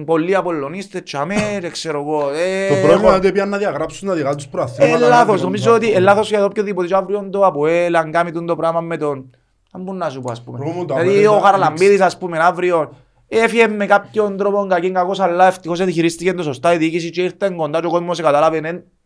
πολλοί 0.05 0.35
απολωνίστες, 0.35 1.03
τσαμέ, 1.03 1.57
δεν 1.61 1.71
ξέρω 1.71 1.99
εγώ. 1.99 2.19
Ε, 2.29 2.67
Το 2.67 2.73
πρόβλημα 2.73 2.93
έχω- 2.93 3.07
είναι 3.07 3.15
ότι 3.15 3.31
πήγαν 3.31 3.49
να 3.49 3.57
διαγράψουν 3.57 4.07
τα 4.07 4.13
δικά 4.13 4.35
τους 4.35 4.45
ε, 4.45 4.47
προαθήματα. 4.51 5.07
λάθος, 5.07 5.41
νομίζω 5.41 5.73
ότι 5.73 5.91
ε, 5.93 5.99
λάθος 5.99 6.29
για 6.29 6.39
το 6.39 6.45
οποιοδήποτε 6.45 6.87
και 6.87 6.95
αύριο 6.95 7.27
το 7.31 7.45
Αποέλ, 7.45 7.95
αν 7.95 8.11
κάνει 8.11 8.31
τον 8.31 8.45
το 8.45 8.55
πράγμα 8.55 8.81
με 8.81 8.97
τον... 8.97 9.29
Αν 9.71 9.81
μπορεί 9.81 9.97
να 9.97 10.09
σου 10.09 10.21
πω 10.21 10.31
ας 10.31 10.43
πούμε. 10.43 10.57
Πρόβλημα 10.57 10.85
το 10.85 10.93
Δηλαδή 10.93 11.09
Αποέλ 11.09 11.27
ο 11.27 11.31
ήταν- 11.31 11.43
Χαραλαμπίδης 11.43 12.01
ας 12.01 12.17
πούμε 12.17 12.37
αύριο 12.39 12.93
έφυγε 13.27 13.67
με 13.67 13.85
κάποιον 13.85 14.37
τρόπο 14.37 14.65
κακήν 14.69 14.93
κακός 14.93 15.19
αλλά 15.19 15.47
ευτυχώς 15.47 15.77
διαχειρίστηκε 15.77 16.33
το 16.33 16.43
σωστά 16.43 16.73
η 16.73 16.77
διοίκηση 16.77 17.09
και 17.09 17.21
ήρθε 17.21 17.49
κοντά 17.55 17.79
και 17.79 17.85
ο 17.85 17.89
κόσμος 17.89 18.21
καταλάβει 18.21 18.61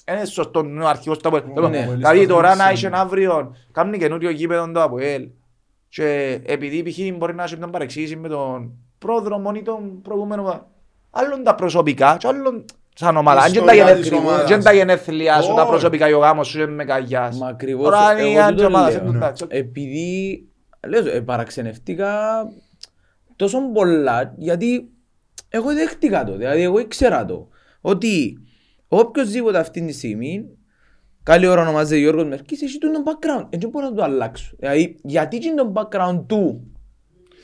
είναι 0.08 0.18
είναι 0.18 0.26
σωστό 0.28 0.60
είναι 0.60 0.84
ο 0.84 0.88
αρχηγός 0.88 1.18
του 1.18 1.28
Αποέλ. 1.28 1.70
Ναι. 1.70 1.88
Δηλαδή 1.96 2.28
τώρα 2.28 2.56
να 2.56 2.66
Ναι. 2.66 2.72
είσαι 2.74 2.90
αύριο 2.94 3.56
κάνει 3.72 3.98
καινούριο 3.98 4.30
γήπεδο 4.30 4.72
το 4.72 4.82
Αποέλ 4.84 5.28
και 5.90 6.40
επειδή 6.46 6.84
π.χ. 6.84 7.18
μπορεί 7.18 7.36
να 7.36 7.44
έχει 7.44 7.58
μια 7.58 7.68
παρεξήγηση 7.70 8.16
με 8.16 8.28
τον 8.28 8.72
πρόδρομο 8.98 9.52
ή 9.56 9.62
τον 9.62 10.02
προηγούμενο 10.02 10.68
άλλον 11.12 11.44
τα 11.44 11.56
προσωπικά 11.56 12.16
και 12.20 12.28
άλλον 12.28 12.66
σαν 12.96 13.18
ομάδα. 13.18 13.42
Αν 13.42 13.52
και 13.52 13.60
τα 13.62 13.74
ιστορία 13.74 13.96
της 13.96 14.08
γενέθλια- 14.08 14.32
ομάδας. 14.32 14.50
και 14.50 14.58
τα 14.58 14.74
γενέθλια 14.74 15.42
σου, 15.42 15.54
τα 15.54 15.62
Όχι. 15.62 15.70
προσωπικά 15.70 16.08
και 16.08 16.14
ο 16.14 16.20
γάμος 16.20 16.48
σου 16.48 16.58
είναι 16.62 16.72
με 16.72 16.86
καγιάς. 16.86 17.38
Μα 17.38 17.48
ακριβώς, 17.48 17.84
Τώρα 17.90 18.12
είναι 18.12 18.30
η 18.30 18.34
εγώ 18.34 18.44
άλλη 18.44 18.56
τούτο 18.56 18.68
ομάδα, 18.68 18.90
λέω. 18.90 18.98
σε 19.00 19.06
τούτα, 19.06 19.28
έτσι. 19.30 19.46
Επειδή, 19.48 20.44
λέω, 20.88 21.08
ε, 21.16 21.20
παραξενευτήκα 21.22 22.10
τόσο 23.36 23.58
πολλά, 23.74 24.34
γιατί 24.38 24.90
εγώ 25.50 25.74
δέχτηκα 25.74 26.24
το, 26.24 26.38
δηλαδή 26.38 26.62
εγώ 26.62 26.80
ήξερα 26.80 27.26
το, 27.26 27.48
ότι 27.82 28.38
οποιοςδήποτε 28.98 29.57
αυτή 29.60 29.86
τη 29.86 29.94
στιγμή, 29.94 30.45
καλή 31.24 31.48
ώρα 31.48 31.61
ονομάζεται 31.61 31.99
Γιώργος 31.99 32.26
Μερκής, 32.26 32.61
έχει 32.61 32.78
τον 32.78 32.91
background, 33.06 33.48
δεν 33.60 33.70
μπορώ 33.70 33.90
να 33.90 33.94
το 33.95 34.03
αλλάξω. 34.03 34.56
Δηλαδή, 34.60 34.95
γιατί 35.03 35.38
και 35.38 35.53
τον 35.56 35.74
background 35.76 36.24
του 36.28 36.72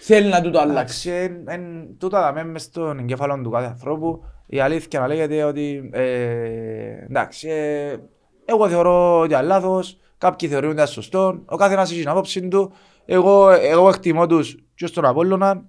θέλει 0.01 0.29
να 0.29 0.41
του 0.41 0.49
το 0.51 0.59
αλλάξει; 0.59 1.09
Εντάξει, 1.09 1.33
εν- 1.33 1.61
εν- 1.61 1.97
τούτα 1.97 2.33
τα 2.33 2.43
μες 2.43 2.61
στον 2.61 2.99
εγκέφαλο 2.99 3.41
του 3.43 3.49
κάθε 3.49 3.65
ανθρώπου. 3.65 4.23
Η 4.45 4.59
αλήθεια 4.59 4.99
να 4.99 5.07
λέγεται 5.07 5.43
ότι 5.43 5.89
ε, 5.93 6.03
εντάξει, 7.09 7.49
ε, 7.49 7.95
εγώ 8.45 8.69
θεωρώ 8.69 9.19
ότι 9.19 9.33
είναι 9.33 9.41
λάθος, 9.43 9.97
κάποιοι 10.17 10.49
θεωρούν 10.49 10.69
ότι 10.69 10.77
είναι 10.77 10.87
σωστό, 10.87 11.41
ο 11.45 11.55
καθένας 11.55 11.91
έχει 11.91 11.99
την 11.99 12.09
άποψη 12.09 12.47
του. 12.47 12.71
Εγώ, 13.05 13.49
εγώ 13.49 13.89
εκτιμώ 13.89 14.27
τους 14.27 14.57
και 14.75 14.87
στον 14.87 15.05
Απόλλωνα. 15.05 15.65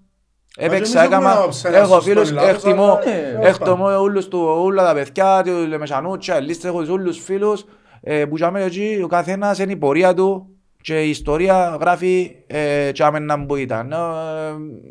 Έπαιξα, 0.56 0.76
εμείς 0.76 0.94
έχουμε 0.94 1.04
έκαμα, 1.04 1.32
άποψη, 1.40 1.68
ένα 1.68 1.76
έχω 1.76 1.86
σωστό 1.86 2.00
φίλους, 2.00 2.30
ή 2.30 2.32
λάθος, 2.32 2.50
εκτιμώ, 2.50 2.84
αλλά, 2.84 3.38
ναι, 3.40 3.48
εκτιμώ 3.48 4.00
όλους 4.00 4.28
του, 4.28 4.40
όλα 4.62 4.84
τα 4.84 4.94
παιδιά, 4.94 5.42
του 5.44 5.66
Λεμεσανούτσα, 5.68 6.38
οι 6.38 6.42
λίστες, 6.42 6.70
έχω 6.70 6.80
τους 6.80 6.88
όλους 6.88 7.18
φίλους, 7.18 7.64
ε, 8.00 8.24
που 8.24 8.34
τζάμε 8.34 8.62
εκεί, 8.64 9.00
ο 9.04 9.06
καθένας 9.06 9.58
είναι 9.58 9.72
η 9.72 9.76
πορεία 9.76 10.14
του 10.14 10.46
και 10.82 11.02
η 11.02 11.08
ιστορία 11.08 11.76
γράφει 11.80 12.36
ε, 12.46 12.92
τζάμε 12.92 13.18
να 13.18 13.46
που 13.46 13.56
ήταν. 13.56 13.92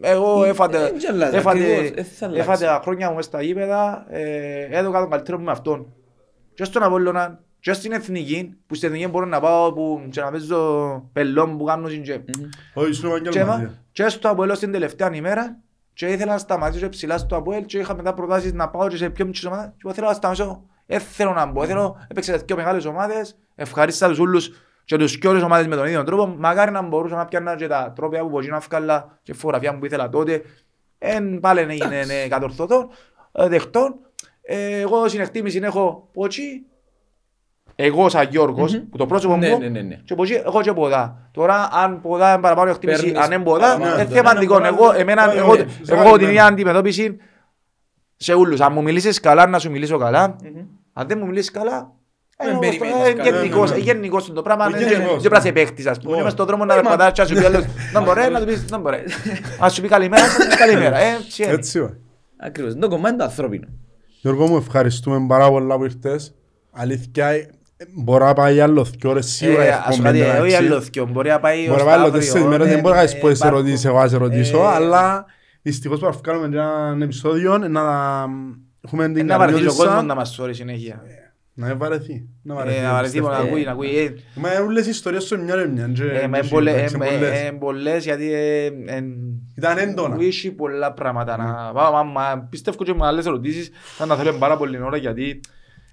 Ε, 0.02 0.10
Εγώ 0.10 0.44
Ε, 0.44 0.50
έφατε, 0.50 0.78
ε, 0.78 0.92
δεν 1.00 1.14
αλλάζει, 1.14 1.36
έφατε, 1.36 1.60
ακριβώς, 1.60 1.90
ε, 1.96 2.04
θα 2.04 2.26
αλλάξεις. 2.26 2.48
έφατε 2.48 2.66
τα 2.66 2.80
χρόνια 2.84 3.10
μου 3.10 3.16
μες 3.16 3.26
στα 3.26 3.42
γήπεδα, 3.42 4.06
ε, 4.10 4.68
έδωκα 4.70 5.00
τον 5.00 5.10
καλύτερο 5.10 5.38
μου 5.38 5.44
με 5.44 5.52
αυτόν. 5.52 5.94
Και 6.54 6.64
στον 6.64 6.84
Απόλλωνα, 6.84 7.40
και 7.60 7.74
στην 7.74 7.92
Εθνική, 7.92 8.58
που 8.68 8.76
στην 8.76 8.88
Εθνική 8.90 9.08
μπορώ 9.08 9.26
να 9.26 9.40
πάω 9.40 9.74
που, 9.74 10.08
και 10.12 10.22
να 10.22 10.32
παίζω 10.32 11.10
πελόν 11.14 11.58
που 11.58 11.64
κάνω 11.64 11.90
και 11.90 12.20
Όχι, 12.74 12.94
σου 12.94 13.02
και, 13.02 13.08
επαγγελματία. 13.08 13.46
μα- 13.46 13.74
και 13.92 14.10
στο 14.10 14.30
Αποέλ 14.30 14.56
στην 14.56 14.72
τελευταία 14.72 15.16
ημέρα 15.16 15.60
και 15.94 16.06
ήθελα 16.08 16.32
να 16.32 16.38
σταματήσω 16.38 16.90
ψηλά 16.90 17.18
στο 17.18 17.36
Αποέλ 17.36 17.66
και 17.66 17.78
είχα 17.78 17.96
μετά 17.96 18.14
προτάσεις 18.14 18.54
να 18.54 18.70
πάω 18.70 18.88
και 18.88 18.98
σε 18.98 19.10
πιο 19.10 19.26
μικρές 19.26 19.46
ομάδες 19.46 19.66
και 19.70 19.82
εγώ 19.84 19.94
θέλω 19.94 20.08
να 20.08 20.14
σταματήσω. 20.14 20.64
Δεν 20.86 21.00
θέλω 21.00 21.34
να 21.34 21.46
μπω, 21.46 21.66
θέλω 21.66 22.06
έπαιξα 22.08 22.38
σε 22.38 22.44
δύο 22.48 22.56
μεγάλες 22.56 22.86
ομάδες, 22.86 23.38
ευχαρίστησα 23.56 24.08
τους 24.10 24.20
όλους 24.20 24.52
και 24.86 24.98
τους 24.98 25.18
και 25.18 25.28
όλες 25.28 25.44
ομάδες 25.44 25.68
με 25.68 25.76
τον 25.76 25.86
ίδιο 25.86 26.04
τρόπο. 26.04 26.28
Μακάρι 26.38 26.72
να 26.72 26.82
μπορούσα 26.82 27.16
να 27.16 27.26
πιάνω 27.26 27.56
και 27.56 27.68
τα 27.68 27.94
τρόπια 27.96 28.22
που 28.22 28.30
μπορεί 28.30 28.48
να 28.48 28.60
βγάλα 28.60 29.20
και 29.24 29.34
φωτογραφία 29.34 29.74
μου 29.74 29.80
που 29.80 29.86
ήθελα 29.86 30.10
τότε. 30.10 30.42
Εν 30.98 31.40
πάλι 31.40 31.60
έγινε 31.60 32.04
ναι, 32.06 32.28
κατορθωτό, 32.28 32.90
ε, 33.32 33.48
δεκτό. 33.48 33.96
Ε, 34.42 34.80
Εγώ 34.80 35.08
συνεκτίμηση 35.08 35.60
έχω 35.64 36.10
ποτσι, 36.14 36.66
εγώ 37.82 38.10
σαν 38.10 38.28
Γιώργος, 38.30 38.82
που 38.92 38.98
το 38.98 39.06
πρόσωπο 39.06 39.36
Ναι, 39.38 39.50
μου, 39.50 39.58
ναι, 39.60 39.68
ναι, 39.68 39.82
ναι. 39.82 39.96
και 40.06 40.16
ποτσι 40.16 40.42
έχω 40.46 40.62
και 40.62 40.74
ποδά. 40.74 41.30
Τώρα 41.32 41.70
αν 41.72 42.02
ποδά 42.02 42.32
είναι 42.34 42.42
παραπάνω 42.42 42.70
εκτίμηση, 42.70 43.02
Παίρνεις 43.04 43.20
αν 43.24 43.32
είναι 43.32 43.44
ποδά, 43.44 43.78
παραπάνω. 43.78 44.02
είναι 44.02 44.16
σημαντικό. 44.16 44.60
Ναι, 44.60 44.68
Εγώ, 44.68 44.92
εμένα, 44.96 45.28
ναι, 45.28 45.34
εγώ, 45.40 45.56
ναι, 45.56 45.66
εγώ 45.88 46.12
ναι. 46.12 46.18
την 46.18 46.28
ίδια 46.28 46.46
αντιμετώπιση 46.46 47.18
σε 48.16 48.34
όλους. 48.34 48.62
Αν 48.62 48.74
μου 48.74 48.82
μιλήσεις 48.82 49.20
καλά, 49.20 49.48
να 49.48 49.60
σου 49.60 49.72
μιλήσω 49.72 49.98
καλά. 49.98 50.36
Αν 50.94 51.08
δεν 51.08 51.18
μου 51.20 51.26
μιλήσεις 51.26 51.52
καλά, 51.52 51.92
Δεν 52.38 52.48
ε, 52.48 52.52
εγώ 52.52 52.60
περιμένεις 52.60 52.98
στο- 53.00 53.06
ε, 53.10 53.14
καλά. 53.14 53.30
γενικός, 53.38 53.70
Ναι, 53.70 53.76
ναι, 53.76 53.82
ε, 53.82 53.86
ναι. 53.86 53.92
γενικός 53.92 54.34
το 54.34 54.42
πράγμα, 54.42 54.66
Ε, 54.66 54.68
είναι 54.70 54.78
γενικός, 54.90 55.00
και- 55.16 55.20
και 55.22 55.30
πρέπει 55.30 55.34
να 55.34 55.40
σε 55.42 55.52
παίχτης, 55.52 55.86
ας 55.88 56.00
πούμε. 56.00 56.12
Όχι. 56.12 56.22
Είμαι 56.22 56.30
στον 56.30 56.46
δρόμο 56.46 56.66
να 56.66 56.74
περπατάς 56.74 57.12
και 57.12 57.22
να 57.22 57.28
σου 57.28 57.34
πει 57.36 57.46
άλλος, 57.46 57.64
να 57.94 58.02
μπορεί, 58.02 58.30
να 58.32 58.40
του 58.40 58.46
πεις, 58.46 58.66
να 58.70 58.78
μπορεί. 58.78 59.04
Αν 59.60 59.70
σου 59.70 59.82
πει 59.82 59.88
καλημέρα, 59.88 60.24
θα 60.26 60.40
του 60.42 60.48
πεις 60.48 60.56
καλημέρα. 60.56 60.98
Ε, 60.98 61.16
έτσι 61.20 61.44
είναι. 61.44 61.52
Έτσι, 61.52 61.80
όχι. 61.80 61.94
Ακριβώς, 62.38 62.72
είναι 62.72 62.82
το 62.82 62.88
κομμάτι 62.90 63.18
το 63.18 63.24
ανθρώπινο. 63.24 63.68
Γιώργο 64.22 64.48
μου, 64.48 64.56
ευχαριστούμε 64.58 65.26
πάρα 65.28 65.50
πολλά 65.50 65.78
που 65.78 65.84
ήρθες. 65.84 66.34
Αλήθεια, 66.72 67.28
ε, 67.82 67.86
μπορώ 67.96 68.26
να 68.26 68.34
πάει 68.34 68.60
άλλο 68.60 68.84
δύο 68.84 69.10
ώρες 69.10 69.26
σίγουρα 69.26 69.64
Ε, 69.64 69.68
έχω 69.68 69.78
ας 69.86 69.96
πω 69.98 70.04
κομμένα, 70.04 70.26
κάτι, 70.26 70.40
όχι 70.42 70.54
εντάξει. 70.54 70.56
άλλο 70.56 70.80
δυο, 70.80 71.06
μπορεί 71.06 71.30
να 71.30 71.40
πάει 71.40 71.60
Μπορεί 71.60 71.72
ως 71.72 71.78
να 71.78 71.84
πάει 71.86 71.94
άλλο 71.94 72.04
αύριο, 72.06 72.20
τέσσερις 72.20 72.48
μέρες, 72.48 72.66
ναι, 72.68 72.72
δεν 72.74 72.82
μπορεί 72.82 72.96
να 72.96 73.02
ναι, 73.02 73.08
κάνεις 73.08 73.22
πολλές 73.22 73.38
υπάρχουν. 73.40 73.58
ερωτήσεις, 73.60 73.86
εγώ 73.86 73.98
να 74.00 74.08
σε 74.08 74.18
ρωτήσω, 74.18 74.58
Ε, 74.58 74.66
αλλά 74.68 75.26
δυστυχώς 75.62 76.00
πρέπει 76.00 76.16
να 76.16 76.22
βγάλουμε 76.34 76.58
ένα 76.94 77.04
επεισόδιο 77.04 77.58
να 77.58 77.82
έχουμε 78.82 79.04
ε, 79.06 79.10
την 79.10 79.26
Να 79.26 79.38
βαρεθεί 79.38 79.56
ο 79.62 79.66
κόσμος 79.66 79.78
καρδιότητα 79.78 80.14
να 80.14 80.16
μας 80.16 80.30
σώρει 80.30 80.54
συνέχεια. 80.54 81.02
να 81.54 81.68
μην 81.68 81.78
βαρεθεί. 81.78 82.26
Να 82.44 82.54
Ε, 82.54 82.58
βαρεθεί, 82.58 82.82
Να 82.82 82.92
βαρεθεί, 82.92 83.12
πιστεύω. 83.20 83.30
να 83.36 83.38
ακούει, 83.48 83.64
να 83.64 83.72
ακούει. 83.72 83.98
ε, 83.98 84.14
Μα 84.36 84.54
είναι 84.54 84.60
όλες 84.64 84.86
οι 84.86 84.90
ιστορίες 84.90 85.24
στο 85.24 85.38
μια 85.38 85.56
ρε 85.56 85.68
μια. 85.68 85.88
και- 85.94 86.04
Ε, 86.04 86.06
μα 86.08 86.20
και- 86.20 86.26
είναι 86.26 86.48
πολλές- 86.50 86.74
εντάξει, 86.76 86.96
ε, 86.96 86.98
πολλές. 87.06 87.40
ε, 87.42 87.46
ε, 87.46 87.52
πολλές 87.52 88.04
γιατί 88.04 88.34
ε, 88.34 88.66
εν- 88.86 89.14
Ήταν 89.58 89.78
έντονα. 89.78 90.16
μου 90.16 90.22
έχει 90.22 90.52
πολλά 90.52 90.94
πράγματα 90.94 91.38
να 91.38 91.72
πάω. 91.74 91.92
Μα- 91.92 92.04
μα 92.04 92.48
Πιστεύω 92.50 92.84
και 92.84 92.94
με 92.94 93.06
άλλες 93.06 93.26
ερωτήσεις 93.26 93.70
θα 93.98 94.08
τα 94.08 94.16
θέλω 94.16 94.34
πάρα 94.34 94.58
πολύ 94.58 94.82
ώρα 94.82 94.98
γιατί 94.98 95.40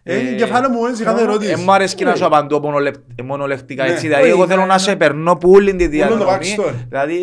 Ε, 0.09 0.19
είναι 0.19 0.31
κεφάλαιο 0.37 0.71
μου 0.71 0.87
έτσι 0.87 1.05
κάθε 1.05 1.23
ερώτηση. 1.23 1.51
Ε, 1.51 1.57
μου 1.57 1.73
αρέσει 1.73 2.05
να 2.05 2.15
σου 2.15 2.25
απαντώ 2.25 2.61
μονολεκ- 2.61 3.23
μονολεκτικά 3.25 3.85
Ναι. 3.85 3.91
έτσι. 3.93 4.07
Δηλαδή 4.07 4.23
Όχι, 4.23 4.31
εγώ 4.33 4.47
θέλω 4.47 4.61
ναι, 4.61 4.67
να 4.67 4.73
ναι. 4.73 4.79
σε 4.79 4.97
περνώ 4.97 5.37
που 5.37 5.51
όλη 5.51 5.75
τη 5.77 5.85
το 5.85 5.91
διαδρομή. 5.91 6.25
backstory. 6.29 6.73
Δηλαδή 6.89 7.19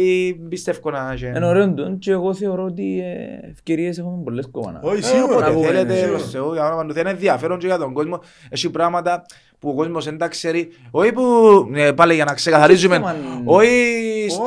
πιστεύω 0.49 0.91
να 0.91 1.10
έχει. 1.14 1.27
Είναι 1.27 1.45
ωραίο 1.45 1.73
το 1.73 1.95
και 1.99 2.11
εγώ 2.11 2.34
θεωρώ 2.34 2.64
ότι 2.64 2.99
ε, 2.99 3.49
ευκαιρίες 3.51 3.97
έχουμε 3.97 4.23
πολλές 4.23 4.47
κόμματα. 4.51 4.80
Όχι, 4.84 4.97
Ε, 4.97 5.01
σίγουρα. 5.01 5.35
όποτε 5.35 5.51
πούμε, 5.51 5.65
θέλετε, 5.65 5.93
σίγουρα. 5.95 6.18
προς 6.18 6.30
Θεού, 6.31 6.53
για 6.53 6.65
όνομα 6.68 6.85
του 6.85 6.93
Θεού, 6.93 7.01
είναι 7.01 7.10
ενδιαφέρον 7.10 7.57
και 7.60 7.65
για 7.65 7.77
τον 7.77 7.93
κόσμο. 7.93 8.19
Έχει 8.49 8.69
πράγματα 8.69 9.26
που 9.60 9.69
ο 9.69 9.73
κόσμος 9.73 10.05
δεν 10.05 10.18
τα 10.18 10.27
ξέρει. 10.27 10.69
Όχι 10.91 11.11
που, 11.11 11.23
ε, 11.73 11.91
πάλι 11.91 12.14
για 12.14 12.26
να 12.26 12.34
ξεκαθαρίζουμε, 12.34 12.95
θέμα- 12.95 13.15
όχι 13.45 13.69
στο, 14.30 14.43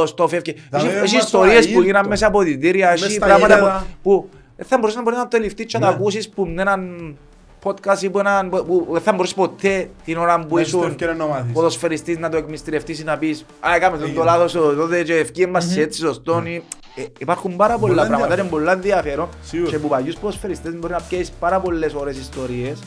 Όχι. 0.00 0.08
στο 0.08 0.28
φεύγει. 0.28 0.54
Τα 0.70 0.76
Έχει- 0.78 0.86
βέβαια 0.86 1.02
Έχει 1.02 1.14
μας 1.14 1.24
ιστορίες 1.24 1.64
που 1.64 1.70
αίλτο. 1.72 1.82
γίναν 1.82 2.06
μέσα 2.06 2.26
από 2.26 2.40
διτήρια, 2.40 2.90
Μες 2.90 3.02
έχει 3.02 3.12
στα 3.12 3.26
πράγματα 3.26 3.54
γέλεδα. 3.54 3.86
που- 4.02 4.10
που 4.22 4.28
δεν 4.56 4.66
θα 4.66 4.78
μπορείς 4.78 4.94
να 4.96 5.02
μπορείς 5.02 5.18
να 5.18 5.28
το 5.28 5.38
ληφτείς 5.38 5.66
και 5.66 5.78
να 5.78 5.84
τα 5.84 5.90
Ναι. 5.90 5.96
ακούσεις 5.98 6.28
που 6.28 6.46
με 6.46 6.60
έναν 6.62 7.16
podcast 7.62 8.00
ή 8.02 8.10
που 8.10 8.18
έναν- 8.18 8.48
που- 8.50 8.64
που 8.66 8.88
δεν 8.92 9.02
θα 9.02 9.12
μπορείς 9.12 9.34
ποτέ 9.34 9.90
την 10.04 10.16
ώρα 10.18 10.40
που 10.46 10.54
Μες 10.54 10.68
στο 10.68 10.78
ήσουν 10.78 10.90
ευκαιρία 10.90 11.14
να 11.14 11.26
μάθεις. 11.26 11.52
ποδοσφαιριστής 11.52 12.18
να 12.18 12.28
το 12.28 12.36
εκμυστηρευτείς 12.36 13.00
ή 13.00 13.04
να 13.04 13.18
πεις 13.18 13.44
«Α, 13.60 13.74
έκαμε 13.74 13.96
τον 13.96 14.06
το 14.06 14.10
Έγινε. 14.10 14.24
λάθος 14.24 14.54
ο- 14.54 14.74
τότε 14.74 15.02
και 15.02 15.14
ευκαιρία 15.14 15.50
μας 15.52 15.76
έτσι 15.76 16.00
σωστόν». 16.00 16.46
ή- 16.46 16.62
Ε, 16.94 17.02
Υπάρχουν 17.18 17.56
πάρα 17.56 17.78
πολλά 17.78 17.94
Πολλά 17.94 18.06
πράγματα, 18.06 18.32
είναι 18.34 18.42
ενδιαφέρον. 18.42 18.48
πολλά 18.50 18.72
ενδιαφέρον 18.72 19.28
Σίγουρα. 19.42 19.70
και 19.70 19.78
που 19.78 19.88
παλιούς 19.88 20.14
ποδοσφαιριστές 20.16 20.74
μπορεί 20.78 20.92
να 20.92 21.00
πιέσεις 21.08 21.30
πάρα 21.40 21.60
πολλές 21.60 21.94
ώρες 21.94 22.16
ιστορίες 22.18 22.78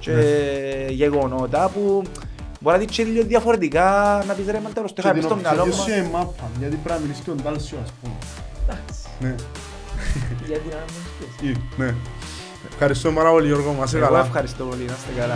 και 0.00 0.10
Ναι. 0.10 0.22
γεγονότα 0.88 1.70
που 1.74 2.02
μπορεί 2.60 2.78
να 2.78 2.84
δεις 2.84 2.96
και 2.96 3.04
λίγο 3.04 3.24
διαφορετικά 3.26 3.84
να 4.26 4.34
πεις 4.34 4.46
ρε 4.50 4.60
μα 4.60 4.68
τέλος 4.70 4.92
το 4.92 5.02
Και 5.02 5.08
είχα 5.08 5.10
την 5.12 5.20
πει 5.20 5.26
στο 5.26 5.36
μυαλό 5.36 5.62
οπτική 5.62 5.76
μου. 5.76 5.82
σου 5.82 5.90
είναι 5.90 6.08
μάπα, 6.12 6.50
γιατί 6.58 6.76
πρέπει 6.76 6.98
να 6.98 7.04
μιλήσεις 7.04 7.22
και 7.24 7.30
τον 7.30 7.42
Τάλσιο, 7.42 7.78
ας 7.82 7.92
πούμε. 8.00 8.14
Ναι, 9.20 9.34
Γιατί 10.46 10.68
να 10.70 10.76
μην 11.42 11.50
ή, 11.50 11.56
ναι. 11.76 11.94
Ευχαριστώ 12.78 13.10
πάρα 13.12 13.30
πολύ 13.30 13.46
Γιώργο, 13.46 13.72
μας 13.72 13.92
είσαι 13.92 13.98
καλά. 14.00 14.18
Εγώ 14.18 14.26
ευχαριστώ 14.26 14.64
πολύ, 14.64 14.84
να 14.84 14.92
είστε 14.92 15.20
καλά. 15.20 15.34